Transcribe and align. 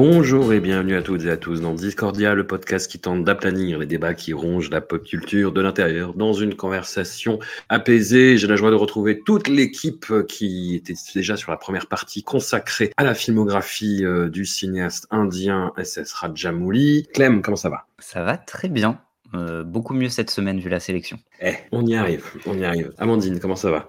Bonjour 0.00 0.52
et 0.52 0.60
bienvenue 0.60 0.94
à 0.94 1.02
toutes 1.02 1.24
et 1.24 1.28
à 1.28 1.36
tous 1.36 1.60
dans 1.60 1.74
Discordia, 1.74 2.32
le 2.32 2.46
podcast 2.46 2.88
qui 2.88 3.00
tente 3.00 3.24
d'aplanir 3.24 3.80
les 3.80 3.86
débats 3.86 4.14
qui 4.14 4.32
rongent 4.32 4.70
la 4.70 4.80
pop 4.80 5.02
culture 5.02 5.50
de 5.50 5.60
l'intérieur 5.60 6.14
dans 6.14 6.32
une 6.32 6.54
conversation 6.54 7.40
apaisée. 7.68 8.38
J'ai 8.38 8.46
la 8.46 8.54
joie 8.54 8.70
de 8.70 8.76
retrouver 8.76 9.18
toute 9.18 9.48
l'équipe 9.48 10.06
qui 10.28 10.76
était 10.76 10.94
déjà 11.16 11.36
sur 11.36 11.50
la 11.50 11.56
première 11.56 11.88
partie 11.88 12.22
consacrée 12.22 12.92
à 12.96 13.02
la 13.02 13.12
filmographie 13.12 14.04
euh, 14.04 14.28
du 14.28 14.46
cinéaste 14.46 15.08
indien 15.10 15.72
SS 15.76 16.12
Rajamouli. 16.12 17.08
Clem, 17.12 17.42
comment 17.42 17.56
ça 17.56 17.68
va? 17.68 17.86
Ça 17.98 18.22
va 18.22 18.36
très 18.36 18.68
bien. 18.68 19.00
Euh, 19.34 19.64
beaucoup 19.64 19.94
mieux 19.94 20.10
cette 20.10 20.30
semaine 20.30 20.60
vu 20.60 20.68
la 20.68 20.78
sélection. 20.78 21.18
Eh, 21.40 21.54
on 21.72 21.84
y 21.84 21.96
arrive, 21.96 22.24
on 22.46 22.56
y 22.56 22.64
arrive. 22.64 22.92
Amandine, 22.98 23.40
comment 23.40 23.56
ça 23.56 23.72
va? 23.72 23.88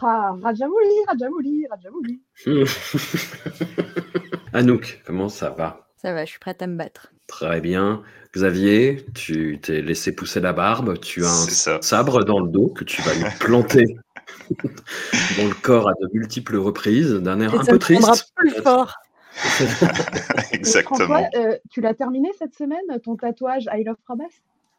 Ah, 0.00 0.34
Rajamouli, 0.42 0.94
Rajamouli, 1.08 1.66
Rajamouli. 1.70 2.20
Anouk, 4.52 5.00
comment 5.06 5.28
ça 5.28 5.50
va? 5.50 5.88
Ça 5.96 6.12
va, 6.12 6.24
je 6.24 6.30
suis 6.30 6.38
prête 6.40 6.62
à 6.62 6.66
me 6.66 6.76
battre. 6.76 7.12
Très 7.26 7.60
bien. 7.60 8.02
Xavier, 8.34 9.04
tu 9.14 9.58
t'es 9.60 9.82
laissé 9.82 10.14
pousser 10.14 10.40
la 10.40 10.52
barbe, 10.52 10.98
tu 11.00 11.24
as 11.24 11.28
un 11.28 11.48
ça. 11.48 11.78
sabre 11.82 12.24
dans 12.24 12.40
le 12.40 12.48
dos 12.48 12.68
que 12.68 12.84
tu 12.84 13.02
vas 13.02 13.14
lui 13.14 13.24
planter 13.38 13.84
dans 14.62 15.48
le 15.48 15.54
corps 15.62 15.88
à 15.88 15.92
de 15.92 16.08
multiples 16.12 16.56
reprises, 16.56 17.12
d'un 17.12 17.40
air 17.40 17.54
Et 17.54 17.58
un 17.58 17.64
ça 17.64 17.72
peu 17.72 17.78
triste. 17.78 18.32
plus 18.34 18.50
fort. 18.62 18.94
Exactement. 20.52 20.96
François, 21.06 21.28
euh, 21.36 21.56
tu 21.70 21.80
l'as 21.80 21.94
terminé 21.94 22.30
cette 22.38 22.54
semaine, 22.54 23.00
ton 23.04 23.16
tatouage 23.16 23.64
I 23.72 23.84
Love 23.84 23.96
Prabas 24.04 24.24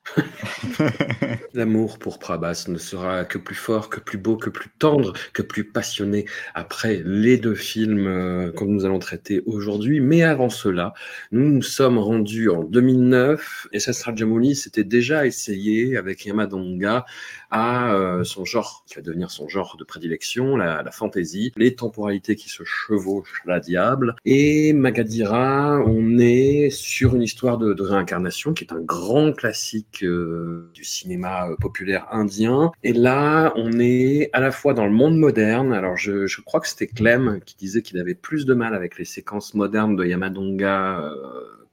L'amour 1.54 1.98
pour 1.98 2.20
Prabhas 2.20 2.66
ne 2.68 2.78
sera 2.78 3.26
que 3.26 3.38
plus 3.38 3.56
fort, 3.56 3.90
que 3.90 4.00
plus 4.00 4.18
beau, 4.18 4.38
que 4.38 4.50
plus 4.50 4.70
tendre, 4.80 5.14
que 5.34 5.42
plus 5.42 5.64
passionné 5.64 6.26
après 6.54 7.02
les 7.06 7.38
deux 7.38 7.56
films 7.56 8.08
euh, 8.08 8.52
que 8.52 8.64
nous 8.64 8.86
allons 8.86 9.00
traiter 9.00 9.42
aujourd'hui. 9.46 10.02
Mais 10.02 10.24
avant 10.24 10.50
cela, 10.50 10.94
nous 11.32 11.50
nous 11.50 11.62
sommes 11.62 11.98
rendus 11.98 12.50
en 12.50 12.64
2009 12.64 13.68
et 13.72 13.80
Sastra 13.80 14.12
Rajamouli 14.12 14.56
s'était 14.56 14.84
déjà 14.84 15.26
essayé 15.26 15.98
avec 15.98 16.26
Yamadonga 16.26 17.06
à 17.54 17.94
euh, 17.94 18.24
son 18.24 18.46
genre, 18.46 18.84
qui 18.88 18.96
va 18.96 19.02
devenir 19.02 19.30
son 19.32 19.48
genre 19.48 19.78
de 19.78 19.84
prédilection, 19.84 20.58
la, 20.58 20.82
la 20.84 20.92
fantasy, 20.92 21.52
les 21.56 21.76
temporalités 21.76 22.36
qui 22.36 22.50
se 22.50 22.64
chevauchent, 22.66 23.42
la 23.46 23.60
diable. 23.60 24.16
Et 24.26 24.74
Magadira, 24.74 25.80
on 25.86 26.18
est 26.18 26.70
sur 26.72 27.16
une 27.16 27.22
histoire 27.22 27.58
de, 27.60 27.74
de 27.74 27.84
réincarnation 27.84 28.54
qui 28.54 28.64
est 28.64 28.74
un 28.74 28.82
grand 28.82 29.34
classique 29.34 30.04
euh, 30.04 30.70
du 30.74 30.84
cinéma 30.84 31.48
euh, 31.50 31.56
populaire 31.62 32.08
indien. 32.12 32.72
Et 32.84 32.94
là, 32.94 33.54
on 33.56 33.80
est 33.80 34.30
à 34.34 34.40
la 34.40 34.52
fois 34.52 34.74
dans 34.74 34.86
le 34.86 34.92
monde 34.92 35.18
moderne. 35.18 35.74
Alors, 35.74 35.96
je, 35.96 36.26
je 36.26 36.42
crois 36.42 36.60
que 36.60 36.68
c'était 36.68 36.88
Clem 36.88 37.40
qui 37.46 37.56
disait 37.56 37.84
qu'il 37.84 38.00
avait 38.00 38.16
plus 38.16 38.46
de 38.46 38.54
mal 38.56 38.74
avec 38.74 38.98
les 38.98 39.06
séquences 39.06 39.54
modernes 39.54 39.96
de 39.96 40.06
Yamadonga. 40.06 41.00
euh, 41.02 41.14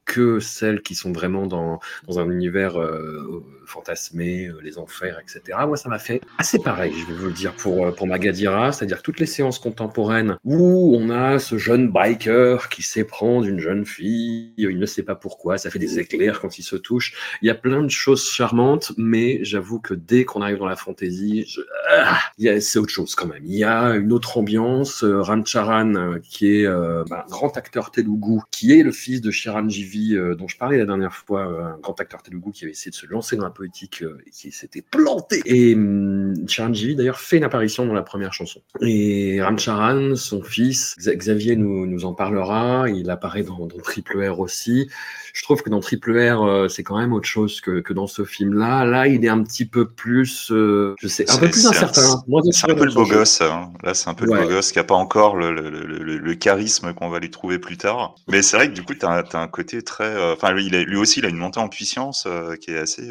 que 0.06 0.40
celles 0.40 0.82
qui 0.82 0.96
sont 0.96 1.12
vraiment 1.12 1.46
dans, 1.46 1.78
dans 2.08 2.18
un 2.18 2.28
univers 2.30 2.80
euh, 2.80 3.44
fantasmé, 3.70 4.46
euh, 4.46 4.60
les 4.62 4.78
enfers, 4.78 5.18
etc. 5.20 5.58
Moi, 5.66 5.76
ça 5.76 5.88
m'a 5.88 5.98
fait 5.98 6.20
assez 6.38 6.58
pareil, 6.58 6.92
je 6.98 7.06
vais 7.06 7.18
vous 7.18 7.26
le 7.26 7.32
dire, 7.32 7.54
pour, 7.54 7.86
euh, 7.86 7.92
pour 7.92 8.06
Magadira, 8.06 8.72
c'est-à-dire 8.72 9.02
toutes 9.02 9.20
les 9.20 9.26
séances 9.26 9.58
contemporaines 9.58 10.36
où 10.44 10.96
on 10.96 11.10
a 11.10 11.38
ce 11.38 11.58
jeune 11.58 11.90
biker 11.90 12.68
qui 12.68 12.82
s'éprend 12.82 13.40
d'une 13.40 13.58
jeune 13.58 13.84
fille, 13.86 14.52
il 14.56 14.78
ne 14.78 14.86
sait 14.86 15.02
pas 15.02 15.14
pourquoi, 15.14 15.58
ça 15.58 15.70
fait 15.70 15.78
des 15.78 15.98
éclairs 15.98 16.40
quand 16.40 16.58
il 16.58 16.62
se 16.62 16.76
touche. 16.76 17.14
Il 17.42 17.46
y 17.46 17.50
a 17.50 17.54
plein 17.54 17.82
de 17.82 17.90
choses 17.90 18.28
charmantes, 18.30 18.92
mais 18.96 19.38
j'avoue 19.42 19.80
que 19.80 19.94
dès 19.94 20.24
qu'on 20.24 20.42
arrive 20.42 20.58
dans 20.58 20.66
la 20.66 20.76
fantaisie, 20.76 21.46
ah, 21.88 22.18
c'est 22.60 22.78
autre 22.78 22.92
chose 22.92 23.14
quand 23.14 23.26
même. 23.26 23.42
Il 23.44 23.56
y 23.56 23.64
a 23.64 23.94
une 23.94 24.12
autre 24.12 24.38
ambiance. 24.38 25.04
Euh, 25.04 25.20
Ramcharan, 25.20 25.94
euh, 25.94 26.18
qui 26.22 26.46
est 26.46 26.66
bah, 26.66 27.24
un 27.26 27.30
grand 27.30 27.56
acteur 27.56 27.90
telugu, 27.90 28.40
qui 28.50 28.78
est 28.78 28.82
le 28.82 28.92
fils 28.92 29.20
de 29.20 29.30
Chiranjeevi, 29.30 30.16
euh, 30.16 30.34
dont 30.34 30.48
je 30.48 30.56
parlais 30.56 30.78
la 30.78 30.86
dernière 30.86 31.14
fois, 31.14 31.42
un 31.42 31.78
grand 31.78 31.98
acteur 32.00 32.22
telugu 32.22 32.52
qui 32.52 32.64
avait 32.64 32.72
essayé 32.72 32.90
de 32.90 32.96
se 32.96 33.06
lancer 33.06 33.36
dans 33.36 33.44
la 33.44 33.50
politique 33.60 34.02
euh, 34.02 34.16
qui 34.32 34.52
s'était 34.52 34.80
planté. 34.80 35.42
Et 35.44 35.74
hum, 35.74 36.32
Chiranjeevi, 36.46 36.96
d'ailleurs, 36.96 37.20
fait 37.20 37.36
une 37.36 37.44
apparition 37.44 37.84
dans 37.84 37.92
la 37.92 38.00
première 38.02 38.32
chanson. 38.32 38.62
Et 38.80 39.42
Ramcharan, 39.42 40.16
son 40.16 40.42
fils, 40.42 40.96
Xa- 40.98 41.14
Xavier 41.14 41.56
nous, 41.56 41.84
nous 41.86 42.06
en 42.06 42.14
parlera, 42.14 42.88
il 42.88 43.10
apparaît 43.10 43.42
dans, 43.42 43.66
dans 43.66 43.76
Triple 43.82 44.26
R 44.26 44.40
aussi. 44.40 44.88
Je 45.34 45.42
trouve 45.42 45.62
que 45.62 45.68
dans 45.68 45.80
Triple 45.80 46.12
R, 46.18 46.42
euh, 46.42 46.68
c'est 46.68 46.82
quand 46.82 46.98
même 46.98 47.12
autre 47.12 47.28
chose 47.28 47.60
que, 47.60 47.80
que 47.80 47.92
dans 47.92 48.06
ce 48.06 48.24
film-là. 48.24 48.84
Là, 48.86 49.06
il 49.08 49.24
est 49.24 49.28
un 49.28 49.42
petit 49.42 49.66
peu 49.66 49.86
plus, 49.86 50.50
euh, 50.50 50.94
je 50.98 51.06
sais, 51.06 51.30
un 51.30 51.36
peu 51.36 51.48
plus 51.50 51.66
incertain. 51.66 52.22
C'est 52.50 52.70
un 52.70 52.74
peu 52.74 52.86
le 52.86 52.92
beau 52.94 53.04
gosse. 53.06 53.42
hein. 53.42 53.72
Là, 53.82 53.92
c'est 53.94 54.08
un 54.08 54.14
peu 54.14 54.26
Ouais. 54.26 54.40
le 54.40 54.46
beau 54.46 54.54
gosse 54.54 54.72
qui 54.72 54.78
a 54.78 54.84
pas 54.84 54.94
encore 54.94 55.36
le, 55.36 55.52
le, 55.52 55.68
le, 55.68 55.84
le- 55.84 56.18
le 56.18 56.34
charisme 56.34 56.94
qu'on 56.94 57.10
va 57.10 57.18
lui 57.20 57.30
trouver 57.30 57.58
plus 57.58 57.76
tard. 57.76 58.14
Mais 58.28 58.40
c'est 58.42 58.56
vrai 58.56 58.68
que 58.68 58.74
du 58.74 58.82
coup, 58.82 58.94
tu 58.94 59.04
as, 59.04 59.22
un 59.34 59.48
côté 59.48 59.82
très. 59.82 60.04
euh, 60.16 60.32
Enfin, 60.32 60.52
lui, 60.52 60.68
lui 60.70 60.96
aussi, 60.96 61.20
il 61.20 61.26
a 61.26 61.28
une 61.28 61.36
montée 61.36 61.60
en 61.60 61.68
puissance 61.68 62.24
euh, 62.26 62.56
qui 62.56 62.70
est 62.72 62.78
assez, 62.78 63.08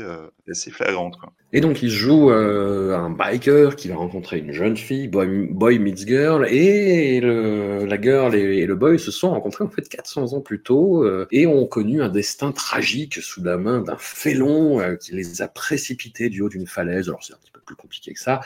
Et 1.51 1.61
donc, 1.61 1.81
il 1.81 1.89
joue 1.89 2.29
euh, 2.29 2.95
un 2.95 3.09
biker 3.09 3.75
qui 3.75 3.87
va 3.87 3.95
rencontrer 3.95 4.39
une 4.39 4.51
jeune 4.51 4.77
fille, 4.77 5.07
boy, 5.07 5.79
meets 5.79 6.07
girl, 6.07 6.45
et 6.47 7.19
la 7.21 8.01
girl 8.01 8.35
et, 8.35 8.59
et 8.59 8.65
le 8.65 8.75
boy 8.75 8.99
se 8.99 9.11
sont 9.11 9.31
rencontrés 9.31 9.63
en 9.63 9.69
fait 9.69 9.87
400 9.89 10.33
ans 10.33 10.41
plus 10.41 10.61
tôt 10.61 11.03
euh, 11.03 11.27
et 11.31 11.47
ont 11.47 11.65
connu 11.65 12.01
un 12.01 12.09
destin 12.09 12.51
tragique 12.51 13.15
sous 13.15 13.43
la 13.43 13.57
main 13.57 13.81
d'un 13.81 13.97
félon 13.97 14.79
euh, 14.79 14.95
qui 14.95 15.13
les 15.13 15.41
a 15.41 15.47
précipités 15.47 16.29
du 16.29 16.41
haut 16.41 16.49
d'une 16.49 16.67
falaise. 16.67 17.09
Alors, 17.09 17.23
c'est 17.23 17.33
un 17.33 17.37
petit 17.37 17.51
peu 17.51 17.61
plus 17.61 17.75
compliqué 17.75 18.13
que 18.13 18.19
ça. 18.19 18.41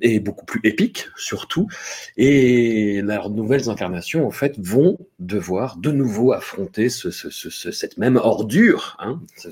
Et 0.00 0.20
beaucoup 0.20 0.46
plus 0.46 0.60
épique, 0.64 1.08
surtout. 1.16 1.68
Et 2.16 3.02
leurs 3.02 3.28
nouvelles 3.30 3.68
incarnations, 3.68 4.26
en 4.26 4.30
fait, 4.30 4.58
vont 4.58 4.98
devoir 5.18 5.76
de 5.76 5.90
nouveau 5.92 6.32
affronter 6.32 6.88
ce, 6.88 7.10
ce- 7.10 7.28
ce- 7.30 7.50
ce- 7.50 7.70
cette 7.70 7.98
même 7.98 8.16
ordure, 8.16 8.96
hein, 9.00 9.20
ce, 9.36 9.48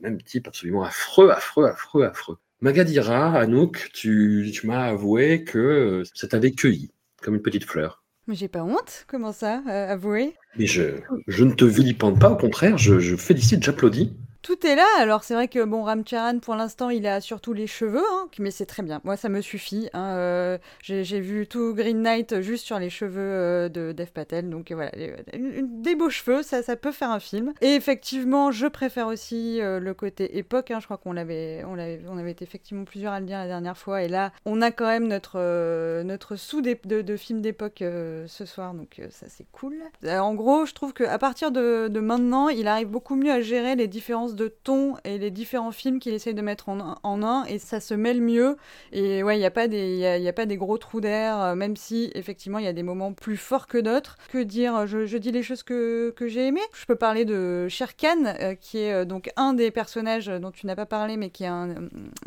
même 0.00 0.20
type 0.22 0.48
absolument 0.48 0.84
affreux, 0.84 1.30
affreux, 1.30 1.66
affreux, 1.66 2.04
affreux. 2.04 2.38
Magadira, 2.62 3.38
Anouk, 3.38 3.90
tu, 3.92 4.50
tu 4.54 4.66
m'as 4.66 4.84
avoué 4.86 5.44
que 5.44 6.02
ça 6.14 6.28
t'avait 6.28 6.52
cueilli, 6.52 6.90
comme 7.22 7.34
une 7.34 7.42
petite 7.42 7.64
fleur. 7.64 8.02
Mais 8.26 8.34
j'ai 8.34 8.48
pas 8.48 8.62
honte, 8.64 9.04
comment 9.06 9.32
ça, 9.32 9.62
euh, 9.68 9.92
avouez 9.92 10.32
Mais 10.56 10.66
je, 10.66 10.82
je 11.26 11.44
ne 11.44 11.52
te 11.52 11.66
vilipende 11.66 12.18
pas, 12.18 12.30
au 12.30 12.36
contraire, 12.36 12.78
je, 12.78 13.00
je 13.00 13.16
félicite, 13.16 13.62
j'applaudis. 13.62 14.16
Tout 14.44 14.66
est 14.66 14.76
là, 14.76 14.84
alors 14.98 15.24
c'est 15.24 15.32
vrai 15.32 15.48
que 15.48 15.64
bon, 15.64 15.84
Ramcharan 15.84 16.38
pour 16.38 16.54
l'instant 16.54 16.90
il 16.90 17.06
a 17.06 17.22
surtout 17.22 17.54
les 17.54 17.66
cheveux, 17.66 18.04
hein, 18.12 18.28
mais 18.38 18.50
c'est 18.50 18.66
très 18.66 18.82
bien, 18.82 19.00
moi 19.02 19.16
ça 19.16 19.30
me 19.30 19.40
suffit. 19.40 19.88
hein, 19.94 20.16
euh, 20.16 20.58
J'ai 20.82 21.20
vu 21.20 21.46
tout 21.46 21.72
Green 21.74 22.02
Knight 22.02 22.42
juste 22.42 22.66
sur 22.66 22.78
les 22.78 22.90
cheveux 22.90 23.22
euh, 23.22 23.68
de 23.70 23.92
Dev 23.92 24.08
Patel, 24.12 24.50
donc 24.50 24.70
euh, 24.70 24.74
voilà, 24.74 24.90
des 25.32 25.94
beaux 25.94 26.10
cheveux, 26.10 26.42
ça, 26.42 26.60
peut 26.76 26.92
faire 26.92 27.10
un 27.10 27.20
film. 27.20 27.54
Et 27.62 27.74
effectivement, 27.74 28.52
je 28.52 28.66
préfère 28.66 29.06
aussi 29.06 29.60
le 29.62 29.92
côté 29.94 30.36
époque, 30.36 30.70
hein, 30.70 30.78
je 30.78 30.84
crois 30.84 30.98
qu'on 30.98 31.14
l'avait, 31.14 31.64
on 31.66 31.78
avait 32.18 32.30
été 32.30 32.44
effectivement 32.44 32.84
plusieurs 32.84 33.14
à 33.14 33.20
le 33.20 33.26
dire 33.26 33.38
la 33.38 33.46
dernière 33.46 33.78
fois, 33.78 34.02
et 34.02 34.08
là 34.08 34.30
on 34.44 34.60
a 34.60 34.70
quand 34.70 34.88
même 34.88 35.08
notre, 35.08 36.02
notre 36.02 36.34
de, 36.34 37.16
films 37.16 37.40
d'époque 37.40 37.78
ce 37.80 38.44
soir, 38.44 38.74
donc 38.74 39.00
ça 39.08 39.24
c'est 39.30 39.46
cool. 39.52 39.76
En 40.06 40.34
gros, 40.34 40.66
je 40.66 40.74
trouve 40.74 40.92
qu'à 40.92 41.18
partir 41.18 41.50
de, 41.50 41.88
de 41.88 42.00
maintenant, 42.00 42.50
il 42.50 42.68
arrive 42.68 42.88
beaucoup 42.88 43.14
mieux 43.14 43.32
à 43.32 43.40
gérer 43.40 43.74
les 43.74 43.88
différences 43.88 44.33
de 44.34 44.48
ton 44.48 44.96
et 45.04 45.18
les 45.18 45.30
différents 45.30 45.72
films 45.72 45.98
qu'il 45.98 46.12
essaye 46.14 46.34
de 46.34 46.42
mettre 46.42 46.68
en, 46.68 47.22
un, 47.22 47.44
et 47.44 47.58
ça 47.58 47.80
se 47.80 47.94
mêle 47.94 48.20
mieux. 48.20 48.56
Et 48.92 49.22
ouais, 49.22 49.36
il 49.36 49.40
n'y 49.40 49.46
a, 49.46 49.50
pas 49.50 49.68
des- 49.68 49.96
y 49.96 50.06
a, 50.06 50.18
y 50.18 50.28
a 50.28 50.32
pas 50.32 50.46
des 50.46 50.56
gros 50.56 50.78
trous 50.78 51.00
d'air, 51.00 51.40
euh, 51.40 51.54
même 51.54 51.76
si 51.76 52.10
effectivement 52.14 52.58
il 52.58 52.64
y 52.64 52.68
a 52.68 52.72
des 52.72 52.82
moments 52.82 53.12
plus 53.12 53.36
forts 53.36 53.66
que 53.66 53.78
d'autres. 53.78 54.16
Que 54.32 54.38
dire 54.42 54.86
je, 54.86 55.06
je 55.06 55.16
dis 55.18 55.32
les 55.32 55.42
choses 55.42 55.62
que, 55.62 56.10
que 56.16 56.28
j'ai 56.28 56.46
aimées. 56.48 56.60
Je 56.74 56.84
peux 56.86 56.96
parler 56.96 57.24
de 57.24 57.66
Sher 57.68 57.96
Khan, 57.96 58.24
euh, 58.40 58.54
qui 58.54 58.78
est 58.78 58.92
euh, 58.92 59.04
donc 59.04 59.30
un 59.36 59.54
des 59.54 59.70
personnages 59.70 60.26
dont 60.26 60.50
tu 60.50 60.66
n'as 60.66 60.76
pas 60.76 60.86
parlé, 60.86 61.16
mais 61.16 61.30
qui 61.30 61.44
est 61.44 61.48
un, 61.48 61.74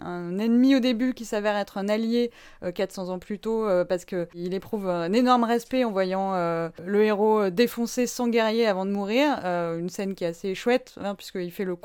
un 0.02 0.38
ennemi 0.40 0.76
au 0.76 0.80
début 0.80 1.14
qui 1.14 1.26
s'avère 1.26 1.56
être 1.58 1.78
un 1.78 1.90
allié 1.90 2.32
euh, 2.64 2.72
400 2.72 3.10
ans 3.10 3.20
plus 3.20 3.40
tôt, 3.40 3.66
euh, 3.68 3.86
parce 3.86 4.06
qu'il 4.06 4.54
éprouve 4.54 4.90
un 4.90 5.14
énorme 5.14 5.44
respect 5.44 5.84
en 5.84 5.92
voyant 5.92 6.34
euh, 6.34 6.70
le 6.86 7.04
héros 7.04 7.40
euh, 7.42 7.50
défoncer 7.50 8.08
100 8.08 8.30
guerriers 8.30 8.68
avant 8.68 8.86
de 8.86 8.92
mourir. 8.92 9.40
Euh, 9.44 9.80
une 9.80 9.90
scène 9.90 10.16
qui 10.16 10.24
est 10.24 10.28
assez 10.28 10.56
chouette, 10.56 10.96
hein, 11.02 11.16
puisqu'il 11.16 11.52
fait 11.52 11.66
le 11.66 11.76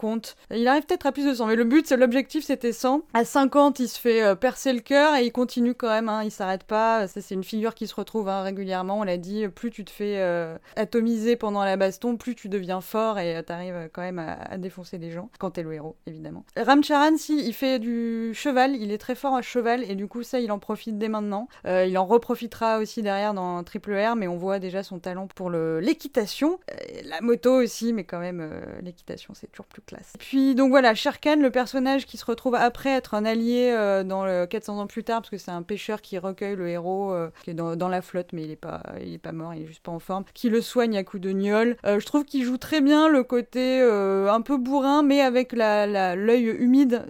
Il 0.50 0.68
arrive 0.68 0.84
peut-être 0.84 1.06
à 1.06 1.12
plus 1.12 1.26
de 1.26 1.34
100, 1.34 1.46
mais 1.46 1.56
le 1.56 1.64
but, 1.64 1.86
c'est 1.86 1.96
l'objectif, 1.96 2.44
c'était 2.44 2.72
100. 2.72 3.02
À 3.14 3.24
50, 3.24 3.80
il 3.80 3.88
se 3.88 3.98
fait 3.98 4.22
euh, 4.22 4.34
percer 4.34 4.72
le 4.72 4.80
cœur 4.80 5.16
et 5.16 5.24
il 5.24 5.32
continue 5.32 5.74
quand 5.74 5.88
même, 5.88 6.08
hein, 6.08 6.22
il 6.24 6.30
s'arrête 6.30 6.64
pas. 6.64 7.06
C'est 7.08 7.34
une 7.34 7.44
figure 7.44 7.74
qui 7.74 7.86
se 7.86 7.94
retrouve 7.94 8.28
hein, 8.28 8.42
régulièrement. 8.42 9.00
On 9.00 9.02
l'a 9.02 9.16
dit, 9.16 9.48
plus 9.48 9.70
tu 9.70 9.84
te 9.84 9.90
fais 9.90 10.18
euh, 10.18 10.56
atomiser 10.76 11.36
pendant 11.36 11.64
la 11.64 11.76
baston, 11.76 12.16
plus 12.16 12.34
tu 12.34 12.48
deviens 12.48 12.80
fort 12.80 13.18
et 13.18 13.36
euh, 13.36 13.42
t'arrives 13.42 13.88
quand 13.92 14.02
même 14.02 14.18
à, 14.18 14.58
défoncer 14.58 14.98
des 14.98 15.10
gens, 15.10 15.30
quand 15.38 15.52
t'es 15.52 15.62
le 15.62 15.72
héros, 15.72 15.96
évidemment. 16.06 16.44
Ramcharan, 16.56 17.16
si, 17.16 17.44
il 17.46 17.54
fait 17.54 17.78
du 17.78 18.32
cheval, 18.34 18.76
il 18.76 18.92
est 18.92 18.98
très 18.98 19.14
fort 19.14 19.34
à 19.34 19.42
cheval 19.42 19.82
et 19.90 19.94
du 19.94 20.06
coup, 20.06 20.22
ça, 20.22 20.40
il 20.40 20.52
en 20.52 20.58
profite 20.58 20.98
dès 20.98 21.08
maintenant. 21.08 21.48
Il 21.64 21.96
en 21.98 22.06
reprofitera 22.06 22.78
aussi 22.78 23.02
derrière 23.02 23.34
dans 23.34 23.62
Triple 23.64 23.94
R, 23.94 24.16
mais 24.16 24.28
on 24.28 24.36
voit 24.36 24.58
déjà 24.58 24.82
son 24.82 24.98
talent 24.98 25.26
pour 25.26 25.50
l'équitation. 25.50 26.58
La 27.04 27.20
moto 27.20 27.54
aussi, 27.54 27.92
mais 27.92 28.04
quand 28.04 28.20
même, 28.20 28.48
l'équitation, 28.82 29.34
c'est 29.34 29.50
toujours 29.50 29.66
plus 29.66 29.82
classe. 29.82 30.01
Puis, 30.18 30.54
donc 30.54 30.70
voilà, 30.70 30.94
Sherkan, 30.94 31.36
le 31.36 31.50
personnage 31.50 32.06
qui 32.06 32.16
se 32.16 32.24
retrouve 32.24 32.54
après 32.54 32.90
être 32.90 33.14
un 33.14 33.24
allié 33.24 33.70
euh, 33.72 34.04
dans 34.04 34.24
le 34.24 34.46
400 34.46 34.78
ans 34.78 34.86
plus 34.86 35.04
tard, 35.04 35.20
parce 35.20 35.30
que 35.30 35.38
c'est 35.38 35.50
un 35.50 35.62
pêcheur 35.62 36.00
qui 36.00 36.18
recueille 36.18 36.56
le 36.56 36.68
héros, 36.68 37.12
euh, 37.12 37.30
qui 37.44 37.50
est 37.50 37.54
dans, 37.54 37.88
la 37.88 38.02
flotte, 38.02 38.32
mais 38.32 38.42
il 38.42 38.50
est, 38.50 38.56
pas, 38.56 38.82
il 39.00 39.14
est 39.14 39.18
pas 39.18 39.32
mort, 39.32 39.54
il 39.54 39.62
est 39.62 39.66
juste 39.66 39.82
pas 39.82 39.92
en 39.92 39.98
forme, 39.98 40.24
qui 40.34 40.48
le 40.48 40.60
soigne 40.60 40.96
à 40.96 41.04
coups 41.04 41.22
de 41.22 41.32
gnôle. 41.32 41.76
Euh, 41.84 42.00
je 42.00 42.06
trouve 42.06 42.24
qu'il 42.24 42.44
joue 42.44 42.56
très 42.56 42.80
bien 42.80 43.08
le 43.08 43.22
côté 43.22 43.80
euh, 43.80 44.32
un 44.32 44.40
peu 44.40 44.56
bourrin, 44.56 45.02
mais 45.02 45.20
avec 45.20 45.52
l'œil 45.52 46.44
humide 46.44 47.04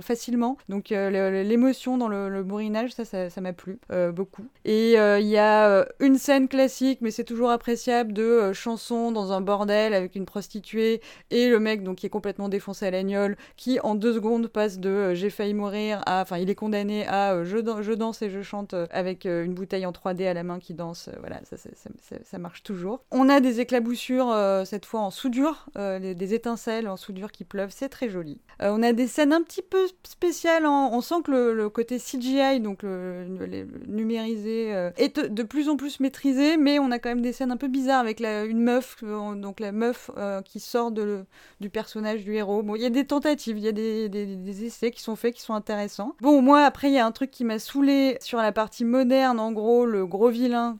facilement. 0.00 0.56
Donc 0.68 0.90
l'émotion 0.90 1.98
dans 1.98 2.08
le, 2.08 2.28
le 2.28 2.42
bourrinage, 2.42 2.92
ça, 2.92 3.04
ça 3.30 3.40
m'a 3.40 3.52
plu 3.52 3.78
beaucoup. 4.12 4.44
Et 4.64 4.92
il 4.94 5.26
y 5.26 5.38
a 5.38 5.86
une 6.00 6.16
scène 6.16 6.48
classique, 6.48 6.98
mais 7.00 7.10
c'est 7.10 7.24
toujours 7.24 7.50
appréciable, 7.50 8.12
de 8.12 8.52
chanson 8.52 9.12
dans 9.12 9.32
un 9.32 9.40
bordel 9.40 9.94
avec 9.94 10.14
une 10.14 10.26
prostituée 10.26 11.00
et 11.30 11.48
le 11.48 11.58
mec 11.58 11.82
donc 11.82 11.96
qui 11.96 12.06
est 12.06 12.10
complètement 12.10 12.29
défoncé 12.38 12.86
à 12.86 12.90
l'agnole, 12.90 13.36
qui 13.56 13.80
en 13.80 13.94
deux 13.94 14.12
secondes 14.14 14.48
passe 14.48 14.78
de 14.78 14.88
euh, 14.90 15.14
j'ai 15.14 15.30
failli 15.30 15.54
mourir 15.54 16.02
à, 16.06 16.22
enfin 16.22 16.38
il 16.38 16.50
est 16.50 16.54
condamné 16.54 17.06
à 17.06 17.32
euh, 17.34 17.44
je, 17.44 17.58
dan- 17.58 17.82
je 17.82 17.92
danse 17.92 18.22
et 18.22 18.30
je 18.30 18.42
chante 18.42 18.74
euh, 18.74 18.86
avec 18.90 19.24
une 19.24 19.54
bouteille 19.54 19.86
en 19.86 19.92
3D 19.92 20.26
à 20.26 20.34
la 20.34 20.42
main 20.42 20.58
qui 20.58 20.74
danse. 20.74 21.08
voilà, 21.20 21.40
ça, 21.44 21.56
ça, 22.24 22.38
marche 22.38 22.62
toujours. 22.62 23.00
On 23.10 23.28
a 23.28 23.40
des 23.40 23.60
éclaboussures 23.60 24.34
cette 24.64 24.86
fois 24.86 25.00
en 25.00 25.10
soudure, 25.10 25.66
des 25.76 26.34
étincelles 26.34 26.88
en 26.88 26.96
soudure 26.96 27.30
qui 27.32 27.44
pleuvent, 27.44 27.70
c'est 27.74 27.88
très 27.88 28.08
joli. 28.08 28.40
On 28.60 28.82
a 28.82 28.92
des 28.92 29.06
scènes 29.06 29.32
un 29.32 29.42
petit 29.42 29.62
peu 29.62 29.86
spéciales, 30.04 30.66
en- 30.66 30.90
on 30.92 31.00
sent 31.00 31.16
que 31.24 31.30
le, 31.30 31.54
le 31.54 31.68
côté 31.68 31.98
CGI, 31.98 32.60
donc 32.60 32.82
le, 32.82 33.26
numérisé, 33.86 34.70
est 34.96 35.20
de, 35.20 35.42
plus 35.42 35.68
en 35.68 35.76
plus 35.76 36.00
maîtrisé, 36.00 36.56
mais 36.56 36.78
on 36.78 36.90
a 36.90 36.98
quand 36.98 37.10
même 37.10 37.22
des 37.22 37.32
scènes 37.32 37.50
un 37.52 37.56
peu 37.56 37.68
bizarres 37.68 38.00
avec 38.00 38.20
la- 38.20 38.44
une 38.44 38.62
meuf, 38.62 39.02
donc 39.02 39.60
la 39.60 39.72
meuf 39.72 40.10
qui 40.44 40.60
sort 40.60 40.90
de 40.90 41.24
du 41.60 41.70
personnage 41.70 42.09
du 42.18 42.34
héros. 42.34 42.62
Bon, 42.62 42.74
il 42.74 42.82
y 42.82 42.86
a 42.86 42.90
des 42.90 43.06
tentatives, 43.06 43.58
il 43.58 43.64
y 43.64 43.68
a 43.68 43.72
des, 43.72 44.64
essais 44.64 44.90
qui 44.90 45.02
sont 45.02 45.16
faits, 45.16 45.34
qui 45.34 45.42
sont 45.42 45.54
intéressants. 45.54 46.14
Bon, 46.20 46.42
moi, 46.42 46.64
après, 46.64 46.88
il 46.88 46.94
y 46.94 46.98
a 46.98 47.06
un 47.06 47.12
truc 47.12 47.30
qui 47.30 47.44
m'a 47.44 47.58
saoulé 47.58 48.18
sur 48.20 48.38
la 48.38 48.52
partie 48.52 48.84
moderne, 48.84 49.38
en 49.38 49.52
gros, 49.52 49.86
le 49.86 50.06
gros 50.06 50.28
vilain 50.28 50.78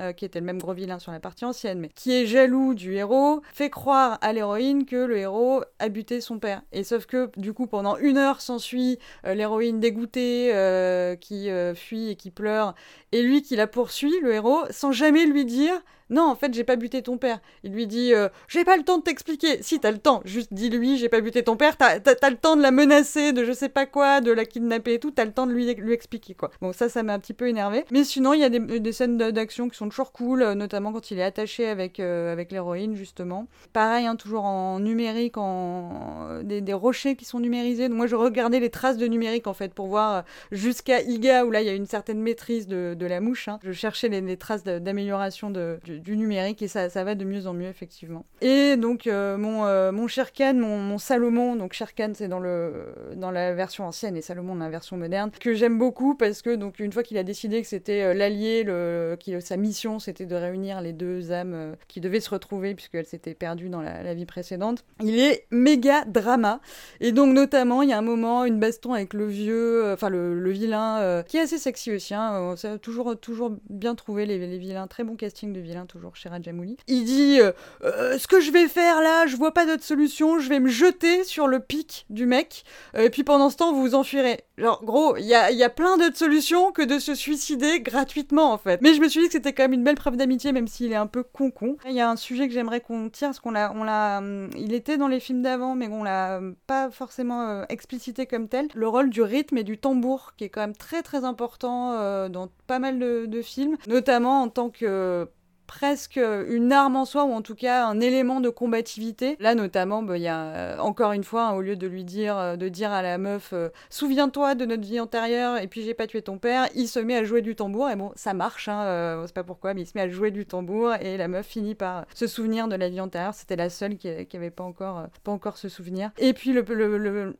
euh, 0.00 0.12
qui 0.12 0.24
était 0.24 0.38
le 0.38 0.46
même 0.46 0.60
gros 0.60 0.74
vilain 0.74 0.98
sur 0.98 1.10
la 1.10 1.18
partie 1.18 1.44
ancienne, 1.44 1.80
mais 1.80 1.88
qui 1.88 2.12
est 2.12 2.26
jaloux 2.26 2.74
du 2.74 2.94
héros, 2.94 3.42
fait 3.52 3.70
croire 3.70 4.18
à 4.20 4.32
l'héroïne 4.32 4.84
que 4.84 4.96
le 4.96 5.16
héros 5.16 5.62
a 5.80 5.88
buté 5.88 6.20
son 6.20 6.38
père. 6.38 6.62
Et 6.72 6.84
sauf 6.84 7.06
que, 7.06 7.30
du 7.36 7.52
coup, 7.52 7.66
pendant 7.66 7.96
une 7.96 8.16
heure 8.16 8.40
s'ensuit 8.40 8.98
euh, 9.26 9.34
l'héroïne 9.34 9.80
dégoûtée 9.80 10.54
euh, 10.54 11.16
qui 11.16 11.48
fuit 11.74 12.10
et 12.10 12.16
qui 12.16 12.30
pleure, 12.30 12.74
et 13.10 13.22
lui 13.22 13.42
qui 13.42 13.56
la 13.56 13.66
poursuit, 13.66 14.14
le 14.22 14.34
héros, 14.34 14.64
sans 14.70 14.92
jamais 14.92 15.26
lui 15.26 15.44
dire 15.44 15.82
non, 16.10 16.22
en 16.24 16.34
fait, 16.36 16.54
j'ai 16.54 16.64
pas 16.64 16.76
buté 16.76 17.02
ton 17.02 17.18
père. 17.18 17.40
Il 17.64 17.72
lui 17.72 17.86
dit 17.86 18.14
euh, 18.14 18.28
J'ai 18.48 18.64
pas 18.64 18.76
le 18.76 18.82
temps 18.82 18.98
de 18.98 19.02
t'expliquer. 19.02 19.62
Si, 19.62 19.78
t'as 19.80 19.90
le 19.90 19.98
temps. 19.98 20.20
Juste 20.24 20.52
dis-lui 20.52 20.96
J'ai 20.98 21.08
pas 21.08 21.20
buté 21.20 21.42
ton 21.42 21.56
père. 21.56 21.76
T'as 21.76 22.00
t'as- 22.00 22.14
t'as 22.14 22.30
le 22.30 22.36
temps 22.36 22.56
de 22.56 22.62
la 22.62 22.70
menacer, 22.70 23.32
de 23.32 23.44
je 23.44 23.52
sais 23.52 23.68
pas 23.68 23.86
quoi, 23.86 24.20
de 24.20 24.30
la 24.32 24.44
kidnapper 24.44 24.94
et 24.94 24.98
tout. 25.00 25.10
T'as 25.10 25.24
le 25.24 25.32
temps 25.32 25.46
de 25.46 25.52
lui, 25.52 25.74
lui 25.74 25.92
expliquer, 25.92 26.34
quoi. 26.34 26.50
Bon, 26.60 26.72
ça, 26.72 26.88
ça 26.88 27.02
m'a 27.02 27.14
un 27.14 27.18
petit 27.18 27.34
peu 27.34 27.48
énervé. 27.48 27.84
Mais 27.90 28.04
sinon, 28.04 28.32
il 28.32 28.40
y 28.40 28.44
a 28.44 28.48
des, 28.48 28.58
des 28.80 28.92
scènes 28.92 29.16
d'action 29.18 29.68
qui 29.68 29.76
sont 29.76 29.88
toujours 29.88 30.12
cool, 30.12 30.42
euh, 30.42 30.54
notamment 30.54 30.92
quand 30.92 31.10
il 31.10 31.18
est 31.18 31.22
attaché 31.22 31.66
avec, 31.68 32.00
euh, 32.00 32.32
avec 32.32 32.52
l'héroïne, 32.52 32.94
justement. 32.94 33.46
Pareil, 33.72 34.06
hein, 34.06 34.16
toujours 34.16 34.44
en 34.44 34.80
numérique, 34.80 35.36
en 35.36 36.40
des, 36.42 36.60
des 36.60 36.72
rochers 36.72 37.16
qui 37.16 37.24
sont 37.24 37.40
numérisés. 37.40 37.88
Moi, 37.88 38.06
je 38.06 38.16
regardais 38.16 38.60
les 38.60 38.70
traces 38.70 38.96
de 38.96 39.06
numérique, 39.06 39.46
en 39.46 39.54
fait, 39.54 39.72
pour 39.74 39.86
voir 39.88 40.24
jusqu'à 40.52 41.02
Iga, 41.02 41.44
où 41.44 41.50
là, 41.50 41.60
il 41.60 41.66
y 41.66 41.70
a 41.70 41.74
une 41.74 41.86
certaine 41.86 42.20
maîtrise 42.20 42.66
de, 42.66 42.94
de 42.98 43.06
la 43.06 43.20
mouche. 43.20 43.48
hein. 43.48 43.58
Je 43.62 43.72
cherchais 43.72 44.08
les, 44.08 44.20
les 44.20 44.36
traces 44.36 44.64
d'amélioration 44.64 45.50
de- 45.50 45.78
du, 45.84 45.97
du 45.98 46.16
numérique 46.16 46.62
et 46.62 46.68
ça, 46.68 46.88
ça 46.88 47.04
va 47.04 47.14
de 47.14 47.24
mieux 47.24 47.46
en 47.46 47.52
mieux, 47.52 47.68
effectivement. 47.68 48.24
Et 48.40 48.76
donc, 48.76 49.06
euh, 49.06 49.36
mon, 49.36 49.64
euh, 49.66 49.92
mon 49.92 50.08
Sherkan, 50.08 50.54
mon, 50.54 50.78
mon 50.78 50.98
Salomon, 50.98 51.56
donc 51.56 51.72
Sherkan, 51.72 52.12
c'est 52.14 52.28
dans, 52.28 52.40
dans 52.40 53.30
la 53.30 53.54
version 53.54 53.86
ancienne 53.86 54.16
et 54.16 54.22
Salomon 54.22 54.54
dans 54.54 54.64
la 54.64 54.70
version 54.70 54.96
moderne, 54.96 55.30
que 55.38 55.54
j'aime 55.54 55.78
beaucoup 55.78 56.14
parce 56.14 56.42
que, 56.42 56.54
donc, 56.54 56.78
une 56.78 56.92
fois 56.92 57.02
qu'il 57.02 57.18
a 57.18 57.22
décidé 57.22 57.60
que 57.62 57.68
c'était 57.68 58.02
euh, 58.02 58.14
l'allié, 58.14 58.64
le, 58.64 59.16
qu'il- 59.18 59.40
sa 59.42 59.56
mission, 59.56 59.98
c'était 59.98 60.26
de 60.26 60.34
réunir 60.34 60.80
les 60.80 60.92
deux 60.92 61.32
âmes 61.32 61.76
qui 61.86 62.00
devaient 62.00 62.20
se 62.20 62.30
retrouver 62.30 62.74
puisqu'elles 62.74 63.06
s'étaient 63.06 63.34
perdues 63.34 63.68
dans 63.68 63.82
la, 63.82 64.14
vie 64.14 64.26
précédente, 64.26 64.84
il 65.02 65.18
est 65.18 65.46
méga 65.50 66.04
drama. 66.04 66.60
Et 67.00 67.12
donc, 67.12 67.34
notamment, 67.34 67.82
il 67.82 67.90
y 67.90 67.92
a 67.92 67.98
un 67.98 68.02
moment, 68.02 68.44
une 68.44 68.58
baston 68.58 68.94
avec 68.94 69.14
le 69.14 69.26
vieux, 69.26 69.92
enfin, 69.92 70.08
le, 70.08 70.50
vilain, 70.50 71.22
qui 71.26 71.36
est 71.36 71.40
assez 71.40 71.58
sexy 71.58 71.92
aussi, 71.92 72.14
hein, 72.14 72.54
ça 72.56 72.72
a 72.72 72.78
toujours, 72.78 73.18
toujours 73.18 73.52
bien 73.68 73.94
trouvé 73.94 74.26
les, 74.26 74.38
les 74.38 74.58
vilains, 74.58 74.86
très 74.86 75.04
bon 75.04 75.14
casting 75.16 75.52
de 75.52 75.60
vilains, 75.60 75.86
toujours 75.88 76.14
chez 76.14 76.28
Rajamouli. 76.28 76.76
Il 76.86 77.04
dit 77.04 77.40
euh, 77.40 77.52
Euh, 77.82 78.18
Ce 78.18 78.28
que 78.28 78.40
je 78.40 78.52
vais 78.52 78.68
faire 78.68 79.00
là, 79.00 79.26
je 79.26 79.36
vois 79.36 79.52
pas 79.52 79.66
d'autre 79.66 79.82
solution, 79.82 80.38
je 80.38 80.48
vais 80.48 80.60
me 80.60 80.68
jeter 80.68 81.24
sur 81.24 81.48
le 81.48 81.58
pic 81.58 82.06
du 82.10 82.26
mec, 82.26 82.64
euh, 82.94 83.06
et 83.06 83.10
puis 83.10 83.24
pendant 83.24 83.50
ce 83.50 83.56
temps, 83.56 83.72
vous 83.72 83.80
vous 83.80 83.94
enfuirez. 83.94 84.44
Genre, 84.56 84.84
gros, 84.84 85.16
il 85.16 85.24
y 85.24 85.34
a, 85.34 85.50
y 85.50 85.64
a 85.64 85.70
plein 85.70 85.96
d'autres 85.96 86.16
solutions 86.16 86.72
que 86.72 86.82
de 86.82 86.98
se 86.98 87.14
suicider 87.14 87.80
gratuitement 87.80 88.52
en 88.52 88.58
fait. 88.58 88.80
Mais 88.82 88.94
je 88.94 89.00
me 89.00 89.08
suis 89.08 89.20
dit 89.20 89.26
que 89.26 89.32
c'était 89.32 89.52
quand 89.52 89.64
même 89.64 89.72
une 89.72 89.84
belle 89.84 89.96
preuve 89.96 90.16
d'amitié, 90.16 90.52
même 90.52 90.68
s'il 90.68 90.92
est 90.92 90.96
un 90.96 91.06
peu 91.06 91.22
con-con. 91.22 91.76
Il 91.86 91.94
y 91.94 92.00
a 92.00 92.10
un 92.10 92.16
sujet 92.16 92.46
que 92.46 92.54
j'aimerais 92.54 92.80
qu'on 92.80 93.08
tire, 93.08 93.28
parce 93.28 93.40
qu'on 93.40 93.50
l'a. 93.50 93.72
On 93.74 93.84
l'a 93.84 94.20
il 94.56 94.74
était 94.74 94.98
dans 94.98 95.08
les 95.08 95.20
films 95.20 95.42
d'avant, 95.42 95.74
mais 95.74 95.88
on 95.88 96.02
l'a 96.02 96.40
pas 96.66 96.90
forcément 96.90 97.64
explicité 97.68 98.26
comme 98.26 98.48
tel. 98.48 98.68
Le 98.74 98.88
rôle 98.88 99.10
du 99.10 99.22
rythme 99.22 99.58
et 99.58 99.64
du 99.64 99.78
tambour, 99.78 100.32
qui 100.36 100.44
est 100.44 100.48
quand 100.48 100.60
même 100.60 100.76
très 100.76 101.02
très 101.02 101.24
important 101.24 102.28
dans 102.28 102.48
pas 102.66 102.78
mal 102.78 102.98
de 102.98 103.42
films, 103.42 103.76
notamment 103.86 104.42
en 104.42 104.48
tant 104.48 104.70
que 104.70 105.28
presque 105.68 106.18
une 106.48 106.72
arme 106.72 106.96
en 106.96 107.04
soi 107.04 107.24
ou 107.24 107.32
en 107.32 107.42
tout 107.42 107.54
cas 107.54 107.86
un 107.86 108.00
élément 108.00 108.40
de 108.40 108.48
combativité. 108.48 109.36
Là 109.38 109.54
notamment, 109.54 110.02
bah, 110.02 110.16
il 110.16 110.22
y 110.22 110.28
a 110.28 110.38
euh, 110.38 110.78
encore 110.78 111.12
une 111.12 111.22
fois, 111.22 111.48
hein, 111.48 111.52
au 111.52 111.60
lieu 111.60 111.76
de 111.76 111.86
lui 111.86 112.04
dire, 112.04 112.36
euh, 112.36 112.56
de 112.56 112.68
dire 112.68 112.90
à 112.90 113.02
la 113.02 113.18
meuf, 113.18 113.50
euh, 113.52 113.68
souviens-toi 113.90 114.54
de 114.54 114.64
notre 114.64 114.82
vie 114.82 114.98
antérieure 114.98 115.58
et 115.58 115.68
puis 115.68 115.82
j'ai 115.82 115.94
pas 115.94 116.06
tué 116.06 116.22
ton 116.22 116.38
père, 116.38 116.68
il 116.74 116.88
se 116.88 116.98
met 116.98 117.14
à 117.14 117.22
jouer 117.22 117.42
du 117.42 117.54
tambour 117.54 117.90
et 117.90 117.96
bon, 117.96 118.10
ça 118.16 118.34
marche, 118.34 118.68
hein, 118.68 119.18
on 119.22 119.26
sait 119.26 119.32
pas 119.32 119.44
pourquoi, 119.44 119.74
mais 119.74 119.82
il 119.82 119.86
se 119.86 119.92
met 119.94 120.00
à 120.00 120.08
jouer 120.08 120.30
du 120.30 120.46
tambour 120.46 120.94
et 120.94 121.16
la 121.16 121.28
meuf 121.28 121.46
finit 121.46 121.74
par 121.74 122.06
se 122.14 122.26
souvenir 122.26 122.66
de 122.66 122.74
la 122.74 122.88
vie 122.88 123.00
antérieure. 123.00 123.34
C'était 123.34 123.56
la 123.56 123.70
seule 123.70 123.96
qui, 123.96 124.08
avait 124.08 124.50
pas 124.50 124.64
encore, 124.64 125.06
pas 125.22 125.32
encore 125.32 125.58
ce 125.58 125.68
souvenir. 125.68 126.10
Et 126.18 126.32
puis 126.32 126.52
le, 126.52 126.62
le, 126.62 126.96
le, 126.96 127.34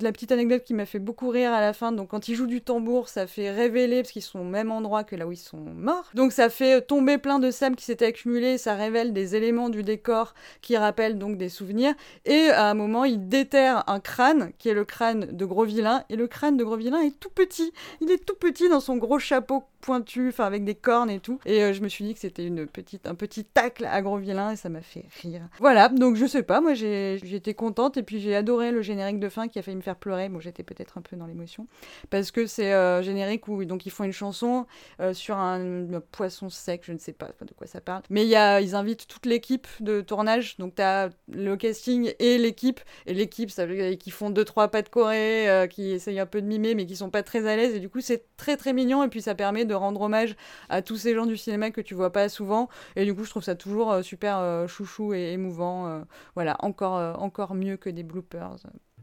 la 0.00 0.12
petite 0.12 0.30
anecdote 0.30 0.62
qui 0.62 0.74
m'a 0.74 0.86
fait 0.86 0.98
beaucoup 1.00 1.28
rire 1.28 1.52
à 1.52 1.60
la 1.60 1.72
fin. 1.72 1.92
Donc 1.92 2.08
quand 2.10 2.28
il 2.28 2.36
joue 2.36 2.46
du 2.46 2.60
tambour, 2.60 3.08
ça 3.08 3.26
fait 3.26 3.50
révéler 3.50 4.02
parce 4.02 4.12
qu'ils 4.12 4.22
sont 4.22 4.40
au 4.40 4.44
même 4.44 4.70
endroit 4.70 5.04
que 5.04 5.16
là 5.16 5.26
où 5.26 5.32
ils 5.32 5.36
sont 5.36 5.58
morts. 5.58 6.10
Donc 6.14 6.32
ça 6.32 6.48
fait 6.48 6.82
tomber 6.82 7.18
plein 7.18 7.38
de 7.38 7.50
qui 7.72 7.84
s'était 7.84 8.06
accumulé. 8.06 8.58
Ça 8.58 8.74
révèle 8.74 9.12
des 9.12 9.34
éléments 9.36 9.70
du 9.70 9.82
décor 9.82 10.34
qui 10.60 10.76
rappellent 10.76 11.18
donc 11.18 11.38
des 11.38 11.48
souvenirs. 11.48 11.94
Et 12.24 12.50
à 12.50 12.68
un 12.70 12.74
moment, 12.74 13.04
il 13.04 13.28
déterre 13.28 13.84
un 13.86 14.00
crâne 14.00 14.52
qui 14.58 14.68
est 14.68 14.74
le 14.74 14.84
crâne 14.84 15.28
de 15.32 15.44
Gros 15.44 15.64
Vilain. 15.64 16.04
Et 16.10 16.16
le 16.16 16.26
crâne 16.26 16.56
de 16.56 16.64
Gros 16.64 16.76
Vilain 16.76 17.00
est 17.00 17.18
tout 17.18 17.30
petit. 17.30 17.72
Il 18.00 18.10
est 18.10 18.24
tout 18.24 18.36
petit 18.36 18.68
dans 18.68 18.80
son 18.80 18.96
gros 18.96 19.18
chapeau 19.18 19.64
pointu, 19.84 20.28
enfin 20.28 20.44
avec 20.44 20.64
des 20.64 20.74
cornes 20.74 21.10
et 21.10 21.20
tout. 21.20 21.38
Et 21.44 21.62
euh, 21.62 21.72
je 21.74 21.82
me 21.82 21.88
suis 21.88 22.04
dit 22.04 22.14
que 22.14 22.20
c'était 22.20 22.46
une 22.46 22.66
petite, 22.66 23.06
un 23.06 23.14
petit 23.14 23.44
tacle 23.44 23.84
à 23.84 24.00
Gros 24.00 24.16
Vilain 24.16 24.52
et 24.52 24.56
ça 24.56 24.70
m'a 24.70 24.80
fait 24.80 25.04
rire. 25.20 25.42
Voilà, 25.60 25.90
donc 25.90 26.16
je 26.16 26.24
sais 26.24 26.42
pas, 26.42 26.62
moi 26.62 26.72
j'étais 26.72 27.52
contente 27.52 27.98
et 27.98 28.02
puis 28.02 28.18
j'ai 28.18 28.34
adoré 28.34 28.72
le 28.72 28.80
générique 28.80 29.20
de 29.20 29.28
fin 29.28 29.46
qui 29.46 29.58
a 29.58 29.62
failli 29.62 29.76
me 29.76 29.82
faire 29.82 29.96
pleurer. 29.96 30.30
Bon, 30.30 30.40
j'étais 30.40 30.62
peut-être 30.62 30.96
un 30.96 31.02
peu 31.02 31.16
dans 31.16 31.26
l'émotion 31.26 31.66
parce 32.08 32.30
que 32.30 32.46
c'est 32.46 32.72
euh, 32.72 33.02
générique 33.02 33.46
où 33.46 33.64
donc 33.66 33.84
ils 33.84 33.90
font 33.90 34.04
une 34.04 34.12
chanson 34.12 34.66
euh, 35.00 35.12
sur 35.12 35.36
un 35.36 35.86
poisson 36.12 36.48
sec, 36.48 36.82
je 36.84 36.92
ne 36.92 36.98
sais 36.98 37.12
pas. 37.12 37.28
Enfin, 37.54 37.54
de 37.54 37.58
quoi 37.58 37.66
ça 37.66 37.80
parle. 37.80 38.02
Mais 38.10 38.26
y 38.26 38.36
a, 38.36 38.60
ils 38.60 38.74
invitent 38.74 39.06
toute 39.06 39.26
l'équipe 39.26 39.66
de 39.80 40.00
tournage, 40.00 40.56
donc 40.58 40.74
tu 40.74 40.82
as 40.82 41.10
le 41.28 41.56
casting 41.56 42.12
et 42.18 42.38
l'équipe. 42.38 42.80
Et 43.06 43.14
l'équipe, 43.14 43.50
ça 43.50 43.66
veut 43.66 43.74
dire 43.74 43.98
qu'ils 43.98 44.12
font 44.12 44.30
deux 44.30 44.44
trois 44.44 44.68
pas 44.68 44.82
de 44.82 44.88
Corée, 44.88 45.48
euh, 45.48 45.66
qui 45.66 45.90
essayent 45.90 46.20
un 46.20 46.26
peu 46.26 46.42
de 46.42 46.46
mimer, 46.46 46.74
mais 46.74 46.86
qui 46.86 46.96
sont 46.96 47.10
pas 47.10 47.22
très 47.22 47.46
à 47.46 47.56
l'aise. 47.56 47.74
Et 47.74 47.80
du 47.80 47.88
coup, 47.88 48.00
c'est 48.00 48.24
très 48.36 48.56
très 48.56 48.72
mignon. 48.72 49.04
Et 49.04 49.08
puis 49.08 49.22
ça 49.22 49.34
permet 49.34 49.64
de 49.64 49.74
rendre 49.74 50.00
hommage 50.02 50.36
à 50.68 50.82
tous 50.82 50.96
ces 50.96 51.14
gens 51.14 51.26
du 51.26 51.36
cinéma 51.36 51.70
que 51.70 51.80
tu 51.80 51.94
vois 51.94 52.12
pas 52.12 52.28
souvent. 52.28 52.68
Et 52.96 53.04
du 53.04 53.14
coup, 53.14 53.24
je 53.24 53.30
trouve 53.30 53.42
ça 53.42 53.54
toujours 53.54 53.92
euh, 53.92 54.02
super 54.02 54.38
euh, 54.38 54.66
chouchou 54.66 55.14
et 55.14 55.32
émouvant. 55.32 56.04
voilà, 56.34 56.56
encore, 56.60 57.20
encore 57.20 57.54
mieux 57.54 57.76
que 57.76 57.90
des 57.90 58.02
bloopers. 58.02 58.56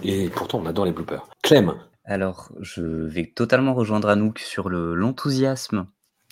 Et 0.03 0.29
pourtant, 0.29 0.59
on 0.59 0.65
adore 0.65 0.85
les 0.85 0.91
bloopers. 0.91 1.27
Clem 1.43 1.75
Alors, 2.05 2.51
je 2.59 2.81
vais 2.81 3.25
totalement 3.25 3.73
rejoindre 3.73 4.09
Anouk 4.09 4.39
sur 4.39 4.69
l'enthousiasme 4.69 5.87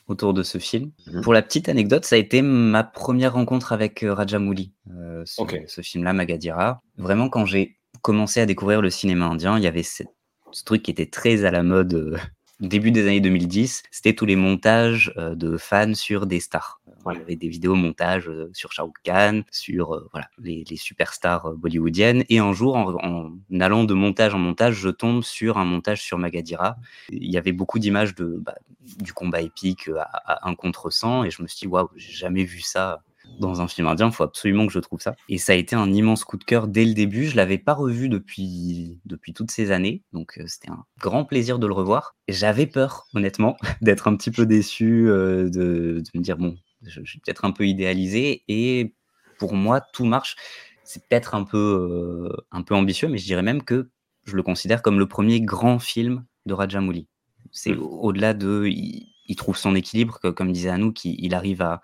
autour 0.10 0.34
de 0.34 0.44
ce 0.44 0.58
film. 0.58 0.92
Mhm. 1.08 1.22
Pour 1.22 1.34
la 1.34 1.42
petite 1.42 1.70
anecdote, 1.70 2.04
ça 2.04 2.16
a 2.16 2.20
été 2.20 2.42
ma 2.42 2.84
première 2.84 3.34
rencontre 3.34 3.72
avec 3.72 4.04
euh, 4.04 4.14
Rajamouli, 4.14 4.74
euh, 4.92 5.24
ce, 5.26 5.42
Ok. 5.42 5.64
ce 5.68 5.82
film-là, 5.82 6.14
Magadira. 6.14 6.82
Vraiment, 6.98 7.30
quand 7.30 7.46
j'ai 7.46 7.78
commencé 8.02 8.40
à 8.42 8.46
découvrir 8.46 8.82
le 8.82 8.90
cinéma 8.90 9.26
indien, 9.28 9.58
il 9.58 9.64
y 9.64 9.68
avait 9.68 9.84
ce, 9.84 10.04
ce 10.52 10.64
truc 10.64 10.84
qui 10.84 10.92
était 10.92 11.06
très 11.06 11.46
à 11.46 11.52
la 11.52 11.64
mode 11.64 11.94
euh, 11.94 12.18
début 12.60 12.92
des 12.92 13.04
années 13.08 13.22
2010. 13.22 13.84
C'était 13.92 14.14
tous 14.14 14.26
les 14.26 14.36
montages 14.36 15.14
euh, 15.18 15.36
de 15.36 15.58
fans 15.58 15.94
sur 15.94 16.26
des 16.26 16.40
stars. 16.40 16.82
Ouais. 17.06 17.14
Il 17.16 17.20
y 17.20 17.22
avait 17.22 17.36
des 17.36 17.48
vidéos 17.48 17.76
montages 17.76 18.28
euh, 18.28 18.50
sur 18.54 18.72
Shah 18.72 18.84
Rukh 18.84 18.96
Khan, 19.04 19.42
sur 19.52 19.96
euh, 19.96 20.08
voilà, 20.12 20.28
les, 20.42 20.66
les 20.70 20.76
superstars 20.76 21.46
euh, 21.48 21.56
bollywoodiennes. 21.56 22.24
Et 22.30 22.40
un 22.40 22.52
jour, 22.52 22.76
en, 22.76 22.96
en 23.02 23.60
allant 23.60 23.86
de 23.86 23.94
montage 23.94 24.36
en 24.36 24.40
montage, 24.40 24.76
je 24.76 24.90
tombe 24.90 25.24
sur 25.24 25.58
un 25.58 25.66
montage 25.66 26.02
sur 26.02 26.18
Magadira. 26.18 26.78
Il 27.10 27.32
y 27.32 27.38
avait 27.38 27.54
beaucoup 27.54 27.80
d'images 27.80 28.16
de, 28.16 28.38
bah, 28.40 28.56
du 28.98 29.14
combat 29.14 29.42
épique 29.42 29.88
euh, 29.88 30.00
à, 30.00 30.46
à 30.46 30.50
un 30.50 30.56
contre 30.56 30.90
100 30.90 31.24
et 31.24 31.32
je 31.32 31.42
me 31.42 31.48
suis 31.48 31.60
dit, 31.60 31.68
waouh, 31.68 31.90
j'ai 31.96 32.14
jamais 32.14 32.44
vu 32.44 32.60
ça 32.60 33.02
dans 33.38 33.62
un 33.62 33.68
film 33.68 33.88
indien, 33.88 34.08
il 34.08 34.14
faut 34.14 34.24
absolument 34.24 34.66
que 34.68 34.74
je 34.74 34.80
trouve 34.80 35.00
ça. 35.02 35.16
Et 35.30 35.38
ça 35.38 35.54
a 35.54 35.56
été 35.56 35.76
un 35.76 35.92
immense 35.92 36.24
coup 36.24 36.38
de 36.38 36.44
cœur 36.44 36.68
dès 36.68 36.86
le 36.86 36.94
début. 36.94 37.26
Je 37.26 37.36
l'avais 37.36 37.58
pas 37.58 37.74
revu 37.74 38.10
depuis, 38.10 39.00
depuis 39.06 39.34
toutes 39.34 39.52
ces 39.52 39.72
années, 39.72 40.04
donc 40.14 40.38
euh, 40.40 40.44
c'était 40.48 40.70
un 40.72 40.86
grand 41.00 41.26
plaisir 41.26 41.60
de 41.60 41.68
le 41.68 41.74
revoir. 41.74 42.16
J'avais 42.28 42.68
peur, 42.68 43.08
honnêtement, 43.14 43.56
d'être 43.82 44.08
un 44.08 44.16
petit 44.16 44.32
peu 44.32 44.46
déçu, 44.46 45.10
euh, 45.10 45.44
de, 45.50 46.02
de 46.04 46.18
me 46.18 46.22
dire, 46.22 46.38
bon, 46.38 46.58
je, 46.84 47.02
je 47.04 47.10
suis 47.10 47.20
peut-être 47.20 47.46
un 47.46 47.52
peu 47.52 47.66
idéalisé. 47.68 48.44
Et 48.48 48.94
pour 49.38 49.54
moi, 49.54 49.82
tout 49.82 50.06
marche. 50.06 50.36
C'est 50.84 51.08
peut-être 51.08 51.36
un 51.36 51.44
peu, 51.44 52.30
euh, 52.34 52.36
un 52.52 52.64
peu 52.64 52.74
ambitieux, 52.74 53.08
mais 53.10 53.20
je 53.20 53.26
dirais 53.26 53.44
même 53.44 53.62
que 53.64 53.90
je 54.26 54.36
le 54.36 54.42
considère 54.44 54.82
comme 54.82 54.98
le 54.98 55.08
premier 55.08 55.40
grand 55.40 55.78
film 55.78 56.26
de 56.48 56.54
Rajamouli. 56.54 57.08
C'est 57.52 57.74
Mm. 57.76 57.80
au- 57.80 58.00
au-delà 58.02 58.34
de, 58.34 58.66
il, 58.68 59.08
il 59.28 59.36
trouve 59.36 59.56
son 59.56 59.76
équilibre, 59.76 60.20
que, 60.20 60.30
comme 60.30 60.52
disait 60.52 60.70
Anouk, 60.70 61.06
il, 61.06 61.16
il 61.24 61.36
arrive 61.36 61.62
à, 61.62 61.82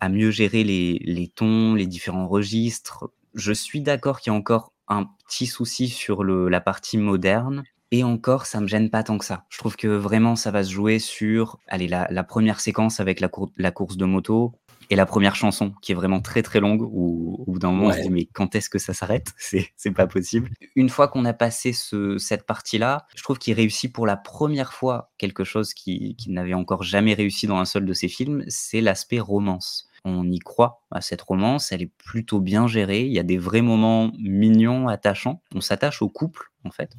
à 0.00 0.08
mieux 0.08 0.30
gérer 0.30 0.64
les, 0.64 1.00
les 1.04 1.28
tons, 1.28 1.74
les 1.74 1.86
différents 1.86 2.28
registres. 2.28 3.10
Je 3.34 3.52
suis 3.52 3.80
d'accord 3.80 4.20
qu'il 4.20 4.32
y 4.32 4.36
a 4.36 4.38
encore 4.38 4.72
un 4.88 5.08
petit 5.26 5.46
souci 5.46 5.88
sur 5.88 6.24
le, 6.24 6.48
la 6.48 6.60
partie 6.60 6.98
moderne. 6.98 7.64
Et 7.92 8.02
encore, 8.02 8.46
ça 8.46 8.60
me 8.60 8.66
gêne 8.66 8.90
pas 8.90 9.04
tant 9.04 9.16
que 9.16 9.24
ça. 9.24 9.44
Je 9.48 9.58
trouve 9.58 9.76
que 9.76 9.86
vraiment, 9.86 10.34
ça 10.34 10.50
va 10.50 10.64
se 10.64 10.72
jouer 10.72 10.98
sur 10.98 11.58
allez, 11.68 11.86
la, 11.86 12.08
la 12.10 12.24
première 12.24 12.58
séquence 12.58 12.98
avec 12.98 13.20
la, 13.20 13.30
la 13.56 13.70
course 13.70 13.96
de 13.96 14.04
moto 14.04 14.52
et 14.90 14.96
la 14.96 15.06
première 15.06 15.34
chanson, 15.34 15.74
qui 15.82 15.92
est 15.92 15.94
vraiment 15.94 16.20
très 16.20 16.42
très 16.42 16.60
longue, 16.60 16.82
où 16.82 17.44
au 17.46 17.52
bout 17.52 17.58
d'un 17.58 17.70
moment, 17.70 17.88
on 17.88 17.92
se 17.92 18.00
dit, 18.00 18.10
mais 18.10 18.26
quand 18.26 18.54
est-ce 18.54 18.70
que 18.70 18.78
ça 18.78 18.94
s'arrête? 18.94 19.32
C'est 19.38 19.70
c'est 19.76 19.92
pas 19.92 20.06
possible. 20.06 20.50
Une 20.74 20.88
fois 20.88 21.08
qu'on 21.08 21.24
a 21.24 21.32
passé 21.32 21.72
ce, 21.72 22.18
cette 22.18 22.46
partie-là, 22.46 23.06
je 23.14 23.22
trouve 23.22 23.38
qu'il 23.38 23.54
réussit 23.54 23.92
pour 23.92 24.06
la 24.06 24.16
première 24.16 24.72
fois 24.72 25.10
quelque 25.18 25.44
chose 25.44 25.74
qu'il 25.74 26.16
qui 26.16 26.30
n'avait 26.30 26.54
encore 26.54 26.82
jamais 26.82 27.14
réussi 27.14 27.46
dans 27.46 27.58
un 27.58 27.64
seul 27.64 27.84
de 27.84 27.92
ses 27.92 28.08
films, 28.08 28.44
c'est 28.48 28.80
l'aspect 28.80 29.20
romance. 29.20 29.88
On 30.04 30.30
y 30.30 30.38
croit 30.38 30.82
à 30.92 31.00
cette 31.00 31.22
romance, 31.22 31.72
elle 31.72 31.82
est 31.82 31.92
plutôt 31.98 32.40
bien 32.40 32.68
gérée, 32.68 33.04
il 33.06 33.12
y 33.12 33.18
a 33.18 33.24
des 33.24 33.38
vrais 33.38 33.62
moments 33.62 34.12
mignons, 34.18 34.86
attachants. 34.86 35.42
On 35.52 35.60
s'attache 35.60 36.00
au 36.00 36.08
couple, 36.08 36.52
en 36.66 36.70
fait, 36.70 36.96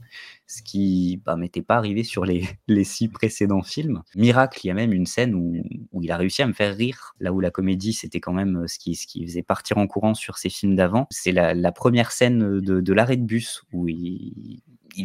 ce 0.48 0.62
qui 0.62 1.22
bah, 1.26 1.36
m'était 1.36 1.62
pas 1.62 1.76
arrivé 1.76 2.04
sur 2.04 2.26
les, 2.68 2.84
six 2.84 3.10
précédents 3.10 3.64
films. 3.64 4.02
Miracle, 4.16 4.60
il 4.64 4.68
y 4.68 4.72
a 4.72 4.74
même 4.74 4.94
une 4.94 5.06
scène 5.06 5.36
où, 5.36 5.64
il 6.02 6.12
a 6.12 6.18
réussi 6.18 6.42
à 6.42 6.48
me 6.48 6.54
faire 6.54 6.76
rire, 6.76 7.16
là 7.20 7.34
où 7.34 7.40
la 7.40 7.52
comédie, 7.52 7.94
c'était 7.94 8.20
quand 8.20 8.34
même 8.34 8.64
euh, 8.64 8.68
ce 8.68 8.80
qui, 8.80 8.96
ce 8.96 9.08
qui 9.08 9.26
faisait 9.26 9.44
partir 9.44 9.78
en 9.78 9.88
courant 9.88 10.14
sur 10.14 10.38
ses 10.38 10.50
films 10.50 10.76
d'avant. 10.76 11.08
C'est 11.10 11.32
la, 11.32 11.54
la 11.54 11.72
première 11.72 12.12
scène 12.12 12.60
de, 12.60 12.82
de 12.82 12.94
l'arrêt 12.94 13.18
de 13.18 13.24
bus 13.24 13.64
où 13.74 13.88
il, 13.88 14.62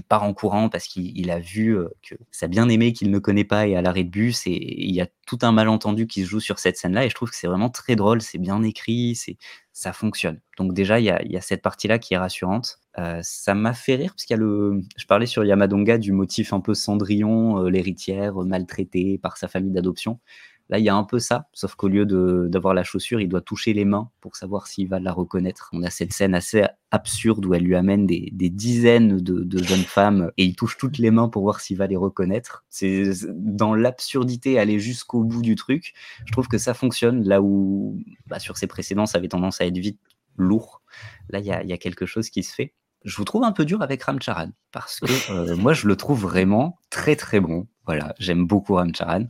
part 0.08 0.22
en 0.22 0.32
courant 0.32 0.70
parce 0.70 0.86
qu'il 0.86 1.16
il 1.18 1.30
a 1.30 1.38
vu 1.38 1.76
euh, 1.76 1.88
que 2.02 2.14
sa 2.30 2.48
bien-aimée 2.48 2.94
qu'il 2.94 3.10
ne 3.10 3.18
connaît 3.18 3.44
pas 3.44 3.68
est 3.68 3.74
à 3.74 3.82
l'arrêt 3.82 4.04
de 4.04 4.08
bus 4.08 4.46
et 4.46 4.84
il 4.84 4.94
y 4.94 5.02
a 5.02 5.06
tout 5.26 5.38
un 5.42 5.52
malentendu 5.52 6.06
qui 6.06 6.22
se 6.22 6.28
joue 6.28 6.40
sur 6.40 6.58
cette 6.58 6.78
scène-là 6.78 7.04
et 7.04 7.10
je 7.10 7.14
trouve 7.14 7.28
que 7.28 7.36
c'est 7.36 7.46
vraiment 7.46 7.68
très 7.68 7.94
drôle, 7.94 8.22
c'est 8.22 8.38
bien 8.38 8.62
écrit, 8.62 9.14
c'est 9.14 9.36
ça 9.72 9.92
fonctionne. 9.92 10.40
Donc 10.58 10.74
déjà, 10.74 11.00
il 11.00 11.04
y 11.04 11.36
a 11.36 11.40
cette 11.40 11.62
partie-là 11.62 11.98
qui 11.98 12.14
est 12.14 12.18
rassurante. 12.18 12.81
Euh, 12.98 13.20
ça 13.22 13.54
m'a 13.54 13.72
fait 13.72 13.96
rire 13.96 14.12
parce 14.12 14.24
qu'il 14.24 14.34
y 14.34 14.38
a 14.38 14.42
le... 14.42 14.82
Je 14.96 15.06
parlais 15.06 15.26
sur 15.26 15.44
Yamadonga 15.44 15.98
du 15.98 16.12
motif 16.12 16.52
un 16.52 16.60
peu 16.60 16.74
Cendrillon, 16.74 17.64
euh, 17.64 17.70
l'héritière 17.70 18.42
euh, 18.42 18.44
maltraitée 18.44 19.18
par 19.18 19.36
sa 19.38 19.48
famille 19.48 19.72
d'adoption. 19.72 20.20
Là, 20.68 20.78
il 20.78 20.84
y 20.84 20.88
a 20.88 20.94
un 20.94 21.04
peu 21.04 21.18
ça, 21.18 21.48
sauf 21.52 21.74
qu'au 21.74 21.88
lieu 21.88 22.06
d'avoir 22.48 22.72
la 22.72 22.82
chaussure, 22.82 23.20
il 23.20 23.28
doit 23.28 23.42
toucher 23.42 23.74
les 23.74 23.84
mains 23.84 24.10
pour 24.20 24.36
savoir 24.36 24.68
s'il 24.68 24.88
va 24.88 25.00
la 25.00 25.12
reconnaître. 25.12 25.68
On 25.74 25.82
a 25.82 25.90
cette 25.90 26.14
scène 26.14 26.34
assez 26.34 26.64
absurde 26.90 27.44
où 27.44 27.52
elle 27.52 27.64
lui 27.64 27.74
amène 27.74 28.06
des, 28.06 28.30
des 28.32 28.48
dizaines 28.48 29.18
de, 29.18 29.42
de 29.42 29.62
jeunes 29.62 29.82
femmes 29.82 30.30
et 30.38 30.44
il 30.44 30.56
touche 30.56 30.78
toutes 30.78 30.96
les 30.96 31.10
mains 31.10 31.28
pour 31.28 31.42
voir 31.42 31.60
s'il 31.60 31.76
va 31.76 31.88
les 31.88 31.96
reconnaître. 31.96 32.64
C'est 32.70 33.04
dans 33.34 33.74
l'absurdité, 33.74 34.58
aller 34.58 34.78
jusqu'au 34.78 35.24
bout 35.24 35.42
du 35.42 35.56
truc. 35.56 35.92
Je 36.24 36.32
trouve 36.32 36.48
que 36.48 36.58
ça 36.58 36.72
fonctionne 36.72 37.28
là 37.28 37.42
où, 37.42 38.00
bah, 38.28 38.38
sur 38.38 38.56
ses 38.56 38.66
précédents, 38.66 39.04
ça 39.04 39.18
avait 39.18 39.28
tendance 39.28 39.60
à 39.60 39.66
être 39.66 39.76
vite 39.76 40.00
lourd. 40.38 40.80
Là, 41.28 41.40
il 41.40 41.44
y 41.44 41.48
y 41.48 41.72
a 41.72 41.78
quelque 41.78 42.06
chose 42.06 42.30
qui 42.30 42.42
se 42.42 42.54
fait. 42.54 42.72
Je 43.04 43.16
vous 43.16 43.24
trouve 43.24 43.44
un 43.44 43.52
peu 43.52 43.64
dur 43.64 43.82
avec 43.82 44.02
Ramcharan 44.02 44.50
parce 44.70 45.00
que 45.00 45.32
euh, 45.32 45.56
moi, 45.56 45.72
je 45.72 45.86
le 45.86 45.96
trouve 45.96 46.20
vraiment 46.20 46.78
très 46.90 47.16
très 47.16 47.40
bon. 47.40 47.66
Voilà, 47.86 48.14
j'aime 48.18 48.46
beaucoup 48.46 48.74
Ramcharan. 48.74 49.24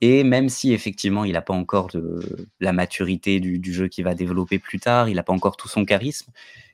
Et 0.00 0.24
même 0.24 0.48
si 0.48 0.72
effectivement 0.72 1.24
il 1.24 1.32
n'a 1.32 1.42
pas 1.42 1.52
encore 1.52 1.88
de, 1.88 2.48
la 2.58 2.72
maturité 2.72 3.38
du, 3.40 3.72
jeu 3.72 3.88
qu'il 3.88 4.04
va 4.04 4.14
développer 4.14 4.58
plus 4.58 4.80
tard, 4.80 5.08
il 5.08 5.16
n'a 5.16 5.22
pas 5.22 5.32
encore 5.32 5.56
tout 5.56 5.68
son 5.68 5.84
charisme, 5.84 6.32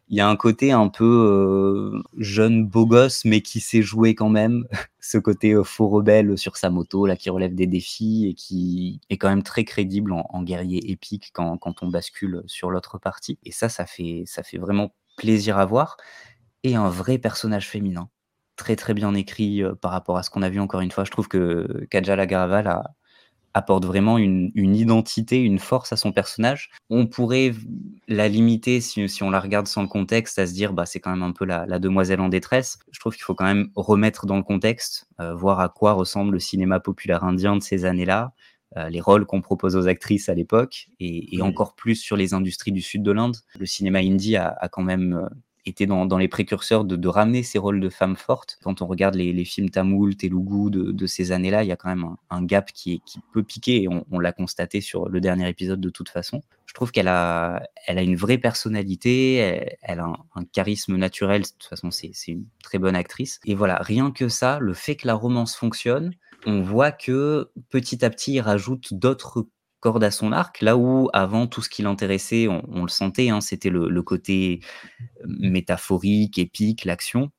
il 0.09 0.17
y 0.17 0.21
a 0.21 0.29
un 0.29 0.37
côté 0.37 0.71
un 0.71 0.89
peu 0.89 1.05
euh, 1.05 2.03
jeune 2.17 2.65
beau 2.65 2.87
gosse, 2.87 3.25
mais 3.25 3.41
qui 3.41 3.59
sait 3.59 3.83
jouer 3.83 4.15
quand 4.15 4.29
même. 4.29 4.67
Ce 5.01 5.19
côté 5.19 5.53
euh, 5.53 5.65
faux 5.65 5.89
rebelle 5.89 6.39
sur 6.39 6.57
sa 6.57 6.71
moto, 6.71 7.07
là, 7.07 7.17
qui 7.17 7.31
relève 7.31 7.55
des 7.55 7.67
défis 7.67 8.29
et 8.29 8.35
qui 8.35 9.01
est 9.11 9.17
quand 9.17 9.29
même 9.29 9.43
très 9.43 9.65
crédible 9.65 10.13
en, 10.13 10.27
en 10.29 10.43
guerrier 10.43 10.91
épique 10.93 11.31
quand, 11.33 11.59
quand 11.59 11.83
on 11.83 11.89
bascule 11.89 12.43
sur 12.47 12.71
l'autre 12.71 12.99
partie. 12.99 13.39
Et 13.45 13.51
ça, 13.51 13.69
ça 13.69 13.87
fait, 13.87 14.25
ça 14.27 14.45
fait 14.45 14.59
vraiment 14.59 14.93
plaisir 15.17 15.59
à 15.59 15.67
voir. 15.67 15.97
Et 16.63 16.77
un 16.77 16.89
vrai 16.89 17.19
personnage 17.19 17.69
féminin, 17.69 18.09
très 18.57 18.77
très 18.77 18.95
bien 18.95 19.15
écrit 19.15 19.63
euh, 19.63 19.75
par 19.75 19.93
rapport 19.93 20.19
à 20.19 20.23
ce 20.23 20.31
qu'on 20.31 20.43
a 20.43 20.49
vu 20.51 20.61
encore 20.61 20.81
une 20.81 20.91
fois. 20.91 21.05
Je 21.05 21.11
trouve 21.11 21.29
que 21.29 21.87
Kajal 21.91 22.21
Agrawal 22.21 22.67
a, 22.67 22.85
apporte 23.57 23.87
vraiment 23.87 24.19
une, 24.19 24.53
identité, 24.55 25.41
une 25.41 25.59
force 25.59 25.91
à 25.91 25.97
son 25.97 26.13
personnage. 26.13 26.69
On 26.91 27.07
pourrait 27.07 27.53
la 28.07 28.29
limiter, 28.29 28.83
si, 28.83 29.23
on 29.23 29.31
la 29.31 29.41
regarde 29.41 29.67
sans 29.67 29.81
le 29.81 29.89
contexte, 29.89 30.39
à 30.39 30.47
se 30.47 30.53
dire 30.53 30.75
bah, 30.75 30.85
c'est 30.85 31.01
quand 31.01 31.11
même 31.11 31.23
un 31.23 31.33
peu 31.33 31.47
la, 31.47 31.79
demoiselle 31.79 32.21
en 32.21 32.29
détresse. 32.29 32.79
Je 32.93 33.01
trouve 33.01 33.15
qu'il 33.15 33.23
faut 33.23 33.35
quand 33.35 33.47
même 33.47 33.71
remettre 33.75 34.27
dans 34.27 34.37
le 34.37 34.43
contexte, 34.43 35.09
euh, 35.21 35.35
voir 35.35 35.61
à 35.61 35.71
quoi 35.71 35.95
ressemble 35.95 36.35
le 36.35 36.39
cinéma 36.39 36.81
populaire 36.81 37.25
indien 37.25 37.57
de 37.57 37.63
ces 37.63 37.87
années-là, 37.87 38.35
les 38.91 39.01
rôles 39.01 39.27
qu'on 39.27 39.41
propose 39.41 39.75
aux 39.77 39.87
actrices 39.89 40.29
à 40.29 40.35
l'époque, 40.35 40.89
et, 41.01 41.41
encore 41.43 41.75
plus 41.75 41.97
sur 41.97 42.17
les 42.17 42.35
industries 42.35 42.73
du 42.73 42.81
sud 42.83 43.03
de 43.03 43.13
l'Inde. 43.13 43.37
Le 43.59 43.67
cinéma 43.67 43.99
hindi 44.01 44.37
a, 44.37 44.49
a 44.49 44.69
quand 44.69 44.83
même 44.83 45.15
euh, 45.15 45.29
été 45.65 45.87
dans, 45.87 46.07
dans 46.07 46.19
les 46.19 46.29
précurseurs 46.29 46.85
de, 46.85 46.95
de 46.95 47.09
ramener 47.09 47.43
ces 47.43 47.59
rôles 47.59 47.81
de 47.81 47.89
femmes 47.89 48.17
fortes. 48.17 48.59
Quand 48.63 48.83
on 48.83 48.87
regarde 48.87 49.17
les, 49.17 49.33
les 49.33 49.45
films 49.45 49.71
tamoul, 49.71 50.17
telugu 50.17 50.71
de, 50.71 50.93
de 50.93 51.07
ces 51.07 51.33
années-là, 51.33 51.65
il 51.65 51.69
y 51.69 51.73
a 51.73 51.77
quand 51.77 51.89
même 51.89 52.05
un, 52.05 52.17
un 52.31 52.45
gap 52.45 52.71
qui, 52.73 52.95
est- 52.95 53.01
qui 53.05 53.19
peut 53.33 53.43
piquer, 53.43 53.83
et 53.83 53.89
on, 53.89 54.05
on 54.11 54.19
l'a 54.21 54.33
constaté 54.33 54.81
sur 54.81 55.09
le 55.09 55.21
dernier 55.21 55.49
épisode 55.49 55.81
de 55.81 55.91
toute 55.91 56.09
façon. 56.09 56.43
Je 56.67 56.75
trouve 56.75 56.91
qu'elle 56.93 57.09
a, 57.09 57.63
elle 57.87 57.99
a 57.99 58.03
une 58.03 58.17
vraie 58.17 58.39
personnalité, 58.39 59.35
elle, 59.37 59.77
elle 59.83 60.01
a 60.01 60.05
un, 60.05 60.17
un 60.35 60.45
charisme 60.45 60.97
naturel, 60.97 61.43
de 61.43 61.47
toute 61.49 61.65
façon 61.69 61.91
c'est 61.91 62.13
une 62.29 62.45
très 62.63 62.79
bonne 62.79 62.97
actrice. 62.97 63.41
Et 63.45 63.55
voilà, 63.55 63.77
rien 63.81 64.11
que 64.11 64.29
ça, 64.29 64.59
le 64.61 64.75
fait 64.75 64.97
que 64.97 65.07
la 65.07 65.15
romance 65.15 65.57
fonctionne, 65.57 66.13
on 66.45 66.63
voit 66.63 66.93
que 66.93 67.51
petit 67.71 68.05
à 68.05 68.11
petit, 68.11 68.35
il 68.35 68.41
rajoute 68.41 68.93
d'autres 68.93 69.47
cordes 69.81 70.05
à 70.05 70.11
son 70.11 70.33
arc, 70.33 70.63
là 70.63 70.77
où 70.77 71.09
avant 71.13 71.47
tout 71.47 71.63
ce 71.63 71.69
qui 71.69 71.83
l'intéressait, 71.83 72.49
on, 72.49 72.83
le 72.83 72.89
sentait, 72.89 73.29
hein, 73.29 73.41
c'était 73.41 73.71
le, 73.71 74.03
côté 74.03 74.61
métaphorique, 75.25 76.39
épique, 76.39 76.85
l'action. 76.85 77.31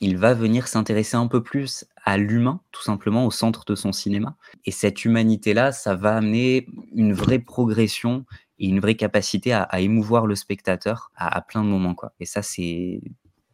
Il 0.00 0.18
va 0.18 0.34
venir 0.34 0.68
s'intéresser 0.68 1.16
un 1.16 1.28
peu 1.28 1.42
plus 1.42 1.86
à 2.04 2.18
l'humain, 2.18 2.60
tout 2.72 2.82
simplement, 2.82 3.24
au 3.24 3.30
centre 3.30 3.64
de 3.64 3.74
son 3.74 3.92
cinéma. 3.92 4.36
Et 4.66 4.70
cette 4.70 5.04
humanité-là, 5.04 5.72
ça 5.72 5.94
va 5.94 6.16
amener 6.16 6.66
une 6.94 7.14
vraie 7.14 7.38
progression 7.38 8.26
et 8.58 8.66
une 8.66 8.80
vraie 8.80 8.96
capacité 8.96 9.52
à, 9.52 9.80
émouvoir 9.80 10.26
le 10.26 10.34
spectateur 10.34 11.10
à, 11.16 11.40
plein 11.40 11.62
de 11.62 11.68
moments. 11.68 11.94
Quoi. 11.94 12.12
Et 12.20 12.26
ça, 12.26 12.42
c'est 12.42 13.00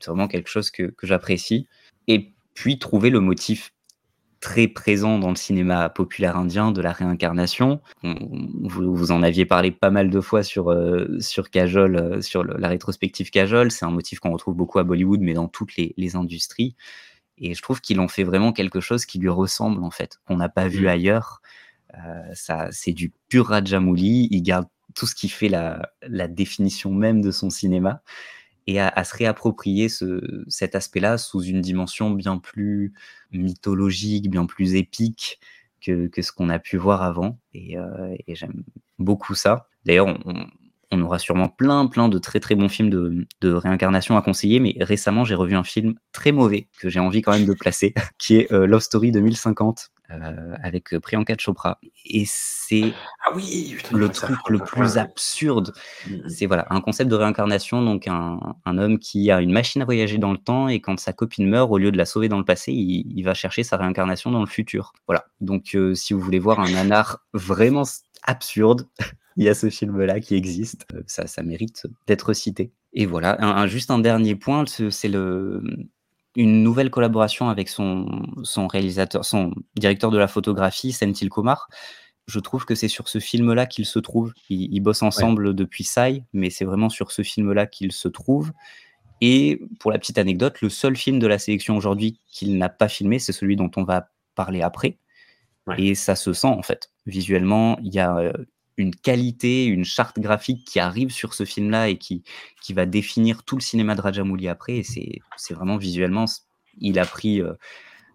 vraiment 0.04 0.28
quelque 0.28 0.48
chose 0.48 0.70
que 0.70 0.92
j'apprécie. 1.02 1.68
Et 2.08 2.32
puis, 2.54 2.78
trouver 2.78 3.10
le 3.10 3.20
motif 3.20 3.72
très 4.40 4.68
présent 4.68 5.18
dans 5.18 5.28
le 5.28 5.36
cinéma 5.36 5.90
populaire 5.90 6.36
indien 6.36 6.72
de 6.72 6.80
la 6.80 6.92
réincarnation. 6.92 7.80
vous, 8.02 8.94
vous, 8.94 9.12
en 9.12 9.22
aviez 9.22 9.44
parlé 9.44 9.70
pas 9.70 9.90
mal 9.90 10.10
de 10.10 10.20
fois 10.20 10.42
sur, 10.42 10.70
euh, 10.70 11.18
sur 11.20 11.50
Kajol, 11.50 11.96
euh, 11.96 12.20
sur 12.22 12.42
la 12.42 12.68
rétrospective 12.68 13.30
Kajol. 13.30 13.70
C'est 13.70 13.84
un 13.84 13.90
motif 13.90 14.18
qu'on 14.18 14.32
retrouve 14.32 14.54
beaucoup 14.54 14.78
à 14.78 14.84
Bollywood, 14.84 15.20
mais 15.20 15.34
dans 15.34 15.48
toutes 15.48 15.76
les, 15.76 15.94
les 15.96 16.16
industries. 16.16 16.74
Et 17.38 17.54
je 17.54 17.62
trouve 17.62 17.80
qu'ils 17.80 18.00
ont 18.00 18.08
fait 18.08 18.24
vraiment 18.24 18.52
quelque 18.52 18.80
chose 18.80 19.04
qui 19.04 19.18
lui 19.18 19.28
ressemble, 19.28 19.84
en 19.84 19.90
fait, 19.90 20.20
qu'on 20.26 20.36
n'a 20.36 20.48
pas 20.48 20.68
vu 20.68 20.84
mm. 20.84 20.88
ailleurs. 20.88 21.42
Euh, 21.94 22.22
ça, 22.32 22.68
c'est 22.70 22.92
du 22.92 23.12
pur 23.28 23.48
Rajamouli. 23.48 24.28
Il 24.30 24.42
garde 24.42 24.66
tout 24.94 25.06
ce 25.06 25.14
qui 25.14 25.28
fait 25.28 25.48
la, 25.48 25.90
la 26.02 26.28
définition 26.28 26.92
même 26.92 27.20
de 27.20 27.30
son 27.30 27.50
cinéma 27.50 28.02
et 28.70 28.78
à, 28.78 29.02
se 29.02 29.16
réapproprier 29.16 29.88
ce, 29.88 30.44
cet 30.46 30.76
aspect-là 30.76 31.18
sous 31.18 31.42
une 31.42 31.60
dimension 31.60 32.10
bien 32.10 32.38
plus 32.38 32.92
mythologique, 33.32 34.30
bien 34.30 34.46
plus 34.46 34.76
épique 34.76 35.40
que, 35.84 36.08
ce 36.16 36.30
qu'on 36.30 36.48
a 36.48 36.60
pu 36.60 36.76
voir 36.76 37.02
avant. 37.02 37.40
Et, 37.52 37.76
euh, 37.76 38.14
j'aime 38.28 38.62
beaucoup 39.00 39.34
ça. 39.34 39.66
D'ailleurs, 39.84 40.06
on, 40.92 41.02
aura 41.02 41.18
sûrement 41.18 41.48
plein, 41.48 41.88
plein 41.88 42.08
de 42.08 42.18
très, 42.18 42.38
très 42.38 42.54
bons 42.54 42.68
films 42.68 42.90
de, 42.90 43.26
de 43.40 43.52
réincarnation 43.52 44.16
à 44.16 44.22
conseiller, 44.22 44.60
mais 44.60 44.76
récemment, 44.80 45.24
j'ai 45.24 45.34
revu 45.34 45.56
un 45.56 45.64
film 45.64 45.94
très 46.12 46.30
mauvais 46.30 46.68
que 46.78 46.88
j'ai 46.88 47.00
envie 47.00 47.22
quand 47.22 47.32
même 47.32 47.46
de 47.46 47.54
placer, 47.54 47.92
qui 48.18 48.36
est 48.36 48.52
euh, 48.52 48.66
Love 48.66 48.82
Story 48.82 49.10
2050 49.10 49.90
euh, 50.12 50.54
avec 50.62 50.98
Priyanka 50.98 51.34
Chopra. 51.38 51.78
Et 52.06 52.24
c'est 52.26 52.92
ah 53.24 53.32
oui, 53.34 53.76
le 53.92 54.08
truc 54.08 54.38
le 54.48 54.58
plus 54.58 54.98
absurde. 54.98 55.72
Mmh, 56.06 56.14
mmh. 56.14 56.28
C'est 56.28 56.46
voilà 56.46 56.66
un 56.70 56.80
concept 56.80 57.10
de 57.10 57.16
réincarnation, 57.16 57.82
donc 57.82 58.08
un, 58.08 58.40
un, 58.64 58.78
homme 58.78 58.98
qui 58.98 59.30
a 59.30 59.40
une 59.40 59.52
machine 59.52 59.82
à 59.82 59.84
voyager 59.84 60.18
dans 60.18 60.32
le 60.32 60.38
temps 60.38 60.68
et 60.68 60.80
quand 60.80 60.98
sa 60.98 61.12
copine 61.12 61.48
meurt, 61.48 61.70
au 61.70 61.78
lieu 61.78 61.92
de 61.92 61.98
la 61.98 62.04
sauver 62.04 62.28
dans 62.28 62.38
le 62.38 62.44
passé, 62.44 62.72
il, 62.72 63.12
il 63.14 63.22
va 63.22 63.34
chercher 63.34 63.62
sa 63.62 63.76
réincarnation 63.76 64.30
dans 64.30 64.40
le 64.40 64.46
futur. 64.46 64.92
Voilà. 65.06 65.26
Donc 65.40 65.74
euh, 65.74 65.94
si 65.94 66.12
vous 66.12 66.20
voulez 66.20 66.38
voir 66.38 66.60
un 66.60 66.70
nanar 66.70 67.24
vraiment 67.32 67.84
absurde, 68.24 68.88
il 69.36 69.44
y 69.44 69.48
a 69.48 69.54
ce 69.54 69.70
film-là 69.70 70.20
qui 70.20 70.34
existe. 70.34 70.86
Euh, 70.94 71.02
ça, 71.06 71.26
ça 71.26 71.42
mérite 71.42 71.86
d'être 72.06 72.32
cité. 72.32 72.72
Et 72.92 73.06
voilà, 73.06 73.42
un, 73.42 73.66
juste 73.66 73.90
un 73.90 74.00
dernier 74.00 74.34
point, 74.34 74.64
c'est 74.66 75.08
le 75.08 75.62
une 76.36 76.62
nouvelle 76.62 76.90
collaboration 76.90 77.48
avec 77.48 77.68
son, 77.68 78.22
son 78.42 78.66
réalisateur, 78.68 79.24
son 79.24 79.52
directeur 79.76 80.10
de 80.10 80.18
la 80.18 80.28
photographie, 80.28 80.92
Senthil 80.92 81.28
Kumar. 81.28 81.68
Je 82.26 82.38
trouve 82.38 82.64
que 82.64 82.74
c'est 82.74 82.88
sur 82.88 83.08
ce 83.08 83.18
film-là 83.18 83.66
qu'il 83.66 83.86
se 83.86 83.98
trouve. 83.98 84.32
Ils, 84.48 84.80
bossent 84.80 85.02
ensemble 85.02 85.54
depuis 85.54 85.82
Sai, 85.82 86.22
mais 86.32 86.50
c'est 86.50 86.64
vraiment 86.64 86.88
sur 86.88 87.10
ce 87.10 87.22
film-là 87.22 87.66
qu'il 87.66 87.90
se 87.90 88.06
trouve. 88.06 88.52
Et 89.20 89.60
pour 89.80 89.90
la 89.90 89.98
petite 89.98 90.18
anecdote, 90.18 90.60
le 90.60 90.68
seul 90.68 90.96
film 90.96 91.18
de 91.18 91.26
la 91.26 91.38
sélection 91.38 91.76
aujourd'hui 91.76 92.20
qu'il 92.26 92.56
n'a 92.56 92.68
pas 92.68 92.88
filmé, 92.88 93.18
c'est 93.18 93.32
celui 93.32 93.56
dont 93.56 93.70
on 93.76 93.82
va 93.82 94.08
parler 94.34 94.62
après. 94.62 94.98
Et 95.76 95.94
ça 95.94 96.16
se 96.16 96.32
sent 96.32 96.48
en 96.48 96.62
fait. 96.62 96.90
Visuellement, 97.06 97.78
il 97.82 97.94
y 97.94 97.98
a 98.00 98.16
euh, 98.16 98.32
une 98.80 98.94
qualité, 98.94 99.64
une 99.66 99.84
charte 99.84 100.18
graphique 100.18 100.64
qui 100.64 100.80
arrive 100.80 101.10
sur 101.10 101.34
ce 101.34 101.44
film-là 101.44 101.88
et 101.88 101.98
qui, 101.98 102.22
qui 102.62 102.72
va 102.72 102.86
définir 102.86 103.44
tout 103.44 103.56
le 103.56 103.60
cinéma 103.60 103.94
de 103.94 104.00
Rajamouli 104.00 104.48
après. 104.48 104.78
Et 104.78 104.82
c'est 105.36 105.54
vraiment 105.54 105.76
visuellement, 105.76 106.24
il 106.78 106.98
a 106.98 107.04
pris 107.04 107.40
euh, 107.40 107.52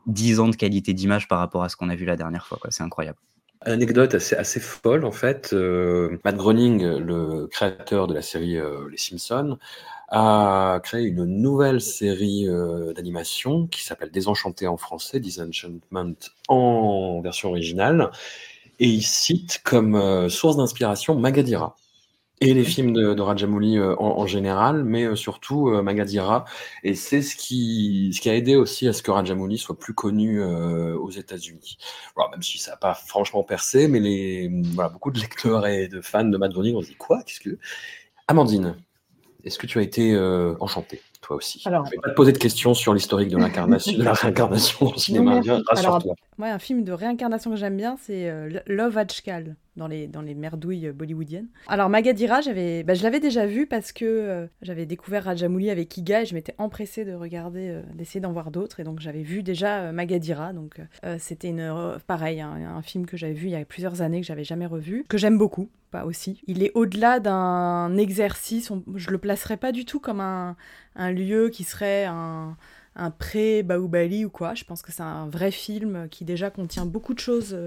dix 0.08 0.34
10 0.34 0.40
ans 0.40 0.48
de 0.50 0.56
qualité 0.56 0.94
d'image 0.94 1.28
par 1.28 1.40
rapport 1.40 1.64
à 1.64 1.70
ce 1.70 1.76
qu'on 1.76 1.90
a 1.90 1.96
vu 1.96 2.06
la 2.06 2.16
dernière 2.16 2.46
fois. 2.48 2.60
C'est 2.70 2.84
incroyable. 2.84 3.18
Anecdote 3.62 4.14
assez, 4.14 4.36
assez 4.36 4.60
folle 4.60 5.06
en 5.06 5.12
fait. 5.12 5.52
Euh, 5.54 6.20
Matt 6.24 6.36
Groening, 6.36 6.84
le 6.98 7.48
créateur 7.48 8.08
de 8.08 8.14
la 8.14 8.22
série 8.22 8.58
euh, 8.58 8.88
Les 8.92 8.98
Simpsons, 8.98 9.58
a 10.10 10.80
créé 10.84 11.06
une 11.06 11.26
nouvelle 11.26 11.82
série 11.82 12.46
d'animation 12.96 13.66
qui 13.66 13.84
s'appelle 13.84 14.12
Désenchanté 14.12 14.68
en 14.68 14.78
français, 14.78 15.20
Disenchantment 15.20 16.14
en 16.48 17.22
version 17.22 17.50
originale, 17.50 18.12
et 18.80 18.88
il 18.88 19.04
cite 19.04 19.62
comme 19.64 19.96
euh, 19.96 20.30
source 20.30 20.58
d'inspiration 20.58 21.16
Magadira. 21.16 21.76
Et 22.42 22.54
les 22.54 22.66
films 22.66 22.92
de, 22.92 23.22
Rajamouli 23.22 23.78
euh, 23.78 23.96
en, 23.98 24.28
général, 24.28 24.84
mais 24.84 25.06
euh, 25.06 25.16
surtout 25.16 25.70
Magadira. 25.82 26.44
Et 26.84 26.94
c'est 26.94 27.22
ce 27.22 27.38
qui, 27.38 28.12
a 28.26 28.36
aidé 28.36 28.58
aussi 28.58 28.90
à 28.90 28.94
ce 28.94 29.02
que 29.02 29.10
Rajamouli 29.10 29.58
soit 29.58 29.80
plus 29.80 29.94
connu 29.94 30.44
aux 30.44 31.10
États-Unis. 31.12 31.78
même 32.32 32.44
si 32.44 32.58
ça 32.58 32.72
n'a 32.72 32.78
pas 32.78 32.94
franchement 32.94 33.44
percé, 33.44 33.88
mais 33.88 34.50
voilà, 34.74 34.90
beaucoup 34.90 35.12
de 35.12 35.20
lecteurs 35.20 35.66
et 35.66 35.88
de 35.88 36.02
fans 36.02 36.26
de 36.26 36.38
Matt 36.38 36.56
ont 36.58 36.62
dit 36.62 36.96
quoi? 36.98 37.24
Qu'est-ce 37.24 37.40
que 37.40 37.58
Amandine, 38.28 38.76
est-ce 39.46 39.58
que 39.58 39.68
tu 39.68 39.80
as 39.80 39.84
été 39.84 40.18
enchantée? 40.60 41.02
Toi 41.26 41.36
aussi. 41.38 41.62
Alors, 41.66 41.86
je 41.86 41.92
vais 41.92 41.98
pas 41.98 42.10
te 42.10 42.16
poser 42.16 42.32
de 42.32 42.38
questions 42.38 42.74
sur 42.74 42.94
l'historique 42.94 43.30
de 43.30 43.38
l'incarnation, 43.38 43.94
de 43.98 44.04
la 44.04 44.14
réincarnation 44.14 44.88
au 44.88 44.98
cinéma. 44.98 45.42
Rassure-toi. 45.68 46.16
Moi, 46.38 46.48
un 46.48 46.60
film 46.60 46.84
de 46.84 46.92
réincarnation 46.92 47.52
que 47.52 47.58
j'aime 47.58 47.78
bien, 47.78 47.98
c'est 48.02 48.32
Love 48.68 48.98
Ajkal 48.98 49.56
dans 49.76 49.88
les, 49.88 50.08
dans 50.08 50.22
les 50.22 50.36
merdouilles 50.36 50.92
bollywoodiennes. 50.92 51.48
Alors 51.68 51.90
Magadira, 51.90 52.42
j'avais, 52.42 52.84
bah, 52.84 52.94
je 52.94 53.04
l'avais 53.04 53.20
déjà 53.20 53.46
vu 53.46 53.68
parce 53.68 53.92
que 53.92 54.06
euh, 54.06 54.48
j'avais 54.62 54.86
découvert 54.86 55.26
Rajamouli 55.26 55.70
avec 55.70 55.96
Iga 55.98 56.22
et 56.22 56.26
je 56.26 56.34
m'étais 56.34 56.56
empressée 56.58 57.06
de 57.06 57.14
regarder, 57.14 57.70
euh, 57.70 57.82
d'essayer 57.94 58.22
d'en 58.22 58.32
voir 58.32 58.52
d'autres 58.52 58.80
et 58.80 58.84
donc 58.84 59.00
j'avais 59.00 59.24
vu 59.24 59.44
déjà 59.44 59.80
euh, 59.80 59.92
Magadira. 59.92 60.54
Donc 60.54 60.82
c'était 61.20 61.50
une, 61.50 61.98
pareil, 62.08 62.42
un, 62.42 62.82
film 62.82 63.06
que 63.06 63.18
j'avais 63.18 63.34
vu 63.34 63.48
il 63.48 63.52
y 63.52 63.56
a 63.56 63.66
plusieurs 63.66 64.02
années 64.02 64.22
que 64.22 64.28
j'avais 64.28 64.44
jamais 64.44 64.66
revu, 64.66 65.06
que 65.08 65.18
j'aime 65.18 65.38
beaucoup. 65.38 65.70
Pas 65.92 66.06
aussi. 66.06 66.42
Il 66.48 66.64
est 66.64 66.72
au-delà 66.74 67.20
d'un 67.20 67.96
exercice. 67.98 68.72
je 68.96 69.12
le 69.12 69.18
placerais 69.18 69.58
pas 69.58 69.72
du 69.72 69.86
tout 69.86 70.00
comme 70.00 70.20
un, 70.20 70.56
un 70.96 71.12
lieu 71.12 71.50
qui 71.50 71.64
serait 71.64 72.06
un 72.06 72.58
un 72.98 73.12
pré-Baoubali 73.12 74.24
ou 74.24 74.30
quoi. 74.30 74.56
Je 74.56 74.64
pense 74.64 74.82
que 74.82 74.92
c'est 74.92 75.04
un 75.04 75.28
vrai 75.28 75.52
film 75.52 76.08
qui 76.10 76.24
déjà 76.24 76.50
contient 76.50 76.86
beaucoup 76.86 77.14
de 77.14 77.20
choses 77.20 77.58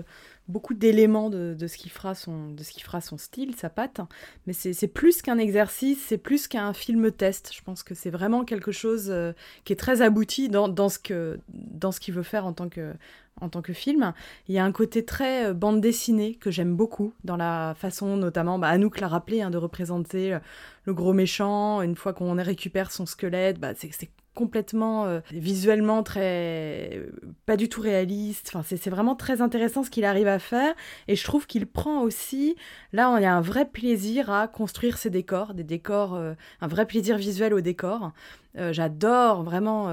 beaucoup 0.48 0.74
d'éléments 0.74 1.30
de, 1.30 1.54
ce 1.66 1.76
qui 1.76 1.88
fera 1.88 2.14
son 2.14 2.50
de 2.50 2.62
ce 2.62 2.72
qui 2.72 2.80
fera 2.80 3.00
son 3.00 3.18
style, 3.18 3.54
sa 3.54 3.70
patte. 3.70 4.00
Mais 4.46 4.52
c'est 4.52 4.88
plus 4.88 5.22
qu'un 5.22 5.38
exercice, 5.38 6.02
c'est 6.06 6.18
plus 6.18 6.48
qu'un 6.48 6.72
film 6.72 7.12
test. 7.12 7.52
Je 7.54 7.62
pense 7.62 7.82
que 7.82 7.94
c'est 7.94 8.10
vraiment 8.10 8.44
quelque 8.44 8.72
chose 8.72 9.08
euh, 9.10 9.32
qui 9.64 9.72
est 9.72 9.76
très 9.76 10.02
abouti 10.02 10.48
dans, 10.48 10.68
dans 10.68 10.88
ce 10.88 10.98
que 10.98 11.38
dans 11.48 11.92
ce 11.92 12.00
qu'il 12.00 12.14
veut 12.14 12.22
faire 12.22 12.46
en 12.46 12.52
tant 12.52 12.68
que 12.68 12.94
en 13.40 13.48
tant 13.48 13.62
que 13.62 13.72
film. 13.72 14.12
Il 14.48 14.54
y 14.54 14.58
a 14.58 14.64
un 14.64 14.72
côté 14.72 15.04
très 15.04 15.46
euh, 15.46 15.54
bande 15.54 15.80
dessinée 15.80 16.34
que 16.34 16.50
j'aime 16.50 16.74
beaucoup 16.74 17.12
dans 17.24 17.36
la 17.36 17.74
façon, 17.78 18.16
notamment, 18.16 18.58
bah, 18.58 18.68
Anouk 18.68 19.00
l'a 19.00 19.08
rappelé, 19.08 19.42
hein, 19.42 19.50
de 19.50 19.58
représenter 19.58 20.34
euh, 20.34 20.38
le 20.84 20.94
gros 20.94 21.12
méchant. 21.12 21.82
Une 21.82 21.96
fois 21.96 22.12
qu'on 22.12 22.34
récupère 22.34 22.90
son 22.90 23.06
squelette, 23.06 23.58
bah, 23.58 23.74
c'est 23.76 24.10
complètement 24.38 25.06
euh, 25.06 25.18
visuellement 25.32 26.04
très 26.04 27.02
pas 27.44 27.56
du 27.56 27.68
tout 27.68 27.80
réaliste. 27.80 28.52
Enfin, 28.54 28.62
c'est 28.62 28.88
vraiment 28.88 29.16
très 29.16 29.42
intéressant 29.42 29.82
ce 29.82 29.90
qu'il 29.90 30.04
arrive 30.04 30.28
à 30.28 30.38
faire 30.38 30.74
et 31.08 31.16
je 31.16 31.24
trouve 31.24 31.48
qu'il 31.48 31.66
prend 31.66 32.02
aussi 32.02 32.54
là 32.92 33.18
y 33.20 33.24
a 33.24 33.34
un 33.34 33.40
vrai 33.40 33.64
plaisir 33.64 34.30
à 34.30 34.46
construire 34.46 34.96
ses 34.96 35.10
décors, 35.10 35.54
des 35.54 35.64
décors, 35.64 36.14
euh, 36.14 36.34
un 36.60 36.68
vrai 36.68 36.86
plaisir 36.86 37.16
visuel 37.16 37.52
au 37.52 37.60
décor. 37.60 38.12
Euh, 38.56 38.72
j'adore 38.72 39.42
vraiment 39.42 39.88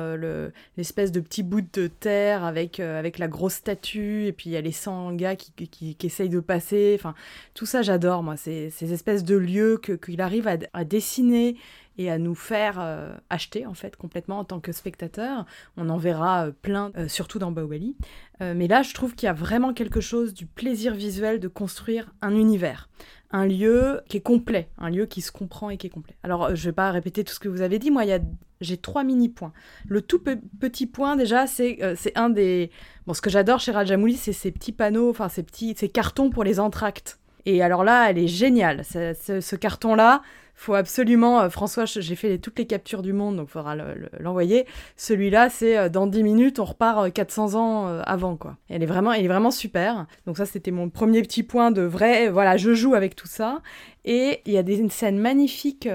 l'espèce 0.77 1.11
de 1.11 1.19
petit 1.19 1.41
bout 1.41 1.61
de 1.61 1.87
terre 1.87 2.43
avec, 2.43 2.79
avec 2.79 3.17
la 3.17 3.27
grosse 3.27 3.55
statue 3.55 4.27
et 4.27 4.31
puis 4.31 4.51
il 4.51 4.53
y 4.53 4.57
a 4.57 4.61
les 4.61 4.71
100 4.71 5.13
gars 5.13 5.35
qui, 5.35 5.51
qui, 5.53 5.95
qui, 5.95 6.05
essayent 6.05 6.29
de 6.29 6.39
passer. 6.39 6.95
Enfin, 6.99 7.15
tout 7.55 7.65
ça 7.65 7.81
j'adore 7.81 8.21
moi, 8.21 8.37
ces, 8.37 8.69
ces 8.69 8.93
espèces 8.93 9.23
de 9.23 9.35
lieux 9.35 9.81
qu'il 9.81 10.21
arrive 10.21 10.47
à 10.47 10.83
dessiner 10.83 11.57
et 11.97 12.11
à 12.11 12.17
nous 12.17 12.35
faire 12.35 12.77
euh, 12.79 13.15
acheter 13.29 13.65
en 13.65 13.73
fait 13.73 13.95
complètement 13.95 14.39
en 14.39 14.43
tant 14.43 14.59
que 14.59 14.71
spectateur. 14.71 15.45
On 15.77 15.89
en 15.89 15.97
verra 15.97 16.47
euh, 16.47 16.51
plein, 16.51 16.91
euh, 16.97 17.07
surtout 17.07 17.39
dans 17.39 17.51
Baobali. 17.51 17.95
mais 18.41 18.67
là, 18.67 18.81
je 18.81 18.93
trouve 18.93 19.15
qu'il 19.15 19.27
y 19.27 19.29
a 19.29 19.33
vraiment 19.33 19.73
quelque 19.73 20.01
chose 20.01 20.33
du 20.33 20.45
plaisir 20.45 20.93
visuel 20.93 21.39
de 21.39 21.47
construire 21.47 22.13
un 22.21 22.35
univers, 22.35 22.89
un 23.31 23.45
lieu 23.45 24.01
qui 24.09 24.17
est 24.17 24.21
complet, 24.21 24.69
un 24.77 24.89
lieu 24.89 25.05
qui 25.05 25.21
se 25.21 25.31
comprend 25.31 25.69
et 25.69 25.77
qui 25.77 25.87
est 25.87 25.89
complet. 25.89 26.15
Alors, 26.21 26.53
je 26.53 26.65
vais 26.65 26.73
pas 26.73 26.91
répéter 26.91 27.23
tout 27.23 27.33
ce 27.33 27.39
que 27.39 27.47
vous 27.47 27.61
avez 27.61 27.79
dit. 27.79 27.91
Moi, 27.91 28.03
a 28.13 28.19
j'ai 28.61 28.77
trois 28.77 29.03
mini 29.03 29.27
points. 29.29 29.51
Le 29.85 30.01
tout 30.01 30.21
petit 30.59 30.87
point 30.87 31.17
déjà, 31.17 31.45
c'est 31.45 31.77
c'est 31.97 32.17
un 32.17 32.29
des 32.29 32.71
bon 33.05 33.13
ce 33.13 33.21
que 33.21 33.29
j'adore 33.29 33.59
chez 33.59 33.73
Rajamouli, 33.73 34.15
c'est 34.15 34.31
ces 34.31 34.49
petits 34.49 34.71
panneaux, 34.71 35.09
enfin 35.09 35.27
ces 35.27 35.43
petits 35.43 35.75
ces 35.77 35.89
cartons 35.89 36.29
pour 36.29 36.45
les 36.45 36.59
entractes. 36.61 37.19
Et 37.45 37.61
alors 37.61 37.83
là, 37.83 38.09
elle 38.09 38.17
est 38.17 38.27
géniale. 38.27 38.83
ce 38.85 39.55
carton 39.55 39.93
là, 39.93 40.21
faut 40.55 40.73
absolument, 40.73 41.41
euh, 41.41 41.49
François, 41.49 41.85
j'ai 41.85 42.15
fait 42.15 42.37
toutes 42.37 42.57
les 42.57 42.65
captures 42.65 43.01
du 43.01 43.13
monde, 43.13 43.35
donc 43.35 43.47
il 43.49 43.51
faudra 43.51 43.75
l'envoyer. 44.19 44.65
Celui-là, 44.95 45.49
c'est 45.49 45.77
euh, 45.77 45.89
dans 45.89 46.07
10 46.07 46.23
minutes, 46.23 46.59
on 46.59 46.65
repart 46.65 47.11
400 47.11 47.53
euh, 47.53 47.57
ans 47.57 47.87
avant, 48.05 48.37
quoi. 48.37 48.57
Elle 48.69 48.81
est 48.81 48.87
vraiment, 48.87 49.11
elle 49.11 49.25
est 49.25 49.29
vraiment 49.29 49.51
super. 49.51 50.07
Donc 50.25 50.37
ça, 50.37 50.45
c'était 50.45 50.71
mon 50.71 50.89
premier 50.89 51.21
petit 51.21 51.43
point 51.43 51.71
de 51.71 51.81
vrai, 51.81 52.29
voilà, 52.29 52.57
je 52.57 52.73
joue 52.73 52.95
avec 52.95 53.15
tout 53.15 53.27
ça. 53.27 53.61
Et 54.05 54.41
il 54.45 54.53
y 54.53 54.57
a 54.57 54.63
des 54.63 54.87
scènes 54.89 55.19
magnifiques 55.19 55.89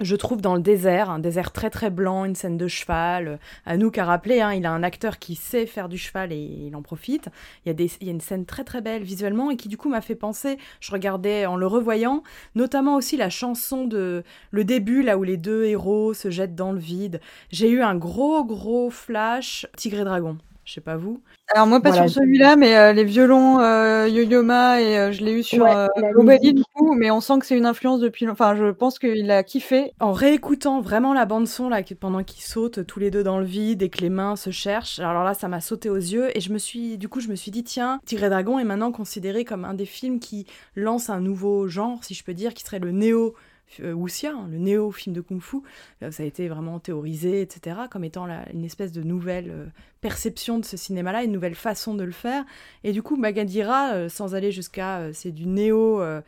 je 0.00 0.16
trouve 0.16 0.40
dans 0.40 0.54
le 0.54 0.60
désert, 0.60 1.10
un 1.10 1.18
désert 1.18 1.52
très 1.52 1.70
très 1.70 1.90
blanc, 1.90 2.24
une 2.24 2.34
scène 2.34 2.56
de 2.56 2.68
cheval. 2.68 3.38
Anouk 3.66 3.98
a 3.98 4.04
rappelé, 4.04 4.40
hein, 4.40 4.52
il 4.52 4.66
a 4.66 4.72
un 4.72 4.82
acteur 4.82 5.18
qui 5.18 5.34
sait 5.34 5.66
faire 5.66 5.88
du 5.88 5.98
cheval 5.98 6.32
et 6.32 6.36
il 6.36 6.76
en 6.76 6.82
profite. 6.82 7.28
Il 7.64 7.68
y, 7.68 7.70
a 7.70 7.74
des, 7.74 7.90
il 8.00 8.06
y 8.06 8.10
a 8.10 8.12
une 8.12 8.20
scène 8.20 8.46
très 8.46 8.64
très 8.64 8.80
belle 8.80 9.02
visuellement 9.02 9.50
et 9.50 9.56
qui 9.56 9.68
du 9.68 9.76
coup 9.76 9.88
m'a 9.88 10.00
fait 10.00 10.14
penser, 10.14 10.58
je 10.80 10.92
regardais 10.92 11.46
en 11.46 11.56
le 11.56 11.66
revoyant, 11.66 12.22
notamment 12.54 12.96
aussi 12.96 13.16
la 13.16 13.30
chanson 13.30 13.86
de 13.86 14.24
le 14.50 14.64
début, 14.64 15.02
là 15.02 15.18
où 15.18 15.22
les 15.22 15.36
deux 15.36 15.64
héros 15.64 16.14
se 16.14 16.30
jettent 16.30 16.54
dans 16.54 16.72
le 16.72 16.78
vide. 16.78 17.20
J'ai 17.50 17.70
eu 17.70 17.82
un 17.82 17.96
gros 17.96 18.44
gros 18.44 18.90
flash 18.90 19.66
Tigre 19.76 20.00
et 20.00 20.04
Dragon. 20.04 20.38
Je 20.68 20.74
sais 20.74 20.80
pas 20.82 20.98
vous. 20.98 21.22
Alors 21.54 21.66
moi 21.66 21.80
pas 21.80 21.88
Voilà. 21.92 22.08
sur 22.08 22.20
celui-là, 22.20 22.54
mais 22.56 22.76
euh, 22.76 22.92
les 22.92 23.04
violons 23.04 23.58
euh, 23.58 24.06
Yo-Yo-Ma 24.06 24.82
et 24.82 24.98
euh, 24.98 25.12
je 25.12 25.24
l'ai 25.24 25.32
eu 25.32 25.42
sur 25.42 25.64
Ouais, 25.64 25.74
euh, 25.74 25.86
Globally, 26.12 26.52
du 26.52 26.62
coup, 26.74 26.92
mais 26.92 27.10
on 27.10 27.22
sent 27.22 27.38
que 27.38 27.46
c'est 27.46 27.56
une 27.56 27.64
influence 27.64 28.00
depuis. 28.00 28.28
Enfin, 28.28 28.54
je 28.54 28.70
pense 28.70 28.98
qu'il 28.98 29.30
a 29.30 29.42
kiffé. 29.42 29.94
En 29.98 30.12
réécoutant 30.12 30.82
vraiment 30.82 31.14
la 31.14 31.24
bande 31.24 31.48
son 31.48 31.70
là, 31.70 31.80
pendant 31.98 32.22
qu'ils 32.22 32.42
sautent 32.42 32.84
tous 32.86 32.98
les 33.00 33.10
deux 33.10 33.22
dans 33.22 33.38
le 33.38 33.46
vide 33.46 33.80
et 33.80 33.88
que 33.88 34.02
les 34.02 34.10
mains 34.10 34.36
se 34.36 34.50
cherchent, 34.50 34.98
alors 34.98 35.24
là 35.24 35.32
ça 35.32 35.48
m'a 35.48 35.62
sauté 35.62 35.88
aux 35.88 35.96
yeux 35.96 36.36
et 36.36 36.40
je 36.42 36.52
me 36.52 36.58
suis, 36.58 36.98
du 36.98 37.08
coup 37.08 37.20
je 37.20 37.28
me 37.28 37.34
suis 37.34 37.50
dit 37.50 37.64
tiens, 37.64 37.98
Tigre 38.04 38.24
et 38.24 38.28
Dragon 38.28 38.58
est 38.58 38.64
maintenant 38.64 38.92
considéré 38.92 39.46
comme 39.46 39.64
un 39.64 39.72
des 39.72 39.86
films 39.86 40.20
qui 40.20 40.44
lance 40.76 41.08
un 41.08 41.20
nouveau 41.20 41.66
genre, 41.66 42.04
si 42.04 42.12
je 42.12 42.22
peux 42.24 42.34
dire, 42.34 42.52
qui 42.52 42.62
serait 42.62 42.78
le 42.78 42.92
néo 42.92 43.34
wuxia, 43.80 44.32
hein, 44.32 44.48
le 44.50 44.58
néo 44.58 44.90
film 44.90 45.14
de 45.14 45.20
kung-fu. 45.20 45.58
Euh, 46.02 46.10
ça 46.10 46.22
a 46.22 46.26
été 46.26 46.48
vraiment 46.48 46.78
théorisé, 46.78 47.40
etc., 47.40 47.76
comme 47.90 48.04
étant 48.04 48.26
une 48.52 48.64
espèce 48.64 48.92
de 48.92 49.02
nouvelle 49.02 49.50
euh, 49.50 49.66
perception 50.00 50.58
de 50.58 50.64
ce 50.64 50.76
cinéma-là, 50.76 51.24
une 51.24 51.32
nouvelle 51.32 51.54
façon 51.54 51.94
de 51.94 52.04
le 52.04 52.12
faire. 52.12 52.44
Et 52.84 52.92
du 52.92 53.02
coup, 53.02 53.16
Magadira, 53.16 53.92
euh, 53.94 54.08
sans 54.08 54.34
aller 54.34 54.52
jusqu'à 54.52 54.98
euh, 54.98 55.10
c'est 55.12 55.32
du 55.32 55.46
néo 55.46 56.00
euh, 56.00 56.20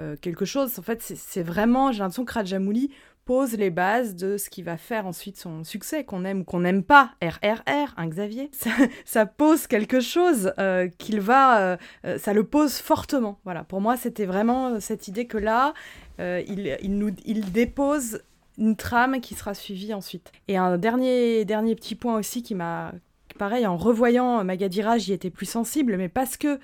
euh, 0.00 0.16
quelque 0.20 0.44
chose, 0.44 0.78
en 0.78 0.82
fait, 0.82 1.00
c'est- 1.02 1.16
c'est 1.16 1.42
vraiment, 1.42 1.92
j'ai 1.92 2.00
l'impression 2.00 2.24
que 2.24 2.32
Rajamouli 2.34 2.90
pose 3.28 3.58
les 3.58 3.68
bases 3.68 4.16
de 4.16 4.38
ce 4.38 4.48
qui 4.48 4.62
va 4.62 4.78
faire 4.78 5.06
ensuite 5.06 5.36
son 5.36 5.62
succès, 5.62 6.02
qu'on 6.02 6.24
aime 6.24 6.40
ou 6.40 6.44
qu'on 6.44 6.60
n'aime 6.60 6.82
pas. 6.82 7.10
RRR, 7.22 7.92
hein, 7.98 8.06
Xavier 8.06 8.50
ça, 9.04 9.26
pose 9.26 9.66
quelque 9.66 10.00
chose 10.00 10.54
euh, 10.58 10.88
qu'il 10.96 11.20
va... 11.20 11.60
euh, 11.60 11.76
euh, 12.06 12.16
ça 12.16 12.32
le 12.32 12.44
pose 12.44 12.78
fortement. 12.78 13.38
Voilà, 13.44 13.64
pour 13.64 13.82
moi, 13.82 13.98
c'était 13.98 14.24
vraiment 14.24 14.80
cette 14.80 15.08
idée 15.08 15.26
que 15.26 15.36
là, 15.36 15.74
il, 16.18 16.78
il, 16.80 16.96
nous, 16.96 17.10
il 17.26 17.52
dépose 17.52 18.22
une 18.56 18.76
trame 18.76 19.20
qui 19.20 19.34
sera 19.34 19.52
suivie 19.52 19.92
ensuite. 19.92 20.32
Et 20.48 20.56
un 20.56 20.78
dernier, 20.78 21.44
dernier 21.44 21.74
petit 21.74 21.96
point 21.96 22.16
aussi 22.16 22.42
qui 22.42 22.54
m'a... 22.54 22.94
Pareil, 23.36 23.66
en 23.66 23.76
revoyant 23.76 24.42
Magadira, 24.42 24.96
j'y 24.96 25.12
étais 25.12 25.28
plus 25.28 25.44
sensible, 25.44 25.98
mais 25.98 26.08
parce 26.08 26.38
que 26.38 26.58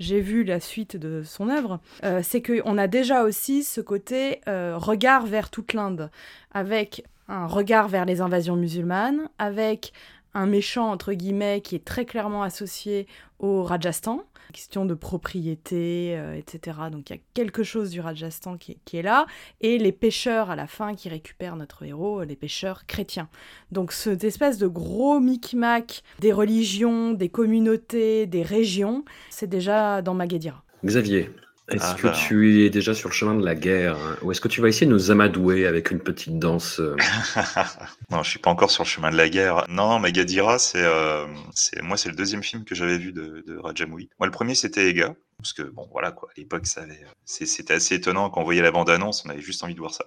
j'ai 0.00 0.20
vu 0.20 0.42
la 0.42 0.58
suite 0.58 0.96
de 0.96 1.22
son 1.22 1.48
œuvre, 1.48 1.78
euh, 2.02 2.20
c'est 2.24 2.42
qu'on 2.42 2.78
a 2.78 2.88
déjà 2.88 3.22
aussi 3.22 3.62
ce 3.62 3.80
côté 3.80 4.40
euh, 4.48 4.76
regard 4.76 5.26
vers 5.26 5.50
toute 5.50 5.74
l'Inde, 5.74 6.10
avec 6.52 7.04
un 7.28 7.46
regard 7.46 7.86
vers 7.86 8.06
les 8.06 8.20
invasions 8.20 8.56
musulmanes, 8.56 9.28
avec 9.38 9.92
un 10.34 10.46
méchant, 10.46 10.90
entre 10.90 11.12
guillemets, 11.12 11.60
qui 11.60 11.76
est 11.76 11.84
très 11.84 12.06
clairement 12.06 12.42
associé 12.42 13.06
au 13.38 13.62
Rajasthan, 13.62 14.24
question 14.50 14.84
de 14.84 14.94
propriété, 14.94 16.16
euh, 16.16 16.34
etc. 16.34 16.78
Donc 16.90 17.10
il 17.10 17.16
y 17.16 17.18
a 17.18 17.22
quelque 17.34 17.62
chose 17.62 17.90
du 17.90 18.00
Rajasthan 18.00 18.56
qui 18.56 18.78
est, 18.92 19.02
là, 19.02 19.26
et 19.60 19.78
les 19.78 19.92
pêcheurs 19.92 20.50
à 20.50 20.56
la 20.56 20.66
fin 20.66 20.94
qui 20.94 21.08
récupèrent 21.08 21.56
notre 21.56 21.84
héros, 21.84 22.22
les 22.24 22.36
pêcheurs 22.36 22.86
chrétiens. 22.86 23.28
Donc 23.72 23.92
cette 23.92 24.24
espèce 24.24 24.58
de 24.58 24.66
gros 24.66 25.20
micmac 25.20 26.02
des 26.18 26.32
religions, 26.32 27.12
des 27.12 27.28
communautés, 27.28 28.26
des 28.26 28.42
régions, 28.42 29.04
c'est 29.30 29.48
déjà 29.48 30.02
dans 30.02 30.14
Magadira. 30.14 30.62
Xavier, 30.84 31.30
est-ce 31.70 31.84
Ah, 31.84 31.94
que 31.98 32.06
bah. 32.08 32.12
tu 32.28 32.64
es 32.64 32.70
déjà 32.70 32.94
sur 32.94 33.08
le 33.08 33.14
chemin 33.14 33.34
de 33.34 33.44
la 33.44 33.54
guerre 33.54 33.96
hein, 33.96 34.16
Ou 34.22 34.32
est-ce 34.32 34.40
que 34.40 34.48
tu 34.48 34.60
vas 34.60 34.68
essayer 34.68 34.86
de 34.86 34.92
nous 34.92 35.10
amadouer 35.10 35.66
avec 35.66 35.90
une 35.90 36.00
petite 36.00 36.38
danse 36.38 36.80
euh, 36.80 36.96
non, 38.10 38.22
je 38.22 38.30
suis 38.30 38.38
pas 38.38 38.50
encore 38.50 38.70
sur 38.70 38.84
le 38.84 38.88
chemin 38.88 39.10
de 39.10 39.16
la 39.16 39.28
guerre. 39.28 39.64
Non, 39.68 39.98
Magadira, 39.98 40.58
c'est, 40.58 40.82
euh, 40.84 41.26
c'est, 41.54 41.80
moi, 41.82 41.96
c'est 41.96 42.08
le 42.08 42.16
deuxième 42.16 42.42
film 42.42 42.64
que 42.64 42.74
j'avais 42.74 42.98
vu 42.98 43.12
de, 43.12 43.42
de 43.46 43.56
Rajamouli. 43.58 44.08
Moi, 44.18 44.26
le 44.26 44.32
premier, 44.32 44.54
c'était 44.54 44.88
Ega. 44.88 45.14
Parce 45.38 45.54
que, 45.54 45.62
bon, 45.62 45.88
voilà, 45.90 46.12
quoi, 46.12 46.28
à 46.28 46.32
l'époque, 46.38 46.66
ça 46.66 46.82
avait, 46.82 47.00
c'est- 47.24 47.46
c'était 47.46 47.72
assez 47.72 47.94
étonnant 47.94 48.28
quand 48.28 48.42
on 48.42 48.44
voyait 48.44 48.60
la 48.60 48.70
bande-annonce, 48.72 49.24
on 49.24 49.30
avait 49.30 49.40
juste 49.40 49.64
envie 49.64 49.74
de 49.74 49.78
voir 49.80 49.94
ça. 49.94 50.04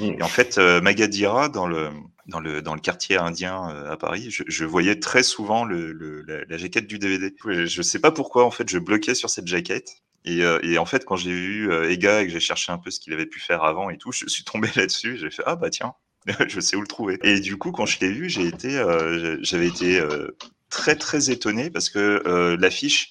Et 0.00 0.22
en 0.22 0.28
fait, 0.28 0.56
euh, 0.56 0.80
Magadira, 0.80 1.50
dans 1.50 1.66
le, 1.66 1.90
dans 2.28 2.40
le, 2.40 2.62
dans 2.62 2.74
le 2.74 2.80
quartier 2.80 3.18
indien 3.18 3.68
euh, 3.74 3.90
à 3.90 3.98
Paris, 3.98 4.30
je, 4.30 4.42
je 4.46 4.64
voyais 4.64 4.98
très 4.98 5.22
souvent 5.22 5.66
le, 5.66 5.92
le- 5.92 6.22
la, 6.22 6.44
la 6.48 6.56
jaquette 6.56 6.86
du 6.86 6.98
DVD. 6.98 7.34
Je 7.44 7.82
sais 7.82 7.98
pas 7.98 8.10
pourquoi, 8.10 8.46
en 8.46 8.50
fait, 8.50 8.70
je 8.70 8.78
bloquais 8.78 9.14
sur 9.14 9.28
cette 9.28 9.48
jaquette. 9.48 9.90
Et, 10.24 10.42
euh, 10.42 10.58
et 10.62 10.78
en 10.78 10.84
fait, 10.84 11.04
quand 11.04 11.16
j'ai 11.16 11.32
vu 11.32 11.70
euh, 11.72 11.90
Ega 11.90 12.20
et 12.20 12.26
que 12.26 12.32
j'ai 12.32 12.40
cherché 12.40 12.72
un 12.72 12.78
peu 12.78 12.90
ce 12.90 13.00
qu'il 13.00 13.12
avait 13.12 13.26
pu 13.26 13.40
faire 13.40 13.64
avant 13.64 13.90
et 13.90 13.96
tout, 13.96 14.12
je 14.12 14.26
suis 14.26 14.44
tombé 14.44 14.68
là-dessus. 14.76 15.16
J'ai 15.16 15.30
fait, 15.30 15.42
ah 15.46 15.56
bah 15.56 15.70
tiens, 15.70 15.94
je 16.48 16.60
sais 16.60 16.76
où 16.76 16.80
le 16.80 16.86
trouver. 16.86 17.18
Et 17.22 17.40
du 17.40 17.56
coup, 17.56 17.72
quand 17.72 17.86
je 17.86 17.98
l'ai 18.00 18.12
vu, 18.12 18.28
j'ai 18.28 18.46
été, 18.46 18.78
euh, 18.78 19.38
j'avais 19.42 19.66
été 19.66 19.98
euh, 19.98 20.36
très 20.68 20.96
très 20.96 21.30
étonné 21.30 21.70
parce 21.70 21.90
que 21.90 22.22
euh, 22.26 22.56
l'affiche 22.58 23.10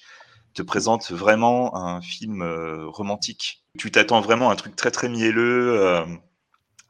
te 0.54 0.62
présente 0.62 1.10
vraiment 1.12 1.76
un 1.76 2.00
film 2.00 2.42
euh, 2.42 2.86
romantique. 2.86 3.64
Tu 3.78 3.90
t'attends 3.90 4.20
vraiment 4.20 4.50
à 4.50 4.52
un 4.52 4.56
truc 4.56 4.74
très 4.76 4.90
très 4.90 5.08
mielleux. 5.08 6.04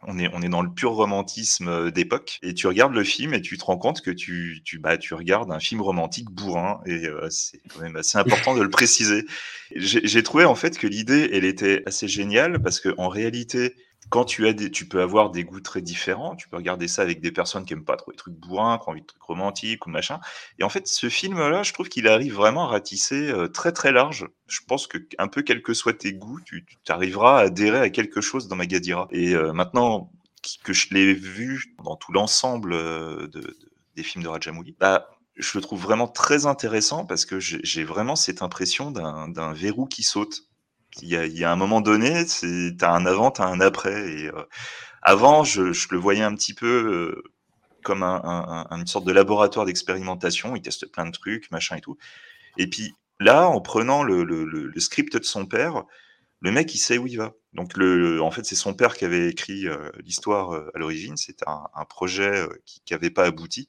On 0.07 0.19
est, 0.19 0.29
on 0.33 0.41
est 0.43 0.49
dans 0.49 0.63
le 0.63 0.73
pur 0.73 0.93
romantisme 0.93 1.69
euh, 1.69 1.91
d'époque. 1.91 2.39
Et 2.43 2.55
tu 2.55 2.67
regardes 2.67 2.95
le 2.95 3.05
film 3.05 3.35
et 3.35 3.41
tu 3.41 3.59
te 3.59 3.65
rends 3.65 3.77
compte 3.77 4.01
que 4.01 4.11
tu, 4.11 4.61
tu, 4.65 4.79
bah, 4.79 4.97
tu 4.97 5.15
regardes 5.15 5.51
un 5.53 5.61
film 5.61 5.81
romantique 5.81 6.31
bourrin. 6.31 6.81
Et 6.87 7.07
euh, 7.07 7.29
c'est 7.31 7.61
quand 7.69 7.81
même 7.81 7.97
assez 7.97 8.19
important 8.19 8.57
de 8.57 8.63
le 8.63 8.71
préciser. 8.71 9.25
J'ai 9.77 10.23
trouvé 10.23 10.45
en 10.45 10.55
fait 10.55 10.79
que 10.79 10.87
l'idée, 10.87 11.31
elle 11.33 11.45
était 11.45 11.83
assez 11.87 12.09
géniale 12.09 12.61
parce 12.63 12.81
que 12.81 12.95
en 12.99 13.09
réalité, 13.09 13.75
quand 14.11 14.25
tu 14.25 14.47
as 14.49 14.55
tu 14.55 14.89
peux 14.89 15.01
avoir 15.03 15.31
des 15.31 15.45
goûts 15.45 15.61
très 15.61 15.81
différents. 15.83 16.37
Tu 16.37 16.49
peux 16.49 16.57
regarder 16.57 16.89
ça 16.89 17.03
avec 17.03 17.21
des 17.21 17.33
personnes 17.33 17.65
qui 17.65 17.73
aiment 17.75 17.85
pas 17.85 17.97
trop 17.97 18.11
les 18.11 18.17
trucs 18.17 18.35
bourrins, 18.35 18.79
qui 18.79 18.89
ont 18.89 18.93
envie 18.93 19.01
de 19.03 19.07
trucs 19.07 19.23
romantiques 19.23 19.87
ou 19.87 19.91
machin. 19.91 20.21
Et 20.59 20.65
en 20.65 20.69
fait, 20.69 20.87
ce 20.89 21.09
film-là, 21.09 21.63
je 21.63 21.73
trouve 21.73 21.89
qu'il 21.89 22.09
arrive 22.09 22.35
vraiment 22.35 22.65
à 22.65 22.69
ratisser 22.69 23.31
euh, 23.31 23.49
très 23.49 23.73
très 23.73 23.93
large. 23.93 24.27
Je 24.49 24.61
pense 24.67 24.87
que 24.87 24.99
un 25.19 25.29
peu 25.29 25.43
quels 25.43 25.63
que 25.63 25.75
soient 25.75 25.93
tes 25.95 26.13
goûts, 26.13 26.41
tu, 26.45 26.65
arriveras 26.89 27.39
à 27.39 27.43
adhérer 27.45 27.79
à 27.81 27.91
quelque 27.91 28.21
chose 28.21 28.49
dans 28.49 28.57
Magadira. 28.57 29.07
Et 29.13 29.35
euh, 29.35 29.53
maintenant 29.53 30.11
que 30.65 30.73
je 30.73 30.89
l'ai 30.93 31.15
vu 31.15 31.75
dans 31.85 31.97
tout 31.97 32.13
l'ensemble 32.13 32.73
euh, 32.73 33.27
de, 33.29 33.41
de- 33.41 33.57
des 33.97 34.03
films 34.03 34.25
de 34.25 34.29
Rajamouli, 34.29 34.77
bah, 34.79 35.09
je 35.37 35.57
le 35.59 35.63
trouve 35.63 35.81
vraiment 35.83 36.09
très 36.09 36.47
intéressant 36.47 37.05
parce 37.07 37.25
que 37.25 37.41
j'ai 37.41 37.85
vraiment 37.85 38.17
cette 38.17 38.43
impression 38.43 38.91
d'un 38.91 39.53
verrou 39.53 39.87
qui 39.87 40.03
saute. 40.03 40.50
Il 41.03 41.09
y, 41.09 41.45
a, 41.45 41.53
un 41.53 41.57
moment 41.57 41.81
donné, 41.81 42.27
tu 42.27 42.75
as 42.81 42.93
un 42.93 43.07
avant, 43.07 43.31
tu 43.31 43.43
as 43.43 43.47
un 43.47 43.61
après. 43.61 44.11
Et, 44.13 44.29
euh, 44.29 44.45
avant, 45.03 45.45
je, 45.45 45.63
le 45.63 45.99
voyais 45.99 46.23
un 46.23 46.35
petit 46.35 46.55
peu 46.55 46.67
euh, 46.67 47.23
comme 47.85 48.03
un, 48.03 48.21
un- 48.25 48.67
un- 48.71 48.79
une 48.79 48.87
sorte 48.87 49.07
de 49.07 49.13
laboratoire 49.13 49.67
d'expérimentation. 49.67 50.57
Il 50.57 50.63
teste 50.63 50.87
plein 50.93 51.07
de 51.07 51.13
trucs, 51.13 51.51
machin 51.51 51.77
et 51.77 51.81
tout. 51.81 51.97
Et 52.59 52.69
puis 52.69 52.95
là, 53.21 53.49
en 53.49 53.61
prenant 53.61 54.03
le, 54.03 54.73
script 54.79 55.17
de 55.17 55.25
son 55.25 55.47
père, 55.47 55.85
le 56.41 56.53
mec, 56.53 56.75
il 56.75 56.79
sait 56.79 56.99
où 56.99 57.07
il 57.07 57.19
va. 57.19 57.35
Donc, 57.55 57.73
en 57.79 58.31
fait, 58.31 58.45
c'est 58.45 58.57
son 58.57 58.75
père 58.75 58.97
qui 58.97 59.05
avait 59.05 59.29
écrit 59.31 59.69
euh, 59.69 59.91
l'histoire 60.05 60.53
à 60.75 60.79
l'origine. 60.79 61.17
C'était 61.17 61.47
un, 61.49 61.85
projet 61.87 62.47
qui 62.67 62.83
n'avait 62.93 63.11
pas 63.11 63.25
abouti. 63.27 63.69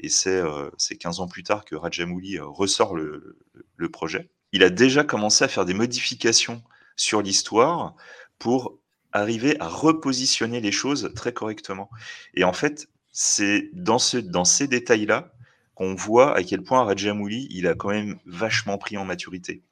Et 0.00 0.08
c'est 0.10 0.36
euh, 0.36 0.70
c'est 0.78 0.96
15 0.96 1.20
ans 1.20 1.28
plus 1.28 1.44
tard 1.44 1.64
que 1.64 1.76
Rajamouli 1.76 2.38
ressort 2.40 2.96
le 2.96 3.90
projet. 3.90 4.30
Il 4.52 4.62
a 4.62 4.70
déjà 4.70 5.04
commencé 5.04 5.44
à 5.44 5.48
faire 5.48 5.64
des 5.64 5.74
modifications 5.74 6.62
sur 6.96 7.22
l'histoire 7.22 7.94
pour 8.38 8.78
arriver 9.12 9.58
à 9.60 9.68
repositionner 9.68 10.60
les 10.60 10.72
choses 10.72 11.12
très 11.14 11.32
correctement. 11.32 11.90
Et 12.34 12.44
en 12.44 12.52
fait, 12.52 12.88
c'est 13.12 13.70
dans, 13.72 13.98
ce, 13.98 14.16
dans 14.16 14.44
ces 14.44 14.66
détails-là 14.68 15.32
qu'on 15.74 15.94
voit 15.94 16.36
à 16.36 16.42
quel 16.42 16.62
point 16.62 16.84
Rajamouli, 16.84 17.46
il 17.50 17.66
a 17.66 17.74
quand 17.74 17.90
même 17.90 18.18
vachement 18.26 18.78
pris 18.78 18.96
en 18.96 19.04
maturité. 19.04 19.62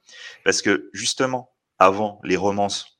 Parce 0.43 0.61
que 0.61 0.89
justement, 0.93 1.51
avant 1.79 2.19
les 2.23 2.37
romances, 2.37 2.99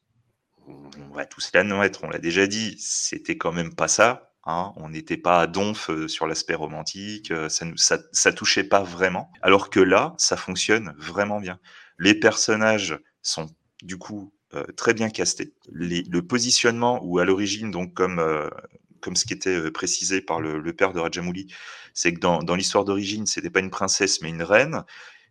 on 0.68 1.16
va 1.16 1.26
tous 1.26 1.52
l'admettre, 1.54 2.04
on 2.04 2.10
l'a 2.10 2.20
déjà 2.20 2.48
dit, 2.48 2.76
c'était 2.80 3.38
quand 3.38 3.52
même 3.52 3.74
pas 3.74 3.88
ça. 3.88 4.31
Hein. 4.46 4.74
on 4.76 4.90
n'était 4.90 5.18
pas 5.18 5.42
à 5.42 5.48
donf 5.48 5.90
sur 6.08 6.28
l'aspect 6.28 6.56
romantique, 6.56 7.34
ça, 7.50 7.66
nous, 7.66 7.78
ça, 7.78 8.00
ça 8.12 8.34
touchait 8.34 8.64
pas 8.64 8.84
vraiment. 8.84 9.32
Alors 9.42 9.70
que 9.70 9.80
là, 9.80 10.14
ça 10.18 10.38
fonctionne 10.38 10.94
vraiment 10.98 11.40
bien. 11.40 11.60
Les 12.00 12.14
personnages 12.14 13.00
sont 13.22 13.48
du 13.84 13.98
coup 13.98 14.34
très 14.76 14.94
bien 14.94 15.10
castés. 15.10 15.54
Le 15.72 16.20
positionnement, 16.22 17.00
ou 17.04 17.20
à 17.20 17.26
l'origine, 17.26 17.72
donc 17.72 17.94
comme, 17.94 18.22
comme 19.00 19.16
ce 19.16 19.26
qui 19.26 19.34
était 19.34 19.72
précisé 19.72 20.22
par 20.22 20.42
le, 20.42 20.60
le 20.60 20.74
père 20.74 20.94
de 20.94 21.00
Rajamouli, 21.00 21.48
c'est 21.94 22.14
que 22.14 22.20
dans, 22.20 22.42
dans 22.44 22.56
l'histoire 22.56 22.86
d'origine, 22.86 23.26
c'était 23.26 23.50
pas 23.50 23.60
une 23.60 23.70
princesse 23.70 24.22
mais 24.22 24.30
une 24.30 24.44
reine. 24.44 24.84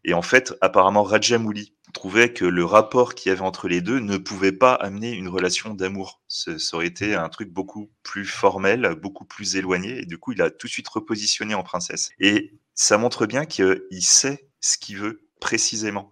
Et 0.04 0.14
en 0.14 0.22
fait, 0.22 0.54
apparemment, 0.60 1.02
Rajamouli 1.02 1.74
trouvait 1.92 2.32
que 2.32 2.44
le 2.44 2.64
rapport 2.64 3.14
qu'il 3.14 3.30
y 3.30 3.32
avait 3.32 3.42
entre 3.42 3.68
les 3.68 3.80
deux 3.80 3.98
ne 3.98 4.16
pouvait 4.16 4.52
pas 4.52 4.74
amener 4.74 5.12
une 5.12 5.28
relation 5.28 5.74
d'amour. 5.74 6.22
Ça 6.28 6.52
aurait 6.72 6.86
été 6.86 7.14
un 7.14 7.28
truc 7.28 7.50
beaucoup 7.50 7.90
plus 8.02 8.24
formel, 8.24 8.94
beaucoup 9.00 9.24
plus 9.24 9.56
éloigné. 9.56 10.00
Et 10.00 10.06
du 10.06 10.18
coup, 10.18 10.32
il 10.32 10.42
a 10.42 10.50
tout 10.50 10.66
de 10.66 10.72
suite 10.72 10.88
repositionné 10.88 11.54
en 11.54 11.62
princesse. 11.62 12.10
Et 12.18 12.54
ça 12.74 12.96
montre 12.98 13.26
bien 13.26 13.44
qu'il 13.44 13.82
sait 14.00 14.48
ce 14.60 14.78
qu'il 14.78 14.98
veut 14.98 15.28
précisément. 15.40 16.10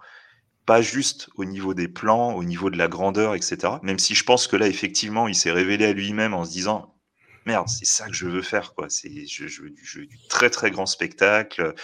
Pas 0.66 0.83
juste 0.83 1.31
au 1.37 1.46
niveau 1.46 1.72
des 1.72 1.88
plans, 1.88 2.35
au 2.35 2.44
niveau 2.44 2.68
de 2.70 2.77
la 2.77 2.88
grandeur, 2.88 3.35
etc. 3.35 3.74
Même 3.83 3.98
si 3.98 4.14
je 4.14 4.24
pense 4.24 4.46
que 4.46 4.57
là, 4.57 4.66
effectivement, 4.66 5.29
il 5.29 5.35
s'est 5.35 5.53
révélé 5.53 5.87
à 5.87 5.92
lui-même 5.92 6.35
en 6.35 6.44
se 6.44 6.51
disant 6.51 6.94
merde, 7.46 7.68
c'est 7.68 7.87
ça 7.87 8.07
que 8.07 8.12
je 8.12 8.27
veux 8.27 8.42
faire, 8.42 8.74
quoi. 8.74 8.90
C'est, 8.90 9.27
je, 9.27 9.46
je 9.46 9.62
je 9.83 10.01
veux 10.01 10.07
du 10.07 10.18
très 10.29 10.51
très 10.51 10.70
grand 10.70 10.85
spectacle, 10.85 11.74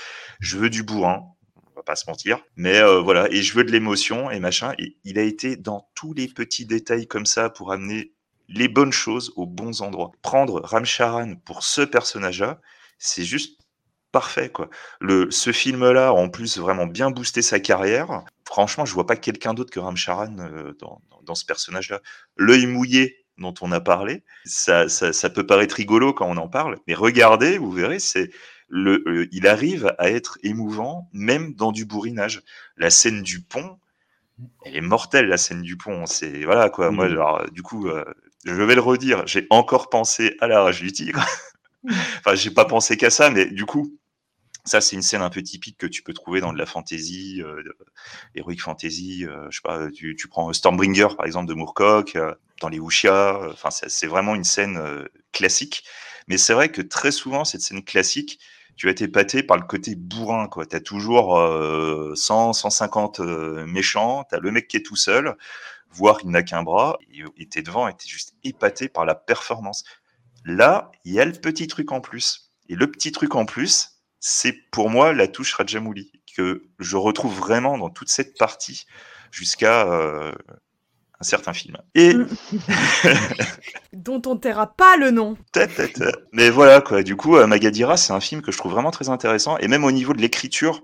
je 0.40 0.58
veux 0.58 0.68
du 0.68 0.82
bourrin, 0.82 1.33
on 1.74 1.80
va 1.80 1.82
pas 1.82 1.96
se 1.96 2.08
mentir. 2.08 2.40
Mais 2.56 2.78
euh, 2.78 3.00
voilà, 3.00 3.28
et 3.30 3.42
je 3.42 3.54
veux 3.54 3.64
de 3.64 3.72
l'émotion 3.72 4.30
et 4.30 4.40
machin. 4.40 4.74
Et 4.78 4.96
il 5.04 5.18
a 5.18 5.22
été 5.22 5.56
dans 5.56 5.88
tous 5.94 6.14
les 6.14 6.28
petits 6.28 6.66
détails 6.66 7.06
comme 7.06 7.26
ça 7.26 7.50
pour 7.50 7.72
amener 7.72 8.12
les 8.48 8.68
bonnes 8.68 8.92
choses 8.92 9.32
aux 9.36 9.46
bons 9.46 9.82
endroits. 9.82 10.12
Prendre 10.22 10.60
Ram 10.62 10.84
Charan 10.84 11.34
pour 11.44 11.64
ce 11.64 11.82
personnage-là, 11.82 12.60
c'est 12.98 13.24
juste 13.24 13.58
parfait, 14.12 14.48
quoi. 14.48 14.70
Le, 15.00 15.30
ce 15.30 15.50
film-là, 15.50 16.12
en 16.12 16.28
plus, 16.28 16.58
vraiment 16.58 16.86
bien 16.86 17.10
boosté 17.10 17.42
sa 17.42 17.58
carrière. 17.58 18.22
Franchement, 18.46 18.84
je 18.84 18.94
vois 18.94 19.06
pas 19.06 19.16
quelqu'un 19.16 19.54
d'autre 19.54 19.72
que 19.72 19.80
Ram 19.80 19.96
Charan 19.96 20.36
euh, 20.38 20.72
dans, 20.78 21.02
dans, 21.24 21.34
ce 21.34 21.44
personnage-là. 21.44 22.00
L'œil 22.36 22.66
mouillé 22.66 23.24
dont 23.38 23.54
on 23.60 23.72
a 23.72 23.80
parlé, 23.80 24.22
ça, 24.44 24.88
ça, 24.88 25.30
peut 25.30 25.44
paraître 25.44 25.74
rigolo 25.74 26.12
quand 26.12 26.28
on 26.28 26.36
en 26.36 26.48
parle, 26.48 26.78
mais 26.86 26.94
regardez, 26.94 27.58
vous 27.58 27.72
verrez, 27.72 27.98
c'est 27.98 28.30
le, 28.68 29.02
euh, 29.06 29.28
il 29.32 29.46
arrive 29.46 29.94
à 29.98 30.10
être 30.10 30.38
émouvant 30.42 31.08
même 31.12 31.54
dans 31.54 31.72
du 31.72 31.84
bourrinage. 31.84 32.42
La 32.76 32.90
scène 32.90 33.22
du 33.22 33.40
pont, 33.40 33.78
elle 34.64 34.76
est 34.76 34.80
mortelle, 34.80 35.26
la 35.26 35.36
scène 35.36 35.62
du 35.62 35.76
pont. 35.76 36.06
C'est 36.06 36.44
voilà 36.44 36.70
quoi. 36.70 36.90
Moi, 36.90 37.06
alors, 37.06 37.50
du 37.50 37.62
coup, 37.62 37.88
euh, 37.88 38.04
je 38.44 38.52
vais 38.62 38.74
le 38.74 38.80
redire. 38.80 39.26
J'ai 39.26 39.46
encore 39.50 39.90
pensé 39.90 40.36
à 40.40 40.46
la 40.46 40.62
rage 40.62 40.80
du 40.80 40.92
tigre. 40.92 41.24
enfin, 42.18 42.34
j'ai 42.34 42.50
pas 42.50 42.64
pensé 42.64 42.96
qu'à 42.96 43.10
ça, 43.10 43.30
mais 43.30 43.46
du 43.46 43.66
coup, 43.66 43.98
ça, 44.64 44.80
c'est 44.80 44.96
une 44.96 45.02
scène 45.02 45.20
un 45.20 45.28
peu 45.28 45.42
typique 45.42 45.76
que 45.76 45.86
tu 45.86 46.02
peux 46.02 46.14
trouver 46.14 46.40
dans 46.40 46.52
de 46.52 46.58
la 46.58 46.64
fantasy, 46.64 47.42
euh, 47.42 47.62
heroic 48.34 48.56
fantasy. 48.58 49.26
Euh, 49.26 49.46
je 49.50 49.56
sais 49.56 49.62
pas, 49.62 49.90
tu, 49.90 50.16
tu, 50.16 50.26
prends 50.26 50.50
Stormbringer 50.54 51.08
par 51.16 51.26
exemple 51.26 51.48
de 51.48 51.54
Moorcock, 51.54 52.16
euh, 52.16 52.34
dans 52.62 52.70
les 52.70 52.78
Wuxia. 52.78 53.40
Enfin, 53.52 53.68
c'est 53.70 54.06
vraiment 54.06 54.34
une 54.34 54.44
scène 54.44 55.06
classique. 55.32 55.84
Mais 56.28 56.38
c'est 56.38 56.54
vrai 56.54 56.70
que 56.70 56.80
très 56.80 57.12
souvent, 57.12 57.44
cette 57.44 57.60
scène 57.60 57.84
classique, 57.84 58.40
tu 58.76 58.86
vas 58.86 58.92
être 58.92 59.02
épaté 59.02 59.42
par 59.42 59.56
le 59.56 59.64
côté 59.64 59.94
bourrin. 59.94 60.48
Tu 60.48 60.76
as 60.76 60.80
toujours 60.80 61.38
100, 62.16 62.52
150 62.52 63.20
méchants, 63.66 64.24
tu 64.28 64.34
as 64.34 64.38
le 64.38 64.50
mec 64.50 64.68
qui 64.68 64.76
est 64.76 64.82
tout 64.82 64.96
seul, 64.96 65.36
voire 65.90 66.18
il 66.24 66.30
n'a 66.30 66.42
qu'un 66.42 66.62
bras, 66.62 66.98
et 67.36 67.48
tu 67.48 67.58
es 67.58 67.62
devant 67.62 67.88
et 67.88 67.96
tu 67.96 68.06
es 68.06 68.08
juste 68.08 68.34
épaté 68.44 68.88
par 68.88 69.04
la 69.04 69.14
performance. 69.14 69.84
Là, 70.44 70.90
il 71.04 71.14
y 71.14 71.20
a 71.20 71.24
le 71.24 71.32
petit 71.32 71.66
truc 71.66 71.92
en 71.92 72.00
plus. 72.00 72.52
Et 72.68 72.76
le 72.76 72.90
petit 72.90 73.12
truc 73.12 73.34
en 73.34 73.44
plus, 73.44 74.00
c'est 74.20 74.54
pour 74.70 74.90
moi 74.90 75.12
la 75.12 75.28
touche 75.28 75.54
Rajamouli 75.54 76.10
que 76.36 76.64
je 76.78 76.96
retrouve 76.96 77.36
vraiment 77.38 77.78
dans 77.78 77.90
toute 77.90 78.08
cette 78.08 78.36
partie 78.38 78.86
jusqu'à 79.30 79.86
euh, 79.86 80.32
un 81.20 81.24
certain 81.24 81.52
film. 81.52 81.76
Et 81.94 82.14
dont 83.92 84.22
on 84.26 84.36
taira 84.36 84.74
pas 84.74 84.96
le 84.96 85.10
nom. 85.10 85.36
Mais 86.32 86.50
voilà 86.50 86.80
quoi. 86.80 87.02
Du 87.02 87.16
coup, 87.16 87.36
euh, 87.36 87.46
Magadira, 87.46 87.96
c'est 87.96 88.12
un 88.12 88.20
film 88.20 88.42
que 88.42 88.52
je 88.52 88.58
trouve 88.58 88.72
vraiment 88.72 88.90
très 88.90 89.08
intéressant 89.08 89.56
et 89.58 89.68
même 89.68 89.84
au 89.84 89.92
niveau 89.92 90.12
de 90.12 90.20
l'écriture, 90.20 90.82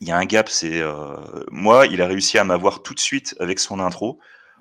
il 0.00 0.08
y 0.08 0.10
a 0.10 0.16
un 0.16 0.24
gap. 0.24 0.48
C'est 0.48 0.80
euh, 0.80 1.16
moi, 1.50 1.86
il 1.86 2.02
a 2.02 2.06
réussi 2.06 2.38
à 2.38 2.44
m'avoir 2.44 2.82
tout 2.82 2.94
de 2.94 3.00
suite 3.00 3.36
avec 3.40 3.58
son 3.58 3.80
intro. 3.80 4.18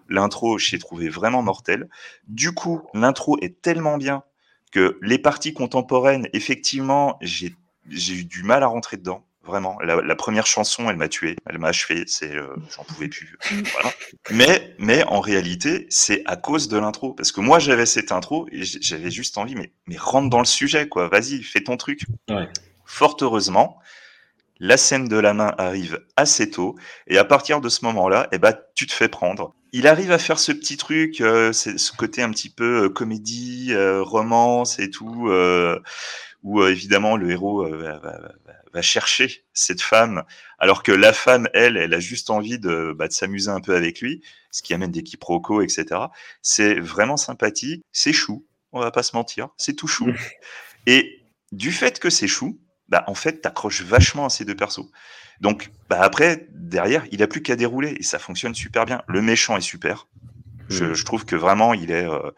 L'intro, 0.08 0.58
j'ai 0.58 0.78
trouvé 0.78 1.10
vraiment 1.10 1.42
mortel. 1.42 1.90
Du 2.28 2.52
coup, 2.52 2.82
l'intro 2.94 3.38
est 3.42 3.62
tellement 3.62 3.98
bien 3.98 4.24
que 4.72 4.98
les 5.02 5.18
parties 5.18 5.54
contemporaines, 5.54 6.28
effectivement, 6.34 7.18
j'ai 7.22 7.54
eu 7.90 8.26
du 8.26 8.44
mal 8.44 8.64
à 8.64 8.68
rentrer 8.68 8.98
dedans. 8.98 9.26
Vraiment, 9.44 9.80
la, 9.82 10.02
la 10.02 10.16
première 10.16 10.46
chanson, 10.46 10.88
elle 10.90 10.98
m'a 10.98 11.08
tué, 11.08 11.36
elle 11.50 11.58
m'a 11.58 11.70
achevé, 11.70 12.04
c'est, 12.06 12.36
euh, 12.36 12.56
j'en 12.76 12.84
pouvais 12.84 13.08
plus. 13.08 13.38
voilà. 13.74 13.92
Mais, 14.30 14.76
mais 14.78 15.04
en 15.06 15.20
réalité, 15.20 15.88
c'est 15.90 16.22
à 16.26 16.36
cause 16.36 16.68
de 16.68 16.78
l'intro, 16.78 17.14
parce 17.14 17.32
que 17.32 17.42
moi 17.42 17.58
j'avais 17.58 17.88
cette 17.88 18.12
intro 18.12 18.48
et 18.52 18.62
j'avais 18.64 19.10
juste 19.10 19.40
envie, 19.40 19.56
mais, 19.56 19.72
mais 19.88 19.98
rentre 19.98 20.30
dans 20.30 20.40
le 20.40 20.46
sujet, 20.46 20.88
quoi. 20.88 21.08
Vas-y, 21.08 21.42
fais 21.42 21.62
ton 21.62 21.76
truc. 21.76 22.02
Ouais. 22.30 22.48
Fort 22.86 23.18
heureusement, 23.22 23.80
la 24.60 24.78
scène 24.78 25.08
de 25.08 25.18
la 25.18 25.34
main 25.34 25.56
arrive 25.58 26.06
assez 26.18 26.52
tôt, 26.52 26.76
et 27.08 27.18
à 27.18 27.26
partir 27.26 27.62
de 27.62 27.70
ce 27.70 27.84
moment-là, 27.86 28.28
eh 28.32 28.38
ben, 28.38 28.54
tu 28.76 28.86
te 28.86 28.94
fais 28.94 29.10
prendre. 29.10 29.56
Il 29.74 29.88
arrive 29.88 30.12
à 30.12 30.20
faire 30.20 30.38
ce 30.38 30.52
petit 30.52 30.78
truc, 30.78 31.20
euh, 31.20 31.52
c'est 31.52 31.80
ce 31.80 31.92
côté 31.92 32.22
un 32.22 32.30
petit 32.30 32.50
peu 32.50 32.84
euh, 32.84 32.90
comédie, 32.90 33.70
euh, 33.72 34.04
romance 34.04 34.78
et 34.78 34.92
tout, 34.92 35.30
euh, 35.30 35.80
où 36.44 36.64
évidemment 36.64 37.18
le 37.18 37.32
héros 37.32 37.66
va, 37.66 37.98
va, 37.98 38.20
va, 38.74 38.82
chercher 38.82 39.44
cette 39.54 39.82
femme, 39.82 40.24
alors 40.60 40.84
que 40.84 40.92
la 40.92 41.14
femme, 41.14 41.48
elle, 41.54 41.78
elle 41.78 41.94
a 41.94 42.00
juste 42.00 42.30
envie 42.30 42.60
de, 42.60 42.94
bah, 42.98 43.08
de 43.08 43.14
s'amuser 43.14 43.50
un 43.50 43.62
peu 43.62 43.76
avec 43.76 44.02
lui, 44.02 44.22
ce 44.52 44.62
qui 44.62 44.74
amène 44.74 44.92
des 44.92 45.04
quiproquos, 45.04 45.62
etc. 45.62 45.86
C'est 46.42 46.80
vraiment 46.80 47.18
sympathique, 47.18 47.84
c'est 47.92 48.14
chou, 48.14 48.46
on 48.72 48.80
va 48.80 48.92
pas 48.92 49.04
se 49.04 49.16
mentir, 49.16 49.50
c'est 49.58 49.76
tout 49.76 49.88
chou. 49.88 50.08
et 50.88 51.22
du 51.52 51.72
fait 51.72 52.00
que 52.00 52.10
c'est 52.10 52.28
chou, 52.28 52.60
bah, 52.88 53.04
en 53.08 53.16
fait, 53.16 53.42
t'accroches 53.42 53.82
vachement 53.82 54.26
à 54.26 54.30
ces 54.30 54.46
deux 54.46 54.56
persos. 54.56 54.90
Donc, 55.40 55.72
bah, 55.90 56.00
après, 56.02 56.48
derrière, 56.52 57.06
il 57.12 57.24
a 57.24 57.28
plus 57.28 57.42
qu'à 57.42 57.56
dérouler 57.56 57.96
et 58.00 58.04
ça 58.04 58.20
fonctionne 58.20 58.54
super 58.54 58.86
bien. 58.86 59.02
Le 59.08 59.22
méchant 59.22 59.58
est 59.58 59.62
super. 59.62 60.08
Je, 60.70 60.94
je 60.94 61.06
trouve 61.06 61.26
que 61.26 61.36
vraiment, 61.36 61.74
il 61.74 61.92
est, 61.92 62.08
euh, 62.08 62.32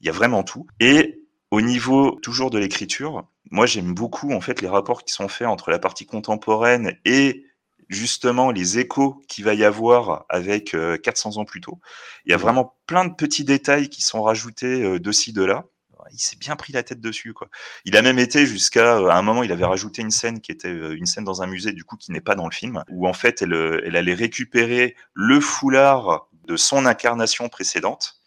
il 0.00 0.06
y 0.06 0.10
a 0.10 0.12
vraiment 0.12 0.42
tout. 0.42 0.66
Et 0.80 1.22
au 1.50 1.60
niveau 1.60 2.18
toujours 2.22 2.50
de 2.50 2.58
l'écriture, 2.58 3.26
moi, 3.50 3.66
j'aime 3.66 3.94
beaucoup 3.94 4.32
en 4.32 4.40
fait 4.40 4.60
les 4.60 4.68
rapports 4.68 5.04
qui 5.04 5.12
sont 5.12 5.28
faits 5.28 5.48
entre 5.48 5.70
la 5.70 5.78
partie 5.78 6.06
contemporaine 6.06 6.98
et 7.04 7.44
justement 7.88 8.50
les 8.50 8.78
échos 8.78 9.22
qu'il 9.28 9.44
va 9.44 9.54
y 9.54 9.64
avoir 9.64 10.24
avec 10.28 10.74
euh, 10.74 10.96
400 10.96 11.36
ans 11.36 11.44
plus 11.44 11.60
tôt. 11.60 11.80
Il 12.24 12.30
y 12.30 12.34
a 12.34 12.38
vraiment 12.38 12.76
plein 12.86 13.04
de 13.04 13.14
petits 13.14 13.44
détails 13.44 13.88
qui 13.88 14.02
sont 14.02 14.22
rajoutés 14.22 14.82
euh, 14.82 14.98
de 14.98 15.12
ci, 15.12 15.32
de 15.32 15.44
là 15.44 15.64
il 16.12 16.18
s'est 16.18 16.36
bien 16.36 16.56
pris 16.56 16.72
la 16.72 16.82
tête 16.82 17.00
dessus. 17.00 17.32
Quoi. 17.32 17.48
Il 17.84 17.96
a 17.96 18.02
même 18.02 18.18
été 18.18 18.46
jusqu'à 18.46 18.96
à 18.96 19.16
un 19.16 19.22
moment, 19.22 19.42
il 19.42 19.52
avait 19.52 19.64
rajouté 19.64 20.02
une 20.02 20.10
scène 20.10 20.40
qui 20.40 20.52
était 20.52 20.70
une 20.70 21.06
scène 21.06 21.24
dans 21.24 21.42
un 21.42 21.46
musée, 21.46 21.72
du 21.72 21.84
coup, 21.84 21.96
qui 21.96 22.12
n'est 22.12 22.20
pas 22.20 22.34
dans 22.34 22.46
le 22.46 22.52
film, 22.52 22.84
où 22.90 23.08
en 23.08 23.12
fait, 23.12 23.42
elle, 23.42 23.54
elle 23.84 23.96
allait 23.96 24.14
récupérer 24.14 24.96
le 25.14 25.40
foulard 25.40 26.28
de 26.46 26.56
son 26.56 26.84
incarnation 26.86 27.48
précédente 27.48 28.20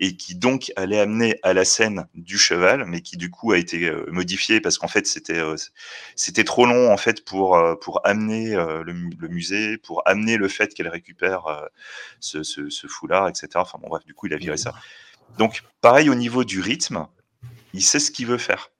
et 0.00 0.16
qui 0.16 0.34
donc 0.34 0.72
allait 0.76 0.98
amener 0.98 1.38
à 1.42 1.52
la 1.52 1.66
scène 1.66 2.06
du 2.14 2.38
cheval, 2.38 2.86
mais 2.86 3.02
qui 3.02 3.18
du 3.18 3.30
coup 3.30 3.52
a 3.52 3.58
été 3.58 3.84
euh, 3.84 4.06
modifié 4.10 4.60
parce 4.60 4.78
qu'en 4.78 4.88
fait 4.88 5.06
c'était 5.06 5.38
euh, 5.38 5.56
c'était 6.16 6.42
trop 6.42 6.64
long 6.64 6.90
en 6.90 6.96
fait 6.96 7.22
pour 7.22 7.54
euh, 7.54 7.76
pour 7.76 8.00
amener 8.06 8.54
le, 8.54 8.82
le, 8.92 9.28
musée, 9.28 9.76
pour 9.76 10.02
amener 10.06 10.38
le 10.38 10.48
fait 10.48 10.72
qu'elle 10.72 10.88
récupère 10.88 11.68
ce, 12.18 12.42
ce, 12.42 12.70
ce, 12.70 12.86
foulard, 12.86 13.28
etc. 13.28 13.48
Enfin 13.56 13.78
bon 13.80 13.88
bref, 13.88 14.04
du 14.06 14.14
coup 14.14 14.26
il 14.26 14.32
a 14.32 14.38
viré 14.38 14.56
ça. 14.56 14.72
Donc 15.38 15.62
pareil 15.82 16.08
au 16.08 16.14
niveau 16.14 16.44
du 16.44 16.60
rythme, 16.60 17.06
il 17.74 17.82
sait 17.82 18.00
ce 18.00 18.10
qu'il 18.10 18.26
veut 18.26 18.38
faire. 18.38 18.70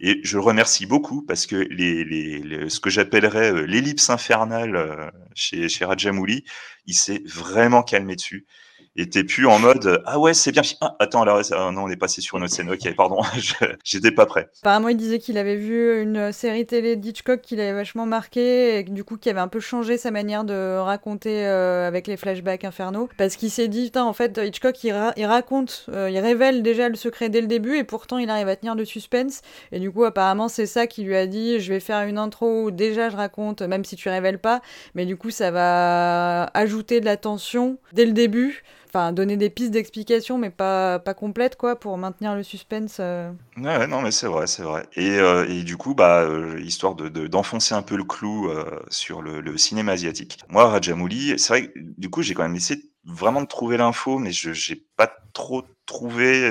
Et 0.00 0.20
je 0.24 0.38
le 0.38 0.42
remercie 0.42 0.86
beaucoup 0.86 1.22
parce 1.22 1.46
que 1.46 1.56
les, 1.56 2.04
les, 2.04 2.38
les 2.38 2.70
ce 2.70 2.80
que 2.80 2.90
j'appellerais 2.90 3.66
l'ellipse 3.66 4.08
infernale 4.08 5.12
chez, 5.34 5.68
chez 5.68 5.84
Rajamouli, 5.84 6.44
il 6.86 6.94
s'est 6.94 7.22
vraiment 7.26 7.82
calmé 7.82 8.16
dessus 8.16 8.46
et 8.96 9.08
t'es 9.08 9.24
plus 9.24 9.46
en 9.46 9.58
mode 9.58 10.02
ah 10.06 10.18
ouais 10.18 10.34
c'est 10.34 10.52
bien 10.52 10.62
ah, 10.80 10.96
attends 11.00 11.22
alors 11.22 11.40
ah, 11.50 11.70
non 11.72 11.84
on 11.84 11.88
est 11.88 11.96
passé 11.96 12.20
sur 12.20 12.38
une 12.38 12.44
autre 12.44 12.54
scène. 12.54 12.70
Ok 12.70 12.94
pardon 12.94 13.20
j'étais 13.84 14.12
pas 14.12 14.26
prêt. 14.26 14.48
Apparemment 14.62 14.88
il 14.88 14.96
disait 14.96 15.18
qu'il 15.18 15.36
avait 15.36 15.56
vu 15.56 16.00
une 16.00 16.32
série 16.32 16.66
télé 16.66 16.96
d'Hitchcock 16.96 17.40
qui 17.40 17.56
l'avait 17.56 17.72
vachement 17.72 18.06
marqué 18.06 18.78
et 18.78 18.82
du 18.84 19.02
coup 19.02 19.16
qui 19.16 19.28
avait 19.28 19.40
un 19.40 19.48
peu 19.48 19.60
changé 19.60 19.98
sa 19.98 20.10
manière 20.10 20.44
de 20.44 20.78
raconter 20.78 21.46
euh, 21.46 21.88
avec 21.88 22.06
les 22.06 22.16
flashbacks 22.16 22.64
infernaux. 22.64 23.08
Parce 23.16 23.36
qu'il 23.36 23.50
s'est 23.50 23.68
dit 23.68 23.90
en 23.96 24.12
fait 24.12 24.38
Hitchcock 24.38 24.82
il, 24.84 24.92
ra 24.92 25.12
il 25.16 25.26
raconte 25.26 25.86
euh, 25.92 26.08
il 26.10 26.18
révèle 26.18 26.62
déjà 26.62 26.88
le 26.88 26.94
secret 26.94 27.28
dès 27.28 27.40
le 27.40 27.46
début 27.48 27.76
et 27.76 27.84
pourtant 27.84 28.18
il 28.18 28.30
arrive 28.30 28.48
à 28.48 28.56
tenir 28.56 28.76
le 28.76 28.84
suspense. 28.84 29.42
Et 29.72 29.80
du 29.80 29.90
coup 29.90 30.04
apparemment 30.04 30.48
c'est 30.48 30.66
ça 30.66 30.86
qui 30.86 31.02
lui 31.02 31.16
a 31.16 31.26
dit 31.26 31.58
je 31.58 31.72
vais 31.72 31.80
faire 31.80 32.06
une 32.06 32.18
intro 32.18 32.64
où 32.64 32.70
déjà 32.70 33.10
je 33.10 33.16
raconte 33.16 33.62
même 33.62 33.84
si 33.84 33.96
tu 33.96 34.08
révèles 34.08 34.38
pas 34.38 34.60
mais 34.94 35.04
du 35.04 35.16
coup 35.16 35.30
ça 35.30 35.50
va 35.50 36.44
ajouter 36.54 37.00
de 37.00 37.04
la 37.04 37.16
tension 37.16 37.78
dès 37.92 38.04
le 38.04 38.12
début 38.12 38.62
donner 39.12 39.36
des 39.36 39.50
pistes 39.50 39.72
d'explication 39.72 40.38
mais 40.38 40.50
pas 40.50 40.98
pas 40.98 41.14
complètes 41.14 41.56
quoi 41.56 41.76
pour 41.76 41.98
maintenir 41.98 42.34
le 42.34 42.42
suspense 42.42 42.98
euh... 43.00 43.30
ouais, 43.56 43.86
non 43.86 44.00
mais 44.02 44.10
c'est 44.10 44.26
vrai 44.26 44.46
c'est 44.46 44.62
vrai. 44.62 44.86
Et, 44.94 45.18
euh, 45.18 45.46
et 45.48 45.62
du 45.62 45.76
coup 45.76 45.94
bah 45.94 46.22
euh, 46.22 46.60
histoire 46.60 46.94
de 46.94 47.08
d'enfoncer 47.26 47.74
de, 47.74 47.78
un 47.80 47.82
peu 47.82 47.96
le 47.96 48.04
clou 48.04 48.48
euh, 48.48 48.80
sur 48.88 49.22
le, 49.22 49.56
cinéma 49.56 49.92
asiatique. 49.92 50.40
Moi 50.48 50.68
Rajamouli 50.68 51.38
c'est 51.38 51.48
vrai 51.48 51.72
du 51.76 52.08
coup 52.10 52.22
j'ai 52.22 52.34
quand 52.34 52.42
même 52.44 52.56
essayé 52.56 52.90
vraiment 53.04 53.42
de 53.42 53.46
trouver 53.46 53.76
l'info 53.76 54.18
mais 54.18 54.32
je 54.32 54.52
j'ai 54.52 54.86
pas 54.96 55.10
trop 55.32 55.64
trouvé 55.86 56.48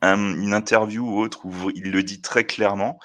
un, 0.00 0.18
une 0.18 0.54
interview 0.54 1.06
ou 1.06 1.20
autre 1.20 1.44
où 1.44 1.70
il 1.74 1.90
le 1.90 2.02
dit 2.02 2.20
très 2.20 2.44
clairement 2.44 2.98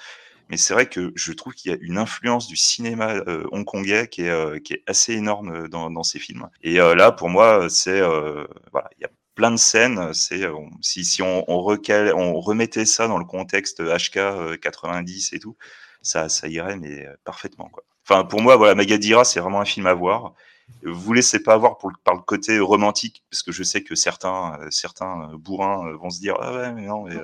mais 0.50 0.56
c'est 0.56 0.74
vrai 0.74 0.86
que 0.86 1.12
je 1.14 1.32
trouve 1.32 1.54
qu'il 1.54 1.70
y 1.70 1.74
a 1.74 1.78
une 1.80 1.96
influence 1.96 2.48
du 2.48 2.56
cinéma 2.56 3.14
euh, 3.28 3.46
hongkongais 3.52 4.08
qui 4.08 4.22
est, 4.22 4.30
euh, 4.30 4.58
qui 4.58 4.72
est 4.74 4.82
assez 4.88 5.14
énorme 5.14 5.68
dans, 5.68 5.90
dans 5.90 6.02
ces 6.02 6.18
films. 6.18 6.48
Et 6.62 6.80
euh, 6.80 6.96
là, 6.96 7.12
pour 7.12 7.28
moi, 7.28 7.70
c'est 7.70 8.00
euh, 8.00 8.44
voilà, 8.72 8.90
il 8.98 9.02
y 9.02 9.04
a 9.04 9.10
plein 9.36 9.52
de 9.52 9.56
scènes. 9.56 10.12
C'est 10.12 10.42
si, 10.82 11.04
si 11.04 11.22
on, 11.22 11.44
on, 11.48 11.62
recal, 11.62 12.12
on 12.16 12.40
remettait 12.40 12.84
ça 12.84 13.06
dans 13.06 13.18
le 13.18 13.24
contexte 13.24 13.80
HK 13.80 14.58
90 14.60 15.32
et 15.32 15.38
tout, 15.38 15.56
ça, 16.02 16.28
ça 16.28 16.48
irait 16.48 16.76
mais 16.76 17.06
parfaitement 17.24 17.68
quoi. 17.68 17.84
Enfin, 18.08 18.24
pour 18.24 18.40
moi, 18.42 18.56
voilà, 18.56 18.74
Magadira, 18.74 19.24
c'est 19.24 19.38
vraiment 19.38 19.60
un 19.60 19.64
film 19.64 19.86
à 19.86 19.94
voir. 19.94 20.34
Vous 20.82 21.12
laissez 21.12 21.42
pas 21.42 21.54
avoir 21.54 21.78
pour 21.78 21.92
par 22.02 22.14
le 22.14 22.22
côté 22.22 22.58
romantique, 22.58 23.22
parce 23.30 23.42
que 23.42 23.52
je 23.52 23.62
sais 23.62 23.82
que 23.84 23.94
certains, 23.94 24.58
certains 24.70 25.30
bourrins 25.34 25.92
vont 25.96 26.10
se 26.10 26.20
dire 26.20 26.34
ah 26.40 26.52
ouais 26.52 26.72
mais 26.72 26.86
non 26.86 27.04
mais 27.04 27.16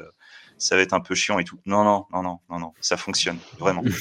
ça 0.58 0.76
va 0.76 0.82
être 0.82 0.92
un 0.92 1.00
peu 1.00 1.14
chiant 1.14 1.38
et 1.38 1.44
tout. 1.44 1.58
Non, 1.66 1.84
non, 1.84 2.06
non, 2.12 2.22
non, 2.22 2.38
non, 2.50 2.58
non, 2.58 2.72
ça 2.80 2.96
fonctionne, 2.96 3.38
vraiment. 3.58 3.82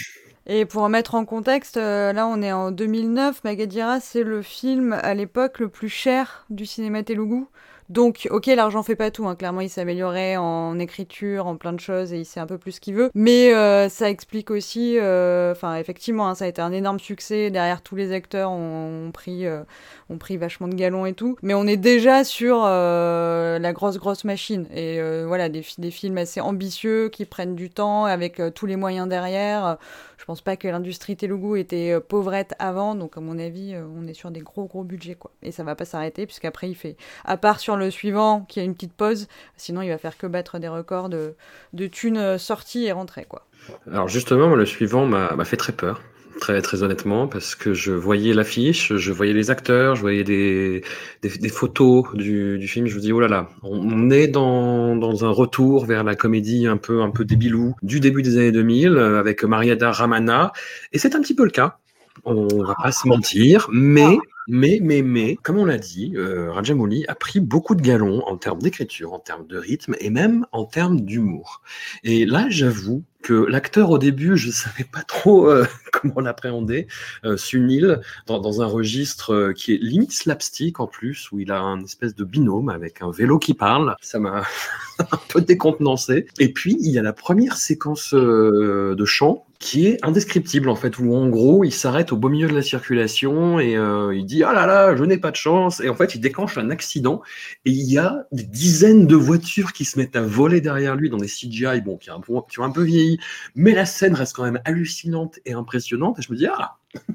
Et 0.48 0.66
pour 0.66 0.88
mettre 0.90 1.16
en 1.16 1.26
contexte, 1.26 1.78
euh, 1.78 2.14
là 2.14 2.28
on 2.28 2.40
est 2.44 2.52
en 2.52 2.70
2009, 2.70 3.44
Magadira 3.44 4.00
c'est 4.00 4.22
le 4.22 4.44
film 4.44 4.94
à 4.94 5.16
l'époque 5.16 5.60
le 5.60 5.70
plus 5.70 5.90
cher 5.90 6.46
du 6.52 6.68
cinéma 6.68 7.02
Telugu. 7.02 7.46
Donc, 7.90 8.28
ok, 8.32 8.48
l'argent 8.48 8.82
fait 8.84 8.96
pas 8.96 9.12
tout. 9.12 9.28
Hein. 9.28 9.36
Clairement, 9.36 9.62
il 9.62 9.70
s'est 9.70 9.82
amélioré 9.82 10.38
en 10.38 10.80
écriture, 10.80 11.48
en 11.48 11.56
plein 11.56 11.74
de 11.74 11.80
choses, 11.80 12.14
et 12.14 12.20
il 12.20 12.26
sait 12.26 12.40
un 12.40 12.48
peu 12.48 12.58
plus 12.58 12.74
ce 12.74 12.82
qu'il 12.82 12.96
veut. 12.96 13.12
Mais 13.14 13.54
euh, 13.54 13.90
ça 13.90 14.10
explique 14.10 14.50
aussi, 14.50 14.98
euh, 14.98 15.52
enfin, 15.52 15.76
effectivement, 15.76 16.28
hein, 16.28 16.36
ça 16.36 16.46
a 16.46 16.48
été 16.48 16.62
un 16.62 16.72
énorme 16.72 17.00
succès. 17.00 17.52
Derrière, 17.52 17.82
tous 17.82 17.96
les 17.96 18.12
acteurs 18.12 18.52
ont, 18.52 19.12
pris, 19.14 19.46
euh, 19.46 19.62
ont 20.10 20.18
pris 20.18 20.38
vachement 20.38 20.68
de 20.68 20.76
galons 20.76 21.06
et 21.06 21.14
tout. 21.14 21.38
Mais 21.44 21.54
on 21.54 21.68
est 21.68 21.78
déjà 21.78 22.24
sur 22.24 22.64
la 22.66 23.74
grosse, 23.74 23.98
grosse 23.98 24.24
machine. 24.24 24.68
Et 24.74 25.00
voilà, 25.26 25.50
des, 25.50 25.64
des 25.78 25.92
films 25.92 26.18
assez 26.18 26.42
ambitieux 26.42 27.10
qui 27.10 27.26
prennent 27.26 27.56
du 27.56 27.70
temps 27.70 28.06
avec 28.06 28.42
tous 28.56 28.66
les 28.66 28.76
moyens 28.76 29.08
derrière. 29.08 29.78
Je 30.26 30.28
pense 30.28 30.42
pas 30.42 30.58
que 30.58 30.68
l'industrie 30.68 31.16
Telugu 31.16 31.60
était 31.60 31.92
euh, 31.92 32.00
pauvrette 32.00 32.56
avant, 32.58 32.96
donc 32.96 33.16
à 33.16 33.22
mon 33.22 33.38
avis, 33.38 33.76
euh, 33.76 33.86
on 33.96 34.08
est 34.08 34.16
sur 34.16 34.32
des 34.32 34.40
gros 34.40 34.66
gros 34.66 34.84
budgets 34.84 35.14
quoi. 35.14 35.30
Et 35.44 35.52
ça 35.52 35.64
va 35.64 35.76
pas 35.76 35.86
s'arrêter 35.86 36.26
puisqu'après 36.26 36.68
il 36.68 36.74
fait, 36.74 36.98
à 37.26 37.38
part 37.38 37.60
sur 37.60 37.78
le 37.78 37.92
suivant 37.92 38.42
qui 38.42 38.60
a 38.60 38.64
une 38.64 38.74
petite 38.74 38.94
pause, 38.94 39.28
sinon 39.56 39.84
il 39.84 39.90
va 39.90 40.00
faire 40.00 40.18
que 40.18 40.26
battre 40.26 40.58
des 40.58 40.68
records 40.68 41.10
de, 41.10 41.36
de 41.74 41.86
thunes 41.86 42.18
euh, 42.18 42.40
sorties 42.40 42.86
et 42.86 42.92
rentrées 42.92 43.26
quoi. 43.26 43.46
Alors 43.92 44.08
justement, 44.08 44.56
le 44.56 44.66
suivant 44.66 45.06
m'a 45.06 45.46
fait 45.46 45.58
très 45.58 45.74
peur 45.74 46.02
très, 46.40 46.62
très 46.62 46.84
honnêtement, 46.84 47.28
parce 47.28 47.56
que 47.56 47.74
je 47.74 47.92
voyais 47.92 48.34
l'affiche, 48.34 48.96
je 48.96 49.12
voyais 49.12 49.34
les 49.34 49.52
acteurs, 49.52 49.96
je 49.96 50.02
voyais 50.02 50.24
des, 50.24 50.84
des, 51.22 51.50
photos 51.50 52.06
du, 52.14 52.58
du, 52.58 52.68
film. 52.68 52.88
Je 52.88 52.96
me 52.96 53.02
dis, 53.02 53.12
oh 53.12 53.20
là 53.20 53.28
là, 53.28 53.50
on, 53.64 54.10
est 54.10 54.28
dans, 54.28 54.96
dans, 54.96 55.26
un 55.26 55.30
retour 55.30 55.86
vers 55.86 56.04
la 56.04 56.16
comédie 56.16 56.68
un 56.68 56.78
peu, 56.78 57.02
un 57.02 57.10
peu 57.10 57.26
débilou 57.26 57.76
du 57.82 58.00
début 58.00 58.22
des 58.22 58.38
années 58.38 58.52
2000 58.52 58.90
euh, 58.90 59.20
avec 59.20 59.44
Mariada 59.44 59.92
Ramana. 59.92 60.52
Et 60.94 61.00
c'est 61.00 61.16
un 61.16 61.22
petit 61.22 61.36
peu 61.36 61.44
le 61.44 61.52
cas. 61.52 61.78
On 62.24 62.48
va 62.64 62.76
pas 62.82 62.92
se 62.92 63.08
mentir, 63.08 63.68
mais 63.72 64.18
mais, 64.48 64.80
mais, 64.82 65.02
mais, 65.02 65.38
comme 65.42 65.58
on 65.58 65.66
l'a 65.66 65.78
dit, 65.78 66.14
euh, 66.16 66.52
Rajamouli 66.52 67.06
a 67.08 67.16
pris 67.16 67.40
beaucoup 67.40 67.76
de 67.76 67.82
galons 67.82 68.24
en 68.28 68.38
termes 68.38 68.62
d'écriture, 68.62 69.14
en 69.14 69.20
termes 69.20 69.48
de 69.48 69.58
rythme 69.58 69.96
et 70.00 70.10
même 70.10 70.46
en 70.52 70.66
termes 70.66 71.02
d'humour. 71.02 71.62
Et 72.04 72.26
là, 72.26 72.46
j'avoue 72.50 73.04
que 73.26 73.34
l'acteur, 73.34 73.90
au 73.90 73.98
début, 73.98 74.38
je 74.38 74.48
ne 74.48 74.52
savais 74.52 74.84
pas 74.84 75.02
trop 75.02 75.50
euh, 75.50 75.66
comment 75.92 76.22
l'appréhender. 76.22 76.86
Euh, 77.24 77.38
Sunil, 77.38 78.00
dans, 78.28 78.62
un 78.62 78.68
registre 78.68 79.34
euh, 79.34 79.54
qui 79.54 79.74
est 79.74 79.78
limite 79.82 80.12
slapstick 80.12 80.80
en 80.80 80.86
plus, 80.86 81.32
où 81.32 81.40
il 81.40 81.52
a 81.52 81.60
un 81.60 81.84
espèce 81.84 82.14
de 82.14 82.24
binôme 82.24 82.70
avec 82.70 83.02
un 83.02 83.10
vélo 83.10 83.40
qui 83.40 83.56
parle, 83.56 83.96
ça 84.00 84.20
m'a 84.20 84.44
un 85.00 85.20
peu 85.30 85.42
décontenancé. 85.42 86.28
Et 86.40 86.54
puis, 86.54 86.78
il 86.80 86.92
y 86.92 87.00
a 87.00 87.02
la 87.02 87.14
première 87.14 87.58
séquence 87.58 88.14
de 88.14 89.06
chant 89.06 89.48
qui 89.58 89.88
est 89.88 90.06
indescriptible 90.06 90.70
en 90.70 90.76
fait, 90.76 91.00
où 91.00 91.16
en 91.16 91.28
gros 91.28 91.64
il 91.64 91.72
s'arrête 91.72 92.12
au 92.12 92.18
beau 92.18 92.30
milieu 92.30 92.48
de 92.48 92.54
la 92.54 92.62
circulation 92.62 93.60
et 93.60 93.74
il 94.14 94.26
dit 94.26 94.35
ah 94.44 94.54
là 94.54 94.66
là 94.66 94.96
je 94.96 95.04
n'ai 95.04 95.18
pas 95.18 95.32
de 95.32 95.36
chance. 95.36 95.80
Et 95.80 95.90
en 95.90 95.96
fait 95.96 96.16
il 96.16 96.22
déclenche 96.22 96.58
un 96.58 96.70
accident. 96.70 97.22
Et 97.66 97.72
il 97.72 97.92
y 97.92 97.98
a 97.98 98.26
des 98.32 98.44
dizaines 98.44 99.08
de 99.08 99.16
voitures 99.16 99.74
qui 99.74 99.86
se 99.86 99.98
mettent 100.00 100.16
à 100.16 100.22
voler 100.22 100.62
derrière 100.62 100.96
lui 100.96 101.10
dans 101.10 101.18
des 101.18 101.28
CGI 101.28 101.82
bon 101.82 101.98
qui, 101.98 102.10
ont 102.10 102.64
un 102.64 102.72
peu 102.72 102.84
vieilli. 102.84 103.20
Mais 103.56 103.74
la 103.74 103.86
scène 103.86 104.14
reste 104.14 104.36
quand 104.36 104.44
même 104.44 104.62
hallucinante 104.66 105.40
et 105.46 105.54
impressionnante. 105.54 106.20
Et 106.20 106.22
je 106.22 106.32
me 106.32 106.38
dis 106.38 106.48
ah 106.48 106.78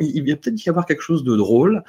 il 0.00 0.28
va 0.28 0.36
peut-être 0.36 0.64
y 0.64 0.68
avoir 0.68 0.86
quelque 0.86 1.02
chose 1.02 1.24
de 1.24 1.36
drôle 1.36 1.82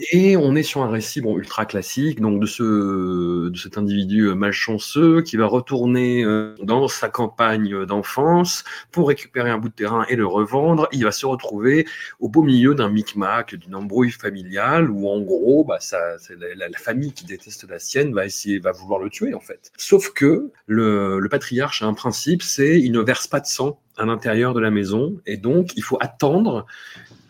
et 0.00 0.36
on 0.36 0.54
est 0.54 0.62
sur 0.62 0.82
un 0.82 0.90
récit 0.90 1.20
bon, 1.20 1.38
ultra 1.38 1.64
classique, 1.64 2.20
donc 2.20 2.40
de, 2.40 2.46
ce, 2.46 3.48
de 3.48 3.56
cet 3.56 3.78
individu 3.78 4.34
malchanceux 4.34 5.22
qui 5.22 5.36
va 5.36 5.46
retourner 5.46 6.22
euh, 6.22 6.54
dans 6.62 6.86
sa 6.86 7.08
campagne 7.08 7.86
d'enfance 7.86 8.64
pour 8.92 9.08
récupérer 9.08 9.50
un 9.50 9.58
bout 9.58 9.70
de 9.70 9.74
terrain 9.74 10.04
et 10.08 10.16
le 10.16 10.26
revendre. 10.26 10.88
Il 10.92 11.04
va 11.04 11.12
se 11.12 11.24
retrouver 11.24 11.86
au 12.20 12.28
beau 12.28 12.42
milieu 12.42 12.74
d'un 12.74 12.90
micmac, 12.90 13.54
d'une 13.54 13.74
embrouille 13.74 14.10
familiale, 14.10 14.90
où 14.90 15.08
en 15.08 15.20
gros, 15.20 15.64
bah, 15.64 15.78
ça, 15.80 15.98
la, 16.38 16.68
la, 16.68 16.78
famille 16.78 17.12
qui 17.12 17.24
déteste 17.24 17.66
la 17.68 17.78
sienne 17.78 18.12
va 18.12 18.26
essayer, 18.26 18.58
va 18.58 18.72
vouloir 18.72 19.00
le 19.00 19.08
tuer 19.08 19.34
en 19.34 19.40
fait. 19.40 19.72
Sauf 19.78 20.12
que 20.12 20.50
le, 20.66 21.20
le 21.20 21.28
patriarche 21.28 21.82
a 21.82 21.86
un 21.86 21.94
principe, 21.94 22.42
c'est 22.42 22.78
il 22.80 22.92
ne 22.92 23.00
verse 23.00 23.26
pas 23.26 23.40
de 23.40 23.46
sang 23.46 23.80
à 23.96 24.04
l'intérieur 24.04 24.52
de 24.52 24.60
la 24.60 24.70
maison, 24.70 25.18
et 25.24 25.38
donc 25.38 25.70
il 25.76 25.82
faut 25.82 25.96
attendre 26.00 26.66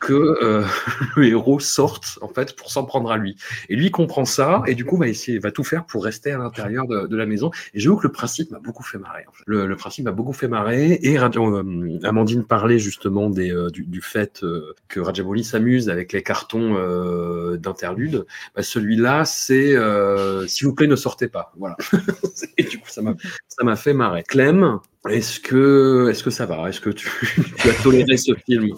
que 0.01 0.39
euh, 0.43 0.65
le 1.17 1.27
héros 1.27 1.61
sorte 1.61 2.19
en 2.23 2.29
fait 2.29 2.57
pour 2.57 2.71
s'en 2.71 2.85
prendre 2.85 3.11
à 3.11 3.17
lui. 3.17 3.37
Et 3.69 3.77
lui 3.77 3.91
comprend 3.91 4.25
ça 4.25 4.63
et 4.67 4.75
du 4.75 4.85
coup 4.85 4.97
va 4.97 5.09
essayer, 5.09 5.39
va 5.39 5.51
tout 5.51 5.65
faire 5.65 5.85
pour 5.87 6.05
rester 6.05 6.33
à 6.33 6.39
l'intérieur 6.39 6.87
de, 6.87 7.07
de, 7.07 7.17
la 7.17 7.27
maison. 7.27 7.51
Et 7.75 7.81
j'avoue 7.81 7.97
que 7.97 8.07
le 8.07 8.13
principe 8.13 8.51
m'a 8.51 8.59
beaucoup 8.59 8.83
fait 8.83 8.99
marrer. 8.99 9.25
Le, 9.47 9.67
le, 9.67 9.77
principe 9.77 10.05
m'a 10.05 10.13
beaucoup 10.13 10.33
fait 10.33 10.49
marrer. 10.49 10.99
Et 11.03 11.19
euh, 11.19 11.99
Amandine 12.03 12.45
parlait 12.45 12.79
justement 12.79 13.31
des, 13.31 13.53
euh, 13.53 13.71
du, 13.71 13.85
du, 13.85 14.01
fait 14.01 14.43
euh, 14.43 14.75
que 14.89 15.01
Rajamouli 15.01 15.45
s'amuse 15.45 15.89
avec 15.89 16.13
les 16.13 16.23
cartons 16.23 16.77
euh, 16.77 17.57
d'interlude. 17.57 18.27
Bah, 18.55 18.63
Celui-là, 18.63 19.25
c'est 19.25 19.77
s'il 20.47 20.67
vous 20.67 20.75
plaît 20.75 20.87
ne 20.87 20.97
sortez 20.97 21.29
pas. 21.29 21.53
Voilà. 21.59 21.77
et 22.59 22.65
du 22.65 22.79
coup 22.79 22.89
ça 22.89 23.03
m'a 23.03 23.15
ça 23.49 23.65
m'a 23.65 23.77
fait 23.77 23.93
marrer. 23.93 24.23
Clem, 24.23 24.79
est-ce 25.09 25.41
que, 25.41 26.09
est-ce 26.11 26.23
que 26.23 26.31
ça 26.31 26.47
va? 26.47 26.69
Est-ce 26.69 26.81
que 26.81 26.91
tu, 26.91 27.09
tu, 27.59 27.69
as 27.69 27.83
toléré 27.83 28.17
ce 28.17 28.33
film? 28.47 28.69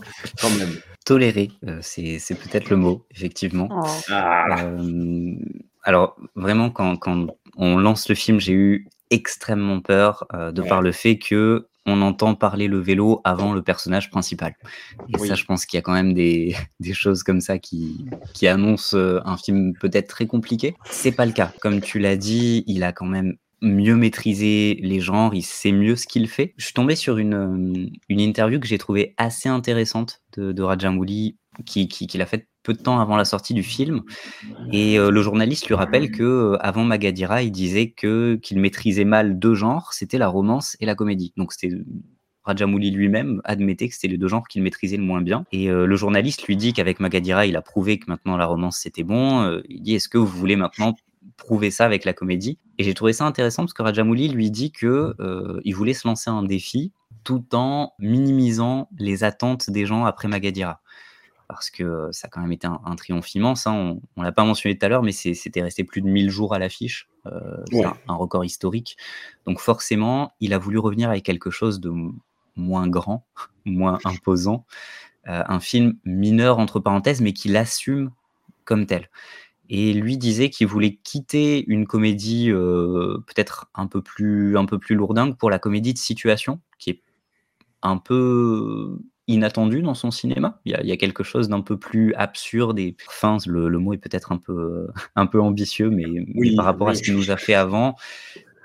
Quand 0.40 0.50
même 0.50 0.76
Tolérer, 1.08 1.50
euh, 1.66 1.78
c'est, 1.80 2.18
c'est 2.18 2.34
peut-être 2.34 2.68
le 2.68 2.76
mot, 2.76 3.06
effectivement. 3.10 3.66
Oh. 3.70 3.82
Ah. 4.10 4.60
Euh, 4.60 5.34
alors, 5.82 6.18
vraiment, 6.34 6.68
quand, 6.68 6.98
quand, 6.98 7.28
on 7.56 7.78
lance 7.78 8.10
le 8.10 8.14
film, 8.14 8.38
j'ai 8.38 8.52
eu 8.52 8.86
extrêmement 9.08 9.80
peur 9.80 10.26
euh, 10.34 10.52
de 10.52 10.60
ouais. 10.60 10.68
par 10.68 10.82
le 10.82 10.92
fait 10.92 11.16
que 11.16 11.66
on 11.86 12.02
entend 12.02 12.34
parler 12.34 12.68
le 12.68 12.78
vélo 12.78 13.22
avant 13.24 13.54
le 13.54 13.62
personnage 13.62 14.10
principal. 14.10 14.54
Et 15.08 15.18
oui. 15.18 15.28
ça, 15.28 15.34
je 15.34 15.46
pense 15.46 15.64
qu'il 15.64 15.78
y 15.78 15.80
a 15.80 15.82
quand 15.82 15.94
même 15.94 16.12
des, 16.12 16.54
des 16.80 16.92
choses 16.92 17.22
comme 17.22 17.40
ça 17.40 17.58
qui, 17.58 18.04
qui 18.34 18.46
annoncent 18.46 18.94
un 18.94 19.36
film 19.38 19.72
peut-être 19.80 20.08
très 20.08 20.26
compliqué. 20.26 20.76
C'est 20.90 21.12
pas 21.12 21.24
le 21.24 21.32
cas. 21.32 21.54
Comme 21.62 21.80
tu 21.80 22.00
l'as 22.00 22.16
dit, 22.16 22.64
il 22.66 22.84
a 22.84 22.92
quand 22.92 23.06
même 23.06 23.38
mieux 23.60 23.96
maîtriser 23.96 24.78
les 24.82 25.00
genres, 25.00 25.34
il 25.34 25.42
sait 25.42 25.72
mieux 25.72 25.96
ce 25.96 26.06
qu'il 26.06 26.28
fait. 26.28 26.54
Je 26.56 26.64
suis 26.64 26.74
tombé 26.74 26.94
sur 26.94 27.18
une, 27.18 27.34
euh, 27.34 27.86
une 28.08 28.20
interview 28.20 28.60
que 28.60 28.66
j'ai 28.66 28.78
trouvée 28.78 29.14
assez 29.16 29.48
intéressante 29.48 30.22
de, 30.36 30.62
Rajamouli, 30.62 31.36
qui, 31.66 31.88
qui, 31.88 32.06
qui 32.06 32.18
l'a 32.18 32.26
faite 32.26 32.46
peu 32.62 32.72
de 32.72 32.78
temps 32.78 33.00
avant 33.00 33.16
la 33.16 33.24
sortie 33.24 33.54
du 33.54 33.64
film. 33.64 34.02
Et 34.72 34.98
euh, 34.98 35.10
le 35.10 35.22
journaliste 35.22 35.66
lui 35.66 35.74
rappelle 35.74 36.12
que 36.12 36.22
euh, 36.22 36.56
avant 36.60 36.84
Magadira, 36.84 37.42
il 37.42 37.50
disait 37.50 37.90
que 37.90 38.36
qu'il 38.36 38.60
maîtrisait 38.60 39.04
mal 39.04 39.38
deux 39.38 39.54
genres, 39.54 39.92
c'était 39.92 40.18
la 40.18 40.28
romance 40.28 40.76
et 40.78 40.86
la 40.86 40.94
comédie. 40.94 41.32
Donc 41.36 41.52
c'était 41.52 41.74
Rajamouli 42.44 42.92
lui-même 42.92 43.40
admettait 43.44 43.88
que 43.88 43.94
c'était 43.94 44.08
les 44.08 44.18
deux 44.18 44.28
genres 44.28 44.46
qu'il 44.46 44.62
maîtrisait 44.62 44.96
le 44.96 45.02
moins 45.02 45.20
bien. 45.20 45.44
Et 45.52 45.66
le 45.66 45.96
journaliste 45.96 46.46
lui 46.46 46.56
dit 46.56 46.72
qu'avec 46.72 46.98
Magadira, 46.98 47.44
il 47.44 47.56
a 47.56 47.60
prouvé 47.60 47.98
que 47.98 48.06
maintenant 48.08 48.38
la 48.38 48.46
romance 48.46 48.78
c'était 48.78 49.02
bon. 49.02 49.60
Il 49.68 49.82
dit 49.82 49.96
est-ce 49.96 50.08
que 50.08 50.16
vous 50.16 50.26
voulez 50.26 50.56
maintenant 50.56 50.94
prouver 51.36 51.70
ça 51.70 51.84
avec 51.84 52.04
la 52.04 52.12
comédie 52.12 52.58
Et 52.78 52.84
j'ai 52.84 52.94
trouvé 52.94 53.12
ça 53.12 53.24
intéressant 53.24 53.62
parce 53.62 53.72
que 53.72 53.82
Rajamouli 53.82 54.28
lui 54.28 54.50
dit 54.50 54.72
que 54.72 55.14
euh, 55.20 55.60
il 55.64 55.74
voulait 55.74 55.94
se 55.94 56.06
lancer 56.06 56.30
un 56.30 56.42
défi 56.42 56.92
tout 57.24 57.44
en 57.54 57.92
minimisant 57.98 58.88
les 58.98 59.24
attentes 59.24 59.70
des 59.70 59.86
gens 59.86 60.04
après 60.04 60.28
Magadira. 60.28 60.80
Parce 61.48 61.70
que 61.70 62.08
ça 62.12 62.26
a 62.26 62.30
quand 62.30 62.42
même 62.42 62.52
été 62.52 62.66
un, 62.66 62.80
un 62.84 62.94
triomphe 62.94 63.34
immense. 63.34 63.66
Hein. 63.66 63.72
On, 63.72 64.02
on 64.16 64.22
l'a 64.22 64.32
pas 64.32 64.44
mentionné 64.44 64.76
tout 64.76 64.84
à 64.84 64.88
l'heure, 64.88 65.02
mais 65.02 65.12
c'était 65.12 65.62
resté 65.62 65.82
plus 65.82 66.02
de 66.02 66.08
1000 66.08 66.30
jours 66.30 66.54
à 66.54 66.58
l'affiche. 66.58 67.08
Euh, 67.26 67.64
ouais. 67.72 67.84
un, 67.84 67.96
un, 68.08 68.14
record 68.14 68.44
historique. 68.44 68.96
Donc 69.46 69.60
forcément, 69.60 70.32
il 70.40 70.52
a 70.52 70.58
voulu 70.58 70.78
revenir 70.78 71.10
avec 71.10 71.24
quelque 71.24 71.50
chose 71.50 71.80
de 71.80 71.92
moins 72.56 72.88
grand, 72.88 73.26
moins 73.64 73.98
imposant. 74.04 74.64
Euh, 75.28 75.42
un 75.46 75.60
film 75.60 75.94
mineur, 76.04 76.58
entre 76.58 76.80
parenthèses, 76.80 77.20
mais 77.20 77.32
qui 77.32 77.48
l'assume 77.48 78.10
comme 78.64 78.86
tel. 78.86 79.10
Et 79.68 79.92
lui 79.92 80.16
disait 80.16 80.48
qu'il 80.50 80.66
voulait 80.66 80.94
quitter 80.96 81.64
une 81.66 81.86
comédie 81.86 82.50
euh, 82.50 83.18
peut-être 83.26 83.70
un 83.74 83.86
peu 83.86 84.00
plus 84.00 84.56
un 84.56 84.64
peu 84.64 84.78
plus 84.78 84.94
lourdingue 84.94 85.36
pour 85.36 85.50
la 85.50 85.58
comédie 85.58 85.92
de 85.92 85.98
situation, 85.98 86.60
qui 86.78 86.90
est 86.90 87.02
un 87.82 87.98
peu 87.98 88.98
inattendue 89.26 89.82
dans 89.82 89.94
son 89.94 90.10
cinéma. 90.10 90.60
Il 90.64 90.72
y 90.72 90.74
a, 90.74 90.82
il 90.82 90.88
y 90.88 90.92
a 90.92 90.96
quelque 90.96 91.22
chose 91.22 91.48
d'un 91.48 91.60
peu 91.60 91.78
plus 91.78 92.14
absurde 92.14 92.78
et 92.78 92.96
enfin 93.06 93.36
le, 93.46 93.68
le 93.68 93.78
mot 93.78 93.92
est 93.92 93.98
peut-être 93.98 94.32
un 94.32 94.38
peu 94.38 94.88
un 95.16 95.26
peu 95.26 95.40
ambitieux, 95.40 95.90
mais, 95.90 96.06
oui, 96.06 96.24
mais 96.34 96.56
par 96.56 96.64
rapport 96.64 96.86
oui. 96.86 96.92
à 96.92 96.96
ce 96.96 97.02
qu'il 97.02 97.14
nous 97.14 97.30
a 97.30 97.36
fait 97.36 97.54
avant, 97.54 97.94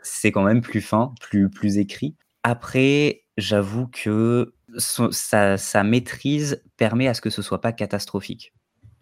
c'est 0.03 0.31
quand 0.31 0.43
même 0.43 0.61
plus 0.61 0.81
fin, 0.81 1.13
plus 1.19 1.49
plus 1.49 1.77
écrit. 1.77 2.15
Après, 2.43 3.23
j'avoue 3.37 3.87
que 3.87 4.53
sa, 4.77 5.57
sa 5.57 5.83
maîtrise 5.83 6.63
permet 6.77 7.07
à 7.07 7.13
ce 7.13 7.21
que 7.21 7.29
ce 7.29 7.41
soit 7.41 7.61
pas 7.61 7.73
catastrophique 7.73 8.53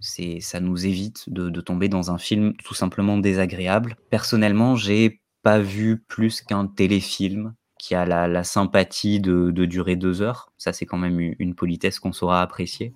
c'est 0.01 0.39
ça 0.41 0.59
nous 0.59 0.85
évite 0.85 1.29
de, 1.29 1.49
de, 1.49 1.61
tomber 1.61 1.87
dans 1.87 2.11
un 2.11 2.17
film 2.17 2.53
tout 2.63 2.73
simplement 2.73 3.17
désagréable. 3.17 3.95
Personnellement, 4.09 4.75
j'ai 4.75 5.21
pas 5.43 5.59
vu 5.59 6.03
plus 6.07 6.41
qu'un 6.41 6.67
téléfilm 6.67 7.53
qui 7.77 7.95
a 7.95 8.05
la, 8.05 8.27
la 8.27 8.43
sympathie 8.43 9.19
de, 9.19 9.49
de, 9.49 9.65
durer 9.65 9.95
deux 9.95 10.21
heures. 10.21 10.51
Ça, 10.57 10.71
c'est 10.71 10.85
quand 10.85 10.99
même 10.99 11.19
une 11.39 11.55
politesse 11.55 11.99
qu'on 11.99 12.13
saura 12.13 12.41
apprécier. 12.41 12.93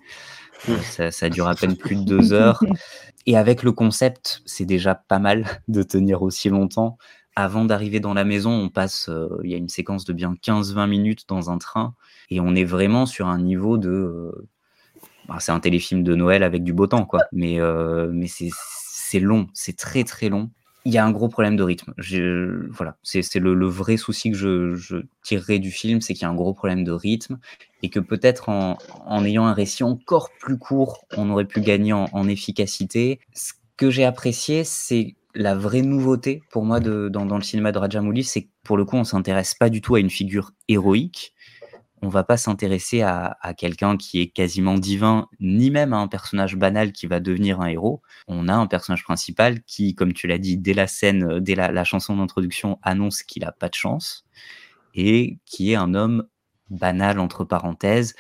Ça, 0.83 1.11
ça, 1.11 1.29
dure 1.29 1.47
à 1.47 1.55
peine 1.55 1.75
plus 1.75 1.95
de 1.95 2.03
deux 2.03 2.33
heures. 2.33 2.63
Et 3.25 3.35
avec 3.35 3.63
le 3.63 3.71
concept, 3.71 4.43
c'est 4.45 4.65
déjà 4.65 4.93
pas 4.93 5.19
mal 5.19 5.45
de 5.67 5.81
tenir 5.81 6.21
aussi 6.21 6.49
longtemps. 6.49 6.97
Avant 7.35 7.65
d'arriver 7.65 7.99
dans 7.99 8.13
la 8.13 8.23
maison, 8.23 8.51
on 8.51 8.69
passe, 8.69 9.09
euh, 9.09 9.27
il 9.43 9.49
y 9.49 9.55
a 9.55 9.57
une 9.57 9.69
séquence 9.69 10.06
de 10.06 10.13
bien 10.13 10.35
15-20 10.41 10.87
minutes 10.87 11.27
dans 11.27 11.49
un 11.49 11.58
train, 11.58 11.95
et 12.29 12.39
on 12.39 12.56
est 12.56 12.63
vraiment 12.63 13.06
sur 13.06 13.27
un 13.27 13.39
niveau 13.39 13.77
de, 13.77 13.89
euh, 13.89 14.47
bah, 15.28 15.38
c'est 15.40 15.52
un 15.52 15.60
téléfilm 15.60 16.04
de 16.04 16.15
Noël 16.15 16.44
avec 16.44 16.63
du 16.63 16.73
beau 16.73 16.88
temps, 16.88 17.06
quoi. 17.06 17.21
Mais, 17.32 17.60
euh, 17.60 18.10
mais 18.12 18.28
c'est 18.28 19.19
long, 19.19 19.48
c'est 19.54 19.78
très 19.78 20.04
très 20.04 20.30
long. 20.30 20.50
il 20.86 20.94
y 20.94 20.98
a 20.98 21.06
un 21.06 21.12
gros 21.12 21.30
problème 21.30 21.56
de 21.56 21.63
rythme. 21.63 21.94
Je, 21.98 22.67
voilà, 22.71 22.98
c'est 23.04 23.36
le, 23.36 23.54
le, 23.54 23.67
vrai 23.67 23.98
souci 23.98 24.32
que 24.32 24.38
je, 24.38 24.76
je 24.76 24.98
tirerai 25.23 25.60
du 25.60 25.71
film, 25.71 26.02
c'est 26.02 26.13
qu'il 26.13 26.23
y 26.23 26.26
a 26.26 26.30
un 26.30 26.36
gros 26.36 26.54
problème 26.54 26.84
de 26.84 26.92
rythme 26.92 27.40
et 27.82 27.90
que 27.90 28.00
peut-être 28.00 28.50
en, 28.50 28.78
en, 29.06 29.26
ayant 29.26 29.46
un 29.46 29.54
récit 29.54 29.84
encore 29.84 30.30
plus 30.40 30.58
court, 30.58 31.06
on 31.17 31.30
aurait 31.30 31.46
pu 31.46 31.62
gagner 31.62 31.94
en, 31.94 32.06
en 32.12 32.28
efficacité. 32.28 33.19
Ce 33.34 33.54
que 33.78 33.90
j'ai 33.90 34.06
apprécié, 34.06 34.63
c'est 34.63 35.15
la 35.36 35.54
vraie 35.54 35.82
nouveauté 35.82 36.42
pour 36.50 36.63
moi 36.63 36.80
de, 36.80 37.10
dans, 37.10 37.26
dans, 37.26 37.38
le 37.38 37.44
cinéma 37.44 37.71
de 37.71 37.78
Rajamouli, 37.78 38.23
c'est 38.23 38.44
que 38.44 38.50
pour 38.63 38.78
le 38.78 38.86
coup, 38.86 38.96
on 38.96 39.04
s'intéresse 39.04 39.54
pas 39.54 39.69
du 39.69 39.82
tout 39.82 39.96
à 39.96 40.00
une 40.00 40.10
figure 40.10 40.52
héroïque, 40.67 41.34
on 42.06 42.10
va 42.10 42.23
pas 42.23 42.37
s'intéresser 42.37 43.01
à, 43.01 43.35
quelqu'un 43.58 43.97
qui 43.97 44.21
est 44.21 44.27
quasiment 44.27 44.75
divin, 44.75 45.27
ni 45.39 45.71
même 45.71 45.91
à 45.91 45.97
un 45.97 46.08
personnage 46.08 46.56
banal 46.56 46.91
qui 46.91 47.08
va 47.08 47.19
devenir 47.19 47.62
un 47.62 47.67
héros. 47.67 48.03
On 48.27 48.47
a 48.47 48.53
un 48.53 48.67
personnage 48.67 49.03
principal 49.03 49.63
qui, 49.63 49.95
comme 49.95 50.13
tu 50.13 50.27
l'as 50.27 50.37
dit, 50.37 50.56
dès 50.58 50.75
la 50.75 50.85
scène, 50.85 51.39
dès 51.39 51.56
la, 51.56 51.83
chanson 51.83 52.15
d'introduction, 52.15 52.77
annonce 52.83 53.23
qu'il 53.23 53.43
a 53.43 53.51
pas 53.51 53.69
de 53.69 53.73
chance 53.73 54.23
et 54.93 55.39
qui 55.45 55.71
est 55.71 55.75
un 55.75 55.95
homme 55.95 56.27
banal 56.69 57.19
entre 57.19 57.43
parenthèses, 57.43 58.15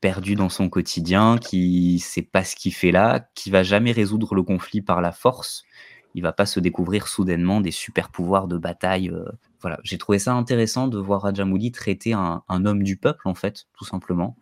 perdu 0.00 0.34
dans 0.34 0.48
son 0.48 0.70
quotidien, 0.70 1.36
qui 1.36 1.98
sait 1.98 2.22
pas 2.22 2.44
ce 2.44 2.56
qu'il 2.56 2.72
fait 2.72 2.92
là, 2.92 3.28
qui 3.34 3.50
va 3.50 3.62
jamais 3.62 3.92
résoudre 3.92 4.34
le 4.34 4.42
conflit 4.42 4.80
par 4.80 5.02
la 5.02 5.12
force. 5.12 5.64
Il 6.14 6.22
va 6.22 6.32
pas 6.32 6.46
se 6.46 6.60
découvrir 6.60 7.08
soudainement 7.08 7.60
des 7.60 7.72
super 7.72 8.08
pouvoirs 8.08 8.48
de 8.48 8.56
bataille 8.56 9.10
euh, 9.10 9.26
voilà, 9.60 9.78
j'ai 9.82 9.98
trouvé 9.98 10.18
ça 10.18 10.34
intéressant 10.34 10.86
de 10.88 10.98
voir 10.98 11.22
Rajamouli 11.22 11.72
traiter 11.72 12.12
un, 12.12 12.42
homme 12.48 12.82
du 12.82 12.96
peuple, 12.96 13.26
en 13.28 13.34
fait, 13.34 13.66
tout 13.76 13.84
simplement, 13.84 14.36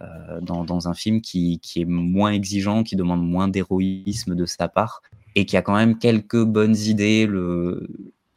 euh, 0.00 0.40
dans, 0.40 0.88
un 0.88 0.94
film 0.94 1.20
qui, 1.20 1.60
est 1.76 1.84
moins 1.84 2.32
exigeant, 2.32 2.82
qui 2.82 2.96
demande 2.96 3.22
moins 3.22 3.48
d'héroïsme 3.48 4.34
de 4.34 4.46
sa 4.46 4.68
part, 4.68 5.02
et 5.34 5.44
qui 5.44 5.56
a 5.56 5.62
quand 5.62 5.74
même 5.74 5.98
quelques 5.98 6.42
bonnes 6.42 6.76
idées. 6.76 7.26
Le... 7.26 7.86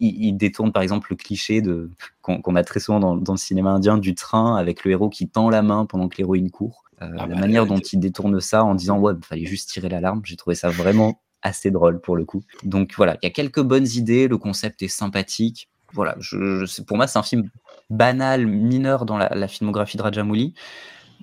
Il, 0.01 0.33
détourne 0.33 0.73
par 0.73 0.83
exemple 0.83 1.07
le 1.11 1.15
cliché 1.15 1.61
de 1.61 1.89
qu'on 2.21 2.55
a 2.55 2.63
très 2.65 2.81
souvent 2.81 2.99
dans, 2.99 3.15
le 3.15 3.37
cinéma 3.37 3.71
indien 3.71 3.97
du 3.97 4.13
train 4.13 4.57
avec 4.57 4.83
le 4.83 4.91
héros 4.91 5.09
qui 5.09 5.29
tend 5.29 5.49
la 5.49 5.61
main 5.61 5.85
pendant 5.85 6.09
que 6.09 6.17
l'héroïne 6.17 6.51
court. 6.51 6.83
Euh, 7.01 7.07
ah 7.13 7.27
la 7.27 7.27
bah, 7.27 7.39
manière 7.39 7.65
dont 7.65 7.79
il 7.79 7.99
détourne 7.99 8.39
ça 8.41 8.65
en 8.65 8.75
disant 8.75 8.99
ouais, 8.99 9.13
il 9.17 9.25
fallait 9.25 9.45
juste 9.45 9.69
tirer 9.69 9.87
l'alarme, 9.87 10.21
j'ai 10.25 10.35
trouvé 10.35 10.55
ça 10.55 10.69
vraiment 10.69 11.21
assez 11.41 11.71
drôle 11.71 12.01
pour 12.01 12.17
le 12.17 12.25
coup. 12.25 12.43
Donc 12.63 12.93
voilà, 12.97 13.17
il 13.21 13.25
y 13.25 13.27
a 13.27 13.31
quelques 13.31 13.61
bonnes 13.61 13.87
idées, 13.87 14.27
le 14.27 14.37
concept 14.37 14.81
est 14.83 14.89
sympathique 14.89 15.69
voilà, 15.93 16.15
je, 16.19 16.81
pour 16.83 16.97
moi, 16.97 17.07
c'est 17.07 17.19
un 17.19 17.23
film 17.23 17.49
banal, 17.89 18.47
mineur 18.47 19.05
dans 19.05 19.17
la, 19.17 19.47
filmographie 19.47 19.97
de 19.97 20.01
Rajamouli, 20.01 20.53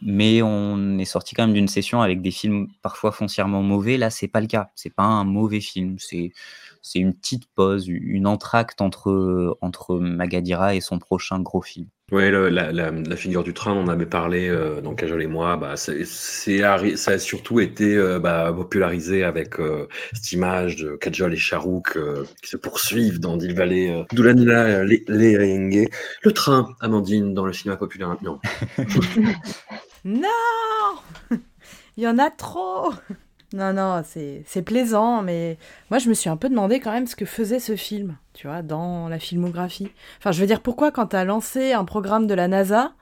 mais 0.02 0.42
on 0.42 0.98
est 0.98 1.04
sorti 1.04 1.34
quand 1.34 1.44
même 1.44 1.54
d'une 1.54 1.68
session 1.68 2.02
avec 2.02 2.22
des 2.22 2.30
films 2.30 2.68
parfois 2.82 3.12
foncièrement 3.12 3.62
mauvais. 3.62 3.96
Là, 3.96 4.10
c'est 4.10 4.28
pas 4.28 4.40
le 4.40 4.46
cas. 4.46 4.70
C'est 4.74 4.94
pas 4.94 5.04
un 5.04 5.24
mauvais 5.24 5.60
film. 5.60 5.96
C'est 5.98 6.32
c'est 6.82 6.98
une 6.98 7.14
petite 7.14 7.46
pause, 7.54 7.86
une 7.88 8.26
entracte 8.26 8.80
entre 8.80 9.56
entre 9.60 9.98
Magadira 9.98 10.74
et 10.74 10.80
son 10.80 10.98
prochain 10.98 11.40
gros 11.40 11.62
film. 11.62 11.88
Oui, 12.10 12.30
la, 12.30 13.16
figure 13.16 13.42
du 13.42 13.54
train, 13.54 13.72
on 13.72 13.84
en 13.84 13.88
avait 13.88 14.04
parlé 14.04 14.46
euh, 14.46 14.82
dans 14.82 14.94
Cajol 14.94 15.22
et 15.22 15.26
moi. 15.26 15.56
Bah, 15.56 15.76
c'est, 15.78 16.04
ça 16.04 17.10
a 17.10 17.18
surtout 17.18 17.58
été 17.58 17.96
euh, 17.96 18.18
bah, 18.18 18.52
popularisé 18.54 19.24
avec 19.24 19.58
euh, 19.58 19.88
cette 20.12 20.30
image 20.32 20.76
de 20.76 20.96
Kajol 20.96 21.32
et 21.32 21.38
Charouk 21.38 21.96
qui 22.42 22.50
se 22.50 22.58
poursuivent 22.58 23.18
dans 23.18 23.38
Dil 23.38 23.54
Valley, 23.54 24.04
Doulanila, 24.12 24.84
les, 24.84 25.02
les 25.08 25.88
Le 26.22 26.32
train, 26.32 26.74
Amandine, 26.80 27.32
dans 27.32 27.46
le 27.46 27.54
cinéma 27.54 27.78
populaire. 27.78 28.14
Non. 28.22 28.38
non 30.04 30.28
Il 31.96 32.04
y 32.04 32.08
en 32.08 32.18
a 32.18 32.30
trop 32.30 32.92
non, 33.52 33.72
non, 33.72 34.02
c'est 34.04 34.62
plaisant, 34.62 35.22
mais 35.22 35.58
moi 35.90 35.98
je 35.98 36.08
me 36.08 36.14
suis 36.14 36.30
un 36.30 36.36
peu 36.36 36.48
demandé 36.48 36.80
quand 36.80 36.92
même 36.92 37.06
ce 37.06 37.16
que 37.16 37.24
faisait 37.24 37.60
ce 37.60 37.76
film, 37.76 38.16
tu 38.32 38.46
vois, 38.46 38.62
dans 38.62 39.08
la 39.08 39.18
filmographie. 39.18 39.90
Enfin, 40.18 40.32
je 40.32 40.40
veux 40.40 40.46
dire, 40.46 40.60
pourquoi 40.60 40.90
quand 40.90 41.08
t'as 41.08 41.24
lancé 41.24 41.72
un 41.72 41.84
programme 41.84 42.26
de 42.26 42.34
la 42.34 42.48
NASA, 42.48 42.92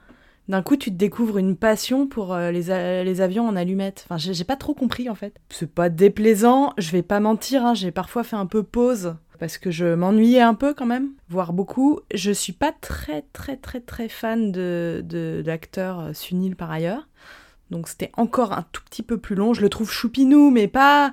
d'un 0.47 0.61
coup 0.61 0.75
tu 0.75 0.91
te 0.91 0.97
découvres 0.97 1.37
une 1.37 1.55
passion 1.55 2.07
pour 2.07 2.33
euh, 2.33 2.51
les, 2.51 3.03
les, 3.03 3.21
avions 3.21 3.47
en 3.47 3.55
allumettes 3.55 4.05
Enfin, 4.09 4.17
j'ai 4.17 4.43
pas 4.43 4.57
trop 4.57 4.73
compris 4.73 5.09
en 5.09 5.15
fait. 5.15 5.39
C'est 5.49 5.71
pas 5.71 5.89
déplaisant, 5.89 6.73
je 6.77 6.91
vais 6.91 7.03
pas 7.03 7.19
mentir, 7.19 7.65
hein, 7.65 7.73
j'ai 7.73 7.91
parfois 7.91 8.23
fait 8.23 8.35
un 8.35 8.45
peu 8.45 8.63
pause 8.63 9.15
parce 9.41 9.57
que 9.57 9.71
je 9.71 9.95
m'ennuyais 9.95 10.41
un 10.41 10.53
peu 10.53 10.75
quand 10.75 10.85
même, 10.85 11.13
voire 11.27 11.51
beaucoup. 11.51 11.99
Je 12.13 12.31
suis 12.31 12.53
pas 12.53 12.71
très 12.79 13.23
très 13.33 13.57
très 13.57 13.79
très 13.79 14.07
fan 14.07 14.51
de 14.51 15.41
d'acteur 15.43 16.09
de, 16.09 16.13
Sunil 16.13 16.55
par 16.55 16.69
ailleurs. 16.69 17.07
Donc 17.71 17.87
c'était 17.87 18.11
encore 18.17 18.51
un 18.51 18.65
tout 18.71 18.81
petit 18.89 19.01
peu 19.01 19.17
plus 19.17 19.35
long. 19.35 19.53
Je 19.53 19.61
le 19.61 19.69
trouve 19.69 19.89
choupinou, 19.89 20.51
mais 20.51 20.67
pas, 20.67 21.11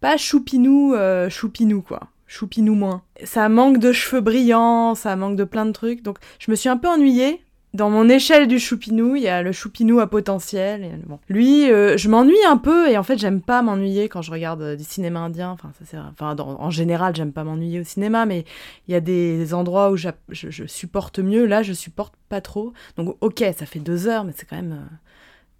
pas 0.00 0.16
choupinou, 0.16 0.94
euh, 0.94 1.30
choupinou 1.30 1.80
quoi. 1.80 2.00
Choupinou 2.26 2.74
moins. 2.74 3.02
Ça 3.24 3.48
manque 3.48 3.78
de 3.78 3.92
cheveux 3.92 4.20
brillants, 4.20 4.94
ça 4.94 5.14
manque 5.16 5.36
de 5.36 5.44
plein 5.44 5.66
de 5.66 5.72
trucs. 5.72 6.02
Donc 6.02 6.18
je 6.38 6.50
me 6.50 6.56
suis 6.56 6.68
un 6.68 6.76
peu 6.76 6.88
ennuyée. 6.88 7.42
Dans 7.74 7.88
mon 7.88 8.06
échelle 8.06 8.48
du 8.48 8.58
choupinou, 8.58 9.16
il 9.16 9.22
y 9.22 9.28
a 9.28 9.42
le 9.42 9.50
choupinou 9.50 10.00
à 10.00 10.06
potentiel. 10.06 11.00
Lui, 11.30 11.70
euh, 11.70 11.96
je 11.96 12.10
m'ennuie 12.10 12.44
un 12.46 12.58
peu 12.58 12.90
et 12.90 12.98
en 12.98 13.02
fait, 13.02 13.16
j'aime 13.16 13.40
pas 13.40 13.62
m'ennuyer 13.62 14.10
quand 14.10 14.20
je 14.20 14.30
regarde 14.30 14.60
euh, 14.60 14.76
du 14.76 14.84
cinéma 14.84 15.20
indien. 15.20 15.50
Enfin, 15.52 15.72
ça, 15.86 16.12
en 16.20 16.70
général, 16.70 17.16
j'aime 17.16 17.32
pas 17.32 17.44
m'ennuyer 17.44 17.80
au 17.80 17.84
cinéma, 17.84 18.26
mais 18.26 18.44
il 18.88 18.92
y 18.92 18.94
a 18.94 19.00
des 19.00 19.54
endroits 19.54 19.90
où 19.90 19.96
je, 19.96 20.10
je, 20.28 20.66
supporte 20.66 21.18
mieux. 21.18 21.46
Là, 21.46 21.62
je 21.62 21.72
supporte 21.72 22.12
pas 22.28 22.42
trop. 22.42 22.74
Donc, 22.98 23.16
ok, 23.22 23.42
ça 23.56 23.64
fait 23.64 23.80
deux 23.80 24.06
heures, 24.06 24.24
mais 24.24 24.32
c'est 24.36 24.44
quand 24.44 24.56
même 24.56 24.86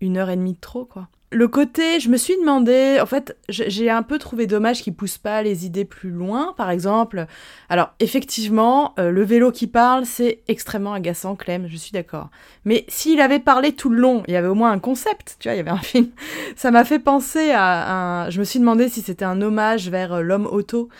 une 0.02 0.18
heure 0.18 0.30
et 0.30 0.36
demie 0.36 0.52
de 0.52 0.60
trop, 0.60 0.84
quoi. 0.84 1.08
Le 1.34 1.48
côté, 1.48 1.98
je 1.98 2.10
me 2.10 2.18
suis 2.18 2.36
demandé, 2.36 2.98
en 3.00 3.06
fait, 3.06 3.38
j'ai 3.48 3.88
un 3.88 4.02
peu 4.02 4.18
trouvé 4.18 4.46
dommage 4.46 4.82
qu'il 4.82 4.92
pousse 4.92 5.16
pas 5.16 5.42
les 5.42 5.64
idées 5.64 5.86
plus 5.86 6.10
loin, 6.10 6.52
par 6.58 6.68
exemple. 6.68 7.26
Alors, 7.70 7.94
effectivement, 8.00 8.94
euh, 8.98 9.10
le 9.10 9.22
vélo 9.24 9.50
qui 9.50 9.66
parle, 9.66 10.04
c'est 10.04 10.42
extrêmement 10.46 10.92
agaçant, 10.92 11.34
Clem, 11.34 11.68
je 11.68 11.76
suis 11.78 11.92
d'accord. 11.92 12.28
Mais 12.66 12.84
s'il 12.88 13.18
avait 13.18 13.38
parlé 13.38 13.72
tout 13.72 13.88
le 13.88 13.98
long, 13.98 14.22
il 14.28 14.34
y 14.34 14.36
avait 14.36 14.48
au 14.48 14.54
moins 14.54 14.72
un 14.72 14.78
concept, 14.78 15.36
tu 15.40 15.48
vois, 15.48 15.54
il 15.54 15.56
y 15.56 15.60
avait 15.60 15.70
un 15.70 15.78
film. 15.82 16.08
Ça 16.54 16.70
m'a 16.70 16.84
fait 16.84 16.98
penser 16.98 17.50
à 17.50 18.24
un... 18.24 18.30
Je 18.30 18.38
me 18.38 18.44
suis 18.44 18.58
demandé 18.58 18.90
si 18.90 19.00
c'était 19.00 19.24
un 19.24 19.40
hommage 19.40 19.88
vers 19.88 20.12
euh, 20.12 20.20
l'homme 20.20 20.46
auto, 20.46 20.90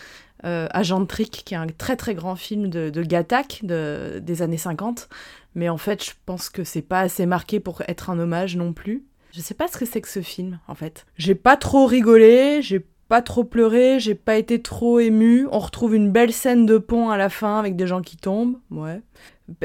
euh, 0.44 0.66
Agent 0.70 1.05
Trick, 1.07 1.42
qui 1.44 1.55
est 1.55 1.59
un 1.59 1.66
très 1.66 1.96
très 1.96 2.14
grand 2.14 2.36
film 2.36 2.68
de, 2.68 2.90
de 2.90 3.03
Gattac 3.03 3.61
de, 3.64 4.18
des 4.20 4.42
années 4.42 4.57
50, 4.57 5.09
mais 5.55 5.68
en 5.68 5.76
fait, 5.76 6.05
je 6.05 6.12
pense 6.26 6.48
que 6.48 6.64
c'est 6.64 6.82
pas 6.82 7.00
assez 7.00 7.26
marqué 7.26 7.61
pour 7.61 7.82
être 7.88 8.11
un 8.11 8.18
hommage 8.18 8.57
non 8.57 8.72
plus. 8.72 9.05
Je 9.32 9.40
sais 9.40 9.55
pas 9.55 9.68
ce 9.68 9.78
que 9.78 9.86
c'est 9.86 10.00
que 10.00 10.09
ce 10.09 10.20
film, 10.20 10.59
en 10.68 10.74
fait. 10.74 11.07
J'ai 11.16 11.34
pas 11.34 11.57
trop 11.57 11.86
rigolé, 11.86 12.61
j'ai 12.61 12.84
pas 13.09 13.22
trop 13.22 13.44
pleuré, 13.44 13.98
j'ai 13.98 14.14
pas 14.14 14.36
été 14.36 14.62
trop 14.62 14.98
ému. 14.98 15.46
On 15.53 15.59
retrouve 15.59 15.94
une 15.94 16.11
belle 16.11 16.32
scène 16.32 16.66
de 16.66 16.78
pont 16.78 17.11
à 17.11 17.16
la 17.16 17.28
fin 17.28 17.59
avec 17.59 17.76
des 17.76 17.86
gens 17.86 18.03
qui 18.03 18.16
tombent, 18.16 18.59
ouais. 18.70 19.00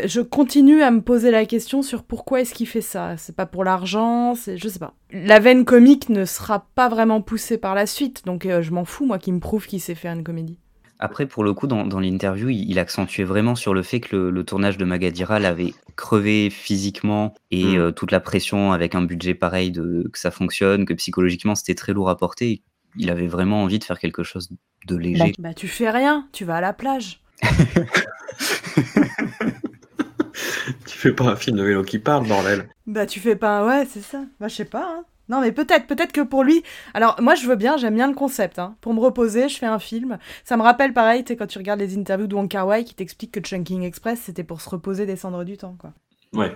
Je 0.03 0.21
continue 0.21 0.81
à 0.81 0.91
me 0.91 1.01
poser 1.01 1.31
la 1.31 1.45
question 1.45 1.81
sur 1.81 2.03
pourquoi 2.03 2.41
est-ce 2.41 2.53
qu'il 2.53 2.67
fait 2.67 2.81
ça. 2.81 3.15
C'est 3.17 3.35
pas 3.35 3.45
pour 3.45 3.63
l'argent, 3.63 4.35
c'est 4.35 4.57
je 4.57 4.67
sais 4.67 4.79
pas. 4.79 4.95
La 5.11 5.39
veine 5.39 5.65
comique 5.65 6.09
ne 6.09 6.25
sera 6.25 6.67
pas 6.75 6.89
vraiment 6.89 7.21
poussée 7.21 7.57
par 7.57 7.75
la 7.75 7.85
suite, 7.85 8.25
donc 8.25 8.45
euh, 8.45 8.61
je 8.61 8.71
m'en 8.71 8.85
fous 8.85 9.05
moi 9.05 9.19
qui 9.19 9.31
me 9.31 9.39
prouve 9.39 9.65
qu'il 9.65 9.79
sait 9.79 9.95
faire 9.95 10.13
une 10.13 10.23
comédie. 10.23 10.57
Après, 10.99 11.27
pour 11.27 11.43
le 11.43 11.53
coup, 11.53 11.67
dans, 11.67 11.99
l'interview, 11.99 12.49
il, 12.49 12.79
accentuait 12.79 13.23
vraiment 13.23 13.53
sur 13.55 13.73
le 13.73 13.83
fait 13.83 13.99
que 13.99 14.15
le, 14.15 14.43
tournage 14.43 14.77
de 14.77 14.85
Magadira 14.85 15.39
l'avait 15.39 15.73
crevé 15.95 16.49
physiquement 16.49 17.35
et 17.51 17.77
mm. 17.77 17.77
euh, 17.77 17.91
toute 17.91 18.11
la 18.11 18.19
pression 18.19 18.71
avec 18.71 18.95
un 18.95 19.03
budget 19.03 19.35
pareil 19.35 19.71
de 19.71 20.09
que 20.11 20.17
ça 20.17 20.31
fonctionne, 20.31 20.85
que 20.85 20.93
psychologiquement 20.93 21.53
c'était 21.55 21.75
très 21.75 21.93
lourd 21.93 22.09
à 22.09 22.17
porter. 22.17 22.63
Il 22.95 23.11
avait 23.11 23.27
vraiment 23.27 23.61
envie 23.61 23.77
de 23.77 23.83
faire 23.83 23.99
quelque 23.99 24.23
chose 24.23 24.49
de 24.87 24.95
léger. 24.95 25.33
Bah, 25.37 25.53
tu 25.53 25.67
fais 25.67 25.91
rien, 25.91 26.27
tu 26.31 26.45
vas 26.45 26.55
à 26.55 26.61
la 26.61 26.73
plage. 26.73 27.21
tu 30.85 30.97
fais 30.97 31.11
pas 31.13 31.25
un 31.25 31.35
film 31.35 31.57
de 31.57 31.63
vélo 31.63 31.83
qui 31.83 31.99
parle, 31.99 32.27
bordel. 32.27 32.69
Bah 32.87 33.05
tu 33.05 33.19
fais 33.19 33.35
pas, 33.35 33.65
ouais, 33.67 33.85
c'est 33.85 34.01
ça. 34.01 34.23
Bah 34.39 34.47
je 34.47 34.55
sais 34.55 34.65
pas. 34.65 34.97
Hein. 34.97 35.05
Non, 35.29 35.41
mais 35.41 35.51
peut-être, 35.51 35.87
peut-être 35.87 36.11
que 36.11 36.21
pour 36.21 36.43
lui. 36.43 36.63
Alors, 36.93 37.15
moi, 37.21 37.35
je 37.35 37.47
veux 37.47 37.55
bien, 37.55 37.77
j'aime 37.77 37.95
bien 37.95 38.07
le 38.07 38.13
concept. 38.13 38.59
Hein. 38.59 38.75
Pour 38.81 38.93
me 38.93 38.99
reposer, 38.99 39.49
je 39.49 39.57
fais 39.57 39.65
un 39.65 39.79
film. 39.79 40.17
Ça 40.43 40.57
me 40.57 40.61
rappelle, 40.61 40.93
pareil, 40.93 41.23
tu 41.23 41.33
sais, 41.33 41.37
quand 41.37 41.47
tu 41.47 41.57
regardes 41.57 41.79
les 41.79 41.97
interviews 41.97 42.27
de 42.27 42.35
Wong 42.35 42.49
Kar 42.49 42.67
qui 42.85 42.95
t'explique 42.95 43.31
que 43.31 43.41
Chunking 43.41 43.83
Express, 43.83 44.21
c'était 44.21 44.43
pour 44.43 44.61
se 44.61 44.69
reposer, 44.69 45.05
descendre 45.05 45.43
du 45.43 45.57
temps, 45.57 45.75
quoi. 45.79 45.93
Ouais. 46.33 46.55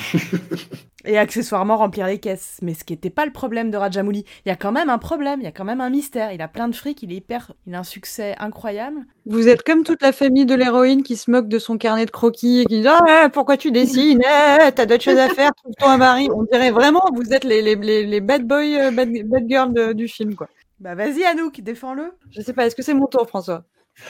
et 1.04 1.18
accessoirement 1.18 1.76
remplir 1.76 2.06
les 2.06 2.18
caisses. 2.18 2.58
Mais 2.62 2.74
ce 2.74 2.84
qui 2.84 2.92
n'était 2.92 3.10
pas 3.10 3.26
le 3.26 3.32
problème 3.32 3.70
de 3.70 3.76
Rajamouli. 3.76 4.24
Il 4.44 4.48
y 4.48 4.52
a 4.52 4.56
quand 4.56 4.72
même 4.72 4.88
un 4.88 4.98
problème, 4.98 5.40
il 5.40 5.44
y 5.44 5.48
a 5.48 5.52
quand 5.52 5.64
même 5.64 5.80
un 5.80 5.90
mystère. 5.90 6.32
Il 6.32 6.42
a 6.42 6.48
plein 6.48 6.68
de 6.68 6.74
fric, 6.74 7.02
il 7.02 7.12
est 7.12 7.16
hyper, 7.16 7.52
il 7.66 7.74
a 7.74 7.80
un 7.80 7.84
succès 7.84 8.34
incroyable. 8.38 9.00
Vous 9.26 9.48
êtes 9.48 9.62
comme 9.62 9.84
toute 9.84 10.02
la 10.02 10.12
famille 10.12 10.46
de 10.46 10.54
l'héroïne 10.54 11.02
qui 11.02 11.16
se 11.16 11.30
moque 11.30 11.48
de 11.48 11.58
son 11.58 11.78
carnet 11.78 12.06
de 12.06 12.10
croquis 12.10 12.60
et 12.60 12.64
qui 12.66 12.80
dit 12.80 12.88
ah, 12.88 13.28
pourquoi 13.32 13.56
tu 13.56 13.70
dessines? 13.70 14.22
Eh, 14.22 14.72
T'as 14.72 14.86
d'autres 14.86 15.04
choses 15.04 15.18
à 15.18 15.28
faire, 15.28 15.54
trouve-toi 15.54 15.92
un 15.92 15.98
mari. 15.98 16.28
On 16.34 16.44
dirait 16.44 16.70
vraiment, 16.70 17.02
vous 17.14 17.32
êtes 17.32 17.44
les, 17.44 17.62
les, 17.62 18.06
les, 18.06 18.20
bad 18.20 18.46
boys, 18.46 18.62
euh, 18.62 18.90
bad, 18.90 19.10
bad 19.26 19.48
girls 19.48 19.94
du 19.94 20.08
film, 20.08 20.34
quoi. 20.34 20.48
Bah 20.80 20.96
vas-y 20.96 21.24
Anouk, 21.24 21.60
défends-le. 21.60 22.12
Je 22.30 22.40
sais 22.40 22.52
pas, 22.52 22.66
est-ce 22.66 22.74
que 22.74 22.82
c'est 22.82 22.94
mon 22.94 23.06
tour, 23.06 23.28
François? 23.28 23.64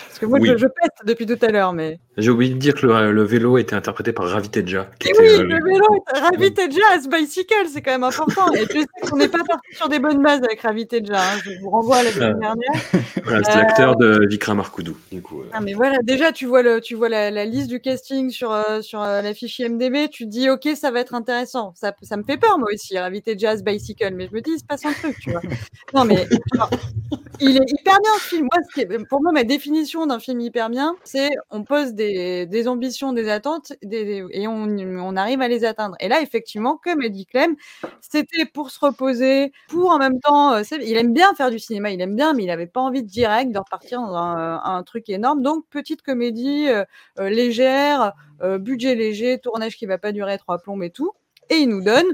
Parce 0.06 0.18
que 0.18 0.26
moi, 0.26 0.38
Oui. 0.40 0.48
je, 0.48 0.56
je 0.56 0.66
pète 0.66 0.92
depuis 1.04 1.26
tout 1.26 1.38
à 1.42 1.48
l'heure, 1.48 1.72
mais. 1.72 1.98
J'ai 2.16 2.30
oublié 2.30 2.52
de 2.54 2.58
dire 2.58 2.74
que 2.74 2.86
le, 2.86 3.12
le 3.12 3.22
vélo 3.24 3.58
était 3.58 3.74
interprété 3.74 4.12
par 4.12 4.26
Ravi 4.28 4.48
Teja. 4.48 4.88
qui 4.98 5.08
était, 5.08 5.18
oui, 5.20 5.26
euh, 5.28 5.42
le 5.44 5.64
vélo 5.64 5.86
est 6.14 6.18
Ravi 6.18 6.52
Teja 6.54 6.80
as 6.94 7.06
bicycle, 7.08 7.66
c'est 7.72 7.82
quand 7.82 7.90
même 7.92 8.04
important. 8.04 8.52
Et 8.54 8.60
je 8.60 8.80
sais 8.80 8.86
qu'on 9.10 9.16
n'est 9.16 9.28
pas 9.28 9.42
parti 9.46 9.74
sur 9.76 9.88
des 9.88 9.98
bonnes 9.98 10.22
bases 10.22 10.42
avec 10.42 10.60
Ravi 10.60 10.86
Teja. 10.86 11.14
hein. 11.20 11.38
Je 11.44 11.50
vous 11.60 11.70
renvoie 11.70 11.96
à 11.98 12.02
la 12.04 12.10
semaine 12.12 12.36
Ah. 12.42 12.54
dernière. 12.54 12.82
voilà, 13.24 13.42
c'est 13.44 13.52
Euh, 13.52 13.56
l'acteur 13.62 13.96
de 13.96 14.26
Vikram 14.28 14.60
Arkoudou. 14.60 14.96
Du 15.10 15.20
coup, 15.22 15.40
euh. 15.42 15.48
Ah 15.52 15.60
mais 15.60 15.72
voilà, 15.74 15.98
déjà 16.02 16.32
tu 16.32 16.46
vois 16.46 16.62
le, 16.62 16.80
tu 16.80 16.94
vois 16.94 17.08
la, 17.08 17.30
la 17.30 17.44
liste 17.44 17.68
du 17.68 17.80
casting 17.80 18.30
sur 18.30 18.52
euh, 18.52 18.80
sur 18.82 19.02
euh, 19.02 19.20
la 19.22 19.34
fiche 19.34 19.58
IMDb, 19.58 20.08
tu 20.10 20.24
te 20.24 20.30
dis 20.30 20.48
ok 20.50 20.68
ça 20.74 20.90
va 20.90 21.00
être 21.00 21.14
intéressant. 21.14 21.72
Ça, 21.76 21.94
ça 22.02 22.16
me 22.16 22.22
fait 22.24 22.36
peur 22.36 22.58
moi 22.58 22.68
aussi, 22.72 22.98
Ravité 22.98 23.34
Jazz 23.38 23.62
Bicycle, 23.64 24.12
mais 24.14 24.28
je 24.28 24.34
me 24.34 24.40
dis 24.40 24.52
il 24.54 24.58
se 24.58 24.64
passe 24.64 24.84
un 24.86 24.92
truc, 24.92 25.18
tu 25.18 25.30
vois. 25.30 25.40
Non 25.94 26.04
mais 26.04 26.26
genre, 26.54 26.70
il 27.42 27.56
est 27.56 27.70
hyper 27.72 27.98
bien 28.00 28.12
ce 28.18 28.28
film. 28.28 28.48
Moi, 28.52 28.62
ce 28.68 28.74
qui 28.74 28.80
est- 28.82 29.06
pour 29.08 29.22
moi 29.22 29.32
ma 29.32 29.44
définition 29.44 30.06
d'un 30.06 30.18
film 30.20 30.40
hyper 30.40 30.70
bien, 30.70 30.94
c'est 31.04 31.30
on 31.50 31.64
pose 31.64 31.92
des, 31.94 32.46
des 32.46 32.68
ambitions, 32.68 33.12
des 33.12 33.28
attentes, 33.28 33.72
des, 33.82 34.04
des- 34.04 34.24
et 34.30 34.48
on, 34.48 34.54
on 34.78 35.16
arrive 35.16 35.42
à 35.42 35.48
les 35.48 35.64
atteindre. 35.64 35.96
Et 36.00 36.08
là 36.08 36.20
effectivement, 36.22 36.78
comme 36.82 37.00
a 37.02 37.08
dit 37.08 37.26
Clem, 37.26 37.56
c'était 38.00 38.44
pour 38.46 38.70
se 38.70 38.80
reposer, 38.80 39.52
pour 39.68 39.90
en 39.90 39.98
même 39.98 40.20
temps, 40.20 40.52
euh, 40.54 40.62
il 40.82 40.96
aime 40.96 41.12
bien 41.12 41.34
faire 41.34 41.50
du 41.50 41.58
cinéma, 41.58 41.90
il 41.90 42.00
aime 42.00 42.16
bien, 42.16 42.32
mais 42.34 42.44
il 42.44 42.50
avait 42.50 42.66
pas 42.66 42.80
envie 42.80 43.02
de 43.02 43.08
direct 43.08 43.52
de 43.52 43.58
repartir 43.58 44.00
dans 44.00 44.14
un, 44.14 44.60
un 44.64 44.82
truc 44.82 45.08
énorme. 45.08 45.42
Donc 45.42 45.64
petite 45.70 46.02
comédie 46.02 46.68
euh, 46.68 46.84
euh, 47.18 47.28
légère, 47.28 48.12
euh, 48.42 48.58
budget 48.58 48.94
léger, 48.94 49.38
tournage 49.38 49.76
qui 49.76 49.86
va 49.86 49.98
pas 49.98 50.12
durer 50.12 50.38
trois 50.38 50.58
plombes 50.58 50.82
et 50.82 50.90
tout. 50.90 51.12
Et 51.50 51.56
il 51.56 51.68
nous 51.68 51.82
donne 51.82 52.06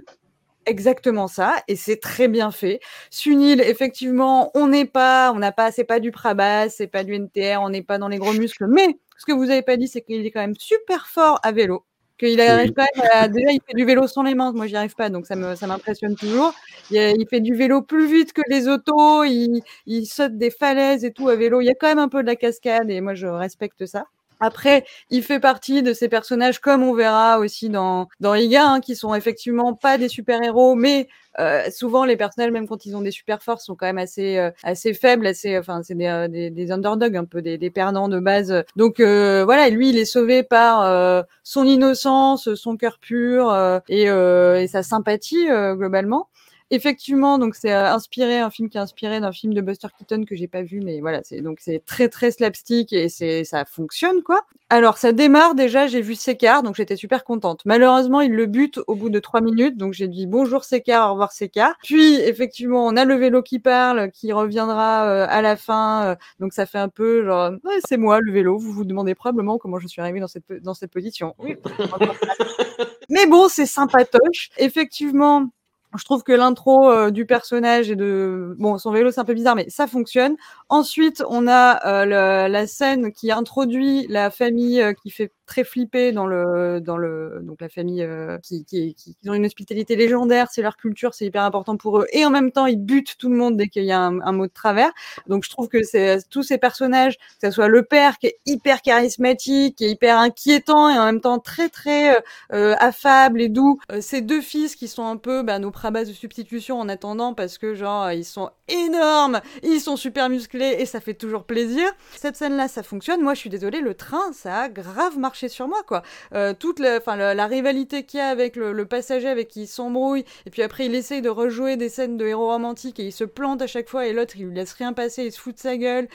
exactement 0.69 1.27
ça, 1.29 1.57
et 1.69 1.77
c'est 1.77 1.97
très 1.99 2.29
bien 2.29 2.51
fait. 2.51 2.81
Sunil, 3.11 3.61
effectivement, 3.61 4.51
on 4.55 4.69
n'est 4.69 4.85
pas, 4.85 5.33
on 5.35 5.39
n'a 5.39 5.53
pas, 5.53 5.73
c'est 5.73 5.85
pas 5.85 6.01
du 6.01 6.11
Prabas, 6.13 6.69
c'est 6.71 6.87
pas 6.87 7.05
du 7.05 7.15
NTR, 7.15 7.61
on 7.61 7.71
n'est 7.71 7.83
pas 7.83 7.99
dans 7.99 8.09
les 8.09 8.19
gros 8.19 8.33
muscles, 8.33 8.67
mais 8.69 8.99
ce 9.19 9.25
que 9.27 9.33
vous 9.33 9.51
avez 9.51 9.63
pas 9.63 9.77
dit, 9.77 9.89
c'est 9.89 10.03
qu'il 10.03 10.25
est 10.25 10.31
quand 10.31 10.41
même 10.41 10.55
super 10.59 11.07
fort 11.09 11.41
à 11.43 11.53
vélo. 11.53 11.85
Qu'il 12.19 12.41
arrive 12.41 12.71
Oui. 12.71 12.75
quand 12.77 12.87
même 12.97 13.11
à, 13.13 13.29
déjà, 13.29 13.53
il 13.53 13.61
fait 13.65 13.75
du 13.75 13.85
vélo 13.85 14.09
sans 14.09 14.25
les 14.25 14.35
mains. 14.35 14.51
Moi, 14.53 14.67
j'y 14.67 14.75
arrive 14.75 14.95
pas, 14.97 15.09
donc 15.09 15.27
ça 15.27 15.37
me, 15.37 15.55
ça 15.55 15.69
m'impressionne 15.69 16.17
toujours. 16.17 16.53
Il, 16.91 16.97
il 17.17 17.27
fait 17.31 17.41
du 17.41 17.55
vélo 17.55 17.81
plus 17.83 18.07
vite 18.11 18.33
que 18.33 18.43
les 18.49 18.67
autos. 18.67 19.23
Il, 19.23 19.63
il 19.87 20.05
saute 20.07 20.37
des 20.37 20.51
falaises 20.51 21.05
et 21.05 21.13
tout 21.13 21.29
à 21.29 21.37
vélo. 21.37 21.61
Il 21.61 21.67
y 21.67 21.71
a 21.71 21.75
quand 21.77 21.87
même 21.87 22.01
un 22.01 22.09
peu 22.09 22.23
de 22.23 22.27
la 22.27 22.35
cascade 22.35 22.91
et 22.91 23.01
moi, 23.01 23.15
je 23.15 23.29
respecte 23.29 23.87
ça. 23.87 24.05
Après, 24.41 24.85
il 25.11 25.23
fait 25.23 25.41
partie 25.41 25.83
de 25.83 25.93
ces 25.93 26.09
personnages, 26.09 26.61
comme 26.61 26.83
on 26.83 26.95
verra 26.95 27.39
aussi 27.39 27.69
dans, 27.69 28.09
dans 28.21 28.35
Iga, 28.35 28.67
hein, 28.69 28.81
qui 28.81 28.97
sont 28.97 29.15
effectivement 29.15 29.75
pas 29.75 29.99
des 29.99 30.09
super-héros, 30.09 30.75
mais 30.75 31.09
euh, 31.39 31.63
souvent 31.71 32.05
les 32.05 32.17
personnages, 32.17 32.51
même 32.51 32.67
quand 32.67 32.85
ils 32.87 32.97
ont 32.97 33.01
des 33.01 33.11
super 33.11 33.43
forces, 33.43 33.65
sont 33.65 33.77
quand 33.77 33.87
même 33.87 33.99
assez, 33.99 34.39
euh, 34.39 34.51
assez 34.65 34.95
faibles, 34.95 35.27
assez, 35.27 35.57
enfin, 35.59 35.83
c'est 35.83 35.95
des, 35.95 36.07
euh, 36.07 36.29
des, 36.29 36.51
des 36.51 36.73
underdogs, 36.73 37.17
un 37.17 37.25
peu 37.25 37.43
des, 37.43 37.59
des 37.59 37.71
perdants 37.71 38.09
de 38.09 38.19
base. 38.19 38.65
Donc 38.77 39.01
euh, 39.01 39.45
voilà, 39.45 39.69
lui, 39.71 39.91
il 39.91 39.99
est 39.99 40.05
sauvé 40.05 40.43
par 40.43 40.83
euh, 40.83 41.23
son 41.43 41.65
innocence, 41.65 42.55
son 42.55 42.77
cœur 42.77 42.99
pur 43.01 43.51
euh, 43.51 43.79
et, 43.89 44.09
euh, 44.11 44.61
et 44.61 44.67
sa 44.67 44.83
sympathie 44.83 45.49
euh, 45.49 45.75
globalement. 45.75 46.29
Effectivement, 46.71 47.39
donc 47.39 47.55
c'est 47.55 47.73
euh, 47.73 47.93
inspiré, 47.93 48.39
un 48.39 48.51
film 48.51 48.69
qui 48.69 48.77
est 48.77 48.81
inspiré 48.81 49.21
d'un 49.21 49.33
film 49.33 49.55
de 49.55 49.63
Buster 49.63 49.89
Keaton 49.97 50.25
que 50.25 50.37
j'ai 50.37 50.49
pas 50.49 50.63
vu, 50.63 50.81
mais 50.83 51.01
voilà, 51.01 51.23
c'est 51.25 51.41
donc 51.41 51.59
c'est 51.61 51.83
très 51.87 52.09
très 52.11 52.31
slapstick 52.31 52.93
et 52.93 53.09
c'est 53.09 53.45
ça 53.45 53.65
fonctionne 53.65 54.23
quoi. 54.23 54.43
Alors 54.69 54.99
ça 54.99 55.13
démarre 55.13 55.55
déjà, 55.55 55.87
j'ai 55.87 56.03
vu 56.03 56.15
Sekar, 56.15 56.63
donc 56.63 56.75
j'étais 56.75 56.97
super 56.97 57.25
contente. 57.25 57.63
Malheureusement, 57.65 58.21
il 58.21 58.33
le 58.33 58.45
bute 58.45 58.81
au 58.87 58.97
bout 58.97 59.09
de 59.09 59.19
trois 59.19 59.41
minutes, 59.41 59.79
donc 59.79 59.95
j'ai 59.95 60.09
dit 60.09 60.27
bonjour 60.27 60.63
Sekar, 60.65 61.09
au 61.09 61.13
revoir 61.13 61.33
Sekar. 61.33 61.75
Puis 61.83 62.17
effectivement, 62.17 62.85
on 62.85 62.97
a 62.97 63.07
le 63.07 63.15
vélo 63.15 63.43
qui 63.43 63.61
parle, 63.61 64.11
qui 64.11 64.31
reviendra 64.33 65.07
euh, 65.09 65.27
à 65.27 65.41
la 65.41 65.57
fin, 65.57 66.05
euh, 66.05 66.17
donc 66.39 66.53
ça 66.53 66.67
fait 66.67 66.79
un 66.79 66.91
peu 66.91 67.25
genre 67.25 67.53
Ouais, 67.65 67.79
c'est 67.89 67.97
moi 67.97 68.21
le 68.21 68.31
vélo. 68.31 68.59
Vous 68.59 68.73
vous 68.73 68.85
demandez 68.85 69.15
probablement 69.15 69.57
comment 69.57 69.79
je 69.79 69.89
suis 69.89 70.03
arrivée 70.03 70.21
dans 70.21 70.29
cette 70.29 70.53
dans 70.63 70.75
cette 70.75 70.91
position. 70.91 71.35
Oui. 71.39 71.57
Mais 73.09 73.27
bon, 73.27 73.49
c'est 73.49 73.67
sympatoche. 73.67 74.51
Effectivement, 74.59 75.49
je 75.97 76.05
trouve 76.05 76.23
que 76.23 76.33
l'intro 76.33 76.91
euh, 76.91 77.11
du 77.11 77.25
personnage 77.25 77.91
et 77.91 77.97
de 77.97 78.55
bon 78.59 78.77
son 78.79 78.93
vélo 78.93 79.11
c'est 79.11 79.21
un 79.21 79.25
peu 79.25 79.35
bizarre 79.35 79.57
mais 79.57 79.69
ça 79.71 79.87
fonctionne. 79.87 80.37
Ensuite 80.69 81.23
on 81.29 81.47
a 81.49 81.87
euh, 81.87 82.49
la 82.49 82.67
scène 82.67 83.13
qui 83.13 83.33
introduit 83.33 84.07
la 84.09 84.31
famille 84.31 84.83
euh, 84.83 84.93
qui 84.93 85.11
fait 85.11 85.33
très 85.49 85.65
flipper 85.65 86.13
dans 86.13 86.27
le 86.27 86.81
dans 86.81 86.97
le 86.97 87.41
donc 87.43 87.61
la 87.61 87.69
famille 87.69 88.03
euh, 88.03 88.39
qui, 88.39 88.65
qui, 88.65 88.95
qui, 88.95 89.17
qui 89.17 89.31
ont 89.31 89.35
une 89.35 89.47
hospitalité 89.47 89.97
légendaire 89.97 90.49
c'est 90.53 90.63
leur 90.63 90.77
culture 90.77 91.15
c'est 91.15 91.27
hyper 91.27 91.43
important 91.43 91.77
pour 91.77 91.99
eux 91.99 92.07
et 92.13 92.25
en 92.25 92.31
même 92.31 92.53
temps 92.53 92.67
ils 92.67 92.81
butent 92.81 93.17
tout 93.19 93.29
le 93.29 93.37
monde 93.37 93.57
dès 93.57 93.69
qu'il 93.69 93.85
y 93.85 93.93
a 93.93 94.01
un, 94.01 94.21
un 94.21 94.33
mot 94.33 94.47
de 94.47 94.53
travers 94.53 94.91
donc 95.27 95.45
je 95.45 95.51
trouve 95.51 95.69
que 95.69 95.83
c'est 95.83 96.19
tous 96.31 96.43
ces 96.43 96.59
personnages 96.59 97.17
que 97.17 97.49
ce 97.49 97.51
soit 97.51 97.69
le 97.69 97.83
père 97.83 98.19
qui 98.19 98.29
est 98.29 98.39
hyper 98.47 98.83
charismatique 98.83 99.77
qui 99.77 99.85
est 99.85 99.91
hyper 99.91 100.19
inquiétant 100.19 100.89
et 100.89 100.99
en 100.99 101.07
même 101.07 101.21
temps 101.21 101.39
très 101.39 101.69
très 101.69 102.17
euh, 102.17 102.21
euh, 102.53 102.75
affable 102.79 103.41
et 103.41 103.49
doux. 103.49 103.79
Euh, 103.93 104.01
ces 104.01 104.21
deux 104.21 104.41
fils 104.41 104.75
qui 104.77 104.89
sont 104.89 105.07
un 105.07 105.17
peu 105.17 105.43
bah, 105.43 105.59
nos 105.59 105.71
prabas 105.71 106.05
de 106.05 106.13
substitution 106.13 106.81
en 106.81 106.89
attendant 106.89 107.35
parce 107.35 107.59
que 107.59 107.75
genre 107.75 108.11
ils 108.11 108.25
sont 108.25 108.51
énormes, 108.69 109.41
ils 109.63 109.81
sont 109.81 109.97
super 109.97 110.29
musclés 110.29 110.77
et 110.79 110.87
ça 110.87 111.01
fait 111.01 111.15
toujours 111.15 111.45
plaisir. 111.45 111.89
Cette 112.17 112.37
scène-là, 112.37 112.69
ça 112.69 112.83
fonctionne. 112.83 113.23
Moi, 113.23 113.35
je 113.35 113.41
suis 113.41 113.51
désolée, 113.51 113.81
le 113.81 113.95
train, 113.95 114.33
ça 114.33 114.63
a 114.63 114.69
grave 114.69 115.19
marché 115.19 115.38
sur 115.47 115.69
moi 115.69 115.83
quoi. 115.87 116.03
Euh, 116.35 116.55
toute 116.59 116.81
la, 116.81 116.99
rivalité 117.47 118.03
qu'il 118.03 118.19
y 118.19 118.21
a 118.21 118.29
avec 118.29 118.57
le, 118.57 118.85
passager 118.85 119.29
avec 119.29 119.47
qui 119.47 119.63
il 119.63 119.67
s'embrouille 119.69 120.25
et 120.47 120.51
puis 120.51 120.63
après 120.63 120.87
il 120.87 120.95
essaye 120.97 121.23
de 121.23 121.29
rejouer 121.29 121.77
des 121.77 121.89
scènes 121.89 122.17
de 122.17 122.27
héros 122.27 122.49
romantiques 122.49 122.99
et 122.99 123.05
il 123.05 123.13
se 123.13 123.23
plante 123.23 123.63
à 123.63 123.69
chaque 123.69 123.89
fois 123.89 124.07
et 124.07 124.13
l'autre 124.13 124.35
il 124.37 124.47
lui 124.47 124.55
laisse 124.55 124.73
rien 124.73 124.93
passer, 124.93 125.27
il 125.27 125.33
se 125.33 125.39
fout 125.39 125.55
de 125.55 125.61
sa 125.61 125.77
gueule. 125.77 126.09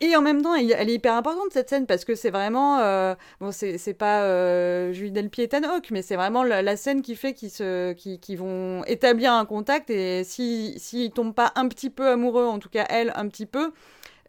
Et 0.00 0.16
en 0.16 0.22
même 0.22 0.40
temps, 0.40 0.54
elle 0.54 0.88
est 0.88 0.94
hyper 0.94 1.14
importante 1.14 1.52
cette 1.52 1.68
scène 1.68 1.86
parce 1.86 2.06
que 2.06 2.14
c'est 2.14 2.30
vraiment 2.30 2.78
euh, 2.78 3.14
bon, 3.40 3.50
c'est 3.52 3.92
pas 3.92 4.22
euh, 4.22 4.92
Julie 4.92 5.10
Delpy 5.10 5.42
et 5.42 5.48
mais 5.90 6.00
c'est 6.00 6.16
vraiment 6.16 6.42
la, 6.42 6.76
scène 6.76 7.02
qui 7.02 7.16
fait 7.16 7.34
qu'ils 7.34 7.50
qui, 7.96 8.18
qui 8.18 8.36
vont 8.36 8.82
établir 8.84 9.34
un 9.34 9.44
contact 9.44 9.90
et 9.90 10.24
si 10.24 10.74
s'ils 10.78 11.10
tombent 11.10 11.34
pas 11.34 11.52
un 11.56 11.68
petit 11.68 11.90
peu 11.90 12.08
amoureux, 12.08 12.46
en 12.46 12.58
tout 12.58 12.70
cas 12.70 12.86
elle 12.88 13.12
un 13.16 13.28
petit 13.28 13.46
peu. 13.46 13.72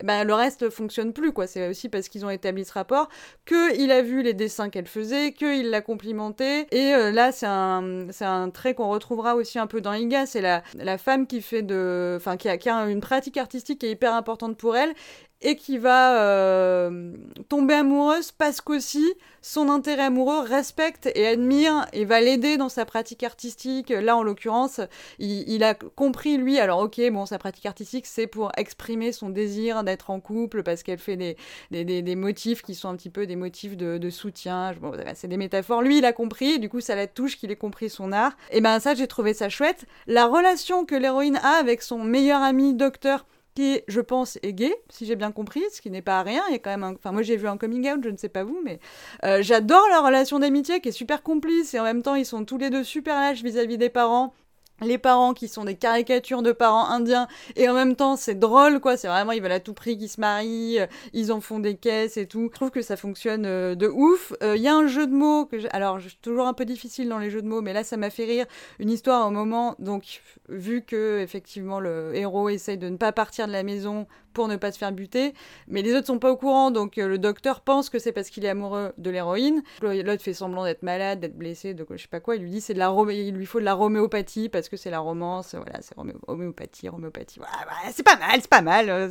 Ben, 0.04 0.24
le 0.24 0.34
reste 0.34 0.70
fonctionne 0.70 1.14
plus 1.14 1.32
quoi. 1.32 1.47
C'est 1.47 1.70
aussi 1.70 1.89
parce 1.89 2.10
qu'ils 2.10 2.26
ont 2.26 2.30
établi 2.30 2.66
ce 2.66 2.74
rapport 2.74 3.10
que 3.45 3.76
il 3.80 3.91
a 3.91 4.02
vu 4.02 4.22
les 4.24 4.34
dessins 4.34 4.70
qu'elle 4.70 4.88
faisait, 4.88 5.32
que 5.32 5.60
il 5.60 5.70
l'a 5.70 5.82
complimenté. 5.82 6.68
Et 6.72 6.93
euh, 6.93 7.12
là, 7.12 7.32
c'est 7.32 7.45
un 7.45 8.49
trait 8.49 8.74
qu'on 8.74 8.89
retrouvera 8.89 9.36
aussi 9.36 9.60
un 9.60 9.68
peu 9.68 9.82
dans 9.82 9.93
Iga. 9.93 10.26
C'est 10.26 10.41
la 10.41 10.64
la 10.76 10.97
femme 10.97 11.28
qui 11.28 11.41
fait 11.41 11.62
de, 11.62 12.16
enfin 12.18 12.38
qui 12.38 12.49
a 12.49 12.58
qui 12.58 12.70
a 12.70 12.89
une 12.89 13.02
pratique 13.02 13.38
artistique 13.38 13.80
qui 13.80 13.88
est 13.88 13.91
hyper 13.91 14.14
importante 14.14 14.58
pour 14.58 14.76
elle 14.76 14.93
et 15.42 15.56
qui 15.56 15.78
va 15.78 16.22
euh, 16.22 17.14
tomber 17.50 17.74
amoureuse 17.74 18.32
parce 18.32 18.62
qu'aussi 18.62 19.06
son 19.42 19.70
intérêt 19.70 20.04
amoureux 20.04 20.42
respecte 20.42 21.10
et 21.16 21.28
admire 21.28 21.88
et 21.94 22.06
va 22.06 22.22
l'aider 22.22 22.58
dans 22.58 22.70
sa 22.70 22.86
pratique 22.86 23.24
artistique. 23.24 23.89
Là, 23.89 24.16
en 24.16 24.22
l'occurrence, 24.22 24.82
il, 25.18 25.64
a 25.64 25.74
compris, 25.74 26.38
lui, 26.38 26.60
alors 26.60 26.80
ok, 26.80 27.02
bon, 27.12 27.26
sa 27.26 27.39
pratique 27.39 27.66
artistique, 27.66 28.06
c'est 28.06 28.28
pour 28.28 28.52
exprimer 28.56 29.12
son 29.12 29.30
désir 29.30 29.84
d'être 29.84 30.12
en 30.12 30.20
couple 30.20 30.62
parce 30.62 30.84
qu'elle 30.84 31.00
fait 31.00 31.18
des, 31.18 31.38
des, 31.72 31.84
des, 31.86 32.04
des 32.04 32.16
motifs 32.16 32.62
qui 32.62 32.76
sont 32.76 32.89
un 32.89 32.96
petit 32.96 33.10
peu 33.10 33.26
des 33.26 33.36
motifs 33.36 33.76
de, 33.78 34.10
soutien. 34.12 34.74
Bon, 34.80 34.94
c'est 35.16 35.28
des 35.28 35.38
métaphores. 35.38 35.82
Lui, 35.82 35.98
il 35.98 36.06
a 36.06 36.14
compris, 36.14 36.60
du 36.60 36.70
coup, 36.70 36.82
ça 36.82 36.96
la 36.96 37.08
touche 37.08 37.38
qu'il 37.38 37.50
ait 37.50 37.56
compris 37.56 37.89
son 37.89 38.12
art. 38.12 38.34
Et 38.52 38.62
ben 38.62 38.80
ça, 38.80 38.94
j'ai 38.94 39.08
trouvé 39.08 39.34
ça 39.34 39.50
chouette. 39.50 39.86
La 40.06 40.28
relation 40.28 40.86
que 40.86 40.96
l'héroïne 40.96 41.38
a 41.38 41.58
avec 41.60 41.82
son 41.82 42.04
meilleur 42.04 42.42
ami 42.42 42.74
docteur, 42.74 43.26
qui, 43.56 43.82
je 43.88 44.02
pense, 44.02 44.38
est 44.43 44.54
gay, 44.54 44.74
si 44.89 45.06
j'ai 45.06 45.16
bien 45.16 45.32
compris, 45.32 45.62
ce 45.74 45.82
qui 45.82 45.89
n'est 45.91 46.02
pas 46.02 46.22
rien. 46.24 46.41
Il 46.49 46.56
y 46.56 46.60
quand 46.60 46.70
même 46.70 46.84
un... 46.84 46.93
Enfin, 46.93 47.12
moi, 47.12 47.22
j'ai 47.22 47.38
vu 47.38 47.47
un 47.47 47.58
coming 47.58 47.91
out, 47.91 47.99
je 48.04 48.10
ne 48.10 48.18
sais 48.18 48.30
pas 48.30 48.43
vous, 48.43 48.62
mais 48.64 48.80
euh, 49.26 49.41
j'adore 49.41 49.88
leur 49.89 50.06
relation 50.06 50.39
d'amitié 50.39 50.80
qui 50.80 50.89
est 50.89 50.93
super 50.93 51.24
complice 51.24 51.74
et 51.74 51.80
en 51.80 51.84
même 51.84 52.04
temps, 52.04 52.16
ils 52.16 52.26
sont 52.26 52.45
tous 52.45 52.58
les 52.58 52.70
deux 52.70 52.84
super 52.84 53.20
lâches 53.20 53.43
vis-à-vis 53.43 53.78
des 53.78 53.89
parents. 53.89 54.34
Les 54.82 54.97
parents 54.97 55.34
qui 55.34 55.47
sont 55.47 55.63
des 55.63 55.75
caricatures 55.75 56.41
de 56.41 56.51
parents 56.51 56.89
indiens 56.89 57.27
et 57.55 57.69
en 57.69 57.73
même 57.73 57.95
temps 57.95 58.15
c'est 58.15 58.39
drôle 58.39 58.79
quoi, 58.79 58.97
c'est 58.97 59.07
vraiment 59.07 59.32
ils 59.32 59.41
veulent 59.41 59.51
à 59.51 59.59
tout 59.59 59.73
prix 59.73 59.97
qu'ils 59.97 60.09
se 60.09 60.19
marient, 60.19 60.79
euh, 60.79 60.88
ils 61.13 61.32
en 61.32 61.39
font 61.39 61.59
des 61.59 61.75
caisses 61.75 62.17
et 62.17 62.25
tout. 62.25 62.49
Je 62.51 62.55
trouve 62.55 62.71
que 62.71 62.82
ça 62.82 62.97
fonctionne 62.97 63.45
euh, 63.45 63.75
de 63.75 63.88
ouf. 63.88 64.34
Il 64.41 64.61
y 64.61 64.67
a 64.67 64.75
un 64.75 64.88
jeu 64.88 65.07
de 65.07 65.13
mots 65.13 65.45
que 65.45 65.57
alors 65.71 65.99
je 65.99 66.09
suis 66.09 66.17
toujours 66.21 66.47
un 66.47 66.53
peu 66.53 66.65
difficile 66.65 67.09
dans 67.09 67.19
les 67.19 67.29
jeux 67.29 67.41
de 67.41 67.47
mots 67.47 67.61
mais 67.61 67.73
là 67.73 67.84
ça 67.84 67.97
m'a 67.97 68.09
fait 68.09 68.25
rire 68.25 68.45
une 68.79 68.89
histoire 68.89 69.27
au 69.27 69.32
moment 69.32 69.75
donc 69.79 70.21
vu 70.49 70.82
que 70.82 71.19
effectivement 71.19 71.79
le 71.79 72.15
héros 72.15 72.49
essaye 72.49 72.77
de 72.77 72.89
ne 72.89 72.97
pas 72.97 73.11
partir 73.11 73.47
de 73.47 73.51
la 73.51 73.63
maison 73.63 74.07
pour 74.34 74.47
ne 74.47 74.55
pas 74.55 74.71
se 74.71 74.77
faire 74.77 74.91
buter, 74.91 75.34
mais 75.67 75.82
les 75.82 75.93
autres 75.95 76.07
sont 76.07 76.19
pas 76.19 76.32
au 76.32 76.38
courant, 76.38 76.71
donc 76.71 76.97
euh, 76.97 77.07
le 77.07 77.17
docteur 77.17 77.61
pense 77.61 77.89
que 77.89 77.99
c'est 77.99 78.11
parce 78.11 78.29
qu'il 78.29 78.45
est 78.45 78.49
amoureux 78.49 78.93
de 78.97 79.09
l'héroïne. 79.09 79.61
L'autre 79.82 80.21
fait 80.23 80.34
semblant 80.34 80.63
d'être 80.65 80.84
malade, 80.84 81.19
d'être 81.19 81.38
blessé, 81.38 81.73
de 81.73 81.86
je 81.91 82.01
sais 82.01 82.07
pas 82.07 82.19
quoi. 82.19 82.36
Il 82.36 82.43
lui 82.43 82.49
dit 82.51 82.61
c'est 82.61 82.73
de 82.73 82.79
la 82.79 82.91
il 83.09 83.34
lui 83.36 83.45
faut 83.45 83.59
de 83.59 83.65
la 83.65 83.77
homéopathie 83.77 84.49
parce 84.49 84.69
que 84.69 84.77
c'est 84.77 84.89
la 84.89 84.99
romance, 84.99 85.55
voilà, 85.55 85.82
c'est 85.82 85.97
homé- 85.97 86.15
homéopathie, 86.27 86.89
homéopathie. 86.89 87.39
Voilà, 87.39 87.51
c'est 87.91 88.03
pas 88.03 88.17
mal, 88.17 88.39
c'est 88.41 88.49
pas 88.49 88.61
mal. 88.61 88.89
euh, 88.89 89.09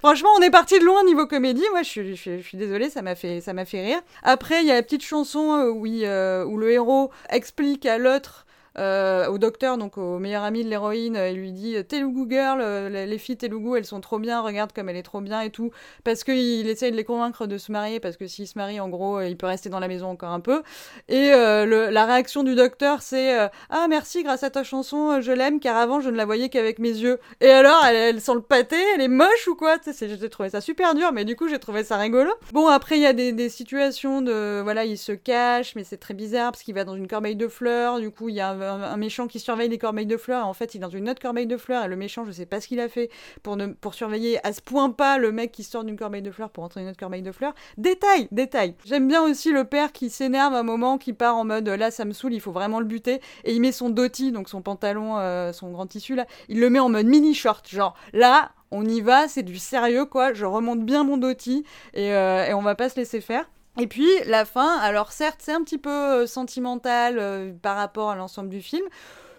Franchement, 0.00 0.30
on 0.38 0.42
est 0.42 0.50
parti 0.50 0.78
de 0.78 0.84
loin 0.84 1.04
niveau 1.04 1.26
comédie. 1.26 1.64
Moi, 1.72 1.82
je 1.82 2.14
suis, 2.14 2.56
désolée, 2.56 2.90
ça 2.90 3.02
m'a 3.02 3.14
fait, 3.14 3.40
ça 3.40 3.52
m'a 3.52 3.64
fait 3.64 3.84
rire. 3.84 4.00
Après, 4.22 4.62
il 4.62 4.66
y 4.66 4.70
a 4.70 4.74
la 4.74 4.82
petite 4.82 5.04
chanson 5.04 5.52
euh, 5.54 5.70
où, 5.70 5.86
où 5.86 6.58
le 6.58 6.70
héros 6.70 7.10
explique 7.30 7.86
à 7.86 7.98
l'autre 7.98 8.43
euh, 8.78 9.26
au 9.28 9.38
docteur, 9.38 9.78
donc 9.78 9.98
au 9.98 10.18
meilleur 10.18 10.42
ami 10.42 10.64
de 10.64 10.68
l'héroïne, 10.68 11.18
il 11.30 11.36
lui 11.36 11.52
dit 11.52 11.76
Telugu 11.84 12.26
girl, 12.28 12.60
les 12.90 13.18
filles 13.18 13.36
Telugu, 13.36 13.76
elles 13.76 13.84
sont 13.84 14.00
trop 14.00 14.18
bien, 14.18 14.40
regarde 14.40 14.72
comme 14.72 14.88
elle 14.88 14.96
est 14.96 15.02
trop 15.02 15.20
bien 15.20 15.40
et 15.40 15.50
tout, 15.50 15.70
parce 16.04 16.24
qu'il 16.24 16.68
essaye 16.68 16.90
de 16.90 16.96
les 16.96 17.04
convaincre 17.04 17.46
de 17.46 17.58
se 17.58 17.72
marier, 17.72 18.00
parce 18.00 18.16
que 18.16 18.26
s'il 18.26 18.46
se 18.46 18.58
marie, 18.58 18.80
en 18.80 18.88
gros, 18.88 19.20
il 19.20 19.36
peut 19.36 19.46
rester 19.46 19.68
dans 19.68 19.80
la 19.80 19.88
maison 19.88 20.08
encore 20.08 20.30
un 20.30 20.40
peu. 20.40 20.62
Et 21.08 21.30
la 21.30 22.04
réaction 22.06 22.42
du 22.42 22.54
docteur, 22.54 23.02
c'est 23.02 23.36
Ah 23.70 23.86
merci, 23.88 24.22
grâce 24.22 24.42
à 24.42 24.50
ta 24.50 24.64
chanson, 24.64 25.20
je 25.20 25.32
l'aime, 25.32 25.60
car 25.60 25.76
avant 25.76 26.00
je 26.00 26.10
ne 26.10 26.16
la 26.16 26.24
voyais 26.24 26.48
qu'avec 26.48 26.78
mes 26.78 26.88
yeux. 26.88 27.18
Et 27.40 27.50
alors, 27.50 27.84
elle, 27.86 27.96
elle 27.96 28.20
sent 28.20 28.34
le 28.34 28.40
pâté, 28.40 28.76
elle 28.94 29.00
est 29.00 29.08
moche 29.08 29.48
ou 29.48 29.54
quoi? 29.54 29.76
J'ai 29.86 30.30
trouvé 30.30 30.50
ça 30.50 30.60
super 30.60 30.94
dur, 30.94 31.12
mais 31.12 31.24
du 31.24 31.36
coup, 31.36 31.48
j'ai 31.48 31.58
trouvé 31.58 31.84
ça 31.84 31.96
rigolo. 31.96 32.30
Bon, 32.52 32.68
après, 32.68 32.96
il 32.96 33.02
y 33.02 33.06
a 33.06 33.12
des, 33.12 33.32
des 33.32 33.48
situations 33.48 34.22
de. 34.22 34.60
Voilà, 34.62 34.84
il 34.84 34.98
se 34.98 35.12
cache, 35.12 35.74
mais 35.76 35.84
c'est 35.84 35.96
très 35.96 36.14
bizarre 36.14 36.52
parce 36.52 36.62
qu'il 36.62 36.74
va 36.74 36.84
dans 36.84 36.94
une 36.94 37.08
corbeille 37.08 37.36
de 37.36 37.48
fleurs. 37.48 38.00
Du 38.00 38.10
coup, 38.10 38.28
il 38.28 38.36
y 38.36 38.40
a 38.40 38.50
un, 38.50 38.63
méchant 38.96 39.26
qui 39.26 39.40
surveille 39.40 39.68
les 39.68 39.78
corbeilles 39.78 40.06
de 40.06 40.16
fleurs. 40.16 40.46
En 40.46 40.54
fait, 40.54 40.74
il 40.74 40.78
est 40.78 40.80
dans 40.80 40.88
une 40.88 41.08
autre 41.08 41.20
corbeille 41.20 41.46
de 41.46 41.56
fleurs. 41.56 41.84
Et 41.84 41.88
le 41.88 41.96
méchant, 41.96 42.24
je 42.24 42.32
sais 42.32 42.46
pas 42.46 42.60
ce 42.60 42.68
qu'il 42.68 42.80
a 42.80 42.88
fait 42.88 43.10
pour, 43.42 43.56
ne, 43.56 43.66
pour 43.66 43.94
surveiller 43.94 44.44
à 44.46 44.52
ce 44.52 44.60
point 44.60 44.90
pas 44.90 45.18
le 45.18 45.32
mec 45.32 45.52
qui 45.52 45.64
sort 45.64 45.84
d'une 45.84 45.96
corbeille 45.96 46.22
de 46.22 46.30
fleurs 46.30 46.50
pour 46.50 46.64
entrer 46.64 46.80
dans 46.80 46.86
une 46.86 46.90
autre 46.90 46.98
corbeille 46.98 47.22
de 47.22 47.32
fleurs. 47.32 47.54
Détail, 47.76 48.28
détail. 48.30 48.74
J'aime 48.84 49.08
bien 49.08 49.22
aussi 49.22 49.50
le 49.50 49.64
père 49.64 49.92
qui 49.92 50.10
s'énerve 50.10 50.54
à 50.54 50.60
un 50.60 50.62
moment, 50.62 50.98
qui 50.98 51.12
part 51.12 51.36
en 51.36 51.44
mode 51.44 51.68
là, 51.68 51.90
ça 51.90 52.04
me 52.04 52.12
saoule, 52.12 52.34
il 52.34 52.40
faut 52.40 52.52
vraiment 52.52 52.80
le 52.80 52.86
buter. 52.86 53.20
Et 53.44 53.54
il 53.54 53.60
met 53.60 53.72
son 53.72 53.90
doti, 53.90 54.32
donc 54.32 54.48
son 54.48 54.62
pantalon, 54.62 55.18
euh, 55.18 55.52
son 55.52 55.70
grand 55.70 55.86
tissu 55.86 56.14
là, 56.14 56.26
il 56.48 56.60
le 56.60 56.70
met 56.70 56.78
en 56.78 56.88
mode 56.88 57.06
mini 57.06 57.34
short. 57.34 57.68
Genre 57.68 57.94
là, 58.12 58.52
on 58.70 58.84
y 58.84 59.00
va, 59.00 59.28
c'est 59.28 59.42
du 59.42 59.58
sérieux 59.58 60.04
quoi. 60.04 60.32
Je 60.32 60.44
remonte 60.44 60.84
bien 60.84 61.04
mon 61.04 61.16
doti 61.16 61.64
et, 61.94 62.12
euh, 62.12 62.46
et 62.46 62.54
on 62.54 62.62
va 62.62 62.74
pas 62.74 62.88
se 62.88 62.96
laisser 62.96 63.20
faire. 63.20 63.48
Et 63.80 63.86
puis 63.88 64.08
la 64.26 64.44
fin, 64.44 64.78
alors 64.78 65.12
certes 65.12 65.40
c'est 65.42 65.52
un 65.52 65.62
petit 65.62 65.78
peu 65.78 65.90
euh, 65.90 66.26
sentimental 66.26 67.18
euh, 67.18 67.52
par 67.60 67.76
rapport 67.76 68.10
à 68.10 68.14
l'ensemble 68.14 68.48
du 68.48 68.62
film, 68.62 68.84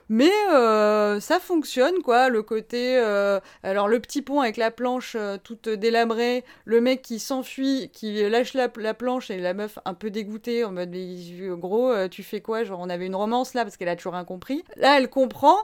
mais 0.09 0.31
euh, 0.51 1.21
ça 1.21 1.39
fonctionne 1.39 2.01
quoi, 2.03 2.27
le 2.29 2.43
côté... 2.43 2.97
alors 3.63 3.87
le 3.87 3.99
petit 3.99 4.21
pont 4.21 4.41
avec 4.41 4.57
la 4.57 4.71
planche 4.71 5.17
toute 5.43 5.69
délabrée, 5.69 6.43
le 6.65 6.81
mec 6.81 7.01
qui 7.01 7.19
s'enfuit, 7.19 7.89
qui 7.93 8.29
lâche 8.29 8.53
la, 8.53 8.67
planche 8.67 9.31
et 9.31 9.37
la 9.39 9.53
meuf 9.53 9.79
un 9.85 9.93
peu 9.93 10.11
dégoûtée 10.11 10.63
en 10.63 10.73
mode 10.73 10.95
gros 11.59 12.07
tu 12.09 12.21
fais 12.21 12.41
quoi? 12.41 12.63
Genre 12.63 12.79
on 12.79 12.89
avait 12.89 13.07
une 13.07 13.15
romance 13.15 13.53
là 13.53 13.63
parce 13.63 13.77
qu'elle 13.77 13.89
a 13.89 13.95
toujours 13.95 14.13
rien 14.13 14.25
compris. 14.25 14.63
Là 14.75 14.97
elle 14.97 15.09
comprend. 15.09 15.57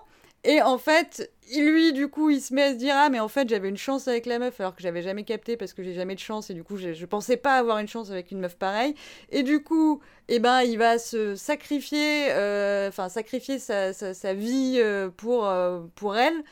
Et 0.43 0.61
en 0.61 0.77
fait, 0.79 1.31
lui, 1.55 1.93
du 1.93 2.07
coup, 2.07 2.31
il 2.31 2.41
se 2.41 2.53
met 2.53 2.63
à 2.63 2.71
se 2.71 2.77
dire 2.77 2.95
Ah, 2.97 3.09
mais 3.09 3.19
en 3.19 3.27
fait, 3.27 3.47
j'avais 3.47 3.69
une 3.69 3.77
chance 3.77 4.07
avec 4.07 4.25
la 4.25 4.39
meuf, 4.39 4.59
alors 4.59 4.75
que 4.75 4.81
j'avais 4.81 5.03
jamais 5.03 5.23
capté 5.23 5.55
parce 5.55 5.73
que 5.73 5.83
j'ai 5.83 5.93
jamais 5.93 6.15
de 6.15 6.19
chance, 6.19 6.49
et 6.49 6.53
du 6.55 6.63
coup, 6.63 6.77
je, 6.77 6.93
je 6.93 7.05
pensais 7.05 7.37
pas 7.37 7.57
avoir 7.57 7.77
une 7.77 7.87
chance 7.87 8.09
avec 8.09 8.31
une 8.31 8.39
meuf 8.39 8.55
pareille. 8.57 8.95
Et 9.29 9.43
du 9.43 9.61
coup, 9.63 10.01
eh 10.29 10.39
ben, 10.39 10.61
il 10.61 10.77
va 10.77 10.97
se 10.97 11.35
sacrifier, 11.35 12.31
euh, 12.31 12.89
enfin, 12.89 13.09
sacrifier 13.09 13.59
sa, 13.59 13.93
sa, 13.93 14.33
vie 14.33 14.77
euh, 14.77 15.09
pour, 15.09 15.45
euh, 15.45 15.81
pour 15.95 16.15
elle 16.15 16.43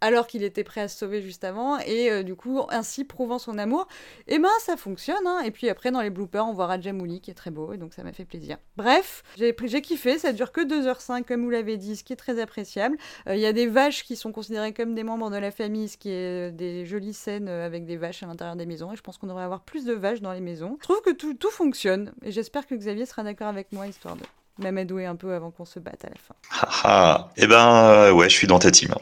alors 0.00 0.26
qu'il 0.26 0.42
était 0.42 0.64
prêt 0.64 0.80
à 0.82 0.88
se 0.88 0.98
sauver 0.98 1.20
juste 1.22 1.44
avant, 1.44 1.78
et 1.78 2.10
euh, 2.10 2.22
du 2.22 2.34
coup, 2.34 2.60
ainsi 2.70 3.04
prouvant 3.04 3.38
son 3.38 3.58
amour, 3.58 3.88
et 4.26 4.34
eh 4.34 4.38
ben 4.38 4.48
ça 4.60 4.76
fonctionne, 4.76 5.26
hein. 5.26 5.40
et 5.44 5.50
puis 5.50 5.68
après 5.68 5.90
dans 5.90 6.00
les 6.00 6.10
bloopers, 6.10 6.46
on 6.46 6.52
voit 6.52 6.66
Rajamouli 6.66 7.20
qui 7.20 7.30
est 7.30 7.34
très 7.34 7.50
beau, 7.50 7.72
et 7.72 7.78
donc 7.78 7.94
ça 7.94 8.02
m'a 8.02 8.12
fait 8.12 8.24
plaisir. 8.24 8.58
Bref, 8.76 9.22
j'ai 9.36 9.82
kiffé, 9.82 10.18
ça 10.18 10.32
dure 10.32 10.52
que 10.52 10.60
2h05 10.60 11.24
comme 11.24 11.44
vous 11.44 11.50
l'avez 11.50 11.76
dit, 11.76 11.96
ce 11.96 12.04
qui 12.04 12.12
est 12.12 12.16
très 12.16 12.40
appréciable. 12.40 12.96
Euh, 13.28 13.34
il 13.34 13.40
y 13.40 13.46
a 13.46 13.52
des 13.52 13.66
vaches 13.66 14.04
qui 14.04 14.16
sont 14.16 14.32
considérées 14.32 14.72
comme 14.72 14.94
des 14.94 15.04
membres 15.04 15.30
de 15.30 15.36
la 15.36 15.50
famille, 15.50 15.88
ce 15.88 15.96
qui 15.96 16.10
est 16.10 16.48
euh, 16.48 16.50
des 16.50 16.86
jolies 16.86 17.14
scènes 17.14 17.48
avec 17.48 17.84
des 17.84 17.96
vaches 17.96 18.22
à 18.22 18.26
l'intérieur 18.26 18.56
des 18.56 18.66
maisons, 18.66 18.92
et 18.92 18.96
je 18.96 19.02
pense 19.02 19.18
qu'on 19.18 19.26
devrait 19.26 19.44
avoir 19.44 19.62
plus 19.62 19.84
de 19.84 19.92
vaches 19.92 20.20
dans 20.20 20.32
les 20.32 20.40
maisons. 20.40 20.76
Je 20.80 20.84
trouve 20.84 21.02
que 21.02 21.10
tout, 21.10 21.50
fonctionne, 21.50 22.12
et 22.22 22.30
j'espère 22.30 22.66
que 22.66 22.74
Xavier 22.74 23.06
sera 23.06 23.22
d'accord 23.22 23.48
avec 23.48 23.72
moi, 23.72 23.86
histoire 23.86 24.16
de 24.16 24.22
m'amadouer 24.58 25.06
un 25.06 25.16
peu 25.16 25.34
avant 25.34 25.50
qu'on 25.50 25.64
se 25.64 25.78
batte 25.78 26.04
à 26.04 26.08
la 26.08 26.16
fin. 26.16 26.34
Ah, 26.50 26.68
ah. 26.84 27.30
eh 27.36 27.46
ben 27.46 28.12
ouais, 28.12 28.28
je 28.28 28.34
suis 28.34 28.46
dans 28.46 28.58
ta 28.58 28.70
team. 28.70 28.94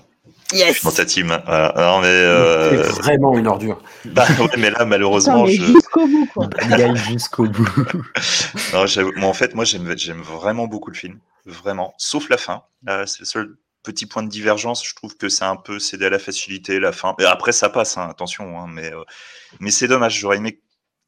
Yes. 0.52 0.74
Je 0.74 0.78
suis 0.78 0.84
dans 0.84 0.92
ta 0.92 1.04
team. 1.04 1.26
non, 1.28 2.00
mais, 2.00 2.06
euh... 2.06 2.84
C'est 2.84 3.02
vraiment 3.02 3.36
une 3.36 3.46
ordure. 3.48 3.82
Bah, 4.04 4.26
ouais, 4.38 4.48
mais 4.58 4.70
là, 4.70 4.84
malheureusement, 4.84 5.44
Putain, 5.44 5.62
mais 5.62 5.66
je. 5.66 5.72
Jusqu'au 5.72 6.06
bout, 6.06 6.26
quoi. 6.32 6.46
Bad 6.46 6.94
guy 6.94 6.96
jusqu'au 7.12 7.48
bout. 7.48 7.68
non, 8.72 8.86
j'avoue- 8.86 9.12
moi, 9.16 9.28
en 9.28 9.32
fait, 9.32 9.54
moi, 9.54 9.64
j'aime 9.64 9.96
j'aime 9.98 10.20
vraiment 10.22 10.66
beaucoup 10.68 10.90
le 10.90 10.96
film. 10.96 11.18
Vraiment. 11.46 11.94
Sauf 11.98 12.28
la 12.28 12.36
fin. 12.36 12.62
Là, 12.84 13.06
c'est 13.06 13.20
le 13.20 13.24
seul 13.26 13.56
petit 13.82 14.06
point 14.06 14.22
de 14.22 14.28
divergence. 14.28 14.86
Je 14.86 14.94
trouve 14.94 15.16
que 15.16 15.28
c'est 15.28 15.44
un 15.44 15.56
peu 15.56 15.78
cédé 15.80 16.06
à 16.06 16.10
la 16.10 16.18
facilité, 16.20 16.78
la 16.80 16.92
fin. 16.92 17.14
Et 17.18 17.24
après, 17.24 17.52
ça 17.52 17.68
passe, 17.68 17.98
hein, 17.98 18.06
attention. 18.08 18.58
hein, 18.60 18.66
mais 18.68 18.92
euh, 18.92 19.02
mais 19.60 19.70
c'est 19.72 19.88
dommage. 19.88 20.18
J'aurais 20.18 20.36
aimé 20.36 20.60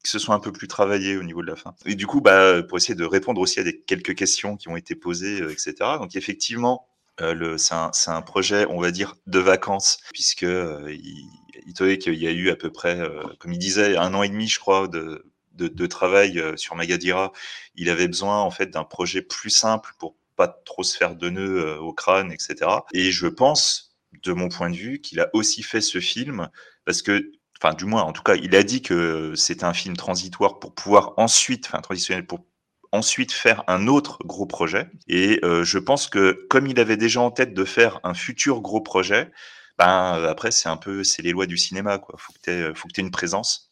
que 0.03 0.09
ce 0.09 0.19
soit 0.19 0.35
un 0.35 0.39
peu 0.39 0.51
plus 0.53 0.67
travaillé 0.67 1.15
au 1.17 1.23
niveau 1.23 1.41
de 1.41 1.47
la 1.47 1.55
fin. 1.57 1.75
Et 1.85 1.95
du 1.95 2.07
coup, 2.07 2.19
bah, 2.21 2.61
pour 2.63 2.77
essayer 2.77 2.95
de 2.95 3.03
répondre 3.05 3.39
aussi 3.41 3.59
à 3.59 3.63
des 3.63 3.79
quelques 3.81 4.15
questions 4.15 4.55
qui 4.57 4.67
ont 4.69 4.75
été 4.77 4.95
posées, 4.95 5.41
euh, 5.41 5.49
etc. 5.51 5.73
Donc, 5.99 6.15
effectivement, 6.17 6.87
euh, 7.21 7.57
c'est 7.57 7.73
un, 7.73 7.91
un 8.07 8.21
projet, 8.21 8.65
on 8.69 8.79
va 8.79 8.91
dire, 8.91 9.15
de 9.27 9.39
vacances, 9.39 9.99
puisque 10.13 10.43
euh, 10.43 10.91
il, 10.91 11.25
il 11.67 11.97
qu'il 11.99 12.15
y 12.15 12.27
a 12.27 12.31
eu 12.31 12.49
à 12.49 12.55
peu 12.55 12.71
près, 12.71 12.99
euh, 12.99 13.23
comme 13.39 13.53
il 13.53 13.59
disait, 13.59 13.97
un 13.97 14.13
an 14.13 14.23
et 14.23 14.29
demi, 14.29 14.47
je 14.47 14.59
crois, 14.59 14.87
de, 14.87 15.25
de, 15.53 15.67
de 15.67 15.85
travail 15.85 16.39
euh, 16.39 16.57
sur 16.57 16.75
Magadira. 16.75 17.31
Il 17.75 17.89
avait 17.89 18.07
besoin, 18.07 18.41
en 18.41 18.51
fait, 18.51 18.67
d'un 18.67 18.83
projet 18.83 19.21
plus 19.21 19.49
simple 19.49 19.91
pour 19.99 20.15
pas 20.35 20.47
trop 20.47 20.83
se 20.83 20.97
faire 20.97 21.15
de 21.15 21.29
nœuds 21.29 21.65
euh, 21.65 21.77
au 21.79 21.93
crâne, 21.93 22.31
etc. 22.31 22.55
Et 22.93 23.11
je 23.11 23.27
pense, 23.27 23.95
de 24.23 24.33
mon 24.33 24.49
point 24.49 24.69
de 24.69 24.75
vue, 24.75 25.01
qu'il 25.01 25.19
a 25.19 25.29
aussi 25.33 25.63
fait 25.63 25.81
ce 25.81 25.99
film 25.99 26.49
parce 26.85 27.01
que 27.01 27.31
enfin 27.61 27.73
du 27.73 27.85
moins 27.85 28.03
en 28.03 28.13
tout 28.13 28.23
cas 28.23 28.35
il 28.35 28.55
a 28.55 28.63
dit 28.63 28.81
que 28.81 29.33
c'était 29.35 29.65
un 29.65 29.73
film 29.73 29.97
transitoire 29.97 30.59
pour 30.59 30.73
pouvoir 30.73 31.13
ensuite 31.17 31.65
enfin 31.67 31.81
transitionnel 31.81 32.25
pour 32.25 32.45
ensuite 32.91 33.31
faire 33.31 33.63
un 33.67 33.87
autre 33.87 34.19
gros 34.25 34.45
projet. 34.45 34.89
Et 35.07 35.39
euh, 35.43 35.63
je 35.63 35.77
pense 35.79 36.07
que 36.07 36.45
comme 36.49 36.67
il 36.67 36.79
avait 36.79 36.97
déjà 36.97 37.21
en 37.21 37.31
tête 37.31 37.53
de 37.53 37.65
faire 37.65 37.99
un 38.03 38.13
futur 38.13 38.61
gros 38.61 38.81
projet 38.81 39.31
ben 39.77 40.23
après 40.27 40.51
c'est 40.51 40.69
un 40.69 40.77
peu 40.77 41.03
c'est 41.03 41.21
les 41.21 41.31
lois 41.31 41.45
du 41.45 41.57
cinéma 41.57 41.99
quoi. 41.99 42.15
Faut 42.17 42.33
que 42.33 42.39
tu 42.73 42.93
tu 42.93 43.01
une 43.01 43.11
présence 43.11 43.68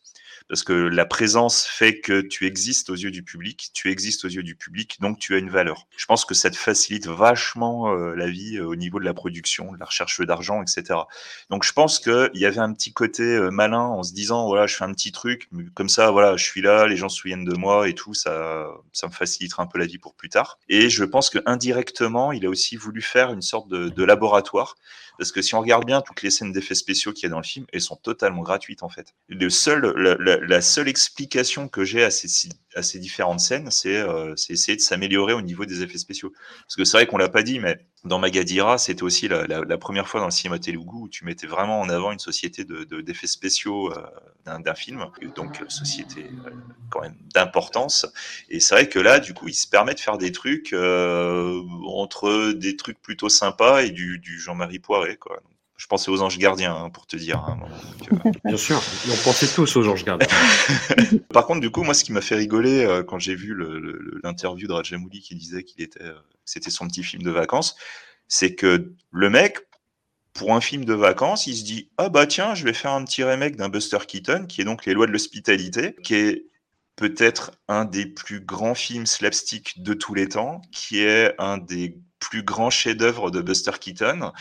parce 0.50 0.64
que 0.64 0.74
la 0.74 1.06
présence 1.06 1.66
fait 1.66 2.00
que 2.00 2.22
tu 2.22 2.46
existes 2.46 2.90
aux 2.90 2.96
yeux 2.96 3.12
du 3.12 3.24
public, 3.24 3.70
tu 3.74 3.92
existes 3.92 4.26
aux 4.26 4.30
yeux 4.30 4.44
du 4.44 4.56
public, 4.56 4.98
donc 5.02 5.20
tu 5.20 5.36
as 5.36 5.38
une 5.38 5.50
valeur. 5.50 5.88
Je 5.98 6.06
pense 6.06 6.26
que 6.26 6.34
ça 6.34 6.50
te 6.50 6.56
facilite 6.56 7.08
vachement 7.08 7.92
euh, 7.92 8.16
la 8.16 8.28
vie 8.28 8.58
euh, 8.58 8.66
au 8.66 8.76
niveau 8.76 9.00
de 9.00 9.06
la 9.06 9.14
production, 9.14 9.74
de 9.74 9.78
la 9.78 9.86
recherche 9.86 10.22
d'argent, 10.22 10.62
etc. 10.62 11.00
Donc 11.50 11.64
je 11.64 11.74
pense 11.74 12.00
qu'il 12.00 12.30
y 12.36 12.46
avait 12.46 12.60
un 12.60 12.74
petit 12.74 12.94
côté 12.94 13.24
euh, 13.24 13.50
malin 13.50 13.82
en 13.82 14.04
se 14.04 14.14
disant, 14.14 14.48
voilà, 14.48 14.68
je 14.68 14.76
fais 14.76 14.86
un 14.86 14.94
petit 14.94 15.12
truc, 15.12 15.50
comme 15.74 15.90
ça, 15.90 16.12
voilà, 16.12 16.38
je 16.38 16.46
suis 16.46 16.62
là, 16.62 16.88
les 16.88 16.96
gens 16.96 17.10
se 17.10 17.18
souviennent 17.18 17.46
de 17.46 17.56
moi 17.56 17.90
et 17.90 17.94
tout, 17.94 18.14
ça, 18.14 18.68
ça 18.94 19.08
me 19.08 19.12
facilitera 19.12 19.64
un 19.64 19.68
peu 19.68 19.80
la 19.80 19.86
vie 19.86 19.98
pour 19.98 20.16
plus 20.16 20.30
tard. 20.30 20.60
Et 20.70 20.90
je 20.90 21.04
pense 21.04 21.30
que 21.30 21.40
indirectement, 21.46 22.32
il 22.32 22.46
a 22.46 22.50
aussi 22.50 22.78
voulu 22.78 23.02
faire 23.02 23.32
une 23.32 23.42
sorte 23.42 23.70
de 23.70 24.04
laboratoire 24.04 24.76
parce 25.18 25.32
que 25.32 25.42
si 25.42 25.56
on 25.56 25.62
regarde 25.62 25.86
bien 25.86 26.02
toutes 26.02 26.22
les 26.22 26.32
scènes 26.32 26.52
d'effets 26.52 26.76
spéciaux 26.76 27.12
qu'il 27.12 27.24
y 27.24 27.26
a 27.26 27.30
dans 27.30 27.38
le 27.38 27.44
film, 27.44 27.66
elles 27.74 27.82
sont 27.82 27.96
totalement 27.96 28.42
gratuites 28.42 28.84
en 28.84 28.90
fait. 28.90 29.16
La, 29.30 30.62
seule 30.62 30.88
explication 30.88 31.68
que 31.68 31.84
j'ai 31.84 32.04
à 32.04 32.12
ces, 32.12 33.00
différentes 33.00 33.40
scènes, 33.40 33.72
c'est 33.72 33.98
euh, 33.98 34.36
c'est 34.36 34.54
essayer 34.54 34.76
de 34.76 34.82
s'améliorer 34.82 35.34
au 35.34 35.42
niveau 35.42 35.66
des 35.66 35.82
effets 35.82 35.98
spéciaux. 35.98 36.32
Parce 36.62 36.76
que 36.76 36.84
c'est 36.84 36.98
vrai 36.98 37.08
qu'on 37.08 37.18
l'a 37.18 37.30
pas 37.30 37.44
dit, 37.44 37.60
mais 37.60 37.80
dans 38.04 38.20
Magadira, 38.20 38.78
c'était 38.78 39.04
aussi 39.04 39.28
la, 39.28 39.78
première 39.78 40.08
fois 40.08 40.20
dans 40.20 40.28
le 40.28 40.32
cinéma 40.32 40.60
Telugu 40.60 40.96
où 40.96 41.10
tu 41.10 41.26
mettais 41.26 41.48
vraiment 41.48 41.80
en 41.80 41.90
avant 41.90 42.12
une 42.12 42.20
société 42.20 42.64
de- 42.64 42.84
de- 42.84 43.02
d'effets 43.02 43.28
spéciaux 43.28 43.92
euh, 43.92 44.60
d'un 44.60 44.76
film, 44.76 45.06
donc 45.36 45.62
euh, 45.62 45.66
société 45.68 46.32
quand 46.90 47.02
même 47.02 47.18
d'importance. 47.34 48.06
Et 48.50 48.60
c'est 48.60 48.76
vrai 48.76 48.88
que 48.88 49.00
là, 49.00 49.20
du 49.20 49.34
coup, 49.34 49.48
il 49.48 49.54
se 49.54 49.68
permet 49.68 49.94
de 49.94 50.00
faire 50.00 50.18
des 50.18 50.32
trucs 50.32 50.74
entre 50.74 52.54
des 52.54 52.76
trucs 52.78 53.02
plutôt 53.02 53.30
sympas 53.30 53.84
et 53.84 53.92
du, 53.92 54.20
du 54.20 54.40
Jean-Marie 54.40 54.80
Quoi. 55.16 55.42
Je 55.78 55.86
pensais 55.86 56.10
aux 56.10 56.24
anges 56.24 56.40
gardiens, 56.40 56.76
hein, 56.76 56.90
pour 56.90 57.06
te 57.06 57.16
dire. 57.16 57.38
hein, 57.38 57.60
donc, 58.00 58.26
euh, 58.26 58.32
Bien 58.46 58.58
sûr, 58.58 58.82
on 59.12 59.16
pensait 59.24 59.48
tous 59.48 59.76
aux 59.76 59.84
Georges 59.84 60.04
Gardien. 60.04 60.28
Par 61.30 61.46
contre, 61.46 61.62
du 61.62 61.70
coup, 61.70 61.84
moi, 61.84 61.94
ce 61.94 62.04
qui 62.04 62.12
m'a 62.12 62.22
fait 62.22 62.36
rigoler 62.36 62.84
euh, 62.84 63.04
quand 63.04 63.20
j'ai 63.20 63.36
vu 63.36 63.56
l'interview 64.24 64.68
de 64.68 64.74
Rajamouli 64.74 65.22
qui 65.22 65.36
disait 65.36 65.64
qu'il 65.64 65.84
était, 65.84 66.02
euh, 66.02 66.18
c'était 66.46 66.72
son 66.72 66.88
petit 66.88 67.04
film 67.04 67.22
de 67.22 67.30
vacances, 67.30 67.76
c'est 68.28 68.56
que 68.56 68.92
le 69.12 69.30
mec, 69.30 69.60
pour 70.34 70.56
un 70.56 70.62
film 70.62 70.84
de 70.84 70.94
vacances, 70.96 71.46
il 71.46 71.56
se 71.56 71.64
dit 71.64 71.90
ah 71.98 72.10
bah 72.10 72.26
tiens, 72.26 72.56
je 72.56 72.64
vais 72.64 72.74
faire 72.74 72.92
un 72.92 73.04
petit 73.06 73.24
remake 73.24 73.56
d'un 73.56 73.70
Buster 73.70 74.00
Keaton, 74.08 74.46
qui 74.48 74.62
est 74.62 74.66
donc 74.66 74.86
Les 74.86 74.94
Lois 74.94 75.06
de 75.06 75.12
l'hospitalité, 75.12 75.96
qui 76.04 76.16
est 76.16 76.46
peut-être 76.96 77.52
un 77.68 77.86
des 77.86 78.08
plus 78.08 78.40
grands 78.40 78.76
films 78.76 79.06
slapstick 79.06 79.84
de 79.84 79.94
tous 79.94 80.16
les 80.16 80.28
temps, 80.28 80.62
qui 80.72 81.02
est 81.02 81.36
un 81.38 81.60
des 81.60 81.98
plus 82.20 82.44
grands 82.44 82.70
chefs-d'œuvre 82.70 83.32
de 83.32 83.42
Buster 83.42 83.72
Keaton 83.80 84.32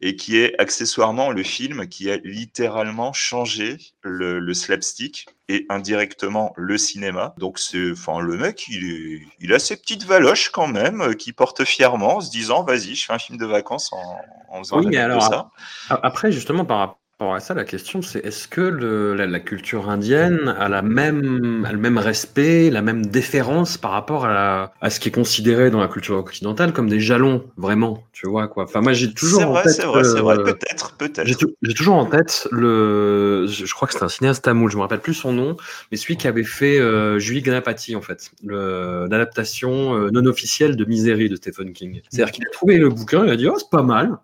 et 0.00 0.16
qui 0.16 0.38
est 0.38 0.58
accessoirement 0.60 1.30
le 1.30 1.42
film 1.42 1.88
qui 1.88 2.10
a 2.10 2.16
littéralement 2.18 3.12
changé 3.12 3.78
le, 4.02 4.38
le 4.38 4.54
slapstick 4.54 5.26
et 5.48 5.66
indirectement 5.68 6.52
le 6.56 6.78
cinéma. 6.78 7.34
Donc 7.38 7.58
c'est, 7.58 7.92
enfin, 7.92 8.20
le 8.20 8.36
mec, 8.36 8.66
il, 8.68 8.90
est, 8.90 9.22
il 9.40 9.52
a 9.52 9.58
ses 9.58 9.76
petites 9.76 10.04
valoches 10.04 10.50
quand 10.50 10.68
même, 10.68 11.00
euh, 11.00 11.12
qui 11.14 11.32
porte 11.32 11.64
fièrement 11.64 12.16
en 12.16 12.20
se 12.20 12.30
disant, 12.30 12.64
vas-y, 12.64 12.94
je 12.94 13.06
fais 13.06 13.12
un 13.12 13.18
film 13.18 13.38
de 13.38 13.46
vacances 13.46 13.92
en, 13.92 14.16
en 14.48 14.58
faisant 14.58 14.78
Oui, 14.78 14.86
mais 14.86 14.96
alors, 14.96 15.22
ça. 15.22 15.50
Après, 15.88 16.32
justement, 16.32 16.64
par 16.64 16.78
rapport 17.20 17.34
à 17.34 17.40
ça, 17.40 17.54
la 17.54 17.64
question 17.64 18.02
c'est 18.02 18.24
est-ce 18.26 18.48
que 18.48 18.60
le- 18.60 19.14
la, 19.14 19.26
la 19.26 19.38
culture 19.40 19.88
indienne 19.88 20.48
a, 20.58 20.68
la 20.68 20.82
même, 20.82 21.64
a 21.64 21.72
le 21.72 21.78
même 21.78 21.96
respect, 21.96 22.70
la 22.70 22.82
même 22.82 23.06
déférence 23.06 23.78
par 23.78 23.92
rapport 23.92 24.24
à, 24.24 24.34
la- 24.34 24.72
à 24.80 24.90
ce 24.90 24.98
qui 24.98 25.08
est 25.10 25.12
considéré 25.12 25.70
dans 25.70 25.78
la 25.80 25.86
culture 25.86 26.16
occidentale 26.16 26.72
comme 26.72 26.88
des 26.88 26.98
jalons, 26.98 27.44
vraiment, 27.56 28.02
tu 28.12 28.26
vois 28.28 28.48
quoi? 28.48 28.64
Enfin, 28.64 28.80
moi 28.80 28.92
j'ai 28.94 29.12
toujours 29.14 29.42
en 29.42 29.50
vrai, 29.52 29.62
tête. 29.62 29.74
c'est 29.74 29.84
vrai, 29.86 30.02
c'est 30.02 30.20
vrai. 30.20 30.36
euh, 30.38 30.44
Peut-être, 30.44 30.96
peut-être. 30.96 31.26
j'ai 31.26 31.36
tou- 31.36 31.54
j'ai 31.62 31.74
toujours 31.74 31.94
en 31.94 32.06
tête 32.06 32.48
le. 32.50 33.46
Je, 33.48 33.64
je 33.64 33.74
crois 33.74 33.86
que 33.86 33.94
c'est 33.94 34.02
un 34.04 34.08
cinéaste 34.08 34.44
tamoul, 34.44 34.70
je 34.70 34.76
me 34.76 34.82
rappelle 34.82 35.00
plus 35.00 35.14
son 35.14 35.32
nom, 35.32 35.56
mais 35.92 35.96
celui 35.96 36.16
qui 36.16 36.26
avait 36.26 36.42
fait 36.44 36.78
euh, 36.80 37.18
Julie 37.20 37.42
Ganapati 37.42 37.94
en 37.94 38.02
fait, 38.02 38.32
l'adaptation 38.42 39.94
euh, 39.94 40.10
non 40.10 40.24
officielle 40.26 40.76
de 40.76 40.84
Misery 40.84 41.28
de 41.28 41.36
Stephen 41.36 41.72
King. 41.72 42.00
C'est-à-dire 42.10 42.32
qu'il 42.32 42.44
a 42.46 42.50
trouvé 42.50 42.76
le 42.78 42.88
bouquin, 42.88 43.24
il 43.24 43.30
a 43.30 43.36
dit 43.36 43.48
oh 43.48 43.54
c'est 43.56 43.70
pas 43.70 43.82
mal. 43.82 44.18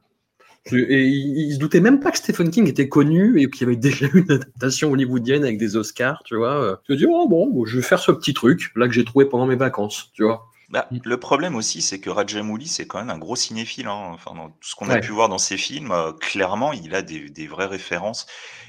Et 0.73 1.05
il, 1.07 1.55
se 1.55 1.59
doutait 1.59 1.81
même 1.81 2.01
pas 2.01 2.11
que 2.11 2.19
Stephen 2.19 2.51
King 2.51 2.69
était 2.69 2.89
connu 2.89 3.41
et 3.41 3.49
qu'il 3.51 3.63
y 3.63 3.65
avait 3.65 3.77
déjà 3.77 4.07
eu 4.07 4.21
une 4.21 4.31
adaptation 4.31 4.93
hollywoodienne 4.93 5.43
avec 5.43 5.59
des 5.59 5.77
Oscars, 5.77 6.23
tu 6.25 6.37
vois. 6.37 6.79
Il 6.89 6.95
a 6.95 6.99
dit 6.99 7.07
oh 7.09 7.27
bon, 7.29 7.65
je 7.65 7.77
vais 7.77 7.83
faire 7.83 7.99
ce 7.99 8.13
petit 8.13 8.35
truc 8.35 8.71
là 8.77 8.87
que 8.87 8.93
j'ai 8.93 9.05
trouvé 9.05 9.25
pendant 9.25 9.47
mes 9.47 9.57
vacances, 9.57 10.11
tu 10.13 10.23
vois. 10.23 10.47
Bah, 10.69 10.87
le 11.05 11.17
problème 11.19 11.57
aussi, 11.57 11.83
c'est 11.83 11.99
que 11.99 12.11
Rajamouli, 12.11 12.69
c'est 12.69 12.87
quand 12.87 12.99
même 13.01 13.11
un 13.11 13.19
gros 13.19 13.35
cinéphile. 13.35 13.89
hein. 13.89 14.11
Enfin, 14.15 14.35
dans 14.37 14.51
tout 14.51 14.69
ce 14.69 14.77
qu'on 14.77 14.89
a 14.89 14.99
pu 14.99 15.11
voir 15.11 15.29
dans 15.29 15.39
ses 15.39 15.57
films, 15.57 15.91
euh, 15.91 16.13
clairement, 16.13 16.73
il 16.73 16.95
a 16.95 17.03
des, 17.03 17.29
des 17.29 17.49
vraies 17.49 17.67
références 17.67 18.27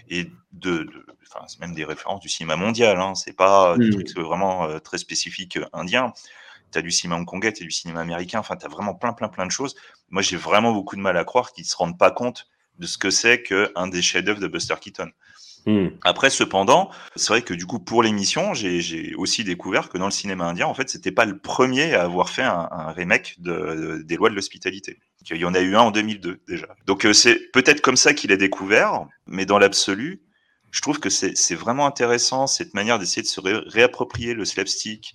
et 0.10 0.24
de, 0.52 0.80
de- 0.84 1.06
enfin, 1.32 1.46
c'est 1.48 1.60
même 1.60 1.76
des 1.76 1.86
références 1.86 2.20
du 2.22 2.28
cinéma 2.30 2.56
mondial. 2.56 3.00
Hein. 3.00 3.14
C'est 3.14 3.36
pas 3.36 3.74
euh, 3.74 3.78
des 3.78 3.90
Mm. 3.90 3.92
trucs 3.92 4.18
vraiment 4.18 4.66
euh, 4.66 4.80
très 4.80 4.98
spécifiques 4.98 5.58
euh, 5.58 5.66
indiens. 5.74 6.12
Tu 6.72 6.80
as 6.80 6.82
du 6.82 6.92
cinéma 6.92 7.18
hongkongais, 7.20 7.54
tu 7.54 7.64
as 7.64 7.66
du 7.66 7.72
cinéma 7.72 8.02
américain. 8.02 8.40
Enfin, 8.40 8.56
tu 8.56 8.66
as 8.66 8.70
vraiment 8.70 8.96
plein, 8.96 9.14
plein, 9.14 9.30
plein 9.30 9.46
de 9.46 9.52
choses. 9.52 9.76
Moi, 10.10 10.22
j'ai 10.22 10.38
vraiment 10.38 10.72
beaucoup 10.72 10.96
de 10.96 11.02
mal 11.02 11.18
à 11.18 11.24
croire 11.24 11.52
qu'ils 11.52 11.66
se 11.66 11.76
rendent 11.76 11.98
pas 11.98 12.12
compte 12.12 12.48
de 12.80 12.88
ce 12.88 12.98
que 12.98 13.10
c'est 13.10 13.44
qu'un 13.44 13.88
des 13.88 14.02
chefs-d'œuvre 14.02 14.40
de 14.40 14.48
Buster 14.48 14.76
Keaton. 14.82 15.10
Hmm. 15.68 15.90
Après, 16.04 16.32
cependant, 16.32 16.90
c'est 17.16 17.28
vrai 17.28 17.42
que 17.44 17.54
du 17.54 17.68
coup, 17.68 17.78
pour 17.80 18.02
l'émission, 18.02 18.56
j'ai 18.56 19.14
aussi 19.16 19.44
découvert 19.44 19.90
que 19.90 20.00
dans 20.00 20.06
le 20.06 20.12
cinéma 20.12 20.46
indien, 20.46 20.66
en 20.66 20.74
fait, 20.74 20.90
c'était 20.90 21.12
pas 21.12 21.26
le 21.26 21.38
premier 21.38 21.94
à 21.94 22.02
avoir 22.04 22.30
fait 22.30 22.42
un, 22.42 22.68
un 22.72 22.92
remake 22.92 23.36
de, 23.40 23.52
de- 23.52 24.02
des 24.02 24.16
lois 24.16 24.32
de 24.32 24.36
l'hospitalité. 24.36 24.98
Il 25.30 25.38
y 25.38 25.46
en 25.46 25.54
a 25.54 25.60
eu 25.60 25.76
un 25.76 25.82
en 25.82 25.92
2002 25.92 26.42
déjà. 26.48 26.66
Donc 26.88 27.06
euh, 27.06 27.14
c'est 27.14 27.36
peut-être 27.54 27.82
comme 27.82 27.96
ça 27.96 28.16
qu'il 28.16 28.32
a 28.32 28.38
découvert, 28.38 29.06
mais 29.28 29.46
dans 29.46 29.60
l'absolu, 29.60 30.24
je 30.72 30.82
trouve 30.82 31.00
que 31.00 31.12
c'est 31.12 31.38
c'est 31.38 31.54
vraiment 31.54 31.86
intéressant 31.86 32.48
cette 32.48 32.74
manière 32.74 32.98
d'essayer 32.98 33.22
de 33.22 33.28
se 33.28 33.40
ré- 33.40 33.62
réapproprier 33.68 34.34
le 34.34 34.46
slapstick 34.46 35.14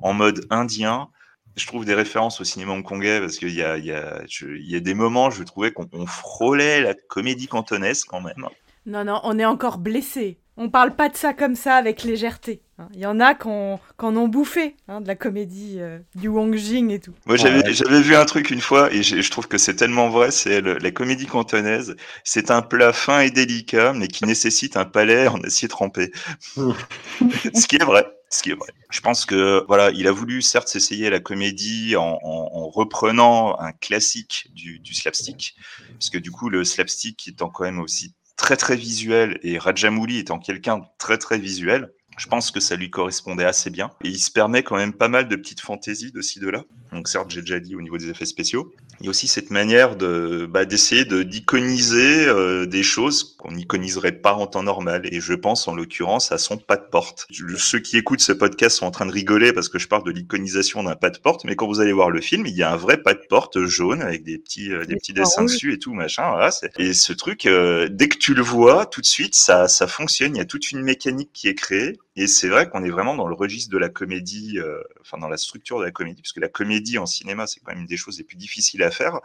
en 0.00 0.12
mode 0.12 0.46
indien. 0.50 1.08
Je 1.56 1.66
trouve 1.66 1.84
des 1.86 1.94
références 1.94 2.40
au 2.40 2.44
cinéma 2.44 2.72
hongkongais 2.72 3.18
parce 3.20 3.38
qu'il 3.38 3.54
y 3.54 3.62
a, 3.62 3.78
il 3.78 3.86
y, 3.86 3.92
a, 3.92 4.22
je- 4.28 4.46
il 4.56 4.70
y 4.70 4.76
a 4.76 4.80
des 4.80 4.94
moments, 4.94 5.30
je 5.30 5.42
trouvais 5.42 5.72
qu'on 5.72 5.88
on 5.92 6.06
frôlait 6.06 6.82
la 6.82 6.94
comédie 6.94 7.46
cantonaise 7.48 8.04
quand 8.04 8.20
même. 8.20 8.46
Non, 8.84 9.04
non, 9.04 9.20
on 9.24 9.38
est 9.38 9.44
encore 9.46 9.78
blessé. 9.78 10.38
On 10.58 10.70
parle 10.70 10.94
pas 10.96 11.10
de 11.10 11.16
ça 11.16 11.34
comme 11.34 11.54
ça 11.54 11.74
avec 11.76 12.02
légèreté. 12.02 12.62
hein. 12.78 12.88
Il 12.94 13.00
y 13.00 13.04
en 13.06 13.20
a 13.20 13.34
qui 13.34 13.46
en 13.48 13.78
qui 13.98 14.04
en 14.06 14.16
ont 14.16 14.28
bouffé, 14.28 14.74
hein, 14.88 15.02
de 15.02 15.06
la 15.06 15.14
comédie 15.14 15.76
euh, 15.80 15.98
du 16.14 16.28
Wong 16.28 16.54
Jing 16.56 16.90
et 16.92 16.98
tout. 17.00 17.12
Moi, 17.26 17.36
j'avais 17.36 17.62
Ouais. 17.62 18.00
vu 18.00 18.14
un 18.16 18.24
truc 18.24 18.50
une 18.50 18.62
fois 18.62 18.90
et 18.92 19.02
je 19.02 19.30
trouve 19.30 19.48
que 19.48 19.58
c'est 19.58 19.74
tellement 19.76 20.08
vrai. 20.08 20.30
C'est 20.30 20.62
la 20.62 20.90
comédie 20.92 21.26
cantonaise. 21.26 21.94
C'est 22.24 22.50
un 22.50 22.62
plat 22.62 22.94
fin 22.94 23.20
et 23.20 23.30
délicat, 23.30 23.92
mais 23.92 24.08
qui 24.08 24.24
nécessite 24.24 24.76
un 24.78 24.86
palais 24.86 25.28
en 25.28 25.40
acier 25.42 25.68
trempé. 25.68 26.10
ce 26.56 27.66
qui 27.66 27.76
est 27.76 27.84
vrai. 27.84 28.06
Ce 28.28 28.42
qui 28.42 28.50
est 28.50 28.54
vrai. 28.54 28.68
Je 28.90 29.00
pense 29.00 29.24
que 29.24 29.64
voilà, 29.68 29.90
il 29.92 30.06
a 30.08 30.12
voulu 30.12 30.42
certes 30.42 30.68
s'essayer 30.68 31.10
la 31.10 31.20
comédie 31.20 31.94
en, 31.96 32.18
en- 32.22 32.50
en 32.52 32.68
reprenant 32.68 33.58
un 33.60 33.72
classique 33.72 34.48
du, 34.52 34.80
du 34.80 34.94
slapstick, 34.94 35.54
parce 35.98 36.10
que 36.10 36.18
du 36.18 36.30
coup 36.32 36.48
le 36.48 36.64
slapstick 36.64 37.28
étant 37.28 37.48
quand 37.50 37.64
même 37.64 37.78
aussi 37.78 38.14
très 38.36 38.56
très 38.56 38.76
visuel 38.76 39.38
et 39.42 39.58
Rajamouli 39.58 40.18
étant 40.18 40.38
quelqu'un 40.38 40.82
très 40.98 41.18
très 41.18 41.38
visuel, 41.38 41.92
je 42.18 42.26
pense 42.26 42.50
que 42.50 42.60
ça 42.60 42.76
lui 42.76 42.90
correspondait 42.90 43.44
assez 43.44 43.70
bien. 43.70 43.92
Et 44.02 44.08
il 44.08 44.18
se 44.18 44.30
permet 44.30 44.62
quand 44.62 44.76
même 44.76 44.92
pas 44.94 45.08
mal 45.08 45.28
de 45.28 45.36
petites 45.36 45.60
fantaisies 45.60 46.12
de 46.12 46.20
ci, 46.20 46.40
de 46.40 46.48
là. 46.48 46.64
Donc 46.92 47.08
certes, 47.08 47.30
j'ai 47.30 47.42
déjà 47.42 47.60
dit 47.60 47.76
au 47.76 47.82
niveau 47.82 47.98
des 47.98 48.10
effets 48.10 48.26
spéciaux. 48.26 48.72
Il 49.00 49.04
y 49.04 49.08
a 49.08 49.10
aussi 49.10 49.28
cette 49.28 49.50
manière 49.50 49.96
de 49.96 50.46
bah, 50.50 50.64
d'essayer 50.64 51.04
de 51.04 51.22
d'iconiser 51.22 52.26
euh, 52.26 52.66
des 52.66 52.82
choses 52.82 53.36
qu'on 53.38 53.52
n'iconiserait 53.52 54.12
pas 54.12 54.32
en 54.34 54.46
temps 54.46 54.62
normal. 54.62 55.02
Et 55.12 55.20
je 55.20 55.34
pense 55.34 55.68
en 55.68 55.74
l'occurrence 55.74 56.32
à 56.32 56.38
son 56.38 56.56
pas 56.56 56.76
de 56.76 56.86
porte. 56.90 57.26
Je- 57.30 57.56
ceux 57.56 57.78
qui 57.78 57.96
écoutent 57.98 58.20
ce 58.20 58.32
podcast 58.32 58.78
sont 58.78 58.86
en 58.86 58.90
train 58.90 59.06
de 59.06 59.12
rigoler 59.12 59.52
parce 59.52 59.68
que 59.68 59.78
je 59.78 59.86
parle 59.88 60.04
de 60.04 60.10
l'iconisation 60.10 60.82
d'un 60.82 60.96
pas 60.96 61.10
de 61.10 61.18
porte. 61.18 61.44
Mais 61.44 61.56
quand 61.56 61.66
vous 61.66 61.80
allez 61.80 61.92
voir 61.92 62.10
le 62.10 62.20
film, 62.20 62.46
il 62.46 62.56
y 62.56 62.62
a 62.62 62.72
un 62.72 62.76
vrai 62.76 63.02
pas 63.02 63.14
de 63.14 63.22
porte 63.28 63.64
jaune 63.66 64.02
avec 64.02 64.24
des 64.24 64.38
petits 64.38 64.72
euh, 64.72 64.80
des 64.84 64.94
Des 64.94 64.96
petits 64.96 65.12
dessins 65.12 65.42
rouges. 65.42 65.52
dessus 65.52 65.72
et 65.74 65.78
tout 65.78 65.92
machin. 65.92 66.30
Voilà, 66.30 66.50
et 66.78 66.92
ce 66.94 67.12
truc, 67.12 67.46
euh, 67.46 67.88
dès 67.90 68.08
que 68.08 68.16
tu 68.18 68.34
le 68.34 68.42
vois, 68.42 68.86
tout 68.86 69.00
de 69.02 69.06
suite, 69.06 69.34
ça 69.34 69.68
ça 69.68 69.86
fonctionne. 69.86 70.34
Il 70.34 70.38
y 70.38 70.42
a 70.42 70.46
toute 70.46 70.70
une 70.70 70.80
mécanique 70.82 71.30
qui 71.34 71.48
est 71.48 71.54
créée. 71.54 71.98
Et 72.16 72.26
c'est 72.26 72.48
vrai 72.48 72.68
qu'on 72.68 72.82
est 72.82 72.90
vraiment 72.90 73.14
dans 73.14 73.28
le 73.28 73.34
registre 73.34 73.70
de 73.70 73.76
la 73.76 73.90
comédie, 73.90 74.58
euh, 74.58 74.82
enfin 75.02 75.18
dans 75.18 75.28
la 75.28 75.36
structure 75.36 75.78
de 75.78 75.84
la 75.84 75.90
comédie, 75.90 76.22
parce 76.22 76.32
que 76.32 76.40
la 76.40 76.48
comédie 76.48 76.96
en 76.96 77.04
cinéma, 77.04 77.46
c'est 77.46 77.60
quand 77.60 77.72
même 77.72 77.82
une 77.82 77.86
des 77.86 77.98
choses 77.98 78.16
les 78.16 78.24
plus 78.24 78.38
difficiles 78.38 78.82
à 78.82 78.90
faire, 78.90 79.20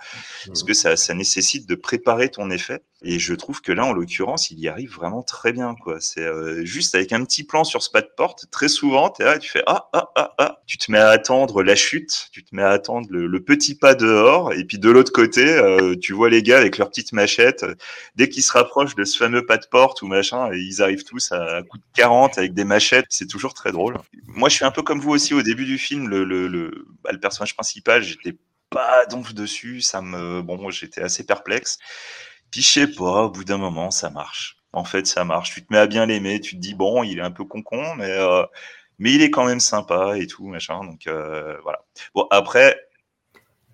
parce 0.45 0.63
que 0.63 0.73
ça, 0.73 0.95
nécessite 1.13 1.67
de 1.67 1.75
préparer 1.75 2.29
ton 2.29 2.49
effet. 2.49 2.81
Et 3.03 3.17
je 3.17 3.33
trouve 3.33 3.61
que 3.61 3.71
là, 3.71 3.85
en 3.85 3.93
l'occurrence, 3.93 4.51
il 4.51 4.59
y 4.59 4.67
arrive 4.67 4.93
vraiment 4.93 5.23
très 5.23 5.53
bien. 5.53 5.75
quoi. 5.81 5.99
C'est 5.99 6.21
euh, 6.21 6.63
juste 6.63 6.93
avec 6.93 7.11
un 7.13 7.23
petit 7.25 7.43
plan 7.43 7.63
sur 7.63 7.81
ce 7.81 7.89
pas 7.89 8.01
de 8.01 8.09
porte, 8.15 8.45
très 8.51 8.67
souvent, 8.67 9.09
tu 9.09 9.49
fais 9.49 9.63
ah, 9.65 9.89
ah, 9.93 10.11
ah, 10.15 10.33
ah, 10.37 10.61
tu 10.67 10.77
te 10.77 10.91
mets 10.91 10.99
à 10.99 11.09
attendre 11.09 11.63
la 11.63 11.75
chute, 11.75 12.29
tu 12.31 12.43
te 12.43 12.55
mets 12.55 12.61
à 12.61 12.69
attendre 12.69 13.07
le, 13.09 13.43
petit 13.43 13.75
pas 13.75 13.95
dehors, 13.95 14.53
et 14.53 14.65
puis 14.65 14.77
de 14.77 14.89
l'autre 14.89 15.11
côté, 15.11 15.43
euh, 15.47 15.95
tu 15.95 16.13
vois 16.13 16.29
les 16.29 16.43
gars 16.43 16.59
avec 16.59 16.77
leurs 16.77 16.89
petites 16.89 17.11
machettes, 17.11 17.65
dès 18.15 18.29
qu'ils 18.29 18.43
se 18.43 18.51
rapprochent 18.51 18.95
de 18.95 19.03
ce 19.03 19.17
fameux 19.17 19.45
pas 19.45 19.57
de 19.57 19.65
porte 19.65 20.01
ou 20.03 20.07
machin, 20.07 20.51
et 20.53 20.59
ils 20.59 20.81
arrivent 20.81 21.03
tous 21.03 21.31
à 21.31 21.63
coup 21.63 21.77
de 21.77 21.83
40 21.95 22.37
avec 22.37 22.53
des 22.53 22.63
machettes, 22.63 22.80
c'est 23.09 23.27
toujours 23.27 23.53
très 23.53 23.71
drôle. 23.71 23.97
Moi, 24.25 24.49
je 24.49 24.55
suis 24.55 24.65
un 24.65 24.71
peu 24.71 24.81
comme 24.83 24.99
vous 24.99 25.11
aussi 25.11 25.33
au 25.33 25.41
début 25.41 25.65
du 25.65 25.77
film, 25.77 26.07
le, 26.09 26.23
le, 26.23 26.85
bah, 27.03 27.11
le 27.11 27.19
personnage 27.19 27.55
principal, 27.55 28.03
j'étais 28.03 28.37
pas 28.69 29.05
donc 29.05 29.33
dessus, 29.33 29.81
ça 29.81 30.01
me, 30.01 30.41
bon, 30.41 30.69
j'étais 30.69 31.01
assez 31.01 31.25
perplexe. 31.25 31.77
Puis 32.51 32.61
je 32.61 32.71
sais 32.71 32.87
pas, 32.87 33.23
au 33.23 33.29
bout 33.31 33.43
d'un 33.43 33.57
moment, 33.57 33.91
ça 33.91 34.09
marche. 34.09 34.57
En 34.73 34.83
fait, 34.85 35.07
ça 35.07 35.25
marche. 35.25 35.53
Tu 35.53 35.65
te 35.65 35.73
mets 35.73 35.79
à 35.79 35.87
bien 35.87 36.05
l'aimer, 36.05 36.39
tu 36.39 36.55
te 36.55 36.61
dis 36.61 36.73
bon, 36.75 37.03
il 37.03 37.19
est 37.19 37.21
un 37.21 37.31
peu 37.31 37.45
con-con, 37.45 37.95
mais 37.95 38.09
euh, 38.09 38.43
mais 38.99 39.13
il 39.13 39.21
est 39.21 39.31
quand 39.31 39.45
même 39.45 39.59
sympa 39.59 40.17
et 40.17 40.27
tout 40.27 40.47
machin. 40.47 40.83
Donc 40.85 41.07
euh, 41.07 41.57
voilà. 41.63 41.79
Bon 42.15 42.27
après, 42.31 42.79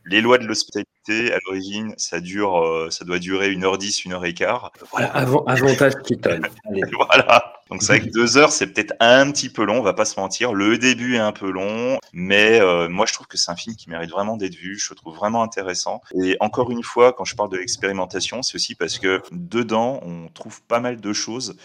les 0.05 0.21
lois 0.21 0.37
de 0.37 0.45
l'hospitalité 0.45 0.91
à 1.33 1.37
l'origine, 1.45 1.93
ça 1.97 2.19
dure, 2.19 2.57
euh, 2.63 2.89
ça 2.89 3.05
doit 3.05 3.19
durer 3.19 3.51
1h10, 3.51 4.05
1h15. 4.07 4.69
Voilà, 4.91 5.07
avant- 5.07 5.43
avantage 5.45 5.93
Keaton. 6.05 6.41
Voilà. 6.93 7.53
Donc 7.69 7.81
c'est 7.81 7.97
vrai 7.97 8.07
que 8.07 8.13
deux 8.13 8.37
heures, 8.37 8.51
c'est 8.51 8.67
peut-être 8.67 8.93
un 8.99 9.29
petit 9.31 9.49
peu 9.49 9.65
long, 9.65 9.79
on 9.79 9.81
va 9.81 9.93
pas 9.93 10.05
se 10.05 10.19
mentir. 10.19 10.53
Le 10.53 10.77
début 10.77 11.15
est 11.15 11.19
un 11.19 11.33
peu 11.33 11.51
long, 11.51 11.97
mais 12.13 12.59
euh, 12.61 12.87
moi 12.87 13.05
je 13.05 13.13
trouve 13.13 13.27
que 13.27 13.37
c'est 13.37 13.51
un 13.51 13.55
film 13.55 13.75
qui 13.75 13.89
mérite 13.89 14.09
vraiment 14.09 14.37
d'être 14.37 14.55
vu. 14.55 14.77
Je 14.79 14.89
le 14.91 14.95
trouve 14.95 15.15
vraiment 15.15 15.43
intéressant. 15.43 16.01
Et 16.23 16.37
encore 16.39 16.71
une 16.71 16.83
fois, 16.83 17.11
quand 17.13 17.25
je 17.25 17.35
parle 17.35 17.49
de 17.51 17.57
l'expérimentation, 17.57 18.41
c'est 18.41 18.55
aussi 18.55 18.75
parce 18.75 18.99
que 18.99 19.21
dedans, 19.31 19.99
on 20.03 20.27
trouve 20.29 20.61
pas 20.63 20.79
mal 20.79 21.01
de 21.01 21.13
choses 21.13 21.57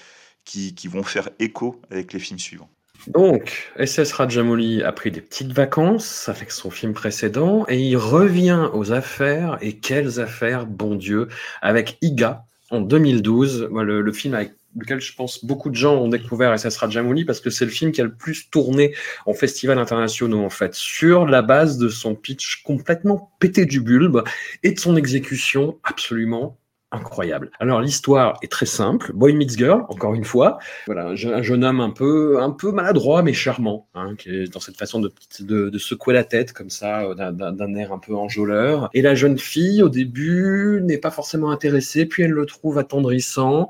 qui, 0.45 0.75
qui 0.75 0.89
vont 0.89 1.05
faire 1.05 1.29
écho 1.39 1.81
avec 1.91 2.13
les 2.13 2.19
films 2.19 2.41
suivants. 2.41 2.69
Donc, 3.09 3.73
SS 3.85 4.13
Rajamouli 4.13 4.83
a 4.83 4.93
pris 4.93 5.11
des 5.11 5.21
petites 5.21 5.53
vacances 5.53 6.29
avec 6.29 6.53
son 6.53 6.71
film 6.71 6.93
précédent 6.93 7.65
et 7.69 7.81
il 7.81 7.97
revient 7.97 8.69
aux 8.73 8.93
affaires. 8.93 9.59
Et 9.61 9.79
quelles 9.79 10.21
affaires, 10.21 10.67
bon 10.67 10.95
Dieu, 10.95 11.29
avec 11.63 11.99
Iga 12.01 12.45
en 12.71 12.81
2012, 12.81 13.69
Moi, 13.71 13.83
le, 13.83 14.03
le 14.03 14.13
film 14.13 14.35
avec 14.35 14.53
lequel 14.77 15.01
je 15.01 15.15
pense 15.15 15.45
beaucoup 15.45 15.69
de 15.69 15.75
gens 15.75 15.97
ont 15.97 16.09
découvert 16.09 16.59
SS 16.59 16.77
Rajamouli 16.77 17.25
parce 17.25 17.41
que 17.41 17.51
c'est 17.51 17.65
le 17.65 17.71
film 17.71 17.93
qui 17.93 18.01
a 18.01 18.05
le 18.05 18.15
plus 18.15 18.49
tourné 18.51 18.95
en 19.27 19.35
festivals 19.35 19.79
internationaux 19.79 20.45
en 20.45 20.51
fait, 20.51 20.75
sur 20.75 21.27
la 21.27 21.43
base 21.43 21.79
de 21.79 21.89
son 21.89 22.15
pitch 22.15 22.63
complètement 22.63 23.33
pété 23.39 23.67
du 23.67 23.81
bulbe 23.81 24.23
et 24.63 24.73
de 24.73 24.81
son 24.81 24.97
exécution 24.97 25.79
absolument 25.85 26.57
incroyable. 26.93 27.51
Alors 27.59 27.81
l'histoire 27.81 28.39
est 28.43 28.51
très 28.51 28.67
simple, 28.67 29.13
boy 29.15 29.33
meets 29.35 29.57
girl, 29.57 29.85
encore 29.89 30.15
une 30.15 30.25
fois, 30.25 30.59
voilà, 30.87 31.07
un 31.07 31.15
jeune, 31.15 31.35
un 31.35 31.43
jeune 31.43 31.65
homme 31.65 31.81
un 31.81 31.91
peu, 31.91 32.41
un 32.41 32.51
peu 32.51 32.71
maladroit 32.71 33.23
mais 33.23 33.33
charmant, 33.33 33.89
hein, 33.95 34.15
qui 34.17 34.29
est 34.29 34.53
dans 34.53 34.61
cette 34.61 34.77
façon 34.77 35.01
de, 35.01 35.11
de, 35.41 35.79
secouer 35.79 36.15
la 36.15 36.25
tête 36.25 36.53
comme 36.53 36.71
ça, 36.71 37.03
euh, 37.03 37.15
d'un- 37.15 37.75
air 37.75 37.93
un 37.93 37.99
peu 37.99 38.15
enjôleur. 38.15 38.91
Et 38.93 39.03
la 39.03 39.15
jeune 39.15 39.39
fille, 39.39 39.83
au 39.83 39.89
début, 39.89 40.81
n'est 40.83 40.99
pas 40.99 41.11
forcément 41.11 41.51
intéressée, 41.51 42.07
puis 42.07 42.23
elle 42.23 42.33
le 42.33 42.47
trouve 42.47 42.79
attendrissant, 42.79 43.69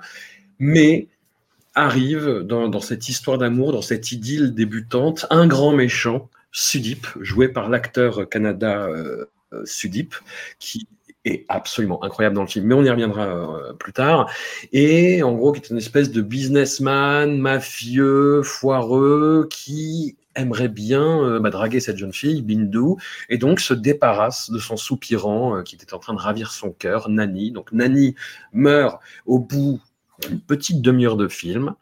mais 0.58 1.08
arrive 1.74 2.40
dans, 2.40 2.68
dans 2.68 2.80
cette 2.80 3.08
histoire 3.08 3.38
d'amour, 3.38 3.72
dans 3.72 3.82
cette 3.82 4.12
idylle 4.12 4.54
débutante, 4.54 5.26
un 5.30 5.46
grand 5.46 5.72
méchant, 5.72 6.28
Sudip, 6.50 7.06
joué 7.20 7.48
par 7.48 7.70
l'acteur 7.70 8.28
Canada 8.28 8.86
euh, 8.86 9.24
euh, 9.54 9.62
Sudip, 9.64 10.14
qui 10.58 10.86
est 11.24 11.44
absolument 11.48 12.02
incroyable 12.04 12.34
dans 12.34 12.42
le 12.42 12.48
film, 12.48 12.66
mais 12.66 12.74
on 12.74 12.82
y 12.82 12.90
reviendra 12.90 13.26
euh, 13.26 13.72
plus 13.74 13.92
tard. 13.92 14.30
Et 14.72 15.22
en 15.22 15.32
gros, 15.32 15.52
qui 15.52 15.60
est 15.60 15.70
une 15.70 15.78
espèce 15.78 16.10
de 16.10 16.20
businessman, 16.20 17.38
mafieux, 17.38 18.42
foireux, 18.42 19.48
qui 19.50 20.16
aimerait 20.34 20.68
bien 20.68 21.22
euh, 21.22 21.40
bah, 21.40 21.50
draguer 21.50 21.80
cette 21.80 21.98
jeune 21.98 22.12
fille, 22.12 22.42
Bindu, 22.42 22.96
et 23.28 23.38
donc 23.38 23.60
se 23.60 23.74
débarrasse 23.74 24.50
de 24.50 24.58
son 24.58 24.76
soupirant 24.76 25.56
euh, 25.56 25.62
qui 25.62 25.76
était 25.76 25.94
en 25.94 25.98
train 25.98 26.14
de 26.14 26.20
ravir 26.20 26.52
son 26.52 26.70
cœur, 26.70 27.08
Nani. 27.08 27.52
Donc 27.52 27.72
Nani 27.72 28.14
meurt 28.52 29.00
au 29.26 29.38
bout 29.38 29.80
une 30.30 30.40
petite 30.40 30.80
demi-heure 30.82 31.16
de 31.16 31.28
film, 31.28 31.74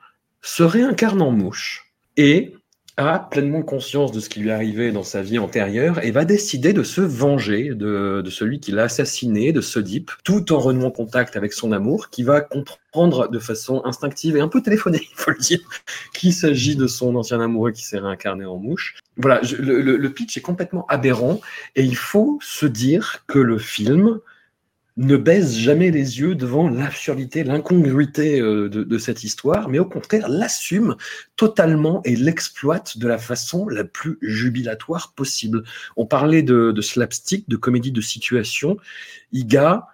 se 0.43 0.63
réincarne 0.63 1.21
en 1.23 1.31
mouche 1.31 1.93
et 2.17 2.55
a 2.97 3.19
pleinement 3.19 3.63
conscience 3.63 4.13
de 4.13 4.21
ce 4.21 4.29
qui 4.29 4.41
lui 4.41 4.51
est 4.51 4.53
arrivé 4.53 4.93
dans 4.93 5.03
sa 5.03 5.23
vie 5.23 5.39
antérieure 5.39 6.05
et 6.05 6.11
va 6.11 6.25
décider 6.25 6.73
de 6.73 6.83
se 6.83 7.01
venger 7.01 7.71
de, 7.75 8.21
de 8.23 8.31
celui 8.31 8.61
qui 8.61 8.73
l'a 8.73 8.85
assassiné, 8.85 9.53
de 9.53 9.61
Sodip, 9.61 10.11
tout 10.25 10.53
en 10.53 10.59
renouant 10.59 10.91
contact 10.91 11.37
avec 11.37 11.53
son 11.53 11.73
amour, 11.73 12.11
qui 12.11 12.23
va 12.23 12.41
comprendre 12.41 13.29
de 13.29 13.39
façon 13.39 13.83
instinctive 13.85 14.37
et 14.37 14.41
un 14.41 14.49
peu 14.49 14.61
téléphonée, 14.63 15.01
il 15.03 15.15
faut 15.17 15.31
le 15.31 15.39
dire, 15.39 15.61
qu'il 16.13 16.33
s'agit 16.35 16.77
de 16.77 16.87
son 16.87 17.15
ancien 17.17 17.41
amoureux 17.41 17.71
qui 17.73 17.87
s'est 17.87 17.99
réincarné 17.99 18.45
en 18.45 18.57
mouche. 18.57 18.97
Voilà, 19.17 19.41
le- 19.59 19.97
le 19.97 20.13
pitch 20.13 20.37
est 20.37 20.41
complètement 20.43 20.87
aberrant 20.89 21.41
et 21.77 21.83
il 21.83 21.97
faut 21.97 22.39
se 22.43 22.67
dire 22.67 23.25
que 23.27 23.39
le 23.39 23.59
film 23.59 24.19
ne 25.01 25.17
baisse 25.17 25.57
jamais 25.57 25.91
les 25.91 26.21
yeux 26.21 26.35
devant 26.35 26.69
l'absurdité, 26.69 27.43
l'incongruité 27.43 28.39
euh, 28.39 28.69
de, 28.69 28.85
de 28.85 28.99
cette 28.99 29.25
histoire, 29.25 29.71
mais 29.71 29.79
au 29.79 29.87
contraire 29.87 30.29
l'assume 30.29 30.95
totalement 31.37 32.03
et 32.05 32.17
l'exploite 32.17 32.99
de 32.99 33.09
la 33.09 33.17
façon 33.17 33.67
la 33.67 33.85
plus 33.85 34.19
jubilatoire 34.21 35.15
possible. 35.17 35.65
On 35.97 36.05
parlait 36.05 36.43
de, 36.43 36.71
de 36.71 36.83
slapstick, 36.83 37.49
de 37.49 37.57
comédie 37.57 37.93
de 37.93 38.01
situation. 38.03 38.77
Iga 39.33 39.87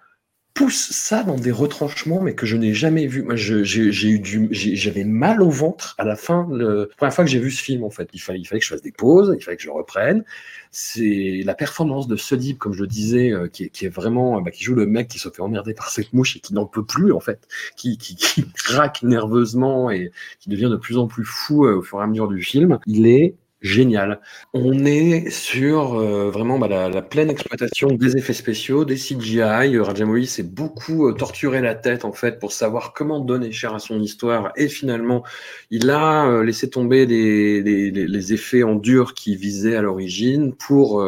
pousse 0.57 0.89
ça 0.91 1.23
dans 1.23 1.35
des 1.35 1.51
retranchements, 1.51 2.19
mais 2.19 2.33
que 2.33 2.47
je 2.47 2.57
n'ai 2.57 2.73
jamais 2.73 3.05
vu. 3.05 3.21
Moi, 3.21 3.35
j'ai 3.35 4.09
eu 4.09 4.19
du, 4.19 4.47
j'avais 4.51 5.03
mal 5.03 5.43
au 5.43 5.51
ventre 5.51 5.93
à 5.99 6.03
la 6.03 6.15
fin. 6.15 6.47
Le, 6.51 6.79
la 6.89 6.95
première 6.95 7.13
fois 7.13 7.23
que 7.23 7.29
j'ai 7.29 7.37
vu 7.37 7.51
ce 7.51 7.61
film, 7.61 7.83
en 7.83 7.91
fait, 7.91 8.09
il 8.13 8.19
fallait, 8.19 8.39
il 8.39 8.45
fallait 8.45 8.59
que 8.59 8.65
je 8.65 8.71
fasse 8.71 8.81
des 8.81 8.91
pauses, 8.91 9.35
il 9.37 9.43
fallait 9.43 9.57
que 9.57 9.61
je 9.61 9.69
reprenne. 9.69 10.25
C'est 10.71 11.43
la 11.45 11.53
performance 11.53 12.07
de 12.07 12.15
Sodip, 12.15 12.57
comme 12.57 12.73
je 12.73 12.81
le 12.81 12.87
disais, 12.87 13.31
euh, 13.31 13.47
qui, 13.47 13.65
est, 13.65 13.69
qui 13.69 13.85
est 13.85 13.89
vraiment, 13.89 14.41
bah, 14.41 14.49
qui 14.49 14.63
joue 14.63 14.73
le 14.73 14.87
mec 14.87 15.09
qui 15.09 15.19
se 15.19 15.29
fait 15.29 15.41
emmerder 15.41 15.75
par 15.75 15.91
cette 15.91 16.11
mouche 16.11 16.35
et 16.35 16.39
qui 16.39 16.55
n'en 16.55 16.65
peut 16.65 16.85
plus, 16.85 17.13
en 17.13 17.19
fait, 17.19 17.47
qui, 17.75 17.99
qui, 17.99 18.15
qui 18.15 18.43
craque 18.51 19.03
nerveusement 19.03 19.91
et 19.91 20.11
qui 20.39 20.49
devient 20.49 20.69
de 20.71 20.77
plus 20.77 20.97
en 20.97 21.05
plus 21.05 21.23
fou 21.23 21.67
euh, 21.67 21.75
au 21.75 21.81
fur 21.83 21.99
et 21.99 22.03
à 22.03 22.07
mesure 22.07 22.27
du 22.27 22.41
film. 22.41 22.79
Il 22.87 23.05
est 23.05 23.35
génial. 23.61 24.19
On 24.53 24.85
est 24.85 25.29
sur 25.29 25.95
euh, 25.95 26.29
vraiment 26.29 26.59
bah, 26.59 26.67
la, 26.67 27.01
pleine 27.01 27.29
exploitation 27.29 27.87
des 27.87 28.17
effets 28.17 28.33
spéciaux, 28.33 28.85
des 28.85 28.95
CGI. 28.95 29.75
Euh, 29.75 29.83
Rajamouli 29.83 30.27
s'est 30.27 30.43
beaucoup 30.43 31.07
euh, 31.07 31.13
torturé 31.13 31.61
la 31.61 31.75
tête 31.75 32.05
en 32.05 32.13
fait 32.13 32.39
pour 32.39 32.51
savoir 32.51 32.93
comment 32.93 33.19
donner 33.19 33.51
cher 33.51 33.73
à 33.73 33.79
son 33.79 33.99
histoire 33.99 34.51
et 34.55 34.67
finalement 34.67 35.23
il 35.71 35.89
a 35.89 36.43
laissé 36.43 36.69
tomber 36.69 37.05
les, 37.05 38.33
effets 38.33 38.63
en 38.63 38.75
dur 38.75 39.13
qui 39.13 39.35
visaient 39.35 39.75
à 39.75 39.81
l'origine 39.81 40.53
pour 40.53 41.01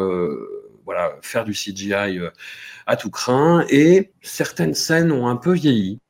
voilà 0.84 1.16
faire 1.22 1.44
du 1.44 1.52
CGI 1.52 2.18
à 2.86 2.96
tout 2.96 3.10
craint 3.10 3.64
et 3.68 4.12
certaines 4.22 4.74
scènes 4.74 5.12
ont 5.12 5.28
un 5.28 5.36
peu 5.36 5.52
vieilli 5.52 6.00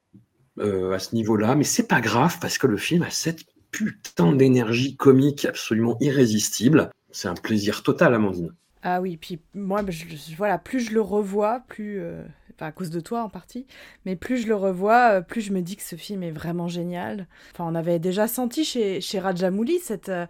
à 0.61 0.99
ce 0.99 1.14
niveau-là, 1.14 1.55
mais 1.55 1.64
c'est 1.64 1.88
pas 1.88 2.01
grave 2.01 2.36
parce 2.41 2.59
que 2.59 2.66
le 2.66 2.76
film 2.76 3.03
a 3.03 3.11
cette 3.11 3.45
putain 3.71 4.33
d'énergie 4.33 4.97
comique 4.97 5.45
absolument 5.45 5.97
irrésistible. 6.01 6.91
C'est 7.12 7.29
un 7.29 7.35
plaisir 7.35 7.83
total, 7.83 8.14
Amandine. 8.14 8.53
Ah 8.83 9.01
oui, 9.01 9.16
puis 9.16 9.41
moi, 9.55 9.83
je, 9.89 10.05
voilà, 10.37 10.59
plus 10.59 10.81
je 10.81 10.93
le 10.95 11.03
revois, 11.03 11.62
plus, 11.68 12.01
euh, 12.01 12.23
enfin 12.55 12.66
à 12.66 12.73
cause 12.73 12.89
de 12.91 13.01
toi 13.01 13.23
en 13.23 13.29
partie, 13.29 13.66
mais 14.07 14.16
plus 14.16 14.39
je 14.39 14.49
le 14.49 14.55
revois, 14.55 15.18
euh, 15.18 15.21
plus 15.21 15.43
je 15.43 15.53
me 15.53 15.61
dis 15.61 15.77
que 15.77 15.83
ce 15.83 15.97
film 15.97 16.23
est 16.23 16.31
vraiment 16.31 16.68
génial. 16.68 17.27
Enfin, 17.53 17.64
on 17.68 17.75
avait 17.75 17.99
déjà 17.99 18.27
senti 18.27 18.64
chez, 18.64 19.03
chez 19.03 19.18
Rajamouli 19.18 19.81
cette, 19.81 20.09
euh, 20.09 20.25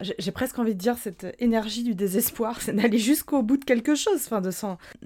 j'ai 0.00 0.32
presque 0.32 0.58
envie 0.58 0.74
de 0.74 0.78
dire 0.80 0.96
cette 0.96 1.26
énergie 1.40 1.82
du 1.82 1.94
désespoir, 1.94 2.60
c'est 2.60 2.72
d'aller 2.74 2.98
jusqu'au 2.98 3.42
bout 3.42 3.56
de 3.56 3.64
quelque 3.64 3.94
chose. 3.94 4.22
Enfin, 4.24 4.40
de 4.40 4.50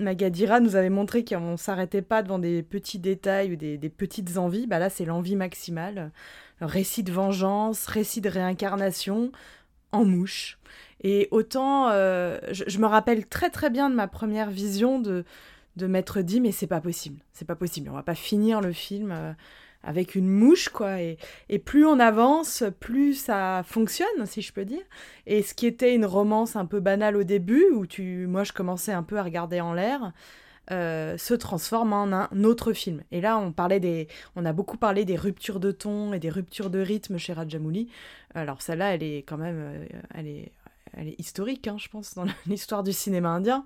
Magadira 0.02 0.60
nous 0.60 0.76
avait 0.76 0.90
montré 0.90 1.24
qu'on 1.24 1.56
s'arrêtait 1.56 2.02
pas 2.02 2.22
devant 2.22 2.38
des 2.38 2.62
petits 2.62 2.98
détails 2.98 3.52
ou 3.52 3.56
des, 3.56 3.78
des 3.78 3.88
petites 3.88 4.36
envies. 4.36 4.66
Bah 4.66 4.78
là, 4.78 4.90
c'est 4.90 5.04
l'envie 5.04 5.36
maximale. 5.36 6.12
Récit 6.62 7.02
de 7.02 7.12
vengeance, 7.12 7.86
récit 7.86 8.20
de 8.20 8.28
réincarnation, 8.28 9.32
en 9.92 10.04
mouche. 10.04 10.58
Et 11.02 11.28
autant, 11.30 11.90
euh, 11.90 12.38
je, 12.50 12.78
me 12.78 12.86
rappelle 12.86 13.26
très 13.26 13.50
très 13.50 13.70
bien 13.70 13.90
de 13.90 13.94
ma 13.94 14.08
première 14.08 14.50
vision 14.50 15.00
de, 15.00 15.24
de 15.76 15.86
m'être 15.86 16.20
dit, 16.20 16.40
mais 16.40 16.52
c'est 16.52 16.66
pas 16.66 16.80
possible, 16.80 17.20
c'est 17.32 17.44
pas 17.44 17.56
possible, 17.56 17.90
on 17.90 17.94
va 17.94 18.02
pas 18.02 18.14
finir 18.14 18.60
le 18.60 18.72
film 18.72 19.10
euh, 19.10 19.32
avec 19.82 20.14
une 20.14 20.28
mouche, 20.28 20.68
quoi. 20.68 21.00
Et, 21.00 21.18
et 21.48 21.58
plus 21.58 21.84
on 21.84 21.98
avance, 21.98 22.62
plus 22.78 23.14
ça 23.14 23.62
fonctionne, 23.66 24.26
si 24.26 24.42
je 24.42 24.52
peux 24.52 24.64
dire. 24.64 24.82
Et 25.26 25.42
ce 25.42 25.54
qui 25.54 25.66
était 25.66 25.94
une 25.94 26.06
romance 26.06 26.54
un 26.54 26.66
peu 26.66 26.78
banale 26.78 27.16
au 27.16 27.24
début, 27.24 27.66
où 27.72 27.86
tu, 27.86 28.26
moi 28.28 28.44
je 28.44 28.52
commençais 28.52 28.92
un 28.92 29.02
peu 29.02 29.18
à 29.18 29.24
regarder 29.24 29.60
en 29.60 29.74
l'air, 29.74 30.12
euh, 30.70 31.18
se 31.18 31.34
transforme 31.34 31.92
en 31.92 32.12
un 32.12 32.44
autre 32.44 32.72
film. 32.72 33.02
Et 33.10 33.20
là, 33.20 33.36
on 33.36 33.50
parlait 33.50 33.80
des, 33.80 34.06
on 34.36 34.44
a 34.44 34.52
beaucoup 34.52 34.76
parlé 34.76 35.04
des 35.04 35.16
ruptures 35.16 35.58
de 35.58 35.72
ton 35.72 36.12
et 36.12 36.20
des 36.20 36.30
ruptures 36.30 36.70
de 36.70 36.78
rythme 36.78 37.18
chez 37.18 37.32
Rajamouli. 37.32 37.88
Alors 38.36 38.62
celle-là, 38.62 38.94
elle 38.94 39.02
est 39.02 39.18
quand 39.18 39.38
même, 39.38 39.58
euh, 39.58 39.86
elle 40.14 40.28
est, 40.28 40.52
elle 40.92 41.08
est 41.08 41.18
historique, 41.18 41.66
hein, 41.66 41.76
je 41.78 41.88
pense, 41.88 42.14
dans 42.14 42.26
l'histoire 42.46 42.84
du 42.84 42.92
cinéma 42.92 43.30
indien. 43.30 43.64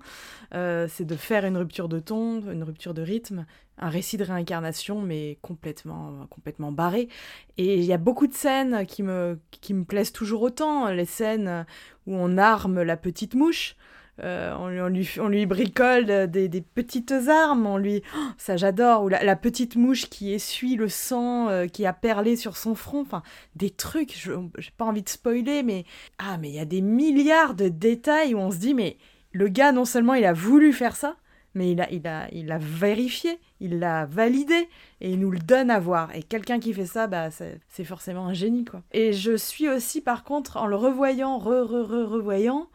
Euh, 0.55 0.87
c'est 0.89 1.05
de 1.05 1.15
faire 1.15 1.45
une 1.45 1.57
rupture 1.57 1.87
de 1.87 1.99
ton, 1.99 2.41
une 2.51 2.63
rupture 2.63 2.95
de 2.95 3.03
rythme, 3.03 3.45
un 3.77 3.89
récit 3.89 4.17
de 4.17 4.23
réincarnation, 4.23 4.99
mais 4.99 5.37
complètement, 5.43 6.25
complètement 6.31 6.71
barré. 6.71 7.09
Et 7.57 7.77
il 7.77 7.85
y 7.85 7.93
a 7.93 7.99
beaucoup 7.99 8.25
de 8.25 8.33
scènes 8.33 8.87
qui 8.87 9.03
me, 9.03 9.39
qui 9.51 9.75
me 9.75 9.83
plaisent 9.83 10.13
toujours 10.13 10.41
autant. 10.41 10.89
Les 10.89 11.05
scènes 11.05 11.65
où 12.07 12.15
on 12.15 12.39
arme 12.39 12.81
la 12.81 12.97
petite 12.97 13.35
mouche. 13.35 13.75
Euh, 14.23 14.55
on, 14.57 14.67
lui- 14.67 14.81
on 14.81 14.87
lui, 14.87 15.09
on 15.19 15.27
lui 15.27 15.45
bricole 15.45 16.27
des, 16.27 16.47
des 16.47 16.61
petites 16.61 17.13
armes, 17.27 17.67
on 17.67 17.77
lui... 17.77 18.01
Oh, 18.15 18.19
ça 18.37 18.57
j'adore, 18.57 19.03
ou 19.03 19.09
la, 19.09 19.35
petite 19.35 19.75
mouche 19.75 20.09
qui 20.09 20.33
essuie 20.33 20.75
le 20.75 20.89
sang 20.89 21.49
euh, 21.49 21.67
qui 21.67 21.85
a 21.85 21.93
perlé 21.93 22.35
sur 22.35 22.57
son 22.57 22.73
front, 22.73 23.01
enfin 23.01 23.21
des 23.55 23.69
trucs, 23.69 24.13
j'ai 24.13 24.71
pas 24.77 24.85
envie 24.85 25.03
de 25.03 25.09
spoiler, 25.09 25.61
mais... 25.63 25.85
Ah 26.17 26.37
mais 26.37 26.49
il 26.49 26.55
y 26.55 26.59
a 26.59 26.65
des 26.65 26.81
milliards 26.81 27.53
de 27.53 27.67
détails 27.67 28.33
où 28.33 28.39
on 28.39 28.51
se 28.51 28.57
dit, 28.57 28.73
mais 28.73 28.97
le 29.31 29.47
gars 29.49 29.71
non 29.71 29.85
seulement 29.85 30.15
il 30.15 30.25
a 30.25 30.33
voulu 30.33 30.73
faire 30.73 30.95
ça, 30.95 31.15
mais 31.57 31.71
il 31.71 31.81
a, 31.81 31.91
il 31.91 32.07
a, 32.07 32.27
il 32.31 32.51
a 32.51 32.57
vérifié, 32.59 33.39
il 33.59 33.79
l'a 33.79 34.05
validé, 34.05 34.69
et 35.01 35.11
il 35.11 35.19
nous 35.19 35.31
le 35.31 35.39
donne 35.39 35.71
à 35.71 35.79
voir. 35.79 36.15
Et 36.15 36.21
quelqu'un 36.21 36.59
qui 36.59 36.71
fait 36.73 36.85
ça, 36.85 37.07
bah, 37.07 37.31
c'est 37.31 37.59
c'est 37.67 37.83
forcément 37.83 38.27
un 38.27 38.33
génie, 38.33 38.63
quoi. 38.63 38.83
Et 38.91 39.11
je 39.11 39.35
suis 39.35 39.67
aussi, 39.67 40.01
par 40.01 40.23
contre, 40.23 40.57
en 40.57 40.67
le 40.67 40.75
revoyant, 40.75 41.39
re, 41.39 41.65
re, 41.65 41.83
re, 41.83 42.07
revoyant, 42.07 42.69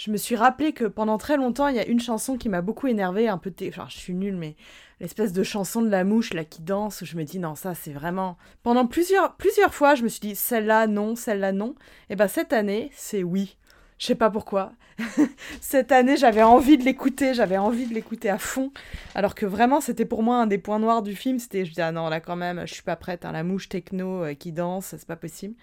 je 0.00 0.10
me 0.10 0.16
suis 0.16 0.34
rappelé 0.34 0.72
que 0.72 0.86
pendant 0.86 1.18
très 1.18 1.36
longtemps, 1.36 1.68
il 1.68 1.76
y 1.76 1.78
a 1.78 1.86
une 1.86 2.00
chanson 2.00 2.38
qui 2.38 2.48
m'a 2.48 2.62
beaucoup 2.62 2.86
énervée, 2.86 3.28
un 3.28 3.36
peu... 3.36 3.52
Enfin, 3.68 3.84
je 3.90 3.98
suis 3.98 4.14
nulle, 4.14 4.36
mais 4.36 4.56
l'espèce 4.98 5.34
de 5.34 5.42
chanson 5.42 5.82
de 5.82 5.90
la 5.90 6.04
mouche, 6.04 6.32
là, 6.32 6.42
qui 6.42 6.62
danse, 6.62 7.02
où 7.02 7.04
je 7.04 7.18
me 7.18 7.24
dis, 7.24 7.38
non, 7.38 7.54
ça, 7.54 7.74
c'est 7.74 7.92
vraiment... 7.92 8.38
Pendant 8.62 8.86
plusieurs, 8.86 9.36
plusieurs 9.36 9.74
fois, 9.74 9.94
je 9.94 10.02
me 10.02 10.08
suis 10.08 10.20
dit, 10.20 10.34
celle-là, 10.34 10.86
non, 10.86 11.16
celle-là, 11.16 11.52
non. 11.52 11.74
Et 12.08 12.16
ben 12.16 12.28
cette 12.28 12.54
année, 12.54 12.90
c'est 12.94 13.22
oui. 13.22 13.58
Je 13.98 14.06
sais 14.06 14.14
pas 14.14 14.30
pourquoi. 14.30 14.72
Cette 15.60 15.92
année, 15.92 16.16
j'avais 16.16 16.42
envie 16.42 16.78
de 16.78 16.84
l'écouter, 16.84 17.34
j'avais 17.34 17.58
envie 17.58 17.86
de 17.86 17.92
l'écouter 17.92 18.30
à 18.30 18.38
fond. 18.38 18.72
Alors 19.14 19.34
que 19.34 19.44
vraiment, 19.44 19.82
c'était 19.82 20.06
pour 20.06 20.22
moi 20.22 20.36
un 20.36 20.46
des 20.46 20.56
points 20.56 20.78
noirs 20.78 21.02
du 21.02 21.14
film. 21.14 21.38
C'était, 21.38 21.66
je 21.66 21.74
dis, 21.74 21.82
ah 21.82 21.92
non, 21.92 22.08
là 22.08 22.20
quand 22.20 22.36
même, 22.36 22.66
je 22.66 22.72
suis 22.72 22.82
pas 22.82 22.96
prête. 22.96 23.26
hein, 23.26 23.32
la 23.32 23.42
mouche 23.42 23.68
techno 23.68 24.24
euh, 24.24 24.32
qui 24.32 24.52
danse, 24.52 24.94
c'est 24.96 25.06
pas 25.06 25.16
possible. 25.16 25.54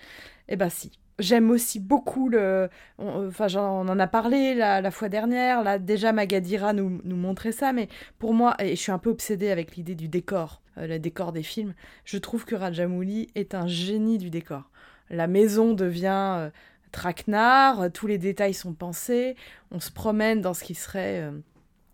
Et 0.48 0.56
ben 0.56 0.70
si. 0.70 0.92
J'aime 1.20 1.50
aussi 1.50 1.80
beaucoup 1.80 2.30
le. 2.30 2.70
on- 3.00 3.28
Enfin, 3.28 3.48
j'en- 3.48 3.82
on 3.86 3.90
en 3.90 3.98
a 4.00 4.06
parlé 4.08 4.54
la, 4.54 4.82
la 4.82 4.92
fois 4.92 5.10
dernière. 5.10 5.64
Là, 5.64 5.80
déjà, 5.80 6.12
Magadira 6.14 6.74
nous, 6.74 7.02
nous 7.04 7.16
montrait 7.16 7.52
ça. 7.52 7.74
Mais 7.74 7.88
pour 8.20 8.34
moi, 8.34 8.56
et 8.60 8.76
je 8.76 8.82
suis 8.82 8.92
un 8.92 9.00
peu 9.00 9.10
obsédée 9.10 9.50
avec 9.50 9.76
l'idée 9.76 9.96
du 9.96 10.08
décor, 10.08 10.62
euh, 10.78 10.86
le 10.88 11.00
décor 11.00 11.32
des 11.32 11.42
films, 11.44 11.74
je 12.06 12.18
trouve 12.20 12.46
que 12.46 12.54
Rajamouli 12.56 13.30
est 13.36 13.56
un 13.56 13.66
génie 13.68 14.18
du 14.20 14.30
décor. 14.30 14.70
La 15.10 15.28
maison 15.28 15.74
devient. 15.74 16.36
euh, 16.38 16.50
traquenard, 16.94 17.82
euh, 17.82 17.90
tous 17.90 18.08
les 18.08 18.18
détails 18.18 18.54
sont 18.54 18.74
pensés, 18.74 19.36
on 19.72 19.80
se 19.82 19.92
promène 19.92 20.40
dans 20.42 20.54
ce 20.54 20.64
qui 20.64 20.74
serait 20.74 21.20
euh, 21.22 21.32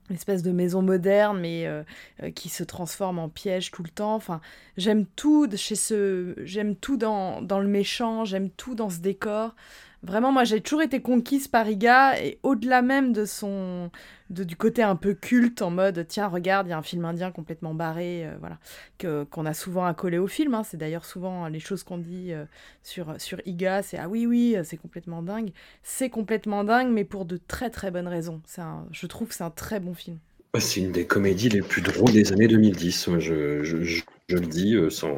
une 0.09 0.15
espèce 0.15 0.43
de 0.43 0.51
maison 0.51 0.81
moderne, 0.81 1.39
mais 1.39 1.65
euh, 1.65 1.83
euh, 2.21 2.31
qui 2.31 2.49
se 2.49 2.63
transforme 2.63 3.19
en 3.19 3.29
piège 3.29 3.71
tout 3.71 3.83
le 3.83 3.89
temps. 3.89 4.15
Enfin, 4.15 4.41
j'aime 4.77 5.05
tout 5.05 5.47
chez 5.55 5.75
ce, 5.75 6.35
j'aime 6.43 6.75
tout 6.75 6.97
dans, 6.97 7.41
dans 7.41 7.59
le 7.59 7.67
méchant, 7.67 8.25
j'aime 8.25 8.49
tout 8.49 8.75
dans 8.75 8.89
ce 8.89 8.99
décor. 8.99 9.55
Vraiment, 10.03 10.33
moi, 10.33 10.43
j'ai 10.43 10.59
toujours 10.59 10.81
été 10.81 11.01
conquise 11.01 11.47
par 11.47 11.69
Iga, 11.69 12.21
et 12.21 12.37
au-delà 12.43 12.81
même 12.81 13.13
de 13.13 13.23
son, 13.23 13.89
de, 14.29 14.43
du 14.43 14.57
côté 14.57 14.83
un 14.83 14.97
peu 14.97 15.13
culte, 15.13 15.61
en 15.61 15.69
mode, 15.71 16.05
tiens, 16.09 16.27
regarde, 16.27 16.67
il 16.67 16.71
y 16.71 16.73
a 16.73 16.77
un 16.77 16.81
film 16.83 17.05
indien 17.05 17.31
complètement 17.31 17.73
barré, 17.73 18.25
euh, 18.27 18.35
voilà, 18.41 18.59
que 18.97 19.23
qu'on 19.23 19.45
a 19.45 19.53
souvent 19.53 19.85
accolé 19.85 20.17
au 20.17 20.27
film. 20.27 20.55
hein. 20.55 20.63
C'est 20.63 20.75
d'ailleurs 20.75 21.05
souvent 21.05 21.47
les 21.47 21.61
choses 21.61 21.83
qu'on 21.83 21.97
dit 21.99 22.33
euh, 22.33 22.43
sur 22.83 23.15
sur 23.17 23.39
Iga, 23.47 23.81
c'est 23.81 23.97
ah 23.97 24.09
oui 24.09 24.25
oui, 24.25 24.57
c'est 24.65 24.75
complètement 24.75 25.21
dingue. 25.21 25.51
C'est 25.83 26.09
complètement 26.09 26.65
dingue, 26.65 26.91
mais 26.91 27.05
pour 27.05 27.23
de 27.25 27.37
très 27.37 27.69
très 27.69 27.89
bonnes 27.89 28.09
raisons. 28.09 28.41
Un, 28.57 28.85
je 28.91 29.07
trouve 29.07 29.29
que 29.29 29.35
c'est 29.35 29.43
un 29.45 29.51
très 29.51 29.79
bon 29.79 29.93
film. 29.93 30.17
C'est 30.59 30.81
une 30.81 30.91
des 30.91 31.07
comédies 31.07 31.49
les 31.49 31.61
plus 31.61 31.81
drôles 31.81 32.11
des 32.11 32.31
années 32.33 32.47
2010. 32.47 33.07
Moi, 33.07 33.19
Je, 33.19 33.63
je- 33.63 33.83
je- 33.83 34.03
je 34.27 34.35
le 34.35 34.45
dis 34.47 34.75
euh, 34.75 34.89
sans, 34.89 35.17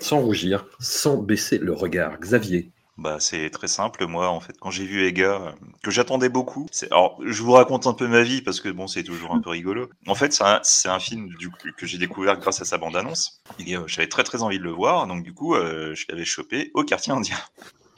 sans 0.00 0.20
rougir, 0.20 0.66
sans 0.80 1.18
baisser 1.18 1.58
le 1.58 1.72
regard. 1.72 2.18
Xavier. 2.20 2.70
Bah, 2.96 3.18
c'est 3.18 3.50
très 3.50 3.66
simple. 3.66 4.06
Moi, 4.06 4.28
en 4.28 4.40
fait, 4.40 4.56
quand 4.60 4.70
j'ai 4.70 4.84
vu 4.84 5.04
Ega, 5.04 5.40
euh, 5.40 5.52
que 5.82 5.90
j'attendais 5.90 6.28
beaucoup, 6.28 6.66
alors 6.92 7.18
je 7.24 7.42
vous 7.42 7.52
raconte 7.52 7.86
un 7.88 7.92
peu 7.92 8.06
ma 8.06 8.22
vie 8.22 8.40
parce 8.40 8.60
que 8.60 8.68
bon, 8.68 8.86
c'est 8.86 9.02
toujours 9.02 9.32
un 9.32 9.40
peu 9.40 9.50
rigolo. 9.50 9.90
En 10.06 10.14
fait, 10.14 10.32
c'est 10.32 10.44
un, 10.44 10.60
un 10.84 10.98
film 11.00 11.28
du 11.34 11.50
coup, 11.50 11.58
que 11.76 11.86
j'ai 11.86 11.98
découvert 11.98 12.38
grâce 12.38 12.60
à 12.60 12.64
sa 12.64 12.78
bande-annonce. 12.78 13.42
Euh, 13.60 13.82
j'avais 13.86 14.08
très 14.08 14.22
très 14.22 14.42
envie 14.42 14.58
de 14.58 14.64
le 14.64 14.70
voir, 14.70 15.06
donc 15.08 15.24
du 15.24 15.34
coup, 15.34 15.54
euh, 15.54 15.94
je 15.94 16.06
l'avais 16.08 16.24
chopé 16.24 16.70
au 16.74 16.84
quartier 16.84 17.12
indien. 17.12 17.36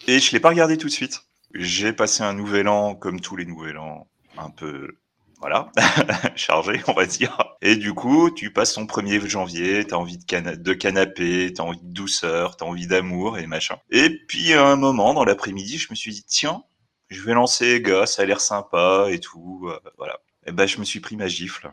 Et 0.06 0.18
je 0.18 0.32
l'ai 0.32 0.40
pas 0.40 0.48
regardé 0.48 0.78
tout 0.78 0.86
de 0.86 0.92
suite. 0.92 1.22
J'ai 1.52 1.92
passé 1.92 2.22
un 2.22 2.32
nouvel 2.32 2.68
an, 2.68 2.94
comme 2.94 3.20
tous 3.20 3.36
les 3.36 3.44
nouvel 3.44 3.76
an, 3.78 4.08
un 4.38 4.50
peu 4.50 4.96
voilà, 5.38 5.70
chargé, 6.36 6.80
on 6.88 6.92
va 6.92 7.06
dire. 7.06 7.38
Et 7.62 7.76
du 7.76 7.94
coup, 7.94 8.30
tu 8.30 8.52
passes 8.52 8.74
ton 8.74 8.84
1er 8.84 9.26
janvier, 9.26 9.86
t'as 9.86 9.96
envie 9.96 10.18
de, 10.18 10.24
cana 10.24 10.56
de 10.56 10.72
canapé, 10.72 11.52
t'as 11.54 11.62
envie 11.62 11.80
de 11.80 11.92
douceur, 11.92 12.56
t'as 12.56 12.66
envie 12.66 12.86
d'amour 12.86 13.38
et 13.38 13.46
machin. 13.46 13.76
Et 13.90 14.10
puis, 14.26 14.52
à 14.54 14.66
un 14.66 14.76
moment, 14.76 15.14
dans 15.14 15.24
l'après-midi, 15.24 15.78
je 15.78 15.88
me 15.90 15.94
suis 15.94 16.12
dit, 16.12 16.24
tiens, 16.24 16.62
je 17.10 17.22
vais 17.22 17.34
lancer 17.34 17.80
gars, 17.80 18.06
ça 18.06 18.22
a 18.22 18.24
l'air 18.24 18.40
sympa 18.40 19.08
et 19.10 19.20
tout, 19.20 19.68
euh, 19.68 19.78
voilà. 19.98 20.18
Et 20.46 20.52
ben, 20.52 20.66
je 20.66 20.78
me 20.78 20.84
suis 20.84 21.00
pris 21.00 21.16
ma 21.16 21.28
gifle. 21.28 21.72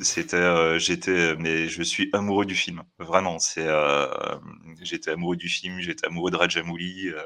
C'était, 0.00 0.36
euh, 0.36 0.78
j'étais, 0.78 1.36
mais 1.36 1.68
je 1.68 1.82
suis 1.82 2.08
amoureux 2.14 2.46
du 2.46 2.54
film, 2.54 2.82
vraiment. 2.98 3.38
C'est, 3.38 3.66
euh, 3.66 4.08
j'étais 4.80 5.10
amoureux 5.10 5.36
du 5.36 5.48
film, 5.50 5.80
j'étais 5.80 6.06
amoureux 6.06 6.30
de 6.30 6.36
Rajamouli. 6.36 7.08
Euh, 7.08 7.22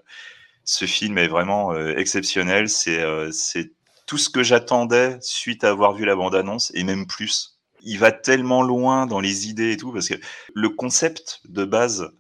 ce 0.65 0.85
film 0.85 1.17
est 1.19 1.29
vraiment 1.29 1.73
euh, 1.73 1.97
exceptionnel. 1.97 2.69
C'est, 2.69 3.01
c'est 3.33 3.73
tout 4.07 4.19
ce 4.19 4.31
que 4.31 4.43
j'attendais 4.43 5.19
suite 5.21 5.65
à 5.65 5.71
avoir 5.71 5.93
vu 5.93 6.05
la 6.05 6.17
bande-annonce 6.17 6.73
et 6.75 6.85
même 6.85 7.07
plus. 7.07 7.59
Il 7.83 7.99
va 7.99 8.13
tellement 8.13 8.63
loin 8.63 9.07
dans 9.07 9.21
les 9.21 9.49
idées 9.49 9.73
et 9.73 9.77
tout 9.77 9.93
parce 9.93 10.09
que 10.09 10.15
le 10.55 10.69
concept 10.71 11.41
de 11.49 11.65
base 11.65 12.11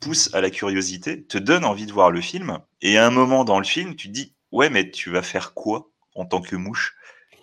pousse 0.00 0.34
à 0.34 0.40
la 0.40 0.50
curiosité, 0.50 1.24
te 1.24 1.38
donne 1.38 1.64
envie 1.64 1.86
de 1.86 1.92
voir 1.92 2.10
le 2.10 2.20
film 2.20 2.58
et 2.80 2.98
à 2.98 3.06
un 3.06 3.10
moment 3.10 3.44
dans 3.44 3.58
le 3.58 3.64
film, 3.64 3.94
tu 3.94 4.08
te 4.08 4.12
dis 4.12 4.34
ouais 4.50 4.70
mais 4.70 4.90
tu 4.90 5.10
vas 5.10 5.22
faire 5.22 5.54
quoi 5.54 5.90
en 6.14 6.24
tant 6.24 6.40
que 6.40 6.56
mouche? 6.56 6.96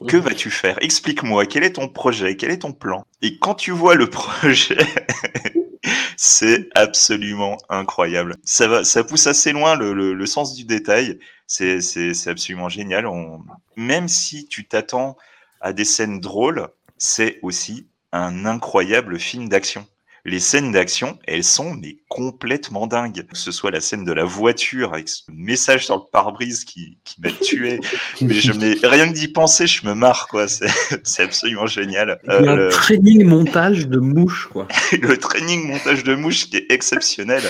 Que 0.08 0.18
vas-tu 0.18 0.50
faire? 0.50 0.78
Explique-moi, 0.82 1.45
quel 1.45 1.64
est 1.64 1.74
ton 1.74 1.89
projet? 1.89 2.38
Quel 2.38 2.52
est 2.52 2.60
ton 2.60 2.72
plan? 2.72 3.06
Et 3.22 3.38
quand 3.38 3.56
tu 3.56 3.72
vois 3.72 3.95
le 3.95 4.10
projet, 4.10 4.78
c'est 6.22 6.67
absolument 6.76 7.57
incroyable. 7.70 8.36
Ça 8.43 8.67
va, 8.67 8.84
ça 8.84 9.05
pousse 9.05 9.26
assez 9.26 9.53
loin 9.53 9.78
le, 9.78 9.93
le, 9.93 10.13
le 10.13 10.26
sens 10.26 10.53
du 10.53 10.65
détail. 10.65 11.17
C'est, 11.47 11.80
c'est, 11.80 12.13
c'est 12.13 12.30
absolument 12.30 12.67
génial. 12.67 13.07
On... 13.07 13.41
Même 13.78 14.09
si 14.09 14.45
tu 14.45 14.67
t'attends 14.67 15.15
à 15.61 15.72
des 15.72 15.86
scènes 15.86 16.20
drôles, 16.20 16.67
c'est 16.97 17.39
aussi 17.41 17.88
un 18.11 18.45
incroyable 18.45 19.17
film 19.17 19.47
d'action. 19.47 19.88
Les 20.30 20.39
scènes 20.39 20.71
d'action, 20.71 21.17
elles 21.25 21.43
sont 21.43 21.73
mais 21.73 21.97
complètement 22.07 22.86
dingues. 22.86 23.25
Que 23.25 23.36
ce 23.36 23.51
soit 23.51 23.71
la 23.71 23.82
scène 23.82 24.05
de 24.05 24.13
la 24.13 24.25
voiture 24.25 24.93
avec 24.93 25.09
ce 25.09 25.23
message 25.30 25.88
sur 25.88 25.95
le 25.95 26.03
pare-brise 26.11 26.65
qui, 26.65 26.99
qui 27.03 27.19
m'a 27.19 27.32
tué. 27.32 27.80
mais 28.21 28.36
je 28.36 28.51
rien 28.86 29.09
que 29.09 29.13
d'y 29.13 29.27
penser, 29.27 29.65
je 29.65 29.88
me 29.88 29.95
marre 29.95 30.27
quoi. 30.27 30.47
C'est, 30.47 30.69
absolument 31.23 31.65
génial. 31.65 32.19
Il 32.25 32.30
y 32.30 32.47
a 32.47 32.51
un 32.51 32.55
le... 32.55 32.69
training 32.69 33.25
montage 33.25 33.88
de 33.88 33.97
mouche 33.97 34.47
quoi. 34.51 34.67
le 34.91 35.17
training 35.17 35.67
montage 35.67 36.03
de 36.03 36.13
mouche 36.13 36.47
qui 36.47 36.57
est 36.57 36.71
exceptionnel. 36.71 37.41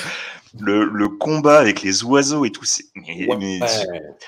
Le, 0.59 0.85
le 0.85 1.09
combat 1.09 1.59
avec 1.59 1.83
les 1.83 2.03
oiseaux 2.03 2.43
et 2.45 2.51
tout, 2.51 2.65
c'est. 2.65 2.85
Mais, 2.95 3.27
Ouais, 3.27 3.37
mais- 3.37 3.59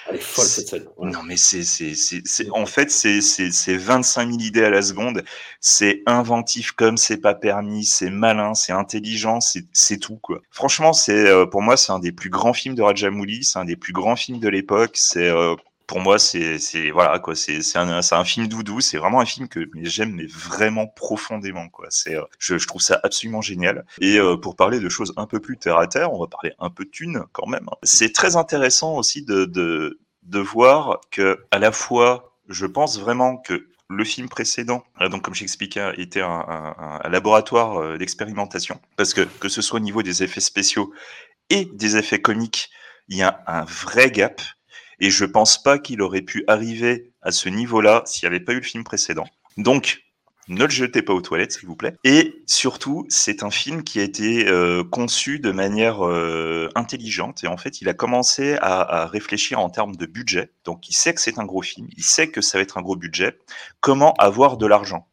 elle 0.10 0.16
est 0.16 0.20
folle 0.20 0.46
cette 0.46 0.68
scène. 0.68 0.86
non, 1.02 1.24
mais 1.24 1.38
c'est, 1.38 1.64
c'est, 1.64 1.96
c'est, 1.96 2.22
c'est- 2.26 2.50
en 2.52 2.66
fait, 2.66 2.92
c'est, 2.92 3.22
c'est, 3.22 3.52
c'est 3.52 3.76
25 3.78 4.28
000 4.30 4.40
idées 4.40 4.64
à 4.64 4.70
la 4.70 4.82
seconde. 4.82 5.24
C'est 5.60 6.04
inventif 6.06 6.72
comme 6.74 6.98
c'est 6.98 7.18
pas 7.18 7.34
permis. 7.34 7.86
C'est 7.86 8.10
malin, 8.12 8.54
c'est 8.54 8.72
intelligent, 8.74 9.40
c'est, 9.42 9.66
c'est 9.74 9.98
tout, 9.98 10.18
quoi. 10.18 10.42
Franchement, 10.52 10.94
c'est, 10.94 11.28
euh, 11.28 11.46
pour 11.46 11.62
moi, 11.62 11.78
c'est 11.78 11.92
un 11.92 12.00
des 12.00 12.12
plus 12.12 12.30
grands 12.30 12.54
films 12.54 12.76
de 12.76 12.82
Rajamouli. 12.84 13.44
C'est 13.44 13.60
un 13.60 13.66
des 13.66 13.76
plus 13.76 13.94
grands 13.94 14.16
films 14.16 14.40
de 14.40 14.50
l'époque. 14.50 14.92
C'est, 14.96 15.28
euh, 15.30 15.56
pour 15.92 16.00
moi, 16.00 16.20
c'est, 16.20 16.90
voilà, 16.92 17.20
quoi. 17.20 17.36
C'est, 17.36 17.60
un, 17.76 18.24
film 18.24 18.48
doudou. 18.48 18.80
C'est 18.80 18.98
vraiment 18.98 19.20
un 19.20 19.26
film 19.26 19.50
que 19.50 19.70
j'aime, 19.82 20.14
mais 20.14 20.26
vraiment 20.26 20.88
profondément, 20.88 21.68
euh, 22.08 22.22
je, 22.40 22.66
trouve 22.66 22.82
ça 22.82 23.02
absolument 23.04 23.42
génial. 23.42 23.86
Et 24.00 24.18
euh, 24.18 24.38
pour 24.38 24.56
parler 24.56 24.80
de 24.80 24.88
choses 24.88 25.14
un 25.18 25.26
peu 25.26 25.42
plus 25.42 25.58
terre 25.58 25.78
à 25.78 25.88
terre, 25.88 26.14
on 26.14 26.22
va 26.22 26.28
parler 26.28 26.54
un 26.60 26.70
peu 26.70 26.86
de 26.86 26.90
thunes 26.90 27.26
quand 27.34 27.46
même. 27.46 27.68
hein. 27.70 27.76
C'est 27.84 28.14
très 28.14 28.38
intéressant 28.38 28.96
aussi 28.96 29.26
de, 29.26 30.00
voir 30.34 31.02
que 31.12 31.44
à 31.52 31.60
la 31.60 31.74
fois, 31.74 32.38
je 32.48 32.66
pense 32.66 32.98
vraiment 32.98 33.36
que 33.36 33.68
le 33.90 34.06
film 34.06 34.30
précédent, 34.30 34.86
euh, 35.02 35.10
donc 35.10 35.24
comme 35.24 35.36
j'expliquais, 35.36 35.92
était 35.98 36.22
un, 36.22 37.02
laboratoire 37.10 37.98
d'expérimentation, 37.98 38.80
parce 38.96 39.14
que 39.14 39.24
que 39.42 39.50
ce 39.50 39.62
soit 39.62 39.82
au 39.82 39.84
niveau 39.84 40.04
des 40.04 40.24
effets 40.24 40.40
spéciaux 40.40 40.94
et 41.50 41.66
des 41.66 41.98
effets 41.98 42.22
comiques, 42.22 42.70
il 43.10 43.18
y 43.18 43.24
a 43.24 43.44
un 43.46 43.66
vrai 43.66 44.10
gap. 44.10 44.42
Et 45.02 45.10
je 45.10 45.26
pense 45.26 45.62
pas 45.62 45.80
qu'il 45.80 46.02
aurait 46.02 46.22
pu 46.22 46.44
arriver 46.48 47.12
à 47.22 47.32
ce 47.32 47.50
niveau-là 47.50 48.04
s'il 48.06 48.30
n'y 48.30 48.36
avait 48.36 48.44
pas 48.44 48.54
eu 48.54 48.58
le 48.58 48.62
film 48.62 48.84
précédent. 48.84 49.26
Donc, 49.58 50.04
ne 50.48 50.64
le 50.64 50.70
jetez 50.70 51.02
pas 51.02 51.14
aux 51.14 51.22
toilettes, 51.22 51.54
s'il 51.54 51.68
vous 51.68 51.76
plaît. 51.76 51.96
Et 52.04 52.44
surtout, 52.46 53.06
c'est 53.10 53.42
un 53.42 53.50
film 53.50 53.84
qui 53.84 54.00
a 54.00 54.04
été 54.04 54.48
euh, 54.48 54.84
conçu 54.84 55.40
de 55.40 55.52
manière 55.52 56.06
euh, 56.06 56.70
intelligente. 56.76 57.44
Et 57.44 57.48
en 57.48 57.58
fait, 57.58 57.82
il 57.82 57.90
a 57.90 57.94
commencé 57.94 58.58
à, 58.62 59.08
réfléchir 59.08 59.60
en 59.60 59.70
termes 59.70 59.96
de 59.96 60.06
budget. 60.06 60.52
Donc, 60.66 60.90
il 60.90 60.94
sait 60.94 61.14
que 61.14 61.22
c'est 61.22 61.40
un 61.40 61.46
gros 61.46 61.62
film. 61.62 61.88
Il 61.98 62.04
sait 62.04 62.30
que 62.30 62.42
ça 62.42 62.58
va 62.58 62.62
être 62.62 62.78
un 62.78 62.82
gros 62.82 62.96
budget. 62.96 63.38
Comment 63.80 64.14
avoir 64.16 64.58
de 64.58 64.68
l'argent? 64.68 65.08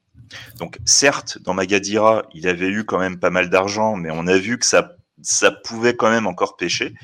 Donc, 0.59 0.79
certes, 0.85 1.39
dans 1.39 1.55
Magadira, 1.55 2.25
il 2.35 2.47
avait 2.47 2.69
eu 2.69 2.85
quand 2.85 2.99
même 2.99 3.19
pas 3.19 3.31
mal 3.31 3.49
d'argent, 3.49 3.97
mais 3.97 4.11
on 4.13 4.27
a 4.27 4.37
vu 4.37 4.59
que 4.59 4.67
ça, 4.67 4.97
ça 5.23 5.51
pouvait 5.51 5.97
quand 5.97 6.11
même 6.11 6.27
encore 6.27 6.57
pêcher. 6.57 6.95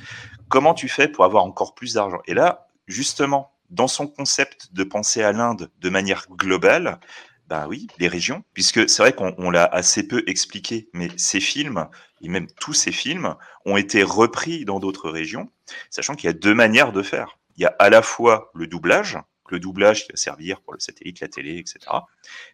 Comment 0.49 0.75
tu 0.75 0.89
fais 0.89 1.09
pour 1.09 1.25
avoir 1.25 1.45
encore 1.45 1.75
plus 1.75 1.95
d'argent? 1.95 2.19
Et 2.27 2.35
là, 2.35 2.67
justement, 2.87 3.53
dans 3.71 3.89
son 3.89 4.07
concept 4.07 4.73
de 4.73 4.85
penser 4.85 5.23
à 5.23 5.33
l'Inde 5.33 5.71
de 5.81 5.89
manière 5.89 6.27
globale, 6.31 7.01
bah 7.49 7.67
oui, 7.69 7.89
les 7.99 8.09
régions, 8.09 8.43
puisque 8.55 8.89
c'est 8.89 9.03
vrai 9.03 9.13
qu'on 9.13 9.35
on 9.39 9.51
l'a 9.51 9.65
assez 9.65 10.07
peu 10.07 10.23
expliqué, 10.27 10.89
mais 10.93 11.09
ces 11.17 11.41
films, 11.41 11.89
et 12.23 12.29
même 12.29 12.47
tous 12.61 12.73
ces 12.73 12.93
films, 12.93 13.35
ont 13.67 13.77
été 13.77 14.03
repris 14.03 14.65
dans 14.65 14.81
d'autres 14.81 15.11
régions, 15.11 15.51
sachant 15.91 16.15
qu'il 16.15 16.27
y 16.27 16.31
a 16.31 16.35
deux 16.35 16.55
manières 16.55 16.93
de 16.93 17.03
faire. 17.03 17.39
Il 17.57 17.63
y 17.63 17.67
a 17.67 17.75
à 17.79 17.91
la 17.91 18.03
fois 18.03 18.51
le 18.55 18.67
doublage, 18.67 19.19
le 19.51 19.61
doublage 19.61 20.05
qui 20.05 20.13
va 20.13 20.17
servir 20.17 20.61
pour 20.61 20.75
le 20.75 20.81
satellite, 20.81 21.21
la 21.21 21.29
télé, 21.29 21.59
etc. 21.59 21.79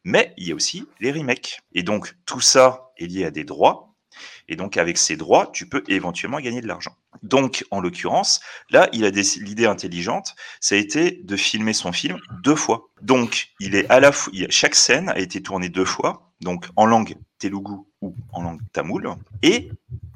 Mais 0.05 0.35
il 0.37 0.49
y 0.49 0.53
a 0.53 0.55
aussi 0.55 0.87
les 1.01 1.13
remakes. 1.13 1.61
Et 1.73 1.83
donc, 1.83 2.15
tout 2.27 2.41
ça 2.41 2.91
est 2.99 3.07
lié 3.07 3.25
à 3.25 3.31
des 3.31 3.45
droits. 3.45 3.90
Et 4.49 4.57
donc, 4.57 4.77
avec 4.77 4.99
ces 4.99 5.17
droits, 5.17 5.51
tu 5.53 5.69
peux 5.69 5.83
éventuellement 5.89 6.41
gagner 6.41 6.61
de 6.61 6.67
l'argent. 6.67 6.97
Donc, 7.23 7.65
en 7.71 7.81
l'occurrence, 7.81 8.41
là, 8.71 8.89
il 8.93 9.05
a 9.05 9.11
des- 9.11 9.39
l'idée 9.41 9.67
intelligente, 9.67 10.35
ça 10.61 10.75
a 10.75 10.79
été 10.79 11.21
de 11.23 11.37
filmer 11.37 11.73
son 11.73 11.93
film 11.93 12.19
deux 12.43 12.57
fois. 12.57 12.89
Donc, 13.03 13.51
il 13.61 13.75
est 13.75 13.89
à 13.91 14.01
la 14.01 14.13
fois, 14.13 14.33
chaque 14.49 14.75
scène 14.75 15.09
a 15.11 15.19
été 15.19 15.43
tournée 15.43 15.69
deux 15.69 15.85
fois, 15.85 16.33
donc 16.41 16.67
en 16.77 16.87
langue 16.87 17.17
telugu 17.39 17.75
ou 18.01 18.15
en 18.33 18.43
langue 18.43 18.61
tamoul. 18.73 19.11
Et 19.43 19.71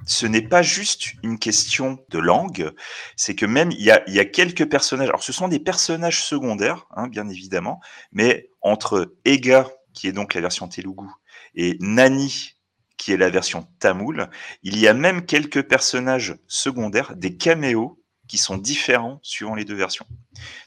ce 0.07 0.26
n'est 0.26 0.42
pas 0.42 0.62
juste 0.62 1.12
une 1.22 1.38
question 1.38 1.99
de 2.11 2.18
langue, 2.18 2.72
c'est 3.16 3.34
que 3.34 3.47
même 3.47 3.70
il 3.70 3.82
y 3.82 3.90
a, 3.90 4.03
il 4.07 4.14
y 4.14 4.20
a 4.20 4.24
quelques 4.24 4.68
personnages. 4.68 5.09
Alors, 5.09 5.22
ce 5.22 5.32
sont 5.32 5.49
des 5.49 5.59
personnages 5.61 6.22
secondaires, 6.24 6.86
hein, 6.90 7.09
bien 7.09 7.28
évidemment, 7.28 7.80
mais 8.12 8.51
entre 8.61 9.14
Ega, 9.24 9.68
qui 9.92 10.09
est 10.09 10.12
donc 10.12 10.34
la 10.34 10.40
version 10.40 10.68
telugu, 10.68 11.07
et 11.55 11.76
Nani, 11.80 12.53
qui 12.97 13.12
est 13.12 13.16
la 13.16 13.30
version 13.30 13.66
tamoul, 13.78 14.28
il 14.62 14.78
y 14.78 14.88
a 14.88 14.95
même 14.95 15.26
quelques 15.26 15.62
personnages 15.62 16.36
secondaires, 16.47 17.16
des 17.16 17.36
caméos 17.36 18.01
qui 18.26 18.38
sont 18.38 18.57
différents 18.57 19.20
suivant 19.22 19.55
les 19.55 19.64
deux 19.64 19.74
versions. 19.74 20.07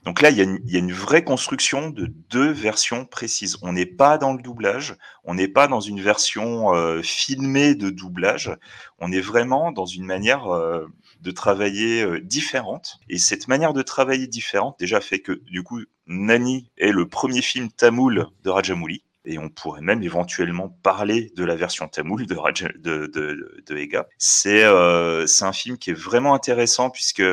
Donc 0.03 0.21
là, 0.21 0.29
il 0.29 0.37
y, 0.37 0.41
a 0.41 0.43
une, 0.43 0.59
il 0.65 0.71
y 0.71 0.75
a 0.75 0.79
une 0.79 0.93
vraie 0.93 1.23
construction 1.23 1.89
de 1.89 2.05
deux 2.29 2.51
versions 2.51 3.05
précises. 3.05 3.57
On 3.61 3.73
n'est 3.73 3.85
pas 3.85 4.17
dans 4.17 4.33
le 4.33 4.41
doublage, 4.41 4.95
on 5.23 5.33
n'est 5.33 5.47
pas 5.47 5.67
dans 5.67 5.81
une 5.81 5.99
version 5.99 6.73
euh, 6.73 7.01
filmée 7.01 7.75
de 7.75 7.89
doublage, 7.89 8.51
on 8.99 9.11
est 9.11 9.21
vraiment 9.21 9.71
dans 9.71 9.85
une 9.85 10.05
manière 10.05 10.53
euh, 10.53 10.85
de 11.21 11.31
travailler 11.31 12.03
euh, 12.03 12.21
différente. 12.21 12.99
Et 13.09 13.17
cette 13.17 13.47
manière 13.47 13.73
de 13.73 13.81
travailler 13.81 14.27
différente 14.27 14.77
déjà 14.79 15.01
fait 15.01 15.19
que, 15.19 15.33
du 15.49 15.63
coup, 15.63 15.81
Nani 16.05 16.69
est 16.77 16.91
le 16.91 17.07
premier 17.07 17.41
film 17.41 17.71
tamoul 17.71 18.27
de 18.43 18.49
Rajamouli. 18.49 19.03
Et 19.29 19.37
on 19.37 19.49
pourrait 19.49 19.81
même 19.81 20.01
éventuellement 20.03 20.69
parler 20.69 21.33
de 21.35 21.43
la 21.43 21.57
version 21.57 21.87
tamoul 21.89 22.25
de, 22.25 22.35
Raja, 22.35 22.69
de, 22.77 23.75
Ega. 23.75 24.07
C'est 24.17 24.63
euh, 24.63 25.27
c'est 25.27 25.43
un 25.43 25.51
film 25.51 25.77
qui 25.77 25.89
est 25.89 25.99
vraiment 25.99 26.33
intéressant 26.33 26.89
puisque 26.89 27.23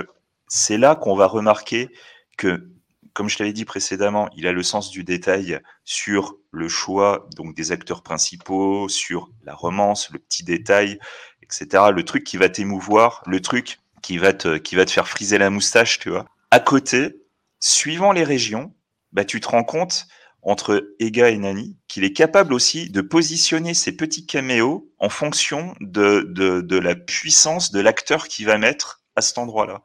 c'est 0.49 0.76
là 0.76 0.97
qu'on 0.97 1.14
va 1.14 1.26
remarquer 1.26 1.88
que, 2.36 2.68
comme 3.12 3.28
je 3.28 3.38
l'avais 3.38 3.53
dit 3.53 3.64
précédemment, 3.64 4.28
il 4.36 4.49
a 4.49 4.53
le 4.53 4.64
sens 4.64 4.90
du 4.90 5.05
détail 5.05 5.61
sur 5.84 6.36
le 6.51 6.68
choix 6.68 7.28
donc 7.36 7.55
des 7.55 7.70
acteurs 7.70 8.03
principaux, 8.03 8.88
sur 8.88 9.30
la 9.45 9.55
romance, 9.55 10.11
le 10.11 10.18
petit 10.18 10.42
détail, 10.42 10.99
etc. 11.42 11.84
Le 11.95 12.03
truc 12.03 12.24
qui 12.24 12.38
va 12.38 12.49
t'émouvoir, 12.49 13.22
le 13.26 13.40
truc 13.40 13.78
qui 14.03 14.18
va 14.18 14.32
te 14.32 14.59
qui 14.59 14.74
va 14.74 14.84
te 14.84 14.90
faire 14.90 15.09
friser 15.09 15.38
la 15.38 15.49
moustache, 15.49 16.01
tu 16.01 16.11
vois. 16.11 16.26
À 16.51 16.59
côté, 16.59 17.22
suivant 17.61 18.11
les 18.11 18.24
régions, 18.24 18.74
bah 19.12 19.24
tu 19.24 19.40
te 19.40 19.47
rends 19.49 19.64
compte 19.64 20.09
entre 20.45 20.95
Ega 21.01 21.30
et 21.30 21.38
Nani 21.38 21.76
qu'il 21.88 22.05
est 22.05 22.12
capable 22.12 22.53
aussi 22.53 22.90
de 22.90 23.01
positionner 23.01 23.72
ses 23.72 23.92
petits 23.97 24.26
caméos 24.26 24.90
en 24.99 25.09
fonction 25.09 25.74
de, 25.80 26.26
de, 26.28 26.78
la 26.78 26.95
puissance 26.95 27.72
de 27.72 27.80
l'acteur 27.80 28.28
qu'il 28.28 28.47
va 28.47 28.59
mettre 28.59 29.03
à 29.16 29.22
cet 29.22 29.38
endroit-là. 29.38 29.82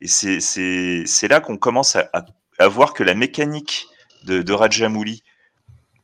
Et 0.00 0.08
c'est 0.08 1.28
là 1.28 1.40
qu'on 1.40 1.56
commence 1.56 1.96
à, 1.96 2.10
à, 2.58 2.68
voir 2.68 2.94
que 2.94 3.04
la 3.04 3.14
mécanique 3.14 3.86
de, 4.24 4.52
Rajamouli, 4.52 5.22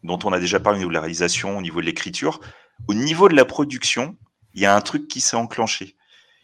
dont 0.04 0.18
on 0.24 0.32
a 0.32 0.38
déjà 0.38 0.60
parlé 0.60 0.76
au 0.76 0.80
niveau 0.80 0.90
de 0.90 0.94
la 0.94 1.00
réalisation, 1.00 1.58
au 1.58 1.62
niveau 1.62 1.80
de 1.80 1.86
l'écriture, 1.86 2.40
au 2.86 2.94
niveau 2.94 3.28
de 3.28 3.34
la 3.34 3.44
production, 3.44 4.16
il 4.54 4.62
y 4.62 4.66
a 4.66 4.76
un 4.76 4.80
truc 4.80 5.08
qui 5.08 5.20
s'est 5.20 5.36
enclenché. 5.36 5.96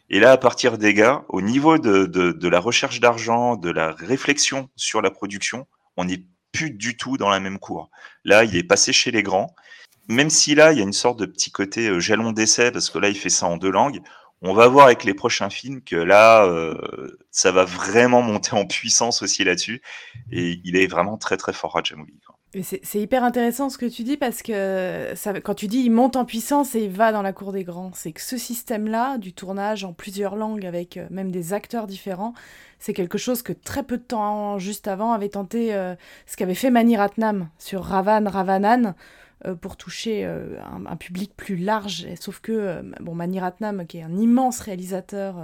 Et 0.09 0.19
là, 0.19 0.31
à 0.31 0.37
partir 0.37 0.77
des 0.77 0.93
gars, 0.93 1.23
au 1.29 1.41
niveau 1.41 1.77
de, 1.77 2.05
de, 2.05 2.31
de 2.31 2.47
la 2.49 2.59
recherche 2.59 2.99
d'argent, 2.99 3.55
de 3.55 3.71
la 3.71 3.91
réflexion 3.91 4.69
sur 4.75 5.01
la 5.01 5.09
production, 5.09 5.67
on 5.97 6.05
n'est 6.05 6.25
plus 6.55 6.71
du 6.71 6.97
tout 6.97 7.17
dans 7.17 7.29
la 7.29 7.39
même 7.39 7.59
cour. 7.59 7.89
Là, 8.23 8.43
il 8.43 8.55
est 8.55 8.63
passé 8.63 8.93
chez 8.93 9.11
les 9.11 9.23
grands. 9.23 9.55
Même 10.07 10.29
si 10.29 10.55
là, 10.55 10.71
il 10.71 10.77
y 10.77 10.81
a 10.81 10.83
une 10.83 10.93
sorte 10.93 11.19
de 11.19 11.25
petit 11.25 11.51
côté 11.51 11.87
euh, 11.89 11.99
jalon 11.99 12.31
d'essai, 12.31 12.71
parce 12.71 12.89
que 12.89 12.99
là, 12.99 13.09
il 13.09 13.17
fait 13.17 13.29
ça 13.29 13.47
en 13.47 13.57
deux 13.57 13.71
langues, 13.71 14.01
on 14.41 14.53
va 14.53 14.67
voir 14.67 14.85
avec 14.85 15.03
les 15.03 15.13
prochains 15.13 15.49
films 15.49 15.81
que 15.81 15.95
là, 15.95 16.45
euh, 16.45 16.75
ça 17.31 17.51
va 17.51 17.65
vraiment 17.65 18.21
monter 18.21 18.53
en 18.53 18.65
puissance 18.65 19.21
aussi 19.21 19.43
là-dessus. 19.43 19.81
Et 20.31 20.61
il 20.63 20.75
est 20.75 20.87
vraiment 20.87 21.17
très 21.17 21.37
très 21.37 21.53
fort, 21.53 21.73
Rajamouli. 21.73 22.13
C'est 22.63 23.01
hyper 23.01 23.23
intéressant 23.23 23.69
ce 23.69 23.77
que 23.77 23.85
tu 23.85 24.03
dis 24.03 24.15
parce 24.15 24.41
que 24.41 25.13
quand 25.39 25.55
tu 25.55 25.67
dis 25.67 25.79
il 25.79 25.89
monte 25.89 26.15
en 26.15 26.23
puissance 26.23 26.75
et 26.75 26.85
il 26.85 26.89
va 26.89 27.11
dans 27.11 27.21
la 27.21 27.33
cour 27.33 27.51
des 27.51 27.63
grands, 27.63 27.91
c'est 27.93 28.13
que 28.13 28.21
ce 28.21 28.37
système-là 28.37 29.17
du 29.17 29.33
tournage 29.33 29.83
en 29.83 29.91
plusieurs 29.91 30.35
langues 30.35 30.65
avec 30.65 30.97
euh, 30.97 31.07
même 31.09 31.31
des 31.31 31.53
acteurs 31.53 31.87
différents, 31.87 32.33
c'est 32.79 32.93
quelque 32.93 33.17
chose 33.17 33.41
que 33.41 33.51
très 33.51 33.83
peu 33.83 33.97
de 33.97 34.03
temps 34.03 34.57
juste 34.57 34.87
avant 34.87 35.11
avait 35.11 35.29
tenté 35.29 35.73
euh, 35.73 35.95
ce 36.27 36.37
qu'avait 36.37 36.55
fait 36.55 36.69
Mani 36.69 36.95
Ratnam 36.95 37.49
sur 37.57 37.83
Ravan 37.83 38.29
Ravanan 38.29 38.95
pour 39.61 39.77
toucher 39.77 40.25
euh, 40.25 40.57
un, 40.87 40.95
public 40.95 41.33
plus 41.35 41.57
large. 41.57 42.07
sauf 42.19 42.39
que, 42.39 42.51
euh, 42.51 42.81
bon, 43.01 43.13
Mani 43.13 43.39
Ratnam, 43.39 43.85
qui 43.85 43.97
est 43.97 44.03
un 44.03 44.15
immense 44.17 44.59
réalisateur, 44.59 45.35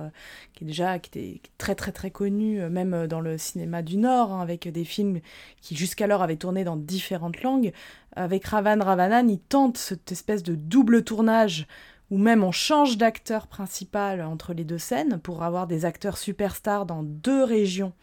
qui 0.53 0.63
est 0.63 0.67
déjà 0.67 0.97
qui 0.99 1.09
était 1.09 1.41
très 1.57 1.75
très 1.75 1.91
très 1.91 2.09
connu, 2.09 2.61
même 2.69 3.07
dans 3.07 3.19
le 3.19 3.37
cinéma 3.37 3.81
du 3.81 3.97
Nord, 3.97 4.31
hein, 4.31 4.41
avec 4.41 4.67
des 4.67 4.85
films 4.85 5.19
qui 5.61 5.75
jusqu'alors 5.75 6.23
avaient 6.23 6.37
tourné 6.37 6.63
dans 6.63 6.77
différentes 6.77 7.43
langues, 7.43 7.73
avec 8.15 8.45
Ravan 8.45 8.79
Ravanan, 8.81 9.29
il 9.29 9.39
tente 9.39 9.77
cette 9.77 10.11
espèce 10.11 10.43
de 10.43 10.55
double 10.55 11.03
tournage 11.03 11.67
où 12.09 12.17
même 12.17 12.43
on 12.43 12.51
change 12.51 12.97
d'acteur 12.97 13.47
principal 13.47 14.21
entre 14.21 14.53
les 14.53 14.65
deux 14.65 14.77
scènes 14.77 15.19
pour 15.19 15.43
avoir 15.43 15.67
des 15.67 15.85
acteurs 15.85 16.17
superstars 16.17 16.85
dans 16.85 17.03
deux 17.03 17.43
régions 17.43 17.93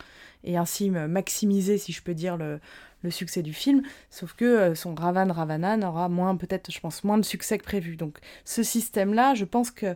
et 0.45 0.57
ainsi 0.57 0.91
maximiser, 0.91 1.77
si 1.79 1.93
je 1.93 2.03
peux 2.03 2.15
dire, 2.15 2.37
le, 2.37 2.61
le 3.03 3.11
succès 3.11 3.43
du 3.43 3.53
film, 3.53 3.83
sauf 4.11 4.35
que 4.35 4.45
euh, 4.45 4.75
son 4.75 4.95
Ravan 4.95 5.33
Ravanan 5.33 5.85
aura 5.85 6.09
moins, 6.09 6.37
peut-être, 6.37 6.71
je 6.71 6.81
pense, 6.81 7.05
moins 7.05 7.19
de 7.19 7.25
succès 7.25 7.59
que 7.59 7.65
prévu. 7.65 7.97
Donc 7.97 8.19
ce 8.45 8.63
système-là, 8.63 9.35
je 9.35 9.45
pense 9.45 9.71
que 9.71 9.95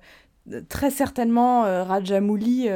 euh, 0.53 0.61
très 0.69 0.91
certainement 0.91 1.65
euh, 1.65 1.85
Rajamouli 1.85 2.69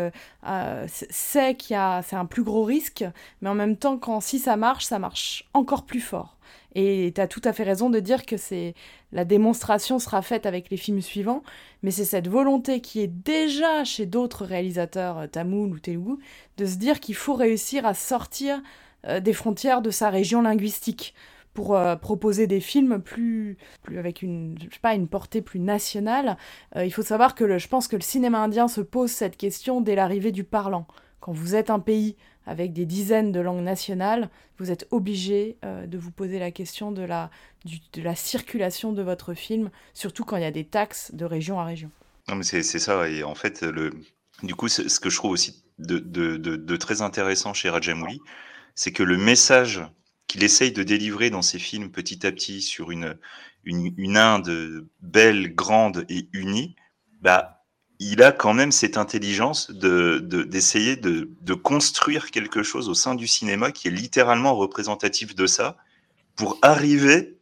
sait 0.89 1.55
qu'il 1.55 1.75
y 1.75 1.77
a 1.77 2.03
c'est 2.03 2.17
un 2.17 2.27
plus 2.27 2.45
gros 2.45 2.65
risque, 2.65 3.05
mais 3.41 3.49
en 3.49 3.55
même 3.55 3.77
temps, 3.77 3.99
quand 3.99 4.21
si 4.21 4.39
ça 4.39 4.57
marche, 4.57 4.85
ça 4.85 4.99
marche 4.99 5.49
encore 5.55 5.85
plus 5.85 6.01
fort. 6.01 6.37
Et 6.75 7.13
tu 7.15 7.21
as 7.23 7.27
tout 7.27 7.41
à 7.45 7.55
fait 7.55 7.63
raison 7.63 7.89
de 7.89 7.99
dire 8.01 8.27
que 8.27 8.37
c'est 8.37 8.75
la 9.11 9.25
démonstration 9.25 9.99
sera 9.99 10.21
faite 10.21 10.45
avec 10.45 10.69
les 10.71 10.77
films 10.77 11.01
suivants, 11.01 11.43
mais 11.83 11.91
c'est 11.91 12.05
cette 12.05 12.29
volonté 12.29 12.81
qui 12.83 13.01
est 13.01 13.07
déjà 13.07 13.83
chez 13.83 14.05
d'autres 14.05 14.45
réalisateurs 14.45 15.29
tamoul 15.31 15.71
ou 15.71 15.79
telugu 15.79 16.19
de 16.59 16.67
se 16.67 16.77
dire 16.77 17.01
qu'il 17.01 17.15
faut 17.15 17.35
réussir 17.35 17.87
à 17.87 17.95
sortir 17.95 18.61
des 19.21 19.33
frontières 19.33 19.83
de 19.83 19.91
sa 19.91 20.11
région 20.11 20.43
linguistique 20.43 21.15
pour 21.55 21.75
euh, 21.75 21.97
proposer 21.97 22.47
des 22.47 22.61
films 22.61 23.01
plus, 23.01 23.57
plus 23.83 23.99
avec 23.99 24.21
une, 24.23 24.57
je 24.59 24.75
sais 24.75 24.81
pas, 24.81 24.95
une 24.95 25.09
portée 25.09 25.41
plus 25.41 25.59
nationale. 25.59 26.37
Euh, 26.77 26.85
il 26.85 26.93
faut 26.93 27.03
savoir 27.03 27.35
que 27.35 27.59
je 27.59 27.69
pense 27.69 27.89
que 27.89 27.97
le 27.97 28.03
cinéma 28.03 28.41
indien 28.41 28.69
se 28.69 28.83
pose 28.83 29.11
cette 29.11 29.37
question 29.37 29.81
dès 29.81 29.95
l'arrivée 29.95 30.33
du 30.33 30.45
parlant. 30.45 30.87
Quand 31.21 31.33
vous 31.33 31.55
êtes 31.55 31.71
un 31.71 31.81
pays 31.81 32.17
avec 32.45 32.73
des 32.75 32.85
dizaines 32.85 33.33
de 33.33 33.41
langues 33.41 33.65
nationales, 33.65 34.29
vous 34.59 34.71
êtes 34.71 34.87
obligé 34.91 35.57
de 35.65 35.99
vous 35.99 36.13
poser 36.13 36.39
la 36.39 36.53
question 36.53 36.93
de 36.93 37.03
la, 37.03 37.31
de 37.65 38.03
la 38.03 38.15
circulation 38.15 38.93
de 38.93 39.03
votre 39.03 39.35
film, 39.35 39.71
surtout 39.95 40.25
quand 40.25 40.37
il 40.37 40.43
y 40.43 40.47
a 40.47 40.53
des 40.53 40.65
taxes 40.65 41.13
de 41.13 41.25
région 41.25 41.59
à 41.59 41.65
région. 41.65 41.91
Non, 42.29 42.37
mais 42.37 42.45
c'est 42.45 42.63
ça. 42.63 43.09
Et 43.09 43.25
en 43.25 43.35
fait, 43.35 43.63
le, 43.63 43.91
du 44.45 44.55
coup, 44.55 44.69
ce 44.69 45.01
que 45.01 45.11
je 45.11 45.17
trouve 45.17 45.33
aussi 45.33 45.65
de, 45.79 45.99
de, 45.99 46.37
de 46.37 46.77
très 46.77 47.03
intéressant 47.03 47.53
chez 47.53 47.69
Rajamouli, 47.69 48.21
c'est 48.77 48.93
que 48.93 49.03
le 49.03 49.17
message 49.17 49.83
qu'il 50.29 50.45
essaye 50.45 50.71
de 50.71 50.85
délivrer 50.85 51.31
dans 51.31 51.43
ses 51.43 51.59
films 51.59 51.91
petit 51.91 52.25
à 52.27 52.31
petit 52.31 52.63
sur 52.63 52.91
une, 52.93 53.19
une, 53.65 54.17
Inde 54.17 54.87
belle, 55.01 55.55
grande 55.55 56.05
et 56.09 56.29
unie, 56.33 56.77
bah, 57.21 57.65
il 57.99 58.23
a 58.23 58.31
quand 58.33 58.55
même 58.55 58.73
cette 58.73 58.99
intelligence 58.99 59.71
de, 59.71 60.19
d'essayer 60.19 60.97
de, 60.97 61.31
de, 61.41 61.55
construire 61.55 62.31
quelque 62.31 62.63
chose 62.63 62.89
au 62.89 62.95
sein 62.95 63.15
du 63.15 63.27
cinéma 63.27 63.73
qui 63.73 63.89
est 63.89 63.93
littéralement 63.93 64.55
représentatif 64.55 65.35
de 65.35 65.47
ça 65.47 65.77
pour 66.37 66.59
arriver 66.61 67.39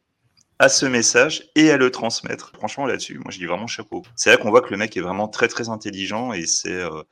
à 0.61 0.69
ce 0.69 0.87
message 0.87 1.51
et 1.57 1.71
à 1.73 1.77
le 1.77 1.91
transmettre. 1.91 2.53
Franchement, 2.55 2.87
là-dessus, 2.87 3.19
moi, 3.19 3.31
je 3.31 3.39
dis 3.39 3.47
vraiment 3.47 3.67
chapeau. 3.67 4.03
C'est 4.15 4.31
là 4.31 4.37
qu'on 4.37 4.51
voit 4.51 4.63
que 4.63 4.71
le 4.71 4.77
mec 4.77 4.97
est 4.97 5.01
vraiment 5.01 5.27
très, 5.27 5.49
très 5.49 5.69
intelligent 5.69 6.33
et 6.33 6.47
c'est, 6.47 6.71
euh, 6.71 7.03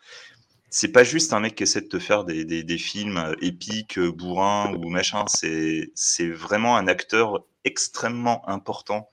c'est 0.73 0.89
pas 0.89 1.05
juste 1.05 1.35
un 1.35 1.41
mec 1.41 1.55
qui 1.55 1.65
essaie 1.65 1.83
de 1.83 1.87
te 1.87 1.99
faire 1.99 2.25
des, 2.25 2.45
des, 2.47 2.79
films 2.79 3.19
euh, 3.19 3.35
épiques, 3.43 3.99
euh, 3.99 4.11
bourrins 4.11 4.73
ou 4.75 4.89
machin. 4.89 5.25
C'est, 5.29 5.93
c'est 5.95 6.31
vraiment 6.31 6.79
un 6.79 6.89
acteur 6.89 7.45
extrêmement 7.65 8.49
important 8.49 9.11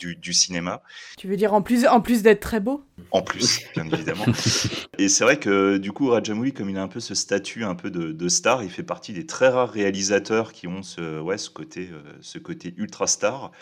du, 0.00 0.16
du, 0.16 0.32
cinéma. 0.32 0.82
Tu 1.16 1.28
veux 1.28 1.36
dire 1.36 1.54
en 1.54 1.62
plus, 1.62 1.86
en 1.86 2.00
plus 2.00 2.22
d'être 2.22 2.40
très 2.40 2.58
beau? 2.58 2.82
En 3.12 3.22
plus, 3.22 3.60
bien 3.74 3.86
évidemment. 3.86 4.24
Et 4.98 5.08
c'est 5.08 5.22
vrai 5.22 5.38
que 5.38 5.76
du 5.76 5.92
coup, 5.92 6.08
Rajamouli, 6.08 6.52
comme 6.52 6.68
il 6.68 6.76
a 6.76 6.82
un 6.82 6.88
peu 6.88 7.00
ce 7.00 7.14
statut 7.14 7.62
un 7.62 7.76
peu 7.76 7.92
de, 7.92 8.10
de, 8.10 8.28
star, 8.28 8.64
il 8.64 8.68
fait 8.68 8.82
partie 8.82 9.12
des 9.12 9.24
très 9.24 9.48
rares 9.48 9.70
réalisateurs 9.70 10.52
qui 10.52 10.66
ont 10.66 10.82
ce, 10.82 11.20
ouais, 11.20 11.38
ce, 11.38 11.48
côté, 11.48 11.90
euh, 11.92 12.02
ce 12.20 12.40
côté 12.40 12.74
ultra 12.76 13.06
star. 13.06 13.52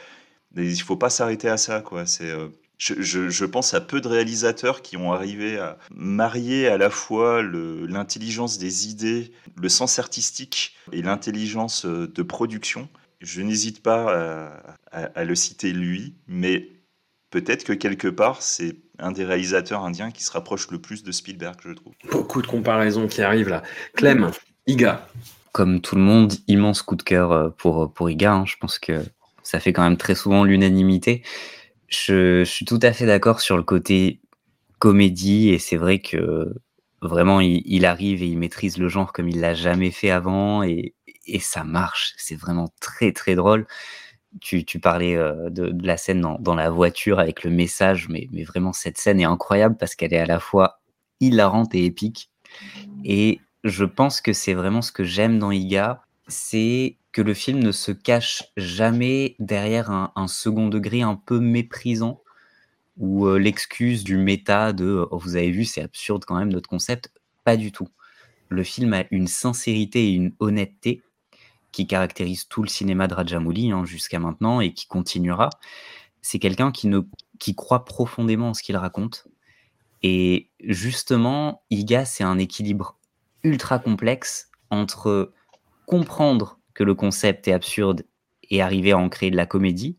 Mais 0.55 0.72
il 0.72 0.80
faut 0.80 0.97
pas 0.97 1.11
s'arrêter 1.11 1.51
à 1.51 1.59
ça, 1.59 1.82
quoi. 1.82 2.07
C'est 2.07 2.32
je, 2.79 3.45
pense 3.45 3.74
à 3.74 3.81
peu 3.81 4.01
de 4.01 4.09
réalisateurs 4.09 4.83
qui 4.83 4.97
ont 4.97 5.12
arrivé 5.12 5.59
à 5.59 5.79
marier 5.95 6.68
à 6.68 6.77
la 6.77 6.91
fois 6.91 7.43
l'intelligence 7.43 8.59
des 8.59 8.89
idées, 8.89 9.33
le 9.57 9.68
sens 9.68 9.99
artistique 9.99 10.77
et 10.93 11.03
l'intelligence 11.03 11.87
euh, 11.87 12.07
de 12.07 12.22
production. 12.22 12.89
Je 13.20 13.41
n'hésite 13.41 13.83
pas 13.83 14.61
à, 14.93 15.24
le 15.24 15.35
citer 15.35 15.72
lui, 15.72 16.14
mais 16.29 16.68
peut-être 17.31 17.64
que 17.64 17.72
quelque 17.72 18.09
part, 18.09 18.43
c'est 18.43 18.77
un 18.99 19.11
des 19.11 19.24
réalisateurs 19.24 19.83
indiens 19.83 20.11
qui 20.11 20.22
se 20.22 20.31
rapproche 20.31 20.70
le 20.70 20.79
plus 20.79 21.03
de 21.03 21.11
Spielberg, 21.12 21.57
je 21.64 21.72
trouve. 21.72 21.95
Beaucoup 22.11 22.43
de 22.43 22.47
comparaisons 22.47 23.09
qui 23.09 23.22
arrivent 23.22 23.49
là. 23.49 23.62
Clem, 23.95 24.31
Iga. 24.66 25.09
Comme 25.53 25.81
tout 25.81 25.97
le 25.97 26.03
monde, 26.03 26.35
immense 26.47 26.83
coup 26.83 26.97
de 26.97 27.03
cœur 27.03 27.33
euh, 27.33 27.49
pour, 27.49 27.91
pour 27.91 28.11
Iga. 28.11 28.35
Hein. 28.35 28.45
Je 28.47 28.57
pense 28.61 28.79
que 28.79 29.03
ça 29.43 29.61
fait 29.61 29.72
quand 29.72 29.83
même 29.83 29.97
très 29.97 30.14
souvent 30.14 30.45
l'unanimité. 30.45 31.22
Je, 31.89 32.45
suis 32.45 32.64
tout 32.64 32.80
à 32.82 32.93
fait 32.93 33.07
d'accord 33.07 33.41
sur 33.41 33.57
le 33.57 33.62
côté 33.62 34.20
comédie 34.78 35.51
et 35.51 35.59
c'est 35.59 35.76
vrai 35.76 36.01
que 36.01 36.55
vraiment 37.01 37.41
il, 37.41 37.87
arrive 37.87 38.22
et 38.22 38.26
il 38.26 38.39
maîtrise 38.39 38.78
le 38.78 38.89
genre 38.89 39.12
comme 39.12 39.28
il 39.28 39.41
l'a 39.41 39.55
jamais 39.55 39.91
fait 39.91 40.11
avant 40.11 40.62
et, 40.62 40.95
ça 41.41 41.64
marche. 41.64 42.14
C'est 42.16 42.37
vraiment 42.37 42.68
très 42.80 43.12
très 43.12 43.34
drôle. 43.34 43.66
Tu, 44.41 44.64
parlais 44.80 45.16
euh, 45.16 45.51
de, 45.51 45.74
la 45.82 45.97
scène 45.97 46.20
dans, 46.39 46.55
la 46.55 46.70
voiture 46.70 47.18
avec 47.18 47.43
le 47.43 47.51
message, 47.51 48.09
mais, 48.09 48.28
mais 48.32 48.45
vraiment 48.45 48.72
cette 48.72 48.99
scène 48.99 49.18
est 49.20 49.24
incroyable 49.24 49.76
parce 49.76 49.95
qu'elle 49.95 50.12
est 50.12 50.18
à 50.18 50.26
la 50.26 50.41
fois 50.41 50.80
hilarante 51.20 51.74
et 51.74 51.84
épique. 51.84 52.30
Et 53.05 53.41
je 53.64 53.84
pense 53.84 54.20
que 54.20 54.32
c'est 54.32 54.55
vraiment 54.55 54.82
ce 54.82 54.93
que 54.93 55.05
j'aime 55.05 55.39
dans 55.39 55.51
Iga, 55.51 56.03
c'est 56.28 56.97
que 57.16 57.22
le 57.22 57.32
film 57.32 57.60
ne 57.60 57.72
se 57.72 57.92
cache 57.92 58.44
jamais 58.58 59.36
derrière 59.38 59.90
un, 59.90 60.28
second 60.28 60.68
degré 60.68 61.00
un 61.00 61.14
peu 61.14 61.40
méprisant 61.40 62.20
ou 62.98 63.26
euh, 63.26 63.38
l'excuse 63.38 64.04
du 64.04 64.18
méta 64.18 64.74
de 64.74 65.08
oh, 65.10 65.16
vous 65.16 65.34
avez 65.36 65.50
vu 65.50 65.64
c'est 65.64 65.80
absurde 65.80 66.26
quand 66.26 66.36
même 66.36 66.52
notre 66.52 66.68
concept. 66.68 67.10
Pas 67.42 67.56
du 67.56 67.72
tout. 67.72 67.88
Le 68.50 68.62
film 68.62 68.92
a 68.92 69.04
une 69.10 69.28
sincérité 69.28 70.08
et 70.08 70.12
une 70.12 70.34
honnêteté 70.40 71.00
qui 71.72 71.86
caractérise 71.86 72.48
tout 72.48 72.62
le 72.62 72.68
cinéma 72.68 73.08
de 73.08 73.14
Rajamouli 73.14 73.70
hein, 73.70 73.86
jusqu'à 73.86 74.18
maintenant 74.18 74.60
et 74.60 74.74
qui 74.74 74.86
continuera. 74.86 75.48
C'est 76.20 76.38
quelqu'un 76.38 76.70
qui 76.70 76.90
qui 77.38 77.54
croit 77.54 77.86
profondément 77.86 78.50
en 78.50 78.54
ce 78.54 78.62
qu'il 78.62 78.76
raconte. 78.76 79.26
Et 80.02 80.50
justement 80.60 81.62
Iga 81.70 82.04
c'est 82.04 82.24
un 82.24 82.36
équilibre 82.36 82.98
ultra 83.42 83.78
complexe 83.78 84.50
entre 84.68 85.32
comprendre 85.86 86.58
que 86.77 86.85
le 86.85 86.95
concept 86.95 87.49
est 87.49 87.53
absurde 87.53 88.05
et 88.51 88.62
arriver 88.62 88.93
à 88.93 88.99
en 88.99 89.09
créer 89.09 89.31
de 89.31 89.37
la 89.37 89.47
comédie, 89.47 89.99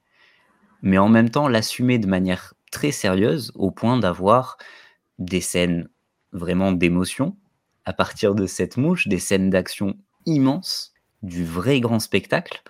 mais 0.84 1.00
en 1.00 1.10
même 1.10 1.30
temps 1.30 1.50
l'assumer 1.50 1.98
de 1.98 2.08
manière 2.08 2.54
très 2.72 2.92
sérieuse 2.92 3.52
au 3.56 3.72
point 3.72 3.98
d'avoir 3.98 4.58
des 5.18 5.42
scènes 5.42 5.90
vraiment 6.32 6.72
d'émotion 6.72 7.36
à 7.84 7.94
partir 7.94 8.36
de 8.36 8.46
cette 8.46 8.78
mouche, 8.78 9.08
des 9.08 9.18
scènes 9.18 9.50
d'action 9.50 9.98
immenses, 10.26 10.94
du 11.24 11.44
vrai 11.44 11.80
grand 11.80 12.00
spectacle, 12.00 12.62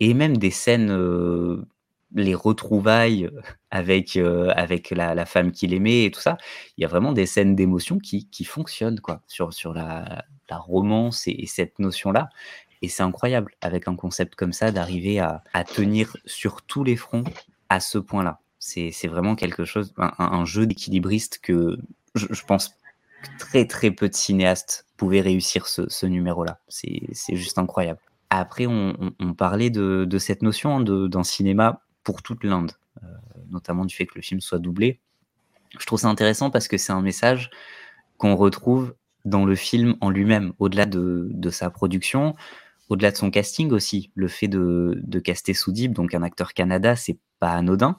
et 0.00 0.12
même 0.12 0.38
des 0.38 0.50
scènes 0.50 0.90
euh, 0.90 1.64
les 2.14 2.34
retrouvailles 2.34 3.30
avec, 3.70 4.16
avec 4.16 4.90
la, 4.90 5.14
la 5.14 5.26
femme 5.26 5.52
qu'il 5.52 5.72
aimait 5.72 6.04
et 6.04 6.10
tout 6.10 6.20
ça. 6.20 6.36
Il 6.76 6.82
y 6.82 6.84
a 6.84 6.88
vraiment 6.88 7.12
des 7.12 7.26
scènes 7.26 7.54
d'émotion 7.54 7.98
qui, 7.98 8.28
qui 8.28 8.44
fonctionnent 8.44 9.00
quoi, 9.00 9.22
sur, 9.28 9.52
sur 9.52 9.72
la, 9.72 10.24
la 10.48 10.58
romance 10.58 11.26
et, 11.26 11.46
cette 11.46 11.78
notion-là. 11.78 12.28
Et 12.82 12.88
c'est 12.88 13.02
incroyable, 13.02 13.54
avec 13.60 13.88
un 13.88 13.96
concept 13.96 14.34
comme 14.34 14.52
ça, 14.52 14.70
d'arriver 14.70 15.18
à, 15.20 15.42
tenir 15.74 16.16
sur 16.24 16.62
tous 16.62 16.84
les 16.84 16.96
fronts 16.96 17.24
à 17.68 17.80
ce 17.80 17.98
point-là. 17.98 18.40
C'est 18.58 19.08
vraiment 19.08 19.36
quelque 19.36 19.64
chose, 19.64 19.94
un, 19.96 20.44
jeu 20.44 20.66
d'équilibriste 20.66 21.38
que 21.40 21.78
je, 22.14 22.26
je, 22.30 22.44
pense 22.44 22.76
très 23.38 23.66
très 23.66 23.90
peu 23.90 24.08
de 24.08 24.14
cinéastes 24.14 24.86
pouvaient 24.96 25.20
réussir 25.20 25.66
ce, 25.66 26.06
numéro-là. 26.06 26.58
C'est 26.68 27.36
juste 27.36 27.58
incroyable. 27.58 28.00
Après, 28.30 28.66
on, 28.66 29.12
parlait 29.36 29.70
de, 29.70 30.18
cette 30.18 30.42
notion 30.42 30.76
hein, 30.76 30.80
d'un 30.82 31.22
cinéma 31.22 31.80
pour 32.02 32.22
toute 32.22 32.44
l'Inde, 32.44 32.72
euh, 33.02 33.06
notamment 33.50 33.84
du 33.84 33.94
fait 33.94 34.06
que 34.06 34.14
le 34.16 34.22
film 34.22 34.40
soit 34.40 34.58
doublé. 34.58 35.00
Je 35.78 35.86
trouve 35.86 36.00
ça 36.00 36.08
intéressant 36.08 36.50
parce 36.50 36.68
que 36.68 36.78
c'est 36.78 36.92
un 36.92 37.02
message 37.02 37.50
qu'on 38.18 38.36
retrouve 38.36 38.94
dans 39.24 39.44
le 39.44 39.56
film 39.56 39.96
en 40.00 40.10
lui-même, 40.10 40.52
au-delà 40.58 40.86
de, 40.86 41.28
de, 41.32 41.50
sa 41.50 41.68
production, 41.70 42.34
au-delà 42.88 43.10
de 43.10 43.16
son 43.16 43.30
casting 43.30 43.70
aussi. 43.72 44.10
Le 44.14 44.28
fait 44.28 44.48
de, 44.48 45.00
de 45.02 45.18
caster 45.18 45.54
Soudib, 45.54 45.92
donc 45.92 46.14
un 46.14 46.22
acteur 46.22 46.54
Canada, 46.54 46.96
c'est 46.96 47.18
pas 47.40 47.50
anodin. 47.50 47.98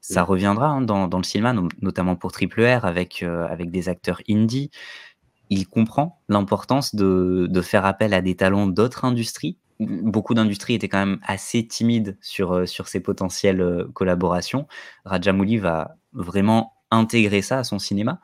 Ça 0.00 0.24
reviendra 0.24 0.66
hein, 0.66 0.80
dans, 0.80 1.06
dans, 1.06 1.18
le 1.18 1.24
cinéma, 1.24 1.54
notamment 1.80 2.16
pour 2.16 2.32
Triple 2.32 2.62
R, 2.62 2.84
avec, 2.84 3.22
euh, 3.22 3.46
avec 3.46 3.70
des 3.70 3.88
acteurs 3.88 4.20
indie. 4.28 4.70
Il 5.48 5.68
comprend 5.68 6.22
l'importance 6.28 6.94
de, 6.96 7.46
de 7.48 7.60
faire 7.60 7.86
appel 7.86 8.12
à 8.12 8.20
des 8.20 8.34
talents 8.34 8.66
d'autres 8.66 9.04
industries 9.04 9.58
beaucoup 9.86 10.34
d'industries 10.34 10.74
étaient 10.74 10.88
quand 10.88 11.04
même 11.04 11.18
assez 11.24 11.66
timides 11.66 12.16
sur, 12.20 12.52
euh, 12.52 12.66
sur 12.66 12.88
ces 12.88 13.00
potentielles 13.00 13.60
euh, 13.60 13.88
collaborations. 13.94 14.66
Rajamouli 15.04 15.58
va 15.58 15.96
vraiment 16.12 16.74
intégrer 16.90 17.42
ça 17.42 17.58
à 17.58 17.64
son 17.64 17.78
cinéma. 17.78 18.20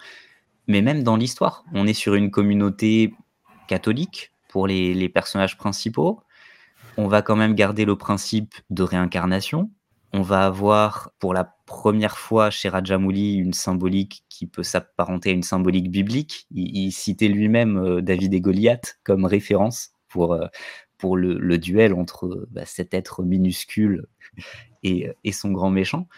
Mais 0.66 0.82
même 0.82 1.02
dans 1.02 1.16
l'histoire, 1.16 1.64
on 1.72 1.86
est 1.86 1.94
sur 1.94 2.14
une 2.14 2.30
communauté 2.30 3.14
catholique 3.68 4.32
pour 4.48 4.66
les, 4.66 5.08
personnages 5.08 5.56
principaux. 5.56 6.20
On 6.96 7.06
va 7.06 7.22
quand 7.22 7.36
même 7.36 7.54
garder 7.54 7.84
le 7.84 7.96
principe 7.96 8.54
de 8.70 8.82
réincarnation. 8.82 9.70
On 10.12 10.22
va 10.22 10.46
avoir 10.46 11.12
pour 11.18 11.34
la 11.34 11.44
première 11.66 12.18
fois 12.18 12.50
chez 12.50 12.68
Rajamouli 12.68 13.34
une 13.34 13.52
symbolique 13.52 14.24
qui 14.28 14.46
peut 14.46 14.62
s'apparenter 14.62 15.30
à 15.30 15.32
une 15.34 15.42
symbolique 15.42 15.90
biblique. 15.90 16.46
Il, 16.50 16.90
citait 16.92 17.28
lui-même 17.28 17.76
euh, 17.76 18.00
David 18.00 18.32
et 18.32 18.40
Goliath 18.40 18.98
comme 19.04 19.26
référence 19.26 19.90
pour, 20.08 20.34
pour 20.98 21.16
le, 21.16 21.58
duel 21.58 21.94
entre 21.94 22.46
bah, 22.50 22.66
cet 22.66 22.92
être 22.92 23.22
minuscule 23.22 24.06
et, 24.82 25.14
son 25.32 25.50
grand 25.50 25.70
méchant. 25.70 26.08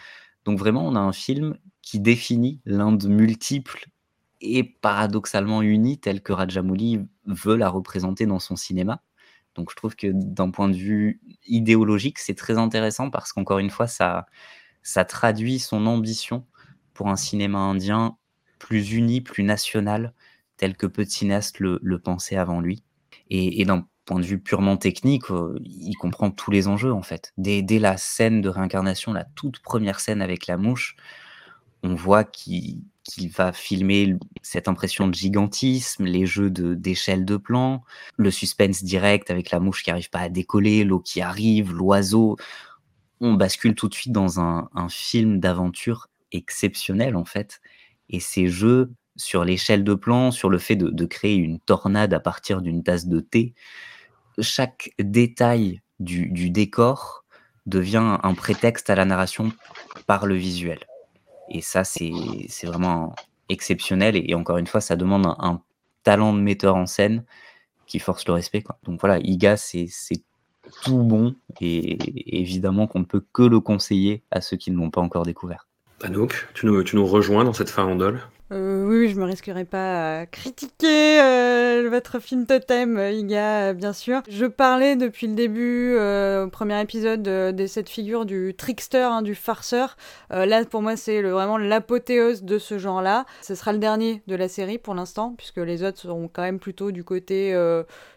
Donc 0.43 0.57
vraiment, 0.57 0.85
on 0.85 0.95
a 0.95 0.99
un 0.99 1.13
film 1.13 1.57
qui 1.81 1.99
définit 1.99 2.59
l'Inde 2.65 3.07
multiple 3.07 3.87
et 4.41 4.63
paradoxalement 4.63 5.61
unie 5.61 5.99
telle 5.99 6.21
que 6.21 6.33
Rajamouli 6.33 6.99
veut 7.33 7.55
la 7.55 7.69
représenter 7.69 8.25
dans 8.25 8.39
son 8.39 8.55
cinéma. 8.55 9.01
Donc 9.55 9.69
je 9.71 9.75
trouve 9.75 9.95
que 9.95 10.07
d'un 10.13 10.49
point 10.49 10.69
de 10.69 10.75
vue 10.75 11.21
idéologique, 11.45 12.19
c'est 12.19 12.35
très 12.35 12.57
intéressant 12.57 13.09
parce 13.09 13.33
qu'encore 13.33 13.59
une 13.59 13.69
fois, 13.69 13.87
ça, 13.87 14.25
traduit 15.07 15.59
son 15.59 15.85
ambition 15.87 16.45
pour 16.93 17.09
un 17.09 17.15
cinéma 17.15 17.59
indien 17.59 18.17
plus 18.59 18.93
uni, 18.93 19.21
plus 19.21 19.43
national, 19.43 20.13
tel 20.57 20.77
que 20.77 20.85
peu 20.85 21.03
de 21.03 21.09
cinéastes 21.09 21.59
le, 21.59 21.99
pensaient 21.99 22.37
avant 22.37 22.61
lui. 22.61 22.83
Et, 23.29 23.65
d'un 23.65 23.87
point 24.05 24.19
de 24.19 24.25
vue 24.25 24.39
purement 24.39 24.77
technique, 24.77 25.31
euh, 25.31 25.59
il 25.63 25.95
comprend 25.95 26.31
tous 26.31 26.51
les 26.51 26.67
enjeux 26.67 26.93
en 26.93 27.01
fait. 27.01 27.33
Dès, 27.37 27.63
la 27.79 27.97
scène 27.97 28.41
de 28.41 28.49
réincarnation, 28.49 29.13
la 29.13 29.23
toute 29.23 29.59
première 29.59 29.99
scène 29.99 30.21
avec 30.21 30.47
la 30.47 30.57
mouche, 30.57 30.95
on 31.83 31.95
voit 31.95 32.23
qu'il 32.23 32.81
va 33.35 33.51
filmer 33.51 34.15
cette 34.41 34.67
impression 34.67 35.07
de 35.07 35.13
gigantisme, 35.13 36.05
les 36.05 36.25
jeux 36.25 36.49
d'échelle 36.49 37.25
de, 37.25 37.37
plan, 37.37 37.83
le 38.17 38.31
suspense 38.31 38.83
direct 38.83 39.31
avec 39.31 39.51
la 39.51 39.59
mouche 39.59 39.83
qui 39.83 39.89
n'arrive 39.89 40.09
pas 40.09 40.19
à 40.19 40.29
décoller, 40.29 40.83
l'eau 40.83 40.99
qui 40.99 41.21
arrive, 41.21 41.73
l'oiseau. 41.73 42.37
On 43.19 43.33
bascule 43.33 43.75
tout 43.75 43.87
de 43.87 43.93
suite 43.93 44.13
dans 44.13 44.39
un 44.39 44.89
film 44.89 45.39
d'aventure 45.39 46.07
exceptionnel 46.31 47.15
en 47.15 47.25
fait. 47.25 47.61
Et 48.09 48.19
ces 48.19 48.47
jeux 48.47 48.91
sur 49.15 49.45
l'échelle 49.45 49.83
de 49.83 49.93
plan, 49.93 50.31
sur 50.31 50.49
le 50.49 50.57
fait 50.57 50.75
de, 50.75 51.05
créer 51.05 51.35
une 51.35 51.59
tornade 51.59 52.13
à 52.13 52.19
partir 52.19 52.61
d'une 52.61 52.83
tasse 52.83 53.07
de 53.07 53.19
thé. 53.19 53.53
Chaque 54.39 54.91
détail 54.99 55.81
du, 55.99 56.49
décor 56.49 57.23
devient 57.65 58.17
un 58.23 58.33
prétexte 58.33 58.89
à 58.89 58.95
la 58.95 59.05
narration 59.05 59.51
par 60.07 60.25
le 60.25 60.35
visuel. 60.35 60.79
Et 61.53 61.61
ça, 61.61 61.83
c'est 61.83 62.11
vraiment 62.63 63.15
exceptionnel. 63.49 64.15
Et, 64.15 64.33
encore 64.33 64.57
une 64.57 64.67
fois, 64.67 64.81
ça 64.81 64.95
demande 64.95 65.25
un, 65.25 65.61
talent 66.03 66.33
de 66.33 66.39
metteur 66.39 66.75
en 66.75 66.87
scène 66.87 67.23
qui 67.85 67.99
force 67.99 68.25
le 68.25 68.33
respect. 68.33 68.63
Donc 68.83 68.99
voilà, 68.99 69.19
Iga, 69.19 69.55
c'est 69.55 69.87
tout 70.81 71.03
bon. 71.03 71.35
Et 71.59 72.41
évidemment 72.41 72.87
qu'on 72.87 73.01
ne 73.01 73.05
peut 73.05 73.23
que 73.33 73.43
le 73.43 73.59
conseiller 73.59 74.23
à 74.31 74.41
ceux 74.41 74.57
qui 74.57 74.71
ne 74.71 74.77
l'ont 74.77 74.89
pas 74.89 75.01
encore 75.01 75.23
découvert. 75.23 75.67
Anouk, 76.01 76.47
tu 76.55 76.65
nous, 76.65 76.81
tu 76.83 76.95
nous 76.95 77.05
rejoins 77.05 77.43
dans 77.43 77.53
cette 77.53 77.69
farandole? 77.69 78.21
Euh, 78.51 78.85
oui, 78.85 79.07
je 79.07 79.15
me 79.15 79.23
risquerai 79.23 79.63
pas 79.63 80.19
à 80.19 80.25
critiquer 80.25 81.21
euh, 81.21 81.87
votre 81.89 82.19
film 82.19 82.45
totem, 82.45 82.97
Iga, 82.97 83.69
euh, 83.69 83.73
bien 83.73 83.93
sûr. 83.93 84.21
Je 84.27 84.45
parlais 84.45 84.97
depuis 84.97 85.27
le 85.27 85.35
début, 85.35 85.95
au 85.95 86.49
premier 86.49 86.81
épisode, 86.81 87.21
de, 87.23 87.65
cette 87.67 87.87
figure 87.87 88.25
du 88.25 88.53
trickster, 88.57 88.97
hein, 89.03 89.21
du 89.21 89.35
farceur. 89.35 89.95
là, 90.29 90.65
pour 90.65 90.81
moi, 90.81 90.97
c'est 90.97 91.21
vraiment 91.21 91.57
l'apothéose 91.57 92.43
de 92.43 92.57
ce 92.57 92.77
genre-là. 92.77 93.25
Ce 93.41 93.55
sera 93.55 93.71
le 93.71 93.79
dernier 93.79 94.21
de 94.27 94.35
la 94.35 94.49
série 94.49 94.77
pour 94.77 94.95
l'instant, 94.95 95.33
puisque 95.37 95.57
les 95.57 95.83
autres 95.83 95.99
seront 95.99 96.29
quand 96.31 96.41
même 96.41 96.59
plutôt 96.59 96.91
du 96.91 97.05
côté 97.05 97.55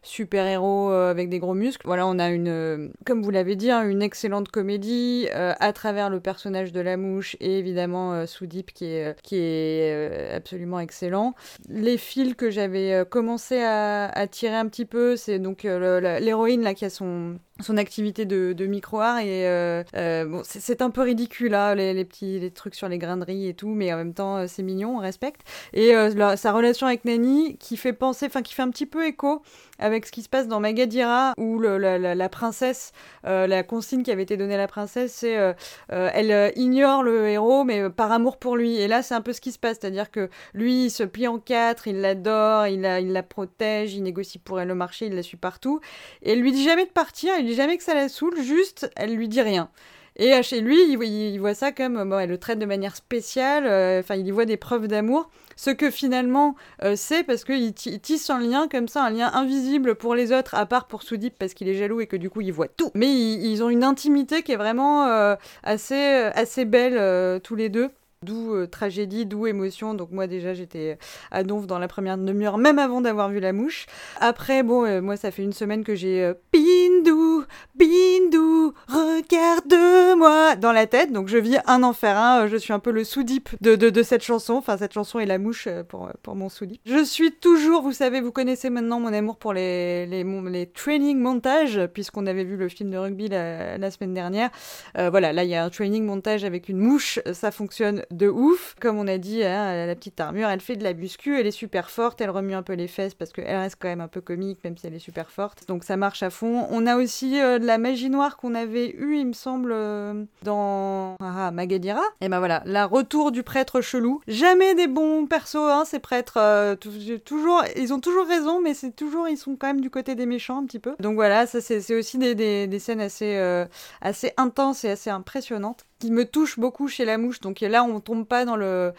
super-héros 0.02 0.90
avec 0.90 1.28
des 1.28 1.38
gros 1.38 1.54
muscles. 1.54 1.86
Voilà, 1.86 2.06
on 2.06 2.18
a 2.18 2.30
une, 2.30 2.92
comme 3.04 3.22
vous 3.22 3.30
l'avez 3.30 3.54
dit, 3.54 3.70
hein, 3.70 3.88
une 3.88 4.02
excellente 4.02 4.48
comédie 4.48 5.28
à 5.32 5.72
travers 5.72 6.10
le 6.10 6.18
personnage 6.18 6.72
de 6.72 6.80
la 6.80 6.96
mouche 6.96 7.36
et 7.40 7.58
évidemment 7.58 8.26
Soudip 8.26 8.72
qui 8.72 8.84
qui 9.22 9.36
est 9.36 10.23
absolument 10.32 10.80
excellent. 10.80 11.34
Les 11.68 11.98
fils 11.98 12.34
que 12.34 12.50
j'avais 12.50 12.92
euh, 12.92 13.04
commencé 13.04 13.60
à, 13.62 14.26
tirer 14.30 14.56
un 14.56 14.66
petit 14.66 14.84
peu, 14.84 15.16
c'est 15.16 15.38
donc 15.38 15.64
euh, 15.64 16.18
l'héroïne 16.20 16.62
là 16.62 16.74
qui 16.74 16.84
a 16.84 16.90
son 16.90 17.38
son 17.60 17.76
activité 17.76 18.24
de, 18.24 18.66
micro-art 18.66 19.18
et 19.18 19.46
euh, 19.46 19.84
bon 20.24 20.42
c'est 20.44 20.80
un 20.80 20.90
peu 20.90 21.02
ridicule 21.02 21.50
là 21.50 21.74
les, 21.74 22.04
petits 22.04 22.40
les 22.40 22.50
trucs 22.50 22.74
sur 22.74 22.88
les 22.88 22.98
graineries 22.98 23.48
et 23.48 23.54
tout 23.54 23.68
mais 23.68 23.92
en 23.92 23.96
même 23.96 24.14
temps 24.14 24.46
c'est 24.48 24.62
mignon 24.62 24.96
on 24.96 24.98
respecte 24.98 25.42
et 25.72 25.92
sa 26.36 26.52
relation 26.52 26.86
avec 26.86 27.04
Nani 27.04 27.56
qui 27.58 27.76
fait 27.76 27.92
penser 27.92 28.26
enfin 28.26 28.42
qui 28.42 28.54
fait 28.54 28.62
un 28.62 28.70
petit 28.70 28.86
peu 28.86 29.06
écho 29.06 29.42
avec 29.78 30.06
ce 30.06 30.12
qui 30.12 30.22
se 30.22 30.28
passe 30.28 30.48
dans 30.48 30.60
Magadira 30.60 31.34
où 31.36 31.60
la, 31.60 32.28
princesse 32.28 32.92
la 33.24 33.62
consigne 33.62 34.02
qui 34.02 34.10
avait 34.10 34.22
été 34.22 34.36
donnée 34.36 34.54
à 34.54 34.58
la 34.58 34.68
princesse 34.68 35.12
c'est 35.12 35.54
elle 35.90 36.52
ignore 36.56 37.02
le 37.02 37.28
héros 37.28 37.64
mais 37.64 37.90
par 37.90 38.10
amour 38.10 38.38
pour 38.38 38.56
lui 38.56 38.76
et 38.76 38.88
là 38.88 39.02
c'est 39.02 39.14
un 39.14 39.20
peu 39.20 39.32
ce 39.32 39.40
qui 39.40 39.52
se 39.52 39.58
passe 39.58 39.78
c'est 39.80 39.86
à 39.86 39.90
dire 39.90 40.10
que 40.10 40.30
lui, 40.52 40.86
il 40.86 40.90
se 40.90 41.02
plie 41.02 41.26
en 41.26 41.38
quatre, 41.38 41.88
il 41.88 42.00
l'adore, 42.00 42.66
il 42.66 42.82
la, 42.82 43.00
il 43.00 43.12
la 43.12 43.22
protège, 43.22 43.94
il 43.94 44.02
négocie 44.02 44.38
pour 44.38 44.60
elle 44.60 44.68
le 44.68 44.74
marché, 44.74 45.06
il 45.06 45.14
la 45.14 45.22
suit 45.22 45.36
partout. 45.36 45.80
Et 46.22 46.32
elle 46.32 46.40
lui 46.40 46.52
dit 46.52 46.64
jamais 46.64 46.86
de 46.86 46.90
partir, 46.90 47.34
dit 47.44 47.54
jamais 47.54 47.76
que 47.76 47.84
ça 47.84 47.94
la 47.94 48.08
saoule, 48.08 48.40
juste, 48.42 48.90
elle 48.96 49.14
lui 49.14 49.28
dit 49.28 49.42
rien. 49.42 49.70
Et 50.16 50.40
chez 50.44 50.60
lui, 50.60 50.80
il, 50.92 51.38
voit 51.38 51.54
ça 51.54 51.72
comme, 51.72 52.08
bon, 52.08 52.18
elle 52.18 52.30
le 52.30 52.38
traite 52.38 52.60
de 52.60 52.66
manière 52.66 52.94
spéciale, 52.94 53.66
euh, 53.66 53.98
enfin, 53.98 54.14
il 54.14 54.26
y 54.26 54.30
voit 54.30 54.44
des 54.44 54.56
preuves 54.56 54.86
d'amour. 54.86 55.28
Ce 55.56 55.70
que 55.70 55.90
finalement, 55.90 56.54
euh, 56.84 56.94
c'est 56.96 57.24
parce 57.24 57.44
qu'il 57.44 57.74
tisse 57.74 58.30
un 58.30 58.38
lien 58.38 58.68
comme 58.68 58.86
ça, 58.86 59.02
un 59.02 59.10
lien 59.10 59.30
invisible 59.34 59.96
pour 59.96 60.14
les 60.14 60.32
autres, 60.32 60.54
à 60.54 60.66
part 60.66 60.86
pour 60.86 61.02
Soudip 61.02 61.34
parce 61.36 61.52
qu'il 61.54 61.68
est 61.68 61.74
jaloux 61.74 62.00
et 62.00 62.06
que 62.06 62.16
du 62.16 62.30
coup, 62.30 62.42
il 62.42 62.52
voit 62.52 62.68
tout. 62.68 62.90
Mais 62.94 63.12
ils, 63.12 63.62
ont 63.62 63.70
une 63.70 63.84
intimité 63.84 64.42
qui 64.42 64.52
est 64.52 64.56
vraiment 64.56 65.06
euh, 65.06 65.34
assez, 65.64 65.94
assez 66.34 66.64
belle, 66.64 67.40
tous 67.40 67.56
les 67.56 67.68
deux. 67.68 67.90
D'où 68.24 68.54
euh, 68.54 68.66
tragédie, 68.66 69.26
d'où 69.26 69.46
émotion. 69.46 69.92
Donc 69.92 70.10
moi 70.10 70.26
déjà 70.26 70.54
j'étais 70.54 70.98
à 71.30 71.42
Donf 71.42 71.66
dans 71.66 71.78
la 71.78 71.88
première 71.88 72.16
demi-heure, 72.16 72.56
même 72.56 72.78
avant 72.78 73.02
d'avoir 73.02 73.28
vu 73.28 73.38
la 73.38 73.52
mouche. 73.52 73.84
Après, 74.18 74.62
bon, 74.62 74.86
euh, 74.86 75.02
moi 75.02 75.18
ça 75.18 75.30
fait 75.30 75.42
une 75.42 75.52
semaine 75.52 75.84
que 75.84 75.94
j'ai 75.94 76.22
euh, 76.24 76.34
Bindou, 76.50 77.44
Bindou, 77.74 78.72
regarde-moi 78.88 80.56
dans 80.56 80.72
la 80.72 80.86
tête. 80.86 81.12
Donc 81.12 81.28
je 81.28 81.36
vis 81.36 81.58
un 81.66 81.82
enfer. 81.82 82.16
Hein. 82.16 82.46
Je 82.48 82.56
suis 82.56 82.72
un 82.72 82.78
peu 82.78 82.92
le 82.92 83.04
sous-dip 83.04 83.50
de, 83.60 83.76
de, 83.76 84.02
cette 84.02 84.22
chanson. 84.22 84.54
Enfin 84.54 84.78
cette 84.78 84.94
chanson 84.94 85.18
est 85.18 85.26
la 85.26 85.36
mouche 85.36 85.68
pour, 85.90 86.10
pour 86.22 86.34
mon 86.34 86.48
sous-dip. 86.48 86.80
Je 86.86 87.04
suis 87.04 87.30
toujours, 87.32 87.82
vous 87.82 87.92
savez, 87.92 88.22
vous 88.22 88.32
connaissez 88.32 88.70
maintenant 88.70 89.00
mon 89.00 89.12
amour 89.12 89.36
pour 89.36 89.52
les, 89.52 90.06
les, 90.06 90.24
les 90.24 90.66
training 90.66 91.18
montages, 91.18 91.80
puisqu'on 91.92 92.26
avait 92.26 92.44
vu 92.44 92.56
le 92.56 92.70
film 92.70 92.90
de 92.90 92.96
rugby 92.96 93.28
la, 93.28 93.76
la 93.76 93.90
semaine 93.90 94.14
dernière. 94.14 94.48
voilà, 94.94 95.34
là 95.34 95.44
il 95.44 95.50
y 95.50 95.54
a 95.54 95.62
un 95.62 95.70
training 95.70 96.06
montage 96.06 96.44
avec 96.44 96.70
une 96.70 96.78
mouche. 96.78 97.18
Ça 97.34 97.50
fonctionne 97.50 98.02
de 98.16 98.28
ouf. 98.28 98.74
Comme 98.80 98.98
on 98.98 99.06
a 99.06 99.18
dit, 99.18 99.42
hein, 99.44 99.86
la 99.86 99.94
petite 99.94 100.18
armure, 100.20 100.48
elle 100.48 100.60
fait 100.60 100.76
de 100.76 100.84
la 100.84 100.94
muscu, 100.94 101.38
elle 101.38 101.46
est 101.46 101.50
super 101.50 101.90
forte, 101.90 102.20
elle 102.20 102.30
remue 102.30 102.54
un 102.54 102.62
peu 102.62 102.74
les 102.74 102.88
fesses 102.88 103.14
parce 103.14 103.32
qu'elle 103.32 103.56
reste 103.56 103.76
quand 103.78 103.88
même 103.88 104.00
un 104.00 104.08
peu 104.08 104.20
comique, 104.20 104.58
même 104.64 104.76
si 104.76 104.86
elle 104.86 104.94
est 104.94 104.98
super 104.98 105.30
forte. 105.30 105.66
Donc 105.68 105.84
ça 105.84 105.96
marche 105.96 106.22
à 106.22 106.30
fond. 106.30 106.66
On 106.70 106.86
a 106.86 106.96
aussi 106.96 107.40
euh, 107.40 107.58
de 107.58 107.66
la 107.66 107.78
magie 107.78 108.10
noire 108.10 108.36
qu'on 108.36 108.54
avait 108.54 108.90
eu, 108.90 109.16
il 109.16 109.26
me 109.26 109.32
semble, 109.32 109.72
euh, 109.72 110.24
dans 110.42 111.16
ah, 111.20 111.50
Magadira. 111.50 112.02
Et 112.20 112.28
ben 112.28 112.38
voilà, 112.38 112.62
la 112.66 112.86
retour 112.86 113.32
du 113.32 113.42
prêtre 113.42 113.80
chelou. 113.80 114.20
Jamais 114.28 114.74
des 114.74 114.86
bons 114.86 115.26
persos, 115.26 115.56
hein, 115.56 115.84
ces 115.84 115.98
prêtres. 115.98 116.38
euh, 116.38 116.76
tou- 116.76 116.90
toujours, 117.24 117.62
ils 117.76 117.92
ont 117.92 118.00
toujours 118.00 118.26
raison, 118.26 118.60
mais 118.60 118.74
c'est 118.74 118.94
toujours, 118.94 119.28
ils 119.28 119.36
sont 119.36 119.56
quand 119.56 119.66
même 119.66 119.80
du 119.80 119.90
côté 119.90 120.14
des 120.14 120.26
méchants 120.26 120.58
un 120.58 120.66
petit 120.66 120.78
peu. 120.78 120.94
Donc 121.00 121.14
voilà, 121.14 121.46
ça 121.46 121.60
c'est 121.60 121.94
aussi 121.94 122.18
des, 122.18 122.78
scènes 122.78 123.00
assez, 123.00 123.64
assez 124.00 124.32
intenses 124.36 124.84
et 124.84 124.90
assez 124.90 125.10
impressionnantes 125.10 125.84
qui 125.98 126.10
me 126.10 126.24
touchent 126.24 126.58
beaucoup 126.58 126.88
chez 126.88 127.04
la 127.04 127.18
mouche. 127.18 127.40
Donc 127.40 127.60
là, 127.60 127.84
on 127.84 128.00
tombe 128.00 128.26
pas 128.26 128.44
dans 128.44 128.56
le 128.56 128.92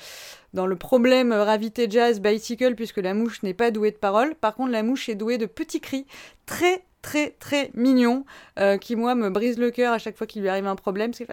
dans 0.53 0.65
le 0.65 0.76
problème 0.76 1.34
Ravité 1.34 1.88
Jazz 1.89 2.22
Bicycle 2.22 2.76
puisque 2.76 2.97
la 2.97 3.13
mouche 3.13 3.43
n'est 3.43 3.53
pas 3.53 3.72
douée 3.72 3.91
de 3.91 3.97
paroles. 3.97 4.35
Par 4.35 4.55
contre, 4.55 4.72
la 4.72 4.84
mouche 4.84 5.09
est 5.09 5.15
douée 5.15 5.38
de 5.38 5.45
petits 5.45 5.81
cris 5.81 6.05
très 6.45 6.85
très 7.01 7.31
très 7.31 7.72
mignons 7.73 8.26
euh, 8.59 8.77
qui 8.77 8.95
moi 8.95 9.15
me 9.15 9.30
brisent 9.30 9.59
le 9.59 9.72
cœur 9.72 9.93
à 9.93 9.99
chaque 9.99 10.17
fois 10.17 10.27
qu'il 10.27 10.41
lui 10.41 10.49
arrive 10.49 10.67
un 10.67 10.76
problème. 10.76 11.13
C'est 11.13 11.27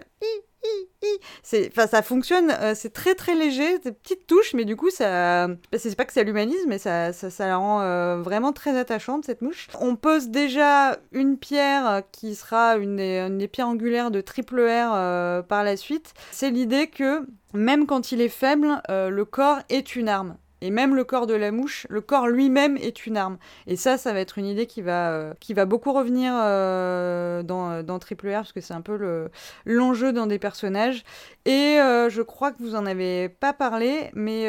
enfin 1.67 1.87
ça 1.87 2.01
fonctionne, 2.01 2.51
euh, 2.51 2.73
c'est 2.75 2.91
très 2.91 3.15
très 3.15 3.35
léger, 3.35 3.79
des 3.79 3.91
petites 3.91 4.27
touches, 4.27 4.53
mais 4.53 4.65
du 4.65 4.75
coup 4.75 4.89
ça, 4.89 5.47
bah, 5.47 5.77
c'est 5.77 5.95
pas 5.95 6.05
que 6.05 6.13
ça 6.13 6.23
l'humanise, 6.23 6.65
mais 6.67 6.77
ça, 6.77 7.13
ça, 7.13 7.29
ça 7.29 7.47
la 7.47 7.57
rend 7.57 7.81
euh, 7.81 8.21
vraiment 8.21 8.53
très 8.53 8.77
attachante 8.77 9.25
cette 9.25 9.41
mouche. 9.41 9.67
On 9.79 9.95
pose 9.95 10.29
déjà 10.29 10.97
une 11.11 11.37
pierre 11.37 12.03
qui 12.11 12.35
sera 12.35 12.77
une 12.77 12.95
des, 12.95 13.47
pierres 13.47 13.67
angulaires 13.67 14.11
de 14.11 14.21
Triple 14.21 14.61
R 14.61 14.91
euh, 14.93 15.41
par 15.41 15.63
la 15.63 15.77
suite. 15.77 16.13
C'est 16.31 16.49
l'idée 16.49 16.87
que 16.87 17.25
même 17.53 17.85
quand 17.85 18.11
il 18.11 18.21
est 18.21 18.29
faible, 18.29 18.81
le 18.89 19.23
corps 19.25 19.59
est 19.69 19.95
une 19.95 20.09
arme. 20.09 20.37
Et 20.65 20.71
même 20.71 20.95
le 20.95 21.03
corps 21.03 21.27
de 21.27 21.33
la 21.33 21.51
mouche, 21.51 21.85
le 21.89 21.99
corps 21.99 22.27
lui-même 22.27 22.77
est 22.77 23.05
une 23.05 23.17
arme. 23.17 23.37
Et 23.67 23.75
ça, 23.75 23.97
ça 23.97 24.13
va 24.13 24.21
être 24.21 24.37
une 24.37 24.45
idée 24.45 24.65
qui 24.65 24.81
va, 24.81 25.11
euh, 25.11 25.33
qui 25.41 25.53
va 25.53 25.65
beaucoup 25.65 25.91
revenir 25.91 26.31
euh, 26.33 27.43
dans, 27.43 27.83
dans 27.83 27.99
Triple 27.99 28.29
R, 28.29 28.35
parce 28.35 28.53
que 28.53 28.61
c'est 28.61 28.73
un 28.73 28.79
peu 28.79 28.95
le- 28.95 29.29
l'enjeu 29.65 30.13
d'un 30.13 30.25
des 30.25 30.39
personnages. 30.39 31.03
Et 31.43 31.79
euh, 31.81 32.09
je 32.09 32.21
crois 32.21 32.53
que 32.53 32.63
vous 32.63 32.75
en 32.75 32.85
avez 32.85 33.27
pas 33.27 33.51
parlé, 33.51 34.09
mais 34.13 34.45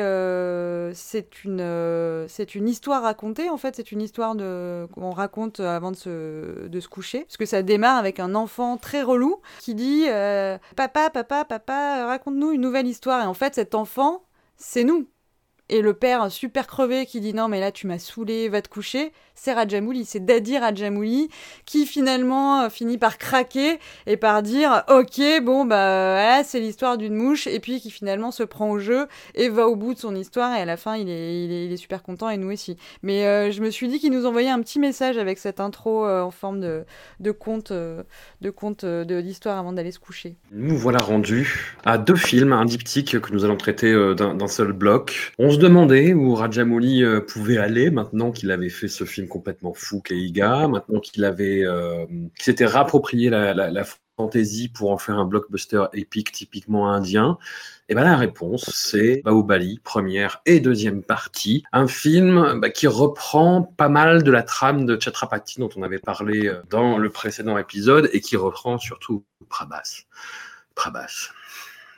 c'est 0.94 1.42
une, 1.42 2.26
c'est 2.28 2.54
une 2.54 2.68
histoire 2.68 3.02
racontée, 3.02 3.50
en 3.50 3.56
fait. 3.56 3.74
C'est 3.74 3.90
une 3.90 4.00
histoire 4.00 4.36
qu'on 4.36 5.10
raconte 5.10 5.58
avant 5.58 5.90
de 5.90 5.96
se, 5.96 6.68
de 6.68 6.80
se 6.80 6.88
coucher. 6.88 7.24
Parce 7.24 7.36
que 7.36 7.46
ça 7.46 7.62
démarre 7.62 7.98
avec 7.98 8.20
un 8.20 8.36
enfant 8.36 8.76
très 8.76 9.02
relou 9.02 9.40
qui 9.58 9.74
dit 9.74 10.04
Papa, 10.76 11.10
papa, 11.10 11.44
papa, 11.44 12.06
raconte-nous 12.06 12.52
une 12.52 12.60
nouvelle 12.60 12.86
histoire. 12.86 13.24
Et 13.24 13.26
en 13.26 13.34
fait, 13.34 13.56
cet 13.56 13.74
enfant, 13.74 14.22
c'est 14.56 14.84
nous. 14.84 15.08
Et 15.68 15.80
le 15.80 15.94
père 15.94 16.30
super 16.30 16.66
crevé 16.66 17.06
qui 17.06 17.20
dit 17.20 17.34
non 17.34 17.48
mais 17.48 17.60
là 17.60 17.72
tu 17.72 17.86
m'as 17.86 17.98
saoulé, 17.98 18.48
va 18.48 18.62
te 18.62 18.68
coucher, 18.68 19.12
c'est 19.34 19.52
Rajamouli, 19.52 20.04
c'est 20.04 20.24
Daddy 20.24 20.58
Rajamouli 20.58 21.28
qui 21.64 21.86
finalement 21.86 22.62
euh, 22.62 22.68
finit 22.68 22.98
par 22.98 23.18
craquer 23.18 23.78
et 24.06 24.16
par 24.16 24.42
dire 24.42 24.84
ok 24.88 25.20
bon 25.42 25.64
bah 25.64 26.44
c'est 26.44 26.60
l'histoire 26.60 26.98
d'une 26.98 27.14
mouche 27.14 27.46
et 27.46 27.60
puis 27.60 27.80
qui 27.80 27.90
finalement 27.90 28.30
se 28.30 28.42
prend 28.42 28.70
au 28.70 28.78
jeu 28.78 29.06
et 29.34 29.48
va 29.48 29.68
au 29.68 29.76
bout 29.76 29.94
de 29.94 29.98
son 29.98 30.14
histoire 30.14 30.54
et 30.54 30.60
à 30.60 30.64
la 30.64 30.76
fin 30.76 30.96
il 30.96 31.08
est, 31.08 31.44
il 31.44 31.72
est, 31.72 31.76
super 31.76 32.02
content 32.02 32.30
et 32.30 32.36
nous 32.36 32.52
aussi. 32.52 32.76
Mais 33.02 33.26
euh, 33.26 33.50
je 33.50 33.60
me 33.60 33.70
suis 33.70 33.88
dit 33.88 33.98
qu'il 33.98 34.12
nous 34.12 34.26
envoyait 34.26 34.50
un 34.50 34.60
petit 34.60 34.78
message 34.78 35.18
avec 35.18 35.38
cette 35.38 35.60
intro 35.60 36.06
euh, 36.06 36.22
en 36.22 36.30
forme 36.30 36.60
de, 36.60 36.84
de 37.20 37.30
conte, 37.30 37.70
euh, 37.70 38.02
de 38.40 38.50
conte 38.50 38.84
de 38.84 39.16
l'histoire 39.16 39.58
avant 39.58 39.72
d'aller 39.72 39.92
se 39.92 39.98
coucher. 39.98 40.36
Nous 40.52 40.76
voilà 40.76 40.98
rendus 40.98 41.76
à 41.84 41.98
deux 41.98 42.16
films, 42.16 42.52
un 42.52 42.64
diptyque 42.64 43.20
que 43.20 43.32
nous 43.32 43.44
allons 43.44 43.56
traiter 43.56 43.92
d'un 44.14 44.48
seul 44.48 44.72
bloc. 44.72 45.32
Se 45.55 45.59
demandait 45.59 46.12
où 46.12 46.35
Rajamouli 46.35 47.02
euh, 47.02 47.20
pouvait 47.20 47.59
aller 47.59 47.90
maintenant 47.90 48.31
qu'il 48.31 48.51
avait 48.51 48.68
fait 48.68 48.89
ce 48.89 49.05
film 49.05 49.28
complètement 49.28 49.74
fou 49.74 50.01
Keiga, 50.01 50.68
maintenant 50.68 51.01
qu'il 51.01 51.24
avait, 51.24 51.64
euh, 51.64 52.06
s'était 52.39 52.66
rapproprié 52.66 53.31
la, 53.31 53.85
fantasy 54.16 54.68
pour 54.68 54.93
en 54.93 54.98
faire 54.98 55.18
un 55.18 55.24
blockbuster 55.24 55.86
épique 55.93 56.31
typiquement 56.31 56.93
indien. 56.93 57.36
Et 57.89 57.97
ben 57.97 58.05
la 58.05 58.16
réponse, 58.16 58.70
c'est 58.72 59.22
Bahubali, 59.24 59.81
première 59.82 60.40
et 60.47 60.60
deuxième 60.60 61.02
partie. 61.02 61.64
Un 61.72 61.89
film 61.89 62.60
bah, 62.60 62.70
qui 62.70 62.86
reprend 62.86 63.62
pas 63.62 63.89
mal 63.89 64.22
de 64.22 64.31
la 64.31 64.44
trame 64.44 64.86
de 64.86 64.97
Chhatrapati 65.01 65.59
dont 65.59 65.70
on 65.74 65.82
avait 65.82 65.98
parlé 65.98 66.47
euh, 66.47 66.62
dans 66.70 66.97
le 66.97 67.10
précédent 67.10 67.59
épisode 67.59 68.09
et 68.12 68.20
qui 68.20 68.36
reprend 68.36 68.78
surtout 68.78 69.24
Prabhas. 69.48 70.05
Prabhas. 70.76 71.31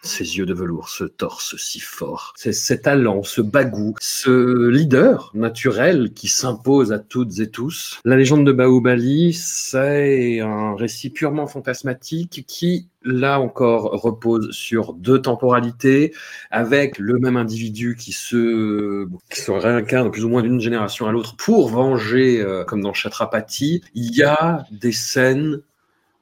Ses 0.07 0.39
yeux 0.39 0.47
de 0.47 0.55
velours, 0.55 0.89
ce 0.89 1.03
torse 1.03 1.57
si 1.57 1.81
fort, 1.81 2.33
ces 2.37 2.81
talents, 2.81 3.25
ce 3.25 3.41
bagou, 3.41 3.95
ce 4.01 4.69
leader 4.69 5.33
naturel 5.35 6.13
qui 6.15 6.29
s'impose 6.29 6.93
à 6.93 7.01
toutes 7.01 7.41
et 7.41 7.51
tous. 7.51 8.01
La 8.05 8.17
légende 8.17 8.47
de 8.47 8.53
Bahubali, 8.53 9.33
c'est 9.33 10.41
un 10.41 10.77
récit 10.77 11.11
purement 11.11 11.49
fantasmatique 11.49 12.45
qui, 12.47 12.89
là 13.03 13.41
encore, 13.41 14.01
repose 14.01 14.53
sur 14.53 14.93
deux 14.93 15.21
temporalités, 15.21 16.15
avec 16.53 16.99
le 16.99 17.19
même 17.19 17.37
individu 17.37 17.97
qui 17.99 18.13
se, 18.13 19.09
réincarne 19.49 20.13
plus 20.13 20.25
ou 20.25 20.29
moins 20.29 20.43
d'une 20.43 20.61
génération 20.61 21.07
à 21.07 21.13
l'autre 21.13 21.37
pour 21.37 21.69
venger, 21.69 22.41
euh, 22.41 22.65
comme 22.65 22.81
dans 22.81 22.93
Chatrapati. 22.93 23.83
Il 23.95 24.15
y 24.15 24.23
a 24.23 24.65
des 24.71 24.93
scènes 24.93 25.61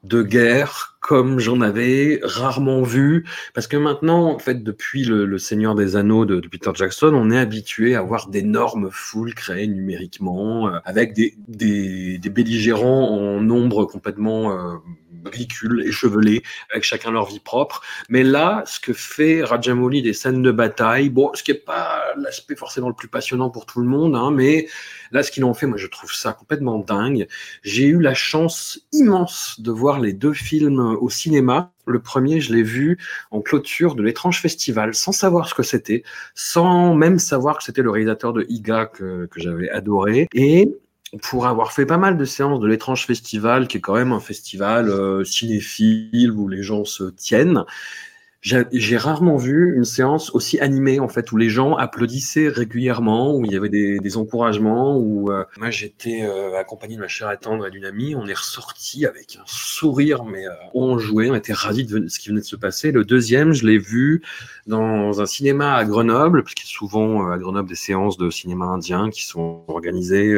de 0.05 0.23
guerre 0.23 0.97
comme 1.01 1.39
j'en 1.39 1.61
avais 1.61 2.21
rarement 2.23 2.83
vu. 2.83 3.27
Parce 3.53 3.67
que 3.67 3.77
maintenant 3.77 4.33
en 4.35 4.39
fait 4.39 4.63
depuis 4.63 5.05
le, 5.05 5.27
le 5.27 5.39
Seigneur 5.39 5.75
des 5.75 5.97
Anneaux 5.97 6.25
de, 6.25 6.41
Peter 6.41 6.71
Jackson 6.75 7.13
on 7.15 7.31
est 7.31 7.39
habitué 7.39 7.95
à 7.95 8.03
voir 8.03 8.29
d'énormes 8.29 8.89
foules 8.91 9.35
créées 9.35 9.67
numériquement 9.67 10.69
euh, 10.69 10.79
avec 10.85 11.13
des, 11.13 11.35
des, 11.49 12.19
des 12.19 12.31
belligérants 12.31 13.11
en 13.11 13.41
nombre 13.41 13.85
complètement 13.85 14.53
euh, 14.53 14.77
ridicule, 15.25 15.83
échevelés, 15.87 16.43
avec 16.71 16.85
chacun 16.85 17.11
leur 17.11 17.27
vie 17.27 17.41
propre. 17.41 17.83
Mais 18.09 18.23
là, 18.23 18.63
ce 18.67 18.81
que 18.81 18.93
fait 18.93 19.43
Rajamouli 19.43 20.03
des 20.03 20.13
scènes 20.13 20.43
de 20.43 20.53
bataille, 20.53 21.09
bon, 21.09 21.31
ce 21.35 21.43
qui 21.43 21.51
est 21.51 21.55
pas 21.55 22.03
l'aspect 22.17 22.57
forcément 22.57 22.89
le 22.89 22.95
plus 22.95 23.09
passionnant 23.09 23.51
pour 23.51 23.67
tout 23.67 23.81
le 23.81 23.87
monde, 23.87 24.17
hein, 24.17 24.31
mais 24.31 24.69
là, 25.11 25.23
ce 25.23 25.31
qu'il 25.31 25.45
en 25.45 25.55
fait, 25.55 25.67
moi, 25.67 25.79
je 25.79 25.87
trouve 25.87 26.13
ça 26.13 26.33
complètement 26.33 26.79
dingue. 26.79 27.27
J'ai 27.63 27.87
eu 27.87 28.01
la 28.01 28.15
chance 28.15 28.81
immense 28.93 29.61
de 29.61 29.71
voir 29.71 30.01
les 30.01 30.13
deux 30.13 30.33
films 30.33 30.81
au 31.01 31.11
cinéma. 31.11 31.73
Le 31.87 32.01
premier, 32.01 32.41
je 32.41 32.55
l'ai 32.55 32.63
vu 32.63 32.99
en 33.31 33.41
clôture 33.41 33.95
de 33.95 34.03
l'étrange 34.03 34.41
festival, 34.41 34.95
sans 34.95 35.13
savoir 35.13 35.49
ce 35.49 35.55
que 35.55 35.63
c'était, 35.63 36.03
sans 36.35 36.95
même 36.95 37.19
savoir 37.19 37.59
que 37.59 37.65
c'était 37.65 37.83
le 37.83 37.91
réalisateur 37.91 38.33
de 38.33 38.47
Iga 38.49 38.87
que, 38.87 39.27
que 39.27 39.41
j'avais 39.41 39.71
adoré. 39.71 40.29
Et 40.35 40.69
pour 41.23 41.47
avoir 41.47 41.73
fait 41.73 41.87
pas 41.87 41.99
mal 41.99 42.17
de 42.17 42.25
séances 42.25 42.61
de 42.61 42.67
l'étrange 42.67 43.07
festival, 43.07 43.69
qui 43.69 43.79
est 43.79 43.81
quand 43.81 43.95
même 43.95 44.13
un 44.13 44.21
festival 44.21 44.89
euh, 44.89 45.25
cinéphile 45.25 46.33
où 46.33 46.49
les 46.49 46.63
gens 46.63 46.85
se 46.85 47.05
tiennent, 47.05 47.65
j'ai 48.45 48.97
rarement 48.99 49.39
vu 49.39 49.75
une 49.75 49.85
séance 49.85 50.35
aussi 50.35 50.61
animée 50.61 51.01
en 51.01 51.09
fait 51.09 51.33
où 51.33 51.39
les 51.39 51.49
gens 51.49 51.77
applaudissaient 51.77 52.49
régulièrement, 52.49 53.35
où 53.35 53.45
il 53.47 53.53
y 53.53 53.57
avait 53.57 53.71
des, 53.71 54.17
encouragements, 54.19 54.99
où 54.99 55.33
euh, 55.33 55.45
moi 55.57 55.71
j'étais 55.71 56.23
euh, 56.23 56.55
accompagné 56.59 56.97
de 56.97 57.01
ma 57.01 57.09
chère 57.09 57.33
et 57.33 57.39
tendre 57.39 57.67
et 57.67 57.71
d'une 57.71 57.87
amie, 57.87 58.15
on 58.15 58.27
est 58.27 58.37
ressorti 58.37 59.07
avec 59.07 59.39
un 59.41 59.45
sourire 59.47 60.25
mais 60.25 60.47
euh, 60.47 60.53
enjoué, 60.75 61.31
on 61.31 61.35
était 61.35 61.55
ravis 61.55 61.87
de 61.87 62.07
ce 62.09 62.19
qui 62.19 62.29
venait 62.29 62.43
de 62.43 62.47
se 62.47 62.57
passer. 62.57 62.93
Le 62.93 63.05
deuxième, 63.07 63.55
je 63.55 63.67
l'ai 63.67 63.79
vu 63.79 64.23
dans 64.67 65.23
un 65.23 65.27
cinéma 65.27 65.75
à 65.75 65.85
Grenoble, 65.87 66.43
parce 66.43 66.55
qu'il 66.55 66.67
y 66.67 66.71
a 66.71 66.77
souvent 66.77 67.31
à 67.31 67.39
Grenoble 67.39 67.71
des 67.71 67.75
séances 67.75 68.19
de 68.19 68.29
cinéma 68.29 68.67
indien 68.67 69.09
qui 69.09 69.25
sont 69.25 69.65
organisées. 69.69 70.35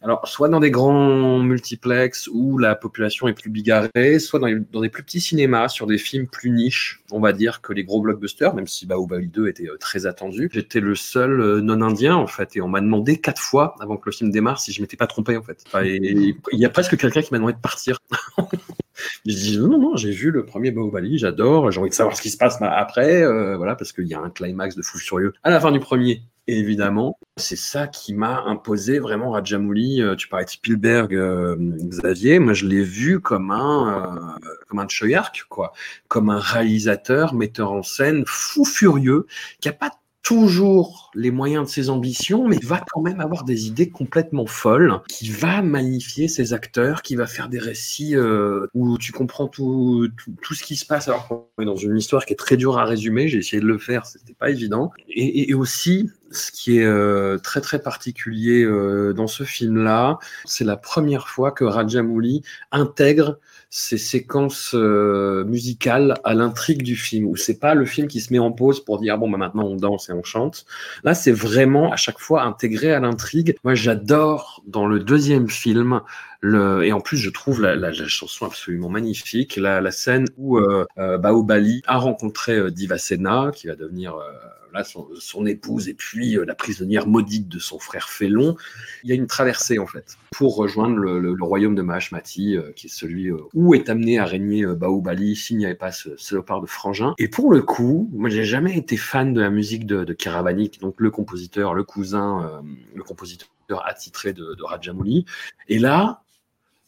Alors, 0.00 0.26
soit 0.28 0.48
dans 0.48 0.60
des 0.60 0.70
grands 0.70 1.40
multiplex 1.40 2.28
où 2.32 2.56
la 2.58 2.76
population 2.76 3.26
est 3.26 3.32
plus 3.32 3.50
bigarrée, 3.50 4.18
soit 4.20 4.38
dans, 4.38 4.80
des 4.80 4.88
plus 4.88 5.02
petits 5.02 5.20
cinémas 5.20 5.68
sur 5.68 5.86
des 5.86 5.98
films 5.98 6.28
plus 6.28 6.50
niches, 6.50 7.02
on 7.10 7.20
va 7.20 7.32
dire, 7.32 7.60
que 7.60 7.72
les 7.72 7.82
gros 7.82 8.00
blockbusters, 8.00 8.54
même 8.54 8.68
si 8.68 8.86
Bahubali 8.86 9.28
2 9.28 9.48
était 9.48 9.68
euh, 9.68 9.76
très 9.76 10.06
attendu. 10.06 10.50
J'étais 10.52 10.80
le 10.80 10.94
seul 10.94 11.40
euh, 11.40 11.60
non-indien, 11.60 12.14
en 12.14 12.28
fait, 12.28 12.56
et 12.56 12.60
on 12.60 12.68
m'a 12.68 12.80
demandé 12.80 13.20
quatre 13.20 13.42
fois 13.42 13.74
avant 13.80 13.96
que 13.96 14.04
le 14.06 14.12
film 14.12 14.30
démarre 14.30 14.60
si 14.60 14.72
je 14.72 14.80
m'étais 14.80 14.96
pas 14.96 15.08
trompé, 15.08 15.36
en 15.36 15.42
fait. 15.42 15.64
Et- 15.84 16.36
il 16.52 16.58
y 16.58 16.64
a 16.64 16.70
presque 16.70 16.96
quelqu'un 16.96 17.22
qui 17.22 17.32
m'a 17.32 17.38
demandé 17.38 17.54
de 17.54 17.60
partir. 17.60 17.98
Je 19.26 19.32
dis 19.32 19.58
non, 19.58 19.78
non, 19.78 19.96
j'ai 19.96 20.10
vu 20.10 20.30
le 20.30 20.44
premier 20.44 20.70
Bahubali, 20.70 21.18
j'adore, 21.18 21.70
j'ai 21.70 21.80
envie 21.80 21.90
de 21.90 21.94
savoir 21.94 22.16
ce 22.16 22.22
qui 22.22 22.30
se 22.30 22.36
passe 22.36 22.58
bah, 22.58 22.72
après, 22.76 23.22
euh, 23.22 23.56
voilà, 23.56 23.76
parce 23.76 23.92
qu'il 23.92 24.06
y 24.06 24.14
a 24.14 24.20
un 24.20 24.30
climax 24.30 24.74
de 24.74 24.82
fou 24.82 24.98
furieux 24.98 25.32
à 25.42 25.50
la 25.50 25.60
fin 25.60 25.70
du 25.70 25.78
premier, 25.78 26.22
évidemment. 26.48 27.18
C'est 27.36 27.56
ça 27.56 27.86
qui 27.86 28.14
m'a 28.14 28.42
imposé 28.42 28.98
vraiment 28.98 29.30
Rajamouli. 29.30 30.02
Euh, 30.02 30.16
tu 30.16 30.28
parlais 30.28 30.46
de 30.46 30.50
Spielberg, 30.50 31.14
euh, 31.14 31.56
Xavier, 31.58 32.38
moi 32.40 32.54
je 32.54 32.66
l'ai 32.66 32.82
vu 32.82 33.20
comme 33.20 33.50
un, 33.52 34.16
euh, 34.16 34.48
comme 34.68 34.80
un 34.80 34.88
Choyark, 34.88 35.46
quoi, 35.48 35.72
comme 36.08 36.30
un 36.30 36.40
réalisateur, 36.40 37.34
metteur 37.34 37.72
en 37.72 37.82
scène 37.82 38.24
fou 38.26 38.64
furieux, 38.64 39.26
qui 39.60 39.68
a 39.68 39.72
pas 39.72 39.90
toujours 40.24 41.10
les 41.14 41.30
moyens 41.30 41.64
de 41.64 41.70
ses 41.70 41.88
ambitions, 41.88 42.46
mais 42.48 42.58
va 42.62 42.84
quand 42.92 43.00
même 43.00 43.20
avoir 43.20 43.44
des 43.44 43.66
idées 43.66 43.88
complètement 43.88 44.44
folles, 44.44 45.00
qui 45.08 45.30
va 45.30 45.62
magnifier 45.62 46.28
ses 46.28 46.52
acteurs, 46.52 47.00
qui 47.00 47.16
va 47.16 47.26
faire 47.26 47.48
des 47.48 47.58
récits 47.58 48.14
euh, 48.14 48.66
où 48.74 48.98
tu 48.98 49.12
comprends 49.12 49.48
tout, 49.48 50.08
tout, 50.42 50.54
ce 50.54 50.64
qui 50.64 50.76
se 50.76 50.84
passe, 50.84 51.08
alors 51.08 51.28
qu'on 51.28 51.62
est 51.62 51.64
dans 51.64 51.76
une 51.76 51.96
histoire 51.96 52.26
qui 52.26 52.34
est 52.34 52.36
très 52.36 52.58
dure 52.58 52.78
à 52.78 52.84
résumer, 52.84 53.28
j'ai 53.28 53.38
essayé 53.38 53.62
de 53.62 53.66
le 53.66 53.78
faire, 53.78 54.04
c'était 54.04 54.34
pas 54.34 54.50
évident. 54.50 54.90
Et- 55.08 55.50
et 55.50 55.54
aussi, 55.54 56.10
ce 56.30 56.52
qui 56.52 56.78
est 56.78 56.84
euh, 56.84 57.38
très 57.38 57.60
très 57.60 57.80
particulier 57.80 58.62
euh, 58.62 59.12
dans 59.12 59.26
ce 59.26 59.44
film-là, 59.44 60.18
c'est 60.44 60.64
la 60.64 60.76
première 60.76 61.28
fois 61.28 61.52
que 61.52 61.64
Rajamouli 61.64 62.42
intègre 62.70 63.38
ces 63.70 63.98
séquences 63.98 64.74
euh, 64.74 65.44
musicales 65.44 66.14
à 66.24 66.34
l'intrigue 66.34 66.82
du 66.82 66.96
film, 66.96 67.26
où 67.26 67.36
c'est 67.36 67.58
pas 67.58 67.74
le 67.74 67.84
film 67.84 68.08
qui 68.08 68.20
se 68.20 68.32
met 68.32 68.38
en 68.38 68.52
pause 68.52 68.82
pour 68.82 68.98
dire 68.98 69.18
bon 69.18 69.28
bah 69.28 69.36
maintenant 69.36 69.64
on 69.64 69.76
danse 69.76 70.08
et 70.08 70.12
on 70.12 70.22
chante. 70.22 70.64
Là, 71.04 71.14
c'est 71.14 71.32
vraiment 71.32 71.92
à 71.92 71.96
chaque 71.96 72.18
fois 72.18 72.42
intégré 72.42 72.92
à 72.92 73.00
l'intrigue. 73.00 73.56
Moi, 73.64 73.74
j'adore 73.74 74.62
dans 74.66 74.86
le 74.86 75.00
deuxième 75.00 75.48
film 75.48 76.00
le, 76.40 76.84
et 76.84 76.92
en 76.92 77.00
plus, 77.00 77.16
je 77.16 77.30
trouve 77.30 77.60
la, 77.60 77.74
la, 77.74 77.90
la 77.90 78.06
chanson 78.06 78.46
absolument 78.46 78.88
magnifique. 78.88 79.56
La, 79.56 79.80
la 79.80 79.90
scène 79.90 80.26
où 80.36 80.58
euh, 80.58 80.84
euh, 80.98 81.18
Baobali 81.18 81.82
a 81.86 81.98
rencontré 81.98 82.56
euh, 82.56 82.70
Divasena, 82.70 83.50
qui 83.52 83.66
va 83.66 83.74
devenir 83.74 84.14
euh, 84.14 84.30
là 84.72 84.84
son, 84.84 85.08
son, 85.18 85.46
épouse, 85.46 85.88
et 85.88 85.94
puis 85.94 86.36
euh, 86.36 86.44
la 86.44 86.54
prisonnière 86.54 87.08
maudite 87.08 87.48
de 87.48 87.58
son 87.58 87.80
frère 87.80 88.08
Félon. 88.08 88.54
Il 89.02 89.10
y 89.10 89.12
a 89.12 89.16
une 89.16 89.26
traversée 89.26 89.80
en 89.80 89.86
fait 89.88 90.16
pour 90.30 90.54
rejoindre 90.54 90.96
le, 90.96 91.18
le, 91.18 91.34
le 91.34 91.44
royaume 91.44 91.74
de 91.74 91.82
Mahashmati, 91.82 92.56
euh, 92.56 92.70
qui 92.76 92.86
est 92.86 92.90
celui 92.90 93.32
où 93.54 93.74
est 93.74 93.88
amené 93.88 94.20
à 94.20 94.24
régner 94.24 94.64
Baobali 94.64 95.34
s'il 95.34 95.56
n'y 95.58 95.66
avait 95.66 95.74
pas 95.74 95.90
ce 95.90 96.16
salopard 96.18 96.60
de 96.60 96.66
frangin. 96.66 97.14
Et 97.18 97.26
pour 97.26 97.50
le 97.50 97.62
coup, 97.62 98.08
moi, 98.12 98.30
j'ai 98.30 98.44
jamais 98.44 98.78
été 98.78 98.96
fan 98.96 99.34
de 99.34 99.40
la 99.40 99.50
musique 99.50 99.86
de, 99.86 100.04
de 100.04 100.12
Kiravanik, 100.12 100.80
donc 100.80 100.94
le 100.98 101.10
compositeur, 101.10 101.74
le 101.74 101.82
cousin, 101.82 102.62
le 102.94 103.02
compositeur 103.02 103.48
attitré 103.84 104.32
de, 104.32 104.54
de 104.54 104.62
Rajamouli. 104.62 105.26
Et 105.68 105.78
là, 105.78 106.22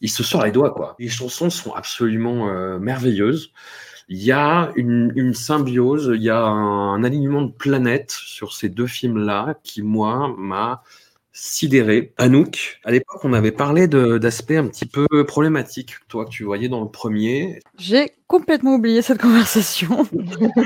il 0.01 0.09
se 0.09 0.23
sort 0.23 0.43
les 0.43 0.51
doigts, 0.51 0.71
quoi. 0.71 0.95
Les 0.99 1.09
chansons 1.09 1.49
sont 1.49 1.73
absolument 1.73 2.49
euh, 2.49 2.79
merveilleuses. 2.79 3.53
Il 4.09 4.21
y 4.21 4.31
a 4.31 4.71
une, 4.75 5.13
une, 5.15 5.33
symbiose, 5.33 6.11
il 6.15 6.23
y 6.23 6.29
a 6.29 6.43
un, 6.43 6.93
un, 6.93 7.03
alignement 7.03 7.43
de 7.43 7.51
planètes 7.51 8.11
sur 8.11 8.53
ces 8.53 8.67
deux 8.67 8.87
films-là 8.87 9.55
qui, 9.63 9.81
moi, 9.81 10.35
m'a 10.37 10.83
sidéré. 11.33 12.13
Anouk, 12.17 12.79
à 12.83 12.91
l'époque, 12.91 13.23
on 13.23 13.33
avait 13.33 13.51
parlé 13.51 13.87
d'aspects 13.87 14.51
un 14.51 14.67
petit 14.67 14.85
peu 14.85 15.07
problématiques, 15.25 15.95
toi, 16.07 16.25
que 16.25 16.29
tu 16.29 16.43
voyais 16.43 16.67
dans 16.67 16.81
le 16.81 16.89
premier. 16.89 17.59
J'ai 17.77 18.11
complètement 18.27 18.75
oublié 18.75 19.01
cette 19.01 19.21
conversation. 19.21 20.05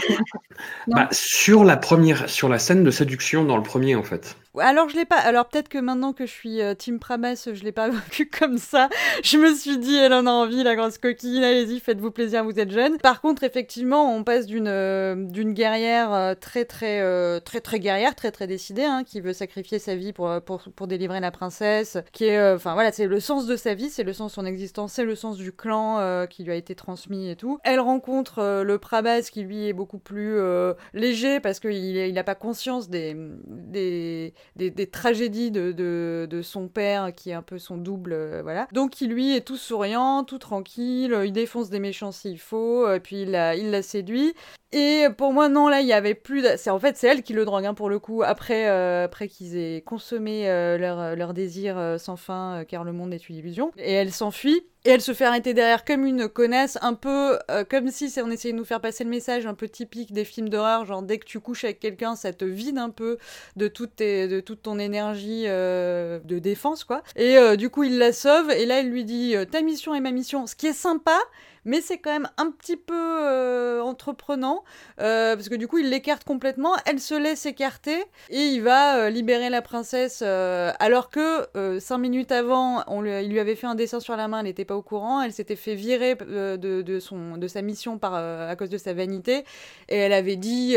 bah, 0.88 1.08
sur 1.12 1.64
la 1.64 1.78
première, 1.78 2.30
sur 2.30 2.50
la 2.50 2.60
scène 2.60 2.84
de 2.84 2.92
séduction 2.92 3.46
dans 3.46 3.58
le 3.58 3.64
premier, 3.64 3.96
en 3.96 4.04
fait. 4.04 4.38
Alors 4.60 4.90
je 4.90 4.96
l'ai 4.96 5.06
pas. 5.06 5.18
Alors 5.18 5.48
peut-être 5.48 5.70
que 5.70 5.78
maintenant 5.78 6.14
que 6.14 6.26
je 6.26 6.32
suis 6.32 6.62
euh, 6.62 6.74
Team 6.74 7.00
Prabas, 7.00 7.48
je 7.54 7.64
l'ai 7.64 7.72
pas 7.72 7.90
vu 8.12 8.30
comme 8.30 8.58
ça. 8.58 8.90
Je 9.24 9.38
me 9.38 9.54
suis 9.54 9.78
dit, 9.78 9.96
elle 9.96 10.14
en 10.14 10.26
a 10.26 10.32
envie, 10.32 10.64
la 10.64 10.76
grosse 10.76 10.98
coquine. 10.98 11.44
Allez-y, 11.44 11.80
faites-vous 11.80 12.12
plaisir, 12.12 12.44
vous 12.44 12.60
êtes 12.60 12.72
jeune. 12.72 12.98
Par 13.00 13.22
contre, 13.22 13.44
effectivement, 13.44 14.16
on 14.16 14.24
passe 14.24 14.46
d'une 14.46 14.68
euh, 14.68 15.16
d'une 15.16 15.54
guerrière 15.54 16.14
euh, 16.14 16.36
très 16.36 16.66
très 16.66 17.02
euh, 17.02 17.40
très 17.40 17.62
très 17.62 17.80
guerrière, 17.80 18.16
très 18.16 18.32
très 18.32 18.48
décidée, 18.48 18.84
hein, 18.84 19.04
qui 19.06 19.22
veut 19.22 19.34
sacrifier 19.34 19.80
sa 19.80 19.96
vie 19.96 20.14
pour 20.14 20.42
pour 20.46 20.64
pour 20.76 20.88
délivrer 20.88 21.20
la 21.20 21.32
princesse, 21.32 21.98
qui 22.12 22.26
est, 22.26 22.38
euh, 22.38 22.56
enfin 22.56 22.74
voilà, 22.74 22.92
c'est 22.92 23.08
le 23.08 23.20
sens 23.20 23.46
de 23.48 23.56
sa 23.56 23.74
vie, 23.74 23.90
c'est 23.90 24.04
le 24.04 24.14
sens 24.14 24.32
de 24.32 24.36
son 24.36 24.46
existence, 24.46 24.94
c'est 24.94 25.04
le 25.04 25.16
sens 25.16 25.38
du 25.38 25.52
clan 25.52 26.00
euh, 26.00 26.26
qui 26.26 26.44
lui 26.44 26.52
a 26.52 26.56
été 26.56 26.76
transmis 26.76 27.30
et 27.30 27.36
tout. 27.36 27.60
Elle 27.64 27.80
rencontre 27.80 28.64
le 28.64 28.78
Prabas 28.78 29.22
qui 29.32 29.44
lui 29.44 29.68
est 29.68 29.74
beaucoup 29.74 29.98
plus 29.98 30.38
léger 30.94 31.40
parce 31.40 31.60
qu'il 31.60 31.74
il 31.74 32.14
n'a 32.14 32.24
pas 32.24 32.36
conscience 32.36 32.90
des 32.90 33.16
des 33.48 34.34
des, 34.56 34.72
tragédies 34.88 35.52
de, 35.52 36.42
son 36.44 36.68
père 36.68 37.14
qui 37.16 37.30
est 37.32 37.34
un 37.34 37.42
peu 37.42 37.58
son 37.58 37.78
double, 37.78 38.14
euh, 38.14 38.42
voilà. 38.44 38.68
Donc 38.72 39.02
il 39.02 39.10
lui 39.10 39.36
est 39.36 39.42
tout 39.42 39.58
souriant, 39.58 40.24
tout 40.24 40.40
tranquille, 40.40 41.18
il 41.26 41.32
défonce 41.32 41.70
des 41.70 41.80
méchants 41.80 42.12
s'il 42.12 42.40
faut, 42.40 42.88
puis 43.04 43.24
il 43.24 43.32
la 43.32 43.82
séduit. 43.82 44.34
Et 44.76 45.08
pour 45.18 45.32
moi, 45.32 45.48
non, 45.48 45.70
là, 45.70 45.80
il 45.80 45.88
y 45.88 45.94
avait 45.94 46.16
plus. 46.16 46.46
C'est 46.58 46.70
en 46.70 46.80
fait, 46.80 46.98
c'est 46.98 47.08
elle 47.08 47.24
qui 47.24 47.32
le 47.32 47.46
drogue, 47.46 47.66
hein, 47.66 47.74
pour 47.74 47.90
le 47.90 47.98
coup. 47.98 48.24
Après, 48.24 48.68
euh, 48.68 49.06
après 49.06 49.30
qu'ils 49.30 49.56
aient 49.56 49.82
consommé 49.82 50.50
euh, 50.50 50.78
leur, 50.78 51.16
leur 51.16 51.34
désir 51.34 51.78
euh, 51.78 51.98
sans 51.98 52.18
fin, 52.18 52.66
car 52.68 52.84
le 52.84 52.92
monde 52.92 53.14
est 53.14 53.30
une 53.30 53.38
illusion. 53.38 53.72
Et 53.78 53.94
elle 53.94 54.12
s'enfuit. 54.12 54.66
Et 54.86 54.90
elle 54.92 55.02
se 55.02 55.16
fait 55.16 55.26
arrêter 55.26 55.56
derrière 55.56 55.84
comme 55.84 56.06
une 56.06 56.30
connasse, 56.30 56.78
un 56.84 56.94
peu 56.94 57.40
euh, 57.50 57.64
comme 57.68 57.90
si 57.90 58.14
on 58.24 58.30
essayait 58.30 58.54
de 58.54 58.58
nous 58.60 58.66
faire 58.66 58.82
passer 58.82 59.04
le 59.04 59.10
message 59.10 59.48
un 59.48 59.56
peu 59.56 59.68
typique 59.68 60.14
des 60.14 60.24
films 60.24 60.48
d'horreur, 60.48 60.86
genre 60.86 61.02
dès 61.02 61.18
que 61.18 61.26
tu 61.26 61.40
couches 61.40 61.64
avec 61.64 61.80
quelqu'un, 61.80 62.16
ça 62.16 62.34
te 62.34 62.46
vide 62.46 62.78
un 62.78 62.92
peu 62.92 63.18
de 63.56 63.68
toute, 63.68 63.96
tes, 63.96 64.28
de 64.28 64.40
toute 64.42 64.62
ton 64.62 64.78
énergie 64.78 65.46
euh, 65.48 66.20
de 66.24 66.38
défense, 66.38 66.84
quoi. 66.84 67.02
Et 67.16 67.36
euh, 67.36 67.56
du 67.56 67.72
coup, 67.72 67.82
il 67.82 67.98
la 67.98 68.14
sauve, 68.14 68.52
et 68.52 68.68
là, 68.68 68.82
il 68.82 68.92
lui 68.92 69.06
dit 69.06 69.34
ta 69.52 69.64
mission 69.64 69.96
est 69.96 70.02
ma 70.02 70.12
mission, 70.12 70.46
ce 70.46 70.56
qui 70.56 70.68
est 70.68 70.74
sympa, 70.74 71.18
mais 71.66 71.82
c'est 71.82 71.98
quand 71.98 72.12
même 72.12 72.30
un 72.38 72.52
petit 72.52 72.78
peu 72.78 72.94
euh, 72.96 73.82
entreprenant 73.82 74.64
euh, 75.02 75.36
parce 75.36 75.50
que 75.50 75.56
du 75.56 75.68
coup 75.68 75.80
il 75.80 75.90
l'écarte 75.90 76.24
complètement, 76.24 76.74
elle 76.86 77.00
se 77.00 77.16
laisse 77.16 77.46
écarter 77.46 78.04
et 78.30 78.40
il 78.40 78.62
va 78.62 78.98
euh, 78.98 79.10
libérer 79.10 79.50
la 79.50 79.62
princesse 79.62 80.22
alors 80.22 81.10
que 81.10 81.48
cinq 81.80 81.98
minutes 81.98 82.32
avant 82.32 82.84
il 83.04 83.30
lui 83.30 83.40
avait 83.40 83.56
fait 83.56 83.68
un 83.68 83.76
dessin 83.76 84.00
sur 84.00 84.16
la 84.16 84.28
main, 84.28 84.40
elle 84.40 84.46
n'était 84.46 84.66
pas 84.66 84.76
au 84.76 84.82
courant, 84.82 85.22
elle 85.22 85.34
s'était 85.34 85.56
fait 85.56 85.76
virer 85.76 86.16
de, 86.16 86.58
de, 86.58 87.00
son, 87.00 87.38
de 87.38 87.48
sa 87.48 87.62
mission 87.62 87.98
par, 87.98 88.14
à 88.14 88.56
cause 88.56 88.70
de 88.70 88.78
sa 88.78 88.94
vanité. 88.94 89.44
Et 89.90 89.98
elle 89.98 90.14
avait 90.14 90.36
dit 90.36 90.76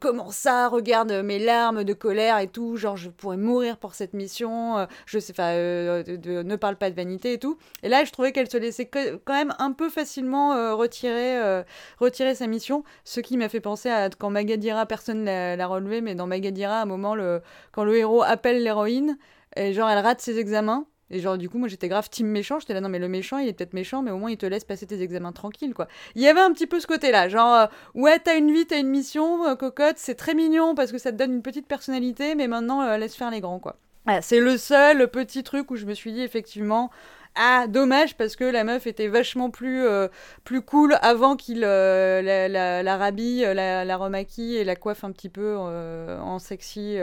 comment 0.00 0.30
ça, 0.30 0.68
regarde 0.68 1.12
mes 1.12 1.38
larmes 1.38 1.84
de 1.84 1.92
colère 1.92 2.38
et 2.38 2.48
tout, 2.48 2.76
genre 2.76 2.96
je 2.96 3.10
pourrais 3.10 3.36
mourir 3.36 3.76
pour 3.76 3.94
cette 3.94 4.14
mission, 4.14 4.86
je 5.06 5.18
sais, 5.18 5.32
enfin 5.32 5.52
ne 5.52 6.56
parle 6.56 6.76
pas 6.76 6.90
de 6.90 6.96
vanité 6.96 7.34
et 7.34 7.38
tout. 7.38 7.58
Et 7.82 7.88
là 7.88 8.04
je 8.04 8.12
trouvais 8.12 8.32
qu'elle 8.32 8.50
se 8.50 8.56
laissait 8.56 8.86
quand 8.86 9.34
même 9.34 9.54
un 9.58 9.72
peu 9.72 9.90
facilement 9.90 10.21
euh, 10.24 10.74
retirer, 10.74 11.38
euh, 11.38 11.62
retirer 11.98 12.34
sa 12.34 12.46
mission, 12.46 12.84
ce 13.04 13.20
qui 13.20 13.36
m'a 13.36 13.48
fait 13.48 13.60
penser 13.60 13.90
à 13.90 14.10
quand 14.10 14.30
Magadira, 14.30 14.86
personne 14.86 15.24
l'a 15.24 15.66
relevé, 15.66 16.00
mais 16.00 16.14
dans 16.14 16.26
Magadira, 16.26 16.78
à 16.78 16.82
un 16.82 16.86
moment, 16.86 17.14
le, 17.14 17.42
quand 17.72 17.84
le 17.84 17.96
héros 17.96 18.22
appelle 18.22 18.62
l'héroïne, 18.62 19.18
et 19.56 19.72
genre 19.72 19.88
elle 19.88 19.98
rate 19.98 20.20
ses 20.20 20.38
examens, 20.38 20.86
et 21.10 21.20
genre, 21.20 21.36
du 21.36 21.50
coup, 21.50 21.58
moi 21.58 21.68
j'étais 21.68 21.88
grave 21.88 22.08
team 22.08 22.26
méchant. 22.26 22.58
J'étais 22.58 22.72
là, 22.72 22.80
non, 22.80 22.88
mais 22.88 22.98
le 22.98 23.08
méchant, 23.08 23.36
il 23.36 23.46
est 23.46 23.52
peut-être 23.52 23.74
méchant, 23.74 24.00
mais 24.00 24.10
au 24.10 24.16
moins 24.16 24.30
il 24.30 24.38
te 24.38 24.46
laisse 24.46 24.64
passer 24.64 24.86
tes 24.86 25.02
examens 25.02 25.32
tranquille, 25.32 25.74
quoi. 25.74 25.86
Il 26.14 26.22
y 26.22 26.26
avait 26.26 26.40
un 26.40 26.52
petit 26.52 26.66
peu 26.66 26.80
ce 26.80 26.86
côté-là. 26.86 27.28
Genre, 27.28 27.54
euh, 27.54 27.66
ouais, 27.94 28.18
t'as 28.18 28.38
une 28.38 28.50
vie, 28.50 28.66
t'as 28.66 28.78
une 28.78 28.88
mission, 28.88 29.54
cocotte, 29.56 29.98
c'est 29.98 30.14
très 30.14 30.32
mignon 30.32 30.74
parce 30.74 30.90
que 30.90 30.96
ça 30.96 31.12
te 31.12 31.16
donne 31.18 31.34
une 31.34 31.42
petite 31.42 31.66
personnalité, 31.66 32.34
mais 32.34 32.48
maintenant, 32.48 32.96
laisse 32.96 33.14
faire 33.14 33.30
les 33.30 33.40
grands, 33.40 33.58
quoi. 33.58 33.76
Voilà, 34.04 34.20
c'est 34.20 34.40
le 34.40 34.56
seul 34.56 35.06
petit 35.08 35.44
truc 35.44 35.70
où 35.70 35.76
je 35.76 35.86
me 35.86 35.94
suis 35.94 36.12
dit, 36.12 36.22
effectivement, 36.22 36.90
ah, 37.34 37.66
dommage 37.68 38.16
parce 38.16 38.36
que 38.36 38.44
la 38.44 38.62
meuf 38.64 38.86
était 38.86 39.08
vachement 39.08 39.50
plus, 39.50 39.86
euh, 39.86 40.08
plus 40.44 40.60
cool 40.62 40.96
avant 41.00 41.36
qu'il 41.36 41.64
euh, 41.64 42.20
la, 42.20 42.48
la, 42.48 42.82
la, 42.82 43.54
la, 43.54 43.84
la 43.84 43.96
remaquille 43.96 44.56
et 44.56 44.64
la 44.64 44.76
coiffe 44.76 45.04
un 45.04 45.12
petit 45.12 45.30
peu 45.30 45.56
euh, 45.58 46.20
en 46.20 46.38
sexy. 46.38 46.98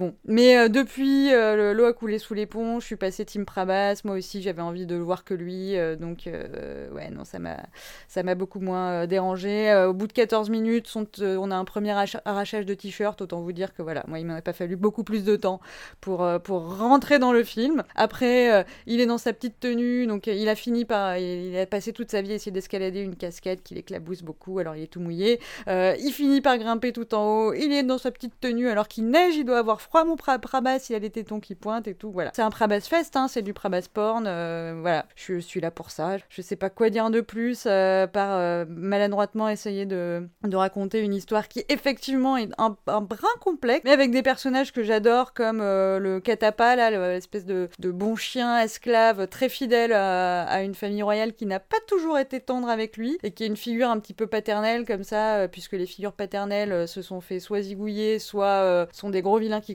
Bon, 0.00 0.14
mais 0.24 0.56
euh, 0.56 0.68
depuis, 0.70 1.30
euh, 1.30 1.74
l'eau 1.74 1.84
a 1.84 1.92
coulé 1.92 2.18
sous 2.18 2.32
les 2.32 2.46
ponts, 2.46 2.80
je 2.80 2.86
suis 2.86 2.96
passée 2.96 3.26
Team 3.26 3.44
Prabas, 3.44 4.00
moi 4.04 4.16
aussi 4.16 4.40
j'avais 4.40 4.62
envie 4.62 4.86
de 4.86 4.96
le 4.96 5.02
voir 5.02 5.24
que 5.24 5.34
lui, 5.34 5.76
euh, 5.76 5.94
donc 5.94 6.20
ouais, 6.24 7.10
non, 7.10 7.24
ça 7.26 7.38
m'a, 7.38 8.34
beaucoup 8.34 8.60
moins 8.60 9.06
dérangé. 9.06 9.70
au 9.86 9.92
bout 9.92 10.06
de 10.06 10.14
14 10.14 10.48
minutes, 10.48 10.90
on 11.20 11.50
a 11.50 11.54
un 11.54 11.66
premier 11.66 11.94
arrachage 12.24 12.64
de 12.64 12.72
t-shirt, 12.72 13.20
autant 13.20 13.42
vous 13.42 13.52
dire 13.52 13.74
que 13.74 13.82
voilà, 13.82 14.02
moi 14.08 14.18
il 14.18 14.24
m'en 14.24 14.36
a 14.36 14.40
pas 14.40 14.54
fallu 14.54 14.74
beaucoup 14.74 15.04
plus 15.04 15.22
de 15.22 15.36
temps 15.36 15.60
pour, 16.00 16.26
pour 16.44 16.78
rentrer 16.78 17.18
dans 17.18 17.34
le 17.34 17.44
film. 17.44 17.82
Après, 17.94 18.64
il 18.86 19.02
est 19.02 19.06
dans 19.06 19.18
sa 19.18 19.34
petite 19.34 19.60
tenue, 19.60 20.06
donc 20.06 20.28
il 20.28 20.48
a 20.48 20.54
fini 20.54 20.86
par, 20.86 21.18
il 21.18 21.54
a 21.58 21.66
passé 21.66 21.92
toute 21.92 22.10
sa 22.10 22.22
vie 22.22 22.32
à 22.32 22.36
essayer 22.36 22.52
d'escalader 22.52 23.00
une 23.00 23.16
cascade 23.16 23.60
qui 23.62 23.74
l'éclabousse 23.74 24.22
beaucoup, 24.22 24.60
alors 24.60 24.76
il 24.76 24.84
est 24.84 24.86
tout 24.86 25.00
mouillé. 25.00 25.40
il 25.66 26.12
finit 26.14 26.40
par 26.40 26.56
grimper 26.56 26.94
tout 26.94 27.14
en 27.14 27.26
haut, 27.26 27.52
il 27.52 27.70
est 27.70 27.82
dans 27.82 27.98
sa 27.98 28.10
petite 28.10 28.40
tenue 28.40 28.68
alors 28.68 28.88
qu'il 28.88 29.10
neige, 29.10 29.36
il 29.36 29.44
doit 29.44 29.58
avoir 29.58 29.82
froid 29.82 29.89
froid 29.90 30.04
mon 30.04 30.16
Prabas, 30.16 30.86
il 30.88 30.94
a 30.94 31.00
des 31.00 31.10
tétons 31.10 31.40
qui 31.40 31.56
pointent 31.56 31.88
et 31.88 31.94
tout, 31.94 32.12
voilà. 32.12 32.30
C'est 32.32 32.42
un 32.42 32.50
Prabas 32.50 32.82
Fest, 32.82 33.16
hein, 33.16 33.26
c'est 33.26 33.42
du 33.42 33.52
Prabas 33.52 33.88
porn, 33.92 34.24
euh, 34.26 34.78
voilà. 34.80 35.04
Je 35.16 35.40
suis 35.40 35.60
là 35.60 35.72
pour 35.72 35.90
ça. 35.90 36.16
Je 36.28 36.42
sais 36.42 36.54
pas 36.54 36.70
quoi 36.70 36.90
dire 36.90 37.10
de 37.10 37.20
plus, 37.20 37.64
euh, 37.66 38.06
par 38.06 38.38
euh, 38.38 38.64
maladroitement 38.68 39.48
essayer 39.48 39.86
de, 39.86 40.28
raconter 40.52 41.00
une 41.00 41.14
histoire 41.14 41.48
qui 41.48 41.64
effectivement 41.68 42.36
est 42.36 42.50
un, 42.58 42.76
brin 43.00 43.28
complexe, 43.40 43.82
mais 43.84 43.90
avec 43.90 44.12
des 44.12 44.22
personnages 44.22 44.72
que 44.72 44.84
j'adore, 44.84 45.32
comme 45.32 45.58
le 45.58 46.20
Katapa, 46.20 46.76
là, 46.76 46.90
l'espèce 46.90 47.44
de, 47.44 47.68
bon 47.82 48.14
chien 48.14 48.60
esclave 48.60 49.26
très 49.26 49.48
fidèle 49.48 49.92
à, 49.92 50.62
une 50.62 50.74
famille 50.74 51.02
royale 51.02 51.32
qui 51.32 51.46
n'a 51.46 51.58
pas 51.58 51.78
toujours 51.88 52.18
été 52.18 52.40
tendre 52.40 52.68
avec 52.68 52.96
lui, 52.96 53.18
et 53.24 53.32
qui 53.32 53.42
est 53.42 53.48
une 53.48 53.56
figure 53.56 53.90
un 53.90 53.98
petit 53.98 54.14
peu 54.14 54.28
paternelle 54.28 54.84
comme 54.84 55.02
ça, 55.02 55.48
puisque 55.48 55.72
les 55.72 55.86
figures 55.86 56.12
paternelles 56.12 56.86
se 56.86 57.02
sont 57.02 57.20
fait 57.20 57.40
soit 57.40 57.62
zigouiller, 57.62 58.20
soit 58.20 58.86
sont 58.92 59.10
des 59.10 59.22
gros 59.22 59.38
vilains 59.38 59.60
qui 59.60 59.74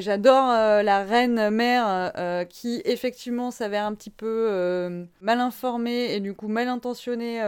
j'adore 0.00 0.50
euh, 0.50 0.82
la 0.82 1.04
reine 1.04 1.50
mère 1.50 2.12
euh, 2.16 2.44
qui 2.44 2.82
effectivement 2.84 3.50
s'avère 3.50 3.84
un 3.84 3.94
petit 3.94 4.10
peu 4.10 4.48
euh, 4.50 5.04
mal 5.20 5.40
informée 5.40 6.14
et 6.14 6.20
du 6.20 6.34
coup 6.34 6.48
mal 6.48 6.68
intentionnée 6.68 7.40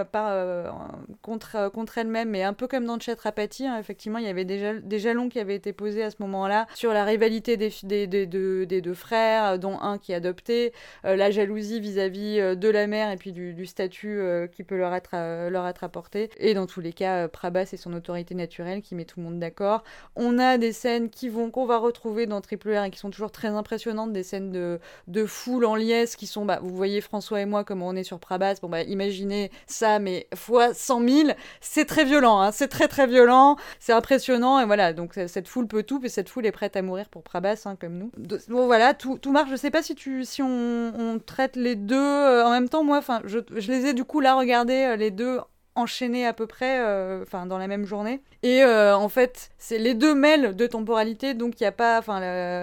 contre 1.22 1.98
elle-même, 1.98 2.30
mais 2.30 2.42
un 2.42 2.52
peu 2.52 2.66
comme 2.66 2.84
dans 2.84 2.98
Chatrapati. 2.98 3.66
Hein, 3.66 3.78
effectivement, 3.78 4.18
il 4.18 4.24
y 4.24 4.28
avait 4.28 4.44
déjà 4.44 4.74
des 4.74 4.98
jalons 4.98 5.28
qui 5.28 5.38
avaient 5.38 5.54
été 5.54 5.72
posés 5.72 6.02
à 6.02 6.10
ce 6.10 6.16
moment-là 6.20 6.66
sur 6.74 6.92
la 6.92 7.04
rivalité 7.04 7.56
des, 7.56 8.06
deux 8.26 8.94
frères, 8.94 9.58
dont 9.58 9.78
un 9.80 9.98
qui 9.98 10.12
est 10.12 10.16
adopté, 10.16 10.72
la 11.02 11.30
jalousie 11.30 11.80
vis-à-vis 11.80 12.56
de 12.56 12.68
la 12.68 12.86
mère 12.86 13.10
et 13.10 13.16
puis 13.16 13.32
du, 13.32 13.66
statut 13.66 14.20
qui 14.54 14.62
peut 14.64 14.76
leur 14.76 14.94
être 14.94 15.10
leur 15.48 15.64
apporté. 15.64 16.30
Et 16.38 16.54
dans 16.54 16.66
tous 16.66 16.80
les 16.80 16.92
cas, 16.92 17.28
Prabhas 17.28 17.70
et 17.72 17.76
son 17.76 17.92
autorité 17.92 18.34
naturelle 18.34 18.82
qui 18.82 18.94
met 18.94 19.04
tout 19.04 19.20
le 19.20 19.24
monde 19.24 19.38
d'accord. 19.38 19.84
On 20.16 20.38
a 20.38 20.58
des 20.58 20.72
scènes 20.72 21.10
qui 21.10 21.23
qu'on 21.30 21.66
va 21.66 21.78
retrouver 21.78 22.26
dans 22.26 22.40
Triple 22.40 22.76
R 22.76 22.84
et 22.84 22.90
qui 22.90 22.98
sont 22.98 23.10
toujours 23.10 23.30
très 23.30 23.48
impressionnantes, 23.48 24.12
des 24.12 24.22
scènes 24.22 24.50
de, 24.50 24.80
de 25.08 25.26
foule 25.26 25.64
en 25.64 25.74
liesse 25.74 26.16
qui 26.16 26.26
sont, 26.26 26.44
bah, 26.44 26.60
vous 26.62 26.74
voyez 26.74 27.00
François 27.00 27.40
et 27.40 27.46
moi 27.46 27.64
comment 27.64 27.88
on 27.88 27.96
est 27.96 28.04
sur 28.04 28.18
Prabas, 28.18 28.56
bon 28.60 28.68
bah 28.68 28.82
imaginez 28.82 29.50
ça 29.66 29.98
mais 29.98 30.26
fois 30.34 30.74
100 30.74 31.08
000, 31.08 31.28
c'est 31.60 31.84
très 31.84 32.04
violent, 32.04 32.40
hein, 32.40 32.52
c'est 32.52 32.68
très 32.68 32.88
très 32.88 33.06
violent, 33.06 33.56
c'est 33.78 33.92
impressionnant. 33.92 34.60
Et 34.60 34.66
voilà, 34.66 34.92
donc 34.92 35.14
cette 35.14 35.48
foule 35.48 35.66
peut 35.66 35.82
tout, 35.82 36.00
et 36.04 36.08
cette 36.08 36.28
foule 36.28 36.46
est 36.46 36.52
prête 36.52 36.76
à 36.76 36.82
mourir 36.82 37.08
pour 37.08 37.22
Prabas 37.22 37.62
hein, 37.66 37.76
comme 37.80 37.98
nous. 37.98 38.10
Bon 38.48 38.66
voilà, 38.66 38.94
tout, 38.94 39.18
tout 39.18 39.32
marche, 39.32 39.50
je 39.50 39.56
sais 39.56 39.70
pas 39.70 39.82
si, 39.82 39.94
tu, 39.94 40.24
si 40.24 40.42
on, 40.42 40.92
on 40.96 41.18
traite 41.18 41.56
les 41.56 41.76
deux 41.76 41.96
euh, 41.96 42.44
en 42.44 42.50
même 42.50 42.68
temps, 42.68 42.84
moi, 42.84 42.98
enfin, 42.98 43.20
je, 43.24 43.38
les 43.50 43.86
ai 43.86 43.94
du 43.94 44.04
coup 44.04 44.20
là 44.20 44.34
regardés 44.34 44.86
euh, 44.92 44.96
les 44.96 45.10
deux 45.10 45.40
enchaînés 45.76 46.26
à 46.26 46.32
peu 46.32 46.46
près, 46.46 46.78
euh, 46.80 47.22
enfin 47.22 47.46
dans 47.46 47.58
la 47.58 47.66
même 47.66 47.84
journée. 47.84 48.22
Et 48.42 48.62
euh, 48.62 48.96
en 48.96 49.08
fait, 49.08 49.50
c'est 49.58 49.78
les 49.78 49.94
deux 49.94 50.14
mêlent 50.14 50.54
de 50.54 50.66
temporalité, 50.66 51.34
donc 51.34 51.60
il 51.60 51.62
n'y 51.62 51.66
a 51.66 51.72
pas, 51.72 52.00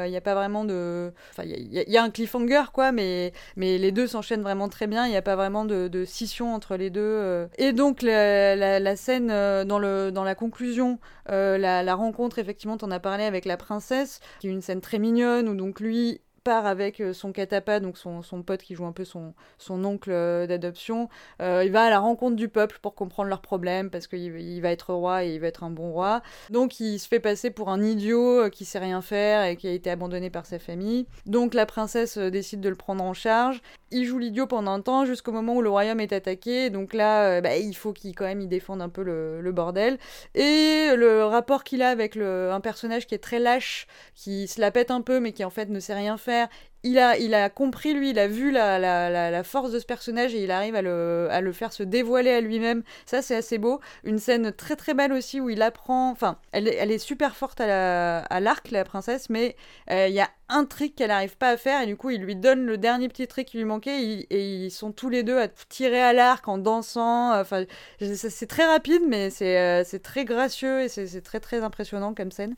y 0.08 0.16
a 0.16 0.22
pas 0.22 0.36
vraiment 0.36 0.64
de, 0.64 1.12
enfin 1.32 1.44
il 1.44 1.72
y, 1.72 1.98
a 1.98 2.04
un 2.04 2.10
cliffhanger 2.10 2.72
quoi, 2.74 2.92
mais 2.92 3.34
mais 3.56 3.78
les 3.78 3.92
deux 3.92 4.08
s'enchaînent 4.08 4.44
vraiment 4.44 4.70
très 4.70 4.88
bien. 4.88 5.06
Il 5.06 5.10
n'y 5.10 5.18
a 5.18 5.22
pas 5.22 5.36
vraiment 5.36 5.66
de, 5.66 5.88
de, 5.88 6.06
scission 6.06 6.54
entre 6.54 6.78
les 6.78 6.90
deux. 6.90 7.02
Euh. 7.02 7.48
Et 7.58 7.74
donc 7.74 8.02
la, 8.02 8.96
scène 8.96 9.28
dans 9.28 9.80
le 9.80 10.12
dans 10.12 10.24
la 10.24 10.36
conclusion, 10.36 11.00
la, 11.28 11.96
rencontre 11.96 12.40
effectivement, 12.40 12.78
en 12.82 12.92
as 12.92 13.00
parlé 13.00 13.24
avec 13.26 13.46
la 13.46 13.58
princesse, 13.58 14.20
qui 14.40 14.48
est 14.48 14.52
une 14.52 14.62
scène 14.62 14.82
très 14.82 15.00
mignonne 15.00 15.50
où 15.50 15.56
donc 15.56 15.80
lui 15.80 16.22
part 16.44 16.66
avec 16.66 17.00
euh, 17.00 17.14
son 17.14 17.32
catapa, 17.32 17.80
donc 17.80 17.98
son, 17.98 18.22
son, 18.22 18.42
pote 18.44 18.62
qui 18.62 18.76
joue 18.76 18.86
un 18.86 18.92
peu 18.92 19.06
son, 19.06 19.34
son 19.58 19.84
oncle 19.86 20.12
euh, 20.12 20.48
d'adoption. 20.48 21.10
Euh, 21.42 21.64
il 21.66 21.72
va 21.72 21.84
à 21.84 21.90
la 21.90 22.00
rencontre 22.00 22.36
du 22.36 22.50
peuple 22.50 22.80
pour 22.82 22.96
comprendre 22.96 23.30
leurs 23.30 23.42
problèmes 23.42 23.90
parce 23.90 24.08
qu'il 24.08 24.40
il 24.40 24.62
va 24.62 24.72
être 24.72 24.94
roi 24.94 25.24
et 25.24 25.36
il 25.36 25.40
va 25.40 25.48
être 25.48 25.64
un 25.64 25.70
bon 25.70 25.92
roi. 25.92 26.22
Donc 26.50 26.80
il 26.80 27.00
se 27.00 27.08
fait 27.08 27.20
passer 27.20 27.52
pour 27.52 27.70
un 27.70 27.84
idiot 27.84 28.50
qui 28.50 28.66
sait 28.66 28.80
rien 28.80 29.02
faire 29.02 29.44
et 29.44 29.56
qui 29.56 29.68
a 29.68 29.72
été 29.72 29.90
abandonné 29.90 30.30
par 30.30 30.46
sa 30.46 30.60
famille. 30.60 31.06
Donc 31.26 31.54
la 31.54 31.66
princesse 31.66 32.18
décide 32.18 32.62
de 32.62 32.70
le 32.70 32.76
prendre 32.76 33.04
en 33.04 33.14
charge. 33.14 33.62
Il 33.92 34.06
joue 34.06 34.20
l'idiot 34.20 34.48
pendant 34.48 34.72
un 34.72 34.82
temps 34.82 35.06
jusqu'au 35.06 35.34
moment 35.34 35.56
où 35.56 35.62
le 35.62 35.70
royaume 35.70 36.00
est 36.00 36.14
attaqué. 36.14 36.70
Donc 36.70 36.94
là, 36.94 37.42
bah, 37.42 37.58
il 37.58 37.76
faut 37.76 37.94
qu'il 37.94 38.16
quand 38.16 38.26
même 38.26 38.42
il 38.42 38.48
défende 38.48 38.82
un 38.82 38.90
peu 38.90 39.04
le, 39.04 39.42
le 39.42 39.52
bordel. 39.52 39.98
Et 40.34 40.96
le 40.96 41.26
rapport 41.26 41.64
qu'il 41.64 41.82
a 41.82 41.90
avec 41.90 42.16
le, 42.16 42.52
un 42.52 42.62
personnage 42.62 43.06
qui 43.06 43.16
est 43.16 43.20
très 43.20 43.40
lâche, 43.40 43.88
qui 44.16 44.48
se 44.48 44.62
la 44.62 44.72
pète 44.72 44.92
un 44.92 45.02
peu 45.02 45.20
mais 45.20 45.34
qui 45.34 45.44
en 45.44 45.50
fait 45.50 45.70
ne 45.70 45.80
sait 45.80 45.94
rien 45.94 46.18
faire 46.18 46.31
faire 46.32 46.48
il 46.84 46.98
a, 46.98 47.18
il 47.18 47.34
a 47.36 47.50
compris, 47.50 47.94
lui, 47.94 48.10
il 48.10 48.20
a 48.20 48.28
vu 48.28 48.52
la, 48.52 48.80
la, 48.80 49.30
la, 49.30 49.44
force 49.44 49.72
de 49.72 49.80
ce 49.80 49.86
personnage 49.86 50.34
et 50.34 50.44
il 50.44 50.52
arrive 50.52 50.76
à 50.76 50.82
le, 50.82 51.28
à 51.30 51.42
le 51.42 51.52
faire 51.52 51.74
se 51.74 51.84
dévoiler 51.84 52.32
à 52.32 52.42
lui-même. 52.42 52.84
Ça, 53.06 53.22
c'est 53.22 53.36
assez 53.36 53.60
beau. 53.60 53.80
Une 54.04 54.18
scène 54.18 54.52
très 54.52 54.76
très 54.76 54.94
belle 54.94 55.14
aussi 55.14 55.40
où 55.40 55.50
il 55.50 55.62
apprend. 55.62 56.10
Enfin, 56.10 56.38
elle, 56.52 56.68
elle 56.68 56.92
est 56.92 56.98
super 56.98 57.36
forte 57.36 57.62
à 57.62 58.40
l'arc, 58.40 58.72
la, 58.72 58.84
princesse, 58.84 59.30
mais 59.30 59.56
euh, 59.92 60.08
il 60.08 60.16
y 60.16 60.20
a 60.22 60.30
un 60.50 60.66
trick 60.66 60.96
qu'elle 60.96 61.10
n'arrive 61.10 61.38
pas 61.38 61.50
à 61.50 61.58
faire 61.58 61.82
et 61.82 61.86
du 61.86 61.96
coup, 61.96 62.10
il 62.10 62.22
lui 62.22 62.36
donne 62.36 62.66
le 62.66 62.78
dernier 62.78 63.08
petit 63.08 63.28
trick 63.28 63.48
qui 63.48 63.58
lui 63.58 63.66
manquait 63.66 64.26
et, 64.30 64.66
ils 64.66 64.72
sont 64.72 64.92
tous 64.92 65.08
les 65.08 65.24
deux 65.24 65.38
à 65.38 65.48
tirer 65.48 66.02
à 66.02 66.14
l'arc 66.14 66.48
en 66.48 66.58
dansant. 66.58 67.40
Enfin, 67.40 67.64
c'est 68.00 68.48
très 68.48 68.66
rapide, 68.66 69.04
mais 69.08 69.30
c'est 69.30 69.58
euh, 69.58 69.84
très 70.02 70.26
gracieux 70.26 70.82
et 70.82 70.90
c'est 70.90 71.22
très 71.22 71.40
très 71.40 71.62
impressionnant 71.62 72.14
comme 72.14 72.32
scène. 72.32 72.56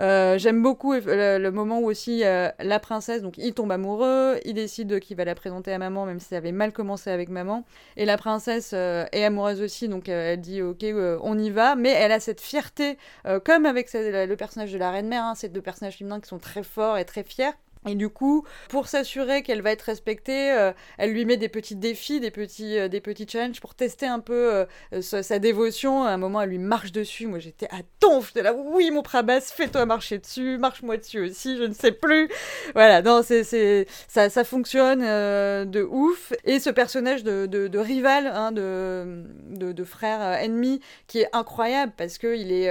Euh, 0.00 0.38
j'aime 0.38 0.62
beaucoup 0.62 0.92
le, 0.92 1.48
moment 1.50 1.80
où 1.80 1.86
aussi 1.86 2.20
la 2.20 2.80
princesse, 2.80 3.22
donc 3.22 3.38
il 3.38 3.54
tombe 3.60 3.72
amoureux, 3.72 4.40
il 4.44 4.54
décide 4.54 5.00
qu'il 5.00 5.16
va 5.16 5.24
la 5.24 5.34
présenter 5.34 5.72
à 5.72 5.78
maman, 5.78 6.06
même 6.06 6.18
si 6.18 6.28
ça 6.28 6.38
avait 6.38 6.52
mal 6.52 6.72
commencé 6.72 7.10
avec 7.10 7.28
maman. 7.28 7.64
Et 7.96 8.06
la 8.06 8.16
princesse 8.16 8.70
euh, 8.72 9.04
est 9.12 9.24
amoureuse 9.24 9.60
aussi, 9.60 9.88
donc 9.88 10.08
euh, 10.08 10.32
elle 10.32 10.40
dit 10.40 10.62
ok, 10.62 10.82
on 11.22 11.38
y 11.38 11.50
va, 11.50 11.76
mais 11.76 11.90
elle 11.90 12.12
a 12.12 12.20
cette 12.20 12.40
fierté, 12.40 12.96
comme 13.44 13.66
avec 13.66 13.92
le 13.92 14.34
personnage 14.34 14.72
de 14.72 14.78
la 14.78 14.90
reine 14.90 15.08
mère, 15.08 15.24
hein, 15.24 15.34
ces 15.34 15.48
deux 15.48 15.60
personnages 15.60 15.98
féminins 15.98 16.20
qui 16.20 16.28
sont 16.28 16.38
très 16.38 16.62
forts 16.62 16.96
et 16.96 17.04
très 17.04 17.22
fiers. 17.22 17.52
Et 17.88 17.94
du 17.94 18.10
coup, 18.10 18.44
pour 18.68 18.88
s'assurer 18.88 19.42
qu'elle 19.42 19.62
va 19.62 19.70
être 19.70 19.82
respectée, 19.82 20.52
euh, 20.52 20.72
elle 20.98 21.12
lui 21.12 21.24
met 21.24 21.38
des 21.38 21.48
petits 21.48 21.76
défis, 21.76 22.20
des 22.20 22.30
petits, 22.30 22.78
euh, 22.78 22.88
des 22.88 23.00
petits 23.00 23.26
challenges 23.26 23.58
pour 23.58 23.74
tester 23.74 24.06
un 24.06 24.20
peu 24.20 24.66
euh, 24.92 25.00
sa, 25.00 25.38
dévotion. 25.38 26.04
À 26.04 26.10
un 26.10 26.18
moment, 26.18 26.42
elle 26.42 26.50
lui 26.50 26.58
marche 26.58 26.92
dessus. 26.92 27.26
Moi, 27.26 27.38
j'étais 27.38 27.68
à 27.70 27.80
ton, 27.98 28.20
j'étais 28.20 28.42
là, 28.42 28.52
oui, 28.54 28.90
mon 28.90 29.02
Prabas, 29.02 29.40
fais-toi 29.40 29.86
marcher 29.86 30.18
dessus, 30.18 30.58
marche-moi 30.58 30.98
dessus 30.98 31.20
aussi, 31.20 31.56
je 31.56 31.62
ne 31.62 31.72
sais 31.72 31.92
plus. 31.92 32.28
Voilà, 32.74 33.00
non, 33.00 33.22
c'est, 33.24 33.44
c'est, 33.44 33.86
ça, 34.08 34.28
ça 34.28 34.44
fonctionne 34.44 35.00
de 35.00 35.82
ouf. 35.82 36.34
Et 36.44 36.60
ce 36.60 36.68
personnage 36.68 37.24
de, 37.24 37.46
de, 37.46 37.78
rival, 37.78 38.26
hein, 38.26 38.52
de, 38.52 39.24
de, 39.48 39.84
frère 39.84 40.20
ennemi, 40.20 40.80
qui 41.06 41.20
est 41.20 41.28
incroyable 41.32 41.92
parce 41.96 42.18
que 42.18 42.36
il 42.36 42.52
est, 42.52 42.68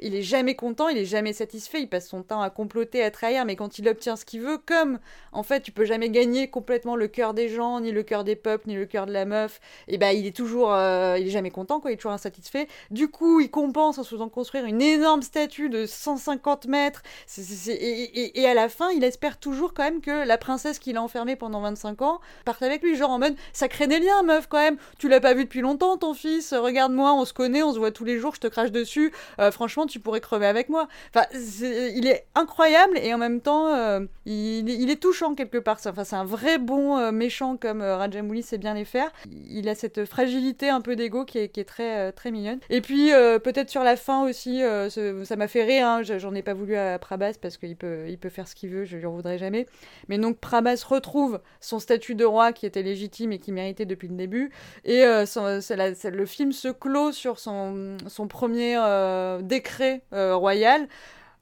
il 0.00 0.14
est 0.14 0.22
jamais 0.22 0.56
content, 0.56 0.88
il 0.88 0.98
est 0.98 1.06
jamais 1.06 1.32
satisfait, 1.32 1.80
il 1.80 1.88
passe 1.88 2.08
son 2.08 2.22
temps 2.22 2.42
à 2.42 2.50
comploter, 2.50 3.02
à 3.02 3.10
trahir, 3.10 3.46
mais 3.46 3.56
quand 3.56 3.78
il 3.78 3.88
obtient 3.88 4.16
ce 4.16 4.25
qu'il 4.26 4.42
veut, 4.42 4.58
comme 4.58 4.98
en 5.32 5.42
fait 5.42 5.62
tu 5.62 5.72
peux 5.72 5.84
jamais 5.84 6.10
gagner 6.10 6.48
complètement 6.48 6.96
le 6.96 7.08
cœur 7.08 7.32
des 7.32 7.48
gens, 7.48 7.80
ni 7.80 7.92
le 7.92 8.02
cœur 8.02 8.24
des 8.24 8.36
peuples, 8.36 8.68
ni 8.68 8.74
le 8.74 8.86
cœur 8.86 9.06
de 9.06 9.12
la 9.12 9.24
meuf, 9.24 9.60
et 9.88 9.98
ben 9.98 10.10
il 10.10 10.26
est 10.26 10.36
toujours, 10.36 10.72
euh, 10.74 11.16
il 11.18 11.26
est 11.26 11.30
jamais 11.30 11.50
content, 11.50 11.80
quoi, 11.80 11.90
il 11.90 11.94
est 11.94 11.96
toujours 11.96 12.12
insatisfait. 12.12 12.68
Du 12.90 13.08
coup, 13.08 13.40
il 13.40 13.50
compense 13.50 13.98
en 13.98 14.02
se 14.02 14.10
faisant 14.10 14.28
construire 14.28 14.64
une 14.64 14.82
énorme 14.82 15.22
statue 15.22 15.68
de 15.68 15.86
150 15.86 16.66
mètres, 16.66 17.02
et, 17.68 18.46
à 18.46 18.54
la 18.54 18.68
fin, 18.68 18.90
il 18.90 19.04
espère 19.04 19.38
toujours 19.38 19.74
quand 19.74 19.84
même 19.84 20.00
que 20.00 20.26
la 20.26 20.38
princesse 20.38 20.78
qu'il 20.78 20.96
a 20.96 21.02
enfermée 21.02 21.36
pendant 21.36 21.60
25 21.60 22.02
ans 22.02 22.20
parte 22.44 22.62
avec 22.62 22.82
lui, 22.82 22.96
genre 22.96 23.10
en 23.10 23.18
mode 23.18 23.36
ça 23.52 23.68
crée 23.68 23.86
des 23.86 24.00
liens, 24.00 24.22
meuf, 24.22 24.46
quand 24.48 24.58
même. 24.58 24.76
Tu 24.98 25.08
l'as 25.08 25.20
pas 25.20 25.34
vu 25.34 25.44
depuis 25.44 25.60
longtemps, 25.60 25.96
ton 25.96 26.14
fils, 26.14 26.52
regarde-moi, 26.52 27.12
on 27.14 27.24
se 27.24 27.32
connaît, 27.32 27.62
on 27.62 27.72
se 27.72 27.78
voit 27.78 27.92
tous 27.92 28.04
les 28.04 28.18
jours, 28.18 28.34
je 28.34 28.40
te 28.40 28.46
crache 28.46 28.72
dessus, 28.72 29.12
euh, 29.38 29.50
franchement, 29.50 29.86
tu 29.86 30.00
pourrais 30.00 30.20
crever 30.20 30.46
avec 30.46 30.68
moi. 30.68 30.88
Enfin, 31.14 31.26
il 31.34 32.06
est 32.06 32.26
incroyable, 32.34 32.98
et 32.98 33.14
en 33.14 33.18
même 33.18 33.40
temps, 33.40 33.68
euh, 33.74 34.00
il, 34.26 34.90
est 34.90 35.00
touchant 35.00 35.34
quelque 35.34 35.58
part. 35.58 35.78
Enfin, 35.86 36.04
c'est 36.04 36.16
un 36.16 36.24
vrai 36.24 36.58
bon 36.58 36.98
euh, 36.98 37.12
méchant 37.12 37.56
comme 37.56 37.80
euh, 37.80 37.96
Rajamouli 37.96 38.42
sait 38.42 38.58
bien 38.58 38.74
les 38.74 38.84
faire. 38.84 39.10
Il 39.48 39.68
a 39.68 39.74
cette 39.74 40.04
fragilité 40.04 40.68
un 40.68 40.80
peu 40.80 40.96
d'ego 40.96 41.24
qui 41.24 41.38
est, 41.38 41.68
très, 41.68 42.08
euh, 42.08 42.12
très 42.12 42.32
mignonne. 42.32 42.58
Et 42.68 42.80
puis, 42.80 43.10
peut-être 43.44 43.70
sur 43.70 43.84
la 43.84 43.96
fin 43.96 44.24
aussi, 44.24 44.62
ça 44.88 45.36
m'a 45.36 45.48
fait 45.48 45.64
rire. 45.64 45.86
Hein. 45.86 46.02
J'en 46.02 46.34
ai 46.34 46.42
pas 46.42 46.54
voulu 46.54 46.76
à 46.76 46.98
Prabas 46.98 47.34
parce 47.40 47.56
qu'il 47.56 47.76
peut, 47.76 48.06
il 48.08 48.18
peut 48.18 48.28
faire 48.28 48.48
ce 48.48 48.54
qu'il 48.54 48.70
veut, 48.70 48.84
je 48.84 48.96
lui 48.96 49.06
en 49.06 49.12
voudrais 49.12 49.38
jamais. 49.38 49.66
Mais 50.08 50.18
donc, 50.18 50.38
Prabas 50.38 50.84
retrouve 50.88 51.40
son 51.60 51.78
statut 51.78 52.14
de 52.14 52.24
roi 52.24 52.52
qui 52.52 52.66
était 52.66 52.82
légitime 52.82 53.32
et 53.32 53.38
qui 53.38 53.52
méritait 53.52 53.86
depuis 53.86 54.08
le 54.08 54.16
début. 54.16 54.50
Et 54.84 55.02
le 55.04 56.24
film 56.26 56.52
se 56.52 56.68
clôt 56.68 57.12
sur 57.12 57.38
son, 57.38 57.96
son 58.08 58.26
premier 58.26 58.76
décret 59.42 60.02
royal. 60.12 60.88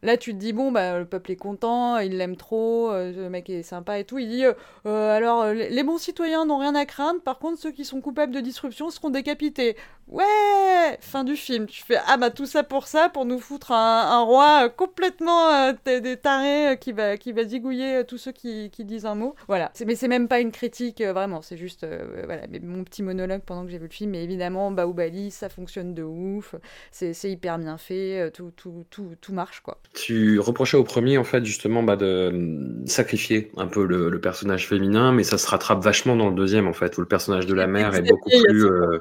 Là, 0.05 0.19
tu 0.19 0.35
te 0.35 0.37
dis, 0.37 0.53
bon, 0.53 0.71
bah, 0.71 0.99
le 0.99 1.07
peuple 1.07 1.31
est 1.33 1.37
content, 1.37 1.97
il 1.97 2.19
l'aime 2.19 2.37
trop, 2.37 2.91
euh, 2.91 3.11
le 3.11 3.31
mec 3.31 3.49
est 3.49 3.63
sympa 3.63 3.99
et 3.99 4.05
tout. 4.05 4.19
Il 4.19 4.29
dit, 4.29 4.45
euh, 4.45 4.53
euh, 4.85 5.17
alors, 5.17 5.47
les 5.47 5.83
bons 5.83 5.97
citoyens 5.97 6.45
n'ont 6.45 6.59
rien 6.59 6.75
à 6.75 6.85
craindre, 6.85 7.23
par 7.23 7.39
contre, 7.39 7.59
ceux 7.59 7.71
qui 7.71 7.87
sont 7.87 8.03
coupables 8.03 8.35
de 8.35 8.41
disruption 8.41 8.91
seront 8.91 9.09
décapités. 9.09 9.79
Ouais 10.07 10.99
Fin 11.01 11.25
du 11.25 11.37
film. 11.37 11.65
Tu 11.67 11.83
fais, 11.83 11.97
ah 12.07 12.19
bah 12.19 12.29
tout 12.29 12.45
ça 12.45 12.63
pour 12.63 12.87
ça, 12.87 13.09
pour 13.09 13.25
nous 13.25 13.41
foutre 13.41 13.73
un, 13.73 14.21
roi 14.21 14.69
complètement 14.69 15.73
des 15.87 16.19
tarés 16.19 16.77
qui 16.79 16.93
va, 16.93 17.17
qui 17.17 17.33
va 17.33 17.45
zigouiller 17.45 18.05
tous 18.07 18.19
ceux 18.19 18.33
qui, 18.33 18.69
qui 18.69 18.85
disent 18.85 19.07
un 19.07 19.15
mot. 19.15 19.35
Voilà. 19.49 19.73
Mais 19.87 19.95
c'est 19.95 20.09
même 20.09 20.29
pas 20.29 20.41
une 20.41 20.53
critique, 20.53 21.01
vraiment, 21.01 21.41
c'est 21.41 21.57
juste, 21.57 21.87
voilà, 22.25 22.43
mon 22.63 22.85
petit 22.85 23.03
monologue 23.03 23.41
pendant 23.41 23.65
que 23.65 23.71
j'ai 23.71 23.79
vu 23.79 23.87
le 23.87 23.91
film. 23.91 24.11
Mais 24.11 24.23
évidemment, 24.23 24.71
Baoubali, 24.71 25.31
ça 25.31 25.49
fonctionne 25.49 25.95
de 25.95 26.03
ouf, 26.03 26.55
c'est 26.91 27.15
hyper 27.25 27.59
bien 27.59 27.79
fait, 27.79 28.31
tout, 28.33 28.53
tout, 28.55 28.85
tout, 28.91 29.13
tout 29.23 29.33
marche, 29.33 29.61
quoi. 29.61 29.79
Tu 29.95 30.41
reprochais 30.41 30.77
au 30.77 30.83
premier, 30.85 31.19
en 31.19 31.25
fait, 31.25 31.45
justement, 31.45 31.83
bah, 31.83 31.97
de 31.97 32.31
hum, 32.33 32.87
sacrifier 32.87 33.51
un 33.57 33.69
peu 33.69 33.87
le, 33.87 34.21
personnage 34.21 34.67
féminin, 34.69 35.13
mais 35.13 35.23
ça 35.23 35.39
se 35.39 35.47
rattrape 35.49 35.83
vachement 35.83 36.17
dans 36.17 36.29
le 36.29 36.35
deuxième, 36.35 36.67
en 36.67 36.73
fait, 36.73 36.99
où 36.99 37.01
le 37.01 37.07
personnage 37.07 37.47
de 37.47 37.55
la 37.55 37.67
mère 37.67 37.95
est 37.95 38.03
beaucoup 38.03 38.31
plus. 38.31 38.67
Euh, 38.67 38.99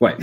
ouais. 0.00 0.16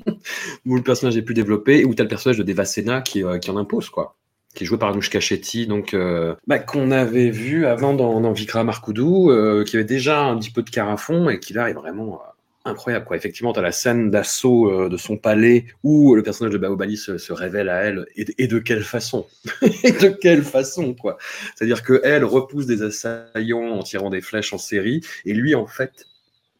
où 0.66 0.76
le 0.76 0.82
personnage 0.82 1.16
est 1.16 1.22
plus 1.22 1.34
développé, 1.34 1.80
et 1.80 1.84
où 1.84 1.94
tu 1.94 2.00
as 2.00 2.04
le 2.04 2.08
personnage 2.08 2.38
de 2.38 2.42
Devasena 2.42 3.02
qui, 3.02 3.22
euh, 3.22 3.38
qui 3.38 3.50
en 3.50 3.56
impose, 3.56 3.90
quoi 3.90 4.16
qui 4.54 4.64
est 4.64 4.66
joué 4.66 4.76
par 4.76 4.90
Anoushka 4.90 5.18
Chetty, 5.18 5.66
donc 5.66 5.94
euh, 5.94 6.34
bah, 6.46 6.58
qu'on 6.58 6.90
avait 6.90 7.30
vu 7.30 7.64
avant 7.64 7.94
dans, 7.94 8.20
dans 8.20 8.32
Vikram 8.32 8.70
qui 8.70 9.76
avait 9.76 9.84
déjà 9.84 10.24
un 10.24 10.36
petit 10.36 10.50
peu 10.50 10.62
de 10.62 10.68
carafon 10.68 11.30
et 11.30 11.40
qui 11.40 11.54
là 11.54 11.70
est 11.70 11.72
vraiment 11.72 12.20
incroyable. 12.64 13.04
Quoi. 13.04 13.16
Effectivement, 13.16 13.52
tu 13.52 13.58
as 13.58 13.62
la 13.62 13.72
scène 13.72 14.10
d'assaut 14.10 14.70
euh, 14.70 14.88
de 14.88 14.96
son 14.96 15.16
palais 15.16 15.66
où 15.82 16.14
le 16.14 16.22
personnage 16.22 16.52
de 16.52 16.58
Baobali 16.58 16.96
se, 16.96 17.32
révèle 17.32 17.68
à 17.68 17.82
elle. 17.82 18.06
Et, 18.16 18.46
de 18.46 18.58
quelle 18.58 18.84
façon? 18.84 19.26
Et 19.84 19.92
de 19.92 20.08
quelle 20.08 20.42
façon 20.42 20.94
quoi? 20.94 21.18
C'est-à-dire 21.54 21.82
qu'elle 21.84 22.24
repousse 22.24 22.66
des 22.66 22.82
assaillants 22.82 23.78
en 23.78 23.82
tirant 23.82 24.10
des 24.10 24.20
flèches 24.20 24.52
en 24.52 24.58
série. 24.58 25.00
Et 25.24 25.34
lui, 25.34 25.54
en 25.54 25.66
fait, 25.66 26.06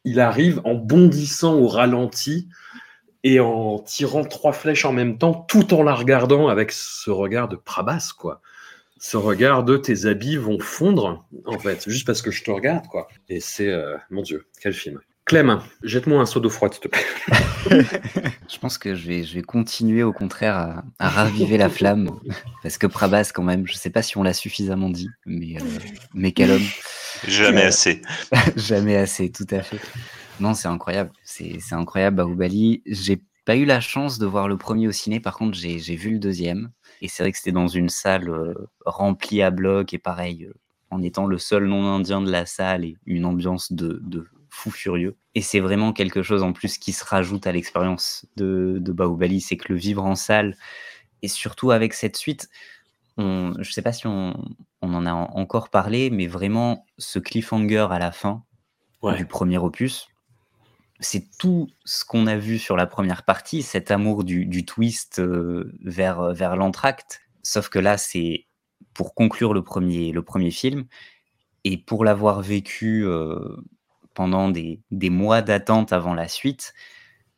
il 0.05 0.21
arrive 0.21 0.61
en 0.65 0.75
bondissant 0.75 1.55
au 1.55 1.69
ralenti 1.69 2.49
et 3.25 3.39
en 3.41 3.79
tirant 3.79 4.25
trois 4.25 4.53
flèches 4.53 4.85
en 4.85 4.93
même 4.93 5.19
temps, 5.19 5.35
tout 5.35 5.75
en 5.75 5.83
la 5.83 5.95
regardant 5.95 6.49
avec 6.49 6.73
ce 6.73 7.11
regard 7.11 7.49
de 7.49 7.57
Prabas, 7.57 8.13
quoi. 8.19 8.41
Ce 8.99 9.17
regard 9.17 9.65
de 9.65 9.77
tes 9.77 10.07
habits 10.07 10.37
vont 10.37 10.61
fondre, 10.61 11.25
en 11.45 11.59
fait, 11.59 11.89
juste 11.89 12.07
parce 12.07 12.23
que 12.23 12.31
je 12.31 12.45
te 12.45 12.51
regarde, 12.51 12.87
quoi. 12.87 13.09
Et 13.29 13.41
c'est, 13.41 13.69
euh, 13.69 13.97
mon 14.11 14.23
Dieu, 14.23 14.47
quel 14.61 14.73
film. 14.73 15.01
Clem, 15.25 15.61
jette-moi 15.85 16.21
un 16.21 16.27
seau 16.27 16.41
d'eau 16.41 16.51
froide, 16.51 16.75
s'il 16.75 16.83
te 16.83 16.89
plaît. 16.89 17.05
je 18.51 18.59
pense 18.59 18.77
que 18.77 18.95
je 18.95 19.07
vais, 19.07 19.23
je 19.23 19.35
vais 19.35 19.43
continuer 19.43 20.03
au 20.03 20.13
contraire 20.13 20.57
à, 20.57 20.85
à 20.99 21.09
raviver 21.09 21.57
la 21.59 21.69
flamme. 21.69 22.11
Parce 22.63 22.77
que 22.77 22.89
Prabas, 22.89 23.31
quand 23.33 23.45
même, 23.45 23.67
je 23.67 23.75
sais 23.75 23.91
pas 23.91 24.03
si 24.03 24.19
on 24.19 24.25
l'a 24.25 24.35
suffisamment 24.35 24.91
dit, 24.91 25.09
mais, 25.25 25.57
euh, 25.61 25.65
mais 26.13 26.33
quel 26.33 26.51
homme. 26.51 26.67
Jamais 27.27 27.63
assez. 27.67 28.03
Jamais 28.57 28.97
assez, 28.97 29.31
tout 29.31 29.47
à 29.51 29.63
fait. 29.63 29.81
Non, 30.41 30.55
c'est 30.55 30.69
incroyable. 30.69 31.13
C'est 31.25 31.59
c'est 31.61 31.77
incroyable, 31.77 32.17
Bahubali. 32.17 32.83
J'ai 32.87 33.23
pas 33.45 33.57
eu 33.57 33.65
la 33.65 33.81
chance 33.81 34.19
de 34.19 34.27
voir 34.27 34.49
le 34.49 34.57
premier 34.57 34.89
au 34.89 34.93
ciné, 34.93 35.21
par 35.21 35.37
contre, 35.37 35.57
j'ai 35.57 35.79
j'ai 35.79 35.95
vu 35.95 36.11
le 36.11 36.19
deuxième. 36.19 36.71
Et 37.01 37.09
c'est 37.09 37.23
vrai 37.23 37.33
que 37.33 37.39
c'était 37.39 37.53
dans 37.53 37.69
une 37.69 37.89
salle 37.89 38.29
euh, 38.29 38.55
remplie 38.87 39.43
à 39.43 39.51
bloc, 39.51 39.95
et 39.95 39.99
pareil, 39.99 40.45
euh, 40.45 40.53
en 40.91 41.01
étant 41.03 41.27
le 41.27 41.39
seul 41.39 41.67
non-indien 41.67 42.21
de 42.21 42.31
la 42.31 42.45
salle, 42.45 42.85
et 42.85 42.97
une 43.07 43.25
ambiance 43.25 43.73
de, 43.73 44.01
de 44.03 44.27
fou 44.53 44.71
furieux. 44.71 45.17
Et 45.35 45.41
c'est 45.41 45.61
vraiment 45.61 45.95
quelque 45.95 46.23
chose 46.23 46.43
en 46.43 46.53
plus 46.53 46.77
qui 46.77 46.93
se 46.93 47.05
rajoute 47.05 47.47
à 47.47 47.53
l'expérience 47.53 48.27
de, 48.37 48.77
de 48.81 48.93
Bahubali, 48.93 49.41
c'est 49.41 49.57
que 49.57 49.73
le 49.73 49.79
vivre 49.79 50.05
en 50.05 50.15
salle, 50.15 50.57
et 51.23 51.29
surtout 51.29 51.71
avec 51.71 51.95
cette 51.95 52.17
suite, 52.17 52.51
on, 53.17 53.55
je 53.59 53.73
sais 53.73 53.83
pas 53.83 53.95
si 53.95 54.07
on, 54.07 54.35
on 54.83 54.95
en 54.95 55.07
a 55.07 55.13
en- 55.13 55.31
encore 55.37 55.71
parlé, 55.71 56.11
mais 56.11 56.27
vraiment 56.27 56.85
ce 56.99 57.19
cliffhanger 57.19 57.89
à 57.91 57.99
la 57.99 58.13
fin 58.13 58.45
Ouais. 59.01 59.17
du 59.17 59.27
premier 59.27 59.59
opus, 59.59 60.07
c'est 61.01 61.27
tout 61.39 61.69
ce 61.85 62.05
qu'on 62.05 62.29
a 62.29 62.37
vu 62.37 62.59
sur 62.59 62.77
la 62.77 62.87
première 62.87 63.25
partie, 63.25 63.63
cet 63.63 63.91
amour 63.91 64.23
du, 64.23 64.47
du 64.47 64.65
twist 64.65 65.19
euh, 65.19 65.73
vers, 65.83 66.33
vers 66.35 66.55
l'entracte. 66.57 67.23
Sauf 67.43 67.69
que 67.69 67.81
là, 67.81 67.97
c'est 67.97 68.47
pour 68.95 69.15
conclure 69.15 69.55
le 69.55 69.65
premier, 69.65 70.13
le 70.13 70.23
premier 70.23 70.53
film, 70.53 70.85
et 71.65 71.79
pour 71.79 72.05
l'avoir 72.05 72.43
vécu 72.43 73.05
euh, 73.07 73.57
pendant 74.15 74.49
des, 74.51 74.81
mois 75.11 75.43
d'attente 75.43 75.93
avant 75.93 76.15
la 76.15 76.29
suite, 76.29 76.75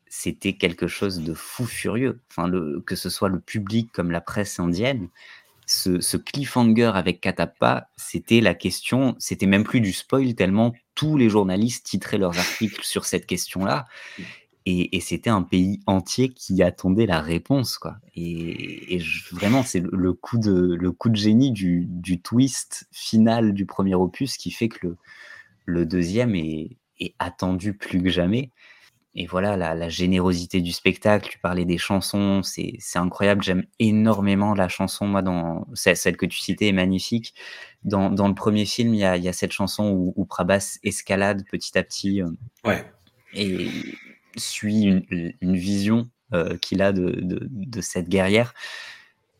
c'était 0.07 0.53
quelque 0.53 0.87
chose 0.87 1.19
de 1.19 1.33
fou 1.33 1.65
furieux. 1.65 2.21
Enfin, 2.29 2.49
que 2.85 2.95
ce 2.95 3.09
soit 3.09 3.29
le 3.29 3.39
public 3.39 3.91
comme 3.91 4.11
la 4.11 4.21
presse 4.21 4.59
indienne, 4.59 5.09
ce, 5.65 6.17
cliffhanger 6.17 6.91
avec 6.93 7.21
Katappa, 7.21 7.89
c'était 7.95 8.41
la 8.41 8.53
question, 8.53 9.15
c'était 9.19 9.47
même 9.47 9.63
plus 9.63 9.81
du 9.81 9.93
spoil 9.93 10.35
tellement 10.35 10.73
tous 10.93 11.17
les 11.17 11.29
journalistes 11.29 11.85
titraient 11.85 12.17
leurs 12.17 12.37
articles 12.37 12.83
sur 12.83 13.05
cette 13.05 13.25
question-là. 13.25 13.85
Et, 14.67 14.99
c'était 14.99 15.29
un 15.29 15.43
pays 15.43 15.79
entier 15.85 16.29
qui 16.29 16.63
attendait 16.63 17.05
la 17.05 17.21
réponse. 17.21 17.79
Et, 18.15 18.99
vraiment, 19.31 19.63
c'est 19.63 19.79
le, 19.79 19.89
le 19.91 20.13
coup 20.13 20.39
de 20.39 20.73
le 20.73 20.91
coup 20.91 21.09
de 21.09 21.15
génie 21.15 21.51
du, 21.51 21.85
du 21.87 22.19
twist 22.19 22.87
final 22.91 23.53
du 23.53 23.67
premier 23.67 23.93
opus 23.93 24.37
qui 24.37 24.49
fait 24.49 24.69
que 24.69 24.87
le, 24.87 24.97
le 25.65 25.85
deuxième 25.85 26.35
est, 26.35 26.77
est 26.99 27.15
attendu 27.19 27.73
plus 27.75 28.01
que 28.01 28.09
jamais. 28.09 28.51
Et 29.17 29.27
voilà, 29.27 29.55
la, 29.55 29.75
la 29.75 29.87
générosité 29.87 30.59
du 30.59 30.73
spectacle, 30.73 31.29
tu 31.29 31.39
parlais 31.39 31.63
des 31.63 31.77
chansons, 31.77 32.41
c'est 32.43 32.77
incroyable. 32.95 33.43
J'aime 33.43 33.63
énormément 33.79 34.53
la 34.53 34.67
chanson, 34.67 35.07
moi, 35.07 35.21
dans 35.21 35.65
celle 35.73 36.17
que 36.17 36.25
tu 36.25 36.37
citais 36.41 36.67
est 36.67 36.73
magnifique. 36.73 37.33
Dans, 37.85 38.09
dans 38.09 38.27
le 38.27 38.35
premier 38.35 38.65
film, 38.65 38.93
il 38.93 38.99
y 38.99 39.05
a, 39.05 39.15
il 39.15 39.23
y 39.23 39.29
a 39.29 39.33
cette 39.33 39.53
chanson 39.53 39.89
où, 39.89 40.13
où 40.17 40.25
Prabhas 40.25 40.79
escalade 40.83 41.45
petit 41.49 41.77
à 41.77 41.83
petit 41.83 42.21
euh, 42.21 42.27
Ouais. 42.65 42.83
et 43.33 43.69
suit 44.35 44.83
une, 44.83 45.33
une 45.39 45.55
vision 45.55 46.09
euh, 46.33 46.57
qu'il 46.57 46.81
a 46.81 46.91
de, 46.91 47.11
de, 47.21 47.47
de 47.49 47.81
cette 47.81 48.09
guerrière. 48.09 48.53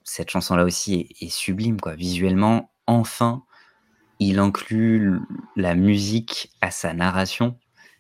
Cette 0.06 0.30
chanson-là 0.30 0.64
aussi 0.64 0.94
est, 1.20 1.26
est 1.26 1.30
sublime, 1.30 1.82
quoi. 1.82 1.96
Visuellement, 1.96 2.72
enfin, 2.88 3.44
il 4.20 4.40
inclut 4.40 5.20
la 5.56 5.76
musique 5.76 6.52
à 6.62 6.72
sa 6.72 6.94
narration. 6.94 7.58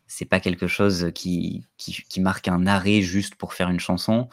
C'est 0.08 0.26
pas 0.26 0.40
quelque 0.40 0.68
chose 0.68 1.12
qui, 1.14 1.64
qui, 1.78 2.04
qui 2.08 2.22
marque 2.22 2.48
un 2.48 2.68
arrêt 2.68 3.02
juste 3.02 3.36
pour 3.36 3.54
faire 3.54 3.70
une 3.70 3.80
chanson. 3.80 4.30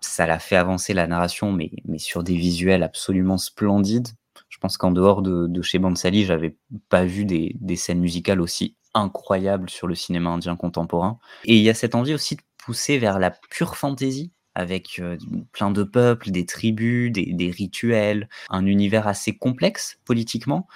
Ça 0.00 0.26
l'a 0.26 0.38
fait 0.38 0.56
avancer 0.56 0.94
la 0.94 1.06
narration, 1.06 1.52
mais, 1.52 1.70
mais 1.84 1.98
sur 1.98 2.24
des 2.24 2.36
visuels 2.36 2.82
absolument 2.82 3.38
splendides. 3.38 4.08
Je 4.48 4.58
pense 4.58 4.78
qu'en 4.78 4.90
dehors 4.90 5.22
de, 5.22 5.46
de 5.46 5.62
chez 5.62 5.78
Bansali, 5.78 6.24
j'avais 6.24 6.56
pas 6.88 7.04
vu 7.04 7.24
des, 7.24 7.56
des 7.60 7.76
scènes 7.76 8.00
musicales 8.00 8.40
aussi 8.40 8.76
incroyables 8.94 9.70
sur 9.70 9.86
le 9.86 9.94
cinéma 9.94 10.30
indien 10.30 10.56
contemporain. 10.56 11.18
Et 11.44 11.56
il 11.56 11.62
y 11.62 11.70
a 11.70 11.74
cette 11.74 11.94
envie 11.94 12.14
aussi 12.14 12.36
de 12.36 12.42
pousser 12.58 12.98
vers 12.98 13.18
la 13.18 13.30
pure 13.30 13.76
fantaisie, 13.76 14.32
avec 14.54 14.98
euh, 14.98 15.16
plein 15.52 15.70
de 15.70 15.82
peuples, 15.82 16.30
des 16.30 16.46
tribus, 16.46 17.12
des, 17.12 17.50
rituels, 17.50 18.28
un 18.48 18.66
univers 18.66 19.06
assez 19.06 19.36
complexe 19.36 19.98
politiquement. 20.04 20.66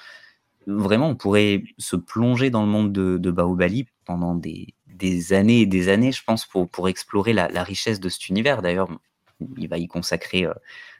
Vraiment, 0.67 1.09
on 1.09 1.17
pourrait 1.17 1.63
se 1.79 1.97
plonger 1.97 2.51
dans 2.51 2.63
le 2.63 2.69
monde 2.69 2.93
de, 2.93 3.19
de 3.19 3.31
Bahubali 3.31 3.87
pendant 4.07 4.35
des, 4.35 4.75
années 5.33 5.63
et 5.63 5.67
des 5.67 5.89
années, 5.89 6.13
je 6.13 6.23
pense, 6.25 6.47
pour, 6.47 6.89
explorer 6.89 7.33
la, 7.33 7.63
richesse 7.63 8.01
de 8.01 8.09
cet 8.09 8.29
univers. 8.29 8.63
D'ailleurs, 8.63 8.89
il 9.59 9.69
va 9.69 9.79
y 9.79 9.87
consacrer 9.89 10.47
euh, 10.47 10.55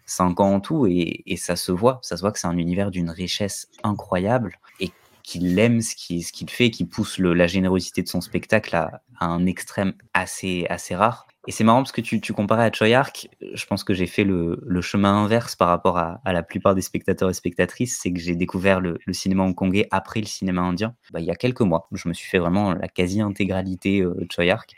cinq 0.05 0.41
ans 0.41 0.55
en 0.55 0.61
tout 0.61 0.87
et, 0.87 1.23
ça 1.37 1.57
se 1.57 1.73
voit. 1.73 2.01
Ça 2.03 2.17
se 2.17 2.23
voit 2.23 2.33
que 2.33 2.39
c'est 2.39 2.47
un 2.47 2.59
univers 2.59 2.91
d'une 2.91 3.11
richesse 3.11 3.69
incroyable 3.83 4.59
et 4.81 4.91
qu'il 5.23 5.59
aime 5.59 5.81
ce 5.81 5.95
qu'il 5.95 6.51
fait, 6.51 6.71
qui 6.71 6.85
pousse 6.85 7.19
la 7.19 7.47
générosité 7.47 8.03
de 8.03 8.09
son 8.09 8.21
spectacle 8.21 8.77
à, 8.77 9.01
un 9.21 9.47
extrême 9.47 9.95
assez 10.13 10.67
rare. 10.91 11.27
Et 11.47 11.53
c'est 11.53 11.65
marrant 11.65 11.83
parce 11.83 11.93
que 11.93 12.01
tu, 12.01 12.33
comparais 12.33 12.65
à 12.65 12.73
Choi 12.73 12.89
Ark, 12.95 13.29
je 13.53 13.67
pense 13.67 13.85
que 13.85 13.93
j'ai 13.93 14.07
fait 14.07 14.25
le, 14.25 14.59
chemin 14.81 15.25
inverse 15.25 15.57
par 15.57 15.69
rapport 15.69 15.99
à, 15.99 16.21
la 16.25 16.43
plupart 16.43 16.75
des 16.75 16.81
spectateurs 16.81 17.29
et 17.29 17.35
spectatrices, 17.35 17.99
c'est 18.01 18.13
que 18.13 18.21
j'ai 18.21 18.35
découvert 18.35 18.81
le, 18.81 18.99
cinéma 19.13 19.43
hongkongais 19.43 19.87
après 19.91 20.21
le 20.21 20.27
cinéma 20.27 20.63
indien, 20.63 20.95
bah, 21.13 21.21
il 21.21 21.27
y 21.27 21.31
a 21.31 21.35
quelques 21.35 21.61
mois. 21.61 21.89
Je 21.93 22.09
me 22.09 22.15
suis 22.15 22.29
fait 22.29 22.39
vraiment 22.39 22.73
la 22.73 22.89
quasi-intégralité 22.89 24.01
euh, 24.01 24.15
de 24.15 24.27
Choi 24.31 24.51
Ark. 24.51 24.75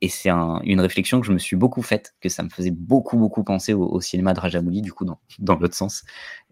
Et 0.00 0.08
c'est 0.08 0.28
un- 0.28 0.60
une 0.64 0.80
réflexion 0.80 1.20
que 1.20 1.26
je 1.26 1.32
me 1.32 1.38
suis 1.38 1.56
beaucoup 1.56 1.82
faite, 1.82 2.14
que 2.20 2.28
ça 2.28 2.42
me 2.42 2.50
faisait 2.50 2.72
beaucoup, 2.72 3.16
beaucoup 3.16 3.44
penser 3.44 3.72
au, 3.72 3.86
au 3.86 4.00
cinéma 4.00 4.34
de 4.34 4.40
Rajamouli, 4.40 4.82
du 4.82 4.92
coup, 4.92 5.04
dans, 5.04 5.20
dans 5.38 5.56
l'autre 5.56 5.74
sens. 5.74 6.04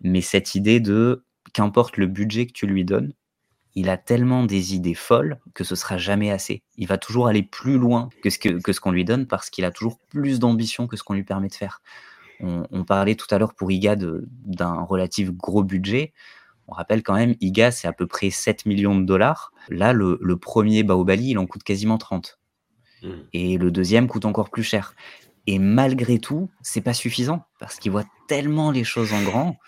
Mais 0.03 0.21
cette 0.21 0.55
idée 0.55 0.81
de, 0.81 1.25
qu'importe 1.53 1.97
le 1.97 2.07
budget 2.07 2.47
que 2.47 2.53
tu 2.53 2.67
lui 2.67 2.85
donnes, 2.85 3.13
il 3.75 3.89
a 3.89 3.97
tellement 3.97 4.45
des 4.45 4.75
idées 4.75 4.95
folles 4.95 5.39
que 5.55 5.65
ce 5.65 5.75
sera 5.75 5.97
jamais 5.99 6.31
assez. 6.31 6.63
Il 6.77 6.87
va 6.87 6.99
toujours 6.99 7.27
aller 7.29 7.43
plus 7.43 7.79
loin 7.79 8.11
que 8.23 8.29
ce 8.31 8.39
que, 8.39 8.61
que 8.61 8.73
ce 8.73 8.81
qu'on 8.81 8.91
lui 8.91 9.05
donne 9.05 9.27
parce 9.27 9.49
qu'il 9.51 9.65
a 9.65 9.71
toujours 9.71 9.99
plus 10.11 10.39
d'ambition 10.39 10.87
que 10.87 10.97
ce 10.97 11.03
qu'on 11.03 11.15
lui 11.15 11.25
permet 11.25 11.49
de 11.49 11.55
faire. 11.55 11.81
On, 12.41 12.67
on 12.71 12.85
parlait 12.85 13.15
tout 13.15 13.27
à 13.31 13.39
l'heure 13.39 13.55
pour 13.55 13.71
Iga 13.71 13.97
de- 13.97 14.29
d'un 14.45 14.83
relatif 14.83 15.31
gros 15.33 15.63
budget. 15.65 16.13
On 16.69 16.73
rappelle 16.73 17.03
quand 17.03 17.15
même, 17.15 17.35
Iga, 17.41 17.71
c'est 17.71 17.89
à 17.89 17.93
peu 17.93 18.07
près 18.07 18.31
7 18.31 18.67
millions 18.67 18.99
de 18.99 19.05
dollars. 19.05 19.53
Là, 19.69 19.93
le, 19.93 20.19
le 20.21 20.37
premier 20.37 20.83
Baobali, 20.83 21.31
il 21.31 21.39
en 21.39 21.47
coûte 21.47 21.63
quasiment 21.63 21.99
30. 21.99 22.39
Et 23.33 23.59
le 23.59 23.71
deuxième 23.71 24.07
coûte 24.07 24.25
encore 24.27 24.51
plus 24.51 24.63
cher. 24.63 24.95
Et 25.47 25.59
malgré 25.59 26.19
tout, 26.21 26.51
c'est 26.63 26.81
pas 26.83 26.95
suffisant 26.95 27.45
parce 27.59 27.77
qu'il 27.77 27.91
voit 27.91 28.05
tellement 28.29 28.71
les 28.71 28.85
choses 28.85 29.13
en 29.13 29.23
grand 29.23 29.59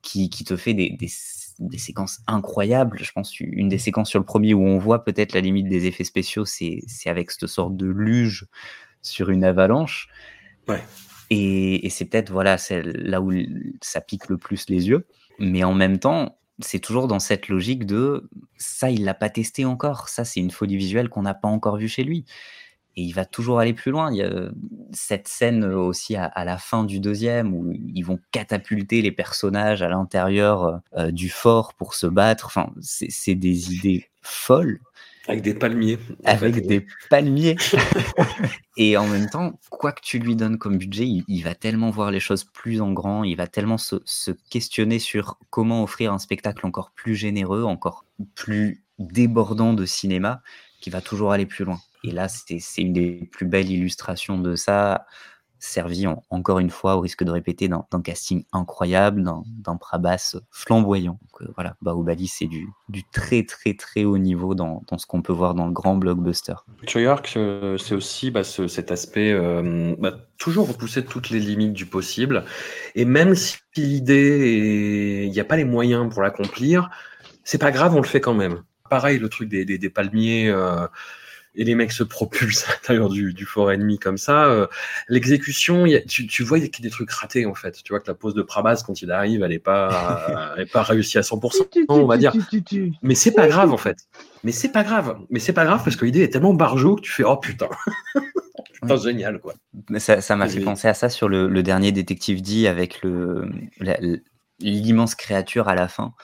qui, 0.00 0.30
qui 0.30 0.44
te 0.44 0.56
fait 0.56 0.72
des, 0.74 0.90
des, 0.98 1.10
des 1.58 1.78
séquences 1.78 2.20
incroyables. 2.26 2.98
Je 3.02 3.12
pense 3.12 3.38
une 3.40 3.68
des 3.68 3.78
séquences 3.78 4.10
sur 4.10 4.18
le 4.18 4.24
premier 4.24 4.54
où 4.54 4.62
on 4.62 4.78
voit 4.78 5.04
peut-être 5.04 5.32
la 5.32 5.40
limite 5.40 5.68
des 5.68 5.86
effets 5.86 6.04
spéciaux, 6.04 6.44
c'est 6.44 6.82
avec 7.06 7.30
cette 7.30 7.46
sorte 7.46 7.76
de 7.76 7.86
luge 7.86 8.46
sur 9.02 9.30
une 9.30 9.44
avalanche. 9.44 10.08
Ouais. 10.66 10.82
Et, 11.30 11.86
et 11.86 11.90
c'est 11.90 12.06
peut-être 12.06 12.30
voilà, 12.30 12.56
là 12.70 13.20
où 13.20 13.32
ça 13.82 14.00
pique 14.00 14.28
le 14.28 14.38
plus 14.38 14.68
les 14.68 14.88
yeux. 14.88 15.06
Mais 15.38 15.64
en 15.64 15.74
même 15.74 15.98
temps, 15.98 16.38
c'est 16.60 16.80
toujours 16.80 17.06
dans 17.06 17.20
cette 17.20 17.48
logique 17.48 17.86
de 17.86 18.28
ça, 18.56 18.90
il 18.90 19.04
l'a 19.04 19.14
pas 19.14 19.30
testé 19.30 19.64
encore. 19.64 20.08
Ça, 20.08 20.24
c'est 20.24 20.40
une 20.40 20.50
folie 20.50 20.76
visuelle 20.76 21.08
qu'on 21.08 21.22
n'a 21.22 21.34
pas 21.34 21.48
encore 21.48 21.76
vue 21.76 21.88
chez 21.88 22.04
lui. 22.04 22.24
Et 22.98 23.02
il 23.02 23.12
va 23.12 23.24
toujours 23.24 23.60
aller 23.60 23.74
plus 23.74 23.92
loin. 23.92 24.10
Il 24.10 24.16
y 24.16 24.22
a 24.22 24.26
euh, 24.26 24.50
cette 24.90 25.28
scène 25.28 25.62
euh, 25.62 25.76
aussi 25.76 26.16
à, 26.16 26.24
à 26.24 26.44
la 26.44 26.58
fin 26.58 26.82
du 26.82 26.98
deuxième 26.98 27.54
où 27.54 27.72
ils 27.72 28.02
vont 28.02 28.18
catapulter 28.32 29.02
les 29.02 29.12
personnages 29.12 29.82
à 29.82 29.88
l'intérieur 29.88 30.80
euh, 30.96 31.12
du 31.12 31.28
fort 31.28 31.74
pour 31.74 31.94
se 31.94 32.08
battre. 32.08 32.46
Enfin, 32.46 32.72
c'est 32.80 33.36
des 33.36 33.72
idées 33.72 34.08
folles 34.20 34.80
Avec 35.28 35.42
des 35.42 35.54
palmiers. 35.54 36.00
avec 36.24 36.56
fait. 36.56 36.60
des 36.62 36.86
palmiers. 37.08 37.54
et 38.76 38.96
en 38.96 39.06
même 39.06 39.30
temps, 39.30 39.52
quoi 39.70 39.92
que 39.92 40.00
tu 40.02 40.18
lui 40.18 40.34
donnes 40.34 40.58
comme 40.58 40.76
budget, 40.76 41.06
il, 41.06 41.22
il 41.28 41.44
va 41.44 41.54
tellement 41.54 41.90
voir 41.90 42.10
les 42.10 42.18
choses 42.18 42.42
plus 42.42 42.80
en 42.80 42.90
grand, 42.90 43.22
il 43.22 43.36
va 43.36 43.46
tellement 43.46 43.78
se, 43.78 44.02
se 44.06 44.32
questionner 44.50 44.98
sur 44.98 45.38
comment 45.50 45.84
offrir 45.84 46.12
un 46.12 46.18
spectacle 46.18 46.66
encore 46.66 46.90
plus 46.96 47.14
généreux, 47.14 47.62
encore 47.62 48.04
plus 48.34 48.82
débordant 48.98 49.72
de 49.72 49.86
cinéma, 49.86 50.42
qu'il 50.80 50.92
va 50.92 51.00
toujours 51.00 51.32
aller 51.32 51.46
plus 51.46 51.64
loin. 51.64 51.78
Et 52.04 52.10
là, 52.10 52.28
c'est 52.28 52.60
une 52.78 52.92
des 52.92 53.28
plus 53.32 53.46
belles 53.46 53.70
illustrations 53.70 54.38
de 54.38 54.54
ça, 54.54 55.06
servi 55.60 56.06
en- 56.06 56.22
encore 56.30 56.60
une 56.60 56.70
fois, 56.70 56.94
au 56.96 57.00
risque 57.00 57.24
de 57.24 57.32
répéter, 57.32 57.66
d'un 57.66 57.84
d'un 57.90 58.00
casting 58.00 58.44
incroyable, 58.52 59.24
d'un 59.24 59.76
Prabhas 59.76 60.36
flamboyant. 60.52 61.18
Donc, 61.20 61.42
euh, 61.42 61.52
voilà, 61.56 61.74
Bahubali, 61.82 62.28
c'est 62.28 62.46
du, 62.46 62.68
très 63.12 63.42
très 63.44 63.74
très 63.74 64.04
haut 64.04 64.18
niveau 64.18 64.54
dans, 64.54 64.84
dans 64.86 64.98
ce 64.98 65.06
qu'on 65.06 65.20
peut 65.20 65.32
voir 65.32 65.54
dans 65.54 65.66
le 65.66 65.72
grand 65.72 65.96
blockbuster. 65.96 66.54
Treyarch, 66.86 67.34
euh, 67.36 67.76
c'est 67.76 67.96
aussi 67.96 68.30
bah, 68.30 68.44
ce- 68.44 68.68
cet 68.68 68.92
aspect, 68.92 69.32
euh, 69.32 69.96
bah, 69.98 70.12
toujours 70.38 70.68
repousser 70.68 71.04
toutes 71.04 71.30
les 71.30 71.40
limites 71.40 71.72
du 71.72 71.86
possible. 71.86 72.44
Et 72.94 73.04
même 73.04 73.34
si 73.34 73.56
l'idée, 73.76 75.24
il 75.26 75.30
n'y 75.32 75.40
a 75.40 75.44
pas 75.44 75.56
les 75.56 75.64
moyens 75.64 76.08
pour 76.12 76.22
l'accomplir, 76.22 76.88
c'est 77.42 77.58
pas 77.58 77.72
grave, 77.72 77.94
on 77.96 78.00
le 78.00 78.06
fait 78.06 78.20
quand 78.20 78.34
même. 78.34 78.62
Pareil, 78.88 79.18
le 79.18 79.28
truc 79.28 79.48
des, 79.48 79.64
des, 79.64 79.78
des 79.78 79.90
palmiers, 79.90 80.48
euh, 80.48 80.86
et 81.54 81.64
les 81.64 81.74
mecs 81.74 81.92
se 81.92 82.04
propulsent 82.04 82.64
à 82.68 82.72
l'intérieur 82.72 83.08
du, 83.08 83.34
du 83.34 83.44
fort 83.44 83.72
ennemi 83.72 83.98
comme 83.98 84.16
ça. 84.16 84.46
Euh, 84.46 84.66
L'exécution, 85.08 85.84
tu, 86.08 86.26
tu 86.26 86.42
vois 86.42 86.58
qu'il 86.60 86.84
y 86.84 86.86
a 86.86 86.88
des 86.88 86.90
trucs 86.90 87.10
ratés 87.10 87.46
en 87.46 87.54
fait. 87.54 87.82
Tu 87.82 87.92
vois 87.92 88.00
que 88.00 88.06
la 88.06 88.14
pose 88.14 88.34
de 88.34 88.42
Prabaz 88.42 88.82
quand 88.86 89.02
il 89.02 89.10
arrive, 89.10 89.42
elle 89.42 89.52
est 89.52 89.58
pas, 89.58 90.52
elle 90.56 90.62
est 90.62 90.72
pas 90.72 90.82
réussie 90.82 91.18
à 91.18 91.22
100%, 91.22 91.86
on 91.88 92.06
va 92.06 92.16
dire. 92.16 92.32
Mais 93.02 93.14
c'est 93.14 93.32
pas 93.32 93.48
grave 93.48 93.72
en 93.72 93.76
fait. 93.76 93.98
Mais 94.44 94.52
c'est 94.52 94.70
pas 94.70 94.84
grave. 94.84 95.18
Mais 95.30 95.40
c'est 95.40 95.52
pas 95.52 95.64
grave 95.64 95.82
parce 95.84 95.96
que 95.96 96.04
l'idée 96.04 96.22
est 96.22 96.32
tellement 96.32 96.54
barjot 96.54 96.96
que 96.96 97.02
tu 97.02 97.10
fais 97.10 97.24
oh 97.24 97.36
putain, 97.36 97.68
putain 98.80 98.96
génial 98.96 99.40
quoi. 99.40 99.54
Mais 99.90 99.98
ça 99.98 100.20
ça 100.20 100.36
m'a 100.36 100.48
fait 100.48 100.60
penser 100.60 100.86
à 100.88 100.94
ça 100.94 101.08
sur 101.08 101.28
le, 101.28 101.48
le 101.48 101.62
dernier 101.62 101.90
Détective 101.90 102.40
D 102.40 102.68
avec 102.68 103.00
l'immense 104.60 105.14
créature 105.16 105.68
à 105.68 105.74
la 105.74 105.88
fin, 105.88 106.14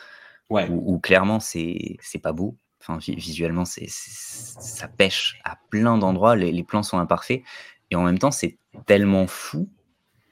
Ouais. 0.51 0.69
où, 0.69 0.95
où 0.95 0.99
clairement 0.99 1.41
c'est 1.41 1.99
pas 2.23 2.33
beau. 2.33 2.57
Enfin, 2.81 2.99
vi- 2.99 3.15
visuellement, 3.16 3.65
c'est 3.65 3.87
c'est- 3.89 4.61
ça 4.61 4.89
pêche 4.89 5.41
à 5.45 5.57
plein 5.71 5.97
d'endroits. 5.97 6.37
Les, 6.37 6.53
les 6.53 6.62
plans 6.62 6.83
sont 6.83 6.99
imparfaits 6.99 7.43
et 7.91 7.97
en 7.97 8.03
même 8.03 8.19
temps, 8.19 8.31
c'est 8.31 8.59
tellement 8.87 9.27
fou 9.27 9.69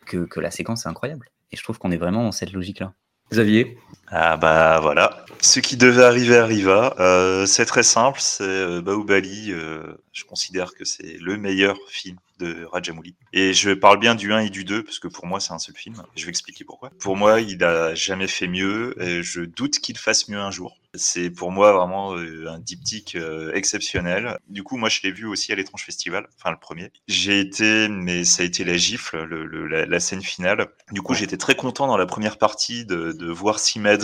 que, 0.05 0.25
que 0.27 0.39
la 0.41 0.51
séquence 0.51 0.85
est 0.85 0.89
incroyable. 0.89 1.31
Et 1.51 1.57
je 1.57 1.63
trouve 1.63 1.79
qu'on 1.79 1.91
est 1.91 1.97
vraiment 1.97 2.25
dans 2.25 2.33
cette 2.33 2.53
logique-là. 2.53 2.93
Xavier? 3.31 3.79
Ah 4.15 4.37
bah 4.37 4.79
voilà, 4.81 5.25
ce 5.41 5.59
qui 5.61 5.77
devait 5.79 6.05
arriver 6.05 6.37
arriva. 6.37 6.95
Euh, 7.01 7.47
c'est 7.47 7.65
très 7.65 7.83
simple, 7.83 8.19
c'est 8.21 8.43
euh, 8.45 8.83
Baobali. 8.83 9.53
euh, 9.53 9.95
je 10.13 10.25
considère 10.25 10.75
que 10.75 10.85
c'est 10.85 11.17
le 11.19 11.39
meilleur 11.39 11.79
film 11.89 12.19
de 12.39 12.67
Rajamouli. 12.71 13.15
Et 13.33 13.55
je 13.55 13.71
parle 13.71 13.99
bien 13.99 14.15
du 14.15 14.33
1 14.35 14.41
et 14.41 14.51
du 14.51 14.65
2 14.65 14.83
parce 14.83 14.99
que 14.99 15.09
pour 15.09 15.27
moi 15.27 15.41
c'est 15.41 15.53
un 15.55 15.59
seul 15.59 15.75
film. 15.77 16.03
Je 16.17 16.25
vais 16.25 16.29
expliquer 16.31 16.65
pourquoi. 16.65 16.91
Pour 17.01 17.17
moi, 17.17 17.41
il 17.41 17.65
a 17.65 17.95
jamais 17.95 18.27
fait 18.27 18.49
mieux 18.49 18.95
et 19.01 19.23
je 19.23 19.41
doute 19.43 19.79
qu'il 19.79 19.97
fasse 19.97 20.29
mieux 20.29 20.39
un 20.39 20.51
jour. 20.51 20.77
C'est 20.95 21.31
pour 21.31 21.51
moi 21.53 21.73
vraiment 21.73 22.15
euh, 22.15 22.47
un 22.49 22.59
diptyque 22.59 23.15
euh, 23.15 23.51
exceptionnel. 23.55 24.37
Du 24.51 24.63
coup, 24.63 24.77
moi 24.77 24.91
je 24.91 25.01
l'ai 25.03 25.13
vu 25.13 25.27
aussi 25.27 25.51
à 25.51 25.55
l'étrange 25.55 25.85
festival, 25.85 26.27
enfin 26.37 26.51
le 26.51 26.59
premier. 26.59 26.93
J'ai 27.09 27.41
été, 27.41 27.89
mais 27.89 28.25
ça 28.25 28.43
a 28.43 28.47
été 28.47 28.65
la 28.65 28.77
gifle, 28.77 29.23
le- 29.25 29.47
le- 29.47 29.67
la, 29.87 30.01
scène 30.01 30.21
finale. 30.23 30.69
Du 30.91 31.01
coup, 31.01 31.15
j'étais 31.15 31.39
très 31.39 31.55
content 31.55 31.87
dans 31.87 31.97
la 31.97 32.05
première 32.07 32.37
partie 32.37 32.85
de, 32.85 33.31
voir 33.31 33.59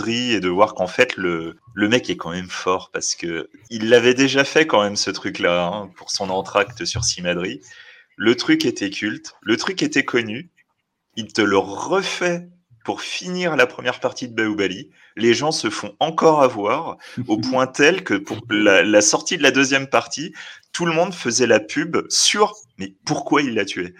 Et 0.07 0.39
de 0.39 0.49
voir 0.49 0.73
qu'en 0.75 0.87
fait 0.87 1.17
le, 1.17 1.57
le 1.73 1.89
mec 1.89 2.09
est 2.09 2.17
quand 2.17 2.31
même 2.31 2.49
fort 2.49 2.89
parce 2.91 3.15
que 3.15 3.49
il 3.69 3.89
l'avait 3.89 4.13
déjà 4.13 4.43
fait 4.43 4.65
quand 4.65 4.81
même 4.81 4.95
ce 4.95 5.11
truc-là 5.11 5.67
hein, 5.67 5.91
pour 5.95 6.09
son 6.11 6.29
entracte 6.29 6.85
sur 6.85 7.03
Simadri. 7.03 7.61
Le 8.15 8.35
truc 8.35 8.65
était 8.65 8.89
culte, 8.89 9.35
le 9.41 9.57
truc 9.57 9.83
était 9.83 10.05
connu. 10.05 10.49
Il 11.15 11.33
te 11.33 11.41
le 11.41 11.57
refait 11.57 12.47
pour 12.83 13.01
finir 13.01 13.55
la 13.55 13.67
première 13.67 13.99
partie 13.99 14.27
de 14.27 14.33
Baoubali. 14.33 14.89
Les 15.15 15.33
gens 15.33 15.51
se 15.51 15.69
font 15.69 15.95
encore 15.99 16.41
avoir 16.41 16.97
au 17.27 17.37
point 17.41 17.67
tel 17.67 18.03
que 18.03 18.13
pour 18.13 18.39
la, 18.49 18.83
la 18.83 19.01
sortie 19.01 19.37
de 19.37 19.43
la 19.43 19.51
deuxième 19.51 19.87
partie, 19.87 20.33
tout 20.71 20.85
le 20.85 20.93
monde 20.93 21.13
faisait 21.13 21.47
la 21.47 21.59
pub 21.59 21.97
sur 22.09 22.55
mais 22.79 22.95
pourquoi 23.05 23.41
il 23.41 23.55
l'a 23.55 23.65
tué? 23.65 23.93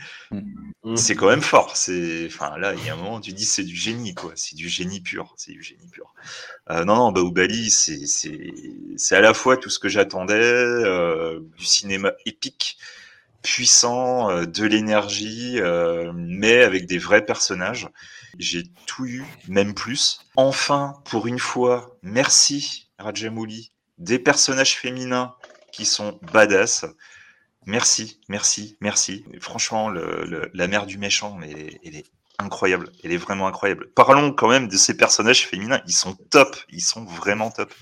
C'est 0.95 1.15
quand 1.15 1.27
même 1.27 1.41
fort. 1.41 1.75
C'est, 1.75 2.25
enfin 2.27 2.57
là, 2.57 2.73
il 2.73 2.85
y 2.85 2.89
a 2.89 2.93
un 2.93 2.95
moment 2.95 3.17
où 3.17 3.21
tu 3.21 3.33
dis 3.33 3.45
c'est 3.45 3.63
du 3.63 3.75
génie 3.75 4.15
quoi. 4.15 4.31
C'est 4.35 4.55
du 4.55 4.69
génie 4.69 5.01
pur. 5.01 5.33
C'est 5.35 5.51
du 5.51 5.61
génie 5.61 5.87
pur. 5.91 6.13
Euh, 6.71 6.85
non 6.85 6.95
non, 6.95 7.11
Baoubali, 7.11 7.69
c'est 7.69 8.07
c'est 8.07 8.53
c'est 8.95 9.17
à 9.17 9.21
la 9.21 9.33
fois 9.33 9.57
tout 9.57 9.69
ce 9.69 9.79
que 9.79 9.89
j'attendais, 9.89 10.35
euh, 10.35 11.41
du 11.57 11.65
cinéma 11.65 12.13
épique, 12.25 12.77
puissant, 13.41 14.31
euh, 14.31 14.45
de 14.45 14.65
l'énergie, 14.65 15.59
euh, 15.59 16.13
mais 16.15 16.63
avec 16.63 16.85
des 16.85 16.97
vrais 16.97 17.25
personnages. 17.25 17.89
J'ai 18.37 18.63
tout 18.85 19.05
eu, 19.05 19.23
même 19.47 19.73
plus. 19.73 20.19
Enfin, 20.35 21.01
pour 21.05 21.27
une 21.27 21.39
fois, 21.39 21.97
merci 22.03 22.89
Rajamouli, 22.99 23.71
des 23.97 24.19
personnages 24.19 24.77
féminins 24.77 25.35
qui 25.71 25.85
sont 25.85 26.19
badass. 26.33 26.85
Merci, 27.65 28.21
merci, 28.29 28.77
merci. 28.81 29.25
Franchement, 29.39 29.89
la 29.89 30.67
mère 30.67 30.85
du 30.85 30.97
méchant, 30.97 31.39
elle 31.41 31.95
est 31.95 32.05
incroyable. 32.39 32.91
Elle 33.03 33.11
est 33.11 33.17
vraiment 33.17 33.47
incroyable. 33.47 33.89
Parlons 33.93 34.33
quand 34.33 34.47
même 34.47 34.67
de 34.67 34.77
ces 34.77 34.95
personnages 34.97 35.45
féminins. 35.45 35.81
Ils 35.85 35.93
sont 35.93 36.15
top. 36.15 36.55
Ils 36.69 36.81
sont 36.81 37.03
vraiment 37.03 37.51
top. 37.51 37.73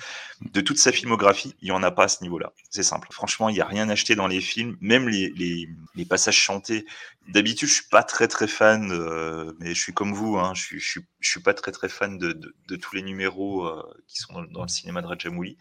De 0.41 0.61
toute 0.61 0.77
sa 0.77 0.91
filmographie, 0.91 1.55
il 1.61 1.65
n'y 1.65 1.71
en 1.71 1.83
a 1.83 1.91
pas 1.91 2.03
à 2.03 2.07
ce 2.07 2.21
niveau-là. 2.23 2.51
C'est 2.69 2.83
simple. 2.83 3.07
Franchement, 3.11 3.49
il 3.49 3.53
n'y 3.53 3.61
a 3.61 3.65
rien 3.65 3.89
acheté 3.89 4.15
dans 4.15 4.27
les 4.27 4.41
films. 4.41 4.75
Même 4.81 5.07
les, 5.07 5.67
passages 6.09 6.35
chantés. 6.37 6.85
D'habitude, 7.27 7.69
je 7.69 7.73
suis 7.75 7.89
pas 7.89 8.03
très 8.03 8.27
très 8.27 8.47
fan, 8.47 8.91
euh, 8.91 9.53
mais 9.59 9.73
je 9.73 9.79
suis 9.79 9.93
comme 9.93 10.13
vous. 10.13 10.37
Hein, 10.37 10.53
je, 10.55 10.61
suis, 10.61 10.79
je, 10.79 11.29
suis, 11.29 11.41
pas 11.41 11.53
très 11.53 11.71
très 11.71 11.89
fan 11.89 12.17
de, 12.17 12.39
de, 12.67 12.75
tous 12.75 12.95
les 12.95 13.01
numéros 13.01 13.65
euh, 13.65 13.83
qui 14.07 14.17
sont 14.19 14.43
dans, 14.51 14.63
le 14.63 14.67
cinéma 14.67 15.01
de 15.01 15.07
Rajamouli. 15.07 15.57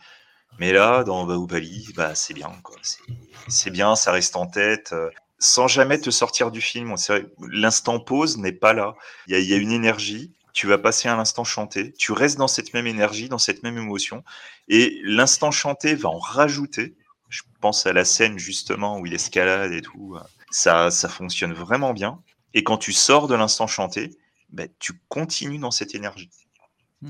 Mais 0.59 0.73
là, 0.73 1.05
dans 1.05 1.27
Baoubali, 1.27 1.93
bah, 1.94 2.14
c'est 2.14 2.35
bien. 2.35 2.51
C'est- 2.82 3.01
C'est 3.48 3.70
bien, 3.70 3.94
ça 3.94 4.10
reste 4.12 4.36
en 4.36 4.47
tête. 4.47 4.94
Sans 5.38 5.68
jamais 5.68 6.00
te 6.00 6.10
sortir 6.10 6.50
du 6.50 6.60
film. 6.60 6.94
L'instant 7.50 8.00
pause 8.00 8.38
n'est 8.38 8.52
pas 8.52 8.72
là. 8.72 8.94
Il 9.26 9.32
y, 9.32 9.36
a, 9.36 9.38
il 9.38 9.46
y 9.46 9.54
a 9.54 9.56
une 9.56 9.72
énergie. 9.72 10.32
Tu 10.52 10.66
vas 10.66 10.78
passer 10.78 11.08
un 11.08 11.18
instant 11.18 11.44
chanté. 11.44 11.92
Tu 11.98 12.12
restes 12.12 12.38
dans 12.38 12.48
cette 12.48 12.72
même 12.72 12.86
énergie, 12.86 13.28
dans 13.28 13.38
cette 13.38 13.62
même 13.62 13.76
émotion. 13.76 14.24
Et 14.68 15.00
l'instant 15.04 15.50
chanté 15.50 15.94
va 15.94 16.08
en 16.08 16.18
rajouter. 16.18 16.96
Je 17.28 17.42
pense 17.60 17.86
à 17.86 17.92
la 17.92 18.04
scène 18.04 18.38
justement 18.38 18.98
où 18.98 19.06
il 19.06 19.12
escalade 19.12 19.72
et 19.72 19.82
tout. 19.82 20.16
Ça, 20.50 20.90
ça 20.90 21.08
fonctionne 21.08 21.52
vraiment 21.52 21.92
bien. 21.92 22.22
Et 22.54 22.64
quand 22.64 22.78
tu 22.78 22.92
sors 22.92 23.28
de 23.28 23.34
l'instant 23.34 23.66
chanté, 23.66 24.16
ben, 24.48 24.68
tu 24.78 24.94
continues 25.08 25.58
dans 25.58 25.70
cette 25.70 25.94
énergie. 25.94 26.30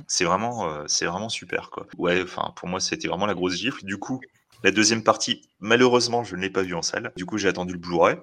C'est 0.09 0.25
vraiment, 0.25 0.69
euh, 0.69 0.85
c'est 0.89 1.07
vraiment 1.07 1.29
super 1.29 1.71
quoi. 1.71 1.87
Ouais, 1.97 2.23
enfin 2.23 2.53
pour 2.57 2.69
moi 2.69 2.81
c'était 2.81 3.09
vraiment 3.09 3.27
la 3.27 3.35
grosse 3.35 3.55
gifle. 3.55 3.85
Du 3.85 3.99
coup, 3.99 4.21
la 4.63 4.71
deuxième 4.71 5.03
partie, 5.03 5.49
malheureusement, 5.61 6.25
je 6.25 6.37
ne 6.37 6.41
l'ai 6.41 6.51
pas 6.51 6.63
vue 6.63 6.75
en 6.75 6.83
salle. 6.83 7.13
Du 7.17 7.25
coup, 7.27 7.39
j'ai 7.39 7.49
attendu 7.49 7.73
le 7.73 7.79
Blu-ray. 7.79 8.17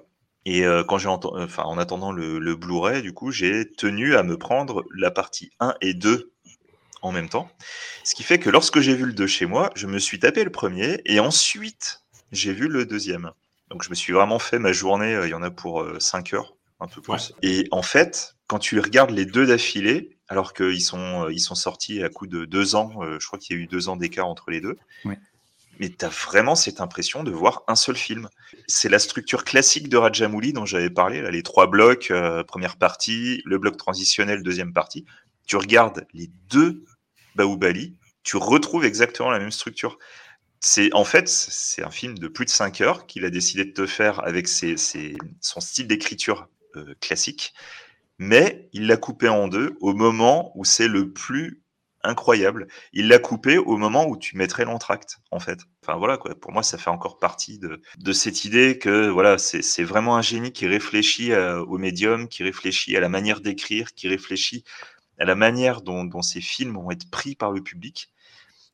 Et 0.46 0.66
euh, 0.66 0.84
quand 0.84 0.98
j'ai 0.98 1.08
enten- 1.08 1.42
enfin, 1.42 1.62
en 1.62 1.78
attendant 1.78 2.12
le, 2.12 2.38
le 2.38 2.54
Blu-ray, 2.56 3.00
du 3.02 3.14
coup, 3.14 3.30
j'ai 3.30 3.70
tenu 3.72 4.14
à 4.14 4.22
me 4.22 4.36
prendre 4.36 4.84
la 4.94 5.10
partie 5.10 5.50
1 5.60 5.74
et 5.80 5.94
2 5.94 6.32
en 7.02 7.12
même 7.12 7.28
temps. 7.28 7.50
Ce 8.02 8.14
qui 8.14 8.22
fait 8.22 8.38
que 8.38 8.50
lorsque 8.50 8.80
j'ai 8.80 8.94
vu 8.94 9.06
le 9.06 9.12
2 9.12 9.26
chez 9.26 9.46
moi, 9.46 9.70
je 9.74 9.86
me 9.86 9.98
suis 9.98 10.18
tapé 10.18 10.44
le 10.44 10.50
premier 10.50 11.00
et 11.06 11.18
ensuite 11.20 12.02
j'ai 12.32 12.52
vu 12.52 12.68
le 12.68 12.84
deuxième. 12.86 13.30
Donc 13.70 13.82
je 13.84 13.90
me 13.90 13.94
suis 13.94 14.12
vraiment 14.12 14.38
fait 14.38 14.58
ma 14.58 14.72
journée, 14.72 15.14
euh, 15.14 15.26
il 15.26 15.30
y 15.30 15.34
en 15.34 15.42
a 15.42 15.50
pour 15.50 15.82
5 15.98 16.34
heures, 16.34 16.54
un 16.80 16.86
peu 16.88 17.00
plus. 17.00 17.12
Et 17.42 17.66
en 17.70 17.82
fait, 17.82 18.36
quand 18.46 18.58
tu 18.58 18.78
regardes 18.80 19.10
les 19.10 19.24
deux 19.26 19.46
d'affilée, 19.46 20.16
alors 20.28 20.52
qu'ils 20.52 20.80
sont, 20.82 21.24
euh, 21.26 21.32
ils 21.32 21.40
sont 21.40 21.54
sortis 21.54 22.02
à 22.02 22.08
coup 22.10 22.26
de 22.26 22.44
deux 22.44 22.74
ans, 22.74 22.92
euh, 23.02 23.18
je 23.20 23.26
crois 23.26 23.38
qu'il 23.38 23.56
y 23.56 23.58
a 23.58 23.62
eu 23.62 23.66
deux 23.66 23.88
ans 23.88 23.96
d'écart 23.96 24.26
entre 24.26 24.50
les 24.50 24.60
deux, 24.60 24.76
Ouais. 25.06 25.18
Mais 25.80 25.90
tu 25.90 26.04
as 26.04 26.08
vraiment 26.08 26.54
cette 26.54 26.80
impression 26.80 27.22
de 27.22 27.30
voir 27.30 27.62
un 27.68 27.74
seul 27.74 27.96
film. 27.96 28.28
C'est 28.66 28.88
la 28.88 28.98
structure 28.98 29.44
classique 29.44 29.88
de 29.88 29.96
Rajamouli 29.96 30.52
dont 30.52 30.66
j'avais 30.66 30.90
parlé, 30.90 31.30
les 31.30 31.42
trois 31.42 31.66
blocs, 31.66 32.10
euh, 32.10 32.44
première 32.44 32.76
partie, 32.76 33.42
le 33.44 33.58
bloc 33.58 33.76
transitionnel, 33.76 34.42
deuxième 34.42 34.72
partie. 34.72 35.04
Tu 35.46 35.56
regardes 35.56 36.06
les 36.12 36.30
deux 36.48 36.84
Baoubali, 37.34 37.96
tu 38.22 38.36
retrouves 38.36 38.84
exactement 38.84 39.30
la 39.30 39.38
même 39.38 39.50
structure. 39.50 39.98
C'est 40.60 40.92
en 40.94 41.04
fait 41.04 41.28
c'est 41.28 41.84
un 41.84 41.90
film 41.90 42.18
de 42.18 42.28
plus 42.28 42.46
de 42.46 42.50
5 42.50 42.80
heures 42.80 43.06
qu'il 43.06 43.24
a 43.24 43.30
décidé 43.30 43.64
de 43.64 43.72
te 43.72 43.86
faire 43.86 44.24
avec 44.24 44.48
son 44.48 45.60
style 45.60 45.86
d'écriture 45.86 46.48
euh, 46.76 46.94
classique, 47.00 47.52
mais 48.18 48.68
il 48.72 48.86
l'a 48.86 48.96
coupé 48.96 49.28
en 49.28 49.48
deux 49.48 49.76
au 49.80 49.92
moment 49.92 50.52
où 50.54 50.64
c'est 50.64 50.88
le 50.88 51.12
plus 51.12 51.63
incroyable. 52.04 52.68
Il 52.92 53.08
l'a 53.08 53.18
coupé 53.18 53.58
au 53.58 53.76
moment 53.76 54.06
où 54.06 54.16
tu 54.16 54.36
mettrais 54.36 54.64
l'entracte, 54.64 55.18
en 55.30 55.40
fait. 55.40 55.60
Enfin 55.82 55.98
voilà 55.98 56.16
quoi. 56.16 56.34
Pour 56.34 56.52
moi, 56.52 56.62
ça 56.62 56.78
fait 56.78 56.90
encore 56.90 57.18
partie 57.18 57.58
de, 57.58 57.80
de 57.98 58.12
cette 58.12 58.44
idée 58.44 58.78
que 58.78 59.08
voilà, 59.08 59.38
c'est 59.38 59.84
vraiment 59.84 60.16
un 60.16 60.22
génie 60.22 60.52
qui 60.52 60.66
réfléchit 60.66 61.32
euh, 61.32 61.64
au 61.64 61.78
médium, 61.78 62.28
qui 62.28 62.42
réfléchit 62.42 62.96
à 62.96 63.00
la 63.00 63.08
manière 63.08 63.40
d'écrire, 63.40 63.94
qui 63.94 64.08
réfléchit 64.08 64.64
à 65.18 65.24
la 65.24 65.34
manière 65.34 65.82
dont, 65.82 66.04
dont 66.04 66.22
ces 66.22 66.40
films 66.40 66.74
vont 66.74 66.90
être 66.90 67.10
pris 67.10 67.34
par 67.34 67.52
le 67.52 67.62
public. 67.62 68.10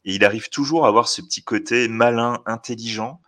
Et 0.05 0.15
il 0.15 0.25
arrive 0.25 0.49
toujours 0.49 0.87
à 0.87 0.89
avoir 0.89 1.09
ce 1.09 1.21
petit 1.23 1.43
côté 1.43 1.89
malin, 1.89 2.43
intelligent, 2.47 3.21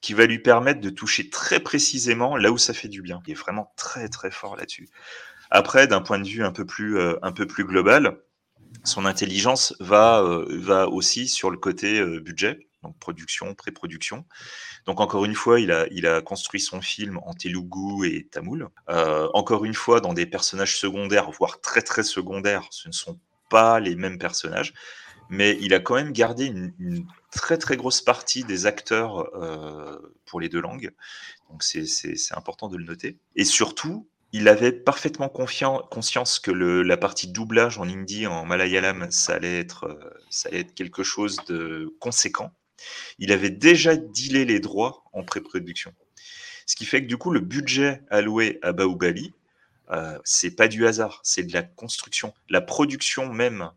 qui 0.00 0.14
va 0.14 0.26
lui 0.26 0.38
permettre 0.38 0.80
de 0.80 0.90
toucher 0.90 1.30
très 1.30 1.60
précisément 1.60 2.36
là 2.36 2.50
où 2.50 2.58
ça 2.58 2.72
fait 2.72 2.88
du 2.88 3.02
bien. 3.02 3.20
Il 3.26 3.32
est 3.32 3.34
vraiment 3.34 3.72
très 3.76 4.08
très 4.08 4.30
fort 4.30 4.56
là-dessus. 4.56 4.88
Après, 5.50 5.86
d'un 5.86 6.00
point 6.00 6.18
de 6.18 6.26
vue 6.26 6.44
un 6.44 6.52
peu 6.52 6.64
plus, 6.64 6.98
euh, 6.98 7.16
un 7.22 7.32
peu 7.32 7.46
plus 7.46 7.64
global, 7.64 8.18
son 8.84 9.06
intelligence 9.06 9.74
va, 9.80 10.22
euh, 10.22 10.46
va 10.48 10.88
aussi 10.88 11.28
sur 11.28 11.50
le 11.50 11.58
côté 11.58 11.98
euh, 11.98 12.20
budget, 12.20 12.66
donc 12.82 12.98
production, 12.98 13.54
pré-production. 13.54 14.24
Donc 14.86 15.00
encore 15.00 15.24
une 15.24 15.34
fois, 15.34 15.60
il 15.60 15.70
a, 15.70 15.86
il 15.90 16.06
a 16.06 16.20
construit 16.20 16.60
son 16.60 16.80
film 16.80 17.18
en 17.24 17.34
Telugu 17.34 18.06
et 18.06 18.26
Tamoul. 18.26 18.68
Euh, 18.88 19.28
encore 19.34 19.64
une 19.64 19.74
fois, 19.74 20.00
dans 20.00 20.14
des 20.14 20.26
personnages 20.26 20.78
secondaires, 20.78 21.30
voire 21.30 21.60
très 21.60 21.82
très 21.82 22.02
secondaires, 22.02 22.66
ce 22.70 22.88
ne 22.88 22.92
sont 22.92 23.18
pas 23.50 23.80
les 23.80 23.96
mêmes 23.96 24.18
personnages, 24.18 24.72
mais 25.28 25.58
il 25.60 25.74
a 25.74 25.80
quand 25.80 25.94
même 25.94 26.12
gardé 26.12 26.46
une, 26.46 27.06
très 27.30 27.58
très 27.58 27.76
grosse 27.76 28.00
partie 28.00 28.42
des 28.42 28.66
acteurs 28.66 29.30
pour 30.24 30.40
les 30.40 30.48
deux 30.48 30.60
langues. 30.60 30.90
Donc 31.48 31.62
c'est 31.62 31.86
important 32.32 32.68
de 32.68 32.76
le 32.76 32.82
noter. 32.82 33.18
Et 33.36 33.44
surtout, 33.44 34.08
il 34.32 34.48
avait 34.48 34.72
parfaitement 34.72 35.28
conscience 35.28 36.38
que 36.38 36.50
la 36.50 36.96
partie 36.96 37.28
doublage 37.28 37.78
en 37.78 37.88
hindi, 37.88 38.26
en 38.26 38.44
malayalam, 38.44 39.10
ça 39.10 39.34
allait 39.34 39.58
être, 39.58 39.84
euh, 39.84 40.10
ça 40.30 40.48
allait 40.48 40.60
être 40.60 40.74
quelque 40.74 41.02
chose 41.02 41.36
de 41.48 41.94
conséquent. 41.98 42.52
Il 43.18 43.32
avait 43.32 43.50
déjà 43.50 43.96
dealé 43.96 44.44
les 44.44 44.60
droits 44.60 45.04
en 45.12 45.24
pré-production. 45.24 45.92
Ce 46.66 46.76
qui 46.76 46.84
fait 46.86 47.02
que 47.02 47.08
du 47.08 47.16
coup, 47.16 47.30
le 47.30 47.40
budget 47.40 48.02
alloué 48.10 48.58
à 48.62 48.72
Baoubali, 48.72 49.34
euh, 49.90 50.16
c'est 50.24 50.54
pas 50.54 50.68
du 50.68 50.86
hasard, 50.86 51.20
c'est 51.24 51.42
de 51.42 51.52
la 51.52 51.64
construction. 51.64 52.32
La 52.48 52.60
production 52.60 53.32
même, 53.32 53.70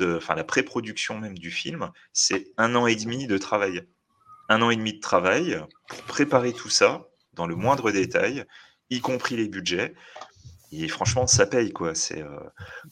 enfin 0.00 0.34
la 0.34 0.44
pré-production 0.44 1.18
même 1.18 1.36
du 1.36 1.50
film, 1.50 1.90
c'est 2.14 2.46
un 2.56 2.74
an 2.74 2.86
et 2.86 2.96
demi 2.96 3.26
de 3.26 3.36
travail. 3.36 3.82
Un 4.48 4.62
an 4.62 4.70
et 4.70 4.76
demi 4.76 4.94
de 4.94 5.00
travail 5.00 5.60
pour 5.88 6.02
préparer 6.04 6.54
tout 6.54 6.70
ça 6.70 7.08
dans 7.34 7.46
le 7.46 7.54
moindre 7.54 7.90
détail, 7.90 8.46
y 8.96 9.00
compris 9.00 9.36
les 9.36 9.48
budgets. 9.48 9.94
Et 10.72 10.88
franchement, 10.88 11.26
ça 11.26 11.46
paye 11.46 11.72
quoi. 11.72 11.94
C'est 11.94 12.22
euh, 12.22 12.40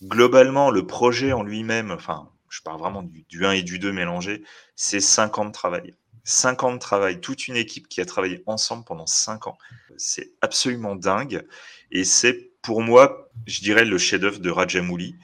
globalement 0.03 0.71
le 0.71 0.87
projet 0.87 1.33
en 1.33 1.43
lui-même. 1.43 1.91
Enfin, 1.91 2.31
je 2.49 2.61
parle 2.63 2.79
vraiment 2.79 3.03
du, 3.03 3.25
du 3.29 3.47
1 3.47 3.53
et 3.53 3.63
du 3.63 3.79
2 3.79 3.93
mélangés. 3.93 4.43
C'est 4.77 5.01
5 5.01 5.39
ans 5.39 5.45
de 5.47 5.53
travail. 5.53 5.95
5 6.25 6.63
ans 6.65 6.73
de 6.73 6.79
travail, 6.79 7.21
toute 7.21 7.49
une 7.49 7.57
équipe 7.57 7.89
qui 7.89 8.01
a 8.01 8.05
travaillé 8.05 8.43
ensemble 8.47 8.85
pendant 8.85 9.07
5 9.07 9.47
ans. 9.47 9.59
C'est 9.97 10.33
absolument 10.43 10.95
dingue. 10.95 11.47
Et 11.91 12.05
c'est 12.05 12.51
pour 12.63 12.83
moi, 12.83 13.31
je 13.47 13.61
dirais, 13.61 13.85
le 13.85 13.99
chef-d'œuvre 13.99 14.39
de 14.39 14.51
Rajamouli, 14.51 15.17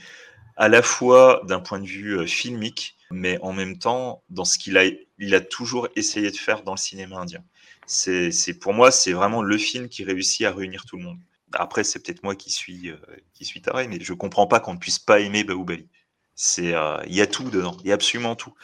à 0.56 0.68
la 0.68 0.82
fois 0.82 1.42
d'un 1.44 1.60
point 1.60 1.80
de 1.80 1.86
vue 1.86 2.18
euh, 2.18 2.26
filmique, 2.26 2.96
mais 3.10 3.38
en 3.42 3.52
même 3.52 3.78
temps 3.78 4.22
dans 4.30 4.44
ce 4.44 4.58
qu'il 4.58 4.78
a, 4.78 4.84
il 5.18 5.34
a 5.34 5.40
toujours 5.40 5.88
essayé 5.96 6.30
de 6.30 6.36
faire 6.36 6.62
dans 6.62 6.72
le 6.72 6.78
cinéma 6.78 7.18
indien. 7.18 7.44
C'est, 7.86 8.58
pour 8.60 8.74
moi, 8.74 8.90
c'est 8.90 9.12
vraiment 9.12 9.42
le 9.42 9.58
film 9.58 9.88
qui 9.88 10.04
réussit 10.04 10.46
à 10.46 10.52
réunir 10.52 10.84
tout 10.86 10.96
le 10.96 11.04
monde. 11.04 11.18
Après, 11.52 11.84
c'est 11.84 12.00
peut-être 12.02 12.22
moi 12.24 12.34
qui 12.34 12.50
suis, 12.50 12.90
euh, 12.90 12.96
qui 13.32 13.44
suis 13.44 13.62
taré, 13.62 13.86
mais 13.88 13.98
je 14.00 14.12
comprends 14.12 14.46
pas 14.48 14.60
qu'on 14.60 14.74
ne 14.74 14.78
puisse 14.78 14.98
pas 14.98 15.20
aimer 15.20 15.44
Baoubali. 15.44 15.88
C'est, 16.34 16.74
euh, 16.74 16.98
il 17.06 17.14
y 17.14 17.20
a 17.22 17.26
tout 17.26 17.50
dedans, 17.50 17.76
il 17.84 17.88
y 17.88 17.92
a 17.92 17.94
absolument 17.94 18.36
tout. 18.36 18.54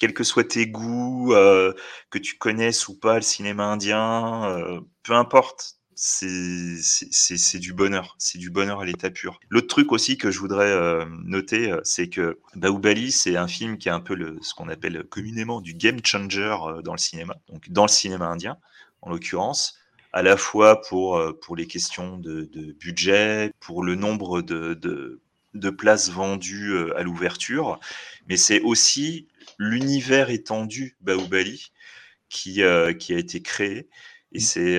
Quels 0.00 0.14
que 0.14 0.24
soient 0.24 0.44
tes 0.44 0.66
goûts, 0.68 1.34
euh, 1.34 1.74
que 2.10 2.18
tu 2.18 2.38
connaisses 2.38 2.88
ou 2.88 2.98
pas 2.98 3.16
le 3.16 3.22
cinéma 3.22 3.64
indien, 3.66 4.58
peu 5.04 5.14
importe, 5.14 5.75
c'est, 5.96 7.58
du 7.58 7.72
bonheur, 7.72 8.14
c'est 8.18 8.38
du 8.38 8.50
bonheur 8.50 8.80
à 8.80 8.84
l'état 8.84 9.10
pur. 9.10 9.40
L'autre 9.48 9.66
truc 9.66 9.92
aussi 9.92 10.18
que 10.18 10.30
je 10.30 10.38
voudrais 10.38 11.06
noter, 11.24 11.74
c'est 11.82 12.08
que 12.08 12.38
Baoubali, 12.54 13.10
c'est 13.10 13.36
un 13.36 13.48
film 13.48 13.78
qui 13.78 13.88
est 13.88 13.92
un 13.92 14.00
peu 14.00 14.14
le, 14.14 14.38
ce 14.42 14.54
qu'on 14.54 14.68
appelle 14.68 15.04
communément 15.08 15.60
du 15.60 15.74
game 15.74 15.98
changer 16.04 16.54
dans 16.84 16.92
le 16.92 16.98
cinéma, 16.98 17.36
donc 17.48 17.68
dans 17.70 17.84
le 17.84 17.88
cinéma 17.88 18.26
indien 18.26 18.58
en 19.02 19.10
l'occurrence 19.10 19.78
à 20.16 20.22
la 20.22 20.38
fois 20.38 20.80
pour, 20.80 21.18
euh, 21.18 21.38
pour 21.38 21.56
les 21.56 21.66
questions 21.66 22.16
de, 22.16 22.48
budget, 22.80 23.52
pour 23.60 23.84
le 23.84 23.96
nombre 23.96 24.40
de, 24.40 24.72
de, 24.72 25.70
places 25.70 26.10
vendues 26.10 26.72
euh, 26.72 26.98
à 26.98 27.02
l'ouverture, 27.02 27.78
mais 28.26 28.38
c'est 28.38 28.62
aussi 28.62 29.28
l'univers 29.58 30.30
étendu 30.30 30.96
Baoubali 31.02 31.70
qui, 32.30 32.62
euh, 32.62 32.94
qui 32.94 33.12
a 33.12 33.18
été 33.18 33.42
créé, 33.42 33.88
et 34.36 34.40
c'est 34.40 34.78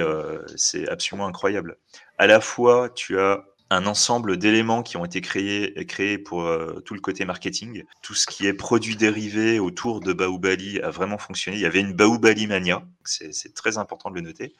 c'est 0.55 0.87
absolument 0.87 1.27
incroyable. 1.27 1.77
À 2.17 2.27
la 2.27 2.39
fois, 2.41 2.89
tu 2.89 3.19
as 3.19 3.43
un 3.69 3.85
ensemble 3.85 4.37
d'éléments 4.37 4.81
qui 4.81 4.97
ont 4.97 5.05
été 5.05 5.21
créés, 5.21 6.17
pour 6.17 6.43
euh, 6.43 6.79
tout 6.85 6.93
le 6.93 7.01
côté 7.01 7.25
marketing. 7.25 7.83
Tout 8.01 8.13
ce 8.13 8.25
qui 8.25 8.47
est 8.47 8.53
produit 8.53 8.95
dérivé 8.95 9.59
autour 9.59 9.99
de 9.99 10.13
Baoubali 10.13 10.79
a 10.79 10.89
vraiment 10.89 11.17
fonctionné. 11.17 11.57
Il 11.57 11.61
y 11.61 11.65
avait 11.65 11.81
une 11.81 11.93
Baoubali 11.93 12.47
mania, 12.47 12.83
c'est 13.03 13.53
très 13.53 13.77
important 13.77 14.09
de 14.09 14.15
le 14.15 14.21
noter. 14.21 14.55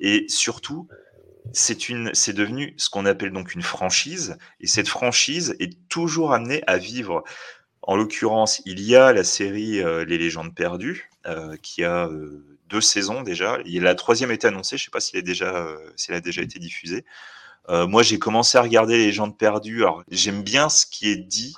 Et 0.00 0.24
surtout, 0.28 0.88
c'est 1.52 2.32
devenu 2.32 2.74
ce 2.76 2.88
qu'on 2.88 3.06
appelle 3.06 3.30
donc 3.30 3.54
une 3.54 3.62
franchise. 3.62 4.36
Et 4.60 4.66
cette 4.66 4.88
franchise 4.88 5.54
est 5.60 5.88
toujours 5.88 6.32
amenée 6.32 6.62
à 6.66 6.78
vivre. 6.78 7.24
En 7.82 7.96
l'occurrence, 7.96 8.62
il 8.64 8.80
y 8.80 8.96
a 8.96 9.12
la 9.12 9.22
série 9.22 9.80
euh, 9.80 10.04
Les 10.04 10.18
légendes 10.18 10.54
perdues, 10.54 11.10
euh, 11.26 11.56
qui 11.62 11.84
a 11.84 12.08
deux 12.68 12.80
saisons 12.80 13.22
déjà. 13.22 13.58
Et 13.64 13.80
la 13.80 13.94
troisième 13.94 14.30
été 14.30 14.46
annoncée. 14.46 14.76
Je 14.76 14.82
ne 14.82 14.84
sais 14.86 14.90
pas 14.90 15.00
s'il 15.00 15.22
déjà, 15.22 15.66
si 15.96 16.10
elle 16.10 16.16
a 16.16 16.20
déjà 16.20 16.42
été 16.42 16.58
diffusée. 16.58 17.04
Euh, 17.68 17.86
moi, 17.86 18.02
j'ai 18.02 18.18
commencé 18.18 18.58
à 18.58 18.62
regarder 18.62 18.96
Les 18.96 19.12
gens 19.12 19.30
perdus. 19.30 19.82
Alors, 19.82 20.04
j'aime 20.10 20.42
bien 20.42 20.68
ce 20.68 20.86
qui 20.86 21.08
est 21.08 21.16
dit, 21.16 21.54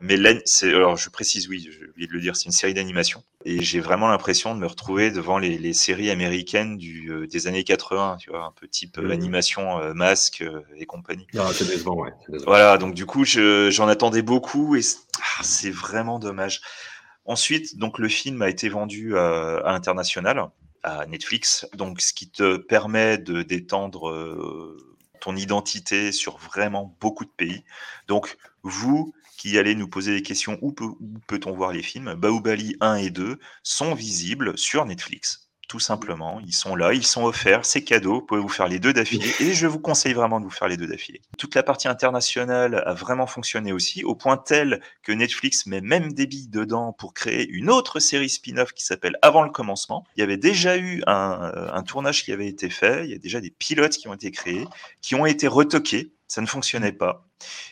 mais 0.00 0.16
là, 0.16 0.32
alors 0.62 0.96
je 0.96 1.10
précise, 1.10 1.48
oui, 1.48 1.68
je 1.70 1.86
viens 1.96 2.06
de 2.06 2.12
le 2.12 2.20
dire, 2.20 2.36
c'est 2.36 2.46
une 2.46 2.52
série 2.52 2.74
d'animation. 2.74 3.22
Et 3.44 3.62
j'ai 3.62 3.80
vraiment 3.80 4.08
l'impression 4.08 4.54
de 4.54 4.60
me 4.60 4.66
retrouver 4.66 5.10
devant 5.10 5.38
les, 5.38 5.58
les 5.58 5.72
séries 5.72 6.10
américaines 6.10 6.76
du, 6.76 7.10
euh, 7.10 7.26
des 7.26 7.46
années 7.46 7.64
80, 7.64 8.16
tu 8.20 8.30
vois, 8.30 8.44
un 8.44 8.52
peu 8.52 8.66
type 8.66 8.98
euh, 8.98 9.02
mmh. 9.02 9.10
animation, 9.10 9.94
masque 9.94 10.44
et 10.76 10.86
compagnie. 10.86 11.26
Ah, 11.36 11.50
c'est 11.52 11.66
décevant, 11.66 11.96
ouais. 11.96 12.12
Voilà, 12.44 12.78
donc 12.78 12.94
du 12.94 13.06
coup, 13.06 13.24
j'en 13.24 13.88
attendais 13.88 14.22
beaucoup 14.22 14.76
et 14.76 14.82
ah, 15.20 15.42
c'est 15.42 15.70
vraiment 15.70 16.18
dommage. 16.18 16.60
Ensuite, 17.28 17.76
donc 17.78 17.98
le 17.98 18.08
film 18.08 18.40
a 18.42 18.48
été 18.48 18.68
vendu 18.68 19.16
à 19.16 19.62
l'international, 19.66 20.48
à 20.82 21.04
Netflix, 21.06 21.66
donc 21.74 22.00
ce 22.00 22.14
qui 22.14 22.30
te 22.30 22.56
permet 22.56 23.18
de 23.18 23.42
d'étendre 23.42 24.76
ton 25.20 25.36
identité 25.36 26.10
sur 26.10 26.38
vraiment 26.38 26.96
beaucoup 27.00 27.24
de 27.26 27.30
pays. 27.30 27.64
Donc, 28.06 28.38
vous 28.62 29.12
qui 29.36 29.58
allez 29.58 29.74
nous 29.74 29.88
poser 29.88 30.14
des 30.14 30.22
questions, 30.22 30.58
où 30.62 30.74
peut-on 31.26 31.52
voir 31.52 31.72
les 31.72 31.82
films? 31.82 32.14
Baoubali 32.14 32.76
1 32.80 32.96
et 32.96 33.10
2 33.10 33.38
sont 33.62 33.94
visibles 33.94 34.56
sur 34.56 34.84
Netflix 34.84 35.47
tout 35.68 35.78
simplement. 35.78 36.40
Ils 36.44 36.54
sont 36.54 36.74
là, 36.74 36.94
ils 36.94 37.04
sont 37.04 37.24
offerts, 37.24 37.64
c'est 37.64 37.84
cadeau, 37.84 38.14
vous 38.14 38.22
pouvez 38.22 38.40
vous 38.40 38.48
faire 38.48 38.68
les 38.68 38.78
deux 38.78 38.94
d'affilée, 38.94 39.30
et 39.38 39.52
je 39.52 39.66
vous 39.66 39.78
conseille 39.78 40.14
vraiment 40.14 40.40
de 40.40 40.44
vous 40.44 40.50
faire 40.50 40.66
les 40.66 40.78
deux 40.78 40.86
d'affilée. 40.86 41.20
Toute 41.36 41.54
la 41.54 41.62
partie 41.62 41.88
internationale 41.88 42.82
a 42.86 42.94
vraiment 42.94 43.26
fonctionné 43.26 43.72
aussi, 43.72 44.02
au 44.02 44.14
point 44.14 44.38
tel 44.38 44.80
que 45.02 45.12
Netflix 45.12 45.66
met 45.66 45.82
même 45.82 46.12
des 46.12 46.26
billes 46.26 46.48
dedans 46.48 46.92
pour 46.92 47.12
créer 47.12 47.46
une 47.50 47.68
autre 47.68 48.00
série 48.00 48.30
spin-off 48.30 48.72
qui 48.72 48.84
s'appelle 48.84 49.16
Avant 49.20 49.42
le 49.42 49.50
commencement. 49.50 50.04
Il 50.16 50.20
y 50.20 50.22
avait 50.22 50.38
déjà 50.38 50.78
eu 50.78 51.02
un, 51.06 51.52
euh, 51.54 51.82
tournage 51.82 52.24
qui 52.24 52.32
avait 52.32 52.48
été 52.48 52.70
fait, 52.70 53.04
il 53.04 53.10
y 53.10 53.14
a 53.14 53.18
déjà 53.18 53.40
des 53.40 53.50
pilotes 53.50 53.92
qui 53.92 54.08
ont 54.08 54.14
été 54.14 54.30
créés, 54.30 54.66
qui 55.02 55.14
ont 55.14 55.26
été 55.26 55.46
retoqués, 55.46 56.12
ça 56.26 56.40
ne 56.40 56.46
fonctionnait 56.46 56.92
pas. 56.92 57.27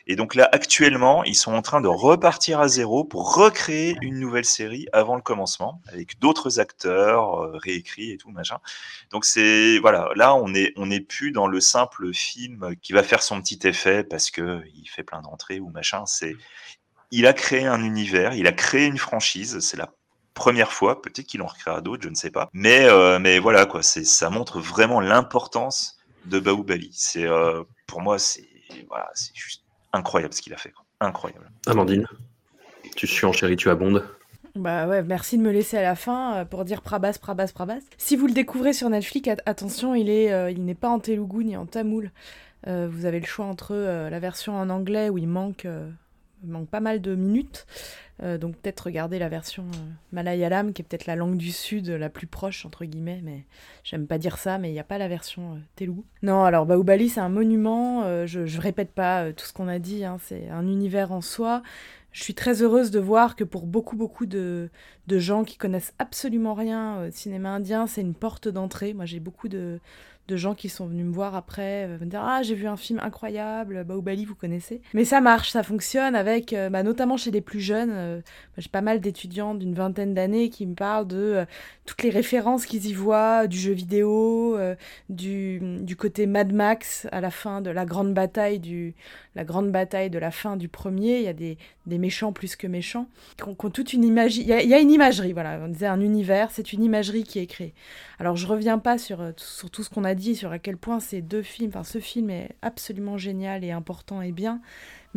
Et 0.06 0.16
donc 0.16 0.34
là, 0.34 0.48
actuellement, 0.52 1.24
ils 1.24 1.34
sont 1.34 1.52
en 1.52 1.62
train 1.62 1.80
de 1.80 1.88
repartir 1.88 2.60
à 2.60 2.68
zéro 2.68 3.05
pour 3.05 3.34
recréer 3.34 3.97
une 4.01 4.18
nouvelle 4.18 4.44
série 4.44 4.86
avant 4.93 5.16
le 5.16 5.22
commencement, 5.22 5.80
avec 5.88 6.18
d'autres 6.20 6.60
acteurs 6.60 7.43
euh, 7.43 7.56
réécrits 7.56 8.12
et 8.12 8.16
tout 8.16 8.30
machin. 8.30 8.59
Donc 9.10 9.24
c'est 9.24 9.78
voilà, 9.78 10.10
là 10.14 10.34
on 10.34 10.55
est 10.55 10.72
on 10.76 10.86
n'est 10.86 11.01
plus 11.01 11.32
dans 11.32 11.47
le 11.47 11.60
simple 11.60 12.12
film 12.12 12.74
qui 12.82 12.93
va 12.93 13.02
faire 13.02 13.22
son 13.22 13.40
petit 13.40 13.60
effet 13.64 14.05
parce 14.05 14.30
que 14.30 14.62
il 14.74 14.88
fait 14.88 15.02
plein 15.02 15.22
d'entrées 15.22 15.60
ou 15.60 15.68
machin. 15.70 16.05
C'est 16.06 16.36
il 17.10 17.26
a 17.26 17.32
créé 17.32 17.66
un 17.66 17.82
univers, 17.82 18.34
il 18.34 18.47
a 18.47 18.52
créé 18.52 18.86
une 18.86 18.98
franchise. 18.98 19.59
C'est 19.60 19.76
la 19.76 19.93
première 20.34 20.72
fois, 20.72 21.01
peut-être 21.02 21.26
qu'il 21.26 21.43
en 21.43 21.47
recréera 21.47 21.80
d'autres, 21.80 22.02
je 22.02 22.09
ne 22.09 22.14
sais 22.14 22.30
pas. 22.30 22.48
Mais 22.52 22.86
euh, 22.86 23.18
mais 23.18 23.38
voilà 23.38 23.66
quoi, 23.66 23.82
ça 23.82 24.30
montre 24.30 24.60
vraiment 24.60 25.01
l'importance 25.01 25.98
de 26.26 26.38
Baoubali. 26.38 26.90
C'est 26.93 27.24
euh, 27.24 27.64
pour 27.86 28.02
moi 28.02 28.18
c'est 28.18 28.48
voilà, 28.88 29.10
c'est 29.14 29.34
juste 29.34 29.62
incroyable 29.93 30.34
ce 30.34 30.43
qu'il 30.43 30.55
a 30.55 30.56
fait. 30.56 30.72
Incroyable. 31.01 31.51
Amandine, 31.66 32.06
tu 32.97 33.06
suis 33.06 33.26
en 33.26 33.32
chérie, 33.32 33.56
tu 33.56 33.70
abondes. 33.70 34.05
Bah 34.56 34.88
ouais, 34.88 35.02
merci 35.02 35.36
de 35.36 35.43
me 35.43 35.51
laisser 35.51 35.76
à 35.76 35.82
la 35.82 35.94
fin 35.94 36.36
euh, 36.36 36.44
pour 36.47 36.64
dire 36.64 36.80
Prabas, 36.80 37.18
Prabas, 37.20 37.52
Prabas. 37.52 37.80
Si 37.98 38.16
vous 38.16 38.26
le 38.26 38.32
découvrez 38.32 38.72
sur 38.72 38.88
Netflix, 38.88 39.28
attention, 39.44 39.94
il 39.94 40.09
est, 40.09 40.32
euh, 40.32 40.51
il 40.51 40.64
n'est 40.64 40.74
pas 40.74 40.88
en 40.88 40.98
telugu 40.98 41.44
ni 41.44 41.56
en 41.56 41.66
tamoul. 41.66 42.10
Euh, 42.66 42.88
vous 42.90 43.05
avez 43.05 43.20
le 43.20 43.26
choix 43.26 43.44
entre 43.44 43.74
la 43.74 44.18
version 44.18 44.56
en 44.56 44.70
anglais 44.70 45.10
où 45.10 45.18
il 45.18 45.28
manque, 45.28 45.66
manque 46.44 46.68
pas 46.68 46.80
mal 46.80 47.00
de 47.00 47.14
minutes 47.14 47.66
euh, 48.22 48.38
donc 48.38 48.56
peut-être 48.56 48.80
regarder 48.80 49.18
la 49.18 49.28
version 49.28 49.64
euh, 49.64 49.90
malayalam, 50.12 50.72
qui 50.72 50.80
est 50.80 50.84
peut-être 50.84 51.06
la 51.06 51.16
langue 51.16 51.36
du 51.36 51.52
sud 51.52 51.88
la 51.88 52.08
plus 52.08 52.26
proche, 52.26 52.64
entre 52.64 52.84
guillemets, 52.86 53.20
mais 53.22 53.44
j'aime 53.84 54.06
pas 54.06 54.16
dire 54.16 54.38
ça, 54.38 54.56
mais 54.56 54.70
il 54.70 54.72
n'y 54.72 54.80
a 54.80 54.84
pas 54.84 54.96
la 54.96 55.08
version 55.08 55.52
euh, 55.52 55.58
telugu. 55.76 56.00
Non, 56.22 56.44
alors 56.44 56.64
Baoubali, 56.64 57.10
c'est 57.10 57.20
un 57.20 57.28
monument, 57.28 58.26
je, 58.26 58.46
je 58.46 58.60
répète 58.60 58.92
pas 58.92 59.32
tout 59.32 59.44
ce 59.44 59.52
qu'on 59.52 59.68
a 59.68 59.78
dit, 59.78 60.04
hein, 60.04 60.16
c'est 60.22 60.48
un 60.48 60.66
univers 60.66 61.12
en 61.12 61.20
soi. 61.20 61.62
Je 62.12 62.22
suis 62.22 62.34
très 62.34 62.62
heureuse 62.62 62.90
de 62.90 62.98
voir 62.98 63.36
que 63.36 63.44
pour 63.44 63.66
beaucoup, 63.66 63.94
beaucoup 63.94 64.24
de, 64.24 64.70
de 65.06 65.18
gens 65.18 65.44
qui 65.44 65.58
connaissent 65.58 65.92
absolument 65.98 66.54
rien 66.54 67.04
au 67.04 67.10
cinéma 67.10 67.50
indien, 67.50 67.86
c'est 67.86 68.00
une 68.00 68.14
porte 68.14 68.48
d'entrée. 68.48 68.94
Moi, 68.94 69.04
j'ai 69.04 69.20
beaucoup 69.20 69.48
de, 69.48 69.78
de 70.28 70.36
gens 70.36 70.55
qui 70.55 70.69
sont 70.69 70.86
venus 70.86 71.05
me 71.07 71.12
voir 71.12 71.35
après, 71.35 71.85
euh, 71.85 71.98
me 72.01 72.07
dire 72.07 72.23
Ah, 72.23 72.43
j'ai 72.43 72.55
vu 72.55 72.66
un 72.66 72.77
film 72.77 73.01
incroyable, 73.03 73.85
Baoubali, 73.85 74.24
vous 74.24 74.35
connaissez. 74.35 74.81
Mais 74.94 75.05
ça 75.05 75.20
marche, 75.20 75.51
ça 75.51 75.62
fonctionne 75.62 76.15
avec, 76.15 76.53
euh, 76.53 76.69
bah, 76.69 76.82
notamment 76.82 77.16
chez 77.16 77.31
les 77.31 77.40
plus 77.40 77.61
jeunes. 77.61 77.93
Euh, 77.93 78.20
j'ai 78.59 78.69
pas 78.69 78.81
mal 78.81 79.01
d'étudiants 79.01 79.55
d'une 79.55 79.74
vingtaine 79.74 80.15
d'années 80.15 80.51
qui 80.51 80.66
me 80.66 80.74
parlent 80.74 81.07
de 81.07 81.44
toutes 81.85 82.03
les 82.03 82.11
références 82.11 82.66
qu'ils 82.66 82.86
y 82.86 82.93
voient, 82.93 83.47
du 83.47 83.59
jeu 83.59 83.73
vidéo, 83.73 84.59
du, 85.09 85.61
du, 85.81 85.97
côté 85.97 86.27
Mad 86.27 86.53
Max 86.53 87.07
à 87.12 87.20
la 87.20 87.31
fin 87.31 87.61
de 87.61 87.70
la 87.70 87.85
grande 87.85 88.15
bataille, 88.15 88.59
du, 88.59 88.94
la 89.36 89.44
grande 89.44 89.70
bataille 89.70 90.10
de 90.10 90.18
la 90.18 90.32
fin 90.32 90.56
du 90.56 90.66
premier. 90.66 91.18
Il 91.18 91.24
y 91.24 91.28
a 91.28 91.32
des, 91.32 91.58
des 91.86 91.98
méchants 91.98 92.32
plus 92.32 92.56
que 92.56 92.66
méchants 92.66 93.06
qui 93.36 93.44
ont, 93.48 93.70
toute 93.70 93.92
une 93.92 94.02
image. 94.02 94.38
Il 94.38 94.46
y, 94.46 94.52
a, 94.52 94.62
il 94.62 94.68
y, 94.68 94.74
a, 94.74 94.80
une 94.80 94.90
imagerie, 94.90 95.32
voilà. 95.32 95.60
On 95.62 95.68
disait 95.68 95.86
un 95.86 96.00
univers, 96.00 96.50
c'est 96.50 96.72
une 96.72 96.82
imagerie 96.82 97.22
qui 97.22 97.38
est 97.38 97.46
créée. 97.46 97.74
Alors 98.18 98.34
je 98.34 98.46
reviens 98.46 98.78
pas 98.78 98.98
sur, 98.98 99.22
sur 99.36 99.70
tout 99.70 99.84
ce 99.84 99.90
qu'on 99.90 100.04
a 100.04 100.14
dit 100.14 100.34
sur 100.34 100.50
à 100.50 100.58
quel 100.58 100.78
point 100.78 100.98
ces 100.98 101.20
deux 101.20 101.42
films, 101.42 101.68
enfin 101.68 101.84
ce 101.84 102.00
film 102.00 102.30
est 102.30 102.56
absolument 102.62 103.18
génial 103.18 103.62
et 103.62 103.70
important 103.70 104.22
et 104.22 104.32
bien, 104.32 104.60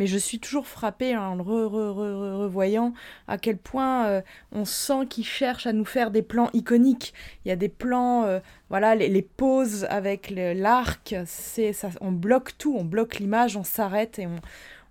mais 0.00 0.06
je 0.06 0.16
suis 0.16 0.38
toujours 0.38 0.66
frappée 0.66 1.14
en 1.14 1.34
le 1.34 1.42
re, 1.42 1.70
re, 1.70 1.92
re, 1.94 2.38
revoyant 2.40 2.94
à 3.28 3.36
quel 3.36 3.58
point 3.58 4.06
euh, 4.06 4.22
on 4.50 4.64
sent 4.64 5.06
qu'il 5.10 5.26
cherche 5.26 5.66
à 5.66 5.74
nous 5.74 5.84
faire 5.84 6.10
des 6.10 6.22
plans 6.22 6.48
iconiques. 6.54 7.12
Il 7.44 7.50
y 7.50 7.52
a 7.52 7.56
des 7.56 7.68
plans, 7.68 8.24
euh, 8.24 8.40
voilà, 8.70 8.94
les, 8.94 9.10
les, 9.10 9.20
poses 9.20 9.84
avec 9.90 10.30
l'arc, 10.34 11.14
c'est 11.26 11.74
ça, 11.74 11.90
on 12.00 12.12
bloque 12.12 12.56
tout, 12.56 12.74
on 12.78 12.84
bloque 12.84 13.18
l'image, 13.18 13.58
on 13.58 13.62
s'arrête 13.62 14.18
et 14.18 14.26
on, 14.26 14.36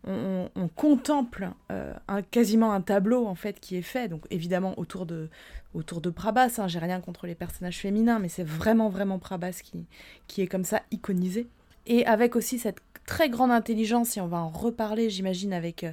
on, 0.07 0.49
on, 0.55 0.67
contemple 0.67 1.49
euh, 1.71 1.91
un, 2.07 2.21
quasiment 2.21 2.71
un 2.71 2.81
tableau 2.81 3.25
en 3.25 3.33
fait 3.33 3.59
qui 3.59 3.77
est 3.77 3.81
fait, 3.81 4.09
donc 4.09 4.27
évidemment 4.29 4.77
autour 4.77 5.07
de, 5.07 5.27
autour 5.73 6.01
de 6.01 6.11
Prabhas, 6.11 6.59
hein, 6.59 6.67
j'ai 6.67 6.77
rien 6.77 7.01
contre 7.01 7.25
les 7.25 7.33
personnages 7.33 7.79
féminins, 7.79 8.19
mais 8.19 8.29
c'est 8.29 8.45
vraiment 8.45 8.89
vraiment 8.89 9.17
Prabhas 9.17 9.61
qui, 9.63 9.87
qui 10.27 10.43
est 10.43 10.47
comme 10.47 10.65
ça 10.65 10.83
iconisé. 10.91 11.47
Et 11.85 12.05
avec 12.05 12.35
aussi 12.35 12.59
cette 12.59 12.79
très 13.05 13.29
grande 13.29 13.51
intelligence, 13.51 14.17
et 14.17 14.21
on 14.21 14.27
va 14.27 14.37
en 14.37 14.49
reparler 14.49 15.09
j'imagine 15.09 15.51
avec 15.51 15.83
euh, 15.83 15.91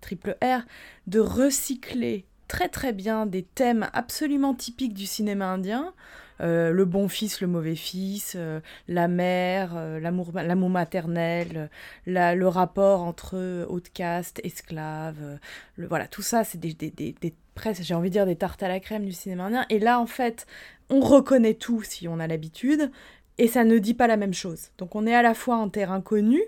Triple 0.00 0.36
R, 0.42 0.60
de 1.06 1.18
recycler 1.18 2.26
très 2.46 2.68
très 2.68 2.92
bien 2.92 3.26
des 3.26 3.42
thèmes 3.42 3.88
absolument 3.92 4.54
typiques 4.54 4.94
du 4.94 5.06
cinéma 5.06 5.46
indien, 5.46 5.94
euh, 6.40 6.70
le 6.70 6.84
bon 6.84 7.08
fils, 7.08 7.40
le 7.40 7.46
mauvais 7.46 7.74
fils, 7.74 8.34
euh, 8.36 8.60
la 8.86 9.08
mère, 9.08 9.74
l'amour, 10.00 10.32
maternel, 10.70 11.70
le 12.06 12.46
rapport 12.46 13.02
entre 13.02 13.64
haute 13.68 13.90
caste, 13.90 14.40
esclaves, 14.44 15.38
le, 15.76 15.86
voilà, 15.86 16.06
tout 16.06 16.22
ça, 16.22 16.44
c'est 16.44 16.58
des, 16.58 16.74
des 16.74 17.34
presque, 17.58 17.82
j'ai 17.82 17.94
envie 17.94 18.08
de 18.08 18.12
dire, 18.12 18.26
des 18.26 18.36
tartes 18.36 18.62
à 18.62 18.68
la 18.68 18.78
crème 18.78 19.04
du 19.04 19.12
cinéma 19.12 19.44
indien. 19.44 19.66
Et 19.68 19.80
là, 19.80 20.00
en 20.00 20.06
fait, 20.06 20.46
on 20.90 21.00
reconnaît 21.00 21.54
tout 21.54 21.82
si 21.82 22.08
on 22.08 22.20
a 22.20 22.26
l'habitude, 22.26 22.90
et 23.38 23.48
ça 23.48 23.64
ne 23.64 23.78
dit 23.78 23.94
pas 23.94 24.06
la 24.06 24.16
même 24.16 24.34
chose. 24.34 24.70
Donc 24.78 24.94
on 24.94 25.06
est 25.06 25.14
à 25.14 25.22
la 25.22 25.34
fois 25.34 25.56
en 25.56 25.68
terrain 25.68 26.00
connu, 26.00 26.42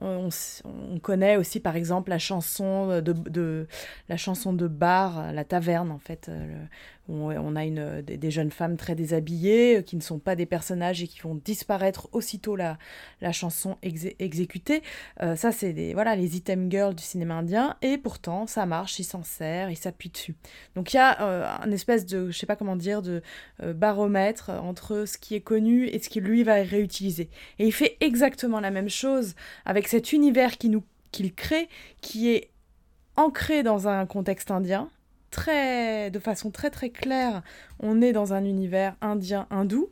on, 0.00 0.30
on, 0.64 0.98
connaît 0.98 1.36
aussi 1.36 1.60
par 1.60 1.76
exemple 1.76 2.10
la 2.10 2.18
chanson 2.18 3.00
de, 3.00 3.66
la 4.08 4.16
chanson 4.16 4.52
de 4.52 4.66
bar, 4.66 5.32
la 5.32 5.44
taverne 5.44 5.90
en 5.90 5.98
fait, 5.98 6.28
le, 6.28 6.66
on 7.08 7.56
a 7.56 7.64
une, 7.64 8.00
des, 8.02 8.16
des, 8.16 8.30
jeunes 8.30 8.50
femmes 8.50 8.76
très 8.76 8.94
déshabillées 8.94 9.78
euh, 9.78 9.82
qui 9.82 9.96
ne 9.96 10.00
sont 10.00 10.18
pas 10.18 10.36
des 10.36 10.46
personnages 10.46 11.02
et 11.02 11.08
qui 11.08 11.20
vont 11.20 11.34
disparaître 11.34 12.08
aussitôt 12.12 12.56
la, 12.56 12.78
la 13.20 13.32
chanson 13.32 13.76
exé 13.82 14.16
exécutée. 14.18 14.82
Euh, 15.20 15.36
ça, 15.36 15.52
c'est 15.52 15.72
des, 15.72 15.94
voilà, 15.94 16.16
les 16.16 16.36
item 16.36 16.70
girls 16.70 16.94
du 16.94 17.02
cinéma 17.02 17.34
indien. 17.34 17.76
Et 17.82 17.98
pourtant, 17.98 18.46
ça 18.46 18.66
marche, 18.66 18.98
il 18.98 19.04
s'en 19.04 19.22
sert, 19.22 19.70
il 19.70 19.76
s'appuie 19.76 20.10
dessus. 20.10 20.34
Donc 20.74 20.92
il 20.92 20.96
y 20.96 21.00
a 21.00 21.20
euh, 21.22 21.46
un 21.62 21.70
espèce 21.70 22.06
de, 22.06 22.30
je 22.30 22.38
sais 22.38 22.46
pas 22.46 22.56
comment 22.56 22.76
dire, 22.76 23.02
de 23.02 23.22
euh, 23.62 23.72
baromètre 23.72 24.50
entre 24.50 25.04
ce 25.06 25.18
qui 25.18 25.34
est 25.34 25.40
connu 25.40 25.86
et 25.86 25.98
ce 25.98 26.08
qui 26.08 26.20
lui 26.20 26.42
va 26.44 26.54
réutiliser. 26.54 27.28
Et 27.58 27.66
il 27.66 27.72
fait 27.72 27.96
exactement 28.00 28.60
la 28.60 28.70
même 28.70 28.88
chose 28.88 29.34
avec 29.64 29.88
cet 29.88 30.12
univers 30.12 30.58
qu'il 30.58 31.34
crée, 31.34 31.68
qui 32.00 32.30
est 32.30 32.50
ancré 33.16 33.62
dans 33.62 33.88
un 33.88 34.06
contexte 34.06 34.50
indien, 34.50 34.88
de 36.10 36.18
façon 36.18 36.50
très 36.50 36.70
très 36.70 36.90
claire, 36.90 37.42
on 37.80 38.00
est 38.00 38.12
dans 38.12 38.32
un 38.32 38.44
univers 38.44 38.96
indien 39.00 39.46
hindou, 39.50 39.90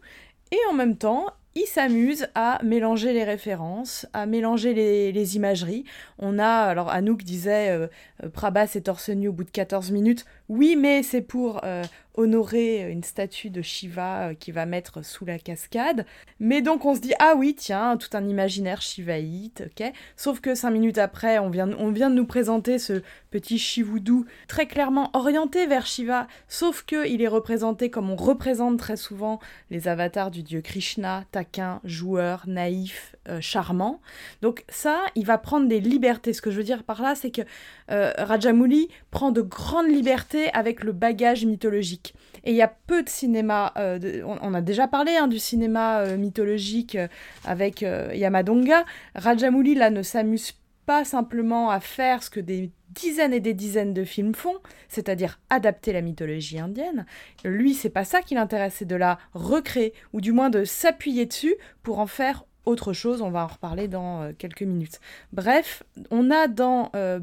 et 0.52 0.58
en 0.70 0.74
même 0.74 0.96
temps, 0.96 1.26
il 1.56 1.66
s'amuse 1.66 2.28
à 2.34 2.60
mélanger 2.62 3.12
les 3.12 3.24
références, 3.24 4.06
à 4.12 4.26
mélanger 4.26 4.72
les, 4.72 5.36
imageries. 5.36 5.84
On 6.18 6.38
a, 6.38 6.46
alors 6.46 6.90
Anouk 6.90 7.24
disait, 7.24 7.70
euh, 7.70 7.88
Prabhas 8.32 8.72
est 8.76 8.82
torse 8.82 9.08
nu 9.08 9.28
au 9.28 9.32
bout 9.32 9.44
de 9.44 9.50
14 9.50 9.90
minutes. 9.90 10.24
Oui, 10.48 10.76
mais 10.76 11.02
c'est 11.02 11.22
pour 11.22 11.60
euh, 11.64 11.82
honorer 12.20 12.90
une 12.90 13.02
statue 13.02 13.50
de 13.50 13.62
Shiva 13.62 14.28
euh, 14.28 14.34
qui 14.34 14.52
va 14.52 14.66
mettre 14.66 15.04
sous 15.04 15.24
la 15.24 15.38
cascade. 15.38 16.06
Mais 16.38 16.62
donc 16.62 16.84
on 16.84 16.94
se 16.94 17.00
dit, 17.00 17.14
ah 17.18 17.34
oui, 17.36 17.54
tiens, 17.56 17.96
tout 17.96 18.14
un 18.16 18.26
imaginaire 18.26 18.82
shivaïte, 18.82 19.64
ok 19.66 19.92
Sauf 20.16 20.40
que 20.40 20.54
cinq 20.54 20.70
minutes 20.70 20.98
après, 20.98 21.38
on 21.38 21.50
vient, 21.50 21.66
de 21.66 22.14
nous 22.14 22.26
présenter 22.26 22.78
ce 22.78 23.02
petit 23.30 23.58
Shivoudou 23.58 24.26
très 24.48 24.66
clairement 24.66 25.10
orienté 25.14 25.66
vers 25.66 25.86
Shiva, 25.86 26.26
sauf 26.48 26.84
qu'il 26.84 27.22
est 27.22 27.28
représenté 27.28 27.90
comme 27.90 28.10
on 28.10 28.16
représente 28.16 28.78
très 28.78 28.96
souvent 28.96 29.40
les 29.70 29.88
avatars 29.88 30.30
du 30.30 30.42
dieu 30.42 30.60
Krishna, 30.60 31.24
taquin, 31.32 31.80
joueur, 31.84 32.44
naïf, 32.46 33.16
euh, 33.28 33.38
charmant. 33.42 34.00
Donc 34.40 34.64
ça, 34.70 34.98
il 35.14 35.26
va 35.26 35.36
prendre 35.36 35.68
des 35.68 35.78
libertés. 35.78 36.32
Ce 36.32 36.40
que 36.40 36.50
je 36.50 36.56
veux 36.56 36.64
dire 36.64 36.84
par 36.84 37.02
là, 37.02 37.14
c'est 37.14 37.30
que 37.30 37.42
euh, 37.90 38.12
Rajamouli 38.16 38.88
prend 39.10 39.30
de 39.30 39.42
grandes 39.42 39.88
libertés 39.88 40.50
avec 40.54 40.82
le 40.82 40.92
bagage 40.92 41.44
mythologique. 41.44 42.14
Et 42.44 42.52
il 42.52 42.56
y 42.56 42.62
a 42.62 42.74
peu 42.86 43.02
de 43.02 43.10
cinéma, 43.10 43.74
euh, 43.76 44.22
on, 44.24 44.54
a 44.54 44.62
déjà 44.62 44.88
parlé 44.88 45.12
hein, 45.16 45.28
du 45.28 45.38
cinéma 45.38 46.16
mythologique 46.16 46.96
avec 47.44 47.82
Yamadonga. 47.82 48.86
Rajamouli, 49.14 49.74
là, 49.74 49.90
ne 49.90 50.02
s'amuse 50.02 50.54
pas 50.86 51.04
simplement 51.04 51.70
à 51.70 51.78
faire 51.78 52.22
ce 52.22 52.30
que 52.30 52.40
des 52.40 52.72
dizaines 52.90 53.32
et 53.32 53.40
des 53.40 53.54
dizaines 53.54 53.94
de 53.94 54.04
films 54.04 54.34
font, 54.34 54.56
c'est-à-dire 54.88 55.38
adapter 55.50 55.92
la 55.92 56.00
mythologie 56.00 56.58
indienne. 56.58 57.06
Lui, 57.44 57.74
c'est 57.74 57.90
pas 57.90 58.04
ça 58.04 58.22
qui 58.22 58.34
l'intéresse, 58.34 58.76
c'est 58.78 58.86
de 58.86 58.96
la 58.96 59.18
recréer, 59.32 59.92
ou 60.12 60.20
du 60.20 60.32
moins 60.32 60.50
de 60.50 60.64
s'appuyer 60.64 61.26
dessus 61.26 61.54
pour 61.82 61.98
en 61.98 62.06
faire 62.06 62.44
autre 62.70 62.92
chose, 62.92 63.22
on 63.22 63.30
va 63.30 63.44
en 63.44 63.48
reparler 63.48 63.88
dans 63.88 64.22
euh, 64.22 64.32
quelques 64.36 64.62
minutes. 64.62 65.00
Bref, 65.32 65.82
on 66.10 66.30
a 66.30 66.48
dans 66.48 66.90
euh, 66.94 67.18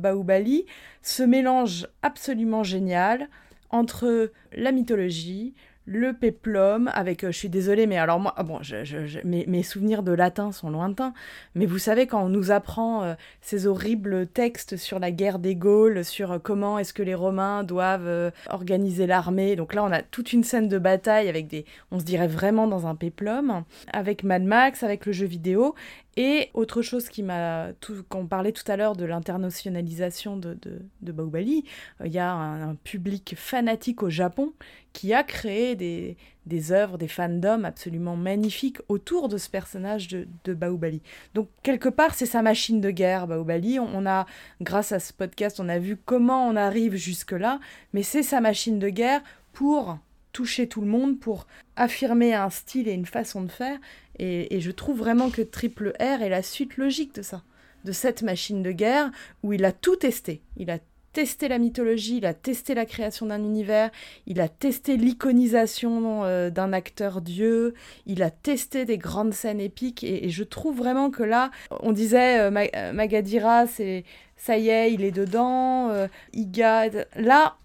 ce 1.01 1.23
mélange 1.23 1.87
absolument 2.01 2.63
génial 2.63 3.29
entre 3.69 4.31
la 4.53 4.71
mythologie, 4.71 5.53
le 5.87 6.11
péplum 6.11 6.91
avec 6.93 7.23
euh, 7.23 7.31
je 7.31 7.37
suis 7.37 7.49
désolée 7.49 7.87
mais 7.87 7.97
alors 7.97 8.19
moi 8.19 8.33
ah 8.35 8.43
bon 8.43 8.59
je, 8.61 8.83
je, 8.83 9.05
je, 9.05 9.19
mes, 9.23 9.63
souvenirs 9.63 10.03
de 10.03 10.11
latin 10.11 10.51
sont 10.51 10.69
lointains 10.69 11.13
mais 11.55 11.65
vous 11.65 11.77
savez 11.77 12.07
quand 12.07 12.21
on 12.21 12.29
nous 12.29 12.51
apprend 12.51 13.03
euh, 13.03 13.13
ces 13.41 13.67
horribles 13.67 14.27
textes 14.27 14.75
sur 14.75 14.99
la 14.99 15.11
guerre 15.11 15.39
des 15.39 15.55
Gaules 15.55 16.03
sur 16.03 16.33
euh, 16.33 16.39
comment 16.39 16.77
est-ce 16.77 16.93
que 16.93 17.03
les 17.03 17.15
Romains 17.15 17.63
doivent 17.63 18.33
organiser 18.49 19.07
l'armée 19.07 19.55
donc 19.55 19.73
là 19.73 19.83
on 19.83 19.91
a 19.91 20.01
toute 20.01 20.33
une 20.33 20.43
scène 20.43 20.67
de 20.67 20.77
bataille 20.77 21.29
avec 21.29 21.47
des 21.47 21.65
on 21.91 21.99
se 21.99 22.03
dirait 22.03 22.27
vraiment 22.27 22.67
dans 22.67 22.85
un 22.85 22.95
péplum 22.95 23.63
avec 23.93 24.23
Mad 24.23 24.43
Max 24.43 24.83
avec 24.83 25.05
le 25.05 25.13
jeu 25.13 25.25
vidéo 25.25 25.73
et 26.17 26.49
autre 26.55 26.81
chose 26.81 27.09
qui 27.09 27.21
m'a, 27.21 27.67
quand 28.09 28.19
on 28.19 28.25
parlait 28.25 28.51
tout 28.51 28.69
à 28.69 28.75
l'heure 28.75 28.95
de 28.95 29.05
l'internationalisation 29.05 30.35
de, 30.35 30.57
de, 31.01 31.11
Baobali, 31.11 31.63
il 31.99 32.05
euh, 32.05 32.07
y 32.07 32.17
a 32.17 32.31
un, 32.31 32.73
public 32.73 33.35
fanatique 33.37 34.01
au 34.01 34.09
Japon 34.09 34.53
qui 34.93 35.13
a 35.13 35.23
créé 35.23 35.75
des, 35.75 36.17
des 36.47 36.71
œuvres, 36.71 36.97
des 36.97 37.07
fandoms 37.07 37.63
absolument 37.65 38.15
magnifiques 38.15 38.79
autour 38.89 39.29
de 39.29 39.37
ce 39.37 39.47
personnage 39.47 40.07
de, 40.07 40.27
de 40.43 40.55
Baobali. 40.55 41.03
Donc 41.35 41.49
quelque 41.61 41.89
part, 41.89 42.15
c'est 42.15 42.25
sa 42.25 42.41
machine 42.41 42.81
de 42.81 42.89
guerre, 42.89 43.27
Baobali. 43.27 43.77
A, 43.77 44.25
grâce 44.59 44.91
à 44.91 44.99
ce 44.99 45.13
podcast, 45.13 45.59
on 45.59 45.69
a 45.69 45.77
vu 45.77 45.97
comment 45.97 46.47
on 46.47 46.55
arrive 46.55 46.95
jusque-là, 46.95 47.59
mais 47.93 48.01
c'est 48.01 48.23
sa 48.23 48.41
machine 48.41 48.79
de 48.79 48.89
guerre 48.89 49.21
pour 49.53 49.99
toucher 50.37 50.67
tout 50.67 50.81
le 50.81 50.87
monde, 50.87 51.19
pour 51.19 51.47
affirmer 51.75 52.35
un 52.35 52.51
style 52.51 52.87
et 52.87 52.93
une 52.93 53.07
façon 53.07 53.41
de 53.41 53.47
faire. 53.47 53.79
Et, 54.19 54.61
je 54.61 54.69
trouve 54.69 54.99
vraiment 54.99 55.31
que 55.31 55.41
Triple 55.41 55.93
R 55.99 56.21
est 56.21 56.29
la 56.29 56.43
suite 56.43 56.77
logique 56.77 57.15
de 57.15 57.23
ça, 57.23 57.41
de 57.85 57.91
cette 57.91 58.21
machine 58.21 58.61
de 58.61 58.71
guerre 58.71 59.09
où 59.41 59.53
il 59.53 59.65
a 59.65 59.71
tout 59.71 59.95
testé. 59.95 60.43
Il 60.55 60.69
a 60.69 60.77
testé 61.11 61.47
la 61.47 61.57
mythologie, 61.57 62.17
il 62.17 62.27
a 62.27 62.35
testé 62.35 62.75
la 62.75 62.85
création 62.85 63.25
d'un 63.25 63.43
univers, 63.43 63.89
il 64.27 64.39
a 64.39 64.47
testé 64.47 64.95
l'iconisation 64.95 66.23
euh, 66.23 66.51
d'un 66.51 66.71
acteur 66.71 67.21
dieu, 67.21 67.73
il 68.05 68.21
a 68.21 68.29
testé 68.29 68.85
des 68.85 68.99
grandes 68.99 69.33
scènes 69.33 69.59
épiques 69.59 70.03
et, 70.03 70.29
je 70.29 70.43
trouve 70.43 70.77
vraiment 70.77 71.09
que 71.09 71.23
là, 71.23 71.49
on 71.79 71.93
disait 71.93 72.41
euh, 72.41 72.51
Ma 72.51 72.93
Magadira, 72.93 73.65
c'est 73.65 74.03
ça 74.35 74.55
y 74.59 74.69
est, 74.69 74.93
il 74.93 75.03
est 75.03 75.11
dedans, 75.11 75.89
euh, 75.89 76.07
Iga, 76.33 76.89
là, 77.15 77.57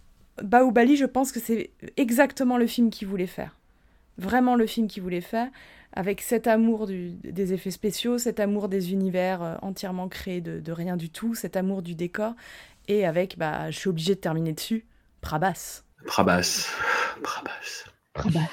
Baoubali, 0.42 0.96
je 0.96 1.04
pense 1.04 1.32
que 1.32 1.40
c'est 1.40 1.70
exactement 1.96 2.56
le 2.56 2.66
film 2.66 2.90
qu'il 2.90 3.09
voulait 3.09 3.26
faire. 3.26 3.59
Vraiment 4.18 4.56
le 4.56 4.66
film 4.66 4.88
qu'il 4.88 5.02
voulait 5.02 5.20
faire 5.20 5.48
avec 5.94 6.22
cet 6.22 6.46
amour 6.46 6.86
du, 6.86 7.10
des 7.10 7.52
effets 7.52 7.70
spéciaux, 7.70 8.18
cet 8.18 8.40
amour 8.40 8.68
des 8.68 8.92
univers 8.92 9.42
euh, 9.42 9.56
entièrement 9.62 10.09
créés 10.09 10.40
de, 10.40 10.59
de, 10.59 10.72
rien 10.72 10.96
du 10.96 11.10
tout, 11.10 11.34
cet 11.34 11.56
amour 11.56 11.82
du 11.82 11.94
décor, 11.94 12.34
et 12.88 13.04
avec, 13.04 13.36
bah, 13.38 13.70
je 13.70 13.78
suis 13.78 13.90
obligée 13.90 14.14
de 14.14 14.20
terminer 14.20 14.52
dessus, 14.52 14.86
Prabas. 15.20 15.82
Prabas. 16.06 16.68
Prabas. 17.22 17.84
Prabas. 18.14 18.48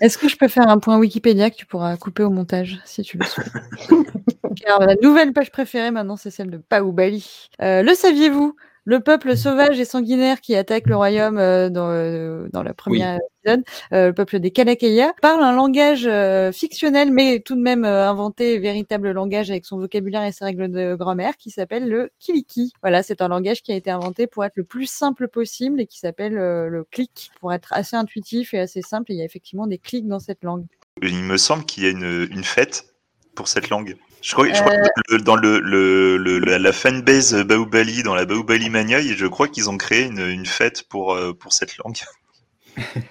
Est-ce 0.00 0.18
que 0.18 0.28
je 0.28 0.36
peux 0.36 0.48
faire 0.48 0.68
un 0.68 0.78
point 0.78 0.98
Wikipédia 0.98 1.50
que 1.50 1.56
tu 1.56 1.66
pourras 1.66 1.96
couper 1.96 2.22
au 2.22 2.30
montage, 2.30 2.80
si 2.84 3.02
tu 3.02 3.18
le 3.18 3.24
souhaites? 3.24 3.52
Car 4.56 4.80
la 4.80 4.96
nouvelle 4.96 5.32
page 5.32 5.50
préférée 5.50 5.90
maintenant, 5.90 6.16
c'est 6.16 6.30
celle 6.30 6.50
de 6.50 6.58
Paoubali. 6.58 7.48
Euh, 7.60 7.82
le 7.82 7.94
saviez-vous? 7.94 8.56
Le 8.84 9.00
peuple 9.00 9.36
sauvage 9.36 9.78
et 9.78 9.84
sanguinaire 9.84 10.40
qui 10.40 10.56
attaque 10.56 10.86
le 10.86 10.96
royaume 10.96 11.38
euh, 11.38 11.70
dans, 11.70 11.90
euh, 11.90 12.48
dans 12.52 12.62
la 12.62 12.74
première 12.74 13.14
oui. 13.14 13.26
épisode, 13.44 13.64
euh, 13.92 14.06
le 14.08 14.14
peuple 14.14 14.40
des 14.40 14.50
Kalakeya, 14.50 15.12
parle 15.22 15.42
un 15.42 15.54
langage 15.54 16.06
euh, 16.06 16.50
fictionnel, 16.52 17.12
mais 17.12 17.40
tout 17.40 17.54
de 17.54 17.60
même 17.60 17.84
euh, 17.84 18.08
inventé, 18.08 18.58
véritable 18.58 19.12
langage 19.12 19.50
avec 19.50 19.64
son 19.64 19.78
vocabulaire 19.78 20.24
et 20.24 20.32
ses 20.32 20.44
règles 20.44 20.70
de 20.70 20.94
grammaire, 20.94 21.36
qui 21.36 21.50
s'appelle 21.50 21.88
le 21.88 22.10
Kiliki. 22.18 22.72
Voilà, 22.82 23.02
c'est 23.02 23.22
un 23.22 23.28
langage 23.28 23.62
qui 23.62 23.72
a 23.72 23.76
été 23.76 23.90
inventé 23.90 24.26
pour 24.26 24.44
être 24.44 24.56
le 24.56 24.64
plus 24.64 24.86
simple 24.86 25.28
possible 25.28 25.80
et 25.80 25.86
qui 25.86 25.98
s'appelle 25.98 26.34
le 26.34 26.86
clic, 26.90 27.30
pour 27.40 27.52
être 27.52 27.72
assez 27.72 27.96
intuitif 27.96 28.54
et 28.54 28.58
assez 28.58 28.82
simple. 28.82 29.12
Et 29.12 29.14
il 29.14 29.18
y 29.18 29.22
a 29.22 29.24
effectivement 29.24 29.66
des 29.66 29.78
clics 29.78 30.08
dans 30.08 30.18
cette 30.18 30.42
langue. 30.42 30.64
il 31.02 31.22
me 31.22 31.36
semble 31.36 31.64
qu'il 31.64 31.84
y 31.84 31.86
a 31.86 31.90
une, 31.90 32.28
une 32.30 32.44
fête 32.44 32.86
pour 33.34 33.48
cette 33.48 33.70
langue. 33.70 33.96
Je 34.22 34.32
crois, 34.32 34.46
je 34.48 34.60
crois 34.60 34.72
que 34.72 35.00
le- 35.10 35.18
dans 35.18 35.36
le, 35.36 35.58
le, 35.60 36.16
le- 36.16 36.38
la, 36.38 36.72
fanbase 36.72 37.34
Baobali, 37.44 38.02
dans 38.02 38.14
la 38.14 38.24
Baobali 38.24 38.70
Mania, 38.70 39.02
je 39.02 39.26
crois 39.26 39.48
qu'ils 39.48 39.68
ont 39.68 39.76
créé 39.76 40.04
une, 40.06 40.20
une 40.20 40.46
fête 40.46 40.84
pour, 40.88 41.14
euh, 41.14 41.32
pour 41.34 41.52
cette 41.52 41.76
langue. 41.78 41.98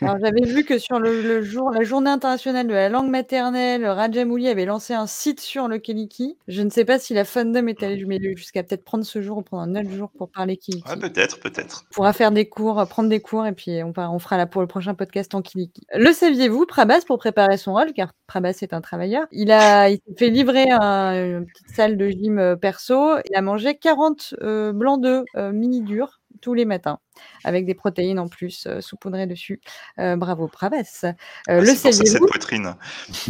Alors, 0.01 0.17
j'avais 0.19 0.41
vu 0.45 0.63
que 0.63 0.77
sur 0.79 0.99
le, 0.99 1.21
le 1.21 1.41
jour, 1.43 1.71
la 1.71 1.83
journée 1.83 2.09
internationale 2.09 2.67
de 2.67 2.73
la 2.73 2.89
langue 2.89 3.09
maternelle, 3.09 3.85
Rajamouli 3.85 4.47
avait 4.47 4.65
lancé 4.65 4.93
un 4.93 5.07
site 5.07 5.39
sur 5.39 5.67
le 5.67 5.77
Kiliki. 5.77 6.37
Je 6.47 6.61
ne 6.61 6.69
sais 6.69 6.85
pas 6.85 6.99
si 6.99 7.13
la 7.13 7.25
fandom 7.25 7.67
est 7.67 7.83
allée 7.83 8.03
jusqu'à 8.35 8.63
peut-être 8.63 8.83
prendre 8.83 9.05
ce 9.05 9.21
jour 9.21 9.37
ou 9.37 9.41
prendre 9.41 9.63
un 9.63 9.79
autre 9.81 9.91
jour 9.91 10.09
pour 10.17 10.29
parler 10.29 10.57
Kiliki. 10.57 10.83
Ouais, 10.89 10.97
peut-être, 10.97 11.39
peut-être. 11.39 11.85
On 11.91 11.95
pourra 11.95 12.13
faire 12.13 12.31
des 12.31 12.47
cours, 12.47 12.79
euh, 12.79 12.85
prendre 12.85 13.09
des 13.09 13.19
cours 13.19 13.45
et 13.45 13.53
puis 13.53 13.81
on, 13.83 14.19
fera 14.19 14.37
là 14.37 14.45
pour 14.45 14.61
le 14.61 14.67
prochain 14.67 14.93
podcast 14.93 15.33
en 15.35 15.41
Kiliki. 15.41 15.83
Le 15.93 16.11
saviez-vous, 16.11 16.65
Prabas, 16.65 17.01
pour 17.05 17.17
préparer 17.17 17.57
son 17.57 17.73
rôle, 17.73 17.93
car 17.93 18.11
Prabas 18.27 18.57
est 18.61 18.73
un 18.73 18.81
travailleur, 18.81 19.25
il 19.31 19.51
a 19.51 19.89
il 19.89 19.97
s'est 19.97 20.15
fait 20.17 20.29
livrer 20.29 20.65
un- 20.71 21.39
une 21.39 21.45
petite 21.45 21.69
salle 21.75 21.97
de 21.97 22.09
gym 22.09 22.39
euh, 22.39 22.55
perso. 22.55 23.17
Il 23.29 23.35
a 23.35 23.41
mangé 23.41 23.75
40 23.75 24.35
euh, 24.41 24.71
blancs 24.73 25.01
d'œufs 25.01 25.25
euh, 25.37 25.51
mini 25.51 25.81
durs 25.81 26.20
tous 26.41 26.53
les 26.53 26.65
matins, 26.65 26.99
avec 27.43 27.65
des 27.65 27.73
protéines 27.75 28.19
en 28.19 28.27
plus 28.27 28.65
euh, 28.67 28.81
saupoudrées 28.81 29.27
dessus. 29.27 29.61
Euh, 29.99 30.15
bravo, 30.15 30.47
Prabas. 30.47 31.01
Euh, 31.05 31.13
Ah, 31.47 31.59
le 31.61 31.65
c'est 31.67 31.75
cette 31.75 31.93
saviez-vous? 31.93 32.27
poitrine. 32.27 32.75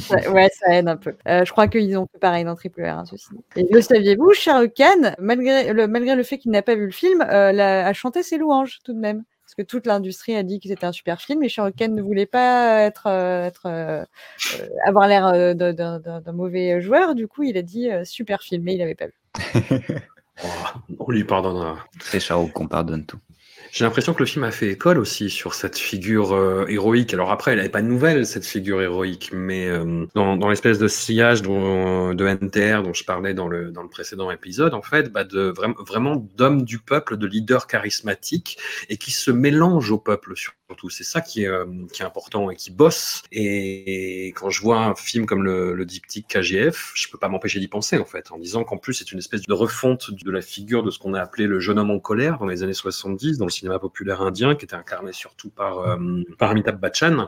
Ouais, 0.10 0.28
ouais, 0.30 0.50
ça 0.58 0.74
aide 0.76 0.88
un 0.88 0.98
peu. 0.98 1.16
Euh, 1.28 1.46
je 1.46 1.52
crois 1.52 1.68
qu'ils 1.68 1.98
ont 1.98 2.08
fait 2.12 2.20
pareil 2.20 2.44
dans 2.46 2.56
Triple 2.56 2.84
R, 2.84 2.98
hein, 3.00 3.06
ceci. 3.06 3.30
Et 3.56 3.68
le 3.70 3.82
saviez-vous, 3.82 4.34
Shah 4.34 4.60
Rukh 4.60 4.74
Khan, 4.76 5.14
malgré 5.20 5.74
le, 5.74 5.88
malgré 5.88 6.16
le 6.16 6.24
fait 6.24 6.38
qu'il 6.38 6.52
n'a 6.52 6.62
pas 6.62 6.76
vu 6.76 6.86
le 6.86 6.92
film, 6.92 7.22
a 7.22 7.94
chanté 7.94 8.24
ses 8.24 8.38
louanges 8.38 8.80
tout 8.84 8.94
de 8.94 9.00
même? 9.00 9.24
Parce 9.44 9.68
que 9.68 9.70
toute 9.70 9.86
l'industrie 9.86 10.34
a 10.38 10.44
dit 10.44 10.62
que 10.62 10.70
c'était 10.70 10.86
un 10.86 10.94
super 10.94 11.20
film, 11.20 11.44
et 11.44 11.48
Rukh 11.58 11.76
Khan 11.78 11.90
ne 11.90 12.02
voulait 12.02 12.26
pas 12.26 12.80
être, 12.84 13.08
être, 13.08 13.66
euh, 13.66 14.06
avoir 14.86 15.08
l'air 15.10 15.56
d'un 15.56 16.32
mauvais 16.32 16.80
joueur. 16.80 17.16
Du 17.16 17.28
coup, 17.28 17.44
il 17.44 17.58
a 17.58 17.62
dit 17.62 17.92
euh, 17.92 18.06
super 18.06 18.42
film, 18.44 18.64
mais 18.64 18.76
il 18.76 18.78
n'avait 18.78 18.96
pas 18.96 19.08
vu. 19.08 19.14
On 21.00 21.12
lui 21.12 21.24
pardonnera. 21.24 21.78
C'est 22.00 22.20
Charo 22.20 22.48
qu'on 22.48 22.68
pardonne 22.68 23.06
tout. 23.06 23.20
J'ai 23.72 23.86
l'impression 23.86 24.14
que 24.14 24.20
le 24.20 24.26
film 24.26 24.44
a 24.44 24.52
fait 24.52 24.68
école 24.68 24.98
aussi 24.98 25.30
sur 25.30 25.54
cette 25.54 25.78
figure 25.78 26.34
euh, 26.34 26.66
héroïque. 26.68 27.14
Alors 27.14 27.32
après, 27.32 27.52
elle 27.52 27.58
n'avait 27.58 27.70
pas 27.70 27.82
de 27.82 27.88
nouvelle, 27.88 28.26
cette 28.26 28.46
figure 28.46 28.82
héroïque, 28.82 29.30
mais 29.32 29.66
euh, 29.66 30.06
dans, 30.14 30.36
dans 30.36 30.50
l'espèce 30.50 30.78
de 30.78 30.90
sillage 30.90 31.42
dont, 31.42 32.14
de 32.14 32.28
NTR 32.28 32.84
dont 32.84 32.94
je 32.94 33.06
parlais 33.06 33.34
dans 33.34 33.48
le, 33.48 33.72
dans 33.72 33.82
le 33.82 33.88
précédent 33.88 34.30
épisode, 34.30 34.74
en 34.74 34.82
fait, 34.82 35.10
bah 35.10 35.24
de, 35.24 35.54
vraiment 35.56 35.76
vraiment 35.88 36.16
d'homme 36.36 36.64
du 36.64 36.80
peuple, 36.80 37.16
de 37.16 37.26
leader 37.28 37.66
charismatique, 37.66 38.58
et 38.90 38.98
qui 38.98 39.12
se 39.12 39.32
mélange 39.32 39.90
au 39.90 39.98
peuple 39.98 40.34
C'est 40.90 41.04
ça 41.04 41.22
qui 41.22 41.44
est, 41.44 41.48
euh, 41.48 41.66
qui 41.94 42.02
est 42.02 42.06
important 42.06 42.50
et 42.50 42.56
qui 42.56 42.72
bosse. 42.72 43.24
Et 43.32 44.28
quand 44.36 44.50
je 44.50 44.62
vois 44.62 44.80
un 44.80 44.96
film 44.96 45.26
comme 45.26 45.44
le, 45.44 45.74
le 45.74 45.86
diptyque 45.86 46.28
KGF, 46.28 46.92
je 46.96 47.08
peux 47.10 47.18
pas 47.18 47.30
m'empêcher 47.30 47.60
d'y 47.60 47.68
penser, 47.68 47.98
en 47.98 48.06
fait, 48.06 48.32
en 48.32 48.38
disant 48.38 48.64
qu'en 48.64 48.78
plus, 48.78 48.94
c'est 48.94 49.12
une 49.12 49.20
espèce 49.20 49.44
de 49.44 49.54
refonte 49.54 50.12
de 50.12 50.32
la 50.32 50.42
figure 50.42 50.84
de 50.84 50.92
ce 50.92 51.00
qu'on 51.00 51.14
a 51.14 51.22
appelé 51.22 51.48
le 51.48 51.60
jeune 51.60 51.80
homme 51.80 51.92
en 51.92 52.00
colère 52.00 52.38
dans 52.38 52.46
les 52.46 52.64
années 52.64 52.74
70, 52.74 53.38
dans 53.38 53.46
le 53.46 53.52
cinéma 53.52 53.80
populaire 53.80 54.22
indien, 54.22 54.56
qui 54.56 54.66
était 54.66 54.76
incarné 54.76 55.14
surtout 55.14 55.50
par, 55.50 55.80
euh, 55.80 55.98
Amitabh 56.40 56.80
Bachchan. 56.80 57.28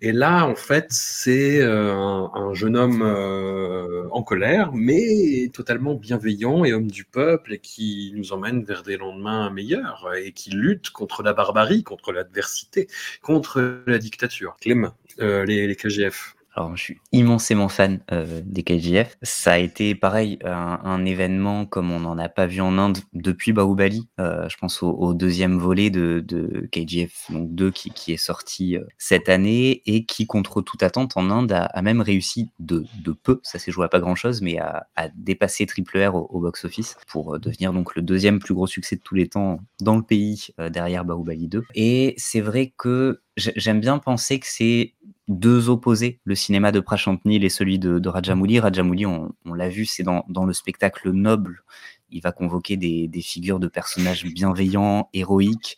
Et 0.00 0.12
là, 0.12 0.46
en 0.46 0.54
fait, 0.54 0.86
c'est 0.90 1.60
euh, 1.60 1.92
un, 1.94 2.30
un 2.34 2.54
jeune 2.54 2.76
homme 2.76 3.02
euh, 3.02 4.08
en 4.10 4.22
colère, 4.22 4.72
mais 4.72 5.50
totalement 5.52 5.94
bienveillant 5.94 6.64
et 6.64 6.72
homme 6.72 6.90
du 6.90 7.04
peuple, 7.04 7.54
et 7.54 7.58
qui 7.58 8.12
nous 8.16 8.32
emmène 8.32 8.64
vers 8.64 8.82
des 8.82 8.96
lendemains 8.96 9.50
meilleurs, 9.50 10.08
et 10.16 10.32
qui 10.32 10.50
lutte 10.50 10.90
contre 10.90 11.22
la 11.22 11.32
barbarie, 11.32 11.82
contre 11.82 12.12
l'adversité, 12.12 12.81
contre 13.22 13.82
la 13.86 13.98
dictature. 13.98 14.56
Clem, 14.60 14.92
euh, 15.20 15.44
les, 15.44 15.66
les 15.66 15.76
KGF. 15.76 16.34
Alors, 16.54 16.76
je 16.76 16.82
suis 16.82 16.98
immensément 17.12 17.68
fan 17.68 18.00
euh, 18.12 18.42
des 18.44 18.62
KGF. 18.62 19.16
Ça 19.22 19.52
a 19.52 19.58
été 19.58 19.94
pareil, 19.94 20.38
un, 20.44 21.04
événement 21.04 21.64
comme 21.66 21.90
on 21.90 22.00
n'en 22.00 22.18
a 22.18 22.28
pas 22.28 22.46
vu 22.46 22.60
en 22.60 22.76
Inde 22.78 22.98
depuis 23.14 23.52
Bahubali. 23.52 24.08
Euh, 24.20 24.48
je 24.48 24.56
pense 24.58 24.82
au, 24.82 25.14
deuxième 25.14 25.58
volet 25.58 25.90
de, 25.90 26.22
de 26.26 26.68
KGF, 26.70 27.30
donc 27.30 27.54
2, 27.54 27.70
qui, 27.70 27.90
qui 27.90 28.12
est 28.12 28.18
sorti 28.18 28.76
euh, 28.76 28.84
cette 28.98 29.28
année 29.28 29.82
et 29.86 30.04
qui, 30.04 30.26
contre 30.26 30.60
toute 30.60 30.82
attente 30.82 31.16
en 31.16 31.30
Inde, 31.30 31.52
a, 31.52 31.82
même 31.82 32.00
réussi 32.02 32.50
de, 32.60 32.84
peu, 33.22 33.40
ça 33.42 33.58
s'est 33.58 33.72
joué 33.72 33.86
à 33.86 33.88
pas 33.88 34.00
grand 34.00 34.14
chose, 34.14 34.42
mais 34.42 34.58
à, 34.58 34.86
dépasser 35.16 35.66
Triple 35.66 36.04
R 36.04 36.14
au, 36.14 36.28
au 36.30 36.40
box-office 36.40 36.96
pour 37.08 37.34
euh, 37.34 37.38
devenir 37.38 37.72
donc 37.72 37.96
le 37.96 38.02
deuxième 38.02 38.38
plus 38.38 38.54
gros 38.54 38.66
succès 38.66 38.96
de 38.96 39.00
tous 39.00 39.14
les 39.14 39.28
temps 39.28 39.60
dans 39.80 39.96
le 39.96 40.02
pays 40.02 40.48
derrière 40.70 41.04
Bahubali 41.04 41.48
2. 41.48 41.64
Et 41.74 42.14
c'est 42.18 42.40
vrai 42.40 42.72
que 42.76 43.22
j'ai- 43.36 43.52
j'aime 43.56 43.80
bien 43.80 43.98
penser 43.98 44.38
que 44.38 44.46
c'est 44.46 44.94
deux 45.32 45.68
opposés, 45.68 46.20
le 46.24 46.34
cinéma 46.34 46.72
de 46.72 46.80
Prashant 46.80 47.18
Nil 47.24 47.44
et 47.44 47.48
celui 47.48 47.78
de, 47.78 48.08
Rajamouli. 48.08 48.60
Rajamouli, 48.60 49.06
on, 49.06 49.32
l'a 49.54 49.68
vu, 49.68 49.86
c'est 49.86 50.02
dans, 50.02 50.24
le 50.44 50.52
spectacle 50.52 51.10
noble. 51.10 51.64
Il 52.10 52.20
va 52.20 52.32
convoquer 52.32 52.76
des, 52.76 53.22
figures 53.22 53.58
de 53.58 53.68
personnages 53.68 54.24
bienveillants, 54.24 55.08
héroïques, 55.12 55.76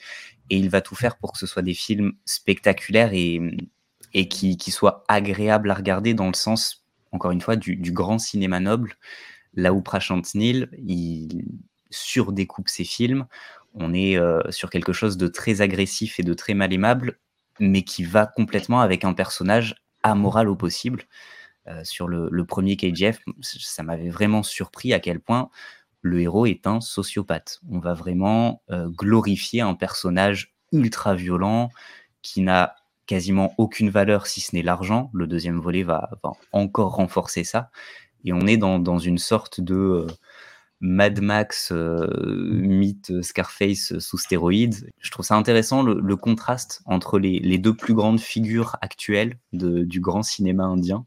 et 0.51 0.59
il 0.59 0.68
va 0.68 0.81
tout 0.81 0.94
faire 0.94 1.16
pour 1.16 1.32
que 1.32 1.39
ce 1.39 1.47
soit 1.47 1.62
des 1.62 1.74
films 1.74 2.12
spectaculaires 2.24 3.12
et, 3.12 3.40
qui, 4.28 4.70
soient 4.70 5.05
agréables 5.09 5.70
à 5.70 5.74
regarder 5.74 6.14
dans 6.14 6.28
le 6.28 6.35
sens, 6.35 6.85
encore 7.12 7.31
une 7.31 7.40
fois, 7.40 7.56
du, 7.56 7.93
grand 7.93 8.18
cinéma 8.18 8.60
noble. 8.60 8.94
Là 9.55 9.72
où 9.72 9.81
Prashant 9.81 10.22
Nil, 10.35 10.68
il 10.85 11.44
surdécoupe 11.90 12.68
ses 12.68 12.85
films. 12.85 13.26
On 13.74 13.94
est 13.94 14.16
euh, 14.16 14.40
sur 14.51 14.70
quelque 14.70 14.93
chose 14.93 15.16
de 15.16 15.28
très 15.28 15.60
agressif 15.60 16.18
et 16.20 16.22
de 16.22 16.35
très 16.35 16.55
mal 16.55 16.72
aimable, 16.72 17.18
mais 17.60 17.82
qui 17.82 18.05
va 18.05 18.26
complètement 18.26 18.81
avec 18.81 19.05
un 19.05 19.12
personnage 19.12 19.74
amoral 20.02 20.48
au 20.48 20.56
possible. 20.56 21.05
Euh, 21.66 21.82
sur 21.82 22.09
le, 22.09 22.28
le 22.31 22.44
premier 22.44 22.76
KGF, 22.76 23.20
ça 23.40 23.82
m'avait 23.82 24.10
vraiment 24.10 24.43
surpris 24.43 24.93
à 24.93 25.01
quel 25.01 25.18
point 25.18 25.48
le 26.02 26.20
héros 26.20 26.44
est 26.44 26.66
un 26.66 26.82
sociopathe. 26.82 27.60
On 27.70 27.78
va 27.78 27.94
vraiment 27.94 28.62
euh, 28.70 28.89
glorifier 28.90 29.62
un 29.62 29.74
personnage 29.74 30.55
ultra 30.72 31.14
violent 31.14 31.70
qui 32.20 32.43
n'a 32.43 32.76
quasiment 33.06 33.55
aucune 33.56 33.89
valeur 33.89 34.26
si 34.26 34.43
ce 34.43 34.55
n'est 34.55 34.62
l'argent. 34.62 35.10
Le 35.14 35.26
deuxième 35.26 35.59
volet 35.59 35.82
va, 35.82 36.10
va 36.22 36.32
encore 36.52 36.97
renforcer 36.97 37.43
ça. 37.43 37.70
Et 38.24 38.35
on 38.35 38.47
est 38.47 38.59
dans, 38.59 38.78
dans 38.78 38.98
une 38.98 39.18
sorte 39.18 39.60
de 39.62 39.74
euh, 39.74 40.06
Mad 40.86 41.23
Max, 41.23 41.70
euh, 41.73 42.06
mythe 42.51 43.23
Scarface 43.23 43.98
sous 44.01 44.19
stéroïdes. 44.19 44.90
Je 45.01 45.11
trouve 45.11 45.24
ça 45.24 45.35
intéressant 45.35 45.82
le, 45.82 46.16
contraste 46.16 46.82
entre 46.85 47.19
les, 47.19 47.56
deux 47.56 47.74
plus 47.74 47.94
grandes 47.94 48.20
figures 48.20 48.77
actuelles 48.82 49.39
du 49.52 50.01
grand 50.01 50.23
cinéma 50.23 50.65
indien. 50.65 51.06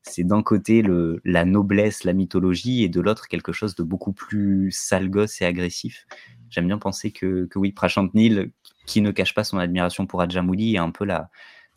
C'est 0.00 0.24
d'un 0.24 0.42
côté 0.42 0.82
la 1.24 1.44
noblesse, 1.44 2.04
la 2.04 2.14
mythologie, 2.14 2.84
et 2.84 2.88
de 2.88 3.02
l'autre 3.02 3.28
quelque 3.28 3.52
chose 3.52 3.74
de 3.74 3.82
beaucoup 3.82 4.14
plus 4.14 4.70
sale 4.70 5.10
gosse 5.10 5.42
et 5.42 5.44
agressif. 5.44 6.06
J'aime 6.48 6.66
bien 6.66 6.78
penser 6.78 7.10
que, 7.10 7.44
que 7.44 7.58
oui, 7.58 7.72
Prashant 7.72 8.08
Nil, 8.14 8.50
qui 8.86 9.02
ne 9.02 9.10
cache 9.10 9.34
pas 9.34 9.44
son 9.44 9.58
admiration 9.58 10.06
pour 10.06 10.20
Rajamouli, 10.20 10.76
est 10.76 10.78
un 10.78 10.90
peu 10.90 11.04
la, 11.04 11.28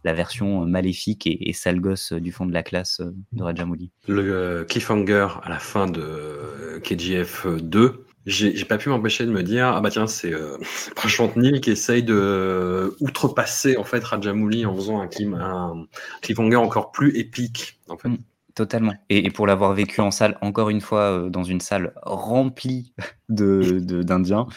la 0.03 0.13
version 0.13 0.65
maléfique 0.65 1.27
et, 1.27 1.49
et 1.49 1.53
sale 1.53 1.79
gosse 1.79 2.13
du 2.13 2.31
fond 2.31 2.45
de 2.45 2.53
la 2.53 2.63
classe 2.63 3.01
de 3.31 3.43
Rajamouli. 3.43 3.91
Le 4.07 4.65
cliffhanger 4.67 5.27
à 5.43 5.49
la 5.49 5.59
fin 5.59 5.87
de 5.87 6.79
KGF 6.83 7.47
2, 7.47 8.05
j'ai 8.25 8.65
pas 8.65 8.77
pu 8.77 8.89
m'empêcher 8.89 9.25
de 9.25 9.31
me 9.31 9.43
dire 9.43 9.67
ah 9.67 9.81
bah 9.81 9.89
tiens 9.89 10.07
c'est 10.07 10.33
euh, 10.33 10.57
Prashant 10.95 11.31
Nil 11.35 11.59
qui 11.61 11.71
essaye 11.71 12.03
de 12.03 12.13
euh, 12.13 12.91
outrepasser 12.99 13.77
en 13.77 13.83
fait 13.83 14.03
Rajamouli 14.03 14.65
en 14.65 14.75
faisant 14.75 15.01
un, 15.01 15.07
clim, 15.07 15.33
un 15.33 15.87
cliffhanger 16.21 16.57
encore 16.57 16.91
plus 16.91 17.17
épique 17.17 17.79
en 17.89 17.97
fait. 17.97 18.09
Mm. 18.09 18.17
Totalement. 18.53 18.93
Et, 19.09 19.25
et 19.25 19.29
pour 19.29 19.47
l'avoir 19.47 19.73
vécu 19.73 20.01
en 20.01 20.11
salle, 20.11 20.37
encore 20.41 20.69
une 20.69 20.81
fois, 20.81 21.11
euh, 21.11 21.29
dans 21.29 21.43
une 21.43 21.61
salle 21.61 21.93
remplie 22.03 22.93
d'Indiens, 23.29 23.79
de, 23.79 24.03
d'Indiens, 24.03 24.47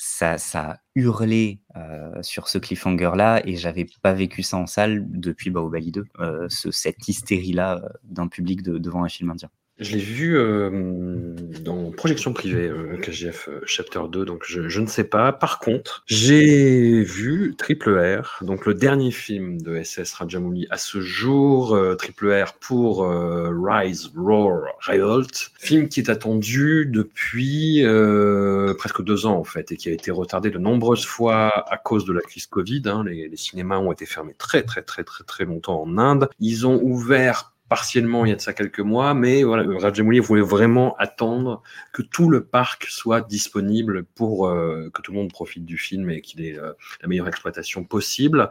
ça, 0.00 0.38
ça 0.38 0.70
a 0.70 0.76
hurlé 0.94 1.60
euh, 1.76 2.22
sur 2.22 2.48
ce 2.48 2.56
cliffhanger-là 2.56 3.46
et 3.46 3.56
j'avais 3.56 3.86
pas 4.02 4.14
vécu 4.14 4.42
ça 4.42 4.56
en 4.56 4.66
salle 4.66 5.04
depuis 5.10 5.50
Bahubali 5.50 5.92
2, 5.92 6.04
euh, 6.20 6.48
ce, 6.48 6.70
cette 6.70 7.06
hystérie-là 7.06 7.82
d'un 8.04 8.26
public 8.26 8.62
de, 8.62 8.78
devant 8.78 9.04
un 9.04 9.10
film 9.10 9.30
indien. 9.30 9.50
Je 9.80 9.92
l'ai 9.92 10.02
vu 10.02 10.36
euh, 10.36 11.34
dans 11.62 11.90
projection 11.90 12.34
privée, 12.34 12.68
euh, 12.68 12.98
KGF 12.98 13.48
Chapter 13.64 14.00
2, 14.10 14.26
donc 14.26 14.44
je, 14.46 14.68
je, 14.68 14.80
ne 14.80 14.86
sais 14.86 15.04
pas. 15.04 15.32
Par 15.32 15.58
contre, 15.58 16.02
j'ai 16.06 17.02
vu 17.02 17.54
Triple 17.56 17.98
R, 17.98 18.38
donc 18.42 18.66
le 18.66 18.74
dernier 18.74 19.10
film 19.10 19.60
de 19.60 19.82
SS 19.82 20.12
Rajamouli 20.12 20.66
à 20.70 20.76
ce 20.76 21.00
jour, 21.00 21.74
euh, 21.74 21.94
Triple 21.94 22.30
R 22.30 22.52
pour 22.60 23.04
euh, 23.04 23.50
Rise, 23.54 24.10
Roar, 24.16 24.62
Revolt, 24.86 25.50
film 25.58 25.88
qui 25.88 26.00
est 26.00 26.10
attendu 26.10 26.86
depuis 26.86 27.84
euh, 27.84 28.74
presque 28.74 29.02
deux 29.02 29.26
ans 29.26 29.36
en 29.36 29.44
fait 29.44 29.72
et 29.72 29.76
qui 29.76 29.88
a 29.88 29.92
été 29.92 30.10
retardé 30.10 30.50
de 30.50 30.58
nombreuses 30.58 31.06
fois 31.06 31.70
à 31.70 31.78
cause 31.78 32.04
de 32.04 32.12
la 32.12 32.20
crise 32.20 32.46
Covid. 32.46 32.82
Hein. 32.86 33.04
Les, 33.04 33.28
les 33.28 33.36
cinémas 33.36 33.78
ont 33.78 33.92
été 33.92 34.04
fermés 34.04 34.34
très 34.36 34.62
très 34.62 34.82
très 34.82 35.04
très 35.04 35.24
très 35.24 35.44
longtemps 35.44 35.82
en 35.82 35.98
Inde. 35.98 36.28
Ils 36.38 36.66
ont 36.66 36.80
ouvert 36.82 37.54
partiellement 37.70 38.24
il 38.24 38.30
y 38.30 38.32
a 38.32 38.34
de 38.34 38.40
ça 38.40 38.52
quelques 38.52 38.80
mois, 38.80 39.14
mais 39.14 39.44
voilà, 39.44 39.64
Rajamouli 39.78 40.18
voulait 40.18 40.42
vraiment 40.42 40.96
attendre 40.96 41.62
que 41.92 42.02
tout 42.02 42.28
le 42.28 42.44
parc 42.44 42.86
soit 42.86 43.20
disponible 43.20 44.04
pour 44.04 44.48
euh, 44.48 44.90
que 44.92 45.00
tout 45.00 45.12
le 45.12 45.18
monde 45.18 45.30
profite 45.30 45.64
du 45.64 45.78
film 45.78 46.10
et 46.10 46.20
qu'il 46.20 46.44
ait 46.44 46.58
euh, 46.58 46.72
la 47.00 47.06
meilleure 47.06 47.28
exploitation 47.28 47.84
possible. 47.84 48.50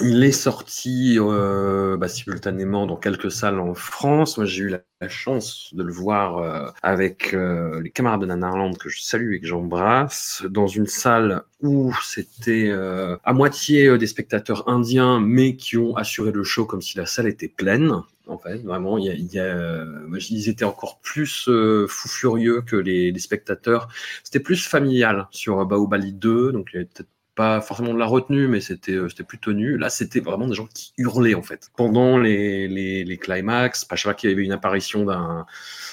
Il 0.00 0.22
est 0.22 0.30
sorti 0.30 1.16
euh, 1.18 1.96
bah, 1.96 2.06
simultanément 2.06 2.86
dans 2.86 2.96
quelques 2.96 3.32
salles 3.32 3.58
en 3.58 3.74
France. 3.74 4.38
Moi, 4.38 4.46
j'ai 4.46 4.62
eu 4.62 4.68
la, 4.68 4.78
la 5.00 5.08
chance 5.08 5.70
de 5.72 5.82
le 5.82 5.92
voir 5.92 6.38
euh, 6.38 6.70
avec 6.82 7.32
euh, 7.32 7.80
les 7.80 7.90
camarades 7.90 8.20
de 8.20 8.26
Nanarland 8.26 8.76
que 8.76 8.90
je 8.90 9.00
salue 9.00 9.32
et 9.34 9.40
que 9.40 9.46
j'embrasse 9.46 10.44
dans 10.50 10.66
une 10.66 10.86
salle 10.86 11.42
où 11.62 11.94
c'était 12.04 12.68
euh, 12.68 13.16
à 13.24 13.32
moitié 13.32 13.86
euh, 13.86 13.96
des 13.96 14.06
spectateurs 14.06 14.68
indiens, 14.68 15.18
mais 15.20 15.56
qui 15.56 15.78
ont 15.78 15.96
assuré 15.96 16.32
le 16.32 16.44
show 16.44 16.66
comme 16.66 16.82
si 16.82 16.98
la 16.98 17.06
salle 17.06 17.28
était 17.28 17.48
pleine. 17.48 17.92
En 18.26 18.38
fait, 18.38 18.58
vraiment, 18.58 18.98
y 18.98 19.08
a, 19.08 19.14
y 19.14 19.38
a, 19.38 19.44
euh, 19.44 20.18
ils 20.30 20.48
étaient 20.48 20.64
encore 20.64 21.00
plus 21.00 21.48
euh, 21.48 21.86
fous 21.88 22.08
furieux 22.08 22.60
que 22.60 22.76
les, 22.76 23.10
les 23.10 23.18
spectateurs. 23.18 23.88
C'était 24.22 24.38
plus 24.38 24.64
familial 24.66 25.26
sur 25.30 25.64
Baobali 25.64 26.12
2, 26.12 26.52
donc 26.52 26.68
il 26.72 26.76
y 26.76 26.78
avait 26.78 26.88
peut-être 26.94 27.08
pas 27.40 27.62
forcément 27.62 27.94
de 27.94 27.98
la 27.98 28.04
retenue, 28.04 28.48
mais 28.48 28.60
c'était 28.60 28.92
euh, 28.92 29.08
c'était 29.08 29.24
plus 29.24 29.38
tenu. 29.38 29.78
Là, 29.78 29.88
c'était 29.88 30.20
vraiment 30.20 30.46
des 30.46 30.52
gens 30.54 30.66
qui 30.66 30.92
hurlaient 30.98 31.34
en 31.34 31.42
fait. 31.42 31.70
Pendant 31.74 32.18
les, 32.18 32.68
les, 32.68 33.02
les 33.02 33.16
climax, 33.16 33.86
pas 33.86 33.96
chaque 33.96 34.02
fois 34.02 34.14
qu'il 34.14 34.28
y 34.28 34.32
avait 34.34 34.44
une 34.44 34.52
apparition 34.52 35.04
d'un 35.06 35.46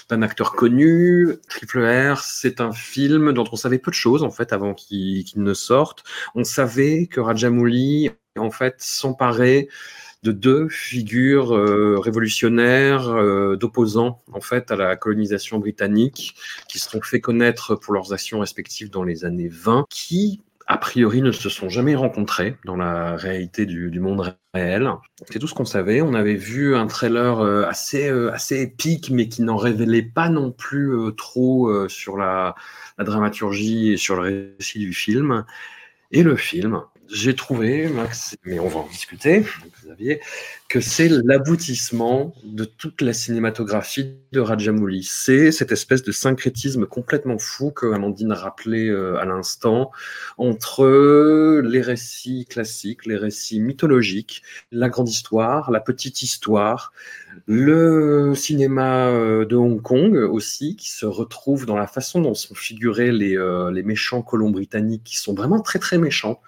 d'un 0.09 0.21
acteur 0.23 0.51
connu. 0.51 1.29
Triple 1.47 1.85
R, 1.85 2.19
c'est 2.19 2.59
un 2.59 2.73
film 2.73 3.31
dont 3.31 3.45
on 3.49 3.55
savait 3.55 3.79
peu 3.79 3.91
de 3.91 3.95
choses 3.95 4.23
en 4.23 4.29
fait 4.29 4.51
avant 4.51 4.73
qu'il 4.73 5.23
qu'il 5.23 5.41
ne 5.41 5.53
sorte. 5.53 6.03
On 6.35 6.43
savait 6.43 7.07
que 7.07 7.21
Rajamouli 7.21 8.09
en 8.37 8.51
fait 8.51 8.75
s'emparait 8.79 9.69
de 10.23 10.33
deux 10.33 10.67
figures 10.67 11.55
euh, 11.55 11.97
révolutionnaires 11.97 13.07
euh, 13.07 13.55
d'opposants 13.55 14.21
en 14.33 14.41
fait 14.41 14.69
à 14.69 14.75
la 14.75 14.97
colonisation 14.97 15.59
britannique 15.59 16.35
qui 16.67 16.79
se 16.79 16.89
sont 16.89 17.01
fait 17.01 17.21
connaître 17.21 17.75
pour 17.75 17.93
leurs 17.93 18.11
actions 18.11 18.39
respectives 18.39 18.89
dans 18.89 19.03
les 19.03 19.23
années 19.23 19.47
20 19.47 19.85
qui 19.89 20.41
a 20.67 20.77
priori 20.77 21.21
ne 21.21 21.31
se 21.31 21.49
sont 21.49 21.69
jamais 21.69 21.95
rencontrés 21.95 22.57
dans 22.65 22.75
la 22.75 23.15
réalité 23.15 23.65
du, 23.65 23.99
monde 24.01 24.35
réel. 24.53 24.91
C'est 25.31 25.39
tout 25.39 25.47
ce 25.47 25.53
qu'on 25.53 25.65
savait. 25.65 26.01
On 26.01 26.13
avait 26.13 26.35
vu 26.35 26.75
un 26.75 26.87
trailer 26.87 27.39
euh, 27.39 27.65
assez, 27.65 28.09
euh, 28.09 28.33
assez 28.33 28.61
épique, 28.61 29.09
mais 29.09 29.29
qui 29.29 29.43
n'en 29.43 29.55
révélait 29.55 30.01
pas 30.01 30.27
non 30.27 30.51
plus 30.51 30.93
euh, 30.93 31.11
trop 31.11 31.87
sur 31.87 32.17
la, 32.17 32.53
la 32.97 33.05
dramaturgie 33.05 33.93
et 33.93 33.97
sur 33.97 34.21
le 34.21 34.55
récit 34.59 34.79
du 34.79 34.93
film. 34.93 35.45
Et 36.11 36.21
le 36.21 36.35
film, 36.35 36.81
j'ai 37.11 37.35
trouvé, 37.35 37.87
Max, 37.87 38.35
mais 38.43 38.59
on 38.59 38.67
va 38.67 38.79
en 38.79 38.87
discuter, 38.87 39.43
Xavier, 39.83 40.19
que 40.67 40.81
c'est 40.81 41.09
l'aboutissement 41.09 42.33
de 42.43 42.65
toute 42.65 43.01
la 43.01 43.13
cinématographie 43.13 44.15
de 44.31 44.39
Rajamouli. 44.39 45.03
C'est 45.03 45.51
cette 45.51 45.71
espèce 45.71 46.03
de 46.03 46.11
syncrétisme 46.11 46.85
complètement 46.85 47.37
fou 47.37 47.71
que 47.71 47.93
Amandine 47.93 48.33
rappelait 48.33 48.89
euh, 48.89 49.17
à 49.17 49.25
l'instant 49.25 49.91
entre 50.37 51.61
les 51.63 51.81
récits 51.81 52.45
classiques, 52.49 53.05
les 53.05 53.17
récits 53.17 53.59
mythologiques, 53.59 54.43
la 54.71 54.89
grande 54.89 55.09
histoire, 55.09 55.71
la 55.71 55.79
petite 55.79 56.21
histoire, 56.21 56.91
le 57.45 58.33
cinéma 58.35 59.07
euh, 59.07 59.45
de 59.45 59.55
Hong 59.55 59.81
Kong 59.81 60.15
aussi, 60.15 60.75
qui 60.75 60.89
se 60.89 61.05
retrouve 61.05 61.65
dans 61.65 61.77
la 61.77 61.87
façon 61.87 62.21
dont 62.21 62.33
sont 62.33 62.55
figurés 62.55 63.11
les, 63.11 63.37
euh, 63.37 63.71
les 63.71 63.83
méchants 63.83 64.21
colons 64.21 64.49
britanniques, 64.49 65.03
qui 65.03 65.17
sont 65.17 65.33
vraiment 65.33 65.61
très 65.61 65.79
très 65.79 65.97
méchants 65.97 66.41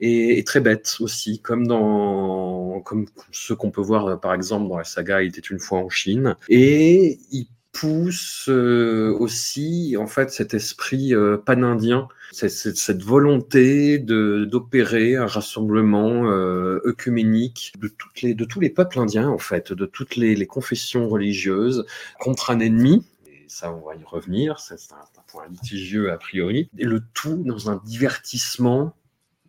et, 0.00 0.38
et 0.38 0.44
très 0.44 0.60
bêtes 0.60 0.96
aussi, 1.00 1.40
comme 1.40 1.66
dans 1.66 2.80
comme 2.80 3.06
ceux 3.30 3.54
qu'on 3.54 3.70
peut 3.70 3.80
voir 3.82 4.20
par 4.20 4.34
exemple 4.34 4.68
dans 4.68 4.78
la 4.78 4.84
saga 4.84 5.22
Il 5.22 5.28
était 5.28 5.40
une 5.40 5.60
fois 5.60 5.78
en 5.78 5.88
Chine. 5.88 6.36
Et 6.48 7.18
il 7.30 7.46
pousse 7.72 8.46
euh, 8.48 9.16
aussi 9.18 9.96
en 9.98 10.06
fait 10.06 10.30
cet 10.30 10.54
esprit 10.54 11.14
euh, 11.14 11.36
panindien, 11.36 12.08
cette, 12.32 12.50
cette, 12.50 12.76
cette 12.76 13.02
volonté 13.02 13.98
de 13.98 14.44
d'opérer 14.44 15.16
un 15.16 15.26
rassemblement 15.26 16.28
euh, 16.30 16.80
œcuménique 16.84 17.72
de 17.78 17.88
toutes 17.88 18.22
les 18.22 18.34
de 18.34 18.44
tous 18.44 18.60
les 18.60 18.70
peuples 18.70 18.98
indiens 18.98 19.28
en 19.28 19.38
fait, 19.38 19.72
de 19.72 19.86
toutes 19.86 20.16
les, 20.16 20.34
les 20.34 20.46
confessions 20.46 21.08
religieuses 21.08 21.84
contre 22.18 22.50
un 22.50 22.60
ennemi. 22.60 23.04
Et 23.26 23.44
ça, 23.46 23.72
on 23.72 23.86
va 23.86 23.94
y 23.94 24.04
revenir. 24.04 24.58
C'est 24.58 24.74
un, 24.92 24.96
un 24.96 25.22
point 25.28 25.46
litigieux 25.48 26.10
a 26.10 26.16
priori. 26.16 26.70
Et 26.78 26.84
le 26.84 27.00
tout 27.14 27.42
dans 27.44 27.70
un 27.70 27.80
divertissement 27.84 28.94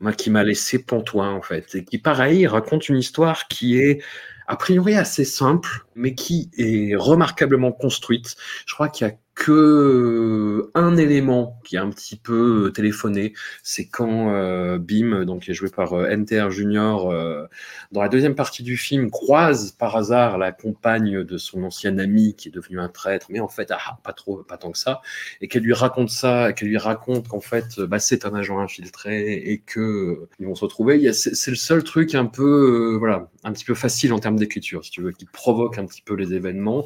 moi, 0.01 0.13
qui 0.13 0.29
m'a 0.29 0.43
laissé 0.43 0.79
pantois 0.79 1.29
en 1.29 1.41
fait, 1.41 1.75
et 1.75 1.85
qui 1.85 1.97
pareil 1.97 2.47
raconte 2.47 2.89
une 2.89 2.97
histoire 2.97 3.47
qui 3.47 3.79
est 3.79 4.03
a 4.47 4.55
priori 4.57 4.95
assez 4.95 5.23
simple, 5.23 5.85
mais 5.95 6.13
qui 6.13 6.49
est 6.57 6.95
remarquablement 6.95 7.71
construite. 7.71 8.35
Je 8.65 8.73
crois 8.73 8.89
qu'il 8.89 9.07
y 9.07 9.09
a 9.09 9.13
que 9.35 10.69
un 10.75 10.97
élément 10.97 11.59
qui 11.63 11.75
est 11.75 11.79
un 11.79 11.89
petit 11.89 12.15
peu 12.17 12.71
téléphoné, 12.75 13.33
c'est 13.63 13.87
quand 13.87 14.33
euh, 14.33 14.77
Bim, 14.77 15.25
donc 15.25 15.43
qui 15.43 15.51
est 15.51 15.53
joué 15.53 15.69
par 15.69 15.93
euh, 15.93 16.13
Enter 16.13 16.47
Junior, 16.49 17.09
euh, 17.09 17.45
dans 17.91 18.01
la 18.01 18.09
deuxième 18.09 18.35
partie 18.35 18.63
du 18.63 18.77
film, 18.77 19.09
croise 19.09 19.71
par 19.71 19.95
hasard 19.95 20.37
la 20.37 20.51
compagne 20.51 21.23
de 21.23 21.37
son 21.37 21.63
ancien 21.63 21.97
ami 21.97 22.35
qui 22.35 22.49
est 22.49 22.51
devenu 22.51 22.79
un 22.79 22.89
traître, 22.89 23.27
mais 23.29 23.39
en 23.39 23.47
fait, 23.47 23.71
ah, 23.71 23.97
pas 24.03 24.13
trop, 24.13 24.43
pas 24.43 24.57
tant 24.57 24.71
que 24.71 24.77
ça, 24.77 25.01
et 25.41 25.47
qu'elle 25.47 25.63
lui 25.63 25.73
raconte 25.73 26.09
ça, 26.09 26.53
qu'elle 26.53 26.69
lui 26.69 26.77
raconte 26.77 27.27
qu'en 27.27 27.41
fait, 27.41 27.79
bah, 27.79 27.99
c'est 27.99 28.25
un 28.25 28.33
agent 28.33 28.59
infiltré 28.59 29.33
et 29.33 29.59
que 29.59 29.79
euh, 29.79 30.29
ils 30.39 30.45
vont 30.45 30.55
se 30.55 30.65
retrouver. 30.65 31.11
C'est 31.13 31.51
le 31.51 31.57
seul 31.57 31.83
truc 31.83 32.15
un 32.15 32.25
peu, 32.25 32.93
euh, 32.93 32.97
voilà, 32.97 33.29
un 33.43 33.51
petit 33.53 33.65
peu 33.65 33.75
facile 33.75 34.13
en 34.13 34.19
termes 34.19 34.37
d'écriture, 34.37 34.83
si 34.85 34.91
tu 34.91 35.01
veux, 35.01 35.11
qui 35.11 35.25
provoque 35.25 35.77
un 35.77 35.85
petit 35.85 36.01
peu 36.01 36.15
les 36.15 36.33
événements. 36.33 36.85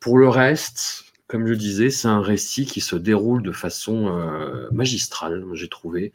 Pour 0.00 0.18
le 0.18 0.28
reste, 0.28 1.04
comme 1.26 1.46
je 1.46 1.54
disais, 1.54 1.90
c'est 1.90 2.08
un 2.08 2.20
récit 2.20 2.66
qui 2.66 2.80
se 2.80 2.96
déroule 2.96 3.42
de 3.42 3.52
façon 3.52 4.08
euh, 4.08 4.68
magistrale, 4.72 5.44
j'ai 5.54 5.68
trouvé, 5.68 6.12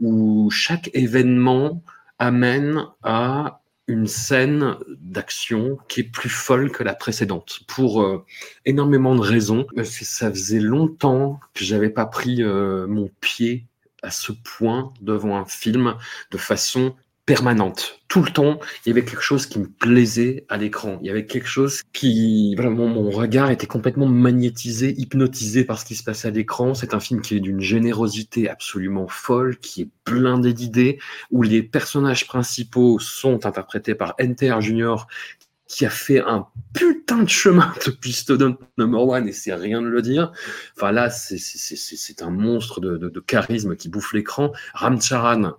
où 0.00 0.50
chaque 0.50 0.90
événement 0.94 1.82
amène 2.18 2.86
à 3.02 3.62
une 3.88 4.06
scène 4.06 4.76
d'action 5.00 5.78
qui 5.88 6.00
est 6.00 6.04
plus 6.04 6.30
folle 6.30 6.70
que 6.70 6.84
la 6.84 6.94
précédente, 6.94 7.60
pour 7.66 8.02
euh, 8.02 8.24
énormément 8.64 9.16
de 9.16 9.20
raisons. 9.20 9.66
Parce 9.74 9.98
que 9.98 10.04
ça 10.04 10.30
faisait 10.30 10.60
longtemps 10.60 11.40
que 11.54 11.64
j'avais 11.64 11.90
pas 11.90 12.06
pris 12.06 12.42
euh, 12.42 12.86
mon 12.86 13.10
pied 13.20 13.66
à 14.02 14.10
ce 14.10 14.32
point 14.32 14.92
devant 15.00 15.36
un 15.36 15.44
film 15.44 15.94
de 16.30 16.38
façon 16.38 16.94
permanente. 17.32 17.98
Tout 18.08 18.22
le 18.22 18.30
temps, 18.30 18.60
il 18.84 18.90
y 18.90 18.92
avait 18.92 19.06
quelque 19.06 19.22
chose 19.22 19.46
qui 19.46 19.58
me 19.58 19.66
plaisait 19.66 20.44
à 20.50 20.58
l'écran. 20.58 20.98
Il 21.00 21.06
y 21.06 21.10
avait 21.10 21.24
quelque 21.24 21.48
chose 21.48 21.80
qui, 21.94 22.54
vraiment, 22.56 22.86
mon 22.86 23.10
regard 23.10 23.50
était 23.50 23.66
complètement 23.66 24.04
magnétisé, 24.06 24.94
hypnotisé 24.98 25.64
par 25.64 25.78
ce 25.78 25.86
qui 25.86 25.94
se 25.94 26.04
passait 26.04 26.28
à 26.28 26.30
l'écran. 26.30 26.74
C'est 26.74 26.92
un 26.92 27.00
film 27.00 27.22
qui 27.22 27.34
est 27.34 27.40
d'une 27.40 27.62
générosité 27.62 28.50
absolument 28.50 29.08
folle, 29.08 29.56
qui 29.56 29.80
est 29.80 29.88
blindé 30.04 30.52
d'idées, 30.52 30.98
où 31.30 31.42
les 31.42 31.62
personnages 31.62 32.26
principaux 32.26 32.98
sont 32.98 33.46
interprétés 33.46 33.94
par 33.94 34.14
Enter 34.20 34.54
Junior, 34.60 35.06
qui 35.66 35.86
a 35.86 35.90
fait 35.90 36.20
un 36.20 36.48
putain 36.74 37.22
de 37.22 37.30
chemin 37.30 37.72
depuis 37.86 38.12
Student 38.12 38.58
Number 38.76 39.08
One, 39.08 39.26
et 39.26 39.32
c'est 39.32 39.54
rien 39.54 39.80
de 39.80 39.88
le 39.88 40.02
dire. 40.02 40.32
Enfin 40.76 40.92
là, 40.92 41.08
c'est 41.08 42.20
un 42.22 42.30
monstre 42.30 42.82
de, 42.82 42.98
de, 42.98 43.20
charisme 43.20 43.74
qui 43.74 43.88
bouffe 43.88 44.12
l'écran. 44.12 44.52
Ramcharan, 44.74 45.54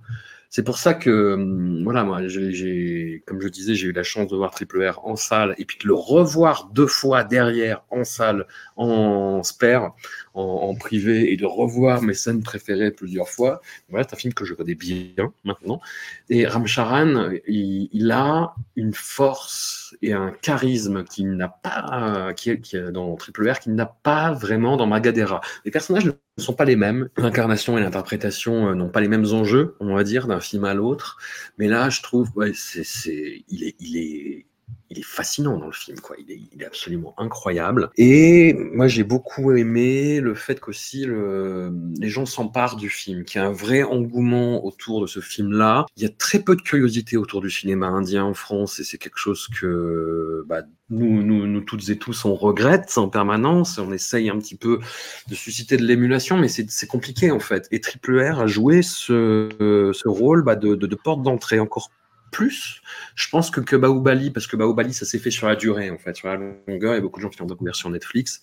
c'est 0.56 0.62
pour 0.62 0.78
ça 0.78 0.94
que, 0.94 1.34
hum, 1.34 1.84
voilà, 1.84 2.04
moi, 2.04 2.28
j'ai, 2.28 3.24
comme 3.26 3.42
je 3.42 3.48
disais, 3.48 3.74
j'ai 3.74 3.88
eu 3.88 3.92
la 3.92 4.04
chance 4.04 4.28
de 4.28 4.36
voir 4.36 4.52
Triple 4.52 4.88
R 4.88 5.04
en 5.04 5.16
salle 5.16 5.56
et 5.58 5.66
puis 5.66 5.80
de 5.82 5.88
le 5.88 5.96
revoir 5.96 6.70
deux 6.72 6.86
fois 6.86 7.24
derrière 7.24 7.84
en 7.90 8.04
salle, 8.04 8.46
en 8.76 9.42
spare, 9.42 9.96
en, 10.36 10.44
en 10.44 10.76
privé 10.76 11.34
et 11.34 11.38
de 11.38 11.46
revoir 11.46 12.04
mes 12.04 12.14
scènes 12.14 12.44
préférées 12.44 12.92
plusieurs 12.92 13.30
fois. 13.30 13.62
Voilà, 13.90 14.06
c'est 14.08 14.14
un 14.14 14.20
film 14.20 14.36
que 14.36 14.46
je 14.46 14.54
connais 14.54 14.76
bien 14.76 15.34
maintenant. 15.44 15.82
Et 16.30 16.46
Ramcharan, 16.46 17.32
il, 17.48 17.90
il 17.92 18.12
a 18.12 18.54
une 18.76 18.94
force 18.94 19.96
et 20.04 20.14
un 20.14 20.32
charisme 20.44 21.04
qui 21.04 21.24
n'a 21.26 21.48
pas, 21.48 22.32
qui 22.36 22.62
qui 22.62 22.78
dans 22.92 23.16
Triple 23.16 23.50
R, 23.50 23.60
qui 23.60 23.72
n'a 23.72 23.88
pas 23.88 24.34
vraiment 24.34 24.78
dans 24.78 24.86
Magadera. 24.86 25.42
Les 25.66 25.72
personnages 25.72 26.12
sont 26.42 26.54
pas 26.54 26.66
les 26.66 26.76
mêmes. 26.76 27.10
L'incarnation 27.18 27.78
et 27.78 27.82
l'interprétation 27.82 28.70
euh, 28.70 28.74
n'ont 28.76 28.90
pas 28.90 29.02
les 29.02 29.08
mêmes 29.08 29.26
enjeux, 29.26 29.76
on 29.80 29.94
va 29.94 30.04
dire, 30.04 30.28
d'un 30.28 30.40
film 30.40 30.66
à 30.66 30.74
l'autre. 30.74 31.18
Mais 31.58 31.68
là, 31.68 31.90
je 31.90 32.02
trouve, 32.02 32.30
ouais, 32.36 32.52
c'est, 32.56 33.44
il 33.48 33.64
est, 33.64 33.76
il 33.80 33.98
est, 33.98 34.46
il 34.90 35.00
est 35.00 35.06
fascinant 35.06 35.58
dans 35.58 35.66
le 35.66 35.74
film, 35.74 36.00
quoi. 36.00 36.16
Il 36.20 36.32
est, 36.32 36.66
absolument 36.66 37.14
incroyable. 37.18 37.90
Et 37.98 38.54
moi, 38.54 38.88
j'ai 38.88 39.04
beaucoup 39.04 39.52
aimé 39.52 40.20
le 40.20 40.34
fait 40.36 40.60
qu'aussi 40.60 41.06
le, 41.06 41.74
les 42.00 42.10
gens 42.10 42.26
s'emparent 42.26 42.76
du 42.76 42.90
film, 42.90 43.24
qu'il 43.24 43.42
y 43.42 43.44
a 43.44 43.48
un 43.48 43.52
vrai 43.52 43.84
engouement 43.84 44.64
autour 44.66 45.02
de 45.02 45.08
ce 45.08 45.20
film-là. 45.20 45.86
Il 45.98 46.04
y 46.04 46.06
a 46.06 46.10
très 46.10 46.40
peu 46.40 46.56
de 46.56 46.62
curiosité 46.62 47.18
autour 47.18 47.42
du 47.42 47.50
cinéma 47.50 47.88
indien 47.88 48.24
en 48.24 48.34
France, 48.34 48.80
et 48.80 48.84
c'est 48.84 48.98
quelque 48.98 49.18
chose 49.18 49.48
que 49.48 50.46
bah, 50.48 50.62
nous, 50.90 51.62
toutes 51.62 51.90
et 51.90 51.98
tous, 51.98 52.26
on 52.26 52.36
regrette 52.36 52.98
en 52.98 53.10
permanence. 53.10 53.78
On 53.80 53.92
essaye 53.92 54.30
un 54.30 54.38
petit 54.38 54.56
peu 54.56 54.80
de 55.28 55.36
susciter 55.36 55.78
de 55.78 55.84
l'émulation, 55.84 56.38
mais 56.38 56.48
c'est 56.48 56.88
compliqué 56.88 57.32
en 57.32 57.40
fait. 57.40 57.68
Et 57.72 57.82
Triple 57.82 58.20
R 58.22 58.40
a 58.40 58.48
joué 58.48 58.82
ce, 58.82 59.92
rôle 60.08 60.44
bah, 60.44 60.56
de, 60.56 60.76
de, 60.76 60.96
porte 60.96 61.24
d'entrée 61.24 61.60
encore 61.60 61.90
plus, 62.34 62.82
je 63.16 63.30
pense 63.30 63.50
que, 63.50 63.62
que 63.62 63.78
Baoubali, 63.78 64.32
parce 64.32 64.48
que 64.48 64.58
Baoubali, 64.58 64.94
ça 64.94 65.06
s'est 65.06 65.20
fait 65.20 65.32
sur 65.32 65.48
la 65.48 65.56
durée, 65.56 65.90
en 65.90 65.98
fait, 65.98 66.16
sur 66.18 66.28
la 66.28 66.38
longueur, 66.68 66.96
et 66.96 67.02
beaucoup 67.02 67.20
de 67.20 67.24
gens 67.24 67.30
qui 67.30 67.40
l'ont 67.40 67.46
découvert 67.46 67.76
sur 67.76 67.90
Netflix. 67.90 68.42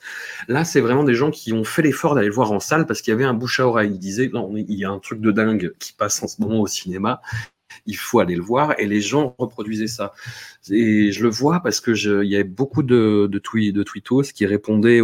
Là, 0.49 0.65
c'est 0.65 0.81
vraiment 0.81 1.05
des 1.05 1.15
gens 1.15 1.31
qui 1.31 1.53
ont 1.53 1.65
fait 1.65 1.83
l'effort 1.83 2.15
d'aller 2.15 2.29
le 2.29 2.33
voir 2.33 2.53
en 2.53 2.61
salle 2.61 2.87
parce 2.87 3.03
qu'il 3.03 3.11
y 3.11 3.15
avait 3.15 3.25
un 3.25 3.35
bouche 3.35 3.61
à 3.61 3.67
oreille. 3.67 3.91
Ils 3.93 3.99
disaient, 3.99 4.31
non, 4.33 4.51
il 4.57 4.73
y 4.75 4.85
a 4.87 4.91
un 4.91 4.99
truc 4.99 5.21
de 5.21 5.33
dingue 5.33 5.75
qui 5.79 5.93
passe 5.93 6.23
en 6.23 6.29
ce 6.29 6.41
moment 6.41 6.61
au 6.61 6.67
cinéma 6.67 7.21
il 7.86 7.97
faut 7.97 8.20
aller 8.20 8.36
le 8.36 8.43
voir 8.43 8.74
et 8.78 8.86
les 8.86 9.01
gens 9.01 9.35
reproduisaient 9.39 9.86
ça. 9.86 10.12
Et 10.70 11.12
je 11.12 11.23
le 11.23 11.31
vois 11.31 11.61
parce 11.61 11.81
que 11.81 11.93
il 12.23 12.31
y 12.31 12.35
avait 12.35 12.44
beaucoup 12.44 12.82
de, 12.82 13.28
de, 13.31 13.39
tweets, 13.39 13.74
de 13.74 13.82
tweetos 13.82 14.32
qui 14.35 14.47
répondaient 14.47 15.01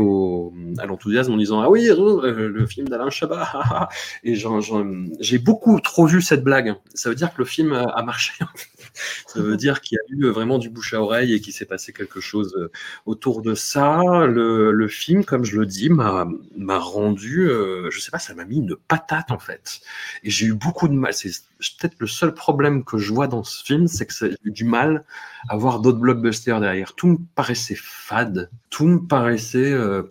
à 0.78 0.86
l'enthousiasme 0.86 1.32
en 1.32 1.36
disant 1.36 1.60
ah 1.60 1.70
oui 1.70 1.88
euh, 1.88 2.48
le 2.48 2.66
film 2.66 2.88
d'Alain 2.88 3.10
Chabat 3.10 3.88
et 4.24 4.34
j'ai 5.20 5.38
beaucoup 5.38 5.80
trop 5.80 6.06
vu 6.06 6.20
cette 6.22 6.44
blague. 6.44 6.74
Ça 6.94 7.08
veut 7.08 7.14
dire 7.14 7.32
que 7.32 7.38
le 7.38 7.44
film 7.44 7.72
a 7.72 8.02
marché. 8.02 8.32
Ça 9.26 9.40
veut 9.40 9.56
dire 9.56 9.80
qu'il 9.80 9.96
y 9.96 9.98
a 9.98 10.16
eu 10.16 10.30
vraiment 10.30 10.58
du 10.58 10.70
bouche 10.70 10.94
à 10.94 11.02
oreille 11.02 11.34
et 11.34 11.40
qu'il 11.40 11.52
s'est 11.52 11.66
passé 11.66 11.92
quelque 11.92 12.20
chose 12.20 12.54
euh, 12.58 12.70
autour 13.04 13.42
de 13.42 13.54
ça. 13.54 14.00
Le, 14.26 14.72
le 14.72 14.88
film, 14.88 15.24
comme 15.24 15.44
je 15.44 15.58
le 15.58 15.66
dis, 15.66 15.90
m'a 15.90 16.78
rendu, 16.78 17.48
euh, 17.48 17.90
je 17.90 18.00
sais 18.00 18.10
pas, 18.10 18.18
ça 18.18 18.34
m'a 18.34 18.44
mis 18.44 18.56
une 18.56 18.76
patate 18.88 19.30
en 19.30 19.38
fait. 19.38 19.80
Et 20.22 20.30
j'ai 20.30 20.46
eu 20.46 20.54
beaucoup 20.54 20.88
de 20.88 20.94
mal. 20.94 21.12
C'est 21.12 21.30
peut-être 21.78 21.96
le 21.98 22.06
seul 22.06 22.34
problème 22.34 22.65
que 22.84 22.98
je 22.98 23.12
vois 23.12 23.28
dans 23.28 23.44
ce 23.44 23.64
film, 23.64 23.86
c'est 23.86 24.06
que 24.06 24.12
j'ai 24.12 24.50
du 24.50 24.64
mal 24.64 25.04
à 25.48 25.56
voir 25.56 25.80
d'autres 25.80 25.98
blockbusters 25.98 26.60
derrière. 26.60 26.94
Tout 26.94 27.08
me 27.08 27.18
paraissait 27.34 27.76
fade, 27.76 28.50
tout 28.70 28.86
me 28.86 28.98
paraissait 29.06 29.72
euh, 29.72 30.02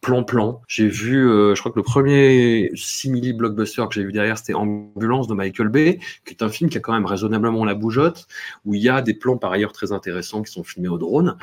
plan-plan. 0.00 0.62
J'ai 0.66 0.88
vu, 0.88 1.28
euh, 1.28 1.54
je 1.54 1.60
crois 1.60 1.72
que 1.72 1.78
le 1.78 1.82
premier 1.84 2.70
simili 2.74 3.32
blockbuster 3.32 3.84
que 3.88 3.94
j'ai 3.94 4.04
vu 4.04 4.12
derrière, 4.12 4.38
c'était 4.38 4.54
Ambulance 4.54 5.28
de 5.28 5.34
Michael 5.34 5.68
Bay, 5.68 5.98
qui 6.24 6.34
est 6.34 6.42
un 6.42 6.48
film 6.48 6.70
qui 6.70 6.78
a 6.78 6.80
quand 6.80 6.92
même 6.92 7.06
raisonnablement 7.06 7.64
la 7.64 7.74
bougeotte, 7.74 8.26
où 8.64 8.74
il 8.74 8.82
y 8.82 8.88
a 8.88 9.02
des 9.02 9.14
plans 9.14 9.36
par 9.36 9.52
ailleurs 9.52 9.72
très 9.72 9.92
intéressants 9.92 10.42
qui 10.42 10.52
sont 10.52 10.64
filmés 10.64 10.88
au 10.88 10.98
drone. 10.98 11.36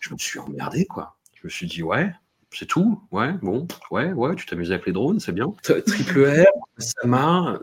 Je 0.00 0.12
me 0.12 0.18
suis 0.18 0.38
emmerdé, 0.38 0.86
quoi. 0.86 1.16
Je 1.34 1.46
me 1.46 1.50
suis 1.50 1.66
dit, 1.66 1.82
ouais, 1.82 2.12
c'est 2.54 2.66
tout? 2.66 3.00
Ouais, 3.10 3.32
bon, 3.42 3.66
ouais, 3.90 4.12
ouais, 4.12 4.34
tu 4.36 4.46
t'amuses 4.46 4.70
avec 4.70 4.86
les 4.86 4.92
drones, 4.92 5.20
c'est 5.20 5.32
bien. 5.32 5.52
Triple 5.62 6.26
R, 6.26 6.46
ça 6.78 7.06
m'a. 7.06 7.58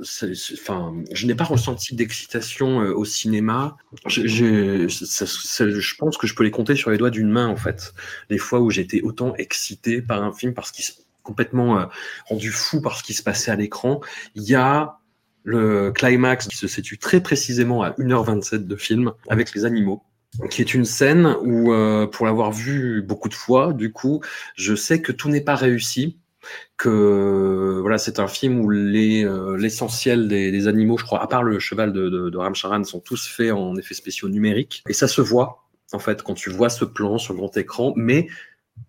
Enfin, 0.54 0.94
je 1.12 1.28
n'ai 1.28 1.36
pas 1.36 1.44
ressenti 1.44 1.96
d'excitation 1.96 2.82
euh, 2.82 2.94
au 2.94 3.06
cinéma. 3.06 3.78
Je, 4.08 4.86
pense 5.98 6.18
que 6.18 6.28
je 6.28 6.36
peux 6.36 6.44
les 6.44 6.52
compter 6.52 6.76
sur 6.76 6.92
les 6.92 6.98
doigts 6.98 7.10
d'une 7.10 7.30
main, 7.30 7.48
en 7.48 7.56
fait. 7.56 7.94
Les 8.30 8.38
fois 8.38 8.60
où 8.60 8.70
j'étais 8.70 9.02
autant 9.02 9.34
excité 9.36 10.02
par 10.02 10.24
un 10.24 10.34
film 10.34 10.54
parce 10.54 10.72
qu'il 10.72 10.86
complètement 11.24 11.80
euh, 11.80 11.86
rendu 12.26 12.50
fou 12.50 12.82
par 12.82 12.98
ce 12.98 13.04
qui 13.04 13.14
se 13.14 13.24
passait 13.24 13.52
à 13.52 13.56
l'écran. 13.56 14.02
Il 14.36 14.44
y 14.44 14.56
a 14.56 14.98
le 15.44 15.92
climax 15.92 16.48
qui 16.48 16.58
se 16.58 16.68
situe 16.68 16.98
très 16.98 17.22
précisément 17.22 17.84
à 17.84 17.92
1h27 17.92 18.66
de 18.66 18.76
film 18.76 19.12
avec 19.30 19.54
les 19.54 19.66
animaux 19.66 20.04
qui 20.49 20.62
est 20.62 20.74
une 20.74 20.86
scène 20.86 21.36
où, 21.41 21.74
euh, 21.74 22.08
pour 22.08 22.26
l'avoir 22.26 22.52
vu 22.52 23.02
beaucoup 23.02 23.30
de 23.30 23.34
fois, 23.34 23.74
du 23.74 23.91
coup, 23.91 24.22
je 24.56 24.76
sais 24.76 25.02
que 25.02 25.12
tout 25.12 25.30
n'est 25.30 25.41
pas 25.41 25.56
réussi, 25.56 26.18
que 26.78 27.80
voilà, 27.82 27.98
c'est 27.98 28.20
un 28.20 28.28
film 28.28 28.60
où 28.62 28.70
les 28.70 29.24
euh, 29.26 29.56
l'essentiel 29.58 30.28
des, 30.28 30.52
des, 30.52 30.68
animaux, 30.68 30.98
je 30.98 31.03
crois, 31.03 31.22
à 31.22 31.28
part 31.28 31.44
le 31.44 31.60
cheval 31.60 31.94
de, 31.94 32.10
de, 32.10 32.30
de 32.30 32.38
Ramcharan, 32.38 32.84
sont 32.84 32.99
tous 32.99 33.28
faits 33.28 33.52
en 33.52 33.76
effets 33.76 33.94
spéciaux 33.94 34.30
numériques, 34.30 34.84
et 34.88 34.94
ça 34.94 35.08
se 35.08 35.22
voit 35.22 35.68
en 35.94 35.99
fait 35.99 36.24
quand 36.24 36.34
tu 36.34 36.49
vois 36.49 36.70
ce 36.70 36.86
plan 36.86 37.18
sur 37.18 37.36
grand 37.36 37.56
écran, 37.58 37.94
mais 37.95 38.28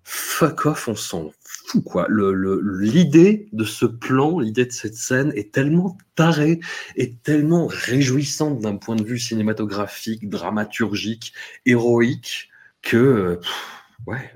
fuck 0.04 0.66
off, 0.66 0.88
on 0.88 0.94
s'en 0.94 1.32
fou 1.72 1.80
quoi. 1.80 2.06
L'idée 2.10 3.48
de 3.52 3.64
ce 3.64 3.86
plan, 3.86 4.38
l'idée 4.38 4.66
de 4.66 4.72
cette 4.72 4.94
scène 4.94 5.32
est 5.34 5.52
tellement 5.52 5.96
tarée 6.14 6.60
et 6.96 7.14
tellement 7.14 7.66
réjouissante 7.66 8.60
d'un 8.60 8.76
point 8.76 8.96
de 8.96 9.04
vue 9.04 9.18
cinématographique, 9.18 10.28
dramaturgique, 10.28 11.32
héroïque 11.64 12.50
que 12.82 13.40
ouais, 14.06 14.34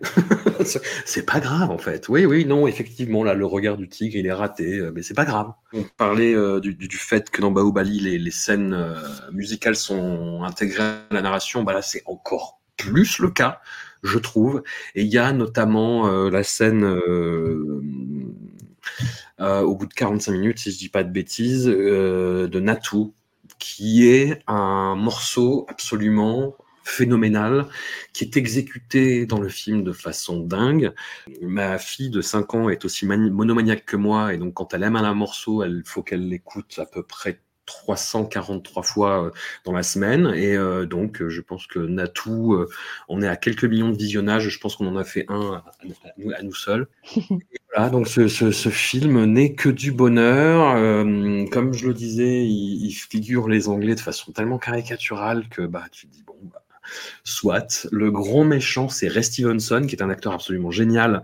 c'est 1.05 1.27
pas 1.27 1.41
grave 1.41 1.71
en 1.71 1.79
fait. 1.79 2.09
Oui, 2.09 2.25
oui, 2.25 2.47
non, 2.47 2.67
effectivement, 2.67 3.23
là, 3.23 3.35
le 3.35 3.45
regard 3.45 3.77
du 3.77 3.89
tigre, 3.89 4.17
il 4.17 4.27
est 4.27 4.33
raté, 4.33 4.79
euh, 4.79 4.93
mais 4.95 5.03
c'est 5.03 5.15
pas 5.15 5.25
grave. 5.27 5.53
On 5.75 5.83
parlait 5.83 6.35
euh, 6.35 6.61
du, 6.61 6.75
du, 6.75 6.97
fait 6.97 7.29
que 7.29 7.43
dans 7.43 7.51
Baobali, 7.51 8.01
les, 8.01 8.19
les 8.19 8.31
scènes 8.31 8.73
euh, 8.73 8.95
musicales 9.33 9.77
sont 9.77 10.43
intégrées 10.43 10.83
à 10.83 11.15
la 11.15 11.23
narration. 11.23 11.65
Bah 11.65 11.75
là, 11.75 11.83
c'est 11.83 12.03
encore 12.07 12.61
plus 12.77 13.19
le 13.19 13.31
cas 13.31 13.61
je 14.03 14.19
trouve. 14.19 14.63
Et 14.95 15.03
il 15.03 15.09
y 15.09 15.19
a 15.19 15.33
notamment 15.33 16.09
euh, 16.09 16.31
la 16.31 16.43
scène 16.43 16.85
euh, 16.85 17.83
euh, 19.41 19.63
au 19.63 19.77
bout 19.77 19.87
de 19.87 19.95
45 19.95 20.33
minutes, 20.33 20.59
si 20.59 20.71
je 20.71 20.79
dis 20.79 20.89
pas 20.89 21.05
de 21.05 21.11
bêtises, 21.11 21.67
de 21.67 22.61
Natou, 22.61 23.15
qui 23.59 24.07
est 24.09 24.43
un 24.47 24.95
morceau 24.97 25.67
absolument 25.69 26.55
phénoménal 26.85 27.67
qui 28.13 28.23
est 28.23 28.37
exécuté 28.37 29.27
dans 29.27 29.41
le 29.41 29.49
film 29.49 29.83
de 29.83 29.93
façon 29.93 30.41
dingue. 30.41 30.93
Ma 31.43 31.79
fille 31.79 32.11
de 32.11 32.21
5 32.21 32.55
ans 32.55 32.69
est 32.69 32.85
aussi 32.85 33.07
monomaniaque 33.07 33.85
que 33.85 33.97
moi 33.97 34.33
et 34.33 34.39
donc 34.39 34.55
quand 34.55 34.73
elle 34.73 34.85
aime 34.85 34.95
un 34.95 35.15
morceau, 35.15 35.65
il 35.65 35.83
faut 35.85 36.05
qu'elle 36.05 36.29
l'écoute 36.29 36.79
à 36.79 36.87
peu 36.87 37.03
près 37.03 37.41
343 37.67 38.83
fois 38.83 39.25
euh, 39.25 39.31
dans 39.65 39.73
la 39.73 39.83
semaine. 39.83 40.33
Et 40.35 40.57
euh, 40.57 40.87
donc, 40.87 41.21
euh, 41.21 41.29
je 41.29 41.41
pense 41.41 41.67
que 41.67 41.79
Natou, 41.79 42.65
on 43.09 43.23
est 43.23 43.29
à 43.29 43.37
quelques 43.37 43.65
millions 43.65 43.91
de 43.91 43.97
visionnages. 43.97 44.49
Je 44.49 44.59
pense 44.59 44.77
qu'on 44.77 44.87
en 44.87 44.97
a 44.97 45.05
fait 45.05 45.27
un 45.29 45.63
à, 45.63 46.43
nous, 46.43 46.55
seuls. 46.55 46.87
voilà, 47.75 47.91
donc 47.91 48.09
ce, 48.09 48.29
ce, 48.29 48.69
film 48.71 49.25
n'est 49.25 49.55
que 49.55 49.69
du 49.69 49.93
bonheur. 49.93 50.75
comme 51.51 51.75
je 51.75 51.87
le 51.87 51.95
disais, 51.95 52.47
il, 52.47 52.87
il, 52.87 52.93
figure 52.93 53.49
les 53.49 53.69
Anglais 53.69 53.95
de 53.95 54.01
façon 54.01 54.33
tellement 54.33 54.59
caricaturale 54.59 55.49
que 55.49 55.63
bah, 55.63 55.85
tu 55.91 56.07
te 56.07 56.13
dis, 56.13 56.23
bon, 56.27 56.37
bah, 56.43 56.63
Soit. 57.25 57.87
Le 57.91 58.11
grand 58.11 58.45
méchant, 58.45 58.89
c'est 58.89 59.09
Ray 59.09 59.25
Stevenson, 59.25 59.85
qui 59.87 59.97
est 59.97 60.03
un 60.03 60.11
acteur 60.11 60.33
absolument 60.33 60.71
génial, 60.71 61.23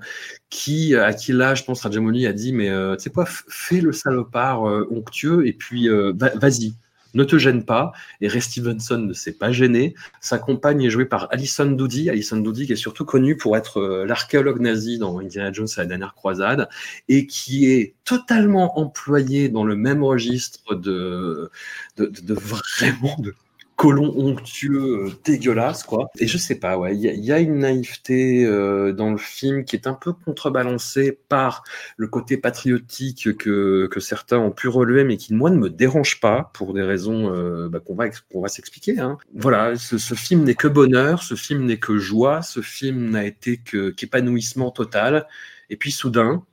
qui, 0.51 0.94
à 0.94 1.12
qui 1.14 1.32
là, 1.32 1.55
je 1.55 1.64
pense, 1.64 1.82
Rajamouli 1.82 2.26
a 2.26 2.32
dit, 2.32 2.52
mais 2.52 2.70
euh, 2.70 2.97
tu 2.97 3.05
sais 3.05 3.10
quoi, 3.10 3.26
fais 3.26 3.80
le 3.80 3.93
salopard 3.93 4.68
euh, 4.68 4.86
onctueux 4.90 5.47
et 5.47 5.52
puis 5.52 5.89
euh, 5.89 6.12
vas-y. 6.16 6.74
Ne 7.14 7.24
te 7.24 7.36
gêne 7.36 7.62
pas. 7.62 7.93
Et 8.22 8.28
Ray 8.28 8.40
Stevenson 8.40 8.97
ne 8.97 9.12
s'est 9.12 9.34
pas 9.34 9.52
gêné. 9.52 9.94
Sa 10.22 10.39
compagne 10.39 10.82
est 10.82 10.89
jouée 10.89 11.05
par 11.05 11.28
Alison 11.30 11.66
Doody. 11.66 12.09
Alison 12.09 12.39
Doody 12.39 12.66
qui 12.66 12.72
est 12.72 12.76
surtout 12.76 13.05
connue 13.05 13.36
pour 13.36 13.55
être 13.55 14.05
l'archéologue 14.06 14.60
nazi 14.60 14.97
dans 14.97 15.18
Indiana 15.18 15.52
Jones 15.52 15.68
à 15.76 15.82
la 15.82 15.86
dernière 15.86 16.14
croisade 16.14 16.70
et 17.10 17.26
qui 17.26 17.70
est 17.70 17.93
totalement 18.05 18.78
employée 18.78 19.51
dans 19.51 19.64
le 19.64 19.76
même 19.76 20.02
registre 20.02 20.74
de, 20.74 21.51
de 21.98 22.34
vraiment 22.34 23.16
de 23.18 23.34
colon 23.76 24.14
onctueux 24.16 25.06
euh, 25.06 25.10
dégueulasse 25.24 25.82
quoi. 25.82 26.10
Et 26.18 26.26
je 26.26 26.38
sais 26.38 26.54
pas 26.56 26.76
ouais 26.78 26.96
il 26.96 27.24
y, 27.24 27.32
a 27.32 27.38
une 27.38 27.58
naïveté 27.58 28.44
euh, 28.44 28.92
dans 28.92 29.10
le 29.10 29.18
film 29.18 29.64
qui 29.64 29.76
est 29.76 29.86
un 29.86 29.94
peu 29.94 30.12
contrebalancée 30.12 31.18
par 31.28 31.64
le 31.96 32.06
côté 32.06 32.36
patriotique 32.36 33.36
que, 33.36 33.88
que 33.90 34.00
certains 34.00 34.38
ont 34.38 34.50
pu 34.50 34.68
relever 34.68 35.04
mais 35.04 35.16
qui 35.16 35.34
moi 35.34 35.50
ne 35.50 35.56
me 35.56 35.70
dérange 35.70 36.20
pas 36.20 36.50
pour 36.54 36.74
des 36.74 36.82
raisons 36.82 37.34
euh, 37.34 37.68
bah, 37.68 37.80
qu'on 37.80 37.94
va 37.94 38.08
qu'on 38.30 38.40
va 38.40 38.48
s'expliquer 38.48 38.98
hein. 39.00 39.18
voilà 39.34 39.76
ce, 39.76 39.98
ce 39.98 40.14
film 40.14 40.44
n'est 40.44 40.54
que 40.54 40.68
bonheur 40.68 41.22
ce 41.22 41.34
film 41.34 41.64
n'est 41.64 41.80
que 41.80 41.98
joie 41.98 42.42
ce 42.42 42.60
film 42.60 43.10
n'a 43.10 43.24
été 43.24 43.56
que 43.58 43.90
qu'épanouissement 43.90 44.70
total. 44.70 45.26
Et 45.70 45.76
puis 45.76 45.92
soudain 45.92 46.44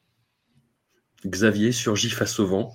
Xavier 1.26 1.72
surgit 1.72 2.10
face 2.10 2.40
au 2.40 2.48
vent 2.48 2.74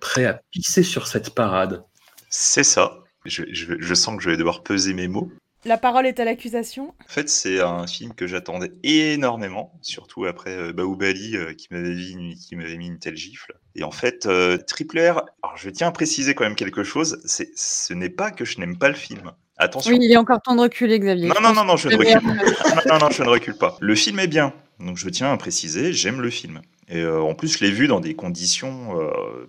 prêt 0.00 0.24
à 0.24 0.40
pisser 0.52 0.84
sur 0.84 1.08
cette 1.08 1.34
parade. 1.34 1.84
C'est 2.30 2.62
ça 2.62 3.02
je, 3.28 3.94
sens 3.94 4.16
que 4.16 4.22
je 4.22 4.30
vais 4.30 4.36
devoir 4.36 4.62
peser 4.62 4.94
mes 4.94 5.08
mots. 5.08 5.30
La 5.64 5.76
parole 5.76 6.06
est 6.06 6.20
à 6.20 6.24
l'accusation. 6.24 6.94
En 7.04 7.08
fait, 7.08 7.28
c'est 7.28 7.60
un 7.60 7.86
film 7.86 8.14
que 8.14 8.28
j'attendais 8.28 8.70
énormément, 8.84 9.72
surtout 9.82 10.24
après 10.24 10.56
euh, 10.56 10.72
Baoubali 10.72 11.36
euh, 11.36 11.52
qui 11.52 11.66
m'avait 11.72 11.94
mis, 11.94 12.36
mis, 12.52 12.86
une 12.86 12.98
telle 12.98 13.16
gifle. 13.16 13.54
Et 13.74 13.82
en 13.82 13.90
fait, 13.90 14.26
euh, 14.26 14.56
Triple 14.56 15.00
R, 15.00 15.22
alors 15.42 15.56
je 15.56 15.68
tiens 15.70 15.88
à 15.88 15.90
préciser 15.90 16.34
quand 16.34 16.44
même 16.44 16.54
quelque 16.54 16.84
chose, 16.84 17.20
ce 17.26 17.92
n'est 17.92 18.08
pas 18.08 18.30
que 18.30 18.44
je 18.44 18.60
n'aime 18.60 18.78
pas 18.78 18.88
le 18.88 18.94
film. 18.94 19.32
Attention. 19.56 19.90
Oui, 19.90 19.98
il 20.00 20.12
est 20.12 20.16
encore 20.16 20.40
temps 20.40 20.54
de 20.54 20.60
reculer, 20.60 21.00
Xavier. 21.00 21.26
Non, 21.28 21.40
non, 21.42 21.52
non, 21.52 21.64
non, 21.64 21.76
je 21.76 21.88
ne 21.88 21.96
recule 21.96 22.20
pas. 22.20 22.88
non, 22.88 22.98
non, 22.98 23.10
je 23.10 23.22
ne 23.24 23.28
recule 23.28 23.58
pas. 23.58 23.76
Le 23.80 23.94
film 23.96 24.20
est 24.20 24.28
bien, 24.28 24.52
donc 24.78 24.96
je 24.96 25.08
tiens 25.08 25.32
à 25.32 25.36
préciser, 25.36 25.92
j'aime 25.92 26.20
le 26.20 26.30
film. 26.30 26.62
Et 26.88 27.04
en 27.04 27.34
plus, 27.34 27.58
je 27.58 27.64
l'ai 27.64 27.72
vu 27.72 27.88
dans 27.88 28.00
des 28.00 28.14
conditions 28.14 28.96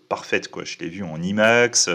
parfaites, 0.09 0.49
quoi. 0.49 0.65
Je 0.65 0.77
l'ai 0.79 0.89
vu 0.89 1.03
en 1.03 1.21
IMAX 1.21 1.87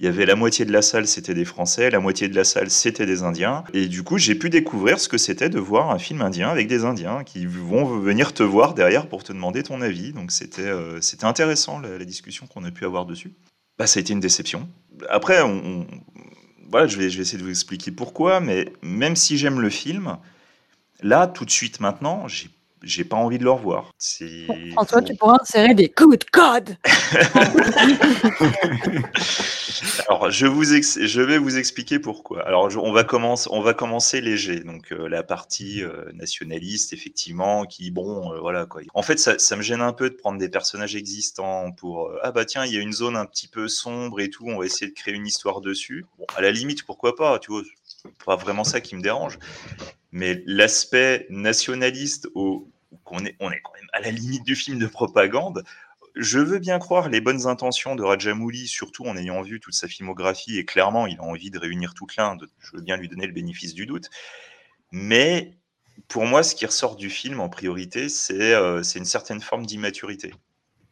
il 0.00 0.06
y 0.06 0.08
avait 0.08 0.26
la 0.26 0.34
moitié 0.34 0.64
de 0.64 0.72
la 0.72 0.82
salle, 0.82 1.06
c'était 1.06 1.34
des 1.34 1.44
Français, 1.44 1.88
la 1.88 2.00
moitié 2.00 2.28
de 2.28 2.34
la 2.34 2.42
salle, 2.42 2.68
c'était 2.68 3.06
des 3.06 3.22
Indiens. 3.22 3.62
Et 3.72 3.86
du 3.86 4.02
coup, 4.02 4.18
j'ai 4.18 4.34
pu 4.34 4.50
découvrir 4.50 4.98
ce 4.98 5.08
que 5.08 5.18
c'était 5.18 5.48
de 5.48 5.60
voir 5.60 5.90
un 5.90 5.98
film 5.98 6.20
indien 6.20 6.48
avec 6.48 6.66
des 6.66 6.84
Indiens 6.84 7.22
qui 7.22 7.46
vont 7.46 7.84
venir 7.84 8.34
te 8.34 8.42
voir 8.42 8.74
derrière 8.74 9.08
pour 9.08 9.22
te 9.22 9.32
demander 9.32 9.62
ton 9.62 9.80
avis. 9.80 10.12
Donc 10.12 10.32
c'était 10.32 10.66
euh, 10.66 10.98
intéressant 11.22 11.78
la, 11.78 12.04
discussion 12.04 12.46
qu'on 12.48 12.64
a 12.64 12.72
pu 12.72 12.84
avoir 12.84 13.06
dessus. 13.06 13.34
Bah, 13.78 13.86
ça 13.86 13.98
a 13.98 14.00
été 14.00 14.12
une 14.12 14.20
déception. 14.20 14.68
Après, 15.08 15.40
on, 15.42 15.86
voilà, 16.70 16.88
je 16.88 16.98
vais, 16.98 17.08
je 17.08 17.16
vais 17.16 17.22
essayer 17.22 17.38
de 17.38 17.44
vous 17.44 17.50
expliquer 17.50 17.92
pourquoi, 17.92 18.40
mais 18.40 18.72
même 18.82 19.14
si 19.14 19.38
j'aime 19.38 19.60
le 19.60 19.70
film, 19.70 20.18
là, 21.02 21.28
tout 21.28 21.44
de 21.44 21.50
suite 21.50 21.78
maintenant, 21.78 22.26
j'ai 22.26 22.48
j'ai 22.84 23.04
pas 23.04 23.16
envie 23.16 23.38
de 23.38 23.44
le 23.44 23.50
revoir. 23.50 23.90
François, 24.72 25.02
tu 25.02 25.14
pourras 25.16 25.38
insérer 25.40 25.74
des 25.74 25.88
coups 25.90 26.18
de 26.18 26.24
code. 26.30 26.76
Alors, 30.08 30.30
je, 30.30 30.46
vous 30.46 30.74
ex- 30.74 30.98
je 31.00 31.20
vais 31.20 31.38
vous 31.38 31.58
expliquer 31.58 31.98
pourquoi. 31.98 32.46
Alors, 32.46 32.70
je- 32.70 32.78
on, 32.78 32.92
va 32.92 33.04
commencer, 33.04 33.48
on 33.52 33.60
va 33.60 33.74
commencer 33.74 34.20
léger. 34.20 34.60
Donc, 34.60 34.92
euh, 34.92 35.08
la 35.08 35.22
partie 35.22 35.82
euh, 35.82 36.10
nationaliste, 36.12 36.92
effectivement, 36.92 37.64
qui, 37.64 37.90
bon, 37.90 38.32
euh, 38.32 38.40
voilà 38.40 38.66
quoi. 38.66 38.82
En 38.94 39.02
fait, 39.02 39.18
ça, 39.18 39.38
ça 39.38 39.56
me 39.56 39.62
gêne 39.62 39.80
un 39.80 39.92
peu 39.92 40.10
de 40.10 40.14
prendre 40.14 40.38
des 40.38 40.48
personnages 40.48 40.96
existants 40.96 41.72
pour. 41.72 42.08
euh, 42.08 42.18
ah, 42.22 42.32
bah 42.32 42.44
tiens, 42.44 42.64
il 42.64 42.72
y 42.72 42.78
a 42.78 42.80
une 42.80 42.92
zone 42.92 43.16
un 43.16 43.26
petit 43.26 43.48
peu 43.48 43.68
sombre 43.68 44.20
et 44.20 44.30
tout, 44.30 44.44
on 44.46 44.58
va 44.58 44.66
essayer 44.66 44.88
de 44.90 44.94
créer 44.94 45.14
une 45.14 45.26
histoire 45.26 45.60
dessus. 45.60 46.06
Bon, 46.18 46.26
à 46.36 46.40
la 46.42 46.50
limite, 46.52 46.84
pourquoi 46.84 47.16
pas, 47.16 47.38
tu 47.38 47.52
vois, 47.52 47.62
c'est 47.84 48.10
pas 48.24 48.36
vraiment 48.36 48.64
ça 48.64 48.80
qui 48.80 48.96
me 48.96 49.02
dérange. 49.02 49.38
Mais 50.12 50.42
l'aspect 50.46 51.26
nationaliste, 51.30 52.28
au, 52.34 52.68
qu'on 53.04 53.24
est, 53.24 53.36
on 53.40 53.50
est 53.50 53.60
quand 53.60 53.72
même 53.74 53.88
à 53.92 54.00
la 54.00 54.10
limite 54.10 54.44
du 54.44 54.54
film 54.56 54.78
de 54.78 54.86
propagande, 54.86 55.64
je 56.14 56.38
veux 56.38 56.58
bien 56.60 56.78
croire 56.78 57.08
les 57.08 57.20
bonnes 57.20 57.46
intentions 57.46 57.96
de 57.96 58.02
Rajamouli, 58.04 58.68
surtout 58.68 59.04
en 59.04 59.16
ayant 59.16 59.42
vu 59.42 59.58
toute 59.58 59.74
sa 59.74 59.88
filmographie, 59.88 60.58
et 60.58 60.64
clairement, 60.64 61.06
il 61.06 61.18
a 61.18 61.22
envie 61.24 61.50
de 61.50 61.58
réunir 61.58 61.94
toute 61.94 62.14
l'Inde. 62.16 62.48
Je 62.60 62.76
veux 62.76 62.82
bien 62.82 62.96
lui 62.96 63.08
donner 63.08 63.26
le 63.26 63.32
bénéfice 63.32 63.74
du 63.74 63.86
doute. 63.86 64.10
Mais 64.92 65.54
pour 66.08 66.24
moi, 66.24 66.42
ce 66.42 66.54
qui 66.54 66.66
ressort 66.66 66.94
du 66.96 67.10
film 67.10 67.40
en 67.40 67.48
priorité, 67.48 68.08
c'est 68.08 68.54
euh, 68.54 68.82
une 68.82 69.04
certaine 69.04 69.40
forme 69.40 69.66
d'immaturité. 69.66 70.32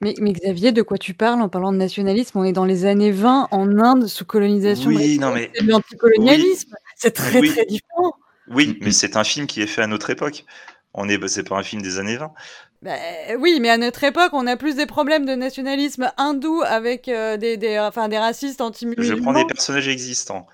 Mais, 0.01 0.15
mais 0.19 0.33
Xavier, 0.33 0.73
de 0.73 0.83
quoi 0.83 0.99
tu 0.99 1.15
parles 1.15 1.41
en 1.41 1.49
parlant 1.49 1.71
de 1.71 1.77
nationalisme? 1.77 2.39
On 2.39 2.45
est 2.45 2.53
dans 2.53 2.65
les 2.65 2.85
années 2.87 3.13
20 3.13 3.49
en 3.53 3.79
Inde 3.79 4.09
sous 4.09 4.25
colonisation. 4.25 4.91
Oui, 4.91 5.19
non, 5.21 5.33
mais- 5.33 5.51
C'est 5.55 5.63
l'anticolonialisme. 5.65 6.75
C'est 6.97 7.13
très 7.13 7.39
Oui. 7.39 7.51
très 7.51 7.65
différent. 7.67 8.15
Oui, 8.49 8.77
mais 8.81 8.91
c'est 8.91 9.17
un 9.17 9.23
film 9.23 9.47
qui 9.47 9.63
est 9.63 9.69
fait 9.69 9.83
à 9.83 9.87
notre 9.87 10.11
époque. 10.11 10.45
On 10.95 11.09
est, 11.09 11.29
c'est 11.29 11.49
pas 11.49 11.57
un 11.57 11.63
film 11.63 11.83
des 11.83 11.99
années 11.99 12.17
20. 12.17 12.33
Bah, 12.83 12.97
oui, 13.39 13.59
mais 13.61 13.71
à 13.71 13.79
notre 13.79 14.03
époque, 14.05 14.33
on 14.33 14.47
a 14.47 14.57
plus 14.57 14.75
des 14.75 14.87
problèmes 14.87 15.25
de 15.25 15.35
nationalisme 15.35 16.13
hindou 16.17 16.63
avec 16.67 17.09
euh, 17.09 17.37
des, 17.37 17.57
des, 17.57 17.79
enfin, 17.79 18.09
des 18.09 18.19
racistes 18.19 18.59
Je 18.59 18.65
anti-musulmans. 18.65 19.23
prends 19.23 19.33
des 19.33 19.47
personnages 19.47 19.89
existants. 19.89 20.47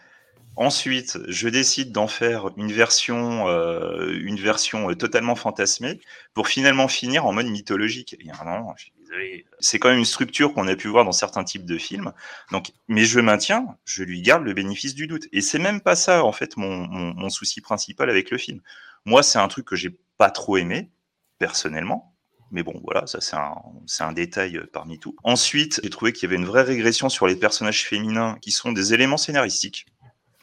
Ensuite, 0.55 1.19
je 1.29 1.49
décide 1.49 1.93
d'en 1.93 2.09
faire 2.09 2.51
une 2.57 2.73
version, 2.73 3.47
euh, 3.49 4.13
une 4.21 4.41
version 4.41 4.91
euh, 4.91 4.95
totalement 4.95 5.37
fantasmée 5.37 6.01
pour 6.35 6.49
finalement 6.49 6.89
finir 6.89 7.27
en 7.27 7.33
mode 7.33 7.47
mythologique. 7.47 8.17
Je 8.21 8.83
suis 8.83 8.93
désolé, 9.01 9.47
c'est 9.61 9.79
quand 9.79 9.89
même 9.89 9.99
une 10.01 10.05
structure 10.05 10.53
qu'on 10.53 10.67
a 10.67 10.75
pu 10.75 10.89
voir 10.89 11.05
dans 11.05 11.13
certains 11.13 11.45
types 11.45 11.65
de 11.65 11.79
films. 11.79 12.13
Donc, 12.51 12.73
mais 12.89 13.05
je 13.05 13.21
maintiens, 13.21 13.67
je 13.85 14.03
lui 14.03 14.21
garde 14.21 14.43
le 14.43 14.53
bénéfice 14.53 14.95
du 14.97 15.07
doute. 15.07 15.29
Et 15.33 15.41
c'est 15.43 15.61
même 15.61 15.81
pas 15.81 15.95
ça, 15.95 16.25
en 16.25 16.33
fait, 16.33 16.57
mon, 16.57 16.89
mon, 16.89 17.15
mon 17.15 17.31
souci 17.31 17.61
principal 17.61 18.11
avec 18.11 18.31
le 18.33 18.37
film. 18.37 18.61
Moi, 19.05 19.23
c'est 19.23 19.39
un 19.39 19.49
truc 19.49 19.67
que 19.67 19.77
j'ai 19.77 19.99
pas 20.19 20.31
trop 20.31 20.57
aimé, 20.57 20.91
personnellement. 21.39 22.15
Mais 22.51 22.63
bon, 22.63 22.81
voilà, 22.83 23.07
ça 23.07 23.21
c'est 23.21 24.03
un, 24.03 24.13
détail 24.13 24.57
euh, 24.57 24.67
parmi 24.73 24.99
tout. 24.99 25.15
Ensuite, 25.23 25.81
j'ai 25.83 25.91
trouvé 25.91 26.13
qu'il 26.13 26.29
y 26.29 26.33
avait 26.33 26.41
une 26.41 26.47
vraie 26.47 26.63
régression 26.63 27.09
sur 27.09 27.27
les 27.27 27.37
personnages 27.37 27.85
féminins 27.85 28.39
qui 28.41 28.53
sont 28.53 28.73
des 28.73 28.95
éléments 28.95 29.19
scénaristiques. 29.19 29.87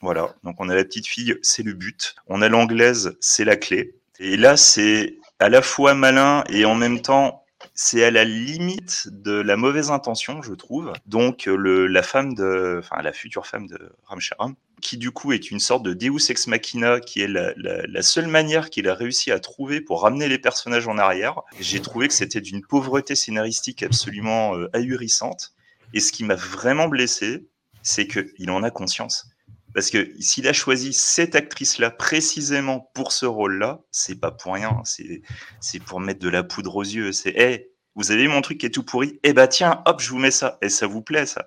Voilà, 0.02 0.36
donc 0.44 0.58
on 0.60 0.70
a 0.70 0.76
la 0.76 0.84
petite 0.84 1.08
fille, 1.08 1.36
c'est 1.42 1.64
le 1.64 1.74
but. 1.74 2.16
On 2.28 2.44
a 2.44 2.50
l'anglaise, 2.50 3.18
c'est 3.22 3.44
la 3.44 3.56
clé. 3.56 3.96
Et 4.20 4.38
là, 4.38 4.56
c'est 4.56 5.18
à 5.40 5.50
la 5.50 5.62
fois 5.62 5.96
malin 5.96 6.44
et 6.50 6.66
en 6.66 6.76
même 6.76 7.02
temps, 7.02 7.45
c'est 7.78 8.06
à 8.06 8.10
la 8.10 8.24
limite 8.24 9.10
de 9.12 9.34
la 9.34 9.58
mauvaise 9.58 9.92
intention, 9.92 10.42
je 10.42 10.54
trouve. 10.54 10.94
Donc, 11.06 11.48
euh, 11.48 11.88
la 11.88 12.02
femme 12.04 12.34
de, 12.34 12.80
enfin, 12.80 13.02
la 13.02 13.12
future 13.12 13.46
femme 13.46 13.68
de 13.68 13.92
Ramcharan, 14.06 14.54
qui 14.82 14.98
du 14.98 15.12
coup 15.12 15.34
est 15.34 15.52
une 15.52 15.60
sorte 15.60 15.84
de 15.84 15.94
Deus 15.94 16.30
ex 16.30 16.48
machina, 16.48 17.02
qui 17.02 17.22
est 17.22 17.28
la 17.28 18.02
seule 18.02 18.28
manière 18.28 18.70
qu'il 18.70 18.88
a 18.88 18.94
réussi 18.94 19.30
à 19.30 19.40
trouver 19.40 19.82
pour 19.82 20.04
ramener 20.04 20.30
les 20.30 20.40
personnages 20.40 20.88
en 20.88 20.98
arrière. 20.98 21.42
J'ai 21.60 21.82
trouvé 21.82 22.08
que 22.08 22.14
c'était 22.14 22.42
d'une 22.42 22.66
pauvreté 22.66 23.14
scénaristique 23.14 23.84
absolument 23.84 24.56
euh, 24.56 24.70
ahurissante. 24.74 25.54
Et 25.94 26.00
ce 26.00 26.14
qui 26.14 26.24
m'a 26.24 26.36
vraiment 26.36 26.88
blessé, 26.88 27.46
c'est 27.84 28.08
qu'il 28.08 28.50
en 28.52 28.64
a 28.64 28.72
conscience. 28.72 29.28
Parce 29.76 29.92
que 29.92 30.10
s'il 30.22 30.48
a 30.48 30.54
choisi 30.54 30.94
cette 30.94 31.36
actrice-là 31.36 31.92
précisément 31.92 32.90
pour 32.94 33.12
ce 33.12 33.26
rôle-là, 33.26 33.82
c'est 33.92 34.20
pas 34.20 34.32
pour 34.32 34.54
rien. 34.54 34.82
C'est 35.60 35.80
pour 35.82 36.00
mettre 36.00 36.22
de 36.22 36.30
la 36.30 36.44
poudre 36.44 36.78
aux 36.78 36.84
yeux. 36.84 37.12
C'est, 37.12 37.36
hey, 37.36 37.68
vous 37.94 38.12
avez 38.12 38.30
mon 38.30 38.42
truc 38.42 38.58
qui 38.58 38.66
est 38.66 38.70
tout 38.70 38.84
pourri? 38.84 39.20
Eh 39.24 39.34
bah 39.34 39.50
tiens, 39.50 39.84
hop, 39.86 40.02
je 40.02 40.10
vous 40.10 40.18
mets 40.18 40.32
ça. 40.32 40.58
Et 40.62 40.70
ça 40.70 40.88
vous 40.88 41.02
plaît, 41.02 41.26
ça. 41.26 41.46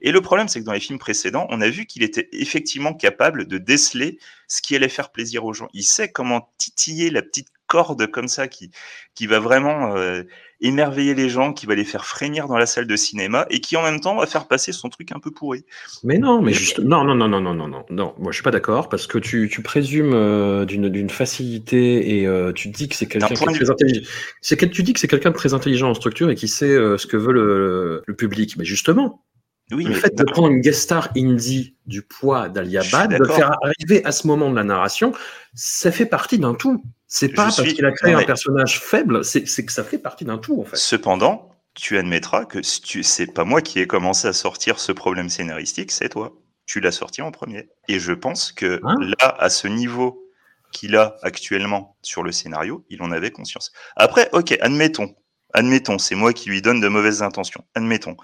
Et 0.00 0.12
le 0.12 0.20
problème, 0.20 0.46
c'est 0.46 0.60
que 0.60 0.64
dans 0.64 0.72
les 0.72 0.78
films 0.78 1.00
précédents, 1.00 1.48
on 1.50 1.60
a 1.60 1.68
vu 1.68 1.86
qu'il 1.86 2.04
était 2.04 2.28
effectivement 2.30 2.94
capable 2.94 3.46
de 3.46 3.58
déceler 3.58 4.18
ce 4.46 4.62
qui 4.62 4.76
allait 4.76 4.88
faire 4.88 5.10
plaisir 5.10 5.44
aux 5.44 5.52
gens. 5.52 5.68
Il 5.72 5.82
sait 5.82 6.12
comment 6.12 6.54
titiller 6.58 7.10
la 7.10 7.22
petite 7.22 7.48
corde 7.74 8.06
comme 8.06 8.28
ça 8.28 8.46
qui, 8.46 8.70
qui 9.16 9.26
va 9.26 9.40
vraiment 9.40 9.96
euh, 9.96 10.22
émerveiller 10.60 11.14
les 11.14 11.28
gens, 11.28 11.52
qui 11.52 11.66
va 11.66 11.74
les 11.74 11.84
faire 11.84 12.06
frémir 12.06 12.46
dans 12.46 12.56
la 12.56 12.66
salle 12.66 12.86
de 12.86 12.94
cinéma 12.94 13.46
et 13.50 13.58
qui 13.58 13.76
en 13.76 13.82
même 13.82 13.98
temps 13.98 14.16
va 14.16 14.26
faire 14.26 14.46
passer 14.46 14.70
son 14.70 14.88
truc 14.90 15.10
un 15.10 15.18
peu 15.18 15.32
pourri. 15.32 15.64
Mais 16.04 16.18
non, 16.18 16.40
mais 16.40 16.52
juste 16.52 16.78
non, 16.78 17.02
non, 17.02 17.16
non, 17.16 17.28
non, 17.28 17.40
non, 17.40 17.52
non, 17.52 17.66
non, 17.66 17.84
non. 17.90 18.14
Moi, 18.18 18.30
je 18.30 18.36
suis 18.36 18.44
pas 18.44 18.52
d'accord 18.52 18.88
parce 18.88 19.08
que 19.08 19.18
tu, 19.18 19.48
tu 19.50 19.60
présumes 19.60 20.14
euh, 20.14 20.64
d'une 20.66 21.10
facilité 21.10 22.16
et 22.16 22.28
euh, 22.28 22.52
tu 22.52 22.68
dis 22.68 22.88
que 22.88 22.94
c'est 22.94 23.06
quelqu'un 23.06 23.26
qui 23.26 23.34
est 23.34 23.54
très 23.54 23.70
intelligent. 23.70 24.08
C'est 24.40 24.56
que 24.56 24.66
tu 24.66 24.84
dis 24.84 24.92
que 24.92 25.00
c'est 25.00 25.08
quelqu'un 25.08 25.30
de 25.30 25.36
très 25.36 25.52
intelligent 25.52 25.90
en 25.90 25.94
structure 25.94 26.30
et 26.30 26.36
qui 26.36 26.46
sait 26.46 26.70
euh, 26.70 26.96
ce 26.96 27.08
que 27.08 27.16
veut 27.16 27.32
le, 27.32 28.04
le 28.06 28.14
public. 28.14 28.56
Mais 28.56 28.64
justement, 28.64 29.24
Oui, 29.72 29.84
le 29.84 29.94
fait 29.94 30.14
de 30.14 30.24
prendre 30.24 30.48
une 30.48 30.60
guest 30.60 30.82
star 30.82 31.10
indie 31.16 31.74
du 31.86 32.02
poids 32.02 32.48
d'Alia 32.50 32.80
Je 32.82 32.88
suis 32.88 32.96
Bad, 32.96 33.10
de 33.12 33.16
le 33.16 33.26
faire 33.26 33.50
arriver 33.62 34.04
à 34.04 34.12
ce 34.12 34.26
moment 34.26 34.50
de 34.50 34.56
la 34.56 34.64
narration, 34.64 35.12
ça 35.54 35.90
fait 35.90 36.06
partie 36.06 36.38
d'un 36.38 36.54
tout. 36.54 36.84
C'est 37.06 37.28
pas 37.30 37.48
Je 37.48 37.56
parce 37.56 37.62
suis- 37.62 37.74
qu'il 37.74 37.86
a 37.86 37.92
créé 37.92 38.12
non, 38.12 38.18
un 38.18 38.24
personnage 38.24 38.80
faible, 38.80 39.24
c'est 39.24 39.42
que 39.44 39.72
ça 39.72 39.82
fait 39.84 39.98
partie 39.98 40.24
d'un 40.26 40.36
tout 40.38 40.60
en 40.60 40.64
fait. 40.64 40.76
Cependant, 40.76 41.50
tu 41.74 41.96
admettras 41.96 42.44
que 42.44 42.62
c'est 42.62 43.32
pas 43.32 43.44
moi 43.44 43.62
qui 43.62 43.80
ai 43.80 43.86
commencé 43.86 44.28
à 44.28 44.32
sortir 44.32 44.78
ce 44.78 44.92
problème 44.92 45.28
scénaristique, 45.30 45.92
c'est 45.92 46.08
toi. 46.10 46.34
Tu 46.66 46.80
l'as 46.80 46.92
sorti 46.92 47.22
en 47.22 47.30
premier. 47.30 47.68
Et 47.88 47.98
je 47.98 48.12
pense 48.12 48.52
que 48.52 48.80
Hein 48.84 48.96
là, 49.20 49.34
à 49.38 49.48
ce 49.50 49.66
niveau 49.68 50.28
qu'il 50.72 50.96
a 50.96 51.16
actuellement 51.22 51.96
sur 52.02 52.22
le 52.22 52.32
scénario, 52.32 52.84
il 52.90 53.02
en 53.02 53.12
avait 53.12 53.30
conscience. 53.30 53.72
Après, 53.96 54.28
ok, 54.32 54.56
admettons. 54.60 55.14
Admettons, 55.52 55.98
c'est 55.98 56.14
moi 56.16 56.32
qui 56.32 56.48
lui 56.50 56.62
donne 56.62 56.80
de 56.80 56.88
mauvaises 56.88 57.22
intentions. 57.22 57.64
Admettons. 57.74 58.16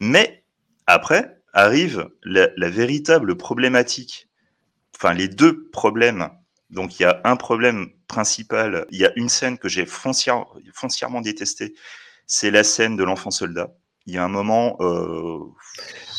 Mais 0.00 0.44
après 0.86 1.40
arrive 1.52 2.08
la, 2.22 2.70
véritable 2.70 3.36
problématique. 3.36 4.28
Enfin, 4.94 5.14
les 5.14 5.28
deux 5.28 5.68
problèmes. 5.70 6.28
Donc, 6.70 6.98
il 6.98 7.02
y 7.02 7.06
a 7.06 7.20
un 7.24 7.36
problème 7.36 7.88
principal. 8.08 8.86
Il 8.90 8.98
y 8.98 9.06
a 9.06 9.12
une 9.16 9.28
scène 9.28 9.58
que 9.58 9.68
j'ai 9.68 9.86
foncière- 9.86 10.46
foncièrement 10.74 11.20
détestée. 11.20 11.74
C'est 12.26 12.50
la 12.50 12.64
scène 12.64 12.96
de 12.96 13.04
l'enfant 13.04 13.30
soldat. 13.30 13.72
Il 14.06 14.14
y 14.14 14.18
a 14.18 14.24
un 14.24 14.28
moment. 14.28 14.76
euh, 14.80 15.38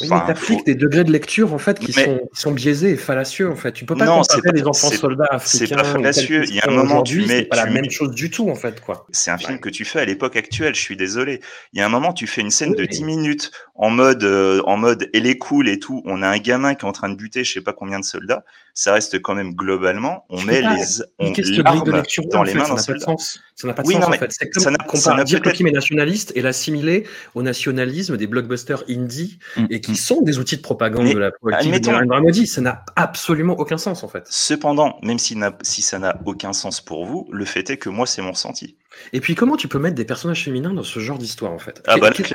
Oui, 0.02 0.08
enfin, 0.12 0.24
mais 0.28 0.34
t'appliques 0.34 0.60
faut- 0.60 0.64
des 0.66 0.76
degrés 0.76 1.04
de 1.04 1.12
lecture 1.12 1.54
en 1.54 1.58
fait 1.58 1.80
qui, 1.80 1.94
Mais- 1.96 2.06
sont, 2.06 2.20
sont 2.34 2.52
biaisés 2.52 2.92
et 2.92 2.96
fallacieux 2.98 3.50
en 3.50 3.56
fait. 3.56 3.72
Tu 3.72 3.86
peux 3.86 3.96
pas 3.96 4.06
Non, 4.06 4.24
c'est 4.24 4.36
comparer 4.36 4.54
pas- 4.54 4.58
les 4.60 4.68
enfants 4.68 4.90
c'est- 4.90 4.98
soldats 4.98 5.28
c'est 5.44 5.64
africains. 5.64 5.76
pas 5.76 5.82
ou 5.82 5.86
tels 5.86 5.92
fallacieux. 5.94 6.44
Il 6.48 6.56
y 6.56 6.60
a 6.60 6.68
un 6.68 6.72
moment, 6.72 7.04
tu 7.04 7.22
mets- 7.22 7.28
c'est 7.28 7.44
pas 7.46 7.56
la 7.58 7.66
tu 7.68 7.72
même 7.74 7.82
mets- 7.84 7.90
chose 7.90 8.12
du 8.12 8.30
tout 8.30 8.50
en 8.50 8.56
fait 8.56 8.80
quoi. 8.82 9.06
C'est 9.12 9.32
un 9.32 9.38
film 9.38 9.60
que 9.60 9.70
tu 9.70 9.86
fais 9.86 10.00
à 10.00 10.06
l'époque 10.06 10.36
actuelle, 10.36 10.76
je 10.76 10.82
suis 10.82 10.98
désolé. 10.98 11.42
Il 11.74 11.80
y 11.80 11.82
a 11.82 11.86
un 11.86 11.90
moment, 11.90 12.14
tu 12.14 12.28
fais 12.28 12.42
une 12.42 12.52
scène 12.52 12.70
Oui, 12.72 12.76
de 12.78 12.82
mais- 12.82 12.88
10 12.88 13.04
minutes 13.04 13.52
en 13.76 13.90
mode, 13.90 14.24
euh, 14.24 14.62
en 14.66 14.78
mode, 14.78 15.10
elle 15.14 15.26
est 15.28 15.38
cool 15.38 15.68
et 15.70 15.80
tout. 15.80 16.02
On 16.06 16.22
a 16.22 16.28
un 16.28 16.38
gamin 16.38 16.76
qui 16.76 16.86
est 16.86 16.90
en 16.90 16.92
train 16.94 17.10
de 17.10 17.16
buter 17.16 17.44
je 17.44 17.54
sais 17.54 17.62
pas 17.62 17.74
combien 17.74 18.00
de 18.00 18.06
soldats. 18.06 18.44
Ça 18.74 18.94
reste 18.94 19.20
quand 19.24 19.34
même 19.34 19.56
globalement, 19.56 20.26
on 20.30 20.40
met 20.44 20.62
pas 20.62 20.76
les, 20.76 20.84
on, 21.18 21.34
l'arme 21.64 21.92
lecture 21.96 22.24
dans 22.28 22.40
en 22.40 22.44
les 22.44 22.52
fait, 22.52 22.58
mains 22.60 22.64
ça 22.66 22.70
d'un 22.70 22.76
pas 22.76 22.82
soldat. 22.84 23.16
Ça 23.56 23.68
n'a 23.68 23.74
pas 23.74 23.82
de 23.82 23.88
Oui, 23.88 23.96
sens 23.96 24.04
non, 24.04 24.10
en 24.10 24.12
fait. 24.12 24.32
C'est 24.32 24.54
ça 24.54 24.70
comme 24.72 25.00
n'a- 25.00 25.18
ça 25.18 25.24
dire 25.24 25.42
que 25.42 25.50
le 25.50 25.56
film 25.56 25.68
est 25.70 25.72
nationaliste 25.72 26.32
et 26.36 26.44
l'assimiler 26.44 27.06
au 27.34 27.42
nationalisme 27.42 28.16
des 28.18 28.28
blockbusters 28.28 28.84
indie 28.88 29.40
et 29.72 29.82
qui 29.88 29.96
sont 29.96 30.22
des 30.22 30.40
outils 30.40 30.58
de 30.58 30.62
propagande 30.62 31.04
Mm, 31.04 31.08
Mais 31.08 31.14
de 31.14 31.20
la 31.20 31.32
politique 31.32 31.72
de 31.72 31.90
Narendra. 31.90 32.22
Ça 32.46 32.62
n'a 32.62 32.84
absolument 32.96 33.54
aucun 33.60 33.78
sens 33.78 34.04
en 34.04 34.08
fait. 34.08 34.26
Cependant, 34.30 34.98
même 35.04 35.20
si, 35.20 35.36
ça 35.82 36.00
n'a 36.00 36.20
aucun 36.26 36.54
sens 36.54 36.82
pour 36.82 37.06
vous, 37.06 37.28
le 37.32 37.46
fait 37.46 37.70
est 37.70 37.78
que 37.78 37.90
moi, 37.90 38.06
c'est 38.06 38.22
mon 38.22 38.32
ressenti. 38.32 38.78
Et 39.14 39.20
puis 39.22 39.36
comment 39.36 39.58
tu 39.58 39.68
peux 39.68 39.78
mettre 39.80 39.96
des 39.96 40.06
personnages 40.06 40.44
féminins 40.44 40.74
dans 40.74 40.84
ce 40.84 41.00
genre 41.00 41.18
d'histoire 41.20 41.52
en 41.52 41.60
fait? 41.60 41.84
Ah 41.88 41.98
bah, 41.98 42.10
clair- 42.12 42.34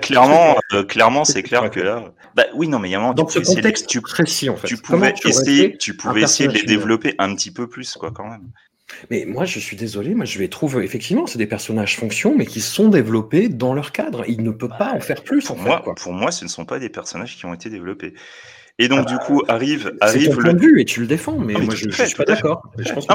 clairement, 0.00 0.56
euh, 0.72 0.82
clairement, 0.84 1.20
Qu'est-ce 1.20 1.32
c'est 1.32 1.42
clair 1.42 1.70
que 1.70 1.80
là, 1.80 2.04
bah 2.34 2.44
oui, 2.54 2.68
non, 2.68 2.78
mais 2.78 2.88
il 2.88 2.92
y 2.92 2.94
a 2.94 2.98
un 2.98 3.02
moment, 3.02 3.14
Dans 3.14 3.24
tu 3.26 3.34
ce 3.34 3.38
pouvais 3.40 3.42
essayer 3.42 3.56
de- 3.56 3.62
contexte 3.62 3.86
tu, 3.88 4.00
précis 4.00 4.48
en 4.48 4.56
fait. 4.56 4.68
tu 4.68 4.76
pouvais 4.78 5.12
essayer, 5.24 5.76
tu 5.76 5.96
pouvais 5.96 6.22
essayer 6.22 6.48
de 6.48 6.54
les 6.54 6.62
développer 6.62 7.14
un 7.18 7.34
petit 7.34 7.50
peu 7.50 7.68
plus, 7.68 7.94
quoi, 7.94 8.10
quand 8.10 8.26
même. 8.28 8.48
Mais 9.10 9.24
moi, 9.26 9.44
je 9.44 9.58
suis 9.58 9.76
désolé, 9.76 10.14
moi, 10.14 10.24
je 10.24 10.38
les 10.38 10.48
trouve 10.48 10.82
effectivement, 10.82 11.26
c'est 11.26 11.38
des 11.38 11.46
personnages 11.46 11.96
fonction, 11.96 12.34
mais 12.36 12.46
qui 12.46 12.60
sont 12.60 12.88
développés 12.88 13.48
dans 13.48 13.74
leur 13.74 13.92
cadre. 13.92 14.24
Il 14.28 14.42
ne 14.42 14.50
peut 14.50 14.68
pas 14.68 14.92
en 14.92 15.00
faire 15.00 15.22
plus, 15.22 15.44
en 15.50 15.54
Pour 15.54 15.62
fait. 15.62 15.68
moi, 15.68 15.80
quoi. 15.84 15.94
pour 15.94 16.12
moi, 16.12 16.30
ce 16.32 16.44
ne 16.44 16.48
sont 16.48 16.64
pas 16.64 16.78
des 16.78 16.88
personnages 16.88 17.36
qui 17.36 17.44
ont 17.46 17.54
été 17.54 17.68
développés. 17.70 18.14
Et 18.78 18.88
donc, 18.88 19.00
Ah 19.02 19.10
du 19.10 19.16
bah, 19.16 19.24
coup, 19.26 19.42
arrive, 19.48 19.92
C'est 20.00 20.04
arrive 20.04 20.28
ton 20.30 20.36
le. 20.36 20.42
point 20.42 20.52
de 20.54 20.60
vue 20.60 20.80
et 20.80 20.84
tu 20.84 21.00
le 21.00 21.06
défends, 21.06 21.38
mais 21.38 21.54
Ah, 21.56 21.60
moi, 21.60 21.74
je 21.74 21.86
ne 21.86 21.92
suis 21.92 22.14
pas 22.14 22.24
d'accord. 22.24 22.62
Je 22.78 22.92
pense 22.92 23.06
que 23.06 23.12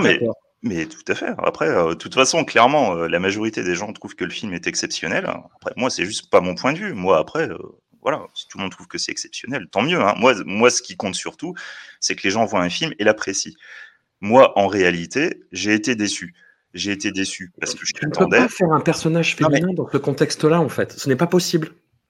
mais, 0.65 0.85
tout 0.85 1.03
à 1.09 1.15
fait. 1.15 1.27
Après, 1.39 1.67
euh, 1.67 1.89
de 1.89 1.93
toute 1.95 2.13
façon, 2.13 2.45
clairement, 2.45 2.95
euh, 2.95 3.07
la 3.09 3.19
majorité 3.19 3.63
des 3.63 3.75
gens 3.75 3.91
trouvent 3.91 4.15
que 4.15 4.23
le 4.23 4.29
film 4.31 4.53
est 4.53 4.65
exceptionnel. 4.65 5.25
Après, 5.25 5.73
moi, 5.75 5.89
c'est 5.89 6.05
juste 6.05 6.29
pas 6.29 6.39
mon 6.39 6.55
point 6.55 6.71
de 6.71 6.77
vue. 6.77 6.93
Moi, 6.93 7.17
après, 7.17 7.49
euh, 7.49 7.57
voilà, 8.01 8.27
si 8.33 8.47
tout 8.47 8.57
le 8.57 8.63
monde 8.63 8.71
trouve 8.71 8.87
que 8.87 8.97
c'est 8.97 9.11
exceptionnel, 9.11 9.67
tant 9.71 9.81
mieux. 9.81 9.99
hein. 9.99 10.13
Moi, 10.17 10.35
moi, 10.45 10.69
ce 10.69 10.81
qui 10.81 10.95
compte 10.95 11.15
surtout, 11.15 11.53
c'est 11.99 12.15
que 12.15 12.23
les 12.23 12.29
gens 12.29 12.45
voient 12.45 12.61
un 12.61 12.69
film 12.69 12.93
et 12.97 13.03
l'apprécient. 13.03 13.51
Moi, 14.23 14.57
en 14.57 14.67
réalité, 14.67 15.43
j'ai 15.51 15.73
été 15.73 15.95
déçu. 15.95 16.33
j'ai 16.73 16.91
été 16.91 17.11
déçu 17.11 17.51
parce 17.59 17.75
que 17.75 17.81
je 17.85 17.91
Tu 17.93 18.05
ne 18.07 18.09
peux 18.09 18.27
pas 18.27 18.47
faire 18.47 18.71
un 18.71 18.79
personnage 18.79 19.35
mais- 19.39 19.45
féminin 19.59 19.73
dans 19.73 19.87
ce 19.91 19.97
contexte-là, 19.97 20.59
en 20.61 20.69
fait. 20.69 20.93
Ce 20.93 21.07
n'est 21.09 21.15
pas 21.17 21.27
possible. 21.27 21.69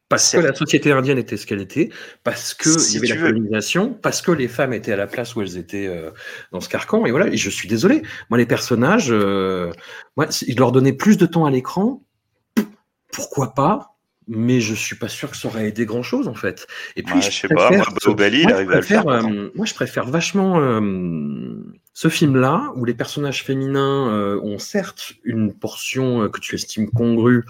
Parce 0.10 0.31
que 0.31 0.38
la 0.38 0.53
société 0.53 0.91
indienne 0.91 1.18
était 1.18 1.38
ce 1.38 1.48
qu'elle 1.48 1.60
était, 1.61 1.90
parce 2.23 2.53
qu'il 2.53 2.80
Si 2.80 2.95
y 2.95 2.98
avait 2.99 3.07
la 3.07 3.15
veux. 3.15 3.27
colonisation, 3.31 3.94
parce 3.95 4.22
que 4.22 4.31
les 4.31 4.48
femmes 4.48 4.72
étaient 4.73 4.91
à 4.94 4.95
la 4.95 5.07
place 5.07 5.35
où 5.35 5.41
elles 5.41 5.57
étaient 5.57 5.88
euh, 5.88 6.11
dans 6.52 6.61
ce 6.61 6.69
carcan. 6.69 7.06
Et 7.07 7.11
voilà, 7.11 7.27
et 7.27 7.35
je 7.38 7.49
suis 7.49 7.68
désolé. 7.68 8.03
Moi, 8.30 8.38
les 8.38 8.45
personnages, 8.45 9.07
euh, 9.10 9.72
moi, 10.15 10.30
si- 10.30 10.53
leur 10.53 10.72
donner 10.72 10.94
plus 10.94 11.18
de 11.18 11.26
temps 11.26 11.45
à 11.45 11.52
l'écran, 11.52 12.03
pourquoi 13.11 13.53
pas 13.56 13.90
mais 14.30 14.61
je 14.61 14.73
suis 14.73 14.95
pas 14.95 15.10
sûr 15.10 15.30
que 15.31 15.35
ça 15.35 15.49
aurait 15.49 15.68
aidé 15.68 15.85
grand 15.85 16.02
chose 16.03 16.30
en 16.30 16.34
fait. 16.34 16.65
Et 16.95 17.03
puis 17.03 17.15
Ouais, 17.15 17.22
je, 17.22 17.30
sais 17.30 17.49
pas, 17.49 17.69
il 17.72 18.49
arrive 18.53 18.72
à 18.72 18.76
le 18.76 18.81
faire, 18.81 19.06
euh, 19.10 19.49
moi, 19.53 19.65
je 19.65 19.73
préfère 19.73 20.06
vachement 20.06 20.61
euh, 20.61 20.80
ce 21.94 22.10
film-là 22.10 22.74
où 22.76 22.86
les 22.86 22.94
personnages 22.94 23.44
féminins 23.44 24.10
euh, 24.10 24.41
ont 24.41 24.60
certes 24.60 25.14
une 25.24 25.53
portion 25.53 26.24
euh, 26.24 26.30
que 26.30 26.40
tu 26.40 26.56
estimes 26.56 26.90
congrue. 26.90 27.45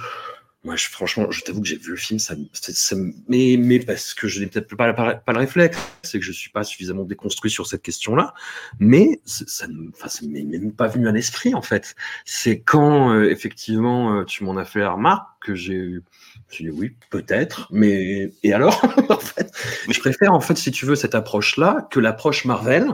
Moi, 0.66 0.78
je, 0.78 0.88
franchement, 0.88 1.30
je 1.30 1.42
t'avoue 1.42 1.62
que 1.62 1.68
j'ai 1.68 1.78
vu 1.78 1.92
le 1.92 1.98
film, 1.98 2.20
ça, 2.20 2.36
ça, 2.54 2.96
mais, 3.28 3.58
mais 3.60 3.80
parce 3.80 4.14
que 4.14 4.30
je 4.30 4.40
n'ai 4.40 4.48
peut-être 4.48 4.74
pas, 4.78 4.94
pas, 4.94 5.34
le 5.34 5.40
réflexe, 5.40 5.78
c'est 6.04 6.20
que 6.20 6.26
je 6.26 6.32
suis 6.32 6.50
pas 6.50 6.64
suffisamment 6.64 7.04
déconstruit 7.04 7.52
sur 7.52 7.68
cette 7.68 7.82
question-là. 7.82 8.34
Mais 8.80 9.20
ça 9.26 9.68
ne 9.68 10.28
m'est 10.28 10.44
même 10.44 10.72
pas 10.72 10.88
venu 10.88 11.10
à 11.10 11.12
l'esprit 11.12 11.54
en 11.54 11.62
fait. 11.62 11.96
C'est 12.24 12.62
quand 12.62 13.14
euh, 13.14 13.30
effectivement 13.30 14.20
euh, 14.20 14.24
tu 14.24 14.46
m'en 14.46 14.56
as 14.56 14.64
fait 14.64 14.80
la 14.80 14.92
remarque 14.92 15.28
que 15.44 15.56
j'ai 15.56 16.00
j'ai 16.50 16.66
dit 16.66 16.70
oui, 16.72 16.96
peut-être, 17.10 17.68
mais 17.72 18.32
et 18.44 18.54
alors 18.54 18.84
en 19.10 19.18
fait, 19.20 19.52
je 19.90 20.00
préfère 20.00 20.34
en 20.34 20.40
fait, 20.40 20.58
si 20.58 20.72
tu 20.72 20.86
veux, 20.86 20.96
cette 20.96 21.16
approche-là 21.16 21.88
que 21.92 22.00
l'approche 22.00 22.46
Marvel, 22.46 22.88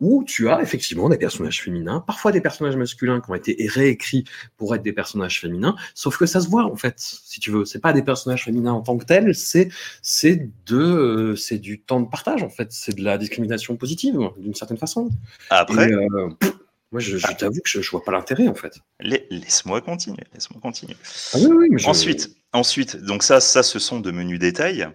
où 0.00 0.24
tu 0.24 0.48
as 0.48 0.60
effectivement 0.62 1.08
des 1.08 1.18
personnages 1.18 1.62
féminins, 1.62 2.00
parfois 2.06 2.32
des 2.32 2.40
personnages 2.40 2.76
masculins 2.76 3.20
qui 3.20 3.30
ont 3.30 3.34
été 3.34 3.56
réécrits 3.68 4.24
pour 4.56 4.74
être 4.74 4.82
des 4.82 4.92
personnages 4.92 5.40
féminins, 5.40 5.74
sauf 5.94 6.16
que 6.18 6.26
ça 6.26 6.40
se 6.40 6.48
voit 6.48 6.64
en 6.64 6.76
fait, 6.76 6.94
si 6.98 7.40
tu 7.40 7.50
veux, 7.50 7.64
c'est 7.64 7.80
pas 7.80 7.92
des 7.92 8.02
personnages 8.02 8.44
féminins 8.44 8.72
en 8.72 8.80
tant 8.82 8.96
que 8.96 9.04
tels, 9.04 9.34
c'est 9.34 9.68
c'est 10.02 10.48
de 10.66 10.76
euh, 10.78 11.36
c'est 11.36 11.58
du 11.58 11.80
temps 11.80 12.00
de 12.00 12.08
partage 12.08 12.42
en 12.42 12.50
fait, 12.50 12.68
c'est 12.70 12.94
de 12.96 13.02
la 13.02 13.18
discrimination 13.18 13.76
positive 13.76 14.18
d'une 14.38 14.54
certaine 14.54 14.78
façon. 14.78 15.10
Après- 15.50 15.88
Et, 15.88 15.92
euh, 15.92 16.28
pff, 16.40 16.52
moi, 16.96 17.00
je, 17.00 17.18
je 17.18 17.26
t'avoue 17.36 17.60
que 17.60 17.68
je, 17.68 17.80
je 17.82 17.90
vois 17.90 18.02
pas 18.02 18.12
l'intérêt 18.12 18.48
en 18.48 18.54
fait. 18.54 18.74
La- 19.00 19.18
Laisse-moi 19.30 19.80
continuer, 19.82 20.24
laisse-moi 20.32 20.60
continuer. 20.60 20.96
Ah 21.34 21.38
oui, 21.38 21.48
oui, 21.52 21.68
mais 21.70 21.78
je- 21.78 21.88
Ensuite, 21.88 22.30
ensuite, 22.52 22.96
donc 22.96 23.22
ça, 23.22 23.40
ça, 23.40 23.62
ce 23.62 23.78
sont 23.78 24.00
de 24.00 24.10
menus 24.10 24.38
détails. 24.38 24.88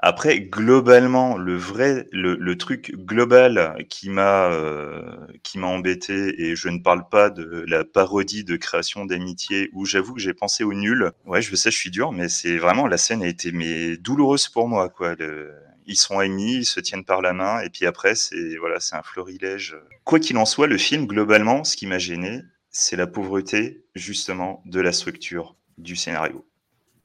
Après, 0.00 0.40
globalement, 0.40 1.38
le 1.38 1.56
vrai, 1.56 2.06
le, 2.12 2.36
le 2.36 2.58
truc 2.58 2.94
global 2.94 3.76
qui 3.88 4.10
m'a 4.10 4.50
euh, 4.52 5.02
qui 5.42 5.58
m'a 5.58 5.68
embêté, 5.68 6.42
et 6.42 6.54
je 6.54 6.68
ne 6.68 6.78
parle 6.80 7.08
pas 7.08 7.30
de 7.30 7.64
la 7.66 7.84
parodie 7.84 8.44
de 8.44 8.56
création 8.56 9.06
d'amitié, 9.06 9.70
où 9.72 9.86
j'avoue 9.86 10.12
que 10.14 10.20
j'ai 10.20 10.34
pensé 10.34 10.64
au 10.64 10.74
nul. 10.74 11.12
Ouais, 11.24 11.40
je 11.40 11.56
sais, 11.56 11.70
je 11.70 11.76
suis 11.78 11.90
dur, 11.90 12.12
mais 12.12 12.28
c'est 12.28 12.58
vraiment 12.58 12.86
la 12.86 12.98
scène 12.98 13.22
a 13.22 13.26
été 13.26 13.52
mais 13.52 13.96
douloureuse 13.96 14.48
pour 14.48 14.68
moi, 14.68 14.90
quoi. 14.90 15.14
Le- 15.14 15.54
ils 15.86 15.96
sont 15.96 16.18
amis, 16.18 16.56
ils 16.56 16.64
se 16.64 16.80
tiennent 16.80 17.04
par 17.04 17.22
la 17.22 17.32
main, 17.32 17.60
et 17.60 17.70
puis 17.70 17.86
après, 17.86 18.14
c'est 18.14 18.56
voilà, 18.58 18.80
c'est 18.80 18.96
un 18.96 19.02
florilège. 19.02 19.76
Quoi 20.04 20.20
qu'il 20.20 20.36
en 20.36 20.44
soit, 20.44 20.66
le 20.66 20.78
film, 20.78 21.06
globalement, 21.06 21.64
ce 21.64 21.76
qui 21.76 21.86
m'a 21.86 21.98
gêné, 21.98 22.42
c'est 22.70 22.96
la 22.96 23.06
pauvreté, 23.06 23.84
justement, 23.94 24.62
de 24.66 24.80
la 24.80 24.92
structure 24.92 25.56
du 25.78 25.96
scénario. 25.96 26.46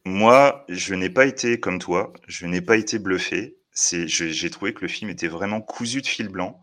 Moi, 0.03 0.65
je 0.67 0.95
n'ai 0.95 1.09
pas 1.09 1.25
été 1.25 1.59
comme 1.59 1.79
toi, 1.79 2.11
je 2.27 2.45
n'ai 2.45 2.61
pas 2.61 2.75
été 2.75 2.99
bluffé. 2.99 3.57
J'ai 3.73 4.49
trouvé 4.49 4.73
que 4.73 4.81
le 4.81 4.87
film 4.87 5.09
était 5.09 5.27
vraiment 5.27 5.61
cousu 5.61 6.01
de 6.01 6.07
fil 6.07 6.27
blanc. 6.27 6.61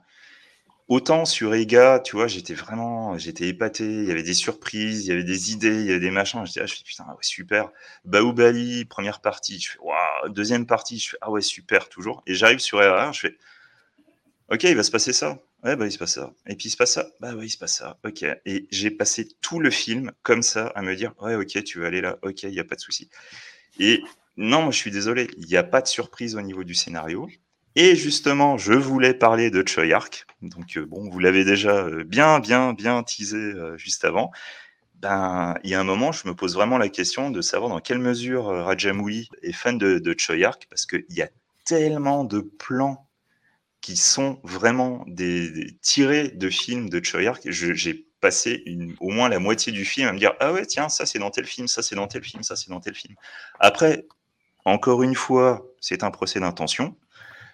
Autant 0.88 1.26
sur 1.26 1.54
Ega, 1.54 2.00
tu 2.00 2.16
vois, 2.16 2.26
j'étais 2.28 2.54
vraiment, 2.54 3.18
j'étais 3.18 3.46
épaté. 3.48 3.84
Il 3.84 4.04
y 4.06 4.10
avait 4.10 4.22
des 4.22 4.34
surprises, 4.34 5.04
il 5.04 5.08
y 5.10 5.12
avait 5.12 5.24
des 5.24 5.52
idées, 5.52 5.80
il 5.82 5.86
y 5.86 5.90
avait 5.90 6.00
des 6.00 6.10
machins. 6.10 6.44
J'étais, 6.46 6.60
ah, 6.62 6.66
je 6.66 6.74
fais 6.74 6.82
putain, 6.84 7.04
ouais, 7.10 7.16
super. 7.20 7.70
Baoubali, 8.06 8.86
première 8.86 9.20
partie, 9.20 9.60
je 9.60 9.72
fais 9.72 9.78
waouh. 9.80 10.28
Deuxième 10.30 10.66
partie, 10.66 10.98
je 10.98 11.10
fais 11.10 11.18
ah 11.20 11.30
ouais, 11.30 11.42
super, 11.42 11.88
toujours. 11.90 12.22
Et 12.26 12.34
j'arrive 12.34 12.58
sur 12.60 12.78
RR, 12.78 13.12
je 13.12 13.20
fais 13.20 13.36
ok, 14.50 14.64
il 14.64 14.76
va 14.76 14.82
se 14.82 14.90
passer 14.90 15.12
ça. 15.12 15.38
Ouais, 15.64 15.76
bah 15.76 15.86
il 15.86 15.92
se 15.92 15.98
passe 15.98 16.14
ça. 16.14 16.32
Et 16.46 16.54
puis 16.56 16.68
il 16.68 16.70
se 16.70 16.76
passe 16.76 16.92
ça. 16.92 17.08
Bah 17.20 17.34
ouais, 17.34 17.46
il 17.46 17.50
se 17.50 17.58
passe 17.58 17.76
ça. 17.76 17.98
Ok. 18.04 18.24
Et 18.46 18.68
j'ai 18.70 18.90
passé 18.90 19.28
tout 19.40 19.58
le 19.60 19.70
film 19.70 20.12
comme 20.22 20.42
ça 20.42 20.68
à 20.68 20.82
me 20.82 20.94
dire 20.94 21.14
ouais, 21.20 21.34
ok, 21.34 21.64
tu 21.64 21.78
veux 21.80 21.86
aller 21.86 22.00
là. 22.00 22.18
Ok, 22.22 22.44
il 22.44 22.50
n'y 22.50 22.60
a 22.60 22.64
pas 22.64 22.76
de 22.76 22.80
souci. 22.80 23.10
Et 23.80 24.02
non, 24.36 24.62
moi 24.62 24.70
je 24.72 24.78
suis 24.78 24.90
désolé, 24.90 25.28
il 25.38 25.46
n'y 25.46 25.56
a 25.56 25.64
pas 25.64 25.82
de 25.82 25.88
surprise 25.88 26.36
au 26.36 26.40
niveau 26.42 26.64
du 26.64 26.74
scénario. 26.74 27.28
Et 27.78 27.94
justement, 27.94 28.58
je 28.58 28.72
voulais 28.72 29.14
parler 29.14 29.50
de 29.50 29.62
Choyark. 29.66 30.26
Donc 30.42 30.76
euh, 30.76 30.84
bon, 30.84 31.08
vous 31.08 31.20
l'avez 31.20 31.44
déjà 31.44 31.70
euh, 31.76 32.04
bien, 32.04 32.40
bien, 32.40 32.72
bien 32.72 33.04
teasé 33.04 33.36
euh, 33.36 33.76
juste 33.78 34.04
avant. 34.04 34.32
Ben, 34.96 35.54
il 35.64 35.70
y 35.70 35.74
a 35.74 35.80
un 35.80 35.84
moment, 35.84 36.12
je 36.12 36.26
me 36.28 36.34
pose 36.34 36.54
vraiment 36.54 36.78
la 36.78 36.88
question 36.88 37.30
de 37.30 37.40
savoir 37.40 37.70
dans 37.70 37.80
quelle 37.80 38.00
mesure 38.00 38.46
Rajamouli 38.46 39.28
est 39.42 39.52
fan 39.52 39.78
de, 39.78 39.98
de 40.00 40.14
Choyark, 40.18 40.66
parce 40.70 40.86
qu'il 40.86 41.06
y 41.10 41.22
a 41.22 41.30
tellement 41.64 42.24
de 42.24 42.40
plans 42.40 43.08
qui 43.80 43.96
sont 43.96 44.40
vraiment 44.44 45.04
des, 45.06 45.78
tirés 45.82 46.28
de 46.30 46.50
films 46.50 46.90
de. 46.90 47.00
Je- 47.04 47.74
J'ai 47.74 48.06
passé 48.20 48.64
au 49.00 49.10
moins 49.10 49.28
la 49.28 49.38
moitié 49.40 49.72
du 49.72 49.84
film 49.84 50.08
à 50.08 50.12
me 50.12 50.18
dire 50.18 50.34
ah 50.40 50.52
ouais 50.52 50.66
tiens 50.66 50.88
ça 50.88 51.06
c'est 51.06 51.20
dans 51.20 51.30
tel 51.30 51.46
film, 51.46 51.68
ça 51.68 51.82
c'est 51.82 51.94
dans 51.96 52.08
tel 52.08 52.24
film, 52.24 52.42
ça 52.42 52.56
c'est 52.56 52.70
dans 52.70 52.80
tel 52.80 52.94
film. 52.94 53.14
Après, 53.60 54.06
encore 54.64 55.02
une 55.02 55.14
fois, 55.14 55.66
c'est 55.80 56.04
un 56.04 56.10
procès 56.10 56.40
d'intention. 56.40 56.96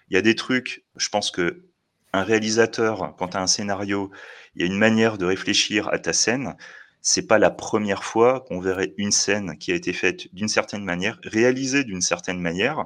Il 0.09 0.15
y 0.15 0.17
a 0.17 0.21
des 0.21 0.35
trucs, 0.35 0.85
je 0.95 1.09
pense 1.09 1.31
que 1.31 1.65
un 2.13 2.23
réalisateur, 2.23 3.13
quand 3.17 3.29
tu 3.29 3.37
as 3.37 3.41
un 3.41 3.47
scénario, 3.47 4.11
il 4.55 4.61
y 4.61 4.63
a 4.63 4.67
une 4.67 4.77
manière 4.77 5.17
de 5.17 5.25
réfléchir 5.25 5.89
à 5.89 5.99
ta 5.99 6.13
scène. 6.13 6.55
C'est 7.01 7.27
pas 7.27 7.39
la 7.39 7.51
première 7.51 8.03
fois 8.03 8.45
qu'on 8.47 8.59
verrait 8.59 8.93
une 8.97 9.11
scène 9.11 9.57
qui 9.57 9.71
a 9.71 9.75
été 9.75 9.93
faite 9.93 10.33
d'une 10.33 10.47
certaine 10.47 10.83
manière, 10.83 11.19
réalisée 11.23 11.83
d'une 11.83 12.01
certaine 12.01 12.39
manière, 12.39 12.85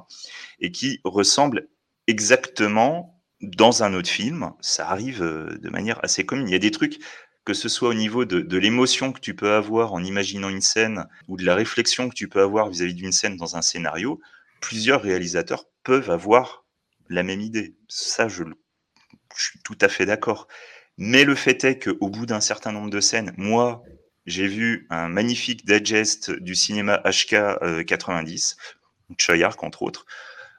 et 0.58 0.72
qui 0.72 1.00
ressemble 1.04 1.68
exactement 2.06 3.22
dans 3.40 3.82
un 3.82 3.94
autre 3.94 4.10
film. 4.10 4.52
Ça 4.60 4.88
arrive 4.90 5.22
euh, 5.22 5.58
de 5.58 5.70
manière 5.70 6.02
assez 6.04 6.26
commune. 6.26 6.48
Il 6.48 6.52
y 6.52 6.56
a 6.56 6.58
des 6.58 6.72
trucs, 6.72 6.98
que 7.44 7.54
ce 7.54 7.68
soit 7.68 7.88
au 7.88 7.94
niveau 7.94 8.24
de, 8.24 8.40
de 8.40 8.58
l'émotion 8.58 9.12
que 9.12 9.20
tu 9.20 9.34
peux 9.34 9.52
avoir 9.52 9.92
en 9.92 10.04
imaginant 10.04 10.48
une 10.48 10.60
scène 10.60 11.06
ou 11.28 11.36
de 11.36 11.44
la 11.44 11.54
réflexion 11.54 12.08
que 12.08 12.14
tu 12.14 12.28
peux 12.28 12.42
avoir 12.42 12.68
vis-à-vis 12.68 12.94
d'une 12.94 13.12
scène 13.12 13.36
dans 13.36 13.56
un 13.56 13.62
scénario, 13.62 14.20
plusieurs 14.60 15.02
réalisateurs 15.02 15.64
peuvent 15.84 16.10
avoir 16.10 16.64
la 17.10 17.22
même 17.22 17.40
idée. 17.40 17.74
Ça, 17.88 18.28
je, 18.28 18.44
suis 19.36 19.60
tout 19.60 19.76
à 19.80 19.88
fait 19.88 20.06
d'accord. 20.06 20.48
Mais 20.96 21.24
le 21.24 21.34
fait 21.34 21.64
est 21.64 21.78
qu'au 21.78 22.08
bout 22.08 22.24
d'un 22.24 22.40
certain 22.40 22.72
nombre 22.72 22.90
de 22.90 23.00
scènes, 23.00 23.34
moi, 23.36 23.82
j'ai 24.26 24.46
vu 24.46 24.86
un 24.90 25.08
magnifique 25.08 25.66
digest 25.66 26.30
du 26.30 26.54
cinéma 26.54 27.02
HK 27.04 27.32
euh, 27.34 27.84
90, 27.84 28.56
Choyark 29.18 29.62
entre 29.62 29.82
autres. 29.82 30.06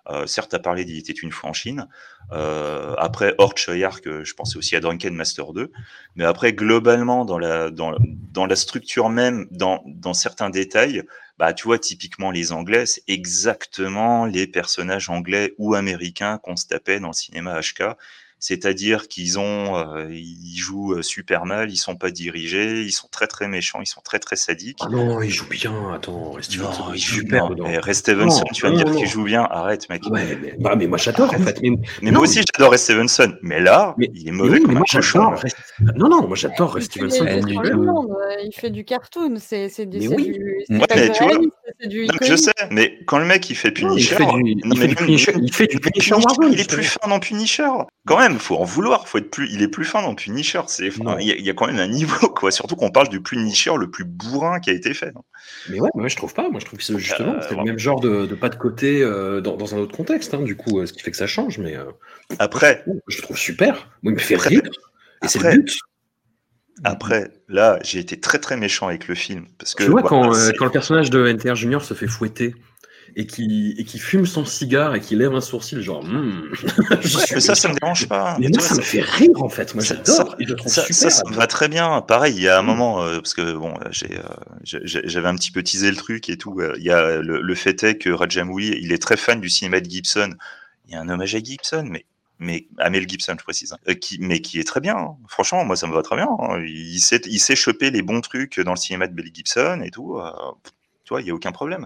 Euh, 0.10 0.26
certes, 0.26 0.54
à 0.54 0.60
parler 0.60 0.84
d'Il 0.84 0.98
était 0.98 1.14
une 1.14 1.32
fois 1.32 1.50
en 1.50 1.54
Chine. 1.54 1.88
Euh, 2.32 2.96
après, 2.98 3.36
hors 3.38 3.54
euh, 3.70 4.24
je 4.24 4.34
pensais 4.34 4.58
aussi 4.58 4.76
à 4.76 4.80
Drunken 4.80 5.14
Master 5.14 5.54
2. 5.54 5.72
Mais 6.16 6.24
après, 6.24 6.54
globalement, 6.54 7.26
dans 7.26 7.38
la, 7.38 7.70
dans, 7.70 7.96
dans 8.00 8.46
la 8.46 8.56
structure 8.56 9.10
même, 9.10 9.48
dans, 9.52 9.84
dans 9.86 10.14
certains 10.14 10.50
détails, 10.50 11.04
bah, 11.38 11.54
tu 11.54 11.64
vois, 11.64 11.80
typiquement 11.80 12.32
les 12.32 12.52
Anglais, 12.52 12.86
c'est 12.86 13.04
exactement 13.08 14.26
les 14.26 14.48
personnages 14.48 15.10
anglais 15.10 15.54
ou 15.58 15.76
américains 15.76 16.38
qu'on 16.38 16.56
se 16.56 16.68
tapait 16.68 17.00
dans 17.00 17.08
le 17.08 17.14
cinéma 17.14 17.60
HK. 17.60 17.96
C'est-à-dire 18.44 19.08
qu'ils 19.08 19.38
ont, 19.38 19.78
euh, 19.78 20.08
ils 20.12 20.58
jouent 20.58 20.96
euh, 20.96 21.04
super 21.04 21.46
mal, 21.46 21.70
ils 21.72 21.78
sont 21.78 21.96
pas 21.96 22.10
dirigés, 22.10 22.82
ils 22.82 22.92
sont 22.92 23.08
très 23.12 23.28
très 23.28 23.48
méchants, 23.48 23.80
ils 23.82 23.86
sont 23.88 24.02
très 24.02 24.18
très 24.18 24.36
sadiques. 24.36 24.80
Ah 24.82 24.90
non, 24.90 25.22
il 25.22 25.30
joue 25.30 25.48
bien. 25.48 25.94
Attends, 25.94 26.32
Rest 26.32 26.58
Non, 26.58 26.72
Stevenson, 26.72 26.86
il 26.90 26.96
il 26.96 27.02
joue 27.02 27.16
super 27.22 27.46
Stevenson, 27.94 28.40
Non, 28.40 28.52
tu 28.52 28.64
vas 28.64 28.72
me 28.72 28.78
dire 28.78 28.92
qu'il 28.96 29.08
joue 29.08 29.24
bien. 29.24 29.44
Arrête, 29.44 29.88
mec. 29.90 30.02
Ouais, 30.10 30.38
mais, 30.42 30.56
bah, 30.60 30.76
mais 30.76 30.88
moi 30.88 30.98
j'adore 30.98 31.32
en 31.34 31.38
fait. 31.38 31.60
Mais, 31.62 31.70
Mais 32.02 32.10
moi 32.10 32.22
aussi, 32.24 32.42
j'adore 32.58 32.72
Res 32.74 32.78
Stevenson. 32.80 33.32
Mais 33.44 33.60
là, 33.60 33.94
il 34.00 34.28
est 34.28 34.32
mais 34.32 34.32
mauvais 34.32 34.54
oui, 34.54 34.62
comme 34.64 34.72
mais 34.72 34.76
un 34.78 34.80
moi 34.80 34.88
cochon. 34.92 35.30
Rest- 35.36 35.56
Non, 35.96 36.10
non, 36.10 36.28
moi 36.28 36.36
j'adore 36.36 36.74
fait 36.74 36.82
Stevenson. 36.82 37.24
des- 37.26 37.42
il 37.48 37.60
fait 37.60 37.62
du 37.62 37.68
est. 37.70 37.76
monde, 37.76 38.10
il 38.44 38.54
fait 38.56 38.70
du 38.72 38.84
cartoon, 38.86 39.36
c'est 39.40 39.70
c'est 39.70 39.86
du, 39.86 40.00
Mais 40.00 40.08
oui. 40.08 40.32
du, 40.32 40.66
Ouais, 40.70 40.86
mais 40.96 41.12
tu 41.12 41.24
vois, 41.24 41.38
du 41.88 42.08
mais 42.20 42.28
je 42.28 42.36
sais, 42.36 42.52
mais 42.72 42.98
quand 43.06 43.20
le 43.20 43.26
mec 43.26 43.48
il 43.52 43.56
fait 43.56 43.72
Punisher, 43.72 44.16
il 44.20 44.62
mais 44.66 44.76
fait 44.76 44.88
du 44.88 44.96
Punisher- 44.96 45.34
il 46.52 46.60
est 46.60 46.70
plus 46.72 46.84
fin 46.84 47.08
dans 47.08 47.20
Punisher. 47.20 47.68
Quand 48.08 48.18
même, 48.18 48.31
faut 48.40 48.58
en 48.58 48.64
vouloir, 48.64 49.08
faut 49.08 49.18
être 49.18 49.30
plus, 49.32 49.50
il 49.52 49.62
est 49.62 49.68
plus 49.68 49.86
fin 49.86 50.02
dans 50.02 50.16
Punisher. 50.16 50.62
C'est, 50.68 50.88
il 50.88 51.26
y, 51.28 51.32
a- 51.32 51.36
il 51.36 51.46
y 51.46 51.50
a 51.50 51.54
quand 51.54 51.68
même 51.68 51.80
un 51.80 51.88
niveau, 51.88 52.28
quoi. 52.30 52.52
Surtout 52.52 52.76
qu'on 52.76 52.92
parle 52.92 53.10
du 53.10 53.22
Punisher 53.22 53.72
le 53.78 53.90
plus 53.90 54.04
bourrin 54.06 54.60
qui 54.60 54.70
a 54.70 54.74
été 54.74 54.94
fait. 54.94 55.14
non 55.14 55.24
Mais 55.70 55.80
ouais, 55.80 55.90
mais 55.96 56.04
ouais, 56.04 56.10
je 56.10 56.16
trouve 56.16 56.34
pas. 56.34 56.50
Moi, 56.50 56.60
je 56.60 56.66
trouve 56.66 56.80
que 56.80 56.98
justement, 56.98 57.34
Euh, 57.36 57.40
c'est 57.48 57.56
le 57.56 57.64
même 57.64 57.78
genre 57.80 58.00
de, 58.00 58.26
de 58.26 58.36
pas 58.36 58.50
de 58.50 58.56
côté 58.56 59.02
euh, 59.04 59.42
dans, 59.42 59.58
dans 59.58 59.76
un 59.76 59.78
autre 59.80 59.96
contexte, 59.96 60.34
hein, 60.34 60.42
du 60.42 60.56
coup, 60.56 60.80
euh, 60.80 60.86
ce 60.86 60.94
qui 60.94 61.02
fait 61.02 61.12
que 61.12 61.18
ça 61.18 61.28
change. 61.28 61.58
Mais 61.58 61.76
euh, 61.76 61.86
Après, 62.40 62.84
je 63.08 63.18
le 63.18 63.24
trouve 63.24 63.38
super. 63.38 63.74
Moi, 64.04 64.12
il 64.12 64.14
me 64.14 64.20
fait 64.20 64.36
Après- 64.36 64.50
rire. 64.50 64.62
Et 65.24 65.28
c'est 65.28 65.40
le 65.40 65.46
après- 65.46 65.58
but. 65.58 65.78
après, 66.84 67.32
là, 67.48 67.78
j'ai 67.84 68.00
été 68.00 68.20
très 68.20 68.40
très 68.40 68.58
méchant 68.58 68.88
avec 68.88 69.08
le 69.08 69.16
film 69.16 69.46
parce 69.60 69.76
que 69.76 69.84
Tu 69.84 69.90
vois, 69.92 70.02
voilà, 70.02 70.10
quand, 70.30 70.32
quand 70.58 70.66
le 70.66 70.72
personnage 70.72 71.10
de 71.10 71.28
NTR 71.28 71.56
Junior 71.56 71.84
se 71.84 71.94
fait 71.94 72.08
fouetter 72.08 72.56
et 73.16 73.26
qui, 73.28 73.74
et 73.78 73.84
qui 73.84 74.00
fume 74.00 74.26
son 74.26 74.46
cigare 74.46 74.96
et 74.96 75.02
qui 75.02 75.16
lève 75.16 75.34
un 75.36 75.42
sourcil, 75.42 75.82
genre. 75.82 76.04
Hmm. 76.04 76.42
Ouais, 76.92 77.40
ça, 77.40 77.56
ça 77.56 77.68
me 77.70 77.76
dérange 77.80 78.08
pas. 78.08 78.38
Mais 78.40 78.48
moi, 78.50 78.60
ça 78.62 78.76
me 78.76 78.82
fait 78.82 79.02
rire 79.02 79.42
en 79.42 79.50
fait. 79.50 79.74
Moi, 79.76 79.84
j'adore. 79.84 80.36
ça- 80.68 80.86
ça, 80.92 81.10
ça, 81.10 81.24
me 81.30 81.36
va 81.36 81.48
très 81.48 81.68
bien. 81.68 82.02
Pareil, 82.02 82.36
il 82.36 82.42
y 82.44 82.48
a 82.50 82.58
un 82.60 82.62
moment, 82.62 83.04
euh, 83.04 83.16
parce 83.18 83.34
que 83.34 83.54
bon, 83.54 83.74
j'ai, 83.90 84.18
euh, 84.18 84.24
j'ai- 84.64 84.82
j'avais 84.86 85.28
un 85.28 85.36
petit 85.36 85.52
peu 85.52 85.64
teasé 85.64 85.90
le 85.90 85.98
truc 85.98 86.30
et 86.30 86.38
tout. 86.38 86.60
euh, 86.60 86.74
Il 86.78 86.84
y 86.84 86.92
a 86.92 87.18
le, 87.22 87.42
le 87.42 87.56
fait 87.56 87.84
est 87.84 87.98
que 87.98 88.10
Rajamouli, 88.10 88.78
il 88.82 88.92
est 88.94 89.02
très 89.02 89.18
fan 89.18 89.42
du 89.42 89.50
cinéma 89.50 89.80
de 89.82 89.90
Gibson. 89.90 90.32
Il 90.88 90.94
y 90.94 90.96
a 90.96 91.02
un 91.02 91.10
hommage 91.10 91.36
à 91.36 91.40
Gibson, 91.40 91.86
mais 91.90 92.06
mais 92.44 92.66
à 92.80 92.90
Mel 92.90 93.08
Gibson, 93.08 93.36
je 93.38 93.44
précise, 93.44 93.72
hein, 93.74 93.78
euh, 93.88 93.94
qui, 93.94 94.18
mais 94.20 94.42
qui 94.42 94.60
est 94.60 94.64
très 94.64 94.80
bien. 94.80 94.98
hein. 94.98 95.16
Franchement, 95.28 95.64
moi, 95.64 95.76
ça 95.76 95.86
me 95.86 95.94
va 95.94 96.02
très 96.02 96.16
bien. 96.16 96.28
hein. 96.40 96.60
Il 96.66 97.00
sait, 97.00 97.22
il 97.28 97.40
sait 97.40 97.56
choper 97.56 97.92
les 97.92 98.02
bons 98.02 98.20
trucs 98.22 98.60
dans 98.60 98.72
le 98.72 98.78
cinéma 98.78 99.06
de 99.08 99.14
Mel 99.14 99.30
Gibson 99.34 99.82
et 99.86 99.92
tout. 99.92 100.18
euh, 100.18 100.32
tu 101.04 101.10
vois, 101.14 101.22
il 101.22 101.28
y 101.28 101.30
a 101.32 101.36
aucun 101.36 101.52
problème. 101.52 101.86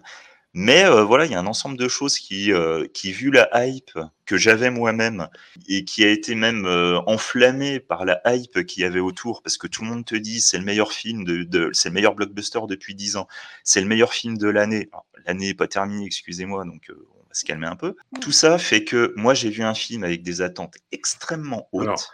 Mais 0.58 0.86
euh, 0.86 1.04
voilà, 1.04 1.26
il 1.26 1.32
y 1.34 1.36
a 1.36 1.40
un 1.40 1.48
ensemble 1.48 1.76
de 1.76 1.90
choses 1.90 2.18
qui, 2.18 2.54
euh, 2.54 2.88
qui 2.94 3.12
vu 3.12 3.30
la 3.30 3.50
hype 3.68 4.00
que 4.26 4.38
j'avais 4.38 4.70
moi-même 4.72 5.28
et 5.68 5.84
qui 5.84 6.06
a 6.06 6.10
été 6.10 6.34
même 6.34 6.66
euh, 6.66 6.98
enflammé 7.08 7.82
par 7.82 8.06
la 8.06 8.22
hype 8.26 8.66
qu'il 8.66 8.84
y 8.84 8.86
avait 8.86 9.02
autour, 9.02 9.42
parce 9.44 9.58
que 9.58 9.68
tout 9.68 9.84
le 9.84 9.90
monde 9.90 10.06
te 10.06 10.16
dit 10.16 10.40
c'est 10.40 10.58
le 10.58 10.64
meilleur 10.64 10.94
film 10.94 11.26
de, 11.26 11.44
de- 11.44 11.72
c'est 11.74 11.90
le 11.90 11.94
meilleur 11.96 12.16
blockbuster 12.16 12.62
depuis 12.70 12.96
10 12.96 13.18
ans, 13.18 13.28
c'est 13.66 13.82
le 13.82 13.88
meilleur 13.88 14.14
film 14.14 14.38
de 14.38 14.48
l'année. 14.48 14.90
L'année 15.28 15.48
n'est 15.48 15.54
pas 15.54 15.68
terminée, 15.68 16.06
excusez-moi, 16.06 16.64
donc 16.64 16.90
euh, 16.90 17.06
on 17.16 17.28
va 17.28 17.34
se 17.34 17.44
calmer 17.44 17.68
un 17.68 17.76
peu. 17.76 17.98
Tout 18.22 18.32
ça 18.32 18.58
fait 18.58 18.86
que 18.86 19.12
moi 19.18 19.34
j'ai 19.34 19.50
vu 19.50 19.62
un 19.62 19.74
film 19.74 20.06
avec 20.06 20.24
des 20.24 20.42
attentes 20.42 20.76
extrêmement 20.94 21.68
hautes. 21.74 21.84
Alors, 21.84 22.12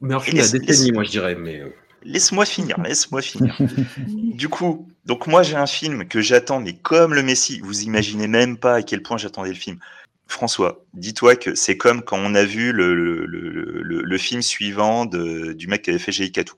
meilleur 0.00 0.22
film 0.24 0.36
de 0.36 0.42
la 0.42 0.66
décennie, 0.66 0.92
moi, 0.92 1.02
je 1.02 1.10
dirais. 1.10 1.34
Mais 1.34 1.60
euh, 1.60 1.74
Laisse-moi 2.04 2.44
finir, 2.44 2.78
laisse-moi 2.84 3.22
finir. 3.22 3.56
du 4.06 4.48
coup, 4.48 4.88
donc 5.06 5.26
moi 5.26 5.42
j'ai 5.42 5.56
un 5.56 5.66
film 5.66 6.06
que 6.06 6.20
j'attends, 6.20 6.60
mais 6.60 6.74
comme 6.74 7.14
le 7.14 7.22
Messi, 7.22 7.60
vous 7.60 7.82
imaginez 7.82 8.28
même 8.28 8.56
pas 8.56 8.76
à 8.76 8.82
quel 8.82 9.02
point 9.02 9.16
j'attendais 9.16 9.50
le 9.50 9.54
film. 9.54 9.78
François, 10.26 10.82
dis-toi 10.94 11.36
que 11.36 11.54
c'est 11.54 11.76
comme 11.76 12.02
quand 12.02 12.18
on 12.18 12.34
a 12.34 12.44
vu 12.44 12.72
le, 12.72 12.94
le, 12.94 13.26
le- 13.26 14.18
film 14.18 14.40
suivant 14.40 15.04
de, 15.04 15.52
du 15.52 15.66
mec 15.66 15.82
qui 15.82 15.90
avait 15.90 15.98
fait 15.98 16.12
Jeikatou. 16.12 16.54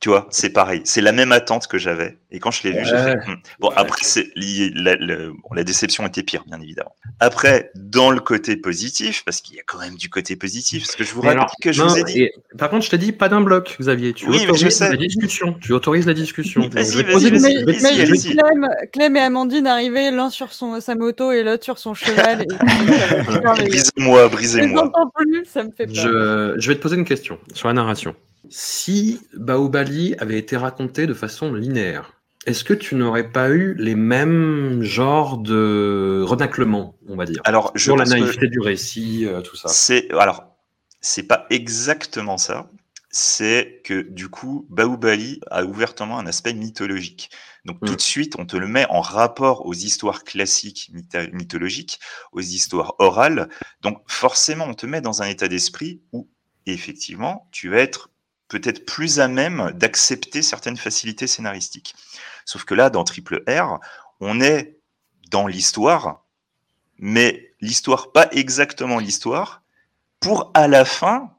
Tu 0.00 0.10
vois, 0.10 0.28
c'est 0.30 0.50
pareil, 0.50 0.80
c'est 0.84 1.00
la 1.00 1.10
même 1.10 1.32
attente 1.32 1.66
que 1.66 1.76
j'avais. 1.76 2.18
Et 2.30 2.38
quand 2.38 2.52
je 2.52 2.62
l'ai 2.62 2.70
vu, 2.70 2.84
j'ai 2.84 2.96
fait. 2.96 3.16
hmm. 3.16 3.34
Bon, 3.58 3.70
après, 3.74 3.98
c'est 4.04 4.28
lié- 4.36 4.70
la, 4.72 4.94
la- 4.94 5.26
bon, 5.30 5.54
la 5.56 5.64
déception 5.64 6.06
était 6.06 6.22
pire, 6.22 6.44
bien 6.46 6.60
évidemment. 6.60 6.94
Après, 7.18 7.72
dans 7.74 8.12
le 8.12 8.20
côté 8.20 8.56
positif, 8.56 9.24
parce 9.24 9.40
qu'il 9.40 9.56
y 9.56 9.58
a 9.58 9.62
quand 9.66 9.78
même 9.80 9.96
du 9.96 10.08
côté 10.08 10.36
positif, 10.36 10.84
parce 10.84 10.94
que 10.94 11.02
je 11.02 11.12
vous 11.12 11.22
rappelle 11.22 11.38
alors, 11.38 11.52
que 11.60 11.72
je 11.72 11.82
non, 11.82 11.88
vous 11.88 11.98
ai 11.98 12.04
dit. 12.04 12.22
et- 12.22 12.32
par 12.56 12.70
contre, 12.70 12.84
je 12.84 12.90
t'ai 12.90 12.98
dit 12.98 13.10
pas 13.10 13.28
d'un 13.28 13.40
bloc, 13.40 13.76
Xavier. 13.80 14.12
Tu 14.12 14.26
Oui, 14.26 14.36
mais 14.36 14.38
je 14.38 14.50
autorises 14.50 14.76
sais. 14.76 14.88
la 14.88 14.96
discussion. 14.96 15.54
Tu 15.60 15.72
autorises 15.72 16.06
la 16.06 16.14
discussion. 16.14 16.68
Vas-y. 16.68 17.02
Clem, 18.92 19.16
et 19.16 19.20
Amandine 19.20 19.66
arrivaient 19.66 20.12
l'un 20.12 20.30
sur 20.30 20.52
son, 20.52 20.80
sa 20.80 20.94
moto 20.94 21.32
et 21.32 21.42
l'autre 21.42 21.64
sur 21.64 21.78
son 21.78 21.94
cheval. 21.94 22.42
Et... 22.42 22.46
Brisez-moi, 23.66 24.28
brisez-moi. 24.28 24.92
Je 25.88 26.68
vais 26.68 26.76
te 26.76 26.80
poser 26.80 26.94
une 26.96 27.04
question 27.04 27.38
sur 27.52 27.66
la 27.66 27.74
narration. 27.74 28.14
Si 28.50 29.20
Baobali 29.34 30.14
avait 30.18 30.38
été 30.38 30.56
raconté 30.56 31.06
de 31.06 31.14
façon 31.14 31.52
linéaire, 31.52 32.12
est-ce 32.46 32.64
que 32.64 32.72
tu 32.74 32.94
n'aurais 32.94 33.30
pas 33.30 33.50
eu 33.50 33.74
les 33.74 33.94
mêmes 33.94 34.82
genres 34.82 35.38
de 35.38 36.22
renaclements, 36.26 36.96
on 37.08 37.16
va 37.16 37.26
dire 37.26 37.42
Alors, 37.44 37.72
je 37.74 37.82
Sur 37.82 37.96
la 37.96 38.04
que- 38.04 38.10
naïveté 38.10 38.48
du 38.48 38.60
récit, 38.60 39.26
euh, 39.26 39.42
tout 39.42 39.56
ça? 39.56 39.68
C'est 39.68 40.10
alors, 40.14 40.44
c'est 41.00 41.24
pas 41.24 41.46
exactement 41.50 42.38
ça. 42.38 42.70
C'est 43.10 43.80
que 43.84 44.02
du 44.02 44.28
coup, 44.28 44.66
Baoubali 44.70 45.40
a 45.50 45.64
ouvertement 45.64 46.18
un 46.18 46.26
aspect 46.26 46.52
mythologique. 46.54 47.30
Donc 47.64 47.78
tout 47.84 47.96
de 47.96 48.00
suite, 48.00 48.34
on 48.38 48.46
te 48.46 48.56
le 48.56 48.66
met 48.68 48.86
en 48.90 49.00
rapport 49.00 49.66
aux 49.66 49.74
histoires 49.74 50.24
classiques 50.24 50.90
mythologiques, 51.32 52.00
aux 52.32 52.40
histoires 52.40 52.94
orales. 52.98 53.48
Donc 53.82 54.02
forcément, 54.06 54.66
on 54.66 54.74
te 54.74 54.86
met 54.86 55.00
dans 55.00 55.22
un 55.22 55.26
état 55.26 55.48
d'esprit 55.48 56.00
où 56.12 56.28
effectivement, 56.66 57.48
tu 57.50 57.68
vas 57.70 57.78
être 57.78 58.10
peut-être 58.48 58.86
plus 58.86 59.20
à 59.20 59.28
même 59.28 59.70
d'accepter 59.74 60.42
certaines 60.42 60.76
facilités 60.76 61.26
scénaristiques. 61.26 61.94
Sauf 62.44 62.64
que 62.64 62.74
là, 62.74 62.90
dans 62.90 63.04
Triple 63.04 63.44
R, 63.48 63.78
on 64.20 64.40
est 64.40 64.78
dans 65.30 65.46
l'histoire, 65.46 66.24
mais 66.98 67.52
l'histoire, 67.60 68.12
pas 68.12 68.28
exactement 68.32 68.98
l'histoire, 68.98 69.62
pour 70.20 70.50
à 70.54 70.66
la 70.66 70.84
fin, 70.84 71.30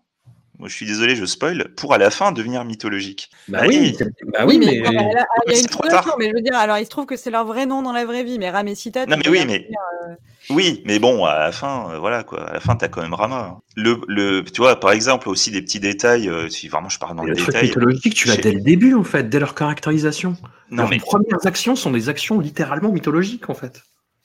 moi 0.59 0.67
je 0.69 0.73
suis 0.75 0.85
désolé, 0.85 1.15
je 1.15 1.25
spoil, 1.25 1.69
pour 1.75 1.93
à 1.93 1.97
la 1.97 2.11
fin 2.11 2.31
devenir 2.31 2.63
mythologique. 2.65 3.29
Bah 3.47 3.61
oui, 3.67 3.95
bah 4.33 4.45
oui, 4.45 4.59
mais- 4.59 4.81
Ah, 4.85 4.91
là, 4.91 5.25
il 5.47 5.51
y 5.51 5.53
a 5.53 5.55
C'est 5.55 5.61
une 5.61 5.67
trop 5.69 5.87
tard. 5.87 6.15
mais 6.19 6.29
je 6.29 6.33
veux 6.35 6.41
dire, 6.41 6.55
alors 6.55 6.77
il 6.77 6.83
se 6.85 6.89
trouve 6.89 7.05
que 7.05 7.15
c'est 7.15 7.31
leur 7.31 7.45
vrai 7.45 7.65
nom 7.65 7.81
dans 7.81 7.93
la 7.93 8.05
vraie 8.05 8.23
vie, 8.23 8.37
mais 8.39 8.49
Ram 8.49 8.67
et 8.67 8.75
Sita. 8.75 9.05
Non, 9.05 9.17
mais 9.17 9.27
oui, 9.29 9.45
mais- 9.47 9.59
dire, 9.59 9.77
euh, 10.09 10.13
Oui, 10.49 10.81
mais 10.85 10.99
bon, 10.99 11.25
à 11.25 11.37
la 11.39 11.51
fin, 11.51 11.91
euh, 11.91 11.99
voilà 11.99 12.23
quoi, 12.23 12.49
à 12.49 12.53
la 12.53 12.59
fin, 12.59 12.75
t'as 12.75 12.87
quand 12.89 13.01
même 13.01 13.13
Rama. 13.13 13.59
Le, 13.75 14.01
le, 14.07 14.43
tu 14.43 14.61
vois, 14.61 14.79
par 14.79 14.91
exemple, 14.91 15.29
aussi 15.29 15.51
des 15.51 15.61
petits 15.61 15.79
détails, 15.79 16.27
euh, 16.27 16.49
si 16.49 16.67
vraiment 16.67 16.89
je 16.89 16.99
parle 16.99 17.15
dans 17.17 17.23
le 17.23 17.29
le 17.31 17.35
truc 17.35 17.47
détail. 17.53 17.67
mythologique, 17.69 18.13
tu 18.15 18.27
l'as 18.27 18.37
dès 18.37 18.51
le 18.53 18.61
début, 18.61 18.93
en 18.95 19.03
fait, 19.03 19.29
dès 19.29 19.39
leur 19.39 19.55
caractérisation. 19.55 20.35
Non, 20.71 20.83
Leurs 20.83 20.89
mais- 20.89 20.97
premières 20.99 21.45
actions 21.45 21.75
sont 21.75 21.91
des 21.91 22.09
actions 22.09 22.39
littéralement 22.39 22.91
mythologiques, 22.91 23.49
en 23.49 23.53
fait. 23.53 23.81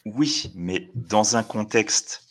Oui, 0.06 0.50
mais 0.54 0.90
dans 0.94 1.36
un 1.36 1.42
contexte 1.42 2.22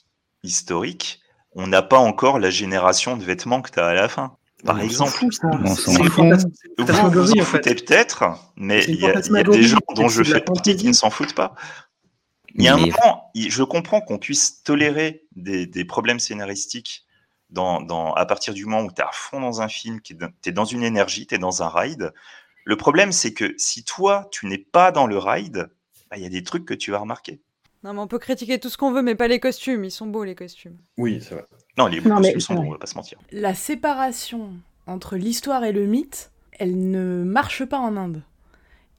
historique, 0.43 1.19
on 1.55 1.67
n'a 1.67 1.81
pas 1.81 1.99
encore 1.99 2.39
la 2.39 2.49
génération 2.49 3.17
de 3.17 3.23
vêtements 3.23 3.61
que 3.61 3.71
tu 3.71 3.79
as 3.79 3.87
à 3.87 3.93
la 3.93 4.07
fin. 4.09 4.35
Par 4.65 4.77
On 4.77 4.79
exemple, 4.79 5.11
fout, 5.11 5.33
ça. 5.33 5.47
On 5.51 5.75
s'en 5.75 5.91
fout. 6.03 6.25
vous 6.77 6.85
vous 7.11 7.31
en 7.31 7.41
en 7.41 7.45
fait. 7.45 7.45
foutez 7.45 7.75
peut-être, 7.75 8.23
mais 8.55 8.83
il 8.87 8.91
y, 8.91 8.93
a- 8.93 8.95
il 8.95 9.01
y 9.01 9.05
a 9.05 9.13
fantasmagorie, 9.13 9.59
des 9.59 9.63
gens 9.67 9.77
dont 9.95 10.07
je 10.07 10.23
fais 10.23 10.39
partie 10.41 10.75
qui 10.75 10.87
ne 10.87 10.93
s'en 10.93 11.09
foutent 11.09 11.35
pas. 11.35 11.53
Il 12.55 12.63
y 12.63 12.67
a 12.67 12.75
un 12.75 12.77
moment, 12.77 13.31
je 13.35 13.63
comprends 13.63 13.99
qu'on 13.99 14.19
puisse 14.19 14.63
tolérer 14.63 15.23
des, 15.35 15.65
des 15.65 15.85
problèmes 15.85 16.19
scénaristiques 16.19 17.05
dans, 17.49 17.81
dans, 17.81 18.13
à 18.13 18.25
partir 18.25 18.53
du 18.53 18.65
moment 18.65 18.83
où 18.83 18.91
tu 18.91 19.01
es 19.01 19.03
à 19.03 19.09
fond 19.11 19.41
dans 19.41 19.61
un 19.61 19.67
film, 19.67 19.99
tu 20.01 20.15
es 20.45 20.51
dans 20.51 20.65
une 20.65 20.83
énergie, 20.83 21.27
tu 21.27 21.35
es 21.35 21.39
dans 21.39 21.61
un 21.63 21.69
ride. 21.69 22.13
Le 22.63 22.77
problème, 22.77 23.11
c'est 23.11 23.33
que 23.33 23.53
si 23.57 23.83
toi, 23.83 24.27
tu 24.31 24.45
n'es 24.45 24.57
pas 24.59 24.91
dans 24.91 25.07
le 25.07 25.17
ride, 25.17 25.69
bah, 26.09 26.17
il 26.17 26.23
y 26.23 26.25
a 26.25 26.29
des 26.29 26.43
trucs 26.43 26.65
que 26.65 26.73
tu 26.73 26.91
vas 26.91 26.99
remarquer. 26.99 27.41
Non, 27.83 27.93
mais 27.93 27.99
on 27.99 28.07
peut 28.07 28.19
critiquer 28.19 28.59
tout 28.59 28.69
ce 28.69 28.77
qu'on 28.77 28.91
veut, 28.91 29.01
mais 29.01 29.15
pas 29.15 29.27
les 29.27 29.39
costumes. 29.39 29.83
Ils 29.83 29.91
sont 29.91 30.07
beaux, 30.07 30.23
les 30.23 30.35
costumes. 30.35 30.77
Oui, 30.97 31.19
c'est 31.21 31.35
vrai. 31.35 31.45
Non, 31.77 31.87
les 31.87 31.97
Non, 32.01 32.15
costumes 32.17 32.33
mais- 32.35 32.39
sont 32.39 32.53
bons, 32.55 32.67
on 32.67 32.71
va 32.71 32.77
pas 32.77 32.87
se 32.87 32.95
mentir. 32.95 33.17
La 33.31 33.53
séparation 33.53 34.51
entre 34.87 35.15
l'histoire 35.17 35.63
et 35.65 35.71
le 35.73 35.85
mythe, 35.85 36.31
elle 36.59 36.89
ne 36.91 37.23
marche 37.23 37.65
pas 37.65 37.79
en 37.79 37.97
Inde. 37.97 38.21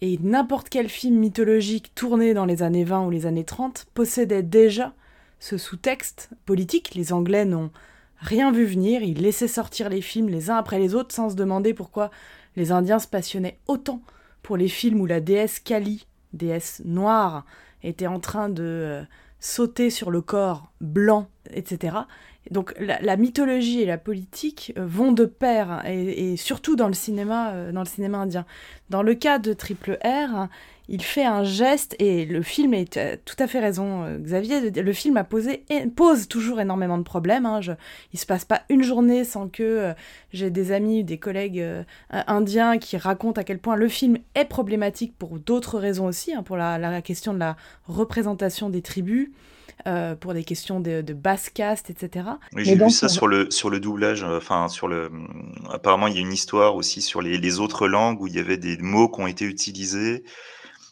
Et 0.01 0.19
n'importe 0.19 0.69
quel 0.69 0.89
film 0.89 1.17
mythologique 1.17 1.95
tourné 1.95 2.35
dans 2.35 2.45
les 2.45 2.63
années 2.63 2.85
20 2.85 3.07
ou 3.07 3.11
les 3.11 3.25
années 3.27 3.45
30 3.45 3.87
possédait 3.95 4.43
déjà 4.43 4.93
ce 5.39 5.57
sous-texte 5.57 6.29
politique. 6.45 6.95
Les 6.95 7.13
Anglais 7.13 7.45
n'ont 7.47 7.71
rien 8.19 8.53
vu 8.53 8.65
venir, 8.67 9.03
ils 9.03 9.23
laissaient 9.23 9.49
sortir 9.49 9.89
les 9.89 10.03
films 10.03 10.29
les 10.29 10.51
uns 10.51 10.57
après 10.57 10.79
les 10.79 10.95
autres 10.95 11.15
sans 11.15 11.31
se 11.31 11.37
demander 11.37 11.73
pourquoi 11.75 12.11
les 12.57 12.71
Indiens 12.73 12.99
se 12.99 13.09
passionnaient 13.09 13.59
autant 13.67 14.03
pour 14.43 14.57
les 14.59 14.69
films 14.69 15.01
où 15.01 15.07
la 15.07 15.21
déesse 15.21 15.59
Kali, 15.59 16.07
déesse 16.35 16.83
noire, 16.85 17.47
était 17.85 18.07
en 18.07 18.21
train 18.21 18.49
de 18.49 18.63
euh, 18.63 19.03
sauter 19.41 19.91
sur 19.91 20.11
le 20.11 20.21
corps 20.21 20.73
blanc, 20.81 21.29
etc. 21.53 21.97
Donc 22.51 22.75
la, 22.79 23.17
mythologie 23.17 23.81
et 23.81 23.87
la 23.87 23.99
politique 23.99 24.73
euh, 24.77 24.85
vont 24.87 25.13
de 25.13 25.25
pair, 25.25 25.83
et, 25.87 26.33
et 26.33 26.37
surtout 26.37 26.77
dans 26.77 26.89
le 26.89 26.95
cinéma, 26.95 27.53
euh, 27.53 27.73
dans 27.73 27.81
le 27.81 27.87
cinéma 27.87 28.19
indien. 28.19 28.45
Dans 28.91 29.03
le 29.03 29.15
cas 29.15 29.39
de 29.39 29.53
Triple 29.53 29.99
R, 30.05 30.49
il 30.89 31.03
fait 31.03 31.25
un 31.25 31.45
geste 31.45 31.97
et 31.99 32.27
le 32.27 32.43
film 32.43 32.75
est 32.75 32.97
euh, 32.99 33.17
tout 33.25 33.37
à 33.39 33.47
fait 33.47 33.61
raison, 33.61 34.05
euh, 34.05 34.19
Xavier. 34.19 34.71
Le 34.71 34.93
film 34.93 35.17
a 35.17 35.25
posé 35.25 35.65
et 35.71 35.87
pose 35.87 36.29
toujours 36.29 36.61
énormément 36.61 36.99
de 36.99 37.03
problèmes. 37.05 37.47
Hein. 37.47 37.61
Je, 37.63 37.73
il 38.13 38.19
se 38.19 38.27
passe 38.27 38.45
pas 38.45 38.63
une 38.69 38.83
journée 38.83 39.25
sans 39.25 39.49
que 39.49 39.63
euh, 39.63 39.93
j'ai 40.33 40.51
des 40.51 40.73
amis, 40.73 41.03
des 41.05 41.19
collègues 41.19 41.61
euh, 41.61 41.83
indiens 42.11 42.79
qui 42.79 42.97
racontent 42.99 43.41
à 43.41 43.45
quel 43.45 43.59
point 43.59 43.77
le 43.77 43.89
film 43.89 44.19
est 44.35 44.45
problématique 44.45 45.15
pour 45.19 45.39
d'autres 45.39 45.79
raisons 45.79 46.07
aussi, 46.07 46.35
hein, 46.35 46.43
pour 46.43 46.57
la, 46.57 46.77
la 46.79 47.01
question 47.03 47.33
de 47.33 47.39
la 47.39 47.57
représentation 47.87 48.69
des 48.71 48.83
tribus. 48.83 49.31
euh, 49.87 50.15
pour 50.15 50.35
des 50.35 50.45
questions 50.45 50.81
de, 50.81 51.01
de 51.03 51.13
basse 51.15 51.51
caste, 51.51 51.91
etc. 51.91 52.27
Oui, 52.55 52.65
j'ai 52.65 52.77
vu 52.77 52.91
ça 52.91 53.09
sur 53.09 53.27
le, 53.27 53.51
sur 53.51 53.71
le 53.71 53.81
doublage. 53.81 54.23
euh, 54.23 54.37
Enfin, 54.39 54.69
sur 54.69 54.89
le. 54.89 55.11
Apparemment, 55.73 56.07
il 56.07 56.15
y 56.15 56.19
a 56.19 56.21
une 56.21 56.33
histoire 56.33 56.77
aussi 56.77 57.03
sur 57.03 57.21
les, 57.23 57.39
les 57.39 57.61
autres 57.61 57.89
langues 57.89 58.21
où 58.21 58.27
il 58.27 58.35
y 58.35 58.39
avait 58.39 58.57
des 58.57 58.77
mots 58.79 59.09
qui 59.09 59.21
ont 59.21 59.27
été 59.27 59.45
utilisés, 59.45 60.23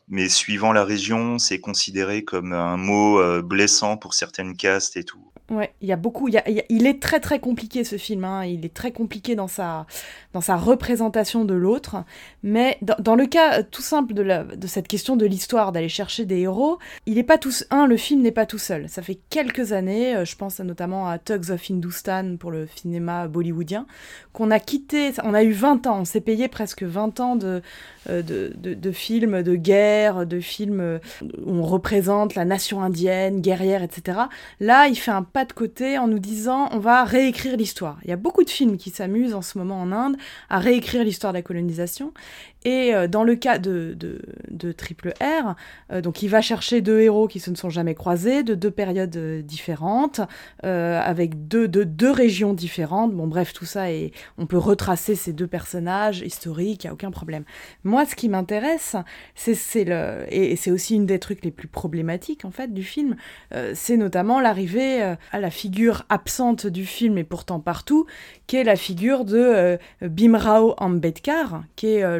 mais 0.08 0.28
suivant 0.28 0.72
la 0.72 0.84
région, 0.84 1.38
c'est 1.38 1.60
considéré 1.60 2.24
comme 2.24 2.52
un 2.52 2.76
mot 2.76 3.20
euh, 3.20 3.42
blessant 3.42 3.96
pour 3.96 4.14
certaines 4.14 4.56
castes 4.56 4.96
et 4.96 5.04
tout. 5.04 5.32
Ouais, 5.50 5.74
il 5.82 5.88
y 5.88 5.92
a 5.92 5.96
beaucoup. 5.96 6.28
Il, 6.28 6.86
est 6.86 7.02
très 7.02 7.20
très 7.20 7.38
compliqué 7.38 7.84
ce 7.84 7.98
film. 7.98 8.24
hein, 8.24 8.44
Il 8.44 8.64
est 8.64 8.72
très 8.72 8.92
compliqué 8.92 9.34
dans 9.34 9.48
sa 9.48 9.86
dans 10.32 10.40
sa 10.40 10.56
représentation 10.56 11.44
de 11.44 11.54
l'autre. 11.54 11.96
Mais 12.42 12.78
dans, 12.82 13.14
le 13.14 13.26
cas 13.26 13.60
euh, 13.60 13.62
tout 13.70 13.82
simple 13.82 14.14
de, 14.14 14.22
la, 14.22 14.44
de 14.44 14.66
cette 14.66 14.88
question 14.88 15.16
de 15.16 15.26
l'histoire, 15.26 15.72
d'aller 15.72 15.88
chercher 15.88 16.24
des 16.24 16.40
héros, 16.40 16.78
il 17.06 17.14
n'est 17.14 17.22
pas 17.22 17.38
tout. 17.38 17.52
Un, 17.70 17.86
le 17.86 17.96
film 17.96 18.22
n'est 18.22 18.32
pas 18.32 18.46
tout 18.46 18.58
seul. 18.58 18.88
Ça 18.88 19.02
fait 19.02 19.18
quelques 19.30 19.72
années. 19.72 20.16
euh, 20.16 20.24
Je 20.24 20.36
pense 20.36 20.60
notamment 20.60 21.08
à 21.08 21.18
Tugs 21.18 21.50
of 21.50 21.70
Hindustan 21.70 22.36
pour 22.38 22.50
le 22.50 22.66
cinéma 22.74 23.28
bollywoodien, 23.28 23.86
qu'on 24.32 24.50
a 24.50 24.58
quitté. 24.60 25.12
On 25.24 25.34
a 25.34 25.42
eu 25.42 25.52
20 25.52 25.86
ans. 25.86 26.00
On 26.00 26.04
s'est 26.04 26.20
payé 26.20 26.48
presque 26.48 26.82
20 26.82 27.20
ans 27.20 27.36
de 27.36 27.62
euh, 28.10 28.22
de, 28.22 28.52
de, 28.56 28.74
de 28.74 28.92
films 28.92 29.42
de 29.42 29.54
guerre 29.54 30.26
de 30.26 30.40
films 30.40 30.98
où 31.22 31.52
on 31.52 31.62
représente 31.62 32.34
la 32.34 32.44
nation 32.44 32.82
indienne, 32.82 33.40
guerrière, 33.40 33.82
etc. 33.82 34.18
Là, 34.60 34.88
il 34.88 34.96
fait 34.96 35.10
un 35.10 35.22
pas 35.22 35.44
de 35.44 35.52
côté 35.52 35.98
en 35.98 36.08
nous 36.08 36.18
disant 36.18 36.68
on 36.72 36.78
va 36.78 37.04
réécrire 37.04 37.56
l'histoire. 37.56 37.98
Il 38.04 38.10
y 38.10 38.12
a 38.12 38.16
beaucoup 38.16 38.44
de 38.44 38.50
films 38.50 38.76
qui 38.76 38.90
s'amusent 38.90 39.34
en 39.34 39.42
ce 39.42 39.58
moment 39.58 39.80
en 39.80 39.92
Inde 39.92 40.16
à 40.50 40.58
réécrire 40.58 41.04
l'histoire 41.04 41.32
de 41.32 41.38
la 41.38 41.42
colonisation. 41.42 42.12
Et 42.64 42.94
euh, 42.94 43.08
dans 43.08 43.24
le 43.24 43.34
cas 43.34 43.58
de, 43.58 43.94
de, 43.98 44.20
de 44.50 44.72
Triple 44.72 45.14
R, 45.20 45.54
euh, 45.90 46.00
donc 46.00 46.22
il 46.22 46.28
va 46.28 46.40
chercher 46.40 46.80
deux 46.80 47.00
héros 47.00 47.28
qui 47.28 47.40
se 47.40 47.50
ne 47.50 47.56
sont 47.56 47.70
jamais 47.70 47.94
croisés, 47.94 48.42
de 48.42 48.54
deux 48.54 48.70
périodes 48.70 49.16
euh, 49.16 49.42
différentes, 49.42 50.20
euh, 50.64 51.00
avec 51.00 51.48
deux, 51.48 51.68
de, 51.68 51.84
deux 51.84 52.10
régions 52.10 52.54
différentes. 52.54 53.12
Bon, 53.12 53.26
bref, 53.26 53.52
tout 53.52 53.64
ça, 53.64 53.90
et 53.90 54.12
on 54.38 54.46
peut 54.46 54.58
retracer 54.58 55.14
ces 55.14 55.32
deux 55.32 55.46
personnages 55.46 56.20
historiques, 56.22 56.84
il 56.84 56.86
n'y 56.86 56.90
a 56.90 56.94
aucun 56.94 57.10
problème. 57.10 57.44
Moi, 57.84 58.06
ce 58.06 58.14
qui 58.14 58.28
m'intéresse, 58.28 58.96
c'est 59.34 59.84
le 59.84 60.24
et, 60.30 60.56
c'est 60.56 60.70
aussi 60.70 60.94
une 60.94 61.06
des 61.06 61.18
trucs 61.18 61.44
les 61.44 61.50
plus 61.50 61.68
problématiques 61.68 62.44
en 62.44 62.50
fait 62.50 62.72
du 62.72 62.82
film, 62.82 63.16
euh, 63.54 63.72
c'est 63.74 63.96
notamment 63.96 64.40
l'arrivée 64.40 65.02
euh, 65.02 65.14
à 65.32 65.40
la 65.40 65.50
figure 65.50 66.04
absente 66.08 66.66
du 66.66 66.86
film 66.86 67.18
et 67.18 67.24
pourtant 67.24 67.60
partout, 67.60 68.06
qui 68.46 68.56
est 68.56 68.64
la 68.64 68.76
figure 68.76 69.24
de 69.24 69.78
Bimrao 70.02 70.74
Ambedkar, 70.78 71.64
qui 71.76 71.88
est 71.88 72.02
euh, 72.02 72.18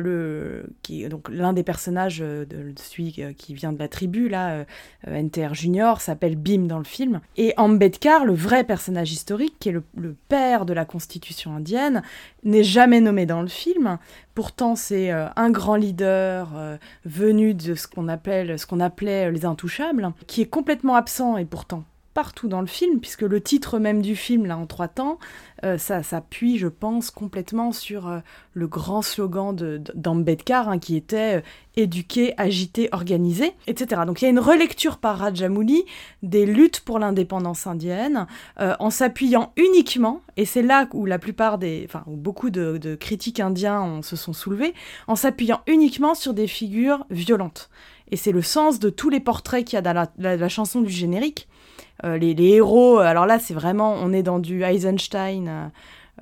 donc 1.09 1.28
l'un 1.28 1.52
des 1.52 1.62
personnages 1.62 2.20
euh, 2.23 2.44
de 2.44 2.73
celui 2.77 3.15
euh, 3.19 3.33
qui 3.33 3.55
vient 3.55 3.73
de 3.73 3.78
la 3.78 3.89
tribu 3.89 4.28
là, 4.28 4.51
euh, 4.51 4.65
NTR 5.07 5.55
Junior, 5.55 6.01
s'appelle 6.01 6.36
Bim 6.36 6.67
dans 6.67 6.78
le 6.78 6.85
film. 6.85 7.20
Et 7.36 7.55
Ambedkar, 7.57 8.25
le 8.25 8.35
vrai 8.35 8.65
personnage 8.65 9.12
historique, 9.12 9.55
qui 9.59 9.70
est 9.70 9.73
le, 9.73 10.17
père 10.28 10.67
de 10.67 10.73
la 10.73 10.85
constitution 10.85 11.57
indienne, 11.57 12.02
n'est 12.44 12.65
jamais 12.65 13.01
nommé 13.01 13.27
dans 13.27 13.43
le 13.43 13.49
film. 13.49 13.99
Pourtant, 14.35 14.77
c'est 14.77 15.11
un 15.11 15.51
grand 15.51 15.77
leader 15.77 16.78
venu 17.05 17.55
de 17.55 17.75
ce 17.75 17.86
qu'on 17.86 18.09
appelle, 18.09 18.59
ce 18.59 18.67
qu'on 18.67 18.81
appelait 18.81 19.31
les 19.31 19.44
intouchables, 19.44 20.12
qui 20.27 20.41
est 20.41 20.47
complètement 20.47 20.94
absent 20.94 21.36
et 21.36 21.44
pourtant 21.44 21.85
partout 22.15 22.49
dans 22.49 22.60
le 22.60 22.66
film, 22.66 23.00
puisque 23.00 23.23
le 23.23 23.41
titre 23.41 23.78
même 23.78 24.02
du 24.02 24.16
film, 24.16 24.47
là, 24.47 24.57
en 24.58 24.66
trois 24.66 24.89
temps, 24.89 25.18
euh, 25.65 25.78
ça 25.78 26.02
s'appuie, 26.02 26.58
je 26.58 26.68
pense, 26.68 27.10
complètement 27.10 27.73
sur 27.73 28.08
euh, 28.08 28.18
le 28.55 28.66
grand 28.66 29.02
slogan 29.02 29.55
d'Ambedkar, 29.94 30.68
hein, 30.68 30.78
qui 30.78 30.97
était 30.97 31.39
euh, 31.39 31.41
éduquer, 31.76 32.34
agiter, 32.36 32.89
organiser, 32.92 33.52
etc. 33.66 34.02
Donc 34.07 34.20
il 34.20 34.26
y 34.26 34.28
a 34.28 34.31
une 34.31 34.39
relecture 34.39 34.99
par 34.99 35.18
Rajamouli 35.18 35.84
des 36.23 36.44
luttes 36.44 36.81
pour 36.81 36.99
l'indépendance 36.99 37.66
indienne, 37.66 38.26
euh, 38.60 38.74
en 38.78 38.91
s'appuyant 38.91 39.52
uniquement, 39.57 40.20
et 40.36 40.44
c'est 40.44 40.62
là 40.62 40.89
où 40.92 41.07
la 41.07 41.18
plupart 41.18 41.58
des, 41.58 41.84
enfin, 41.86 42.05
où 42.07 42.16
beaucoup 42.16 42.50
de, 42.50 42.97
critiques 42.97 43.41
indiens 43.41 44.00
se 44.02 44.16
sont 44.16 44.32
soulevés, 44.32 44.74
en 45.07 45.16
s'appuyant 45.16 45.62
uniquement 45.66 46.15
sur 46.15 46.34
des 46.34 46.47
figures 46.47 47.07
violentes. 47.10 47.70
Et 48.10 48.16
c'est 48.16 48.32
le 48.32 48.42
sens 48.42 48.78
de 48.78 48.91
tous 48.91 49.08
les 49.08 49.20
portraits 49.20 49.65
qu'il 49.65 49.76
y 49.76 49.78
a 49.78 49.82
dans 49.82 50.07
la 50.18 50.49
chanson 50.49 50.82
du 50.82 50.91
générique. 50.91 51.49
Euh, 52.05 52.19
les, 52.19 52.35
héros, 52.35 52.99
euh, 52.99 53.05
alors 53.05 53.27
là, 53.27 53.39
c'est 53.39 53.55
vraiment, 53.55 53.95
on 53.95 54.13
est 54.13 54.23
dans 54.23 54.39
du 54.39 54.63
Eisenstein. 54.63 55.71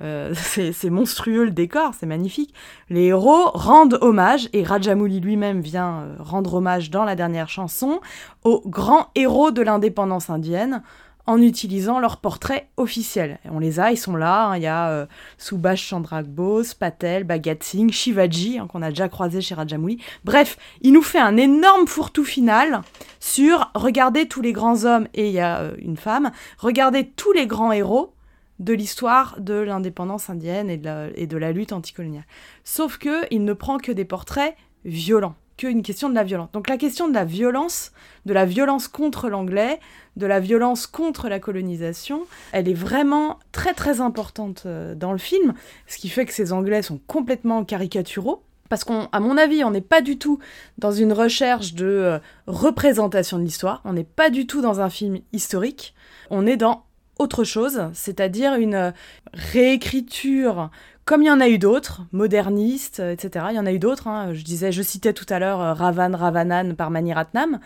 euh, 0.01 0.33
c'est 0.73 0.89
monstrueux 0.89 1.45
le 1.45 1.51
décor, 1.51 1.93
c'est 1.99 2.05
magnifique. 2.05 2.53
Les 2.89 3.05
héros 3.05 3.51
rendent 3.53 3.97
hommage, 4.01 4.49
et 4.53 4.63
Rajamouli 4.63 5.19
lui-même 5.19 5.61
vient 5.61 6.07
rendre 6.19 6.55
hommage 6.55 6.89
dans 6.89 7.03
la 7.03 7.15
dernière 7.15 7.49
chanson, 7.49 7.99
aux 8.43 8.61
grands 8.65 9.07
héros 9.15 9.51
de 9.51 9.61
l'indépendance 9.61 10.29
indienne 10.29 10.83
en 11.31 11.41
utilisant 11.41 11.99
leurs 11.99 12.17
portraits 12.17 12.67
officiels. 12.75 13.39
On 13.45 13.59
les 13.59 13.79
a, 13.79 13.91
ils 13.91 13.97
sont 13.97 14.17
là. 14.17 14.47
hein, 14.47 14.57
Il 14.57 14.63
y 14.63 14.67
a 14.67 14.89
euh, 14.89 15.05
Subhash 15.37 15.81
Chandra 15.81 16.23
Bose, 16.23 16.73
Patel, 16.73 17.23
Bhagat 17.23 17.55
Singh, 17.61 17.91
Shivaji, 17.91 18.59
hein, 18.59 18.67
qu'on 18.67 18.81
a 18.81 18.89
déjà 18.89 19.07
croisé 19.07 19.39
chez 19.39 19.55
Rajamouli. 19.55 20.03
Bref, 20.25 20.57
il 20.81 20.91
nous 20.91 21.01
fait 21.01 21.21
un 21.21 21.37
énorme 21.37 21.87
fourre-tout 21.87 22.25
final 22.25 22.81
sur 23.21 23.71
regardez 23.75 24.27
tous 24.27 24.41
les 24.41 24.51
grands 24.51 24.83
hommes, 24.83 25.07
et 25.13 25.27
il 25.27 25.33
y 25.33 25.39
a 25.39 25.59
euh, 25.59 25.75
une 25.77 25.95
femme, 25.95 26.31
regardez 26.57 27.07
tous 27.07 27.31
les 27.31 27.47
grands 27.47 27.71
héros 27.71 28.13
de 28.59 28.73
l'histoire 28.73 29.37
de 29.39 29.53
l'indépendance 29.53 30.29
indienne 30.29 30.69
et 30.69 30.77
de 30.77 30.85
la, 30.85 31.07
et 31.15 31.27
de 31.27 31.37
la 31.37 31.53
lutte 31.53 31.71
anticoloniale. 31.71 32.25
Sauf 32.65 32.97
que 32.97 33.25
il 33.31 33.45
ne 33.45 33.53
prend 33.53 33.77
que 33.77 33.93
des 33.93 34.05
portraits 34.05 34.53
violents, 34.83 35.35
que 35.61 35.67
une 35.67 35.83
question 35.83 36.09
de 36.09 36.15
la 36.15 36.23
violence. 36.23 36.49
Donc 36.53 36.69
la 36.69 36.77
question 36.77 37.07
de 37.07 37.13
la 37.13 37.25
violence, 37.25 37.91
de 38.25 38.33
la 38.33 38.45
violence 38.45 38.87
contre 38.87 39.29
l'anglais, 39.29 39.79
de 40.15 40.25
la 40.25 40.39
violence 40.39 40.87
contre 40.87 41.29
la 41.29 41.39
colonisation, 41.39 42.23
elle 42.51 42.67
est 42.67 42.73
vraiment 42.73 43.37
très 43.51 43.73
très 43.73 44.01
importante 44.01 44.63
euh, 44.65 44.95
dans 44.95 45.11
le 45.11 45.19
film, 45.19 45.53
ce 45.87 45.97
qui 45.97 46.09
fait 46.09 46.25
que 46.25 46.33
ces 46.33 46.51
anglais 46.51 46.81
sont 46.81 46.99
complètement 47.05 47.63
caricaturaux. 47.63 48.43
Parce 48.69 48.85
qu'à 48.85 49.19
mon 49.19 49.37
avis, 49.37 49.63
on 49.65 49.71
n'est 49.71 49.81
pas 49.81 50.01
du 50.01 50.17
tout 50.17 50.39
dans 50.77 50.91
une 50.91 51.13
recherche 51.13 51.73
de 51.73 51.85
euh, 51.85 52.19
représentation 52.47 53.37
de 53.37 53.43
l'histoire, 53.43 53.81
on 53.85 53.93
n'est 53.93 54.03
pas 54.03 54.29
du 54.29 54.47
tout 54.47 54.61
dans 54.61 54.79
un 54.79 54.89
film 54.89 55.19
historique, 55.33 55.93
on 56.29 56.47
est 56.47 56.57
dans 56.57 56.85
autre 57.19 57.43
chose, 57.43 57.89
c'est-à-dire 57.93 58.55
une 58.55 58.75
euh, 58.75 58.91
réécriture 59.33 60.71
comme 61.05 61.23
il 61.23 61.27
y 61.27 61.31
en 61.31 61.39
a 61.39 61.49
eu 61.49 61.57
d'autres, 61.57 62.01
modernistes, 62.11 62.99
euh, 62.99 63.11
etc. 63.11 63.45
Il 63.49 63.55
y 63.55 63.59
en 63.59 63.65
a 63.65 63.73
eu 63.73 63.79
d'autres. 63.79 64.07
hein. 64.07 64.33
Je 64.33 64.43
disais, 64.43 64.71
je 64.71 64.81
citais 64.81 65.13
tout 65.13 65.25
à 65.29 65.39
l'heure 65.39 65.61
euh, 65.61 65.73
Ravan 65.73 66.15
Ravanan 66.15 66.75
par 66.75 66.91
Mani 66.91 67.13
Ratnam, 67.13 67.59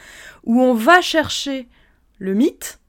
où 0.43 0.61
on 0.61 0.73
va 0.73 1.01
chercher 1.01 1.67
le 2.19 2.33
mythe 2.33 2.79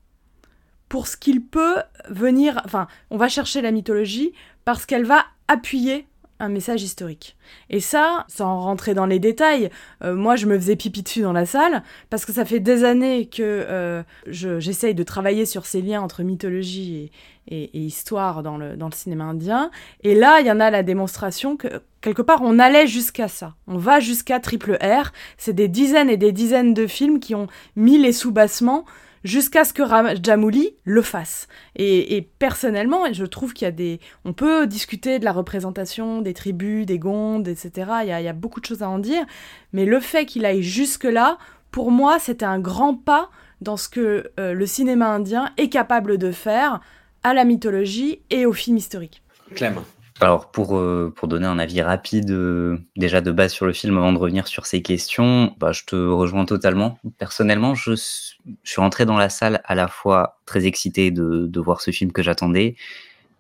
pour 0.88 1.06
ce 1.08 1.16
qu'il 1.16 1.44
peut 1.44 1.82
venir. 2.08 2.60
Enfin, 2.64 2.86
on 3.10 3.16
va 3.16 3.28
chercher 3.28 3.60
la 3.60 3.72
mythologie 3.72 4.32
parce 4.64 4.86
qu'elle 4.86 5.04
va 5.04 5.24
appuyer 5.48 6.06
un 6.38 6.48
message 6.48 6.82
historique. 6.82 7.36
Et 7.70 7.80
ça, 7.80 8.24
sans 8.28 8.60
rentrer 8.60 8.94
dans 8.94 9.06
les 9.06 9.18
détails, 9.18 9.70
euh, 10.02 10.14
moi 10.14 10.36
je 10.36 10.46
me 10.46 10.58
faisais 10.58 10.76
pipi 10.76 11.02
dessus 11.02 11.22
dans 11.22 11.32
la 11.32 11.46
salle 11.46 11.82
parce 12.10 12.24
que 12.24 12.32
ça 12.32 12.44
fait 12.44 12.60
des 12.60 12.84
années 12.84 13.26
que 13.26 13.42
euh, 13.42 14.02
je- 14.26 14.60
j'essaye 14.60 14.94
de 14.94 15.02
travailler 15.02 15.46
sur 15.46 15.66
ces 15.66 15.80
liens 15.82 16.00
entre 16.02 16.22
mythologie 16.22 17.10
et, 17.48 17.70
histoire 17.78 18.42
dans 18.42 18.58
le, 18.58 18.76
dans 18.76 18.88
le 18.88 18.94
cinéma 18.94 19.24
indien. 19.24 19.70
Et 20.02 20.14
là, 20.14 20.40
il 20.40 20.46
y 20.46 20.50
en 20.50 20.60
a 20.60 20.70
la 20.70 20.82
démonstration 20.82 21.56
que 21.56 21.68
quelque 22.00 22.22
part 22.22 22.40
on 22.42 22.58
allait 22.58 22.86
jusqu'à 22.86 23.28
ça. 23.28 23.54
On 23.66 23.78
va 23.78 24.00
jusqu'à 24.00 24.40
Triple 24.40 24.78
R. 24.82 25.12
C'est 25.38 25.52
des 25.52 25.68
dizaines 25.68 26.10
et 26.10 26.16
des 26.16 26.32
dizaines 26.32 26.74
de 26.74 26.86
films 26.86 27.20
qui 27.20 27.34
ont 27.34 27.46
mis 27.76 27.98
les 27.98 28.12
sous-bassements 28.12 28.84
jusqu'à 29.26 29.64
ce 29.64 29.72
que 29.72 29.82
Rajamouli 29.82 30.76
le 30.84 31.02
fasse. 31.02 31.48
Et, 31.74 32.28
personnellement, 32.38 33.12
je 33.12 33.24
trouve 33.24 33.52
qu'il 33.52 33.66
y 33.66 33.68
a 33.68 33.72
des... 33.72 34.00
On 34.24 34.32
peut 34.32 34.66
discuter 34.66 35.18
de 35.18 35.24
la 35.24 35.32
représentation 35.32 36.22
des 36.22 36.32
tribus, 36.32 36.86
des 36.86 36.98
gondes, 36.98 37.46
etc. 37.46 37.90
Il 38.02 38.08
y 38.08 38.12
a, 38.12 38.20
il 38.20 38.24
y 38.24 38.28
a 38.28 38.32
beaucoup 38.32 38.60
de 38.60 38.66
choses 38.66 38.82
à 38.82 38.88
en 38.88 38.98
dire. 38.98 39.24
Mais 39.72 39.84
le 39.84 40.00
fait 40.00 40.24
qu'il 40.26 40.46
aille 40.46 40.62
jusque-là, 40.62 41.38
pour 41.70 41.90
moi, 41.90 42.18
c'était 42.18 42.46
un 42.46 42.60
grand 42.60 42.94
pas 42.94 43.30
dans 43.60 43.76
ce 43.76 43.88
que 43.88 44.30
euh, 44.38 44.54
le 44.54 44.66
cinéma 44.66 45.08
indien 45.08 45.50
est 45.56 45.68
capable 45.68 46.18
de 46.18 46.30
faire 46.30 46.80
à 47.22 47.34
la 47.34 47.44
mythologie 47.44 48.20
et 48.30 48.46
au 48.46 48.52
film 48.52 48.76
historique. 48.76 49.22
Clem. 49.54 49.80
Alors 50.20 50.50
pour, 50.50 50.78
euh, 50.78 51.12
pour 51.14 51.28
donner 51.28 51.46
un 51.46 51.58
avis 51.58 51.82
rapide 51.82 52.30
euh, 52.30 52.78
déjà 52.96 53.20
de 53.20 53.30
base 53.30 53.52
sur 53.52 53.66
le 53.66 53.74
film 53.74 53.98
avant 53.98 54.12
de 54.12 54.18
revenir 54.18 54.46
sur 54.46 54.64
ces 54.64 54.80
questions, 54.80 55.54
bah, 55.58 55.72
je 55.72 55.84
te 55.84 55.94
rejoins 55.94 56.46
totalement. 56.46 56.98
Personnellement, 57.18 57.74
je, 57.74 57.92
je 57.94 58.70
suis 58.70 58.80
rentré 58.80 59.04
dans 59.04 59.18
la 59.18 59.28
salle 59.28 59.60
à 59.64 59.74
la 59.74 59.88
fois 59.88 60.40
très 60.46 60.66
excité 60.66 61.10
de, 61.10 61.46
de 61.46 61.60
voir 61.60 61.82
ce 61.82 61.90
film 61.90 62.12
que 62.12 62.22
j'attendais 62.22 62.76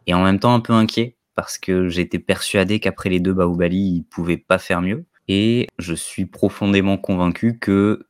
et 0.06 0.12
en 0.12 0.22
même 0.22 0.38
temps 0.38 0.52
un 0.52 0.60
peu 0.60 0.74
inquiet 0.74 1.16
parce 1.34 1.58
que 1.58 1.88
j'étais 1.88 2.18
persuadé 2.18 2.80
qu'après 2.80 3.10
les 3.10 3.20
deux 3.20 3.32
Bahubali, 3.32 3.96
ils 3.96 4.02
pouvaient 4.02 4.36
pas 4.38 4.58
faire 4.58 4.82
mieux. 4.82 5.04
Et 5.28 5.66
je 5.78 5.94
suis 5.94 6.24
profondément 6.24 6.96
convaincu 6.96 7.58
que 7.58 8.06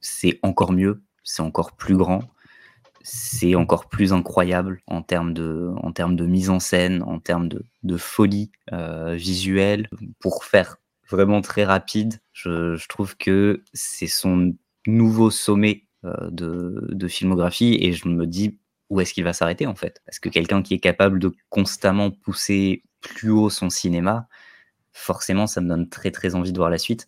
c'est 0.00 0.38
encore 0.42 0.72
mieux, 0.72 1.02
c'est 1.24 1.42
encore 1.42 1.72
plus 1.72 1.96
grand, 1.96 2.22
c'est 3.02 3.54
encore 3.54 3.88
plus 3.88 4.12
incroyable 4.12 4.82
en 4.86 5.02
termes 5.02 5.34
de, 5.34 6.26
mise 6.26 6.50
en 6.50 6.60
scène, 6.60 7.02
en 7.02 7.18
termes 7.18 7.48
de, 7.48 7.96
folie 7.96 8.50
euh, 8.72 9.14
visuelle. 9.14 9.88
Pour 10.20 10.44
faire 10.44 10.78
vraiment 11.08 11.40
très 11.40 11.64
rapide, 11.64 12.20
je, 12.32 12.76
je 12.76 12.88
trouve 12.88 13.16
que 13.16 13.62
c'est 13.72 14.06
son 14.06 14.54
nouveau 14.86 15.30
sommet 15.30 15.84
euh, 16.04 16.30
de, 16.30 16.88
de 16.90 17.08
filmographie 17.08 17.78
et 17.80 17.92
je 17.92 18.08
me 18.08 18.26
dis 18.26 18.58
où 18.90 19.00
est-ce 19.00 19.14
qu'il 19.14 19.24
va 19.24 19.32
s'arrêter 19.32 19.66
en 19.66 19.74
fait? 19.74 20.02
Parce 20.04 20.18
que 20.18 20.28
quelqu'un 20.28 20.62
qui 20.62 20.74
est 20.74 20.80
capable 20.80 21.18
de 21.18 21.32
constamment 21.48 22.10
pousser 22.10 22.82
plus 23.00 23.30
haut 23.30 23.50
son 23.50 23.70
cinéma, 23.70 24.28
forcément 24.92 25.46
ça 25.46 25.60
me 25.60 25.68
donne 25.68 25.88
très 25.88 26.10
très 26.10 26.34
envie 26.34 26.52
de 26.52 26.58
voir 26.58 26.70
la 26.70 26.78
suite. 26.78 27.06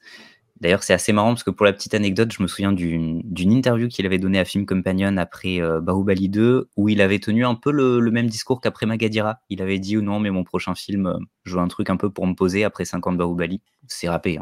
D'ailleurs, 0.64 0.82
c'est 0.82 0.94
assez 0.94 1.12
marrant 1.12 1.28
parce 1.28 1.44
que 1.44 1.50
pour 1.50 1.66
la 1.66 1.74
petite 1.74 1.92
anecdote, 1.92 2.32
je 2.32 2.42
me 2.42 2.48
souviens 2.48 2.72
d'une 2.72 3.22
interview 3.52 3.86
qu'il 3.86 4.06
avait 4.06 4.16
donnée 4.16 4.38
à 4.38 4.46
Film 4.46 4.64
Companion 4.64 5.14
après 5.18 5.60
euh, 5.60 5.82
Bahubali 5.82 6.30
2, 6.30 6.70
où 6.78 6.88
il 6.88 7.02
avait 7.02 7.18
tenu 7.18 7.44
un 7.44 7.54
peu 7.54 7.70
le, 7.70 8.00
même 8.10 8.28
discours 8.28 8.62
qu'après 8.62 8.86
Magadira. 8.86 9.40
Il 9.50 9.60
avait 9.60 9.78
dit, 9.78 9.96
non, 9.96 10.20
mais 10.20 10.30
mon 10.30 10.42
prochain 10.42 10.74
film, 10.74 11.06
euh, 11.06 11.18
je 11.44 11.54
veux 11.54 11.60
un 11.60 11.68
truc 11.68 11.90
un 11.90 11.98
peu 11.98 12.08
pour 12.08 12.26
me 12.26 12.32
poser 12.32 12.64
après 12.64 12.86
50 12.86 13.18
Bahubali. 13.18 13.60
C'est 13.88 14.08
râpé, 14.08 14.38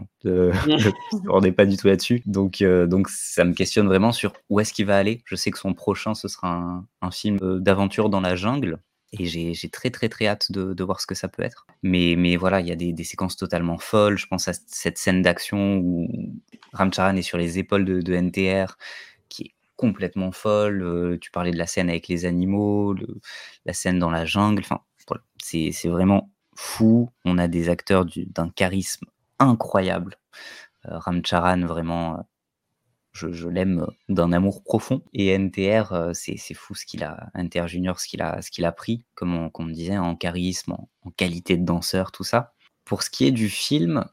on 1.29 1.41
n'est 1.41 1.51
pas 1.51 1.67
du 1.67 1.77
tout 1.77 1.89
là-dessus. 1.89 2.23
Donc, 2.25 2.63
euh, 2.63 2.87
donc, 2.87 3.09
ça 3.09 3.43
me 3.43 3.53
questionne 3.53 3.89
vraiment 3.89 4.13
sur 4.13 4.33
où 4.49 4.61
est-ce 4.61 4.73
qu'il 4.73 4.87
va 4.87 4.99
aller. 4.99 5.23
Je 5.25 5.35
sais 5.35 5.51
que 5.51 5.59
son 5.59 5.75
prochain, 5.75 6.15
ce 6.15 6.29
sera 6.29 6.55
un, 6.55 6.87
un 7.01 7.11
film 7.11 7.39
euh, 7.43 7.59
d'aventure 7.59 8.11
dans 8.11 8.21
la 8.21 8.37
jungle. 8.37 8.79
Et 9.13 9.27
j'ai 9.27 9.69
très 9.69 9.91
très 9.91 10.09
très 10.09 10.27
hâte 10.27 10.51
de, 10.53 10.83
voir 10.83 11.01
ce 11.01 11.07
que 11.07 11.15
ça 11.15 11.29
peut 11.29 11.43
être. 11.43 11.67
Mais, 11.83 12.15
mais 12.17 12.37
voilà, 12.37 12.61
il 12.61 12.67
y 12.67 12.73
a 12.73 12.77
des, 12.77 13.05
séquences 13.05 13.37
totalement 13.37 13.79
folles. 13.79 14.17
Je 14.17 14.27
pense 14.27 14.49
à 14.49 14.53
cette 14.55 14.97
scène 14.97 15.21
d'action 15.21 15.77
où 15.79 16.09
Ramcharan 16.73 17.17
est 17.17 17.23
sur 17.23 17.37
les 17.37 17.59
épaules 17.59 17.85
de, 17.85 18.15
NTR, 18.15 18.79
qui 19.29 19.43
est 19.43 19.55
complètement 19.77 20.33
folle. 20.33 20.83
Euh, 20.83 21.19
tu 21.21 21.31
parlais 21.31 21.51
de 21.51 21.59
la 21.59 21.67
scène 21.67 21.91
avec 21.91 22.09
les 22.09 22.25
animaux, 22.25 22.95
la 23.67 23.75
scène 23.75 23.99
dans 23.99 24.11
la 24.11 24.25
jungle. 24.25 24.63
Enfin, 24.65 24.81
voilà, 25.07 25.23
c'est 25.43 25.89
vraiment 25.89 26.31
fou. 26.55 27.11
On 27.27 27.37
a 27.37 27.49
des 27.49 27.69
acteurs 27.69 28.07
d'un 28.07 28.49
charisme 28.49 29.07
incroyable. 29.39 30.17
Euh, 30.87 30.99
Ramcharan, 30.99 31.61
vraiment, 31.67 32.27
euh, 33.23 33.33
je, 33.33 33.49
l'aime 33.49 33.87
d'un 34.09 34.33
amour 34.33 34.63
profond. 34.63 35.03
Et 35.13 35.37
NTR, 35.37 35.93
euh, 35.93 36.11
c'est 36.15 36.55
fou 36.55 36.75
ce 36.75 36.87
qu'il 36.87 37.05
a, 37.05 37.31
NTR 37.35 37.69
Junior, 37.69 38.01
ce 38.01 38.09
qu'il 38.09 38.23
a, 38.23 38.41
a 38.63 38.73
pris, 38.73 39.05
comme 39.15 39.51
on, 39.55 39.63
me 39.65 39.73
disait, 39.73 39.99
en 39.99 40.17
charisme, 40.17 40.73
en, 40.73 41.11
qualité 41.17 41.57
de 41.57 41.65
danseur, 41.65 42.13
tout 42.13 42.25
ça. 42.25 42.55
Pour 42.85 43.03
ce 43.03 43.11
qui 43.11 43.27
est 43.27 43.33
du 43.33 43.49
film, 43.49 44.07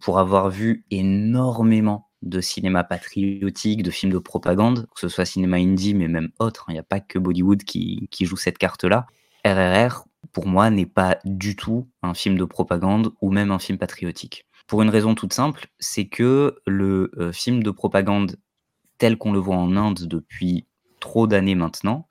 pour 0.00 0.18
avoir 0.18 0.50
vu 0.50 0.84
énormément 0.90 2.10
de 2.22 2.40
cinéma 2.40 2.82
patriotique, 2.82 3.82
de 3.82 3.90
films 3.90 4.12
de 4.12 4.18
propagande, 4.18 4.86
que 4.94 5.00
ce 5.00 5.08
soit 5.08 5.24
cinéma 5.24 5.58
indie, 5.58 5.94
mais 5.94 6.08
même 6.08 6.30
autre, 6.38 6.64
hein, 6.64 6.72
il 6.72 6.74
n'y 6.74 6.80
a 6.80 6.84
pas 6.84 7.00
que 7.00 7.18
Bollywood 7.18 7.62
qui 7.64 8.08
joue 8.20 8.36
cette 8.36 8.58
carte-là. 8.58 9.06
RRR, 9.44 10.06
pour 10.32 10.46
moi, 10.46 10.70
n'est 10.70 10.86
pas 10.86 11.18
du 11.24 11.56
tout 11.56 11.88
un 12.02 12.14
film 12.14 12.36
de 12.36 12.44
propagande 12.44 13.12
ou 13.20 13.30
même 13.30 13.50
un 13.50 13.58
film 13.58 13.78
patriotique. 13.78 14.45
Pour 14.66 14.82
une 14.82 14.90
raison 14.90 15.14
toute 15.14 15.32
simple, 15.32 15.68
c'est 15.78 16.06
que 16.06 16.60
le 16.66 17.12
euh, 17.18 17.32
film 17.32 17.62
de 17.62 17.70
propagande 17.70 18.36
tel 18.98 19.16
qu'on 19.16 19.32
le 19.32 19.38
voit 19.38 19.56
en 19.56 19.76
Inde 19.76 20.06
depuis 20.06 20.66
trop 21.00 21.26
d'années 21.26 21.54
maintenant, 21.54 22.08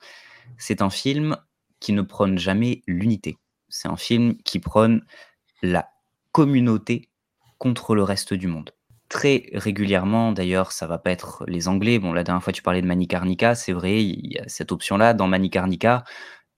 c'est 0.58 0.82
un 0.82 0.90
film 0.90 1.38
qui 1.80 1.94
ne 1.94 2.02
prône 2.02 2.38
jamais 2.38 2.82
l'unité. 2.88 3.38
C'est 3.68 3.90
un 3.90 3.98
film 3.98 4.38
qui 4.44 4.60
prône 4.60 5.04
la 5.62 5.90
communauté 6.32 7.10
contre 7.58 7.96
le 7.96 8.04
reste 8.04 8.34
du 8.34 8.48
monde. 8.48 8.72
Très 9.10 9.50
régulièrement, 9.54 10.32
d'ailleurs, 10.32 10.72
ça 10.72 10.88
va 10.88 10.98
pas 10.98 11.12
être 11.12 11.44
les 11.48 11.68
Anglais. 11.68 12.00
Bon, 12.00 12.14
la 12.14 12.24
dernière 12.24 12.44
fois 12.44 12.54
tu 12.54 12.62
parlais 12.62 12.82
de 12.82 12.88
Manikarnika, 12.88 13.56
c'est 13.56 13.74
vrai, 13.74 14.04
il 14.04 14.34
y 14.34 14.40
a 14.40 14.48
cette 14.48 14.72
option-là. 14.72 15.14
Dans 15.14 15.28
Manikarnika, 15.28 16.04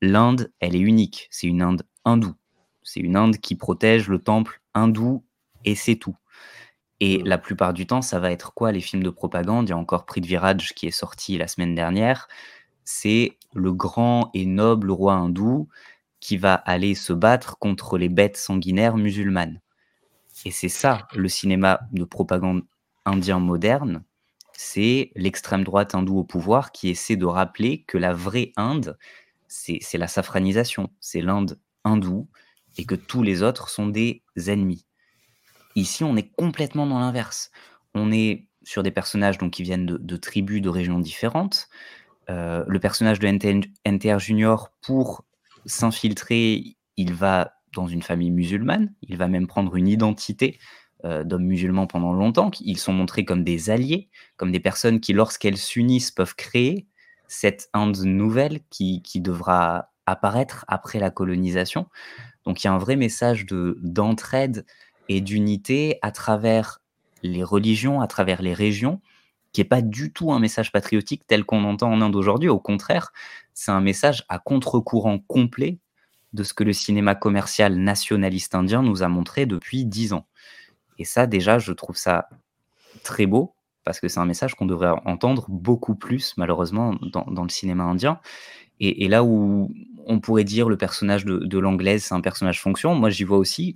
l'Inde, 0.01 0.51
elle 0.59 0.75
est 0.75 0.79
unique. 0.79 1.27
C'est 1.31 1.47
une 1.47 1.61
Inde 1.61 1.83
hindoue. 2.05 2.35
C'est 2.83 2.99
une 2.99 3.15
Inde 3.15 3.37
qui 3.37 3.55
protège 3.55 4.07
le 4.07 4.19
temple 4.19 4.61
hindou 4.73 5.23
et 5.65 5.75
c'est 5.75 5.95
tout. 5.95 6.15
Et 6.99 7.19
mmh. 7.19 7.27
la 7.27 7.37
plupart 7.37 7.73
du 7.73 7.85
temps, 7.85 8.01
ça 8.01 8.19
va 8.19 8.31
être 8.31 8.53
quoi 8.53 8.71
les 8.71 8.81
films 8.81 9.03
de 9.03 9.09
propagande? 9.09 9.67
Il 9.67 9.71
y 9.71 9.73
a 9.73 9.77
encore 9.77 10.05
Prix 10.05 10.21
de 10.21 10.27
Virage 10.27 10.73
qui 10.73 10.87
est 10.87 10.91
sorti 10.91 11.37
la 11.37 11.47
semaine 11.47 11.75
dernière. 11.75 12.27
C'est 12.83 13.37
le 13.53 13.73
grand 13.73 14.31
et 14.33 14.45
noble 14.45 14.91
roi 14.91 15.13
hindou 15.13 15.67
qui 16.19 16.37
va 16.37 16.55
aller 16.55 16.95
se 16.95 17.13
battre 17.13 17.57
contre 17.59 17.97
les 17.97 18.09
bêtes 18.09 18.37
sanguinaires 18.37 18.97
musulmanes. 18.97 19.61
Et 20.45 20.51
c'est 20.51 20.69
ça, 20.69 21.07
le 21.15 21.29
cinéma 21.29 21.81
de 21.91 22.03
propagande 22.03 22.63
indien 23.05 23.39
moderne, 23.39 24.03
c'est 24.53 25.11
l'extrême 25.15 25.63
droite 25.63 25.93
hindoue 25.93 26.17
au 26.17 26.23
pouvoir 26.23 26.71
qui 26.71 26.89
essaie 26.89 27.15
de 27.15 27.25
rappeler 27.25 27.83
que 27.83 27.99
la 27.99 28.13
vraie 28.13 28.53
Inde, 28.57 28.97
c'est 29.47 29.79
la 29.93 30.07
safranisation, 30.07 30.89
c'est 30.99 31.21
l'Inde 31.21 31.59
hindoue, 31.83 32.27
et 32.79 32.85
que 32.85 32.95
tous 32.95 33.21
les 33.21 33.43
autres 33.43 33.69
sont 33.69 33.87
des 33.87 34.23
ennemis. 34.35 34.86
Ici, 35.77 36.03
on 36.03 36.15
est 36.15 36.31
complètement 36.35 36.87
dans 36.87 36.99
l'inverse. 36.99 37.51
On 37.93 38.11
est 38.11 38.47
sur 38.63 38.81
des 38.81 38.89
personnages 38.89 39.37
donc, 39.37 39.51
qui 39.51 39.61
viennent 39.61 39.85
de, 39.85 40.17
tribus, 40.17 40.59
de 40.59 40.69
régions 40.69 40.97
différentes. 40.97 41.69
Euh, 42.31 42.65
le 42.67 42.79
personnage 42.79 43.19
de 43.19 43.27
NTR 43.27 44.17
Junior, 44.17 44.71
pour 44.81 45.23
s'infiltrer, 45.67 46.77
il 46.97 47.13
va 47.13 47.53
dans 47.75 47.85
une 47.85 48.01
famille 48.01 48.31
musulmane. 48.31 48.91
Il 49.03 49.17
va 49.17 49.27
même 49.27 49.45
prendre 49.45 49.75
une 49.75 49.87
identité 49.87 50.57
euh, 51.05 51.23
d'homme 51.23 51.43
musulman 51.45 51.85
pendant 51.85 52.11
longtemps. 52.11 52.49
Ils 52.59 52.79
sont 52.79 52.93
montrés 52.93 53.23
comme 53.23 53.43
des 53.43 53.69
alliés, 53.69 54.09
comme 54.35 54.51
des 54.51 54.59
personnes 54.59 54.99
qui, 54.99 55.13
lorsqu'elles 55.13 55.57
s'unissent, 55.57 56.09
peuvent 56.09 56.35
créer 56.35 56.87
cette 57.27 57.69
Inde 57.73 57.99
nouvelle 57.99 58.61
qui 58.71 59.01
devra 59.17 59.91
apparaître 60.07 60.65
après 60.67 60.97
la 60.97 61.11
colonisation. 61.11 61.85
Donc 62.45 62.63
il 62.63 62.67
y 62.67 62.69
a 62.69 62.73
un 62.73 62.79
vrai 62.79 62.95
message 62.95 63.45
d'entraide 63.45 64.65
et 65.09 65.21
d'unité 65.21 65.99
à 66.01 66.11
travers 66.11 66.81
les 67.23 67.43
religions, 67.43 68.01
à 68.01 68.07
travers 68.07 68.41
les 68.41 68.53
régions, 68.53 69.01
qui 69.51 69.61
n'est 69.61 69.67
pas 69.67 69.81
du 69.81 70.11
tout 70.11 70.31
un 70.31 70.39
message 70.39 70.71
patriotique 70.71 71.23
tel 71.27 71.43
qu'on 71.43 71.63
entend 71.63 71.91
en 71.91 72.01
Inde 72.01 72.15
aujourd'hui. 72.15 72.49
Au 72.49 72.59
contraire, 72.59 73.11
c'est 73.53 73.71
un 73.71 73.81
message 73.81 74.23
à 74.29 74.39
contre-courant 74.39 75.19
complet 75.19 75.79
de 76.33 76.43
ce 76.43 76.53
que 76.53 76.63
le 76.63 76.73
cinéma 76.73 77.15
commercial 77.15 77.75
nationaliste 77.75 78.53
indien 78.53 78.83
nous 78.83 79.03
a 79.03 79.07
montré 79.07 79.45
depuis 79.45 79.85
dix 79.85 80.13
ans. 80.13 80.27
Et 80.99 81.05
ça, 81.05 81.27
déjà, 81.27 81.57
je 81.57 81.71
trouve 81.71 81.97
ça 81.97 82.29
très 83.03 83.25
beau, 83.25 83.55
parce 83.83 83.99
que 83.99 84.07
c'est 84.07 84.19
un 84.19 84.25
message 84.25 84.55
qu'on 84.55 84.65
devrait 84.65 84.91
entendre 85.05 85.45
beaucoup 85.47 85.95
plus, 85.95 86.35
malheureusement, 86.37 86.95
dans, 87.01 87.43
le 87.43 87.49
cinéma 87.49 87.83
indien. 87.83 88.19
Et, 88.79 89.07
là 89.07 89.23
où 89.23 89.71
on 90.05 90.19
pourrait 90.19 90.43
dire 90.43 90.69
le 90.69 90.77
personnage 90.77 91.25
de, 91.25 91.39
de 91.39 91.57
l'anglaise, 91.57 92.03
c'est 92.03 92.13
un 92.13 92.21
personnage 92.21 92.61
fonction, 92.61 92.93
moi 92.95 93.09
j'y 93.09 93.23
vois 93.23 93.37
aussi 93.37 93.73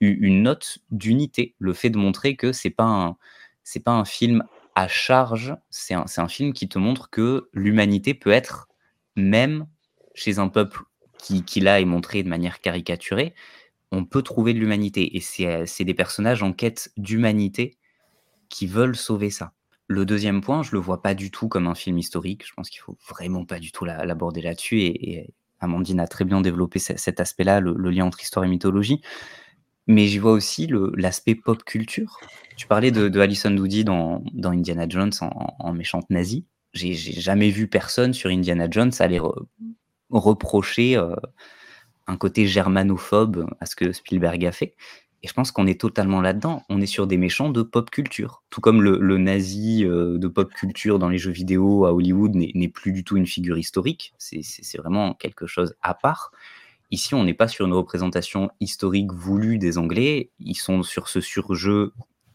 une 0.00 0.42
note 0.42 0.78
d'unité, 0.90 1.54
le 1.58 1.72
fait 1.72 1.90
de 1.90 1.98
montrer 1.98 2.36
que 2.36 2.52
c'est 2.52 2.70
pas 2.70 2.84
un, 2.84 3.16
c'est 3.62 3.82
pas 3.82 3.92
un 3.92 4.04
film 4.04 4.44
à 4.74 4.88
charge, 4.88 5.56
c'est 5.70 5.94
un, 5.94 6.04
un, 6.16 6.28
film 6.28 6.52
qui 6.52 6.68
te 6.68 6.78
montre 6.78 7.08
que 7.10 7.48
l'humanité 7.52 8.12
peut 8.12 8.30
être 8.30 8.68
même 9.16 9.66
chez 10.14 10.38
un 10.38 10.48
peuple 10.48 10.82
qui, 11.18 11.44
qui 11.44 11.60
là 11.60 11.80
est 11.80 11.84
montré 11.84 12.22
de 12.22 12.28
manière 12.28 12.60
caricaturée, 12.60 13.34
on 13.94 14.04
peut 14.04 14.22
trouver 14.22 14.54
de 14.54 14.58
l'humanité 14.58 15.16
et 15.16 15.20
c'est 15.20 15.84
des 15.84 15.94
personnages 15.94 16.42
en 16.42 16.52
quête 16.52 16.90
d'humanité 16.96 17.78
qui 18.48 18.66
veulent 18.66 18.96
sauver 18.96 19.30
ça. 19.30 19.52
Le 19.86 20.04
deuxième 20.04 20.40
point, 20.40 20.62
je 20.62 20.72
le 20.72 20.78
vois 20.78 21.02
pas 21.02 21.14
du 21.14 21.30
tout 21.30 21.48
comme 21.48 21.66
un 21.66 21.74
film 21.74 21.98
historique. 21.98 22.46
Je 22.46 22.52
pense 22.54 22.70
qu'il 22.70 22.80
faut 22.80 22.96
vraiment 23.08 23.44
pas 23.44 23.58
du 23.58 23.70
tout 23.70 23.84
l'aborder 23.84 24.40
là-dessus. 24.42 24.80
Et, 24.80 25.34
Amandine 25.60 26.00
a 26.00 26.06
très 26.06 26.24
bien 26.24 26.40
développé 26.40 26.78
cet 26.78 27.20
aspect-là, 27.20 27.60
le, 27.60 27.90
lien 27.90 28.04
entre 28.04 28.20
histoire 28.20 28.44
et 28.44 28.48
mythologie. 28.48 29.00
Mais 29.86 30.06
j'y 30.06 30.18
vois 30.18 30.32
aussi 30.32 30.68
l'aspect 30.94 31.34
pop 31.34 31.62
culture. 31.64 32.18
Tu 32.56 32.66
parlais 32.66 32.90
de, 32.90 33.08
de 33.08 33.20
Alison 33.20 33.50
Doody 33.50 33.84
dans, 33.84 34.22
Indiana 34.44 34.86
Jones 34.88 35.12
en, 35.20 35.72
méchante 35.72 36.08
nazie. 36.10 36.46
J'ai 36.72 36.94
jamais 36.94 37.50
vu 37.50 37.68
personne 37.68 38.14
sur 38.14 38.30
Indiana 38.30 38.66
Jones 38.70 38.92
aller 38.98 39.20
reprocher 40.10 40.96
euh, 40.96 41.14
un 42.06 42.16
côté 42.16 42.46
germanophobe 42.46 43.46
à 43.60 43.66
ce 43.66 43.76
que 43.76 43.92
Spielberg 43.92 44.44
a 44.46 44.52
fait. 44.52 44.74
Et 45.22 45.28
je 45.28 45.32
pense 45.32 45.52
qu'on 45.52 45.66
est 45.66 45.80
totalement 45.80 46.20
là-dedans. 46.20 46.62
On 46.68 46.82
est 46.82 46.86
sur 46.86 47.06
des 47.06 47.16
méchants 47.16 47.48
de 47.48 47.62
pop 47.62 47.90
culture. 47.90 48.42
Tout 48.50 48.60
comme 48.60 48.82
le, 48.82 48.98
le 48.98 49.16
nazi 49.18 49.84
euh, 49.84 50.18
de 50.18 50.28
pop 50.28 50.52
culture 50.52 50.98
dans 50.98 51.08
les 51.08 51.16
jeux 51.18 51.30
vidéo 51.30 51.86
à 51.86 51.94
Hollywood 51.94 52.34
n'est 52.34 52.68
plus 52.68 52.92
du 52.92 53.04
tout 53.04 53.16
une 53.16 53.26
figure 53.26 53.56
historique. 53.56 54.14
C'est 54.18 54.78
vraiment 54.78 55.14
quelque 55.14 55.46
chose 55.46 55.74
à 55.82 55.94
part. 55.94 56.30
Ici, 56.90 57.14
on 57.14 57.24
n'est 57.24 57.34
pas 57.34 57.48
sur 57.48 57.66
une 57.66 57.72
représentation 57.72 58.50
historique 58.60 59.12
voulue 59.12 59.58
des 59.58 59.78
Anglais. 59.78 60.30
Ils 60.38 60.56
sont 60.56 60.82
sur 60.82 61.08
ce 61.08 61.20
surjeu 61.20 61.92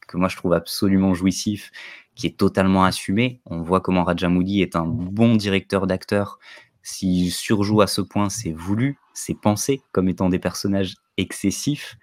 que 0.07 0.17
moi 0.17 0.27
je 0.27 0.35
trouve 0.35 0.53
absolument 0.53 1.13
jouissif, 1.13 1.71
qui 2.15 2.27
est 2.27 2.37
totalement 2.37 2.83
assumé. 2.83 3.41
On 3.45 3.61
voit 3.61 3.79
comment 3.79 4.03
Rajamouli 4.03 4.61
est 4.61 4.75
un 4.75 4.85
bon 4.85 5.35
directeur 5.35 5.87
d'acteurs. 5.87 6.39
S'il 6.81 7.31
surjoue 7.31 7.81
à 7.81 7.87
ce 7.87 8.01
point, 8.01 8.29
c'est 8.29 8.51
voulu, 8.51 8.97
c'est 9.13 9.39
pensé 9.39 9.81
comme 9.91 10.09
étant 10.09 10.29
des 10.29 10.39
personnages 10.39 10.95
excessifs. 11.17 11.97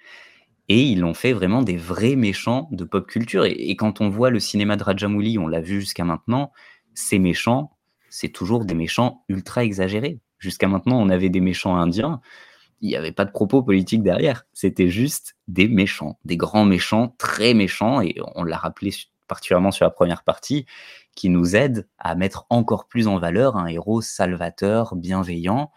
Et 0.69 0.83
ils 0.83 1.01
l'ont 1.01 1.15
fait 1.15 1.33
vraiment 1.33 1.63
des 1.63 1.77
vrais 1.77 2.17
méchants 2.17 2.69
de 2.73 2.85
pop 2.85 3.07
culture. 3.07 3.45
Et, 3.45 3.77
quand 3.77 4.01
on 4.01 4.09
voit 4.09 4.31
le 4.31 4.41
cinéma 4.41 4.77
de 4.77 4.83
Rajamouli, 4.83 5.39
on 5.39 5.47
l'a 5.47 5.61
vu 5.61 5.81
jusqu'à 5.81 6.05
maintenant, 6.05 6.53
ces 6.95 7.19
méchants, 7.19 7.77
c'est 8.11 8.31
toujours 8.31 8.65
des 8.65 8.75
méchants 8.75 9.25
ultra 9.29 9.65
exagérés. 9.65 10.21
Jusqu'à 10.39 10.69
maintenant, 10.69 11.01
on 11.01 11.09
avait 11.09 11.29
des 11.29 11.41
méchants 11.41 11.77
indiens. 11.77 12.21
Il 12.81 12.89
n'y 12.89 12.97
avait 12.97 13.13
pas 13.13 13.25
de 13.25 13.31
propos 13.31 13.63
politiques 13.63 14.03
derrière. 14.03 14.47
C'était 14.53 14.89
juste 14.89 15.37
des 15.49 15.69
méchants, 15.69 16.19
des 16.25 16.37
grands 16.37 16.67
méchants, 16.67 17.15
très 17.19 17.55
méchants. 17.55 18.01
Et 18.01 18.17
on 18.35 18.45
l'a 18.45 18.59
rappelé 18.59 18.93
particulièrement 19.27 19.71
sur 19.71 19.85
la 19.85 19.91
première 19.91 20.23
partie, 20.23 20.67
qui 21.15 21.29
nous 21.29 21.57
aide 21.57 21.89
à 21.99 22.15
mettre 22.15 22.47
encore 22.51 22.87
plus 22.87 23.09
en 23.09 23.19
valeur 23.19 23.57
un 23.57 23.67
héros 23.67 24.01
salvateur, 24.01 24.95
bienveillant. 24.97 25.73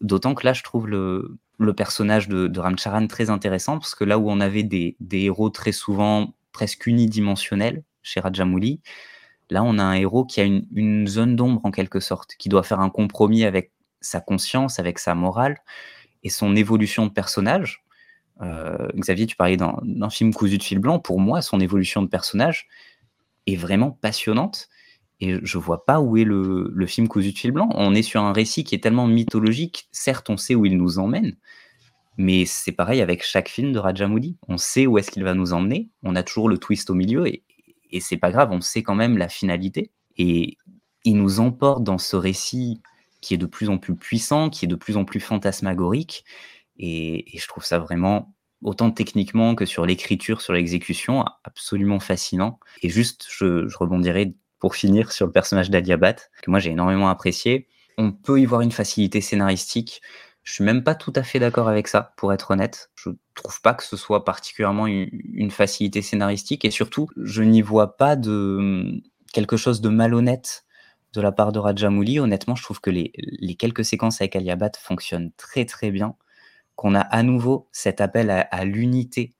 D'autant 0.00 0.34
que 0.34 0.46
là, 0.46 0.52
je 0.52 0.62
trouve 0.62 0.88
le, 0.88 1.38
personnage 1.76 2.28
de, 2.28 2.48
de, 2.48 2.60
Ramcharan 2.60 3.06
très 3.06 3.30
intéressant, 3.30 3.78
parce 3.78 3.94
que 3.94 4.04
là 4.04 4.18
où 4.18 4.30
on 4.30 4.40
avait 4.40 4.64
des, 4.64 4.96
héros 5.12 5.50
très 5.50 5.72
souvent 5.72 6.34
presque 6.52 6.86
unidimensionnels 6.86 7.84
chez 8.02 8.20
Rajamouli, 8.20 8.80
là 9.50 9.62
on 9.62 9.78
a 9.78 9.84
un 9.84 9.94
héros 9.94 10.24
qui 10.24 10.40
a 10.40 10.44
une 10.44 11.06
zone 11.06 11.36
d'ombre 11.36 11.60
en 11.64 11.70
quelque 11.70 12.00
sorte, 12.00 12.34
qui 12.36 12.48
doit 12.48 12.62
faire 12.62 12.80
un 12.80 12.90
compromis 12.90 13.44
avec 13.44 13.70
sa 14.02 14.20
conscience, 14.20 14.78
avec 14.78 14.98
sa 14.98 15.14
morale 15.14 15.58
et 16.22 16.30
son 16.30 16.54
évolution 16.56 17.06
de 17.06 17.10
personnage. 17.10 17.84
Euh, 18.40 18.88
Xavier, 18.96 19.26
tu 19.26 19.36
parlais 19.36 19.56
d'un 19.56 20.10
film 20.10 20.34
cousu 20.34 20.58
de 20.58 20.62
fil 20.62 20.78
blanc. 20.78 20.98
Pour 20.98 21.20
moi, 21.20 21.42
son 21.42 21.60
évolution 21.60 22.02
de 22.02 22.08
personnage 22.08 22.66
est 23.46 23.56
vraiment 23.56 23.90
passionnante. 23.90 24.68
Et 25.20 25.38
je 25.42 25.58
vois 25.58 25.84
pas 25.84 26.00
où 26.00 26.16
est 26.16 26.24
le, 26.24 26.86
film 26.86 27.06
cousu 27.06 27.32
de 27.32 27.38
fil 27.38 27.52
blanc. 27.52 27.68
On 27.74 27.94
est 27.94 28.02
sur 28.02 28.22
un 28.22 28.32
récit 28.32 28.64
qui 28.64 28.74
est 28.74 28.82
tellement 28.82 29.06
mythologique. 29.06 29.88
Certes, 29.92 30.30
on 30.30 30.36
sait 30.36 30.54
où 30.54 30.66
il 30.66 30.76
nous 30.76 30.98
emmène, 30.98 31.36
mais 32.16 32.44
c'est 32.44 32.72
pareil 32.72 33.00
avec 33.00 33.22
chaque 33.22 33.48
film 33.48 33.72
de 33.72 33.78
Rajamouli. 33.78 34.36
On 34.48 34.58
sait 34.58 34.86
où 34.86 34.98
est-ce 34.98 35.10
qu'il 35.12 35.22
va 35.22 35.34
nous 35.34 35.52
emmener. 35.52 35.90
On 36.02 36.16
a 36.16 36.24
toujours 36.24 36.48
le 36.48 36.58
twist 36.58 36.90
au 36.90 36.94
milieu 36.94 37.28
et, 37.28 37.44
et 37.90 38.00
c'est 38.00 38.16
pas 38.16 38.32
grave. 38.32 38.50
On 38.50 38.60
sait 38.60 38.82
quand 38.82 38.96
même 38.96 39.16
la 39.16 39.28
finalité. 39.28 39.92
Et 40.18 40.56
il 41.04 41.16
nous 41.16 41.38
emporte 41.38 41.84
dans 41.84 41.98
ce 41.98 42.16
récit 42.16 42.80
qui 43.22 43.32
est 43.32 43.38
de 43.38 43.46
plus 43.46 43.70
en 43.70 43.78
plus 43.78 43.96
puissant, 43.96 44.50
qui 44.50 44.66
est 44.66 44.68
de 44.68 44.74
plus 44.74 44.98
en 44.98 45.06
plus 45.06 45.20
fantasmagorique. 45.20 46.24
Et, 46.76 47.24
je 47.38 47.46
trouve 47.48 47.64
ça 47.64 47.78
vraiment 47.78 48.34
autant 48.60 48.90
techniquement 48.90 49.54
que 49.54 49.64
sur 49.64 49.86
l'écriture, 49.86 50.42
sur 50.42 50.52
l'exécution, 50.52 51.24
absolument 51.44 52.00
fascinant. 52.00 52.60
Et 52.82 52.90
juste, 52.90 53.26
je, 53.30 53.74
rebondirai 53.76 54.34
pour 54.58 54.74
finir 54.76 55.10
sur 55.10 55.26
le 55.26 55.32
personnage 55.32 55.70
d'Adiabat, 55.70 56.14
que 56.42 56.50
moi 56.50 56.60
j'ai 56.60 56.70
énormément 56.70 57.08
apprécié. 57.08 57.68
On 57.98 58.12
peut 58.12 58.40
y 58.40 58.44
voir 58.44 58.60
une 58.60 58.70
facilité 58.70 59.20
scénaristique. 59.20 60.02
Je 60.44 60.52
suis 60.52 60.64
même 60.64 60.84
pas 60.84 60.94
tout 60.94 61.12
à 61.16 61.22
fait 61.22 61.38
d'accord 61.38 61.68
avec 61.68 61.88
ça, 61.88 62.14
pour 62.16 62.32
être 62.32 62.52
honnête. 62.52 62.90
Je 62.94 63.10
trouve 63.34 63.60
pas 63.60 63.74
que 63.74 63.84
ce 63.84 63.96
soit 63.96 64.24
particulièrement 64.24 64.86
une 64.86 65.50
facilité 65.50 66.02
scénaristique 66.02 66.64
et 66.64 66.70
surtout, 66.70 67.08
je 67.16 67.42
n'y 67.42 67.62
vois 67.62 67.96
pas 67.96 68.16
de 68.16 69.02
quelque 69.32 69.56
chose 69.56 69.80
de 69.80 69.88
malhonnête 69.88 70.64
de 71.12 71.20
la 71.20 71.32
part 71.32 71.52
de 71.52 71.58
Rajamouli. 71.58 72.18
Honnêtement, 72.20 72.54
je 72.54 72.62
trouve 72.62 72.80
que 72.80 72.90
les, 72.90 73.12
quelques 73.58 73.84
séquences 73.84 74.20
avec 74.20 74.36
Aliabat 74.36 74.72
fonctionnent 74.78 75.32
très 75.36 75.64
très 75.64 75.90
bien. 75.90 76.16
Qu'on 76.76 76.94
a 76.94 77.00
à 77.00 77.22
nouveau 77.22 77.68
cet 77.70 78.00
appel 78.00 78.30
à, 78.30 78.64
l'unité 78.64 79.34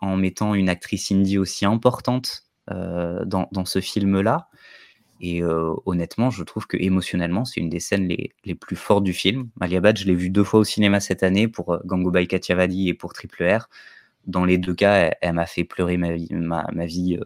en 0.00 0.16
mettant 0.16 0.54
une 0.54 0.68
actrice 0.68 1.12
indie 1.12 1.38
aussi 1.38 1.66
importante 1.66 2.44
euh, 2.70 3.24
dans, 3.24 3.64
ce 3.64 3.80
film-là. 3.80 4.48
Et 5.20 5.42
euh, 5.42 5.74
honnêtement, 5.86 6.30
je 6.30 6.42
trouve 6.42 6.66
que 6.66 6.76
émotionnellement, 6.78 7.44
c'est 7.44 7.60
une 7.60 7.68
des 7.68 7.80
scènes 7.80 8.08
les, 8.08 8.34
les, 8.44 8.54
plus 8.54 8.76
fortes 8.76 9.04
du 9.04 9.12
film. 9.12 9.50
Aliabat, 9.60 9.94
je 9.96 10.06
l'ai 10.06 10.14
vu 10.14 10.30
deux 10.30 10.44
fois 10.44 10.60
au 10.60 10.64
cinéma 10.64 11.00
cette 11.00 11.22
année 11.22 11.48
pour 11.48 11.74
euh, 11.74 11.78
Gangubai 11.84 12.26
Kathiawadi 12.26 12.88
et 12.88 12.94
pour 12.94 13.12
Triple 13.12 13.44
R. 13.44 13.68
Dans 14.26 14.46
les 14.46 14.56
deux 14.56 14.74
cas, 14.74 15.12
elle, 15.20 15.34
m'a 15.34 15.46
fait 15.46 15.64
pleurer 15.64 15.98
ma 15.98 16.12
vie, 16.12 16.28
ma, 16.32 16.64
vie 16.86 17.18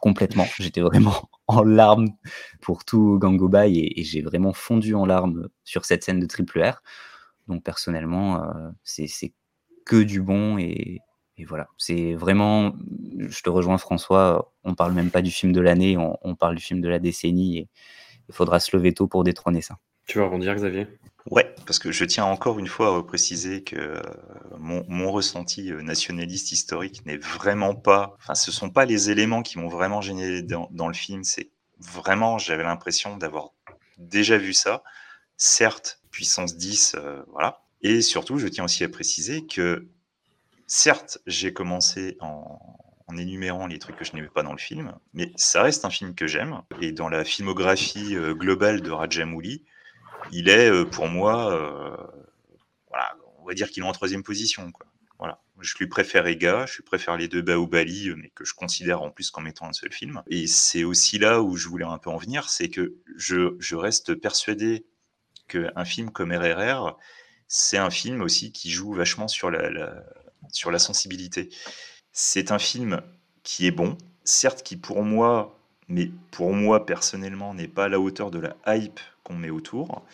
complètement. 0.00 0.46
J'étais 0.58 0.80
vraiment 0.80 1.28
en 1.62 1.62
larmes 1.64 2.10
pour 2.60 2.84
tout 2.84 3.18
Gangubai 3.18 3.72
et, 3.72 4.00
et 4.00 4.04
j'ai 4.04 4.22
vraiment 4.22 4.52
fondu 4.52 4.94
en 4.94 5.06
larmes 5.06 5.48
sur 5.64 5.84
cette 5.84 6.04
scène 6.04 6.20
de 6.20 6.26
Triple 6.26 6.62
R. 6.62 6.82
Donc 7.48 7.64
personnellement, 7.64 8.44
euh, 8.44 8.70
c'est 8.84 9.34
que 9.86 10.02
du 10.02 10.20
bon 10.20 10.58
et, 10.58 11.00
et 11.38 11.44
voilà, 11.44 11.68
c'est 11.78 12.14
vraiment, 12.14 12.74
je 13.18 13.42
te 13.42 13.48
rejoins 13.48 13.78
François, 13.78 14.52
on 14.64 14.74
parle 14.74 14.92
même 14.92 15.10
pas 15.10 15.22
du 15.22 15.30
film 15.30 15.52
de 15.52 15.60
l'année, 15.60 15.96
on, 15.96 16.18
on, 16.22 16.34
parle 16.34 16.56
du 16.56 16.62
film 16.62 16.80
de 16.80 16.88
la 16.88 16.98
décennie 16.98 17.58
et 17.58 17.68
il 18.28 18.34
faudra 18.34 18.60
se 18.60 18.76
lever 18.76 18.92
tôt 18.92 19.08
pour 19.08 19.24
détrôner 19.24 19.62
ça. 19.62 19.78
Tu 20.08 20.18
vas 20.18 20.24
rebondir 20.24 20.54
Xavier? 20.54 20.86
Ouais, 21.30 21.54
parce 21.66 21.78
que 21.78 21.92
je 21.92 22.02
tiens 22.06 22.24
encore 22.24 22.58
une 22.58 22.66
fois 22.66 22.96
à 22.96 23.02
préciser 23.02 23.62
que 23.62 23.76
euh, 23.76 24.02
mon, 24.58 24.82
mon 24.88 25.12
ressenti 25.12 25.70
euh, 25.70 25.82
nationaliste 25.82 26.50
historique 26.50 27.04
n'est 27.04 27.18
vraiment 27.18 27.74
pas, 27.74 28.16
enfin 28.18 28.34
ce 28.34 28.50
sont 28.50 28.70
pas 28.70 28.86
les 28.86 29.10
éléments 29.10 29.42
qui 29.42 29.58
m'ont 29.58 29.68
vraiment 29.68 30.00
gêné 30.00 30.40
dans, 30.40 30.68
dans 30.70 30.88
le 30.88 30.94
film, 30.94 31.24
c'est 31.24 31.50
vraiment, 31.78 32.38
j'avais 32.38 32.62
l'impression 32.62 33.18
d'avoir 33.18 33.50
déjà 33.98 34.38
vu 34.38 34.54
ça, 34.54 34.82
certes, 35.36 36.00
puissance 36.10 36.56
10, 36.56 36.96
euh, 36.96 37.22
voilà, 37.30 37.60
et 37.82 38.00
surtout 38.00 38.38
je 38.38 38.48
tiens 38.48 38.64
aussi 38.64 38.84
à 38.84 38.88
préciser 38.88 39.46
que 39.46 39.86
certes, 40.66 41.18
j'ai 41.26 41.52
commencé 41.52 42.16
en, 42.20 42.58
en, 43.08 43.16
énumérant 43.18 43.66
les 43.66 43.78
trucs 43.78 43.96
que 43.96 44.06
je 44.06 44.14
n'aimais 44.14 44.30
pas 44.34 44.42
dans 44.42 44.52
le 44.52 44.58
film, 44.58 44.94
mais 45.12 45.32
ça 45.36 45.62
reste 45.62 45.84
un 45.84 45.90
film 45.90 46.14
que 46.14 46.26
j'aime. 46.26 46.62
Et 46.80 46.92
dans 46.92 47.10
la 47.10 47.24
filmographie 47.24 48.14
globale 48.34 48.80
de 48.80 48.90
Rajamouli, 48.90 49.64
il 50.32 50.48
est 50.48 50.70
euh, 50.70 50.84
pour 50.84 51.08
moi, 51.08 51.52
euh, 51.52 51.96
voilà, 52.88 53.16
on 53.40 53.46
va 53.46 53.54
dire 53.54 53.70
qu'il 53.70 53.82
est 53.82 53.86
en 53.86 53.92
troisième 53.92 54.22
position. 54.22 54.72
Voilà. 55.18 55.40
Je 55.60 55.74
lui 55.78 55.88
préfère 55.88 56.26
Ega, 56.26 56.66
je 56.66 56.76
lui 56.76 56.84
préfère 56.84 57.16
les 57.16 57.26
deux 57.26 57.42
Baobali, 57.42 58.12
mais 58.16 58.30
que 58.34 58.44
je 58.44 58.54
considère 58.54 59.02
en 59.02 59.10
plus 59.10 59.30
comme 59.30 59.48
étant 59.48 59.66
un 59.66 59.72
seul 59.72 59.92
film. 59.92 60.22
Et 60.28 60.46
c'est 60.46 60.84
aussi 60.84 61.18
là 61.18 61.42
où 61.42 61.56
je 61.56 61.68
voulais 61.68 61.84
un 61.84 61.98
peu 61.98 62.10
en 62.10 62.16
venir, 62.16 62.48
c'est 62.48 62.68
que 62.68 62.94
je, 63.16 63.74
reste 63.74 64.14
persuadé 64.14 64.86
qu'un 65.48 65.84
film 65.84 66.10
comme 66.10 66.32
RRR, 66.32 66.96
c'est 67.48 67.78
un 67.78 67.90
film 67.90 68.20
aussi 68.22 68.52
qui 68.52 68.70
joue 68.70 68.92
vachement 68.92 69.26
sur 69.26 69.50
la 69.50 70.04
sur 70.52 70.70
la 70.70 70.78
sensibilité. 70.78 71.50
C'est 72.12 72.52
un 72.52 72.58
film 72.58 73.02
qui 73.42 73.66
est 73.66 73.70
bon, 73.70 73.96
certes 74.24 74.62
qui 74.62 74.76
pour 74.76 75.02
moi, 75.02 75.58
mais 75.88 76.10
pour 76.30 76.52
moi 76.52 76.86
personnellement, 76.86 77.54
n'est 77.54 77.68
pas 77.68 77.84
à 77.84 77.88
la 77.88 78.00
hauteur 78.00 78.30
de 78.30 78.38
la 78.38 78.56
hype 78.66 79.00
qu'on 79.28 79.36
met 79.36 79.50
autour. 79.50 80.04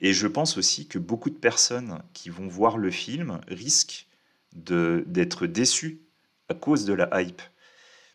Et 0.00 0.12
je 0.12 0.26
pense 0.26 0.58
aussi 0.58 0.86
que 0.86 0.98
beaucoup 0.98 1.30
de 1.30 1.36
personnes 1.36 2.02
qui 2.12 2.30
vont 2.30 2.48
voir 2.48 2.78
le 2.78 2.90
film 2.90 3.40
risquent 3.48 4.06
d'être 4.54 5.46
déçues 5.46 6.00
à 6.48 6.54
cause 6.54 6.84
de 6.84 6.92
la 6.92 7.20
hype. 7.20 7.42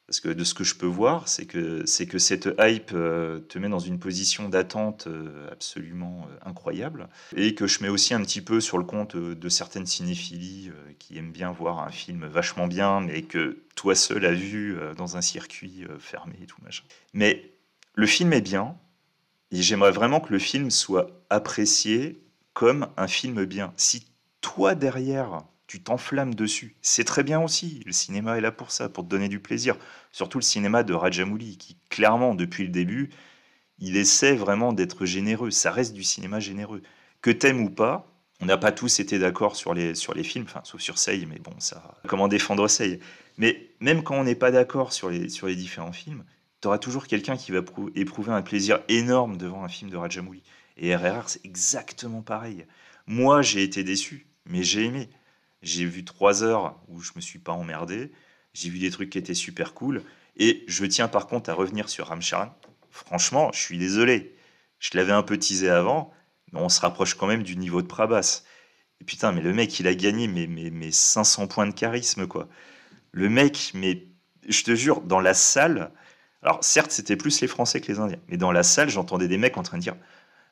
Parce 0.07 0.19
que 0.19 0.29
de 0.29 0.43
ce 0.43 0.53
que 0.53 0.65
je 0.65 0.75
peux 0.75 0.85
voir, 0.85 1.29
c'est 1.29 1.45
que, 1.45 1.83
que 2.05 2.17
cette 2.17 2.49
hype 2.59 2.91
euh, 2.93 3.39
te 3.39 3.57
met 3.57 3.69
dans 3.69 3.79
une 3.79 3.99
position 3.99 4.49
d'attente 4.49 5.07
euh, 5.07 5.49
absolument 5.49 6.27
euh, 6.29 6.49
incroyable. 6.49 7.07
Et 7.37 7.55
que 7.55 7.67
je 7.67 7.81
mets 7.81 7.89
aussi 7.89 8.13
un 8.13 8.21
petit 8.21 8.41
peu 8.41 8.59
sur 8.59 8.77
le 8.77 8.83
compte 8.83 9.15
de 9.15 9.49
certaines 9.49 9.85
cinéphilies 9.85 10.71
qui 10.99 11.17
aiment 11.17 11.31
bien 11.31 11.51
voir 11.51 11.79
un 11.79 11.89
film 11.89 12.25
vachement 12.25 12.67
bien, 12.67 12.99
mais 12.99 13.21
que 13.21 13.63
toi 13.75 13.95
seul 13.95 14.25
as 14.25 14.33
vu 14.33 14.77
dans 14.97 15.15
un 15.15 15.21
circuit 15.21 15.85
fermé 15.99 16.35
et 16.43 16.45
tout 16.45 16.61
machin. 16.61 16.83
Mais 17.13 17.53
le 17.95 18.05
film 18.05 18.33
est 18.33 18.41
bien, 18.41 18.75
et 19.53 19.61
j'aimerais 19.61 19.91
vraiment 19.91 20.19
que 20.19 20.33
le 20.33 20.39
film 20.39 20.71
soit 20.71 21.11
apprécié 21.29 22.19
comme 22.53 22.87
un 22.97 23.07
film 23.07 23.45
bien. 23.45 23.71
Si 23.77 24.07
toi 24.41 24.73
derrière, 24.73 25.43
tu 25.67 25.81
t'enflammes 25.81 26.33
dessus. 26.33 26.75
C'est 26.81 27.03
très 27.03 27.23
bien 27.23 27.39
aussi. 27.39 27.83
Le 27.85 27.91
cinéma 27.91 28.35
est 28.35 28.41
là 28.41 28.51
pour 28.51 28.71
ça, 28.71 28.89
pour 28.89 29.03
te 29.03 29.09
donner 29.09 29.29
du 29.29 29.39
plaisir. 29.39 29.75
Surtout 30.11 30.39
le 30.39 30.43
cinéma 30.43 30.81
de 30.81 30.93
Rajamouli, 30.93 31.57
qui 31.57 31.77
clairement, 31.91 32.33
depuis 32.33 32.63
le 32.63 32.71
début, 32.71 33.11
il 33.77 33.95
essaie 33.95 34.35
vraiment 34.35 34.73
d'être 34.73 35.05
généreux. 35.05 35.51
Ça 35.51 35.71
reste 35.71 35.93
du 35.93 36.03
cinéma 36.03 36.39
généreux. 36.39 36.81
Que 37.21 37.29
t'aimes 37.29 37.61
ou 37.61 37.69
pas, 37.69 38.07
on 38.41 38.47
n'a 38.47 38.57
pas 38.57 38.71
tous 38.71 38.99
été 38.99 39.19
d'accord 39.19 39.55
sur 39.55 39.75
les, 39.75 39.93
sur 39.93 40.15
les 40.15 40.23
films, 40.23 40.45
enfin, 40.45 40.61
sauf 40.63 40.81
sur 40.81 40.97
Sey, 40.97 41.27
mais 41.27 41.37
bon, 41.37 41.53
ça. 41.59 41.95
Comment 42.07 42.27
défendre 42.27 42.67
Sey? 42.67 42.99
Mais 43.37 43.69
même 43.79 44.01
quand 44.01 44.15
on 44.15 44.23
n'est 44.23 44.33
pas 44.33 44.49
d'accord 44.49 44.93
sur 44.93 45.11
les, 45.11 45.29
sur 45.29 45.45
les 45.45 45.55
différents 45.55 45.93
films, 45.93 46.23
tu 46.63 46.67
auras 46.67 46.77
toujours 46.77 47.07
quelqu'un 47.07 47.35
qui 47.35 47.51
va 47.51 47.59
éprouver 47.93 48.31
un 48.31 48.41
plaisir 48.41 48.79
énorme 48.87 49.35
devant 49.35 49.65
un 49.65 49.67
film 49.67 49.91
de 49.91 49.97
Rajamouli. 49.97 50.41
Et 50.77 50.95
RRR, 50.95 51.27
c'est 51.27 51.45
exactement 51.45 52.21
pareil. 52.21 52.65
Moi, 53.05 53.41
j'ai 53.41 53.63
été 53.63 53.83
déçu, 53.83 54.27
mais 54.45 54.63
j'ai 54.63 54.85
aimé. 54.85 55.09
J'ai 55.61 55.83
vu 55.83 56.05
trois 56.05 56.41
heures 56.41 56.79
où 56.87 57.01
je 57.01 57.11
me 57.17 57.21
suis 57.21 57.37
pas 57.37 57.51
emmerdé. 57.51 58.13
J'ai 58.53 58.69
vu 58.69 58.79
des 58.79 58.91
trucs 58.91 59.09
qui 59.09 59.17
étaient 59.17 59.33
super 59.33 59.73
cool. 59.73 60.03
Et 60.37 60.63
je 60.69 60.85
tiens 60.85 61.09
par 61.09 61.27
contre 61.27 61.49
à 61.49 61.53
revenir 61.53 61.89
sur 61.89 62.07
Ramcharan. 62.07 62.57
Franchement, 62.89 63.51
je 63.51 63.59
suis 63.59 63.77
désolé. 63.77 64.33
Je 64.79 64.91
l'avais 64.93 65.11
un 65.11 65.23
peu 65.23 65.37
teasé 65.37 65.69
avant, 65.69 66.13
mais 66.53 66.61
on 66.61 66.69
se 66.69 66.79
rapproche 66.79 67.15
quand 67.15 67.27
même 67.27 67.43
du 67.43 67.57
niveau 67.57 67.81
de 67.81 67.87
Prabas. 67.87 68.43
Et 69.01 69.03
putain, 69.03 69.33
mais 69.33 69.41
le 69.41 69.51
mec, 69.51 69.81
il 69.81 69.87
a 69.87 69.95
gagné 69.95 70.29
mes, 70.29 70.47
mes, 70.47 70.69
mes 70.69 70.91
500 70.93 71.47
points 71.47 71.67
de 71.67 71.73
charisme, 71.73 72.25
quoi. 72.25 72.47
Le 73.11 73.27
mec, 73.27 73.71
mais 73.73 74.07
je 74.47 74.63
te 74.63 74.73
jure, 74.75 75.01
dans 75.01 75.19
la 75.19 75.33
salle, 75.33 75.91
alors 76.43 76.63
certes, 76.63 76.91
c'était 76.91 77.15
plus 77.15 77.41
les 77.41 77.47
Français 77.47 77.81
que 77.81 77.91
les 77.91 77.99
Indiens, 77.99 78.19
mais 78.27 78.37
dans 78.37 78.51
la 78.51 78.63
salle, 78.63 78.89
j'entendais 78.89 79.27
des 79.27 79.37
mecs 79.37 79.57
en 79.57 79.63
train 79.63 79.77
de 79.77 79.83
dire 79.83 79.95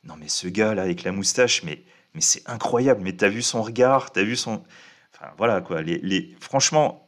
Non, 0.03 0.15
mais 0.17 0.29
ce 0.29 0.47
gars-là, 0.47 0.83
avec 0.83 1.03
la 1.03 1.11
moustache, 1.11 1.63
mais, 1.63 1.83
mais 2.13 2.21
c'est 2.21 2.41
incroyable, 2.49 3.01
mais 3.01 3.13
t'as 3.13 3.29
vu 3.29 3.41
son 3.41 3.61
regard, 3.61 4.11
t'as 4.11 4.23
vu 4.23 4.35
son 4.35 4.63
voilà 5.37 5.61
quoi. 5.61 5.81
Les, 5.81 5.99
les... 5.99 6.35
Franchement, 6.39 7.07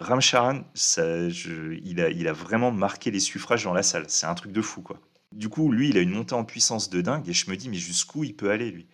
Ramcharan, 0.00 0.62
ça, 0.74 1.28
je, 1.28 1.78
il, 1.84 2.00
a, 2.00 2.10
il 2.10 2.26
a 2.28 2.32
vraiment 2.32 2.72
marqué 2.72 3.10
les 3.10 3.20
suffrages 3.20 3.64
dans 3.64 3.74
la 3.74 3.82
salle. 3.82 4.04
C'est 4.08 4.26
un 4.26 4.34
truc 4.34 4.52
de 4.52 4.62
fou 4.62 4.82
quoi. 4.82 4.98
Du 5.32 5.48
coup, 5.48 5.72
lui, 5.72 5.88
il 5.88 5.96
a 5.96 6.00
une 6.00 6.10
montée 6.10 6.34
en 6.34 6.44
puissance 6.44 6.90
de 6.90 7.00
dingue 7.00 7.28
et 7.28 7.32
je 7.32 7.50
me 7.50 7.56
dis 7.56 7.68
mais 7.68 7.76
jusqu'où 7.76 8.24
il 8.24 8.34
peut 8.34 8.50
aller 8.50 8.70
lui? 8.70 8.86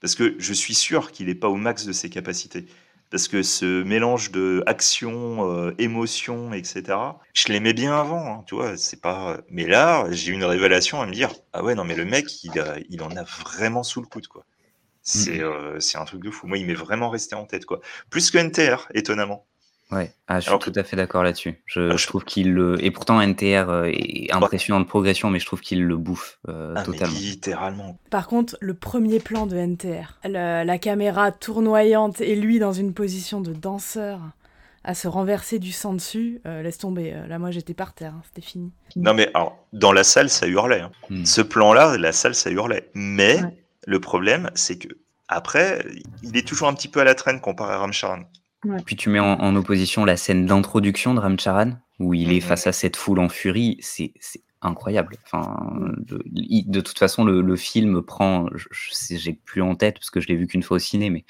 Parce 0.00 0.14
que 0.14 0.34
je 0.38 0.52
suis 0.52 0.74
sûr 0.74 1.12
qu'il 1.12 1.26
n'est 1.26 1.34
pas 1.34 1.48
au 1.48 1.56
max 1.56 1.84
de 1.84 1.92
ses 1.92 2.10
capacités. 2.10 2.66
Parce 3.10 3.28
que 3.28 3.42
ce 3.42 3.82
mélange 3.82 4.30
de 4.30 4.62
action, 4.66 5.50
euh, 5.50 5.74
émotion, 5.78 6.52
etc. 6.52 6.98
Je 7.34 7.48
l'aimais 7.52 7.72
bien 7.72 7.94
avant, 7.98 8.40
hein, 8.40 8.44
tu 8.46 8.54
vois. 8.54 8.76
C'est 8.76 9.00
pas. 9.00 9.40
Mais 9.50 9.66
là, 9.66 10.06
j'ai 10.10 10.32
une 10.32 10.44
révélation 10.44 11.00
à 11.00 11.06
me 11.06 11.12
dire 11.12 11.32
ah 11.52 11.64
ouais 11.64 11.74
non 11.74 11.84
mais 11.84 11.96
le 11.96 12.04
mec, 12.04 12.44
il, 12.44 12.58
a, 12.60 12.76
il 12.88 13.02
en 13.02 13.10
a 13.16 13.24
vraiment 13.24 13.82
sous 13.82 14.00
le 14.00 14.06
coude 14.06 14.28
quoi. 14.28 14.44
C'est 15.02 15.38
mmh. 15.40 15.42
euh, 15.42 15.80
c'est 15.80 15.98
un 15.98 16.04
truc 16.04 16.22
de 16.22 16.30
fou. 16.30 16.46
Moi, 16.46 16.58
il 16.58 16.66
m'est 16.66 16.74
vraiment 16.74 17.10
resté 17.10 17.34
en 17.34 17.46
tête, 17.46 17.66
quoi. 17.66 17.80
Plus 18.10 18.30
que 18.30 18.38
NTR, 18.38 18.88
étonnamment. 18.94 19.46
Ouais, 19.92 20.12
ah, 20.28 20.36
je 20.36 20.42
suis 20.42 20.48
Alors, 20.50 20.60
tout 20.60 20.72
à 20.76 20.84
fait 20.84 20.96
d'accord 20.96 21.24
là-dessus. 21.24 21.60
Je, 21.66 21.96
je, 21.96 22.06
trouve 22.06 22.24
qu'il 22.24 22.52
le. 22.52 22.82
Et 22.84 22.90
pourtant, 22.92 23.20
NTR 23.20 23.68
euh, 23.68 23.90
est 23.92 24.32
impressionnant 24.32 24.78
de 24.80 24.84
progression, 24.86 25.30
mais 25.30 25.40
je 25.40 25.46
trouve 25.46 25.60
qu'il 25.60 25.84
le 25.84 25.96
bouffe 25.96 26.38
euh, 26.48 26.74
ah, 26.76 26.84
totalement. 26.84 27.18
littéralement. 27.18 27.98
Par 28.10 28.28
contre, 28.28 28.56
le 28.60 28.74
premier 28.74 29.18
plan 29.18 29.46
de 29.46 29.56
NTR, 29.56 30.18
la, 30.24 30.64
la, 30.64 30.78
caméra 30.78 31.32
tournoyante 31.32 32.20
et 32.20 32.36
lui 32.36 32.58
dans 32.60 32.72
une 32.72 32.94
position 32.94 33.40
de 33.40 33.52
danseur, 33.52 34.20
à 34.84 34.94
se 34.94 35.08
renverser 35.08 35.58
du 35.58 35.72
sang 35.72 35.92
dessus, 35.92 36.40
euh, 36.46 36.62
laisse 36.62 36.78
tomber. 36.78 37.12
Là, 37.28 37.38
moi, 37.40 37.50
j'étais 37.50 37.74
par 37.74 37.92
terre, 37.92 38.14
hein, 38.16 38.22
c'était 38.26 38.46
fini. 38.46 38.70
Non, 38.96 39.12
mais 39.12 39.28
alors, 39.34 39.58
dans 39.72 39.92
la 39.92 40.04
salle, 40.04 40.30
ça 40.30 40.46
hurlait. 40.46 40.80
hein. 40.80 40.90
Hmm. 41.10 41.24
Ce 41.24 41.40
plan-là, 41.40 41.98
la 41.98 42.12
salle, 42.12 42.34
ça 42.36 42.50
hurlait. 42.50 42.88
Mais 42.94 43.42
Ouais. 43.42 43.64
le 43.86 44.00
problème, 44.00 44.50
c'est 44.54 44.78
que 44.78 44.88
après, 45.28 45.84
il 46.22 46.36
est 46.36 46.46
toujours 46.46 46.68
un 46.68 46.74
petit 46.74 46.88
peu 46.88 47.00
à 47.00 47.04
la 47.04 47.14
traîne 47.14 47.40
comparé 47.40 47.74
à 47.74 47.78
Ramcharan. 47.78 48.20
Puis 48.84 48.96
tu 48.96 49.08
mets 49.08 49.20
en, 49.20 49.40
en 49.40 49.56
opposition 49.56 50.04
la 50.04 50.16
scène 50.16 50.46
d'introduction 50.46 51.14
de 51.14 51.20
Ramcharan, 51.20 51.72
où 51.98 52.14
il 52.14 52.32
est 52.32 52.40
face 52.40 52.66
à 52.66 52.72
cette 52.72 52.96
foule 52.96 53.18
en 53.18 53.28
furie, 53.28 53.78
c'est 53.80 54.12
incroyable. 54.62 55.16
Enfin, 55.24 55.56
de 56.06 56.80
toute 56.80 56.98
façon, 56.98 57.24
le, 57.24 57.40
le 57.40 57.56
film 57.56 58.02
prend, 58.02 58.48
j'ai 59.10 59.32
plus 59.32 59.62
en 59.62 59.74
tête 59.74 59.94
parce 59.94 60.10
que 60.10 60.20
je 60.20 60.28
l'ai 60.28 60.36
vu 60.36 60.46
qu'une 60.46 60.62
fois 60.62 60.76
au 60.76 60.80
ciné, 60.80 61.08
mais 61.08 61.24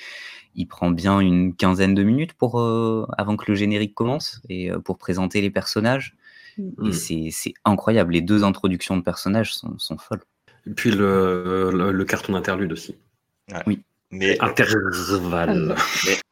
il 0.56 0.66
prend 0.66 0.90
bien 0.90 1.20
une 1.20 1.54
quinzaine 1.54 1.94
de 1.94 2.02
minutes 2.02 2.32
pour 2.32 2.58
euh, 2.58 3.06
avant 3.16 3.36
que 3.36 3.44
le 3.48 3.54
générique 3.54 3.94
commence 3.94 4.42
et 4.48 4.72
euh, 4.72 4.80
pour 4.80 4.98
présenter 4.98 5.40
les 5.40 5.50
personnages. 5.50 6.16
Mm. 6.58 6.88
Et 6.88 6.92
c'est 6.92 7.28
c'est 7.30 7.54
incroyable. 7.64 8.14
Les 8.14 8.20
deux 8.20 8.42
introductions 8.42 8.96
de 8.96 9.02
personnages 9.02 9.54
sont, 9.54 9.78
sont 9.78 9.96
folles. 9.98 10.24
Et 10.66 10.70
puis 10.70 10.90
le, 10.90 11.70
le, 11.72 11.92
le 11.92 12.04
carton 12.04 12.32
d'interlude 12.32 12.72
aussi. 12.72 12.96
Ouais. 13.52 13.62
Oui. 13.66 13.82
Mais 14.10 14.38
Interval. 14.40 15.76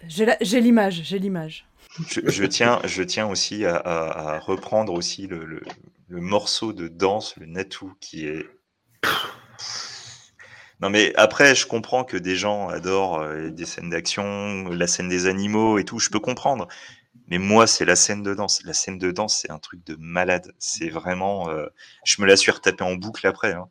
J'ai 0.07 0.25
la- 0.25 0.37
j'ai 0.41 0.61
l'image, 0.61 1.01
j'ai 1.05 1.19
l'image. 1.19 1.67
je, 2.09 2.21
je 2.27 2.45
tiens, 2.45 2.81
je 2.85 3.03
tiens 3.03 3.27
aussi 3.29 3.65
à, 3.65 3.77
à- 3.77 4.35
à 4.35 4.39
reprendre 4.41 4.93
aussi 4.93 5.27
le, 5.27 5.45
le- 5.45 5.63
le 6.09 6.21
morceau 6.21 6.73
de 6.73 6.89
danse, 6.89 7.37
le 7.37 7.47
natou, 7.47 7.95
qui 8.01 8.27
est. 8.27 8.47
Non 10.81 10.91
mais 10.91 11.13
après, 11.17 11.55
je 11.57 11.67
comprends 11.67 12.05
que 12.05 12.17
des 12.17 12.37
gens 12.37 12.69
adorent 12.69 13.21
euh, 13.21 13.51
des 13.51 13.65
scènes 13.67 13.91
d'action, 13.91 14.69
la 14.69 14.87
scène 14.87 15.09
des 15.09 15.27
animaux 15.27 15.79
et 15.79 15.85
tout, 15.85 15.99
je 15.99 16.09
peux 16.11 16.21
comprendre. 16.21 16.69
Mais 17.31 17.39
moi, 17.39 17.67
c'est 17.67 17.85
la 17.85 17.97
scène 17.97 18.23
de 18.23 18.33
danse. 18.33 18.63
La 18.65 18.73
scène 18.73 18.97
de 18.99 19.11
danse, 19.11 19.39
c'est 19.41 19.51
un 19.51 19.59
truc 19.59 19.85
de 19.85 19.97
malade. 19.99 20.53
C'est 20.59 20.89
vraiment. 20.89 21.51
euh, 21.51 21.67
Je 22.05 22.23
me 22.23 22.27
la 22.27 22.37
suis 22.37 22.51
retapée 22.53 22.85
en 22.85 22.95
boucle 22.95 23.27
après. 23.27 23.53
hein. 23.53 23.69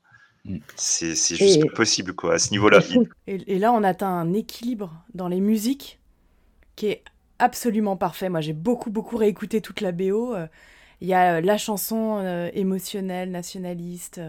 Mm. 0.48 0.58
C'est 0.76 1.16
c'est 1.16 1.36
juste 1.36 1.62
Et- 1.64 1.70
possible, 1.70 2.14
quoi. 2.14 2.36
À 2.36 2.40
ce 2.40 2.52
niveau-là, 2.52 2.80
Et, 3.28 3.36
et 3.56 3.60
là, 3.60 3.72
on 3.74 3.84
atteint 3.84 4.08
un 4.10 4.34
équilibre 4.34 4.94
dans 5.14 5.28
les 5.28 5.42
musiques 5.42 6.00
qui 6.76 6.88
est 6.88 7.04
absolument 7.40 7.98
parfait. 7.98 8.30
Moi, 8.30 8.42
j'ai 8.42 8.54
beaucoup, 8.54 8.90
beaucoup 8.90 9.18
réécouté 9.18 9.62
toute 9.62 9.82
la 9.82 9.92
BO. 9.92 10.34
Euh, 10.36 10.48
Il 11.02 11.08
y 11.08 11.14
a 11.14 11.36
euh, 11.36 11.42
la 11.42 11.58
chanson 11.60 12.18
euh, 12.24 12.50
émotionnelle, 12.54 13.30
nationaliste, 13.30 14.20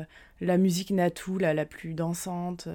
la 0.42 0.58
musique 0.58 0.90
Natou, 0.90 1.38
la, 1.38 1.54
la 1.54 1.64
plus 1.64 1.94
dansante. 1.94 2.68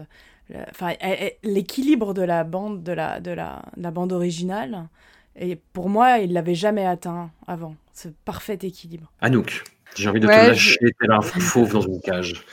la- 0.50 0.66
Enfin, 0.72 0.94
elle- 1.00 1.18
elle- 1.20 1.52
l'équilibre 1.54 2.14
de 2.16 2.22
la 2.24 2.44
bande, 2.44 2.82
de 2.84 2.92
la, 2.92 3.20
de 3.20 3.32
la, 3.32 3.62
de 3.78 3.84
la 3.84 3.92
bande 3.92 4.12
originale. 4.14 4.88
Et 5.36 5.56
pour 5.74 5.90
moi, 5.90 6.20
il 6.20 6.34
l'avait 6.34 6.56
jamais 6.56 6.86
atteint 6.86 7.32
avant. 7.48 7.76
Ce 7.94 8.08
parfait 8.26 8.58
équilibre. 8.62 9.12
Anouk, 9.22 9.64
j'ai 9.96 10.10
envie 10.10 10.20
de 10.20 10.28
Ouais, 10.28 10.42
te 10.46 10.48
lâcher 10.48 10.80
tel 11.00 11.12
un 11.12 11.22
fauve 11.22 11.74
dans 11.74 11.82
une 11.82 12.02
cage. 12.02 12.44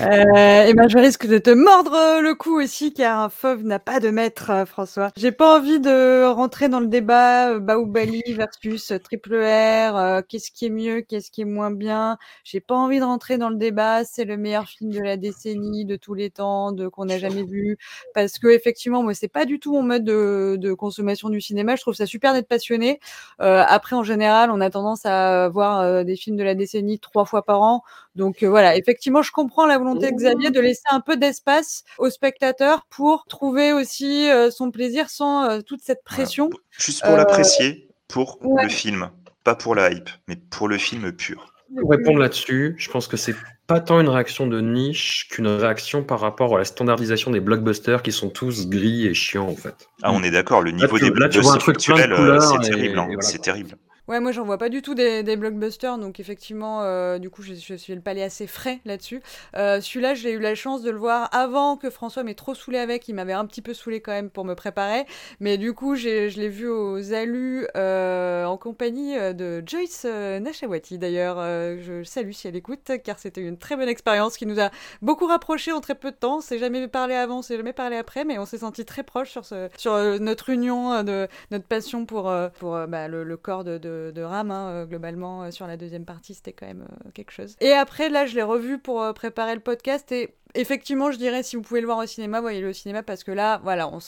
Euh, 0.00 0.64
et 0.64 0.74
ben 0.74 0.88
je 0.88 0.98
risque 0.98 1.26
de 1.26 1.38
te 1.38 1.50
mordre 1.50 2.20
le 2.20 2.34
cou 2.34 2.60
aussi 2.60 2.92
car 2.92 3.20
un 3.20 3.28
fauve 3.28 3.64
n'a 3.64 3.78
pas 3.78 4.00
de 4.00 4.10
maître 4.10 4.50
euh, 4.50 4.66
François. 4.66 5.10
J'ai 5.16 5.32
pas 5.32 5.58
envie 5.58 5.80
de 5.80 6.24
rentrer 6.26 6.68
dans 6.68 6.80
le 6.80 6.86
débat 6.86 7.50
euh, 7.50 7.60
Baoubali 7.60 8.22
versus 8.28 8.92
Triple 9.04 9.36
R, 9.36 10.22
qu'est-ce 10.28 10.50
qui 10.50 10.66
est 10.66 10.70
mieux, 10.70 11.02
qu'est-ce 11.02 11.30
qui 11.30 11.42
est 11.42 11.46
moins 11.46 11.70
bien. 11.70 12.18
J'ai 12.44 12.60
pas 12.60 12.74
envie 12.74 12.98
de 12.98 13.04
rentrer 13.04 13.38
dans 13.38 13.50
le 13.50 13.56
débat, 13.56 14.04
c'est 14.04 14.24
le 14.24 14.36
meilleur 14.36 14.66
film 14.66 14.90
de 14.90 15.00
la 15.00 15.16
décennie, 15.16 15.84
de 15.84 15.96
tous 15.96 16.14
les 16.14 16.30
temps, 16.30 16.72
de 16.72 16.88
qu'on 16.88 17.06
n'a 17.06 17.18
jamais 17.18 17.44
vu 17.44 17.76
parce 18.14 18.38
que 18.38 18.48
effectivement 18.48 19.02
moi 19.02 19.14
c'est 19.14 19.28
pas 19.28 19.44
du 19.44 19.58
tout 19.58 19.72
mon 19.72 19.82
mode 19.82 20.04
de, 20.04 20.56
de 20.58 20.72
consommation 20.72 21.28
du 21.28 21.40
cinéma, 21.40 21.76
je 21.76 21.82
trouve 21.82 21.94
ça 21.94 22.06
super 22.06 22.32
d'être 22.32 22.48
passionné. 22.48 23.00
Euh, 23.40 23.62
après 23.66 23.96
en 23.96 24.02
général, 24.02 24.50
on 24.50 24.60
a 24.60 24.70
tendance 24.70 25.04
à 25.04 25.48
voir 25.48 26.04
des 26.04 26.16
films 26.16 26.36
de 26.36 26.44
la 26.44 26.54
décennie 26.54 26.98
trois 26.98 27.24
fois 27.24 27.44
par 27.44 27.62
an. 27.62 27.82
Donc 28.16 28.42
euh, 28.42 28.48
voilà, 28.48 28.76
effectivement, 28.76 29.22
je 29.22 29.30
comprends 29.30 29.66
la 29.66 29.78
volonté 29.78 30.10
de 30.10 30.16
Xavier 30.16 30.50
de 30.50 30.60
laisser 30.60 30.82
un 30.90 31.00
peu 31.00 31.16
d'espace 31.16 31.84
au 31.98 32.10
spectateur 32.10 32.86
pour 32.90 33.26
trouver 33.28 33.72
aussi 33.72 34.28
euh, 34.30 34.50
son 34.50 34.70
plaisir 34.70 35.10
sans 35.10 35.44
euh, 35.48 35.60
toute 35.60 35.82
cette 35.82 36.02
pression. 36.02 36.50
juste 36.70 37.02
pour 37.02 37.12
Euh, 37.12 37.16
l'apprécier, 37.18 37.88
pour 38.08 38.38
ouais. 38.44 38.64
le 38.64 38.68
film, 38.70 39.10
pas 39.44 39.54
pour 39.54 39.74
la 39.74 39.92
hype, 39.92 40.08
mais 40.28 40.36
pour 40.36 40.66
le 40.66 40.78
film 40.78 41.12
pur. 41.12 41.52
Pour 41.78 41.90
répondre 41.90 42.18
là-dessus, 42.20 42.74
je 42.78 42.90
pense 42.90 43.06
que 43.08 43.16
c'est 43.16 43.34
pas 43.66 43.80
tant 43.80 44.00
une 44.00 44.08
réaction 44.08 44.46
de 44.46 44.60
niche 44.60 45.26
qu'une 45.30 45.48
réaction 45.48 46.04
par 46.04 46.20
rapport 46.20 46.54
à 46.54 46.58
la 46.58 46.64
standardisation 46.64 47.32
des 47.32 47.40
blockbusters 47.40 48.02
qui 48.02 48.12
sont 48.12 48.30
tous 48.30 48.68
gris 48.68 49.06
et 49.06 49.14
chiants 49.14 49.48
en 49.48 49.56
fait. 49.56 49.74
Ah, 50.02 50.12
on 50.12 50.22
est 50.22 50.30
d'accord, 50.30 50.62
le 50.62 50.70
niveau 50.70 50.98
des 51.00 51.10
blockbusters 51.10 51.60
c'est 51.60 51.90
et- 51.90 52.70
terrible, 52.70 52.98
hein, 53.00 53.08
et 53.10 53.14
voilà, 53.14 53.20
c'est 53.22 53.38
terrible. 53.42 53.76
Ouais, 54.08 54.20
moi 54.20 54.30
j'en 54.30 54.44
vois 54.44 54.56
pas 54.56 54.68
du 54.68 54.82
tout 54.82 54.94
des, 54.94 55.24
des 55.24 55.34
blockbusters, 55.34 55.98
donc 55.98 56.20
effectivement, 56.20 56.82
euh, 56.82 57.18
du 57.18 57.28
coup, 57.28 57.42
je, 57.42 57.54
je 57.54 57.74
suis 57.74 57.92
le 57.92 58.00
palais 58.00 58.22
assez 58.22 58.46
frais 58.46 58.78
là-dessus. 58.84 59.20
Euh, 59.56 59.80
Celui-là, 59.80 60.14
j'ai 60.14 60.30
eu 60.30 60.38
la 60.38 60.54
chance 60.54 60.82
de 60.82 60.90
le 60.92 60.96
voir 60.96 61.28
avant 61.34 61.76
que 61.76 61.90
François 61.90 62.22
m'ait 62.22 62.34
trop 62.34 62.54
saoulé 62.54 62.78
avec. 62.78 63.08
Il 63.08 63.14
m'avait 63.14 63.32
un 63.32 63.44
petit 63.46 63.62
peu 63.62 63.74
saoulé 63.74 64.00
quand 64.00 64.12
même 64.12 64.30
pour 64.30 64.44
me 64.44 64.54
préparer, 64.54 65.06
mais 65.40 65.58
du 65.58 65.72
coup, 65.72 65.96
je 65.96 66.28
l'ai 66.38 66.48
vu 66.48 66.68
aux 66.68 67.12
Alus 67.12 67.66
euh, 67.76 68.44
en 68.44 68.56
compagnie 68.56 69.18
euh, 69.18 69.32
de 69.32 69.60
Joyce 69.66 70.04
euh, 70.08 70.38
Nashawati. 70.38 70.98
D'ailleurs, 70.98 71.38
euh, 71.40 71.76
je 71.84 72.04
salue 72.04 72.30
si 72.30 72.46
elle 72.46 72.54
écoute, 72.54 72.88
car 73.02 73.18
c'était 73.18 73.40
une 73.40 73.58
très 73.58 73.74
bonne 73.74 73.88
expérience 73.88 74.36
qui 74.36 74.46
nous 74.46 74.60
a 74.60 74.70
beaucoup 75.02 75.26
rapprochés 75.26 75.72
en 75.72 75.80
très 75.80 75.96
peu 75.96 76.12
de 76.12 76.16
temps. 76.16 76.36
On 76.36 76.40
s'est 76.40 76.58
jamais 76.60 76.86
parlé 76.86 77.14
avant, 77.16 77.38
on 77.38 77.42
s'est 77.42 77.56
jamais 77.56 77.72
parlé 77.72 77.96
après, 77.96 78.24
mais 78.24 78.38
on 78.38 78.46
s'est 78.46 78.58
senti 78.58 78.84
très 78.84 79.02
proches 79.02 79.30
sur, 79.30 79.44
ce, 79.44 79.68
sur 79.76 79.92
notre 80.20 80.50
union, 80.50 81.02
de 81.02 81.26
notre 81.50 81.66
passion 81.66 82.06
pour, 82.06 82.32
pour 82.60 82.78
bah, 82.86 83.08
le, 83.08 83.24
le 83.24 83.36
corps 83.36 83.64
de, 83.64 83.78
de 84.12 84.22
Ram, 84.22 84.50
hein, 84.50 84.68
euh, 84.70 84.86
globalement, 84.86 85.44
euh, 85.44 85.50
sur 85.50 85.66
la 85.66 85.76
deuxième 85.76 86.04
partie, 86.04 86.34
c'était 86.34 86.52
quand 86.52 86.66
même 86.66 86.86
euh, 86.90 87.10
quelque 87.14 87.30
chose. 87.30 87.56
Et 87.60 87.72
après, 87.72 88.08
là, 88.08 88.26
je 88.26 88.34
l'ai 88.34 88.42
revu 88.42 88.78
pour 88.78 89.02
préparer 89.14 89.54
le 89.54 89.60
podcast 89.60 90.10
et 90.12 90.34
effectivement, 90.56 91.10
je 91.10 91.18
dirais, 91.18 91.42
si 91.42 91.56
vous 91.56 91.62
pouvez 91.62 91.80
le 91.80 91.86
voir 91.86 91.98
au 91.98 92.06
cinéma, 92.06 92.40
voyez-le 92.40 92.70
au 92.70 92.72
cinéma 92.72 93.02
parce 93.02 93.24
que 93.24 93.30
là, 93.32 93.60
voilà, 93.62 93.88
on, 93.88 93.98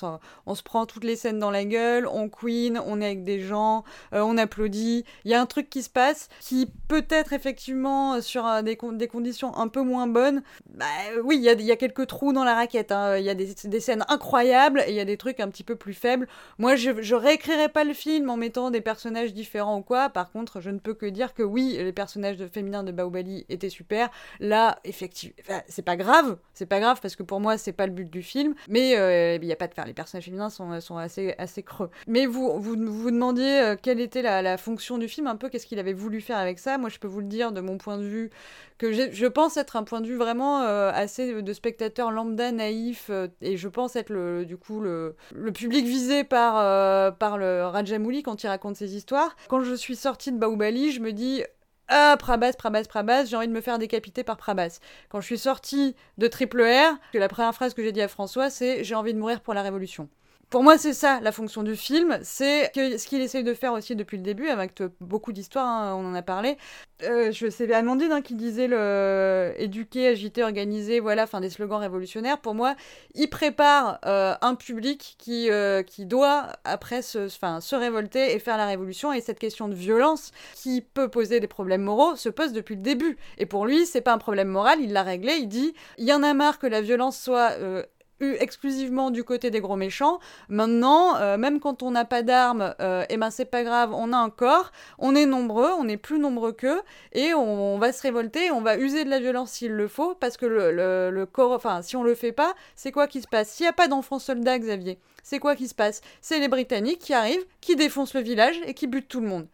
on 0.46 0.54
se 0.54 0.62
prend 0.62 0.86
toutes 0.86 1.04
les 1.04 1.16
scènes 1.16 1.38
dans 1.38 1.50
la 1.50 1.64
gueule, 1.64 2.06
on 2.06 2.28
queen, 2.28 2.80
on 2.86 3.00
est 3.00 3.06
avec 3.06 3.24
des 3.24 3.40
gens, 3.40 3.84
euh, 4.12 4.20
on 4.20 4.36
applaudit. 4.38 5.04
Il 5.24 5.30
y 5.30 5.34
a 5.34 5.40
un 5.40 5.46
truc 5.46 5.70
qui 5.70 5.82
se 5.82 5.90
passe 5.90 6.28
qui 6.40 6.70
peut-être 6.88 7.32
effectivement 7.32 8.14
euh, 8.14 8.20
sur 8.20 8.46
euh, 8.46 8.62
des, 8.62 8.78
des 8.94 9.08
conditions 9.08 9.56
un 9.56 9.68
peu 9.68 9.82
moins 9.82 10.06
bonnes. 10.06 10.42
Bah, 10.74 10.86
euh, 11.12 11.20
oui, 11.22 11.36
il 11.36 11.42
y 11.42 11.48
a, 11.48 11.52
il 11.52 11.62
y 11.62 11.72
a 11.72 11.76
quelques 11.76 12.06
trous 12.06 12.32
dans 12.32 12.44
la 12.44 12.54
raquette. 12.54 12.92
hein. 12.92 13.18
Il 13.18 13.24
y 13.24 13.30
a 13.30 13.34
des, 13.34 13.54
des 13.64 13.80
scènes 13.80 14.04
incroyables 14.08 14.82
et 14.86 14.90
il 14.90 14.96
y 14.96 15.00
a 15.00 15.04
des 15.04 15.16
trucs 15.16 15.40
un 15.40 15.48
petit 15.48 15.64
peu 15.64 15.76
plus 15.76 15.94
faibles. 15.94 16.26
Moi, 16.58 16.76
je, 16.76 17.02
je 17.02 17.14
réécrirais 17.14 17.68
pas 17.68 17.84
le 17.84 17.92
film 17.92 18.30
en 18.30 18.36
mettant 18.36 18.70
des 18.70 18.80
personnages 18.80 19.34
différents 19.34 19.78
ou 19.78 19.82
quoi. 19.82 20.08
Par 20.08 20.30
contre, 20.30 20.60
je 20.60 20.70
ne 20.70 20.78
peux 20.78 20.94
que 20.94 21.06
dire 21.06 21.34
que 21.34 21.42
oui, 21.42 21.76
les 21.78 21.92
personnages 21.92 22.36
de 22.36 22.46
féminins 22.46 22.82
de 22.82 22.92
Baobali 22.92 23.44
étaient 23.48 23.68
super. 23.68 24.10
Là, 24.40 24.78
effectivement, 24.84 25.36
c'est 25.68 25.82
pas 25.82 25.96
grave. 25.96 26.37
C'est 26.54 26.66
pas 26.66 26.80
grave 26.80 27.00
parce 27.00 27.16
que 27.16 27.22
pour 27.22 27.40
moi, 27.40 27.58
c'est 27.58 27.72
pas 27.72 27.86
le 27.86 27.92
but 27.92 28.10
du 28.10 28.22
film. 28.22 28.54
Mais 28.68 28.96
euh, 28.96 29.36
il 29.36 29.44
y 29.44 29.52
a 29.52 29.56
pas 29.56 29.68
de 29.68 29.74
faire. 29.74 29.86
Les 29.86 29.94
personnages 29.94 30.24
féminins 30.24 30.50
sont, 30.50 30.80
sont 30.80 30.96
assez, 30.96 31.34
creux. 31.64 31.90
Mais 32.06 32.26
vous 32.26 32.60
vous, 32.60 32.76
demandiez 32.76 33.60
euh, 33.60 33.76
quelle 33.80 34.00
était 34.00 34.22
la, 34.22 34.56
fonction 34.58 34.98
du 34.98 35.08
film, 35.08 35.26
un 35.26 35.36
peu 35.36 35.48
qu'est-ce 35.48 35.66
qu'il 35.66 35.78
avait 35.78 35.92
voulu 35.92 36.20
faire 36.20 36.38
avec 36.38 36.58
ça. 36.58 36.78
Moi, 36.78 36.88
je 36.88 36.98
peux 36.98 37.08
vous 37.08 37.20
le 37.20 37.26
dire 37.26 37.52
de 37.52 37.60
mon 37.60 37.78
point 37.78 37.98
de 37.98 38.04
vue 38.04 38.30
que 38.78 38.92
je 38.92 39.26
pense 39.26 39.56
être 39.56 39.76
un 39.76 39.82
point 39.82 40.00
de 40.00 40.06
vue 40.06 40.16
vraiment 40.16 40.62
euh, 40.62 40.90
assez 40.94 41.42
de 41.42 41.52
spectateur 41.52 42.12
lambda 42.12 42.52
naïf 42.52 43.08
euh, 43.10 43.26
et 43.42 43.56
je 43.56 43.68
pense 43.68 43.96
être 43.96 44.10
le 44.10 44.46
du 44.46 44.56
coup 44.56 44.80
le, 44.80 45.16
public 45.52 45.84
visé 45.84 46.22
par 46.22 46.58
euh, 46.58 47.10
par 47.10 47.38
le 47.38 47.64
Rajamouli 47.64 48.22
quand 48.22 48.42
il 48.42 48.46
raconte 48.46 48.76
ses 48.76 48.96
histoires. 48.96 49.36
Quand 49.48 49.60
je 49.60 49.74
suis 49.74 49.96
sortie 49.96 50.30
de 50.30 50.38
Baoubali, 50.38 50.92
je 50.92 51.00
me 51.00 51.12
dis 51.12 51.42
ah, 51.88 52.16
Prabas, 52.18 52.52
Prabas, 52.52 52.84
Prabas, 52.84 53.24
j'ai 53.26 53.36
envie 53.36 53.48
de 53.48 53.52
me 53.52 53.60
faire 53.60 53.78
décapiter 53.78 54.24
par 54.24 54.36
Prabas. 54.36 54.78
Quand 55.08 55.20
je 55.20 55.26
suis 55.26 55.38
sortie 55.38 55.96
de 56.18 56.26
Triple 56.26 56.62
R, 56.62 56.98
que 57.12 57.18
la 57.18 57.28
première 57.28 57.54
phrase 57.54 57.74
que 57.74 57.82
j'ai 57.82 57.92
dit 57.92 58.02
à 58.02 58.08
François, 58.08 58.50
c'est 58.50 58.84
j'ai 58.84 58.94
envie 58.94 59.14
de 59.14 59.18
mourir 59.18 59.40
pour 59.40 59.54
la 59.54 59.62
révolution. 59.62 60.08
Pour 60.50 60.62
moi, 60.62 60.78
c'est 60.78 60.94
ça 60.94 61.20
la 61.20 61.30
fonction 61.30 61.62
du 61.62 61.76
film, 61.76 62.18
c'est 62.22 62.70
ce 62.74 63.06
qu'il 63.06 63.20
essaye 63.20 63.44
de 63.44 63.52
faire 63.52 63.74
aussi 63.74 63.94
depuis 63.94 64.16
le 64.16 64.22
début, 64.22 64.48
avec 64.48 64.82
beaucoup 64.98 65.32
d'histoires, 65.32 65.66
hein, 65.66 65.94
on 65.94 66.06
en 66.06 66.14
a 66.14 66.22
parlé. 66.22 66.56
Euh, 67.02 67.30
je 67.32 67.50
sais 67.50 67.70
Amandine 67.72 68.12
hein, 68.12 68.22
qui 68.22 68.34
disait 68.34 68.66
le 68.66 69.52
éduquer, 69.58 70.08
agiter, 70.08 70.42
organiser, 70.42 71.00
voilà, 71.00 71.24
enfin 71.24 71.42
des 71.42 71.50
slogans 71.50 71.78
révolutionnaires. 71.78 72.38
Pour 72.38 72.54
moi, 72.54 72.76
il 73.14 73.28
prépare 73.28 73.98
euh, 74.06 74.34
un 74.40 74.54
public 74.54 75.16
qui 75.18 75.50
euh, 75.50 75.82
qui 75.82 76.06
doit 76.06 76.48
après 76.64 77.02
se, 77.02 77.26
enfin, 77.26 77.60
se 77.60 77.76
révolter 77.76 78.34
et 78.34 78.38
faire 78.38 78.56
la 78.56 78.66
révolution. 78.66 79.12
Et 79.12 79.20
cette 79.20 79.38
question 79.38 79.68
de 79.68 79.74
violence 79.74 80.32
qui 80.54 80.80
peut 80.80 81.08
poser 81.08 81.40
des 81.40 81.46
problèmes 81.46 81.82
moraux 81.82 82.16
se 82.16 82.30
pose 82.30 82.52
depuis 82.52 82.74
le 82.76 82.82
début. 82.82 83.18
Et 83.36 83.44
pour 83.44 83.66
lui, 83.66 83.84
c'est 83.84 84.00
pas 84.00 84.14
un 84.14 84.18
problème 84.18 84.48
moral, 84.48 84.78
il 84.80 84.92
l'a 84.94 85.02
réglé. 85.02 85.34
Il 85.40 85.48
dit, 85.48 85.74
il 85.98 86.06
y 86.06 86.12
en 86.12 86.22
a 86.22 86.32
marre 86.32 86.58
que 86.58 86.66
la 86.66 86.80
violence 86.80 87.20
soit 87.20 87.52
euh, 87.58 87.82
exclusivement 88.20 89.10
du 89.10 89.24
côté 89.24 89.50
des 89.50 89.60
gros 89.60 89.76
méchants. 89.76 90.18
Maintenant, 90.48 91.16
euh, 91.16 91.36
même 91.36 91.60
quand 91.60 91.82
on 91.82 91.90
n'a 91.90 92.04
pas 92.04 92.22
d'armes, 92.22 92.74
euh, 92.80 93.04
eh 93.08 93.16
ben 93.16 93.30
c'est 93.30 93.44
pas 93.44 93.62
grave, 93.62 93.92
on 93.94 94.12
a 94.12 94.16
un 94.16 94.30
corps, 94.30 94.72
on 94.98 95.14
est 95.14 95.26
nombreux, 95.26 95.70
on 95.78 95.88
est 95.88 95.96
plus 95.96 96.18
nombreux 96.18 96.52
qu'eux, 96.52 96.80
et 97.12 97.34
on, 97.34 97.74
on 97.74 97.78
va 97.78 97.92
se 97.92 98.02
révolter, 98.02 98.50
on 98.50 98.60
va 98.60 98.76
user 98.76 99.04
de 99.04 99.10
la 99.10 99.20
violence 99.20 99.52
s'il 99.52 99.72
le 99.72 99.88
faut, 99.88 100.14
parce 100.14 100.36
que 100.36 100.46
le, 100.46 100.72
le, 100.72 101.10
le 101.10 101.26
corps, 101.26 101.52
enfin, 101.52 101.82
si 101.82 101.96
on 101.96 102.02
le 102.02 102.14
fait 102.14 102.32
pas, 102.32 102.54
c'est 102.74 102.92
quoi 102.92 103.06
qui 103.06 103.20
se 103.20 103.28
passe? 103.28 103.50
S'il 103.50 103.64
n'y 103.64 103.70
a 103.70 103.72
pas 103.72 103.88
d'enfants 103.88 104.18
soldats, 104.18 104.58
Xavier, 104.58 104.98
c'est 105.22 105.38
quoi 105.38 105.56
qui 105.56 105.68
se 105.68 105.74
passe? 105.74 106.00
C'est 106.20 106.38
les 106.40 106.48
Britanniques 106.48 107.00
qui 107.00 107.14
arrivent, 107.14 107.44
qui 107.60 107.76
défoncent 107.76 108.14
le 108.14 108.20
village 108.20 108.60
et 108.66 108.74
qui 108.74 108.86
butent 108.86 109.08
tout 109.08 109.20
le 109.20 109.28
monde. 109.28 109.46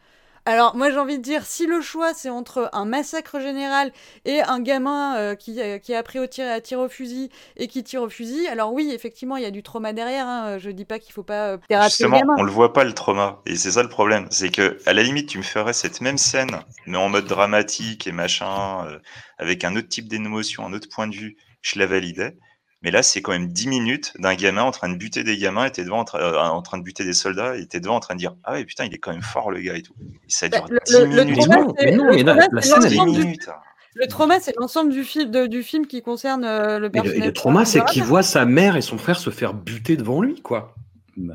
Alors 0.46 0.76
moi 0.76 0.90
j'ai 0.90 0.98
envie 0.98 1.16
de 1.18 1.22
dire, 1.22 1.46
si 1.46 1.66
le 1.66 1.80
choix 1.80 2.12
c'est 2.12 2.28
entre 2.28 2.68
un 2.72 2.84
massacre 2.84 3.40
général 3.40 3.92
et 4.26 4.42
un 4.42 4.60
gamin 4.60 5.16
euh, 5.16 5.34
qui, 5.34 5.58
euh, 5.60 5.78
qui 5.78 5.94
a 5.94 5.98
appris 5.98 6.18
au 6.18 6.26
tir, 6.26 6.50
à 6.50 6.60
tirer 6.60 6.82
au 6.82 6.88
fusil 6.88 7.30
et 7.56 7.66
qui 7.66 7.82
tire 7.82 8.02
au 8.02 8.10
fusil, 8.10 8.46
alors 8.48 8.72
oui 8.72 8.90
effectivement 8.92 9.36
il 9.36 9.42
y 9.42 9.46
a 9.46 9.50
du 9.50 9.62
trauma 9.62 9.94
derrière, 9.94 10.26
hein. 10.26 10.58
je 10.58 10.70
dis 10.70 10.84
pas 10.84 10.98
qu'il 10.98 11.14
faut 11.14 11.22
pas 11.22 11.52
euh, 11.52 11.58
Justement, 11.70 12.16
le 12.16 12.20
gamin. 12.20 12.34
on 12.38 12.42
le 12.42 12.50
voit 12.50 12.72
pas 12.72 12.84
le 12.84 12.92
trauma. 12.92 13.40
Et 13.46 13.56
c'est 13.56 13.72
ça 13.72 13.82
le 13.82 13.88
problème. 13.88 14.26
C'est 14.30 14.50
que, 14.50 14.78
à 14.86 14.92
la 14.92 15.02
limite, 15.02 15.28
tu 15.28 15.38
me 15.38 15.42
ferais 15.42 15.72
cette 15.72 16.00
même 16.00 16.18
scène, 16.18 16.60
mais 16.86 16.98
en 16.98 17.08
mode 17.08 17.26
dramatique 17.26 18.06
et 18.06 18.12
machin, 18.12 18.86
euh, 18.86 18.98
avec 19.38 19.64
un 19.64 19.76
autre 19.76 19.88
type 19.88 20.08
d'émotion, 20.08 20.66
un 20.66 20.72
autre 20.72 20.88
point 20.88 21.06
de 21.06 21.14
vue, 21.14 21.36
je 21.62 21.78
la 21.78 21.86
validais. 21.86 22.36
Mais 22.84 22.90
là, 22.90 23.02
c'est 23.02 23.22
quand 23.22 23.32
même 23.32 23.48
10 23.48 23.66
minutes 23.68 24.12
d'un 24.18 24.34
gamin 24.34 24.62
en 24.62 24.70
train 24.70 24.88
de 24.90 24.96
buter 24.96 25.24
des 25.24 25.36
gamins, 25.38 25.64
et 25.64 25.70
t'es 25.70 25.84
devant 25.84 26.00
en, 26.00 26.04
tra- 26.04 26.20
euh, 26.20 26.38
en 26.38 26.60
train 26.62 26.78
de 26.78 26.82
buter 26.82 27.04
des 27.04 27.14
soldats, 27.14 27.56
et 27.56 27.66
t'es 27.66 27.80
devant 27.80 27.96
en 27.96 28.00
train 28.00 28.14
de 28.14 28.18
dire 28.20 28.34
Ah 28.44 28.52
ouais, 28.52 28.64
putain, 28.64 28.84
il 28.84 28.94
est 28.94 28.98
quand 28.98 29.12
même 29.12 29.22
fort 29.22 29.50
le 29.50 29.60
gars 29.60 29.74
et 29.76 29.82
tout. 29.82 29.94
Et 30.00 30.06
ça 30.28 30.48
Bah, 30.48 30.60
dure 30.60 30.68
le- 30.70 30.84
10 30.84 30.92
le- 30.92 31.06
le 31.06 31.24
minutes. 31.24 31.38
le 31.40 32.60
trauma, 32.60 32.60
c'est 32.60 32.88
dix 32.88 32.94
l'ensemble 32.96 33.12
du- 33.12 33.18
minutes. 33.24 33.48
Le 33.96 34.06
trauma, 34.08 34.40
c'est 34.40 34.54
l'ensemble 34.58 34.92
du 34.92 35.48
du 35.48 35.62
film 35.62 35.86
qui 35.86 36.02
concerne 36.02 36.44
euh, 36.44 36.78
le 36.78 36.86
Et 36.86 36.88
le, 36.88 36.90
personnage. 36.90 37.16
et 37.16 37.26
le 37.26 37.32
trauma, 37.32 37.64
c'est 37.64 37.84
qu'il 37.86 38.02
voit 38.02 38.22
sa 38.24 38.44
mère 38.44 38.76
et 38.76 38.82
son 38.82 38.98
frère 38.98 39.18
se 39.18 39.30
faire 39.30 39.54
buter 39.54 39.96
devant 39.96 40.20
lui, 40.20 40.42
quoi. 40.42 40.74
Bah 41.16 41.34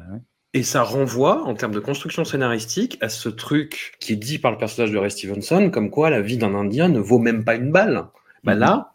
Et 0.53 0.63
ça 0.63 0.83
renvoie, 0.83 1.43
en 1.45 1.53
termes 1.55 1.71
de 1.71 1.79
construction 1.79 2.25
scénaristique, 2.25 2.97
à 3.01 3.07
ce 3.09 3.29
truc 3.29 3.93
qui 4.01 4.13
est 4.13 4.17
dit 4.17 4.39
par 4.39 4.51
le 4.51 4.57
personnage 4.57 4.91
de 4.91 4.97
Ray 4.97 5.09
Stevenson, 5.09 5.69
comme 5.71 5.89
quoi 5.89 6.09
la 6.09 6.21
vie 6.21 6.37
d'un 6.37 6.53
Indien 6.53 6.89
ne 6.89 6.99
vaut 6.99 7.19
même 7.19 7.43
pas 7.45 7.55
une 7.55 7.71
balle. 7.71 8.07
Bah 8.43 8.55
là, 8.55 8.91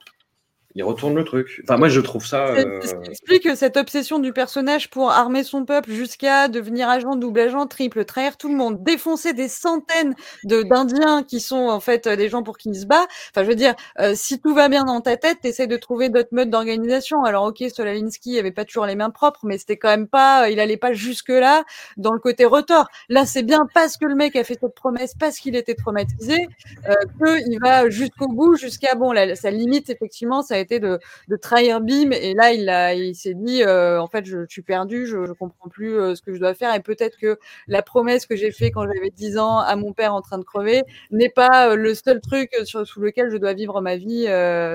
il 0.77 0.83
retourne 0.83 1.15
le 1.15 1.25
truc. 1.25 1.61
Enfin, 1.62 1.77
moi, 1.77 1.89
je 1.89 2.01
trouve 2.01 2.27
ça. 2.27 2.49
Euh, 2.49 2.81
ce 2.83 2.94
qui 2.94 3.11
explique 3.11 3.57
cette 3.57 3.77
obsession 3.77 4.19
du 4.19 4.33
personnage 4.33 4.91
pour 4.91 5.11
armer 5.11 5.44
son 5.44 5.65
peuple 5.65 5.93
jusqu'à 5.93 6.49
devenir 6.49 6.89
agent, 6.89 7.15
double 7.15 7.41
agent, 7.41 7.67
triple, 7.67 8.05
trahir 8.05 8.36
tout 8.36 8.49
le 8.49 8.57
monde, 8.57 8.83
défoncer 8.83 9.33
des 9.35 9.49
centaines 9.49 10.15
de 10.43 10.62
d'Indiens 10.62 11.23
qui 11.23 11.39
sont 11.39 11.69
en 11.69 11.78
fait 11.78 12.07
euh, 12.09 12.17
des 12.17 12.28
gens 12.28 12.43
pour 12.43 12.59
qui 12.59 12.70
il 12.70 12.75
se 12.75 12.86
bat. 12.86 13.07
Enfin, 13.31 13.44
je 13.44 13.49
veux 13.51 13.55
dire, 13.55 13.75
euh, 14.01 14.15
si 14.17 14.41
tout 14.41 14.53
va 14.53 14.69
bien 14.69 14.85
dans 14.85 15.01
ta 15.01 15.17
tête, 15.17 15.41
t'essayes 15.43 15.69
de 15.69 15.77
trouver 15.77 16.09
d'autres 16.09 16.31
modes 16.33 16.51
d'organisation. 16.51 17.23
Alors, 17.23 17.44
ok, 17.44 17.62
Solalinsky 17.73 18.39
avait 18.39 18.51
pas 18.51 18.65
toujours 18.65 18.86
les 18.86 18.97
mains 18.97 19.11
propres, 19.11 19.41
mais 19.44 19.59
c'était 19.59 19.77
quand 19.77 19.91
même 19.91 20.09
pas, 20.09 20.51
il 20.51 20.59
allait 20.59 20.77
pas 20.77 20.93
jusque 20.93 21.28
là 21.28 21.65
dans 21.97 22.12
le 22.12 22.19
côté 22.19 22.44
retort. 22.44 22.89
Là, 23.09 23.27
c'est 23.27 23.44
bien 23.44 23.69
parce 23.75 23.97
que 23.97 24.07
le 24.07 24.17
mec 24.17 24.35
a 24.35 24.43
fait 24.43 24.59
cette 24.61 24.75
promesse, 24.75 25.15
parce 25.19 25.39
qu'il 25.39 25.55
était 25.55 25.75
traumatisé, 25.75 26.49
euh, 26.89 26.94
qu'il 27.44 27.61
va 27.61 27.89
jusqu'au 27.91 28.27
bout, 28.27 28.57
jusqu'à 28.57 28.97
bon, 28.97 29.12
la, 29.12 29.36
sa 29.36 29.51
limite 29.51 29.89
effectivement, 29.91 30.43
ça 30.43 30.55
a 30.55 30.64
été 30.65 30.81
de, 30.81 30.99
de 31.28 31.36
trahir 31.36 31.81
Bim. 31.81 32.10
Et 32.12 32.34
là, 32.34 32.52
il 32.52 32.68
a, 32.68 32.94
il 32.94 33.15
s'est 33.15 33.34
dit, 33.34 33.62
euh, 33.62 34.01
en 34.01 34.09
fait, 34.09 34.25
je, 34.25 34.47
suis 34.49 34.62
perdu, 34.62 35.07
je, 35.07 35.33
comprends 35.33 35.68
plus 35.68 35.99
euh, 35.99 36.15
ce 36.15 36.23
que 36.23 36.34
je 36.34 36.41
dois 36.41 36.55
faire, 36.55 36.75
et 36.75 36.81
peut-être 36.81 37.17
que 37.18 37.39
la 37.68 37.83
promesse 37.83 38.26
que 38.26 38.36
j'ai 38.36 38.51
fait 38.51 38.70
quand 38.70 38.86
j'avais 38.86 39.10
10 39.10 39.39
ans 39.39 39.59
à 39.59 39.76
mon 39.76 39.93
père 39.93 40.15
en 40.15 40.23
train 40.23 40.39
de 40.39 40.44
crever 40.44 40.83
n'est 41.10 41.28
pas 41.28 41.70
euh, 41.70 41.76
le 41.76 41.94
seul 41.94 42.20
truc 42.20 42.51
sur, 42.65 42.84
lequel 42.97 43.31
je 43.31 43.36
dois 43.36 43.52
vivre 43.55 43.81
ma 43.81 43.97
vie. 43.97 44.26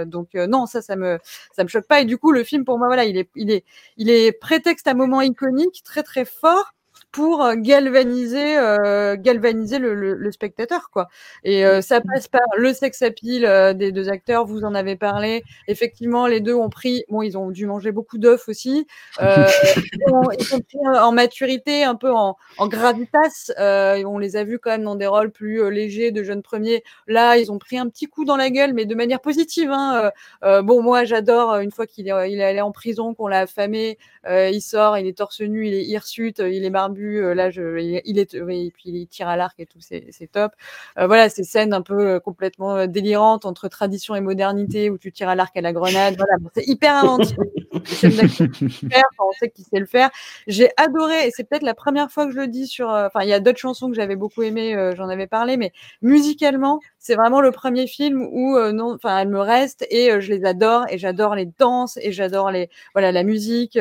donc 0.08 0.34
non, 0.36 0.66
ça, 0.66 0.82
ça 0.82 0.96
me, 0.96 1.18
ça 1.54 1.64
me 1.64 1.70
choque 1.70 1.88
pas. 1.88 2.02
Et 2.02 2.06
du 2.06 2.18
coup, 2.18 2.32
le 2.32 2.44
film 2.44 2.66
pour 2.66 2.78
moi, 2.78 2.88
voilà, 2.88 3.06
il 3.06 3.18
est, 3.18 3.30
il 3.36 3.52
est, 3.52 3.66
il 3.98 4.10
est 4.10 4.32
prétexte 4.32 4.88
à 4.88 4.92
un 4.92 4.94
moment 4.94 5.22
iconique, 5.22 5.82
très 5.84 6.04
très 6.04 6.26
fort 6.26 6.74
pour 7.12 7.44
euh, 7.44 7.56
galvaniser 7.56 8.58
euh, 8.58 9.16
galvaniser 9.18 9.80
le, 9.80 9.96
le, 9.96 10.14
le 10.14 10.32
spectateur 10.32 10.90
quoi. 10.92 11.08
Et 11.44 11.66
euh, 11.66 11.82
ça 11.82 12.02
passe 12.02 12.28
par 12.28 12.42
le 12.58 12.74
sex 12.74 13.02
appeal 13.02 13.46
euh, 13.46 13.74
des 13.74 13.92
deux 13.92 14.10
acteurs 14.10 14.46
vous 14.46 14.64
en 14.64 14.76
avez 14.76 14.96
parlé. 14.96 15.44
Effectivement 15.68 16.28
les 16.28 16.40
deux 16.40 16.54
ont 16.54 16.70
pris 16.70 17.04
bon 17.10 17.22
ils 17.24 17.38
ont 17.38 17.50
dû 17.50 17.66
manger 17.66 17.92
beaucoup 17.92 18.18
d'œufs 18.20 18.48
aussi 18.48 18.86
euh, 19.22 19.48
ils, 19.94 20.14
ont, 20.14 20.30
ils 20.38 20.54
ont 20.56 20.60
pris 20.60 20.78
en 21.02 21.12
maturité 21.12 21.84
un 21.84 21.96
peu 21.96 22.12
en, 22.12 22.36
en 22.58 22.68
gravitas 22.68 23.52
euh, 23.60 23.96
et 23.96 24.06
on 24.06 24.18
les 24.20 24.36
a 24.36 24.44
vus 24.44 24.60
quand 24.60 24.70
même 24.72 24.84
dans 24.84 24.96
des 24.96 25.08
rôles 25.08 25.32
plus 25.32 25.62
euh, 25.64 25.70
légers 25.70 26.12
de 26.12 26.24
jeunes 26.24 26.44
premiers. 26.44 26.84
Là 27.08 27.38
ils 27.38 27.52
ont 27.52 27.58
pris 27.58 27.78
un 27.78 27.90
petit 27.90 28.06
coup 28.08 28.24
dans 28.26 28.38
la 28.38 28.50
gueule 28.52 28.74
mais 28.74 28.86
de 28.86 28.96
manière 28.96 29.20
positive 29.22 29.72
hein. 29.72 30.02
euh, 30.06 30.12
euh, 30.44 30.62
bon 30.62 30.82
moi 30.84 31.06
j'adore 31.06 31.54
euh, 31.54 31.60
une 31.62 31.72
fois 31.72 31.88
qu'il 31.88 32.08
est 32.08 32.32
il 32.32 32.40
est 32.40 32.44
allé 32.44 32.62
en 32.62 32.72
prison 32.72 33.14
qu'on 33.16 33.28
l'a 33.28 33.40
affamé 33.42 33.98
euh, 34.28 34.50
il 34.50 34.62
sort 34.62 34.98
il 34.98 35.08
est 35.08 35.18
torse 35.18 35.42
nu 35.42 35.68
il 35.68 35.74
est 35.74 35.86
hirsute 35.86 36.40
il 36.40 36.66
est 36.66 36.70
barbu 36.70 36.99
euh, 37.02 37.34
là 37.34 37.50
je 37.50 37.80
il, 37.80 38.20
est 38.20 38.40
oui, 38.40 38.68
et 38.68 38.72
puis 38.72 38.90
il 38.90 39.08
tire 39.08 39.28
à 39.28 39.38
l'arc 39.38 39.60
et 39.60 39.66
tout 39.66 39.80
c'est 39.82 40.06
c'est 40.12 40.32
top. 40.32 40.54
Euh, 40.98 41.08
voilà 41.08 41.30
ces 41.30 41.44
scènes 41.44 41.74
un 41.74 41.82
peu 41.82 42.16
euh, 42.16 42.20
complètement 42.20 42.88
délirantes 42.88 43.46
entre 43.46 43.68
tradition 43.68 44.16
et 44.16 44.22
modernité 44.22 44.90
où 44.90 44.98
tu 44.98 45.12
tires 45.12 45.30
à 45.30 45.36
l'arc 45.36 45.56
à 45.58 45.62
la 45.62 45.74
grenade 45.74 46.16
voilà 46.18 46.34
c'est 46.56 46.68
hyper 46.68 46.96
inventif. 46.96 47.38
On 49.20 49.32
sait 49.34 49.50
qu'il 49.50 49.66
sait 49.66 49.80
le 49.80 49.86
faire. 49.86 50.10
J'ai 50.48 50.70
adoré 50.78 51.28
et 51.28 51.32
c'est 51.32 51.44
peut-être 51.44 51.64
la 51.64 51.74
première 51.74 52.12
fois 52.12 52.26
que 52.26 52.32
je 52.32 52.38
le 52.40 52.48
dis 52.48 52.68
sur 52.68 52.90
enfin 52.90 53.22
il 53.22 53.30
y 53.30 53.34
a 53.34 53.40
d'autres 53.40 53.60
chansons 53.60 53.90
que 53.90 53.96
j'avais 53.96 54.16
beaucoup 54.16 54.42
aimées 54.42 54.76
euh, 54.76 54.96
j'en 54.96 55.10
avais 55.10 55.28
parlé 55.28 55.58
mais 55.58 55.72
musicalement 56.02 56.80
c'est 56.98 57.16
vraiment 57.16 57.42
le 57.42 57.52
premier 57.52 57.88
film 57.88 58.22
où 58.32 58.56
euh, 58.56 58.72
non 58.72 58.94
enfin 58.96 59.18
elle 59.20 59.30
me 59.30 59.40
reste 59.40 59.86
et 59.90 60.20
je 60.20 60.34
les 60.34 60.46
adore 60.46 60.86
et 60.90 60.98
j'adore 60.98 61.36
les 61.36 61.46
danses 61.46 61.98
et 62.02 62.12
j'adore 62.12 62.52
les 62.52 62.70
voilà 62.94 63.12
la 63.12 63.24
musique 63.24 63.80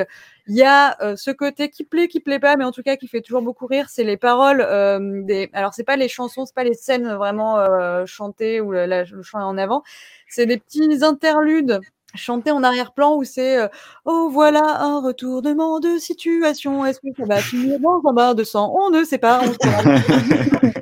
il 0.49 0.57
y 0.57 0.63
a 0.63 0.97
euh, 1.03 1.15
ce 1.17 1.31
côté 1.31 1.69
qui 1.69 1.85
plaît, 1.85 2.09
qui 2.09 2.21
plaît 2.21 2.39
pas, 2.41 2.57
mais 2.57 2.65
en 2.65 2.73
tout 2.73 2.83
cas 2.83 2.97
qui 2.97 3.07
fait 3.09 3.21
toujours 3.21 3.43
beaucoup 3.43 3.67
rire, 3.67 3.89
c'est 3.91 4.05
les 4.05 4.17
paroles 4.17 4.61
euh, 4.61 5.23
des. 5.25 5.51
Alors 5.53 5.75
c'est 5.75 5.85
pas 5.85 5.97
les 5.97 6.09
chansons, 6.09 6.47
c'est 6.47 6.55
pas 6.55 6.65
les 6.65 6.75
scènes 6.75 7.13
vraiment 7.15 7.59
euh, 7.59 8.07
chantées 8.07 8.61
ou 8.61 8.73
le, 8.73 8.87
la- 8.87 9.05
le 9.05 9.23
chant 9.23 9.41
est 9.41 9.43
en 9.45 9.59
avant, 9.59 9.83
c'est 10.29 10.47
des 10.47 10.59
petits 10.59 11.05
interludes 11.05 11.81
chantés 12.15 12.51
en 12.51 12.63
arrière-plan 12.63 13.17
où 13.17 13.25
c'est 13.25 13.59
euh, 13.59 13.69
oh 14.07 14.31
voilà 14.33 14.81
un 14.81 15.01
retournement 15.01 15.79
de 15.81 15.99
situation, 15.99 16.87
est-ce 16.87 17.01
que 17.01 17.09
ça 17.19 17.25
va 17.27 17.37
finir 17.37 17.79
dans 17.81 18.01
un 18.09 18.13
bar 18.15 18.35
de 18.35 18.45
sang? 18.45 18.75
On 18.75 18.91
ne 18.91 19.05
sait 19.05 19.19
pas. 19.19 19.41
On 19.43 19.53
sait 19.53 19.59
pas. 19.59 20.71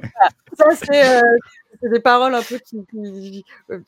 Ça 0.59 0.71
c'est 0.75 1.17
euh, 1.19 1.21
c'est 1.81 1.91
des 1.91 2.01
paroles 2.01 2.35
un 2.35 2.43
peu 2.43 2.59
qui, 2.59 2.79
qui 2.91 3.45
euh, 3.71 3.81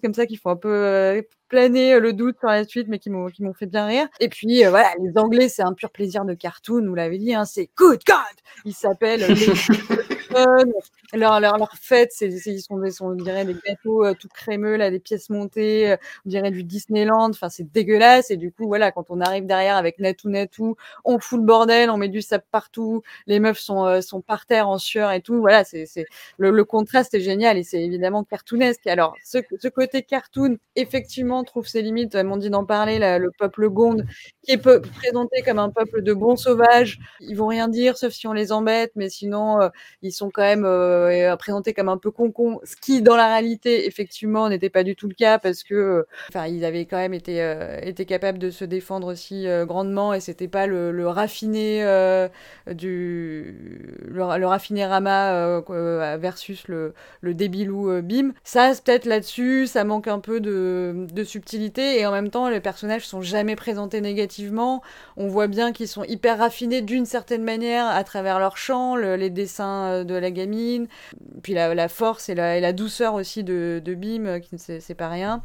comme 0.00 0.14
ça 0.14 0.26
qui 0.26 0.36
font 0.36 0.50
un 0.50 0.56
peu 0.56 0.72
euh, 0.72 1.22
planer 1.48 1.94
euh, 1.94 2.00
le 2.00 2.12
doute 2.12 2.36
sur 2.38 2.48
la 2.48 2.64
suite 2.64 2.86
mais 2.88 2.98
qui 2.98 3.10
m'ont 3.10 3.26
qui 3.28 3.42
m'ont 3.42 3.54
fait 3.54 3.66
bien 3.66 3.86
rire. 3.86 4.06
Et 4.20 4.28
puis 4.28 4.64
euh, 4.64 4.70
voilà 4.70 4.90
les 5.02 5.16
anglais 5.18 5.48
c'est 5.48 5.62
un 5.62 5.72
pur 5.72 5.90
plaisir 5.90 6.24
de 6.24 6.34
cartoon 6.34 6.86
vous 6.86 6.94
l'avez 6.94 7.18
dit 7.18 7.34
hein, 7.34 7.44
c'est 7.44 7.70
good 7.76 8.00
god! 8.06 8.16
Ils 8.64 8.74
s'appellent 8.74 9.26
les 9.26 9.34
Leur, 11.12 11.38
leur 11.40 11.58
leur 11.58 11.72
fête 11.80 12.10
c'est 12.12 12.28
ils 12.28 12.60
sont, 12.60 12.80
sont 12.90 13.06
on 13.06 13.14
dirait 13.14 13.44
des 13.44 13.54
gâteaux 13.66 14.04
euh, 14.04 14.14
tout 14.18 14.28
crémeux 14.28 14.76
là 14.76 14.90
des 14.90 14.98
pièces 14.98 15.30
montées 15.30 15.92
euh, 15.92 15.96
on 16.26 16.28
dirait 16.30 16.50
du 16.50 16.64
Disneyland 16.64 17.30
enfin 17.30 17.48
c'est 17.48 17.70
dégueulasse 17.72 18.30
et 18.30 18.36
du 18.36 18.50
coup 18.50 18.66
voilà 18.66 18.90
quand 18.90 19.10
on 19.10 19.20
arrive 19.20 19.46
derrière 19.46 19.76
avec 19.76 19.98
Natou 20.00 20.28
Natou 20.30 20.76
on 21.04 21.18
fout 21.20 21.38
le 21.38 21.46
bordel 21.46 21.90
on 21.90 21.96
met 21.98 22.08
du 22.08 22.20
sable 22.22 22.44
partout 22.50 23.02
les 23.26 23.38
meufs 23.38 23.58
sont 23.58 23.84
euh, 23.86 24.00
sont 24.00 24.22
par 24.22 24.46
terre 24.46 24.68
en 24.68 24.78
sueur 24.78 25.12
et 25.12 25.20
tout 25.20 25.40
voilà 25.40 25.62
c'est 25.64 25.86
c'est 25.86 26.06
le, 26.38 26.50
le 26.50 26.64
contraste 26.64 27.14
est 27.14 27.20
génial 27.20 27.58
et 27.58 27.62
c'est 27.62 27.82
évidemment 27.82 28.24
cartoonesque. 28.24 28.86
Alors, 28.86 29.14
ce, 29.24 29.38
ce 29.60 29.68
côté 29.68 30.02
cartoon, 30.02 30.58
effectivement, 30.76 31.44
trouve 31.44 31.66
ses 31.66 31.82
limites. 31.82 32.14
M'ont 32.16 32.36
dit 32.36 32.50
d'en 32.50 32.64
parler, 32.64 32.98
le 33.18 33.30
peuple 33.38 33.68
Gonde, 33.68 34.04
qui 34.42 34.52
est 34.52 34.58
présenté 34.58 35.42
comme 35.42 35.58
un 35.58 35.70
peuple 35.70 36.02
de 36.02 36.12
bons 36.12 36.36
sauvages. 36.36 36.98
Ils 37.20 37.36
vont 37.36 37.46
rien 37.46 37.68
dire, 37.68 37.96
sauf 37.96 38.12
si 38.12 38.26
on 38.26 38.32
les 38.32 38.52
embête, 38.52 38.92
mais 38.96 39.08
sinon, 39.08 39.58
ils 40.02 40.12
sont 40.12 40.23
quand 40.30 40.42
même 40.42 40.64
euh, 40.64 41.36
présentés 41.36 41.72
comme 41.74 41.88
un 41.88 41.96
peu 41.98 42.10
concon, 42.10 42.60
ce 42.64 42.76
qui, 42.76 43.02
dans 43.02 43.16
la 43.16 43.26
réalité, 43.28 43.86
effectivement, 43.86 44.48
n'était 44.48 44.70
pas 44.70 44.82
du 44.84 44.96
tout 44.96 45.08
le 45.08 45.14
cas 45.14 45.38
parce 45.38 45.62
que, 45.64 45.74
euh, 45.74 46.02
enfin, 46.28 46.46
ils 46.46 46.64
avaient 46.64 46.86
quand 46.86 46.96
même 46.98 47.14
été, 47.14 47.42
euh, 47.42 47.78
été 47.82 48.04
capables 48.06 48.38
de 48.38 48.50
se 48.50 48.64
défendre 48.64 49.08
aussi 49.08 49.46
euh, 49.48 49.64
grandement 49.66 50.14
et 50.14 50.20
c'était 50.20 50.48
pas 50.48 50.66
le, 50.66 51.06
raffiné 51.08 51.82
du 52.72 53.98
le, 54.08 54.38
le 54.38 54.46
raffiné 54.46 54.86
Rama 54.86 55.60
versus 56.18 56.66
le, 56.68 56.94
le 57.20 57.34
débilou 57.34 58.02
Bim. 58.02 58.32
Ça, 58.44 58.72
peut-être 58.84 59.06
là-dessus, 59.06 59.66
ça 59.66 59.84
manque 59.84 60.08
un 60.08 60.20
peu 60.20 60.40
de, 60.40 61.06
de 61.12 61.24
subtilité 61.24 61.98
et 62.00 62.06
en 62.06 62.12
même 62.12 62.30
temps, 62.30 62.48
les 62.48 62.60
personnages 62.60 63.06
sont 63.06 63.22
jamais 63.22 63.56
présentés 63.56 64.00
négativement. 64.00 64.82
On 65.16 65.28
voit 65.28 65.46
bien 65.46 65.72
qu'ils 65.72 65.88
sont 65.88 66.04
hyper 66.04 66.38
raffinés 66.38 66.82
d'une 66.82 67.06
certaine 67.06 67.44
manière 67.44 67.86
à 67.86 68.02
travers 68.04 68.38
leur 68.38 68.56
chant, 68.56 68.96
le- 68.96 69.16
les 69.16 69.30
dessins 69.30 69.84
euh, 69.92 70.04
la 70.18 70.30
gamine, 70.30 70.86
puis 71.42 71.54
la, 71.54 71.88
force 71.88 72.28
et 72.28 72.34
la, 72.34 72.72
douceur 72.72 73.14
aussi 73.14 73.44
de, 73.44 73.80
Bim, 73.86 74.40
qui 74.40 74.54
ne 74.54 74.80
c'est 74.80 74.94
pas 74.94 75.08
rien. 75.08 75.42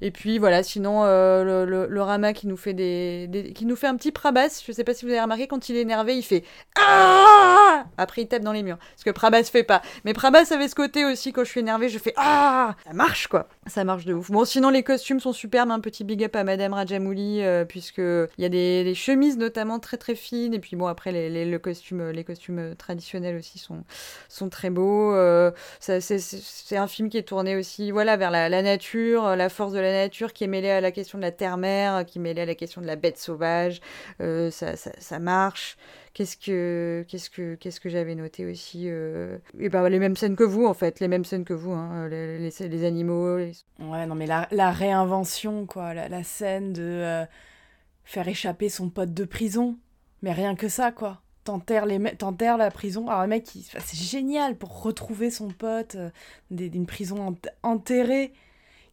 Et 0.00 0.10
puis 0.10 0.38
voilà, 0.38 0.62
sinon 0.62 1.04
euh, 1.04 1.64
le, 1.88 2.02
Rama 2.02 2.32
qui 2.32 2.46
nous 2.46 2.56
fait 2.56 2.74
des, 2.74 3.52
qui 3.54 3.64
nous 3.64 3.76
fait 3.76 3.86
un 3.86 3.96
petit 3.96 4.12
Prabas. 4.12 4.62
Je 4.66 4.72
sais 4.72 4.84
pas 4.84 4.94
si 4.94 5.04
vous 5.04 5.10
avez 5.10 5.20
remarqué 5.20 5.46
quand 5.46 5.68
il 5.68 5.76
est 5.76 5.80
énervé, 5.80 6.16
il 6.16 6.22
fait 6.22 6.44
ah 6.76 7.84
Après 7.96 8.22
il 8.22 8.28
tape 8.28 8.42
dans 8.42 8.52
les 8.52 8.62
murs. 8.62 8.78
Ce 8.96 9.04
que 9.04 9.10
Prabas 9.10 9.44
fait 9.44 9.62
pas. 9.62 9.82
Mais 10.04 10.12
Prabas 10.12 10.52
avait 10.52 10.68
ce 10.68 10.74
côté 10.74 11.04
aussi 11.04 11.32
quand 11.32 11.44
je 11.44 11.50
suis 11.50 11.60
énervé, 11.60 11.88
je 11.88 11.98
fais 11.98 12.12
ah 12.16 12.74
Ça 12.86 12.92
marche 12.92 13.28
quoi. 13.28 13.48
Ça 13.66 13.84
marche 13.84 14.04
de 14.04 14.14
ouf. 14.14 14.30
Bon 14.30 14.44
sinon 14.44 14.70
les 14.70 14.82
costumes 14.82 15.20
sont 15.20 15.32
superbes, 15.32 15.70
un 15.70 15.80
petit 15.80 16.04
big 16.04 16.22
up 16.24 16.36
à 16.36 16.44
Madame 16.44 16.74
Rajamouli 16.74 17.42
euh, 17.42 17.64
puisque 17.64 17.98
il 17.98 18.42
y 18.42 18.44
a 18.44 18.48
des, 18.48 18.94
chemises 18.94 19.38
notamment 19.38 19.78
très 19.80 19.96
très 19.96 20.14
fines 20.14 20.54
et 20.54 20.60
puis 20.60 20.76
bon 20.76 20.86
après 20.86 21.10
les, 21.12 21.44
le 21.44 21.58
costume, 21.58 22.10
les 22.10 22.24
costumes 22.24 22.74
traditionnels 22.76 23.36
aussi 23.36 23.58
sont 23.58 23.82
sont 24.28 24.48
très 24.48 24.70
beaux. 24.70 25.14
Euh, 25.14 25.50
c'est- 25.80 26.74
un 26.74 26.88
film 26.88 27.08
qui 27.08 27.18
est 27.18 27.22
tourné 27.22 27.56
aussi 27.56 27.92
voilà 27.92 28.16
vers 28.16 28.32
la, 28.32 28.48
la 28.48 28.60
nature, 28.62 29.36
la 29.36 29.48
force 29.48 29.72
de 29.72 29.78
la 29.84 29.92
nature 29.92 30.32
qui 30.32 30.44
est 30.44 30.48
mêlé 30.48 30.70
à 30.70 30.80
la 30.80 30.90
question 30.90 31.18
de 31.18 31.22
la 31.22 31.32
terre-mère, 31.32 32.04
qui 32.04 32.18
est 32.18 32.20
mêlé 32.20 32.42
à 32.42 32.46
la 32.46 32.54
question 32.54 32.80
de 32.80 32.86
la 32.86 32.96
bête 32.96 33.18
sauvage. 33.18 33.80
Euh, 34.20 34.50
ça, 34.50 34.76
ça, 34.76 34.90
ça, 34.98 35.18
marche. 35.18 35.76
Qu'est-ce 36.12 36.36
que, 36.36 37.04
qu'est-ce 37.08 37.30
que, 37.30 37.54
qu'est-ce 37.54 37.80
que 37.80 37.88
j'avais 37.88 38.14
noté 38.14 38.46
aussi 38.46 38.84
euh... 38.86 39.38
Et 39.58 39.68
ben, 39.68 39.88
les 39.88 39.98
mêmes 39.98 40.16
scènes 40.16 40.36
que 40.36 40.44
vous, 40.44 40.66
en 40.66 40.74
fait, 40.74 41.00
les 41.00 41.08
mêmes 41.08 41.24
scènes 41.24 41.44
que 41.44 41.54
vous, 41.54 41.72
hein, 41.72 42.08
les, 42.08 42.38
les, 42.38 42.84
animaux. 42.84 43.36
Ouais, 43.36 44.06
non, 44.06 44.14
mais 44.14 44.26
la, 44.26 44.48
la 44.50 44.70
réinvention, 44.70 45.66
quoi, 45.66 45.94
la, 45.94 46.22
scène 46.22 46.72
de 46.72 46.82
euh, 46.82 47.24
faire 48.04 48.28
échapper 48.28 48.68
son 48.68 48.90
pote 48.90 49.12
de 49.12 49.24
prison, 49.24 49.76
mais 50.22 50.32
rien 50.32 50.54
que 50.54 50.68
ça, 50.68 50.92
quoi 50.92 51.20
t'enterres 51.44 51.86
les 51.86 52.00
t'enterres 52.16 52.56
la 52.56 52.70
prison 52.70 53.08
alors 53.08 53.22
le 53.22 53.28
mec 53.28 53.46
c'est 53.46 53.96
génial 53.96 54.56
pour 54.56 54.82
retrouver 54.82 55.30
son 55.30 55.48
pote 55.48 55.96
d'une 56.50 56.86
prison 56.86 57.36
enterrée 57.62 58.32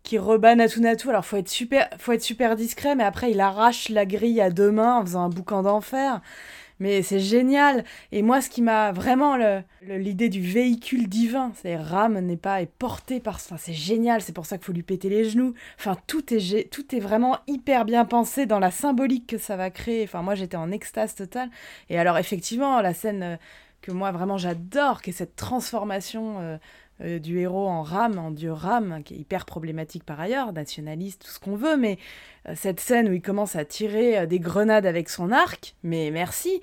qui 0.04 0.18
rebat 0.18 0.56
Natu 0.56 0.82
Natu 0.82 1.10
alors 1.10 1.26
faut 1.26 1.38
être 1.38 1.50
super 1.50 1.90
faut 1.98 2.12
être 2.12 2.24
super 2.24 2.56
discret 2.56 2.96
mais 2.96 3.04
après 3.04 3.32
il 3.32 3.40
arrache 3.40 3.90
la 3.90 4.06
grille 4.06 4.42
à 4.42 4.50
deux 4.50 4.72
mains 4.72 4.98
en 4.98 5.02
faisant 5.02 5.24
un 5.24 5.30
boucan 5.30 5.62
d'enfer 5.64 6.22
mais 6.82 7.04
c'est 7.04 7.20
génial. 7.20 7.86
Et 8.12 8.24
moi, 8.24 8.42
ce 8.42 8.50
qui 8.50 8.64
m'a 8.64 8.92
vraiment 8.92 9.38
l'idée 9.84 10.30
du 10.30 10.42
véhicule 10.42 11.08
divin, 11.08 11.52
c'est 11.62 11.78
Ram 11.78 12.18
n'est 12.18 12.38
pas 12.38 12.64
est 12.64 12.66
porté 12.66 13.20
par 13.20 13.40
ça. 13.40 13.58
c'est 13.60 13.72
génial. 13.72 14.22
C'est 14.22 14.34
pour 14.34 14.48
ça 14.48 14.58
qu'il 14.58 14.66
faut 14.66 14.72
lui 14.74 14.82
péter 14.82 15.08
les 15.08 15.24
genoux. 15.30 15.54
Enfin, 15.78 15.96
tout 16.08 16.34
est 16.34 16.72
tout 16.72 16.96
est 16.96 17.00
vraiment 17.00 17.38
hyper 17.46 17.86
bien 17.86 18.04
pensé 18.04 18.48
dans 18.48 18.58
la 18.58 18.72
symbolique 18.72 19.28
que 19.28 19.38
ça 19.38 19.56
va 19.58 19.70
créer. 19.70 20.04
Enfin, 20.06 20.24
moi, 20.24 20.34
j'étais 20.34 20.58
en 20.58 20.72
extase 20.72 21.14
totale. 21.14 21.52
Et 21.90 22.00
alors, 22.00 22.18
effectivement, 22.18 22.82
la 22.82 22.96
scène 22.96 23.22
euh, 23.24 23.36
que 23.84 23.92
moi 23.92 24.12
vraiment 24.12 24.38
j'adore, 24.38 25.04
qui 25.04 25.12
est 25.12 25.14
cette 25.14 25.36
transformation. 25.36 26.40
Euh, 26.40 26.58
euh, 27.04 27.20
du 27.20 27.40
héros 27.40 27.68
en 27.68 27.82
rame, 27.82 28.18
en 28.18 28.32
dieu 28.32 28.52
rame, 28.52 29.02
qui 29.04 29.16
est 29.16 29.18
hyper 29.18 29.46
problématique 29.46 30.04
par 30.04 30.20
ailleurs, 30.20 30.54
nationaliste, 30.54 31.24
tout 31.26 31.32
ce 31.32 31.40
qu'on 31.40 31.56
veut, 31.56 31.78
mais 31.78 31.98
cette 32.56 32.80
scène 32.80 33.08
où 33.08 33.14
il 33.14 33.22
commence 33.22 33.56
à 33.56 33.66
tirer 33.66 34.18
euh, 34.18 34.26
des 34.26 34.40
grenades 34.40 34.86
avec 34.86 35.10
son 35.10 35.32
arc, 35.32 35.76
mais 35.84 36.10
merci. 36.11 36.61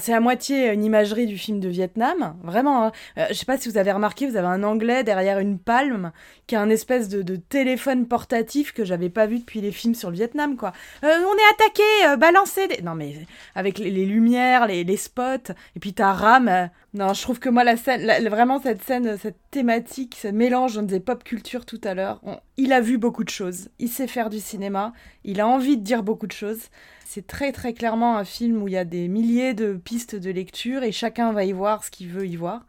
C'est 0.00 0.12
à 0.12 0.20
moitié 0.20 0.72
une 0.72 0.84
imagerie 0.84 1.26
du 1.26 1.38
film 1.38 1.60
de 1.60 1.68
Vietnam, 1.68 2.36
vraiment. 2.42 2.86
Hein. 2.86 2.92
Euh, 3.18 3.26
je 3.28 3.34
sais 3.34 3.46
pas 3.46 3.56
si 3.56 3.68
vous 3.68 3.78
avez 3.78 3.92
remarqué, 3.92 4.26
vous 4.26 4.36
avez 4.36 4.48
un 4.48 4.64
anglais 4.64 5.04
derrière 5.04 5.38
une 5.38 5.58
palme 5.58 6.12
qui 6.46 6.56
a 6.56 6.60
un 6.60 6.70
espèce 6.70 7.08
de, 7.08 7.36
téléphone 7.36 8.06
portatif 8.06 8.72
que 8.72 8.84
j'avais 8.84 9.08
pas 9.08 9.26
vu 9.26 9.38
depuis 9.38 9.60
les 9.60 9.72
films 9.72 9.94
sur 9.94 10.10
le 10.10 10.16
Vietnam, 10.16 10.56
quoi. 10.56 10.72
on 11.02 11.06
est 11.06 11.54
attaqué, 11.54 12.16
balancé 12.18 12.68
des... 12.68 12.82
Non 12.82 12.94
mais 12.94 13.14
avec 13.54 13.78
les, 13.78 13.90
lumières, 14.04 14.66
les, 14.66 14.96
spots, 14.96 15.52
et 15.76 15.80
puis 15.80 15.94
ta 15.94 16.12
rame. 16.12 16.70
non, 16.94 17.14
je 17.14 17.22
trouve 17.22 17.38
que 17.38 17.48
moi 17.48 17.64
la 17.64 17.76
scène, 17.76 18.28
vraiment 18.28 18.60
cette 18.60 18.82
scène, 18.82 19.16
cette 19.16 19.38
thématique, 19.50 20.18
ce 20.20 20.28
mélange, 20.28 20.76
on 20.76 20.82
disait 20.82 21.00
pop 21.00 21.24
culture 21.24 21.64
tout 21.64 21.80
à 21.84 21.94
l'heure. 21.94 22.20
Il 22.56 22.72
a 22.72 22.80
vu 22.80 22.98
beaucoup 22.98 23.24
de 23.24 23.30
choses, 23.30 23.70
il 23.78 23.88
sait 23.88 24.06
faire 24.06 24.28
du 24.28 24.38
cinéma 24.40 24.92
il 25.24 25.40
a 25.40 25.46
envie 25.46 25.76
de 25.76 25.82
dire 25.82 26.02
beaucoup 26.02 26.26
de 26.26 26.32
choses. 26.32 26.68
C'est 27.04 27.26
très 27.26 27.52
très 27.52 27.74
clairement 27.74 28.16
un 28.16 28.24
film 28.24 28.62
où 28.62 28.68
il 28.68 28.74
y 28.74 28.78
a 28.78 28.84
des 28.84 29.08
milliers 29.08 29.54
de 29.54 29.74
pistes 29.74 30.16
de 30.16 30.30
lecture 30.30 30.82
et 30.82 30.92
chacun 30.92 31.32
va 31.32 31.44
y 31.44 31.52
voir 31.52 31.84
ce 31.84 31.90
qu'il 31.90 32.08
veut 32.08 32.26
y 32.26 32.36
voir. 32.36 32.64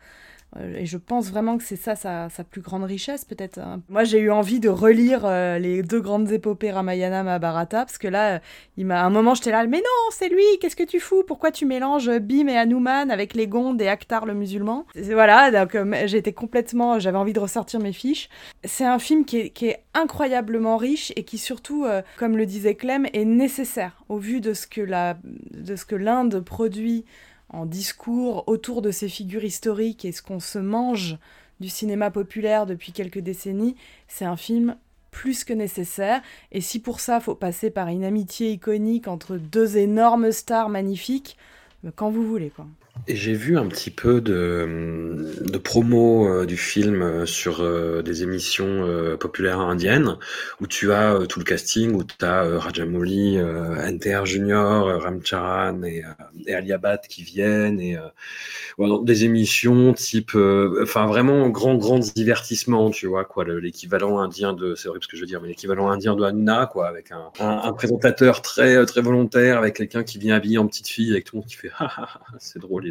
Euh, 0.57 0.77
et 0.77 0.85
je 0.85 0.98
pense 0.98 1.30
vraiment 1.30 1.57
que 1.57 1.64
c'est 1.64 1.75
ça 1.75 1.95
sa, 1.95 2.30
plus 2.49 2.61
grande 2.61 2.83
richesse, 2.83 3.25
peut-être. 3.25 3.59
Hein. 3.59 3.82
Moi, 3.90 4.03
j'ai 4.03 4.19
eu 4.19 4.32
envie 4.32 4.59
de 4.59 4.69
relire 4.69 5.22
euh, 5.25 5.57
les 5.59 5.83
deux 5.83 6.01
grandes 6.01 6.32
épopées 6.32 6.72
Ramayana 6.72 7.23
Mahabharata, 7.23 7.85
parce 7.85 7.98
que 7.98 8.07
là, 8.07 8.41
il 8.77 8.85
m'a, 8.85 9.01
à 9.01 9.06
un 9.06 9.09
moment, 9.09 9.33
j'étais 9.33 9.51
là, 9.51 9.65
mais 9.65 9.77
non, 9.77 10.11
c'est 10.11 10.30
lui, 10.30 10.43
qu'est-ce 10.59 10.75
que 10.75 10.83
tu 10.83 10.99
fous? 10.99 11.23
Pourquoi 11.25 11.51
tu 11.51 11.65
mélanges 11.65 12.09
Bim 12.19 12.48
et 12.48 12.57
Hanuman 12.57 13.09
avec 13.09 13.33
les 13.33 13.48
Gonds 13.48 13.77
et 13.77 13.88
Akhtar 13.88 14.25
le 14.25 14.33
musulman? 14.33 14.85
Voilà, 14.95 15.51
donc 15.51 15.75
euh, 15.75 16.03
j'étais 16.06 16.33
complètement, 16.33 16.99
j'avais 16.99 17.17
envie 17.17 17.33
de 17.33 17.40
ressortir 17.40 17.80
mes 17.80 17.93
fiches. 17.93 18.30
C'est 18.64 18.85
un 18.85 18.99
film 18.99 19.25
qui 19.25 19.38
est, 19.38 19.83
incroyablement 19.95 20.77
riche 20.77 21.14
et 21.15 21.23
qui 21.23 21.38
surtout, 21.38 21.85
comme 22.17 22.35
le 22.35 22.48
disait 22.48 22.73
Clem, 22.73 23.06
est 23.14 23.25
nécessaire 23.25 24.03
au 24.09 24.17
vu 24.17 24.41
de 24.41 24.53
ce 24.53 24.65
que 24.65 25.95
l'Inde 25.95 26.40
produit 26.40 27.06
en 27.53 27.65
discours 27.65 28.43
autour 28.48 28.82
de 28.82 28.91
ces 28.91 29.07
figures 29.07 29.43
historiques 29.43 30.06
et 30.06 30.11
ce 30.11 30.22
qu'on 30.22 30.40
se 30.40 30.59
mange 30.59 31.17
du 31.59 31.69
cinéma 31.69 32.11
populaire 32.11 32.65
depuis 32.65 32.91
quelques 32.91 33.19
décennies, 33.19 33.75
c'est 34.07 34.25
un 34.25 34.35
film 34.35 34.75
plus 35.11 35.43
que 35.43 35.53
nécessaire. 35.53 36.22
Et 36.51 36.59
si 36.59 36.80
pour 36.80 36.99
ça, 36.99 37.19
faut 37.19 37.35
passer 37.35 37.69
par 37.69 37.88
une 37.88 38.03
amitié 38.03 38.51
iconique 38.51 39.07
entre 39.07 39.38
deux 39.38 39.77
énormes 39.77 40.32
stars 40.32 40.69
magnifiques, 40.69 41.38
ben, 41.83 41.93
quand 41.95 42.09
vous 42.09 42.27
voulez, 42.27 42.49
quoi. 42.49 42.65
Et 43.05 43.17
j'ai 43.17 43.33
vu 43.33 43.57
un 43.57 43.67
petit 43.67 43.89
peu 43.89 44.22
de, 44.22 45.33
de 45.41 45.57
promo 45.57 46.25
euh, 46.25 46.45
du 46.45 46.55
film 46.55 47.01
euh, 47.01 47.25
sur 47.25 47.61
euh, 47.61 48.01
des 48.01 48.23
émissions 48.23 48.88
populaires 49.19 49.59
indiennes 49.59 50.17
où 50.61 50.67
tu 50.67 50.93
as 50.93 51.17
tout 51.27 51.39
le 51.39 51.45
casting, 51.45 51.93
où 51.95 52.03
tu 52.03 52.23
as 52.23 52.59
Rajamouli, 52.59 53.38
NTR 53.38 54.25
Junior, 54.25 55.01
Ramcharan 55.01 55.83
et, 55.83 56.03
et 56.45 56.53
Aliabat 56.53 56.99
qui 56.99 57.23
viennent 57.23 57.80
et 57.80 57.97
des 59.03 59.25
émissions 59.25 59.93
type, 59.93 60.35
enfin 60.81 61.05
vraiment 61.07 61.49
grand 61.49 61.75
grand 61.75 61.99
divertissement, 61.99 62.89
tu 62.89 63.07
vois 63.07 63.25
quoi, 63.25 63.43
l'équivalent 63.45 64.19
indien 64.19 64.53
de, 64.53 64.75
c'est 64.75 64.88
horrible 64.88 65.03
ce 65.03 65.07
que 65.09 65.17
je 65.17 65.22
veux 65.22 65.27
dire, 65.27 65.41
mais 65.41 65.49
l'équivalent 65.49 65.89
indien 65.89 66.15
de 66.15 66.23
Hanouna 66.23 66.67
quoi, 66.67 66.88
avec 66.88 67.11
un, 67.11 67.31
un, 67.39 67.73
présentateur 67.73 68.41
très 68.41 68.85
très 68.85 69.01
volontaire, 69.01 69.57
avec 69.57 69.75
quelqu'un 69.75 70.03
qui 70.03 70.17
vient 70.17 70.35
habillé 70.35 70.57
en 70.57 70.67
petite 70.67 70.88
fille, 70.88 71.11
avec 71.11 71.25
tout 71.25 71.35
le 71.35 71.41
monde 71.41 71.49
qui 71.49 71.55
fait 71.55 71.72
c'est 72.39 72.59
drôle 72.59 72.82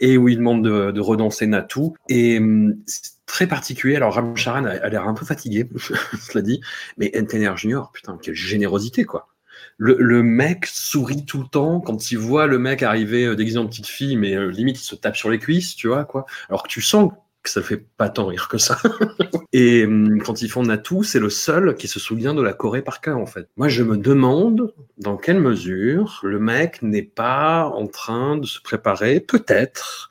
et 0.00 0.16
où 0.16 0.28
il 0.28 0.36
demande 0.36 0.64
de, 0.64 0.90
de 0.90 1.00
redanser 1.00 1.46
Natou. 1.46 1.94
Et 2.08 2.38
hum, 2.38 2.76
c'est 2.86 3.12
très 3.26 3.46
particulier. 3.46 3.96
Alors 3.96 4.14
Ram 4.14 4.36
Charan 4.36 4.64
a, 4.64 4.88
l'air 4.88 5.06
un 5.06 5.14
peu 5.14 5.24
fatigué, 5.24 5.68
cela 6.20 6.42
dit, 6.42 6.60
mais 6.98 7.10
NTNR 7.14 7.56
Junior, 7.56 7.92
putain, 7.92 8.18
quelle 8.20 8.34
générosité, 8.34 9.04
quoi. 9.04 9.28
Le, 9.76 9.96
le, 9.98 10.22
mec 10.22 10.66
sourit 10.66 11.24
tout 11.24 11.40
le 11.40 11.46
temps 11.46 11.80
quand 11.80 12.10
il 12.10 12.18
voit 12.18 12.46
le 12.46 12.58
mec 12.58 12.82
arriver 12.82 13.24
euh, 13.24 13.36
déguisé 13.36 13.58
en 13.58 13.66
petite 13.66 13.86
fille, 13.86 14.16
mais 14.16 14.34
euh, 14.34 14.50
limite 14.50 14.78
il 14.80 14.84
se 14.84 14.94
tape 14.94 15.16
sur 15.16 15.30
les 15.30 15.38
cuisses, 15.38 15.74
tu 15.74 15.88
vois 15.88 16.04
quoi. 16.04 16.26
Alors 16.48 16.62
que 16.62 16.68
tu 16.68 16.82
sens 16.82 17.12
que 17.42 17.50
ça 17.50 17.62
fait 17.62 17.78
pas 17.78 18.08
tant 18.08 18.26
rire 18.26 18.48
que 18.48 18.58
ça. 18.58 18.78
et 19.52 19.84
hum, 19.84 20.20
quand 20.22 20.42
ils 20.42 20.50
font 20.50 20.62
Natou, 20.62 21.02
c'est 21.02 21.18
le 21.18 21.30
seul 21.30 21.74
qui 21.76 21.88
se 21.88 21.98
souvient 21.98 22.34
de 22.34 22.42
la 22.42 22.52
Corée 22.52 22.82
par 22.82 23.00
cœur, 23.00 23.18
en 23.18 23.26
fait. 23.26 23.48
Moi, 23.56 23.68
je 23.68 23.82
me 23.82 23.96
demande 23.96 24.74
dans 24.98 25.16
quelle 25.16 25.40
mesure 25.40 26.20
le 26.22 26.38
mec 26.38 26.82
n'est 26.82 27.02
pas 27.02 27.66
en 27.66 27.86
train 27.86 28.36
de 28.36 28.46
se 28.46 28.60
préparer, 28.60 29.20
peut-être, 29.20 30.10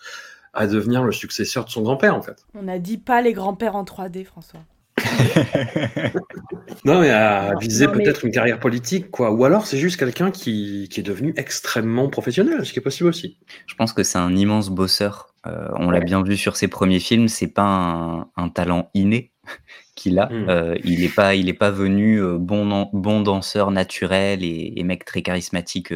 à 0.54 0.68
devenir 0.68 1.04
le 1.04 1.12
successeur 1.12 1.66
de 1.66 1.70
son 1.70 1.84
grand-père, 1.84 2.16
en 2.16 2.22
fait. 2.22 2.46
On 2.56 2.64
n'a 2.64 2.80
dit 2.80 2.98
pas 2.98 3.22
les 3.22 3.34
grands-pères 3.34 3.76
en 3.76 3.84
3D, 3.84 4.26
François. 4.26 4.62
non, 6.86 7.02
mais 7.02 7.10
à 7.10 7.54
viser 7.60 7.88
peut-être 7.88 8.26
une 8.26 8.32
carrière 8.32 8.60
politique, 8.60 9.12
quoi. 9.12 9.32
Ou 9.32 9.46
alors 9.46 9.66
c'est 9.66 9.78
juste 9.78 9.98
quelqu'un 9.98 10.32
qui, 10.32 10.88
qui, 10.92 11.00
est 11.00 11.04
devenu 11.04 11.34
extrêmement 11.38 12.10
professionnel, 12.10 12.66
ce 12.66 12.74
qui 12.74 12.80
est 12.80 12.84
possible 12.84 13.10
aussi. 13.10 13.38
Je 13.68 13.76
pense 13.76 13.94
que 13.94 14.04
c'est 14.04 14.18
un 14.18 14.36
immense 14.36 14.70
bosseur 14.70 15.30
euh, 15.48 15.70
on 15.76 15.90
l'a 15.90 16.02
bien 16.02 16.22
vu 16.22 16.36
sur 16.36 16.56
ses 16.58 16.68
premiers 16.68 17.00
films, 17.00 17.28
c'est 17.28 17.48
pas 17.48 18.28
un, 18.36 18.50
talent 18.50 18.90
inné 18.94 19.32
qu'il 19.96 20.20
a. 20.20 20.28
Hmm. 20.28 20.50
Euh, 20.50 20.76
il 20.84 21.02
n'est 21.02 21.10
pas, 21.10 21.36
il 21.36 21.48
est 21.48 21.54
pas 21.54 21.72
venu 21.72 22.22
euh, 22.22 22.38
bon, 22.38 22.90
bon 22.92 23.22
danseur 23.22 23.72
naturel 23.72 24.44
et, 24.44 24.84
mec 24.84 25.06
très 25.06 25.22
charismatique 25.22 25.94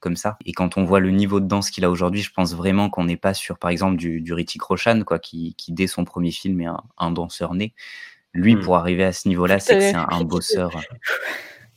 comme 0.00 0.16
ça. 0.16 0.38
Et 0.46 0.52
quand 0.52 0.78
on 0.78 0.84
voit 0.84 1.00
le 1.00 1.10
niveau 1.10 1.40
de 1.40 1.46
danse 1.46 1.70
qu'il 1.70 1.84
a 1.84 1.90
aujourd'hui, 1.90 2.22
je 2.22 2.32
pense 2.32 2.54
vraiment 2.54 2.88
qu'on 2.88 3.04
n'est 3.04 3.16
pas 3.16 3.34
sur, 3.34 3.58
par 3.58 3.70
exemple, 3.70 3.96
du, 3.96 4.20
du 4.20 4.32
Ritik 4.32 4.62
Roshan, 4.62 5.02
quoi, 5.04 5.18
qui, 5.18 5.54
dès 5.68 5.86
son 5.86 6.04
premier 6.04 6.30
film 6.30 6.60
est 6.60 6.68
un, 6.98 7.10
danseur 7.10 7.54
né. 7.54 7.74
Lui, 8.36 8.54
hmm. 8.54 8.60
pour 8.60 8.76
arriver 8.76 9.04
à 9.04 9.12
ce 9.12 9.28
niveau-là, 9.28 9.58
c'est 9.58 9.74
que 9.74 9.80
c'est 9.80 9.94
un, 9.94 10.06
un 10.10 10.22
bosseur. 10.22 10.70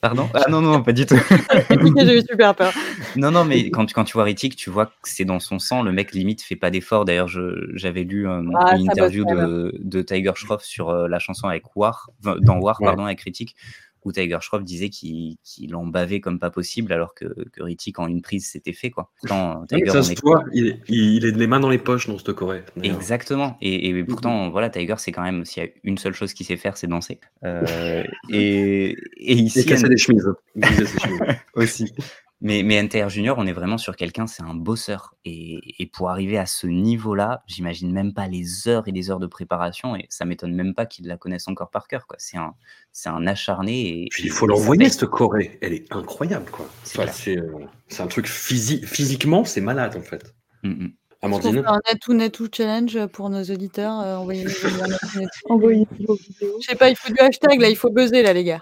Pardon? 0.01 0.29
Ah 0.33 0.45
non, 0.49 0.61
non, 0.61 0.81
pas 0.81 0.93
du 0.93 1.05
tout. 1.05 1.15
J'ai 1.69 2.17
eu 2.17 2.21
super 2.21 2.55
peur. 2.55 2.71
Non, 3.17 3.31
non, 3.31 3.43
mais 3.43 3.69
quand, 3.69 3.91
quand 3.91 4.03
tu 4.05 4.13
vois 4.13 4.23
Ritik, 4.23 4.55
tu 4.55 4.69
vois 4.69 4.85
que 4.85 4.91
c'est 5.03 5.25
dans 5.25 5.39
son 5.39 5.59
sang. 5.59 5.83
Le 5.83 5.91
mec, 5.91 6.13
limite, 6.13 6.41
fait 6.41 6.55
pas 6.55 6.69
d'effort. 6.69 7.03
D'ailleurs, 7.03 7.27
j'avais 7.73 8.03
lu 8.03 8.27
ah, 8.27 8.39
une 8.77 8.89
interview 8.89 9.25
de, 9.25 9.75
de, 9.77 10.01
Tiger 10.01 10.31
Shroff 10.35 10.63
sur 10.63 10.89
euh, 10.89 11.07
la 11.07 11.19
chanson 11.19 11.47
avec 11.47 11.75
War, 11.75 12.11
dans 12.21 12.59
War, 12.59 12.77
pardon, 12.79 13.05
avec 13.05 13.19
Ritik, 13.21 13.55
où 14.03 14.11
Tiger 14.11 14.37
Shroff 14.41 14.63
disait 14.63 14.89
qu'il 14.89 15.37
en 15.75 15.85
bavait 15.85 16.19
comme 16.19 16.39
pas 16.39 16.49
possible, 16.49 16.93
alors 16.93 17.13
que, 17.13 17.25
que 17.51 17.63
Ritchie, 17.63 17.93
en 17.97 18.07
une 18.07 18.21
prise, 18.21 18.49
c'était 18.49 18.73
fait. 18.73 18.89
Quoi. 18.89 19.11
Tiger, 19.23 19.89
ça 19.89 20.03
se 20.03 20.13
voit, 20.21 20.43
il, 20.53 20.67
est, 20.67 20.79
il 20.87 21.25
est 21.25 21.31
les 21.31 21.47
mains 21.47 21.59
dans 21.59 21.69
les 21.69 21.77
poches 21.77 22.07
dans 22.07 22.17
cette 22.17 22.33
Corée. 22.33 22.63
Exactement. 22.81 23.57
Et, 23.61 23.89
et 23.89 24.03
pourtant, 24.03 24.49
voilà, 24.49 24.69
Tiger, 24.69 24.95
c'est 24.97 25.11
quand 25.11 25.23
même, 25.23 25.45
s'il 25.45 25.63
y 25.63 25.65
a 25.65 25.69
une 25.83 25.97
seule 25.97 26.13
chose 26.13 26.33
qu'il 26.33 26.45
sait 26.45 26.57
faire, 26.57 26.77
c'est 26.77 26.87
danser. 26.87 27.19
Euh, 27.43 28.03
et, 28.29 28.95
et 29.17 29.33
ici. 29.33 29.59
Et 29.59 29.65
casser 29.65 29.89
des 29.89 29.97
chemises. 29.97 30.29
Aussi. 31.55 31.93
Mais, 32.41 32.63
mais 32.63 32.75
NTR 32.75 33.09
Junior, 33.09 33.37
on 33.37 33.45
est 33.47 33.53
vraiment 33.53 33.77
sur 33.77 33.97
quelqu'un, 33.97 34.25
c'est 34.25 34.43
un 34.43 34.53
bosseur. 34.53 35.15
Et, 35.25 35.81
et, 35.81 35.85
pour 35.87 36.09
arriver 36.09 36.37
à 36.37 36.45
ce 36.45 36.67
niveau-là, 36.67 37.43
j'imagine 37.47 37.91
même 37.91 38.13
pas 38.13 38.27
les 38.27 38.69
heures 38.69 38.87
et 38.87 38.91
les 38.91 39.11
heures 39.11 39.19
de 39.19 39.27
préparation. 39.27 39.97
Et 39.97 40.05
ça 40.09 40.23
m'étonne 40.23 40.53
même 40.55 40.73
pas 40.73 40.85
qu'il 40.85 41.07
la 41.07 41.17
connaisse 41.17 41.49
encore 41.49 41.69
par 41.69 41.89
cœur. 41.89 42.05
C'est 42.17 42.37
un, 42.37 42.55
c'est 42.93 43.09
un 43.09 43.27
acharné. 43.27 44.03
Et, 44.03 44.07
Puis 44.09 44.23
il 44.23 44.31
faut 44.31 44.47
l'envoyer, 44.47 44.89
cette 44.89 45.07
Corée. 45.07 45.57
Elle 45.61 45.73
est 45.73 45.93
incroyable. 45.93 46.49
quoi. 46.49 46.65
C'est, 46.83 47.37
euh, 47.37 47.65
c'est, 47.89 48.01
un 48.01 48.07
truc 48.07 48.27
physiquement, 48.27 49.43
c'est 49.43 49.61
malade 49.61 49.97
en 49.97 50.01
fait. 50.01 50.33
Mm, 50.63 50.69
mm. 50.69 50.93
Amandine 51.21 51.49
On 51.67 51.73
fait 51.73 52.11
un 52.11 52.13
Natou 52.13 52.47
challenge 52.49 53.05
pour 53.07 53.29
nos 53.29 53.43
auditeurs. 53.43 53.99
euh, 53.99 54.15
envoyez. 54.15 54.45
Envoyez. 55.49 55.85
Je 55.99 56.65
sais 56.65 56.75
pas, 56.75 56.89
il 56.89 56.95
faut 56.95 57.11
du 57.11 57.19
hashtag 57.19 57.59
là, 57.59 57.67
il 57.69 57.75
faut 57.75 57.89
buzzer 57.89 58.23
là, 58.23 58.31
les 58.31 58.45
gars. 58.45 58.61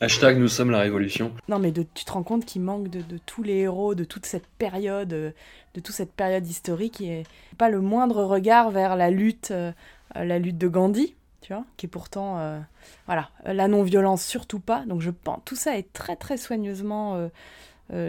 Hashtag 0.00 0.38
nous 0.38 0.46
sommes 0.46 0.70
la 0.70 0.78
révolution. 0.78 1.32
Non, 1.48 1.58
mais 1.58 1.72
tu 1.72 2.04
te 2.04 2.12
rends 2.12 2.22
compte 2.22 2.44
qu'il 2.44 2.62
manque 2.62 2.88
de, 2.88 3.02
tous 3.26 3.42
les 3.42 3.56
héros, 3.56 3.96
de 3.96 4.04
toute 4.04 4.26
cette 4.26 4.46
période, 4.46 5.12
euh, 5.12 5.30
de 5.74 5.80
toute 5.80 5.94
cette 5.94 6.12
période 6.12 6.46
historique, 6.46 7.00
et 7.00 7.24
pas 7.56 7.68
le 7.68 7.80
moindre 7.80 8.22
regard 8.22 8.70
vers 8.70 8.94
la 8.94 9.10
lutte, 9.10 9.50
euh, 9.50 9.72
la 10.14 10.38
lutte 10.38 10.56
de 10.56 10.68
Gandhi, 10.68 11.16
tu 11.40 11.52
vois, 11.52 11.64
qui 11.76 11.86
est 11.86 11.88
pourtant, 11.88 12.38
euh, 12.38 12.60
voilà, 13.06 13.30
la 13.44 13.66
non-violence 13.66 14.24
surtout 14.24 14.60
pas. 14.60 14.84
Donc 14.86 15.00
je 15.00 15.10
pense, 15.10 15.40
tout 15.44 15.56
ça 15.56 15.76
est 15.76 15.92
très 15.92 16.14
très 16.14 16.36
soigneusement 16.36 17.28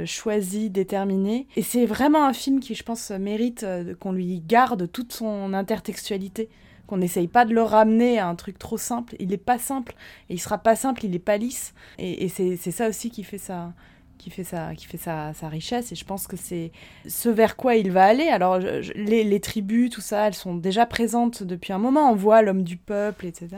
choisi, 0.06 0.69
déterminé, 0.69 1.48
et 1.56 1.64
c'est 1.64 1.85
vraiment 1.85 2.27
un 2.27 2.34
film 2.34 2.59
qui, 2.59 2.76
je 2.76 2.84
pense, 2.84 3.09
mérite 3.11 3.66
qu'on 4.00 4.11
lui 4.11 4.42
garde 4.42 4.92
toute 4.92 5.14
son 5.14 5.53
intertextualité. 5.53 6.50
Qu'on 6.90 6.98
n'essaye 6.98 7.27
pas 7.27 7.45
de 7.45 7.53
le 7.53 7.61
ramener 7.61 8.18
à 8.18 8.27
un 8.27 8.34
truc 8.34 8.58
trop 8.58 8.80
simple. 8.80 9.16
Il 9.19 9.27
n'est 9.27 9.38
pas 9.38 9.59
simple. 9.59 9.93
Et 10.27 10.34
il 10.34 10.40
sera 10.40 10.58
pas 10.58 10.76
simple, 10.76 11.06
il 11.06 11.11
n'est 11.11 11.19
pas 11.19 11.38
lisse. 11.38 11.76
Et, 12.00 12.30
c'est 12.30 12.72
ça 12.72 12.90
aussi 12.90 13.11
qui 13.11 13.24
fait 13.24 13.38
sa, 13.38 13.74
qui 14.18 14.32
fait 14.32 14.43
sa, 14.43 14.74
qui 14.74 14.88
fait 14.88 14.98
sa, 14.98 15.35
sa 15.35 15.50
richesse. 15.50 15.92
Et 15.92 15.95
je 15.95 16.03
pense 16.03 16.26
que 16.26 16.35
c'est 16.35 16.72
ce 17.08 17.30
vers 17.30 17.58
quoi 17.58 17.76
il 17.76 17.92
va 17.92 18.06
aller. 18.06 18.27
Alors, 18.30 18.58
les, 18.58 19.40
tribus, 19.40 19.92
tout 19.92 20.01
ça, 20.01 20.26
elles 20.26 20.34
sont 20.34 20.56
déjà 20.56 20.88
présentes 20.88 21.43
depuis 21.43 21.74
un 21.74 21.77
moment. 21.77 22.09
On 22.11 22.16
voit 22.16 22.42
l'homme 22.42 22.64
du 22.64 22.77
peuple, 22.77 23.27
etc. 23.27 23.50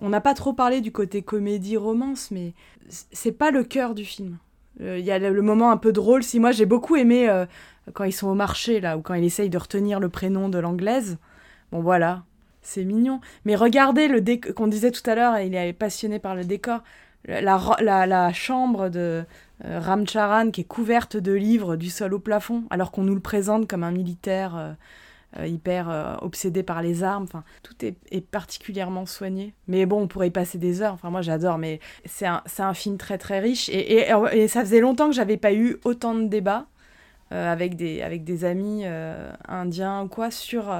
On 0.00 0.08
n'a 0.08 0.20
pas 0.20 0.34
trop 0.34 0.52
parlé 0.52 0.80
du 0.80 0.90
côté 0.90 1.22
comédie-romance, 1.22 2.32
mais 2.32 2.54
c'est 2.88 3.30
pas 3.30 3.52
le 3.52 3.62
cœur 3.62 3.94
du 3.94 4.04
film. 4.04 4.38
Euh, 4.80 4.98
Il 4.98 5.04
y 5.04 5.12
a 5.12 5.20
le, 5.20 5.32
le 5.32 5.42
moment 5.42 5.70
un 5.70 5.76
peu 5.76 5.92
drôle. 5.92 6.24
Si 6.24 6.40
moi, 6.40 6.50
j'ai 6.50 6.66
beaucoup 6.66 6.96
aimé 6.96 7.28
euh, 7.28 7.46
quand 7.94 8.02
ils 8.02 8.12
sont 8.12 8.26
au 8.26 8.34
marché, 8.34 8.80
là, 8.80 8.98
ou 8.98 9.00
quand 9.00 9.14
il 9.14 9.22
essaye 9.22 9.48
de 9.48 9.58
retenir 9.58 10.00
le 10.00 10.08
prénom 10.08 10.48
de 10.48 10.58
l'anglaise. 10.58 11.18
Bon, 11.70 11.80
voilà, 11.80 12.24
c'est 12.68 12.84
mignon. 12.84 13.20
Mais 13.44 13.56
regardez 13.56 14.08
le 14.08 14.20
décor, 14.20 14.54
qu'on 14.54 14.66
disait 14.66 14.90
tout 14.90 15.08
à 15.08 15.14
l'heure, 15.14 15.38
il 15.38 15.54
est 15.54 15.72
passionné 15.72 16.18
par 16.18 16.34
le 16.34 16.44
décor. 16.44 16.82
La, 17.26 17.58
la, 17.80 18.32
chambre 18.32 18.88
de 18.88 19.24
euh, 19.64 19.80
Ramcharan 19.80 20.50
qui 20.50 20.60
est 20.62 20.64
couverte 20.64 21.16
de 21.16 21.32
livres 21.32 21.76
du 21.76 21.90
sol 21.90 22.14
au 22.14 22.18
plafond, 22.18 22.64
alors 22.70 22.92
qu'on 22.92 23.02
nous 23.02 23.14
le 23.14 23.20
présente 23.20 23.66
comme 23.66 23.82
un 23.82 23.90
militaire 23.90 24.56
euh, 24.56 24.72
euh, 25.38 25.46
hyper 25.46 26.18
obsédé 26.22 26.62
par 26.62 26.80
les 26.82 27.02
armes. 27.02 27.24
Enfin, 27.24 27.42
tout 27.62 27.74
est, 27.84 28.20
particulièrement 28.20 29.04
soigné. 29.04 29.54
Mais 29.66 29.84
bon, 29.84 30.02
on 30.02 30.06
pourrait 30.06 30.28
y 30.28 30.30
passer 30.30 30.58
des 30.58 30.80
heures. 30.80 30.94
Enfin, 30.94 31.10
moi, 31.10 31.22
j'adore. 31.22 31.58
Mais 31.58 31.80
c'est 32.04 32.26
un, 32.26 32.42
un 32.58 32.74
film 32.74 32.98
très 32.98 33.18
très 33.18 33.40
riche. 33.40 33.68
Et, 33.70 34.10
et, 34.32 34.48
ça 34.48 34.60
faisait 34.60 34.80
longtemps 34.80 35.08
que 35.08 35.14
j'avais 35.14 35.38
pas 35.38 35.52
eu 35.52 35.78
autant 35.84 36.14
de 36.14 36.28
débats 36.28 36.66
avec, 37.30 37.76
des, 37.76 38.00
avec 38.00 38.24
des 38.24 38.44
amis 38.44 38.84
indiens 39.46 40.02
ou 40.02 40.08
quoi 40.08 40.30
sur, 40.30 40.72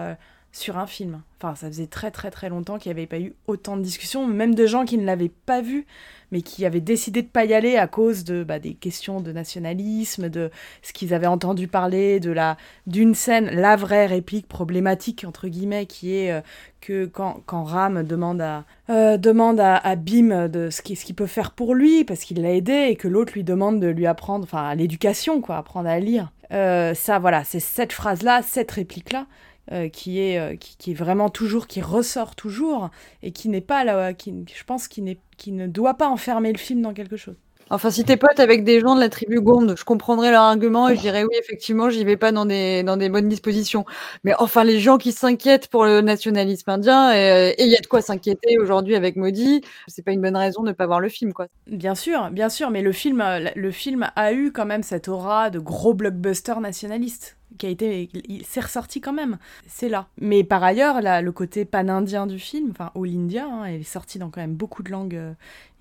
sur 0.58 0.78
un 0.78 0.86
film. 0.86 1.22
Enfin, 1.40 1.54
ça 1.54 1.68
faisait 1.68 1.86
très 1.86 2.10
très 2.10 2.30
très 2.30 2.48
longtemps 2.48 2.78
qu'il 2.78 2.92
n'y 2.92 2.98
avait 2.98 3.06
pas 3.06 3.20
eu 3.20 3.32
autant 3.46 3.76
de 3.76 3.82
discussions, 3.82 4.26
même 4.26 4.54
de 4.54 4.66
gens 4.66 4.84
qui 4.84 4.98
ne 4.98 5.04
l'avaient 5.04 5.30
pas 5.46 5.60
vu, 5.60 5.86
mais 6.32 6.42
qui 6.42 6.66
avaient 6.66 6.80
décidé 6.80 7.22
de 7.22 7.28
pas 7.28 7.44
y 7.44 7.54
aller 7.54 7.76
à 7.76 7.86
cause 7.86 8.24
de 8.24 8.42
bah, 8.42 8.58
des 8.58 8.74
questions 8.74 9.20
de 9.20 9.30
nationalisme, 9.30 10.28
de 10.28 10.50
ce 10.82 10.92
qu'ils 10.92 11.14
avaient 11.14 11.28
entendu 11.28 11.68
parler, 11.68 12.18
de 12.18 12.32
la 12.32 12.56
d'une 12.88 13.14
scène, 13.14 13.50
la 13.52 13.76
vraie 13.76 14.06
réplique 14.06 14.48
problématique 14.48 15.24
entre 15.24 15.46
guillemets, 15.46 15.86
qui 15.86 16.16
est 16.16 16.32
euh, 16.32 16.40
que 16.80 17.06
quand, 17.06 17.40
quand 17.46 17.62
Ram 17.62 18.02
demande 18.02 18.40
à 18.40 18.64
euh, 18.90 19.16
demande 19.16 19.60
à, 19.60 19.94
Bim 19.94 20.48
de 20.48 20.70
ce 20.70 20.82
qu'il 20.82 20.96
ce 20.96 21.12
peut 21.12 21.26
faire 21.26 21.52
pour 21.52 21.74
lui 21.74 22.04
parce 22.04 22.20
qu'il 22.20 22.42
l'a 22.42 22.52
aidé 22.52 22.88
et 22.90 22.96
que 22.96 23.06
l'autre 23.06 23.32
lui 23.34 23.44
demande 23.44 23.80
de 23.80 23.88
lui 23.88 24.06
apprendre, 24.06 24.44
enfin 24.44 24.74
l'éducation 24.74 25.40
quoi, 25.40 25.56
apprendre 25.56 25.88
à 25.88 26.00
lire. 26.00 26.32
Euh, 26.50 26.94
ça 26.94 27.18
voilà, 27.18 27.44
c'est 27.44 27.60
cette 27.60 27.92
phrase 27.92 28.22
là, 28.22 28.42
cette 28.42 28.72
réplique 28.72 29.12
là 29.12 29.26
euh, 29.72 29.88
qui 29.88 30.20
est 30.20 30.38
euh, 30.38 30.56
qui, 30.56 30.76
qui 30.76 30.90
est 30.92 30.94
vraiment 30.94 31.28
toujours 31.28 31.66
qui 31.66 31.80
ressort 31.80 32.34
toujours 32.34 32.90
et 33.22 33.32
qui 33.32 33.48
n'est 33.48 33.60
pas 33.60 33.84
là 33.84 34.12
qui 34.14 34.34
je 34.54 34.64
pense 34.64 34.88
qui 34.88 35.02
n'est 35.02 35.18
qui 35.36 35.52
ne 35.52 35.66
doit 35.66 35.94
pas 35.94 36.08
enfermer 36.08 36.52
le 36.52 36.58
film 36.58 36.82
dans 36.82 36.94
quelque 36.94 37.16
chose. 37.16 37.36
Enfin, 37.70 37.90
si 37.90 38.02
t'es 38.04 38.16
pote 38.16 38.40
avec 38.40 38.64
des 38.64 38.80
gens 38.80 38.94
de 38.94 39.00
la 39.00 39.10
tribu 39.10 39.40
Gonde, 39.40 39.74
je 39.76 39.84
comprendrais 39.84 40.30
leur 40.30 40.42
argument 40.42 40.88
et 40.88 40.96
je 40.96 41.02
dirais 41.02 41.22
oui, 41.22 41.34
effectivement, 41.38 41.90
j'y 41.90 42.02
vais 42.02 42.16
pas 42.16 42.32
dans 42.32 42.46
des, 42.46 42.82
dans 42.82 42.96
des 42.96 43.10
bonnes 43.10 43.28
dispositions. 43.28 43.84
Mais 44.24 44.32
enfin, 44.38 44.64
les 44.64 44.80
gens 44.80 44.96
qui 44.96 45.12
s'inquiètent 45.12 45.68
pour 45.68 45.84
le 45.84 46.00
nationalisme 46.00 46.70
indien, 46.70 47.10
euh, 47.10 47.52
et 47.58 47.64
il 47.64 47.68
y 47.70 47.76
a 47.76 47.80
de 47.80 47.86
quoi 47.86 48.00
s'inquiéter 48.00 48.58
aujourd'hui 48.58 48.94
avec 48.94 49.16
Modi, 49.16 49.60
c'est 49.86 50.02
pas 50.02 50.12
une 50.12 50.22
bonne 50.22 50.36
raison 50.36 50.62
de 50.62 50.68
ne 50.68 50.72
pas 50.72 50.86
voir 50.86 51.00
le 51.00 51.10
film, 51.10 51.34
quoi. 51.34 51.48
Bien 51.66 51.94
sûr, 51.94 52.30
bien 52.30 52.48
sûr, 52.48 52.70
mais 52.70 52.80
le 52.80 52.92
film, 52.92 53.22
le 53.54 53.70
film 53.70 54.10
a 54.16 54.32
eu 54.32 54.50
quand 54.50 54.66
même 54.66 54.82
cette 54.82 55.08
aura 55.08 55.50
de 55.50 55.58
gros 55.58 55.92
blockbuster 55.92 56.54
nationaliste 56.60 57.37
qui 57.56 57.66
a 57.66 57.70
été, 57.70 58.10
il 58.28 58.44
s'est 58.44 58.60
ressorti 58.60 59.00
quand 59.00 59.12
même. 59.12 59.38
C'est 59.66 59.88
là. 59.88 60.08
Mais 60.20 60.44
par 60.44 60.62
ailleurs, 60.62 61.00
là, 61.00 61.22
le 61.22 61.32
côté 61.32 61.64
pan-indien 61.64 62.26
du 62.26 62.38
film, 62.38 62.70
enfin 62.70 62.92
All 62.94 63.08
India, 63.08 63.46
hein, 63.46 63.64
est 63.64 63.82
sortie 63.82 64.18
dans 64.18 64.30
quand 64.30 64.40
même 64.40 64.54
beaucoup 64.54 64.82
de 64.82 64.90
langues 64.90 65.16
euh, 65.16 65.32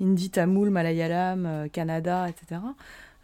hindi, 0.01 0.29
tamoul, 0.29 0.69
malayalam, 0.69 1.45
euh, 1.45 1.67
kannada, 1.67 2.29
etc. 2.29 2.61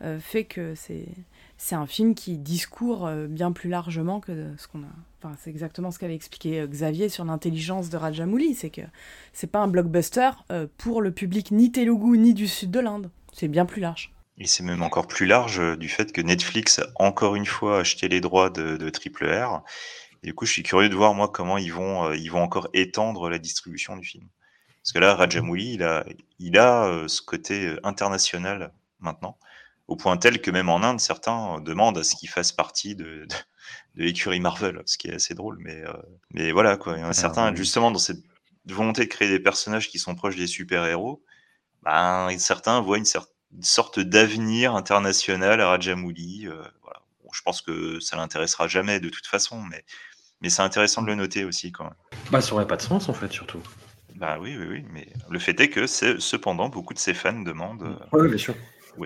euh, 0.03 0.19
fait 0.19 0.43
que 0.43 0.73
c'est 0.75 1.75
un 1.75 1.85
film 1.85 2.13
qui 2.15 2.37
discourt 2.37 3.07
euh, 3.07 3.27
bien 3.27 3.51
plus 3.51 3.69
largement 3.69 4.19
que 4.19 4.47
ce 4.57 4.67
qu'on 4.67 4.79
a. 4.79 4.91
Enfin, 5.23 5.35
c'est 5.39 5.49
exactement 5.49 5.91
ce 5.91 5.99
qu'avait 5.99 6.15
expliqué 6.15 6.59
euh, 6.59 6.67
Xavier 6.67 7.07
sur 7.09 7.23
l'intelligence 7.23 7.89
de 7.89 7.97
Rajamouli, 7.97 8.55
c'est 8.55 8.69
que 8.69 8.81
c'est 9.31 9.47
pas 9.47 9.59
un 9.59 9.67
blockbuster 9.67 10.31
euh, 10.51 10.67
pour 10.77 11.01
le 11.01 11.11
public 11.11 11.51
ni 11.51 11.71
Telugu 11.71 12.17
ni 12.17 12.33
du 12.33 12.47
sud 12.47 12.71
de 12.71 12.79
l'Inde. 12.79 13.09
C'est 13.31 13.47
bien 13.47 13.65
plus 13.65 13.81
large. 13.81 14.12
Et 14.39 14.47
c'est 14.47 14.63
même 14.63 14.81
encore 14.81 15.07
plus 15.07 15.25
large 15.25 15.59
euh, 15.59 15.77
du 15.77 15.89
fait 15.89 16.11
que 16.11 16.21
Netflix 16.21 16.79
a 16.79 16.87
encore 16.95 17.35
une 17.35 17.45
fois 17.45 17.79
acheté 17.79 18.07
les 18.07 18.19
droits 18.19 18.49
de, 18.49 18.77
de 18.77 18.89
Triple 18.89 19.25
R. 19.25 19.61
Et 20.23 20.27
du 20.27 20.33
coup, 20.33 20.45
je 20.45 20.51
suis 20.51 20.63
curieux 20.63 20.89
de 20.89 20.95
voir 20.95 21.13
moi 21.13 21.27
comment 21.27 21.57
ils 21.57 21.71
vont, 21.71 22.05
euh, 22.05 22.15
ils 22.17 22.31
vont 22.31 22.41
encore 22.41 22.67
étendre 22.73 23.29
la 23.29 23.37
distribution 23.37 23.95
du 23.95 24.05
film. 24.05 24.27
Parce 24.81 24.91
que 24.91 24.99
là, 24.99 25.15
Rajamouli, 25.15 25.73
il 25.73 25.83
a, 25.83 26.03
il 26.39 26.57
a 26.57 26.85
euh, 26.87 27.07
ce 27.07 27.21
côté 27.21 27.75
international 27.83 28.73
maintenant, 28.99 29.37
au 29.87 29.95
point 29.95 30.17
tel 30.17 30.41
que 30.41 30.49
même 30.49 30.69
en 30.69 30.81
Inde, 30.81 30.99
certains 30.99 31.61
demandent 31.61 31.99
à 31.99 32.03
ce 32.03 32.15
qu'il 32.15 32.29
fasse 32.29 32.51
partie 32.51 32.95
de, 32.95 33.03
de, 33.03 33.27
de 33.95 34.03
l'écurie 34.03 34.39
Marvel, 34.39 34.81
ce 34.85 34.97
qui 34.97 35.09
est 35.09 35.15
assez 35.15 35.35
drôle. 35.35 35.57
Mais, 35.59 35.83
mais 36.31 36.51
voilà, 36.51 36.75
quoi. 36.75 36.97
Il 36.97 37.01
y 37.01 37.03
en 37.03 37.09
a 37.09 37.13
certains, 37.13 37.51
oui. 37.51 37.57
justement, 37.57 37.91
dans 37.91 37.99
cette 37.99 38.23
volonté 38.65 39.03
de 39.03 39.09
créer 39.09 39.29
des 39.29 39.39
personnages 39.39 39.89
qui 39.89 39.99
sont 39.99 40.15
proches 40.15 40.37
des 40.37 40.47
super-héros, 40.47 41.23
ben, 41.83 42.29
certains 42.39 42.81
voient 42.81 42.97
une, 42.97 43.03
cer- 43.03 43.27
une 43.55 43.63
sorte 43.63 43.99
d'avenir 43.99 44.75
international 44.75 45.61
à 45.61 45.69
Rajamouli. 45.69 46.47
euh, 46.47 46.63
voilà. 46.81 47.01
Bon, 47.23 47.29
je 47.33 47.41
pense 47.41 47.61
que 47.61 47.99
ça 47.99 48.17
l'intéressera 48.17 48.67
jamais 48.67 48.99
de 48.99 49.09
toute 49.09 49.27
façon, 49.27 49.61
mais, 49.61 49.83
mais 50.41 50.49
c'est 50.49 50.61
intéressant 50.61 51.01
de 51.01 51.07
le 51.07 51.15
noter 51.15 51.45
aussi 51.45 51.71
quand 51.71 51.85
même. 51.85 51.93
Bah, 52.31 52.41
ça 52.41 52.53
aurait 52.53 52.67
pas 52.67 52.77
de 52.77 52.81
sens 52.81 53.09
en 53.09 53.13
fait, 53.13 53.31
surtout. 53.31 53.61
Bah 54.15 54.37
oui, 54.39 54.55
oui, 54.57 54.67
oui, 54.69 54.85
mais 54.91 55.07
le 55.29 55.39
fait 55.39 55.59
est 55.59 55.69
que 55.69 55.87
c'est 55.87 56.19
cependant 56.19 56.69
beaucoup 56.69 56.93
de 56.93 56.99
ses 56.99 57.13
fans 57.13 57.41
demandent. 57.41 57.83
euh, 57.83 58.17
Ouais, 58.17 58.27
bien 58.27 58.37
sûr. 58.37 58.55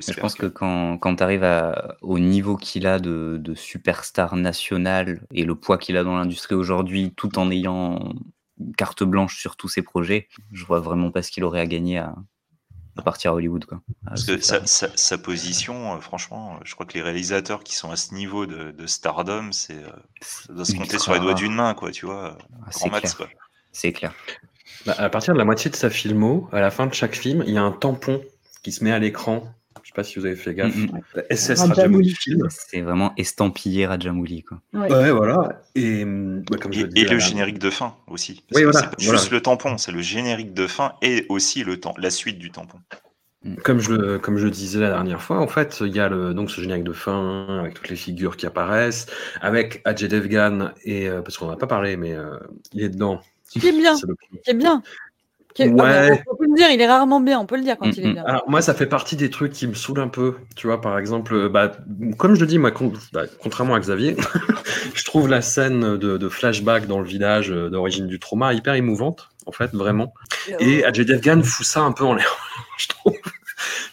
Je 0.06 0.14
pense 0.19 0.35
que 0.35 0.48
quand, 0.48 0.98
quand 0.98 1.16
tu 1.16 1.24
arrives 1.24 1.48
au 2.01 2.19
niveau 2.19 2.58
qu'il 2.58 2.85
a 2.88 3.00
de, 3.00 3.38
de 3.40 3.56
superstar 3.56 4.35
national 4.35 5.22
et 5.32 5.45
le 5.45 5.56
poids 5.56 5.77
qu'il 5.77 5.95
a 5.95 6.03
dans 6.03 6.17
l'industrie 6.17 6.56
aujourd'hui, 6.56 7.14
tout 7.16 7.40
en 7.40 7.50
ayant 7.50 8.14
carte 8.77 9.03
blanche 9.03 9.40
sur 9.40 9.56
tous 9.56 9.69
ses 9.69 9.82
projets, 9.82 10.27
je 10.51 10.66
vois 10.66 10.82
vraiment 10.82 11.09
pas 11.09 11.22
ce 11.22 11.32
qu'il 11.32 11.45
aurait 11.45 11.61
à 11.61 11.67
gagner 11.67 12.00
à, 12.00 12.16
à 12.98 13.01
partir 13.03 13.32
à 13.32 13.35
Hollywood. 13.35 13.66
Quoi, 13.66 13.80
à 14.06 14.09
Parce 14.11 14.24
que 14.26 14.40
sa, 14.42 14.59
faire. 14.59 14.67
sa- 14.67 14.98
sa 14.98 15.17
position, 15.17 15.95
euh, 15.95 16.00
franchement, 16.00 16.56
euh, 16.56 16.59
je 16.66 16.74
crois 16.74 16.85
que 16.85 16.93
les 16.93 17.01
réalisateurs 17.01 17.64
qui 17.64 17.76
sont 17.76 17.92
à 17.92 17.95
ce 17.95 18.14
niveau 18.14 18.45
de, 18.45 18.72
de 18.72 18.88
stardom, 18.88 19.51
c'est 19.51 19.76
euh, 19.76 19.90
ça 20.22 20.53
doit 20.53 20.66
se 20.66 20.72
compter 20.74 20.93
ultra 20.93 21.00
sur 21.00 21.14
les 21.14 21.19
doigts 21.19 21.34
d'une 21.34 21.53
main, 21.53 21.74
quoi, 21.74 21.92
tu 21.92 22.06
vois. 22.06 22.38
Ah, 22.66 22.67
c'est 22.72 22.90
max, 22.90 23.14
clair. 23.14 23.30
quoi. 23.30 23.38
C'est 23.72 23.93
clair. 23.93 24.14
Bah, 24.85 24.95
à 24.98 25.09
partir 25.09 25.34
de 25.34 25.40
la 25.40 25.45
moitié 25.45 25.69
de 25.72 25.76
sa 25.76 25.90
filmo, 25.90 26.50
à 26.51 26.59
la 26.61 26.72
fin 26.72 26.88
de 26.88 26.93
chaque 26.93 27.16
film, 27.16 27.43
il 27.48 27.53
y 27.53 27.58
a 27.58 27.64
un 27.64 27.72
tampon 27.72 28.22
qui 28.64 28.72
se 28.72 28.84
met 28.84 28.92
à 28.92 29.00
l'écran. 29.00 29.43
Je 29.83 29.89
sais 29.89 29.93
pas 29.95 30.03
si 30.03 30.19
vous 30.19 30.25
avez 30.25 30.35
fait 30.35 30.53
gaffe. 30.53 30.75
Mm, 30.75 30.83
mm. 31.15 31.22
SS 31.30 31.59
Rajamouli. 31.59 31.75
Rajamouli 31.75 32.09
film. 32.15 32.47
C'est 32.49 32.81
vraiment 32.81 33.14
estampillé 33.17 33.85
Rajamouli. 33.88 34.43
Quoi. 34.43 34.61
Ouais. 34.73 34.91
Ouais, 34.91 35.11
voilà. 35.11 35.61
Et, 35.75 36.03
bah, 36.06 36.57
comme 36.61 36.73
je 36.73 36.80
Et, 36.80 36.83
le 36.83 36.88
disais, 36.89 37.06
et 37.06 37.09
le 37.09 37.17
la- 37.17 37.19
générique 37.19 37.59
de 37.59 37.69
fin 37.69 37.95
aussi. 38.07 38.43
Oui, 38.53 38.64
voilà, 38.64 38.80
c'est 38.80 38.85
pas 38.89 38.95
voilà. 38.99 39.19
juste 39.19 39.31
le 39.31 39.41
tampon, 39.41 39.77
c'est 39.77 39.91
le 39.91 40.01
générique 40.01 40.53
de 40.53 40.67
fin 40.67 40.93
et 41.01 41.25
aussi 41.30 41.64
le 41.64 41.80
temps, 41.80 41.93
la 41.97 42.09
suite 42.09 42.39
du 42.39 42.51
tampon. 42.51 42.80
Comme 43.64 43.80
je, 43.80 43.93
le- 43.93 44.19
comme 44.19 44.38
je 44.38 44.45
le 44.45 44.51
disais 44.51 44.80
la 44.80 44.89
dernière 44.89 45.22
fois, 45.22 45.39
en 45.39 45.47
fait, 45.47 45.77
il 45.81 45.95
y 45.95 45.99
a 46.01 46.09
le, 46.09 46.33
donc 46.33 46.51
ce 46.51 46.59
générique 46.59 46.83
de 46.83 46.91
fin 46.91 47.59
avec 47.61 47.75
toutes 47.75 47.88
les 47.88 47.95
figures 47.95 48.35
qui 48.35 48.45
apparaissent, 48.45 49.06
avec 49.39 49.81
Ajay 49.85 50.09
Devgan, 50.09 50.72
et, 50.83 51.07
euh, 51.07 51.22
parce 51.22 51.38
qu'on 51.38 51.45
n'en 51.45 51.53
a 51.53 51.57
pas 51.57 51.67
parlé, 51.67 51.95
mais 51.95 52.14
euh, 52.14 52.38
il 52.73 52.83
est 52.83 52.89
dedans. 52.89 53.22
Qui 53.49 53.65
est 53.65 53.72
bien, 53.72 53.95
C'est 53.95 54.07
le- 54.07 54.15
qui 54.43 54.49
est 54.49 54.53
bien. 54.53 54.81
Qui 55.57 55.63
est- 55.63 55.69
Ouais. 55.69 55.81
Ah 55.83 56.09
bah, 56.11 56.15
on 56.31 56.35
peut 56.35 56.45
le 56.47 56.55
dire, 56.55 56.69
il 56.69 56.79
est 56.79 56.87
rarement 56.87 57.19
bien, 57.19 57.39
on 57.39 57.47
peut 57.47 57.57
le 57.57 57.63
dire 57.63 57.77
quand 57.79 57.87
Mm, 57.87 57.93
il 57.97 58.05
est 58.05 58.09
mm. 58.09 58.13
bien. 58.13 58.23
Alors 58.25 58.43
moi, 58.47 58.61
ça 58.61 58.75
fait 58.75 58.85
partie 58.85 59.15
des 59.15 59.31
trucs 59.31 59.51
qui 59.53 59.65
me 59.67 59.73
saoulent 59.73 59.99
un 60.01 60.07
peu. 60.07 60.35
Tu 60.55 60.67
vois, 60.67 60.79
par 60.81 60.99
exemple, 60.99 61.33
euh, 61.33 61.49
bah, 61.49 61.71
comme 62.17 62.35
je 62.35 62.41
le 62.41 62.45
dis, 62.45 62.59
moi, 62.59 62.69
con- 62.69 62.93
bah, 63.11 63.23
contrairement 63.41 63.73
à 63.73 63.79
Xavier, 63.79 64.15
je 64.93 65.03
trouve 65.03 65.27
la 65.27 65.41
scène 65.41 65.97
de, 65.97 66.17
de 66.17 66.29
flashback 66.29 66.85
dans 66.85 66.99
le 66.99 67.07
village 67.07 67.51
euh, 67.51 67.69
d'origine 67.71 68.05
du 68.05 68.19
trauma 68.19 68.53
hyper 68.53 68.75
émouvante, 68.75 69.29
en 69.47 69.51
fait, 69.51 69.73
vraiment. 69.73 70.13
Et 70.59 70.85
Ajay 70.85 71.05
Devgan 71.05 71.41
fout 71.41 71.65
ça 71.65 71.81
un 71.81 71.91
peu 71.91 72.03
en 72.03 72.13
l'air, 72.13 72.37
je 72.77 72.87
trouve. 72.89 73.17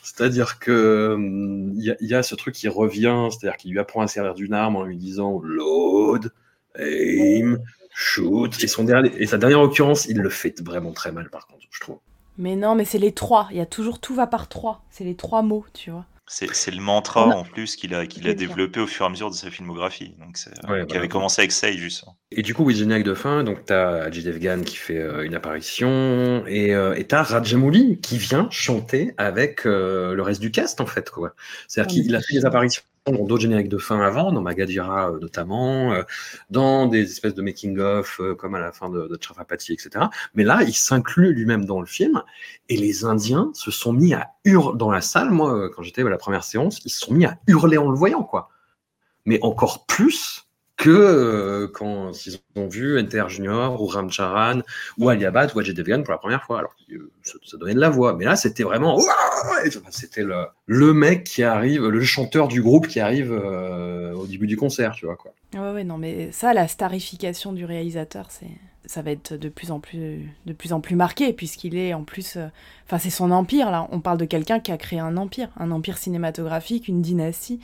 C'est-à-dire 0.03 0.59
que 0.59 1.15
hum, 1.15 1.73
il 1.77 1.97
y, 2.01 2.07
y 2.09 2.15
a 2.15 2.23
ce 2.23 2.35
truc 2.35 2.55
qui 2.55 2.69
revient, 2.69 3.29
c'est-à-dire 3.31 3.57
qu'il 3.57 3.73
lui 3.73 3.79
apprend 3.81 4.03
à 4.03 4.07
servir 4.07 4.35
d'une 4.35 4.53
arme 4.53 4.77
en 4.77 4.85
lui 4.85 4.99
disant 4.99 5.41
load, 5.43 6.31
aim, 6.79 7.57
shoot. 7.95 8.63
Et, 8.63 8.67
son 8.67 8.85
dernier, 8.85 9.11
et 9.17 9.27
sa 9.27 9.39
dernière 9.39 9.61
occurrence, 9.61 10.07
il 10.07 10.19
le 10.19 10.29
fait 10.29 10.61
vraiment 10.61 10.93
très 10.93 11.13
mal, 11.13 11.31
par 11.31 11.47
contre, 11.47 11.65
je 11.71 11.81
trouve. 11.81 11.99
Mais 12.37 12.57
non, 12.57 12.75
mais 12.75 12.85
c'est 12.85 12.99
les 12.99 13.13
trois. 13.13 13.49
Il 13.51 13.57
y 13.57 13.61
a 13.61 13.67
toujours 13.67 14.01
tout 14.01 14.15
va 14.15 14.27
par 14.27 14.49
trois. 14.49 14.83
C'est 14.91 15.05
les 15.05 15.15
trois 15.15 15.43
mots, 15.43 15.65
tu 15.73 15.91
vois. 15.91 16.05
C'est 16.27 16.53
c'est 16.55 16.71
le 16.71 16.81
mantra 16.81 17.27
en 17.27 17.45
plus 17.45 17.77
qu'il 17.77 17.95
a, 17.95 18.07
qu'il 18.07 18.27
a 18.29 18.33
développé 18.33 18.81
au 18.81 18.87
fur 18.87 19.05
et 19.05 19.09
à 19.09 19.11
mesure 19.11 19.29
de 19.29 19.35
sa 19.35 19.51
filmographie. 19.51 20.15
Donc 20.19 20.39
c'est, 20.39 20.53
Ouais, 20.67 20.87
qui 20.87 20.97
avait 20.97 21.09
commencé 21.09 21.43
avec 21.43 21.53
Sage, 21.53 21.77
justement. 21.77 22.17
Et 22.33 22.41
du 22.41 22.55
coup, 22.55 22.65
oui, 22.65 22.75
générique 22.75 23.05
de 23.05 23.13
fin, 23.13 23.45
donc 23.45 23.67
t'as 23.67 24.05
Ajay 24.05 24.23
Devgan 24.23 24.63
qui 24.63 24.77
fait 24.77 24.99
euh, 24.99 25.27
une 25.27 25.35
apparition, 25.35 26.43
et 26.47 26.75
euh, 26.75 26.95
et 26.95 27.05
t'as 27.05 27.23
Rajamouli 27.23 28.01
qui 28.01 28.17
vient 28.17 28.49
chanter 28.51 29.13
avec 29.19 29.67
euh, 29.67 30.15
le 30.15 30.23
reste 30.23 30.41
du 30.41 30.51
cast, 30.51 30.81
en 30.81 30.87
fait, 30.87 31.11
quoi. 31.11 31.35
C'est-à-dire 31.69 31.95
Ah, 31.99 32.03
qu'il 32.03 32.17
a 32.17 32.21
fait 32.23 32.35
des 32.35 32.47
apparitions 32.47 32.83
dans 33.07 33.25
d'autres 33.25 33.43
génériques 33.43 33.69
de 33.69 33.79
fin 33.79 34.01
avant, 34.01 34.33
dans 34.33 34.41
Magadira 34.41 35.11
euh, 35.11 35.19
notamment, 35.19 35.93
euh, 35.93 36.03
dans 36.51 36.87
des 36.87 37.03
espèces 37.03 37.35
de 37.35 37.43
making-of, 37.43 38.21
euh, 38.21 38.35
comme 38.35 38.55
à 38.55 38.61
la 38.61 38.73
fin 38.73 38.89
de, 38.89 39.07
de 39.07 39.15
etc. 39.15 40.07
Mais 40.35 40.45
là, 40.45 40.63
il 40.63 40.75
s'inclut 40.75 41.35
lui-même 41.35 41.65
dans 41.67 41.81
le 41.81 41.87
film, 41.87 42.23
et 42.69 42.77
les 42.77 43.05
Indiens 43.05 43.51
se 43.55 43.71
sont 43.71 43.93
mis 43.93 44.15
à 44.15 44.31
hurler 44.45 44.79
dans 44.79 44.91
la 44.91 45.01
salle, 45.01 45.31
moi, 45.31 45.71
quand 45.71 45.83
j'étais 45.83 46.03
à 46.03 46.09
la 46.09 46.17
première 46.17 46.45
séance, 46.45 46.81
ils 46.85 46.91
se 46.91 47.01
sont 47.01 47.15
mis 47.15 47.27
à 47.27 47.39
hurler 47.47 47.77
en 47.79 47.91
le 47.91 47.97
voyant, 47.97 48.23
quoi 48.23 48.51
mais 49.27 49.39
encore 49.43 49.87
plus 49.87 50.44
que 50.85 50.91
euh, 50.91 51.67
quand 51.67 52.13
ils 52.27 52.39
ont 52.57 52.69
vu 52.69 53.01
NTR 53.01 53.31
Junior 53.31 53.81
ou 53.81 53.87
Ramcharan 53.87 54.61
ou 54.99 55.09
Aliabat 55.09 55.47
ou 55.55 55.61
Ajay 55.61 55.73
Devgan 55.73 56.03
pour 56.03 56.13
la 56.13 56.19
première 56.19 56.45
fois. 56.45 56.59
Alors, 56.59 56.75
euh, 56.93 57.11
ça, 57.23 57.39
ça 57.43 57.57
donnait 57.57 57.73
de 57.73 57.81
la 57.81 57.89
voix. 57.89 58.15
Mais 58.15 58.27
là, 58.27 58.37
c'était 58.37 58.65
vraiment. 58.65 59.01
C'était 59.91 60.25
le, 60.67 60.93
mec 60.93 61.25
qui 61.25 61.43
arrive, 61.43 61.87
le 61.87 62.03
chanteur 62.03 62.49
du 62.49 62.61
groupe 62.61 62.87
qui 62.87 63.01
arrive 63.01 63.33
euh, 63.33 64.13
au 64.13 64.27
début 64.27 64.47
du 64.47 64.59
concert, 64.59 64.93
tu 64.93 65.07
vois, 65.07 65.17
quoi. 65.17 65.33
Ouais, 65.55 65.85
non, 65.85 65.97
mais 65.97 66.31
ça, 66.33 66.53
la 66.53 66.69
starification 66.69 67.55
du 67.55 67.65
réalisateur, 67.65 68.27
c'est, 68.29 68.51
ça 68.85 69.01
va 69.01 69.13
être 69.13 69.35
de 69.35 69.49
plus 69.49 69.71
en 69.71 69.81
plus, 69.81 70.29
de 70.45 70.53
plus 70.53 70.75
en 70.75 70.81
plus 70.81 70.97
marqué, 70.97 71.33
puisqu'il 71.33 71.77
est 71.77 71.95
en 71.95 72.05
plus, 72.05 72.37
enfin, 72.87 72.99
c'est 72.99 73.11
son 73.11 73.31
empire 73.31 73.71
là. 73.71 73.89
On 73.91 74.01
parle 74.01 74.19
de 74.19 74.27
quelqu'un 74.27 74.61
qui 74.61 74.71
a 74.71 74.77
créé 74.77 74.99
un 74.99 75.17
empire, 75.17 75.49
un 75.57 75.71
empire 75.71 75.97
cinématographique, 75.97 76.89
une 76.89 77.01
dynastie. 77.01 77.61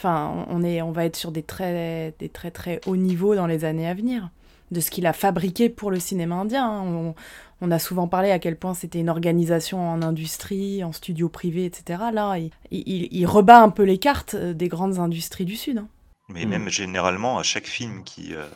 Enfin, 0.00 0.46
on 0.48 0.62
est, 0.62 0.80
on 0.80 0.92
va 0.92 1.04
être 1.04 1.16
sur 1.16 1.30
des 1.30 1.42
très, 1.42 2.14
des 2.18 2.30
très 2.30 2.50
très 2.50 2.80
hauts 2.86 2.96
niveaux 2.96 3.34
dans 3.34 3.46
les 3.46 3.66
années 3.66 3.86
à 3.86 3.92
venir, 3.92 4.30
de 4.70 4.80
ce 4.80 4.90
qu'il 4.90 5.04
a 5.04 5.12
fabriqué 5.12 5.68
pour 5.68 5.90
le 5.90 6.00
cinéma 6.00 6.36
indien. 6.36 6.66
hein. 6.66 6.84
On, 6.86 7.14
on 7.60 7.70
a 7.70 7.78
souvent 7.78 8.08
parlé 8.08 8.30
à 8.30 8.38
quel 8.38 8.56
point 8.56 8.72
c'était 8.72 9.00
une 9.00 9.10
organisation 9.10 9.86
en 9.86 10.00
industrie, 10.00 10.82
en 10.82 10.92
studio 10.92 11.28
privé, 11.28 11.66
etc. 11.66 12.00
Là, 12.14 12.38
il, 12.38 12.50
il, 12.70 13.08
il 13.10 13.26
rebat 13.26 13.60
un 13.60 13.68
peu 13.68 13.82
les 13.82 13.98
cartes 13.98 14.32
euh, 14.32 14.54
des 14.54 14.68
grandes 14.68 14.98
industries 14.98 15.44
du 15.44 15.56
Sud. 15.56 15.76
hein. 15.76 15.88
Mais 16.32 16.46
même 16.46 16.68
généralement, 16.68 17.38
à 17.38 17.42
chaque 17.42 17.66
film 17.66 18.04
qui, 18.04 18.34
euh, 18.34 18.46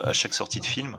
à 0.00 0.12
chaque 0.12 0.34
sortie 0.34 0.60
de 0.60 0.66
film, 0.66 0.98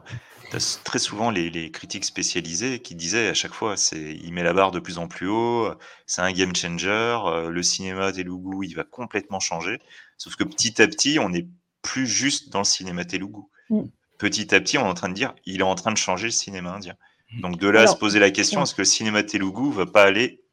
as 0.52 0.80
très 0.84 1.00
souvent 1.00 1.30
les, 1.30 1.50
les 1.50 1.72
critiques 1.72 2.06
spécialisées 2.06 2.80
qui 2.80 2.96
disaient 2.96 3.28
à 3.28 3.34
chaque 3.34 3.54
fois, 3.54 3.78
c'est, 3.78 4.16
il 4.16 4.34
met 4.34 4.44
la 4.44 4.54
barre 4.54 4.72
de 4.72 4.80
plus 4.80 4.98
en 4.98 5.08
plus 5.08 5.28
haut, 5.28 5.70
c'est 6.06 6.22
un 6.22 6.32
game 6.32 6.56
changer, 6.56 7.20
euh, 7.26 7.50
le 7.50 7.64
cinéma 7.64 8.12
Telugu, 8.12 8.66
il 8.66 8.76
va 8.76 8.84
complètement 8.84 9.40
changer. 9.40 9.80
Sauf 10.18 10.36
que 10.36 10.44
petit 10.44 10.82
à 10.82 10.88
petit, 10.88 11.20
on 11.20 11.30
n'est 11.30 11.48
plus 11.82 12.08
juste 12.08 12.52
dans 12.52 12.60
le 12.60 12.66
cinéma 12.66 13.06
Telugu. 13.06 13.42
Mm. 13.70 13.84
Petit 14.18 14.56
à 14.56 14.60
petit, 14.60 14.78
on 14.78 14.86
est 14.86 14.90
en 14.90 14.94
train 14.94 15.10
de 15.10 15.14
dire, 15.14 15.34
il 15.46 15.60
est 15.60 15.64
en 15.64 15.76
train 15.76 15.92
de 15.92 15.98
changer 15.98 16.26
le 16.26 16.32
cinéma 16.32 16.72
indien. 16.72 16.96
Donc 17.42 17.58
de 17.58 17.68
là 17.68 17.82
à 17.82 17.88
se 17.88 17.96
poser 17.96 18.20
la 18.20 18.30
question, 18.30 18.62
est-ce 18.62 18.76
que 18.76 18.82
le 18.82 18.86
cinéma 18.86 19.24
Telugu 19.24 19.72
va 19.72 19.86
pas 19.86 20.04
aller 20.04 20.44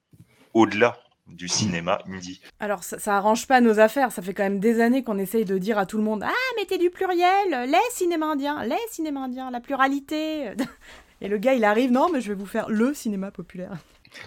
au-delà? 0.55 0.99
Du 1.37 1.49
cinéma 1.49 1.99
indie 2.13 2.41
Alors, 2.61 2.83
ça, 2.85 2.99
ça 2.99 3.17
arrange 3.17 3.47
pas 3.47 3.61
nos 3.61 3.79
affaires. 3.81 4.13
Ça 4.13 4.23
fait 4.23 4.35
quand 4.35 4.43
même 4.43 4.61
des 4.61 4.81
années 4.81 5.03
qu'on 5.03 5.19
essaye 5.19 5.45
de 5.45 5.59
dire 5.59 5.79
à 5.79 5.87
tout 5.87 5.97
le 5.99 6.05
monde 6.05 6.23
Ah, 6.27 6.33
mettez 6.59 6.79
du 6.79 6.91
pluriel, 6.91 7.69
les 7.69 7.77
cinémas 7.93 8.33
indiens, 8.33 8.65
les 8.65 8.77
cinémas 8.91 9.23
indiens, 9.25 9.51
la 9.51 9.61
pluralité. 9.61 10.51
Et 11.23 11.29
le 11.29 11.39
gars, 11.39 11.55
il 11.55 11.65
arrive 11.65 11.91
Non, 11.93 12.09
mais 12.13 12.21
je 12.21 12.29
vais 12.33 12.39
vous 12.39 12.47
faire 12.47 12.69
le 12.71 12.95
cinéma 12.95 13.31
populaire. 13.31 13.73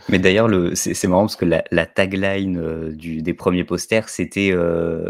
Mais 0.10 0.18
d'ailleurs, 0.20 0.48
le- 0.48 0.76
c'est 0.76 1.08
marrant 1.08 1.24
parce 1.24 1.36
que 1.36 1.44
la, 1.46 1.64
la 1.72 1.86
tagline 1.86 2.58
euh, 2.58 2.92
du, 2.94 3.22
des 3.22 3.34
premiers 3.34 3.66
posters, 3.66 4.08
c'était 4.10 4.52
euh, 4.54 5.10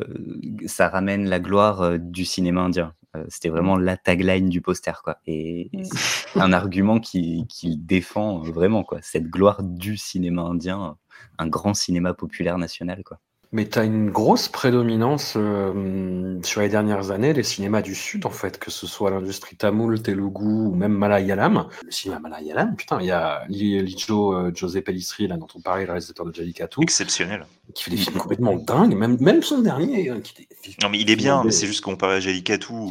ça 0.65 0.89
ramène 0.89 1.29
la 1.29 1.39
gloire 1.39 1.81
euh, 1.81 1.97
du 1.99 2.25
cinéma 2.25 2.61
indien. 2.61 2.93
Euh, 3.15 3.23
c'était 3.29 3.49
vraiment 3.49 3.77
la 3.77 3.97
tagline 3.97 4.49
du 4.49 4.61
poster, 4.61 5.01
quoi. 5.03 5.17
Et, 5.27 5.69
et 5.77 5.83
c'est 5.83 6.39
un 6.39 6.51
argument 6.53 6.99
qui, 6.99 7.45
qui 7.47 7.77
défend 7.77 8.39
vraiment, 8.39 8.83
quoi. 8.83 8.97
Cette 9.03 9.25
gloire 9.25 9.61
du 9.61 9.95
cinéma 9.97 10.41
indien, 10.41 10.97
un 11.39 11.47
grand 11.47 11.73
cinéma 11.73 12.13
populaire 12.13 12.57
national, 12.57 13.03
quoi. 13.03 13.19
Mais 13.55 13.69
tu 13.69 13.77
as 13.77 13.83
une 13.83 14.09
grosse 14.09 14.47
prédominance 14.47 15.35
euh, 15.37 16.39
sur 16.41 16.61
les 16.61 16.69
dernières 16.69 17.11
années 17.11 17.33
des 17.33 17.43
cinémas 17.43 17.83
du 17.83 17.93
Sud, 17.93 18.25
en 18.25 18.31
fait, 18.31 18.57
que 18.57 18.71
ce 18.71 18.87
soit 18.87 19.11
l'industrie 19.11 19.55
tamoul, 19.55 20.01
telugu 20.01 20.43
ou 20.43 20.73
même 20.73 20.93
malayalam. 20.93 21.67
Le 21.85 21.91
cinéma 21.91 22.19
malayalam, 22.19 22.75
putain, 22.75 22.99
il 22.99 23.05
y 23.05 23.11
a 23.11 23.43
Li- 23.49 23.83
Lijo 23.83 24.33
euh, 24.33 24.51
José 24.55 24.81
Pellistri, 24.81 25.27
là, 25.27 25.37
dont 25.37 25.45
on 25.53 25.61
parlait, 25.61 25.83
le 25.85 25.91
réalisateur 25.91 26.25
de 26.25 26.33
Jallikattu, 26.33 26.79
Exceptionnel. 26.81 27.45
qui 27.75 27.83
fait 27.83 27.91
des 27.91 27.97
films 27.97 28.17
complètement 28.17 28.55
dingues, 28.55 28.95
même, 28.95 29.17
même 29.19 29.43
son 29.43 29.59
dernier, 29.61 30.09
euh, 30.09 30.19
qui 30.19 30.33
était- 30.41 30.75
Non, 30.81 30.89
mais 30.89 30.99
il 30.99 31.11
est 31.11 31.15
bien, 31.15 31.43
mais 31.43 31.51
c'est 31.51 31.67
juste 31.67 31.81
comparé 31.83 32.15
à 32.15 32.19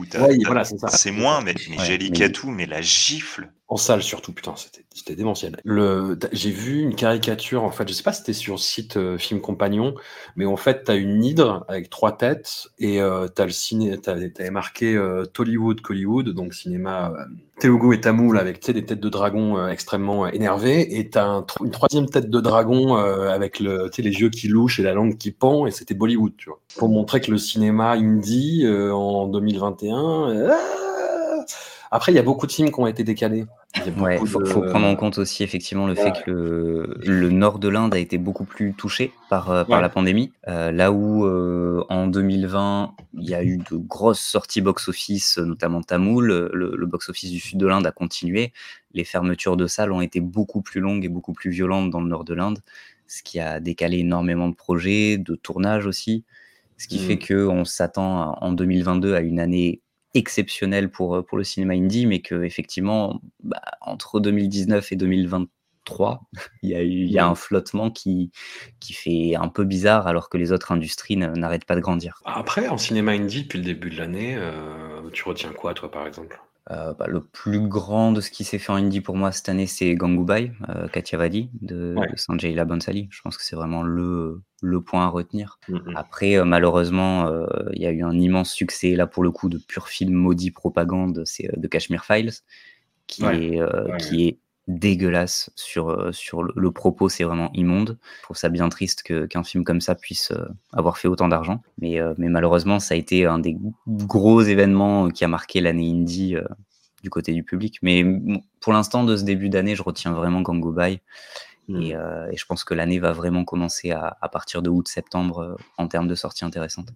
t'as- 0.09 0.23
Ouais, 0.25 0.39
voilà, 0.47 0.63
c'est 0.63 0.79
ça. 0.79 0.87
c'est 0.91 1.11
moins, 1.11 1.41
mais, 1.41 1.55
mais 1.71 1.79
Ouais, 1.79 1.85
mais 2.53 2.67
la 2.67 2.83
gifle. 2.83 3.51
En 3.73 3.79
salle 3.79 4.03
surtout, 4.03 4.35
putain, 4.35 4.53
c'était 4.95 5.15
démentiel. 5.15 5.57
J'ai 6.33 6.51
vu 6.51 6.81
une 6.83 6.95
caricature, 6.95 7.65
en 7.65 7.71
fait, 7.71 7.89
je 7.89 7.95
sais 7.95 8.03
pas 8.03 8.13
si 8.13 8.19
c'était 8.19 8.35
sur 8.35 8.59
site 8.61 8.99
euh, 8.99 9.17
Film 9.17 9.41
Compagnon, 9.41 9.95
mais 10.37 10.45
en 10.45 10.59
fait, 10.59 10.85
t'as 10.85 10.95
une 10.97 11.25
hydre 11.25 11.65
avec 11.69 11.89
trois 11.89 12.15
têtes 12.19 12.67
et 12.79 13.01
euh, 13.01 13.29
t'as 13.29 13.47
le 13.47 13.51
ciné, 13.51 13.97
t'avais 13.99 14.31
marqué 14.51 14.95
euh, 14.95 15.25
Tollywood, 15.25 15.81
Collywood, 15.81 16.29
donc 16.35 16.53
cinéma 16.53 17.15
euh, 17.17 17.25
Telugu 17.61 17.95
et 17.95 18.01
Tamoul 18.03 18.39
avec 18.39 18.61
tu 18.61 18.75
des 18.75 18.85
têtes 18.85 19.01
de 19.01 19.09
dragon 19.09 19.57
euh, 19.57 19.69
extrêmement 19.69 20.27
énervées, 20.27 20.99
et 20.99 21.09
t'as 21.09 21.25
un 21.25 21.41
tro- 21.41 21.65
une 21.65 21.71
troisième 21.71 22.11
tête 22.11 22.29
de 22.29 22.41
dragon 22.41 22.97
avec 22.97 23.59
le, 23.59 23.89
tu 23.91 24.03
les 24.03 24.11
yeux 24.21 24.29
qui 24.29 24.49
louchent 24.49 24.81
et 24.81 24.83
la 24.83 24.93
langue 24.93 25.17
qui 25.17 25.31
pend, 25.31 25.65
et 25.65 25.71
c'était 25.71 25.95
Bollywood, 25.95 26.35
tu 26.37 26.51
vois. 26.51 26.61
Pour 26.77 26.91
montrer 26.91 27.23
que 27.23 27.31
le 27.31 27.39
cinéma 27.39 27.93
indie 27.93 28.67
en 28.69 29.29
2021. 29.29 30.51
Après, 31.93 32.11
il 32.11 32.17
y 32.17 32.19
a 32.19 32.23
beaucoup 32.23 32.47
de 32.47 32.53
films 32.53 32.71
qui 32.73 32.81
ont 32.81 32.87
été 32.87 33.05
décalés. 33.05 33.45
Il 33.87 33.93
Ouais, 34.01 34.19
faut, 34.19 34.41
de- 34.41 34.45
faut 34.47 34.63
prendre 34.63 34.87
en 34.87 34.97
compte 34.97 35.19
aussi 35.19 35.43
effectivement 35.45 35.87
le 35.87 35.95
fait 35.95 36.13
que 36.25 36.31
le, 36.31 37.01
le 37.05 37.29
nord 37.31 37.59
de 37.59 37.69
l'Inde 37.69 37.95
a 37.95 37.99
été 37.99 38.19
beaucoup 38.19 38.45
plus 38.45 38.75
touché 38.75 39.13
par, 39.31 39.51
euh, 39.51 39.65
par 39.65 39.77
Ouais. 39.77 39.83
la 39.83 39.89
pandémie. 39.89 40.33
Euh, 40.49 40.73
là 40.73 40.91
où 40.93 41.25
euh, 41.25 41.85
en 41.89 42.07
2020, 42.09 42.95
il 43.15 43.29
y 43.31 43.35
a 43.35 43.43
eu 43.45 43.59
de 43.59 43.77
grosses 43.77 44.21
sorties 44.21 44.61
box-office, 44.61 45.39
notamment 45.39 45.81
Tamoul, 45.83 46.27
le, 46.53 46.75
le 46.77 46.87
box-office 46.87 47.31
du 47.31 47.39
sud 47.41 47.59
de 47.59 47.67
l'Inde 47.67 47.87
a 47.87 47.93
continué. 47.93 48.53
Les 48.95 49.05
fermetures 49.05 49.57
de 49.57 49.67
salles 49.67 49.93
ont 49.93 50.01
été 50.03 50.21
beaucoup 50.21 50.61
plus 50.63 50.81
longues 50.81 51.05
et 51.05 51.09
beaucoup 51.09 51.33
plus 51.33 51.51
violentes 51.51 51.91
dans 51.91 52.01
le 52.01 52.09
nord 52.09 52.25
de 52.25 52.35
l'Inde, 52.35 52.59
ce 53.07 53.23
qui 53.23 53.39
a 53.41 53.61
décalé 53.61 53.99
énormément 53.99 54.49
de 54.49 54.55
projets, 54.55 55.19
de 55.19 55.35
tournages 55.35 55.87
aussi. 55.87 56.25
Ce 56.79 56.89
qui 56.89 56.97
Mm. 56.99 57.07
fait 57.07 57.19
qu'on 57.19 57.65
s'attend 57.65 58.37
en 58.41 58.53
2022 58.53 59.15
à 59.15 59.21
une 59.21 59.39
année 59.41 59.81
exceptionnelle 60.15 60.91
pour, 60.91 61.17
euh, 61.17 61.23
pour 61.23 61.39
le 61.39 61.45
cinéma 61.45 61.75
indie, 61.75 62.07
mais 62.07 62.21
que 62.21 62.43
effectivement, 62.43 63.21
bah, 63.43 63.63
entre 63.81 64.21
2019 64.21 64.93
et 64.93 64.97
2023, 64.97 66.23
il 66.63 66.71
y 66.71 66.75
a, 66.75 66.83
eu, 66.83 66.89
il 66.89 67.11
y 67.11 67.19
a 67.19 67.27
un 67.27 67.35
flottement 67.35 67.91
qui, 67.91 68.31
qui 68.81 68.93
fait 68.93 69.35
un 69.35 69.49
peu 69.49 69.65
bizarre 69.65 70.07
alors 70.07 70.29
que 70.29 70.39
les 70.39 70.53
autres 70.53 70.73
industries 70.73 71.17
n'arrêtent 71.17 71.65
pas 71.65 71.77
de 71.77 71.81
grandir. 71.81 72.21
Après, 72.25 72.69
en 72.69 72.79
cinéma 72.79 73.13
indie, 73.13 73.43
depuis 73.43 73.59
le 73.59 73.65
début 73.65 73.91
de 73.91 73.97
l'année, 73.97 74.35
euh, 74.37 75.11
tu 75.13 75.25
retiens 75.25 75.53
quoi, 75.53 75.75
toi, 75.75 75.91
par 75.91 76.07
exemple? 76.07 76.41
Euh, 76.71 76.95
bah, 76.95 77.07
le 77.09 77.21
plus 77.21 77.61
grand 77.67 78.13
de 78.13 78.21
ce 78.21 78.31
qui 78.31 78.45
s'est 78.45 78.59
fait 78.59 78.71
en 78.71 78.77
indie 78.77 79.01
pour 79.01 79.17
moi 79.17 79.33
cette 79.33 79.49
année, 79.49 79.67
c'est 79.67 79.95
Gangubai, 79.97 80.53
euh, 80.69 80.87
Kathiawadi 80.87 81.51
de, 81.61 81.97
Ouais. 81.99 82.07
de 82.09 82.17
Sanjay 82.17 82.51
Leela 82.53 82.65
Bhansali. 82.65 83.09
Je 83.11 83.21
pense 83.21 83.37
que 83.37 83.43
c'est 83.43 83.57
vraiment 83.57 83.83
le, 83.83 84.43
le 84.63 84.81
point 84.81 85.05
à 85.05 85.09
retenir. 85.09 85.59
Mhm. 85.69 85.95
Après, 85.97 86.37
euh, 86.37 86.45
malheureusement, 86.45 87.27
euh, 87.27 87.47
il 87.73 87.83
y 87.83 87.87
a 87.87 87.91
eu 87.91 88.05
un 88.05 88.17
immense 88.17 88.53
succès, 88.53 88.95
là 88.95 89.09
pour 89.09 89.25
le 89.25 89.33
coup, 89.33 89.49
de 89.49 89.59
pur 89.59 89.89
film 89.89 90.15
maudit 90.15 90.53
propagande, 90.53 91.23
c'est 91.27 91.49
euh, 91.49 91.61
The 91.61 91.69
Kashmir 91.69 92.05
Files, 92.05 92.31
qui, 93.09 93.25
Ouais. 93.25 93.45
est, 93.55 93.61
euh, 93.61 93.87
Ouais. 93.91 93.97
qui 93.99 94.29
est 94.29 94.39
dégueulasse 94.69 95.51
sur, 95.57 95.91
euh, 95.91 96.13
sur 96.13 96.43
le, 96.43 96.53
le 96.55 96.71
propos, 96.71 97.09
c'est 97.09 97.25
vraiment 97.25 97.51
immonde. 97.55 97.99
Je 98.19 98.23
trouve 98.23 98.37
ça 98.37 98.49
bien 98.49 98.69
triste 98.69 99.03
qu'un 99.03 99.43
film 99.43 99.65
comme 99.65 99.81
ça 99.81 99.95
puisse 99.95 100.31
euh, 100.31 100.47
avoir 100.73 100.99
fait 100.99 101.09
autant 101.09 101.29
d'argent. 101.29 101.63
Mais, 101.79 102.01
euh, 102.01 102.15
mais 102.19 102.29
malheureusement, 102.29 102.79
ça 102.79 102.95
a 102.95 102.97
été 102.97 103.27
un 103.27 103.39
des 103.39 103.57
gros 103.87 104.41
événements 104.43 105.09
qui 105.09 105.25
a 105.25 105.29
marqué 105.29 105.61
l'année 105.61 105.91
indie 105.91 106.37
du 107.03 107.11
côté 107.11 107.33
du 107.33 107.43
public. 107.43 107.79
Mais 107.83 108.05
pour 108.61 108.73
l'instant, 108.73 109.05
de 109.05 109.17
ce 109.17 109.25
début 109.25 109.49
d'année, 109.49 109.75
je 109.75 109.83
retiens 109.83 110.13
vraiment 110.13 110.41
Gangubai. 110.41 111.01
Mm. 111.69 111.83
Et, 111.83 111.97
euh, 111.97 112.31
et 112.31 112.37
je 112.37 112.47
pense 112.47 112.65
que 112.65 112.75
l'année 112.75 112.99
va 112.99 113.13
vraiment 113.13 113.45
commencer 113.45 113.91
à, 113.91 114.17
à 114.21 114.29
partir 114.29 114.63
de 114.63 114.71
août-septembre 114.71 115.39
euh, 115.41 115.57
en 115.79 115.89
termes 115.89 116.09
de 116.09 116.15
sorties 116.15 116.45
intéressantes. 116.45 116.91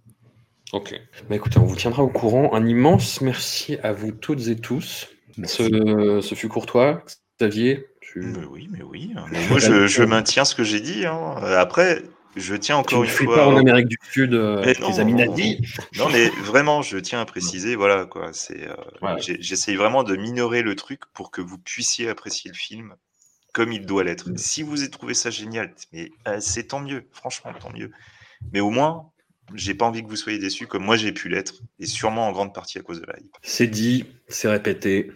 Ok. 0.73 0.99
Bah 1.29 1.35
écoutez, 1.35 1.59
on 1.59 1.65
vous 1.65 1.75
tiendra 1.75 2.03
au 2.03 2.09
courant. 2.09 2.53
Un 2.53 2.65
immense 2.65 3.21
merci 3.21 3.77
à 3.83 3.93
vous 3.93 4.11
toutes 4.11 4.47
et 4.47 4.57
tous. 4.57 5.07
Ce, 5.45 6.19
ce 6.21 6.35
fut 6.35 6.49
courtois. 6.49 7.03
Xavier, 7.39 7.87
Mais 8.37 8.45
oui, 8.45 8.67
mais 8.71 8.83
oui. 8.83 9.13
Mais 9.31 9.47
moi, 9.49 9.59
je, 9.59 9.87
je 9.87 10.03
maintiens 10.03 10.45
ce 10.45 10.55
que 10.55 10.63
j'ai 10.63 10.79
dit. 10.79 11.05
hein. 11.05 11.35
Euh, 11.43 11.57
Après, 11.59 12.03
je 12.35 12.55
tiens 12.55 12.77
encore 12.77 12.99
ne 13.01 13.05
une 13.05 13.11
fois. 13.11 13.35
pas 13.35 13.47
en 13.47 13.57
Amérique 13.57 13.87
du 13.87 13.97
Sud, 14.11 14.33
euh, 14.33 14.61
les. 15.35 15.59
Non, 15.97 16.09
mais 16.09 16.29
vraiment, 16.43 16.81
je 16.81 16.97
tiens 16.97 17.21
à 17.21 17.25
préciser, 17.25 17.75
voilà 17.75 18.05
quoi. 18.05 18.29
C'est, 18.33 18.67
euh, 18.67 18.75
Voilà. 19.01 19.17
j'essaye 19.19 19.75
vraiment 19.75 20.03
de 20.03 20.15
minorer 20.15 20.61
le 20.61 20.75
truc 20.75 21.01
pour 21.13 21.31
que 21.31 21.41
vous 21.41 21.57
puissiez 21.57 22.09
apprécier 22.09 22.51
le 22.51 22.57
film 22.57 22.95
comme 23.53 23.71
il 23.71 23.85
doit 23.87 24.03
l'être. 24.03 24.29
Si 24.35 24.61
vous 24.61 24.81
avez 24.81 24.91
trouvé 24.91 25.15
ça 25.15 25.31
génial, 25.31 25.73
mais 25.91 26.11
euh, 26.27 26.37
c'est 26.39 26.65
tant 26.65 26.79
mieux, 26.79 27.07
franchement, 27.11 27.51
tant 27.59 27.71
mieux. 27.71 27.89
Mais 28.53 28.59
au 28.59 28.69
moins, 28.69 29.09
j'ai 29.55 29.73
pas 29.73 29.85
envie 29.85 30.03
que 30.03 30.07
vous 30.09 30.15
soyez 30.15 30.37
déçus 30.37 30.67
comme 30.67 30.83
moi 30.83 30.95
j'ai 30.95 31.11
pu 31.11 31.27
l'être, 31.27 31.55
et 31.79 31.87
sûrement 31.87 32.27
en 32.27 32.31
grande 32.33 32.53
partie 32.53 32.77
à 32.77 32.81
cause 32.83 33.01
de 33.01 33.07
la 33.07 33.17
hype. 33.19 33.35
C'est 33.41 33.65
dit, 33.65 34.05
c'est 34.27 34.47
répété, 34.47 35.11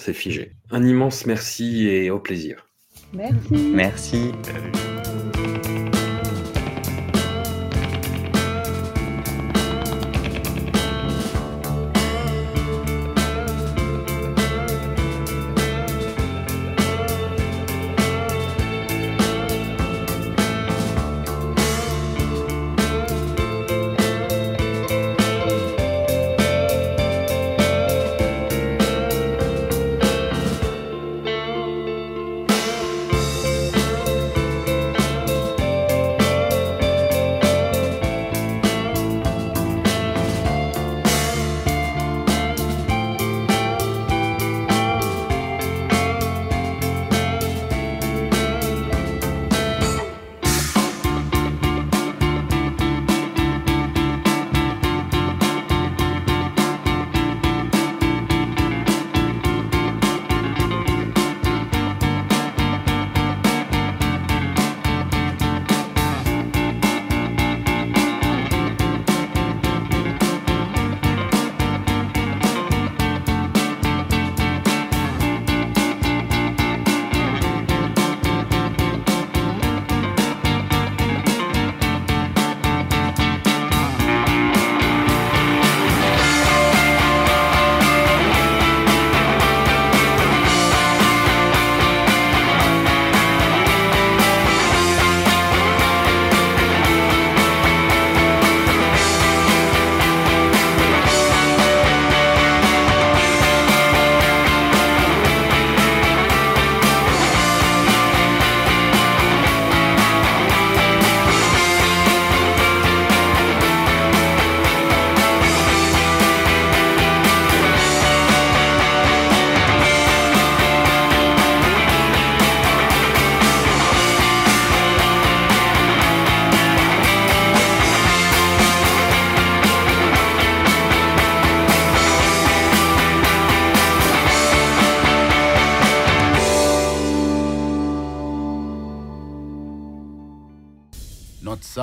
c'est 0.00 0.12
figé. 0.12 0.52
Un 0.70 0.84
immense 0.84 1.26
merci 1.26 1.88
et 1.88 2.10
au 2.10 2.18
plaisir. 2.18 2.66
Merci. 3.12 3.54
Merci. 3.72 4.32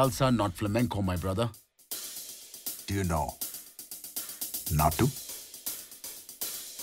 Salsa, 0.03 0.35
not 0.35 0.53
flamenco, 0.53 1.01
my 1.01 1.15
brother. 1.15 1.49
Do 2.87 2.93
you 2.93 3.03
know? 3.05 3.35
Natu? 4.71 5.07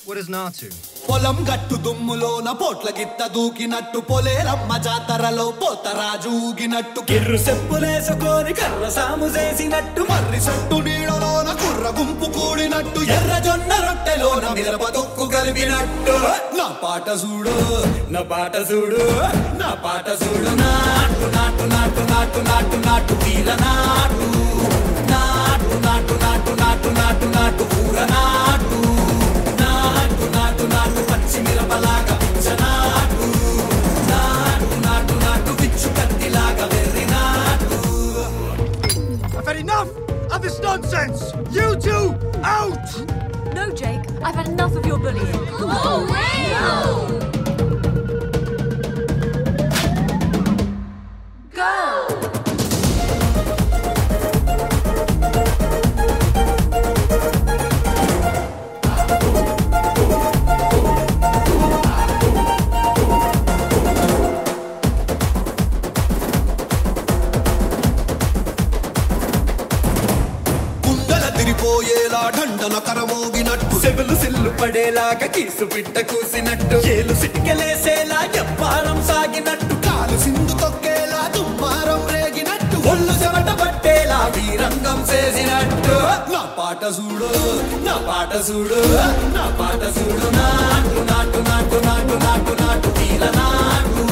What 0.07 0.19
is 0.19 0.29
Natu? 0.31 0.71
పొలం 1.05 1.39
గట్టు 1.47 1.77
దుమ్ములోన 1.85 2.49
పోట్ల 2.61 2.89
గిత్త 2.99 3.21
దూకినట్టు 3.35 3.99
పొలేరమ్మ 4.11 4.73
జాతరలో 4.87 5.47
పోతరాజు 5.61 6.31
ఊగినట్టు 6.47 7.01
కిర్రు 7.09 7.39
సెప్పులేసుకొని 7.47 8.53
కర్ర 8.61 8.89
సాము 8.97 9.29
చేసినట్టు 9.37 10.03
మర్రి 10.11 10.41
సొట్టు 10.47 10.77
నీడలోన 10.87 11.49
కుర్ర 11.63 11.89
గుంపు 11.99 12.29
కూడినట్టు 12.37 13.03
ఎర్ర 13.17 13.33
జొన్న 13.47 13.73
రొట్టెలోన 13.87 14.47
మిరప 14.59 14.87
తొక్కు 14.99 15.27
కలిపినట్టు 15.35 16.17
నా 16.61 16.67
పాట 16.83 17.09
చూడు 17.21 17.55
నా 18.15 18.21
పాట 18.31 18.55
చూడు 18.71 19.03
నా 19.61 19.69
పాట 19.85 20.07
చూడు 20.23 20.51
నాటు 20.61 21.27
నాటు 21.37 21.65
నాటు 21.73 22.03
నాటు 22.11 22.41
నాటు 22.49 22.79
నాటు 22.87 23.15
వీర 23.23 23.49
నాటు 23.63 24.27
నాటు 25.13 25.77
నాటు 25.87 26.15
నాటు 26.23 26.53
నాటు 26.61 26.91
నాటు 26.99 27.29
నాటు 27.37 27.65
ఊర 27.79 27.99
నాటు 28.13 28.81
నాటు 29.63 30.27
నాటు 30.37 30.67
నాటు 30.75 31.03
పచ్చి 31.11 31.41
మిరపలాగా 31.47 32.17
నాటు 32.63 33.29
నాటు 34.13 34.77
నాటు 34.87 35.17
నాటు 35.25 35.55
పిచ్చు 35.63 35.91
కత్తిలాగా 35.99 36.67
వెర్రి 36.75 37.07
నాటు 37.15 37.81
I've 39.33 39.47
had 39.47 39.59
enough 39.59 39.91
of 40.31 40.41
this 40.43 40.59
nonsense! 40.61 41.21
You 41.51 41.69
two, 41.79 42.05
out! 42.55 42.80
I've 44.23 44.35
had 44.35 44.49
enough 44.49 44.77
of 44.77 44.85
your 44.87 44.99
bullying. 44.99 45.35
Oh, 45.63 46.07
Go! 47.21 47.30
పడేలాగా 75.13 75.29
కీసు 75.35 75.65
బిడ్డ 75.73 75.99
కూసినట్టు 76.09 76.77
ఏలు 76.91 77.15
సిటికెలేసేలా 77.21 78.19
చెప్పారం 78.35 78.99
సాగినట్టు 79.09 79.75
కాలు 79.87 80.17
సింధు 80.25 80.55
తొక్కేలా 80.61 81.23
దుమ్మారం 81.35 82.03
రేగినట్టు 82.13 82.77
ఒళ్ళు 82.91 83.15
చెమట 83.23 83.51
పట్టేలా 83.61 84.19
వీరంగం 84.37 85.01
చేసినట్టు 85.11 85.97
నా 86.33 86.43
పాట 86.59 86.83
చూడు 86.99 87.31
నా 87.87 87.97
పాట 88.09 88.33
చూడు 88.49 88.81
నా 89.35 89.47
పాట 89.59 89.83
చూడు 89.99 90.29
నాటు 90.39 91.03
నాటు 91.11 91.41
నాటు 91.51 91.81
నాటు 91.89 92.17
నాటు 92.25 92.55
నాటు 92.63 92.93
వీర 92.99 93.25
నాటు 93.39 94.05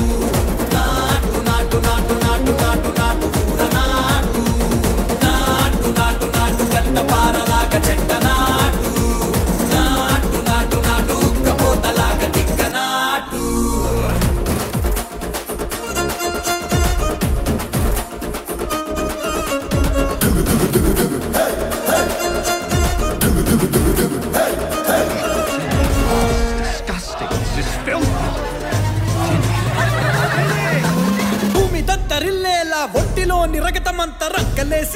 నాటు 0.75 1.41
నాటు 1.49 1.79
నాటు 1.87 2.17
నాటు 2.25 2.55
నాటు 2.61 2.91
నాటు 2.99 3.31
నాటు 3.77 4.43
నాటు 5.27 5.91
నాటు 5.97 6.29
నాటు 6.37 6.67
గంట 6.75 6.99
పారలాగా 7.13 7.81
చెట్ట 7.89 8.11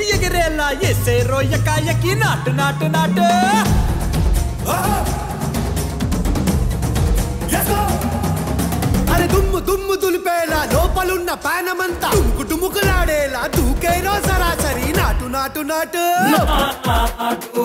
ఎగిరేసి 0.03 0.15
ఎగిరేలా 0.17 0.69
ఎసే 0.89 1.15
రోయకాయకి 1.31 2.13
నాటు 2.23 2.51
నాటు 2.59 2.87
నాటు. 2.95 3.27
అరే 9.13 9.27
దుమ్ము 9.35 9.59
దుమ్ము 9.69 9.95
దులిపేలా 10.03 10.61
లోపలున్న 10.75 11.31
పానమంతా 11.47 12.11
టుముకు 12.15 12.45
టుముకులాడేలా 12.51 13.43
దూకేరో 13.57 14.15
సరాసరి 14.29 14.89
నాటు 14.99 15.27
నాటు 15.37 15.63
నాటు 15.71 16.05
నాటు. 16.33 17.65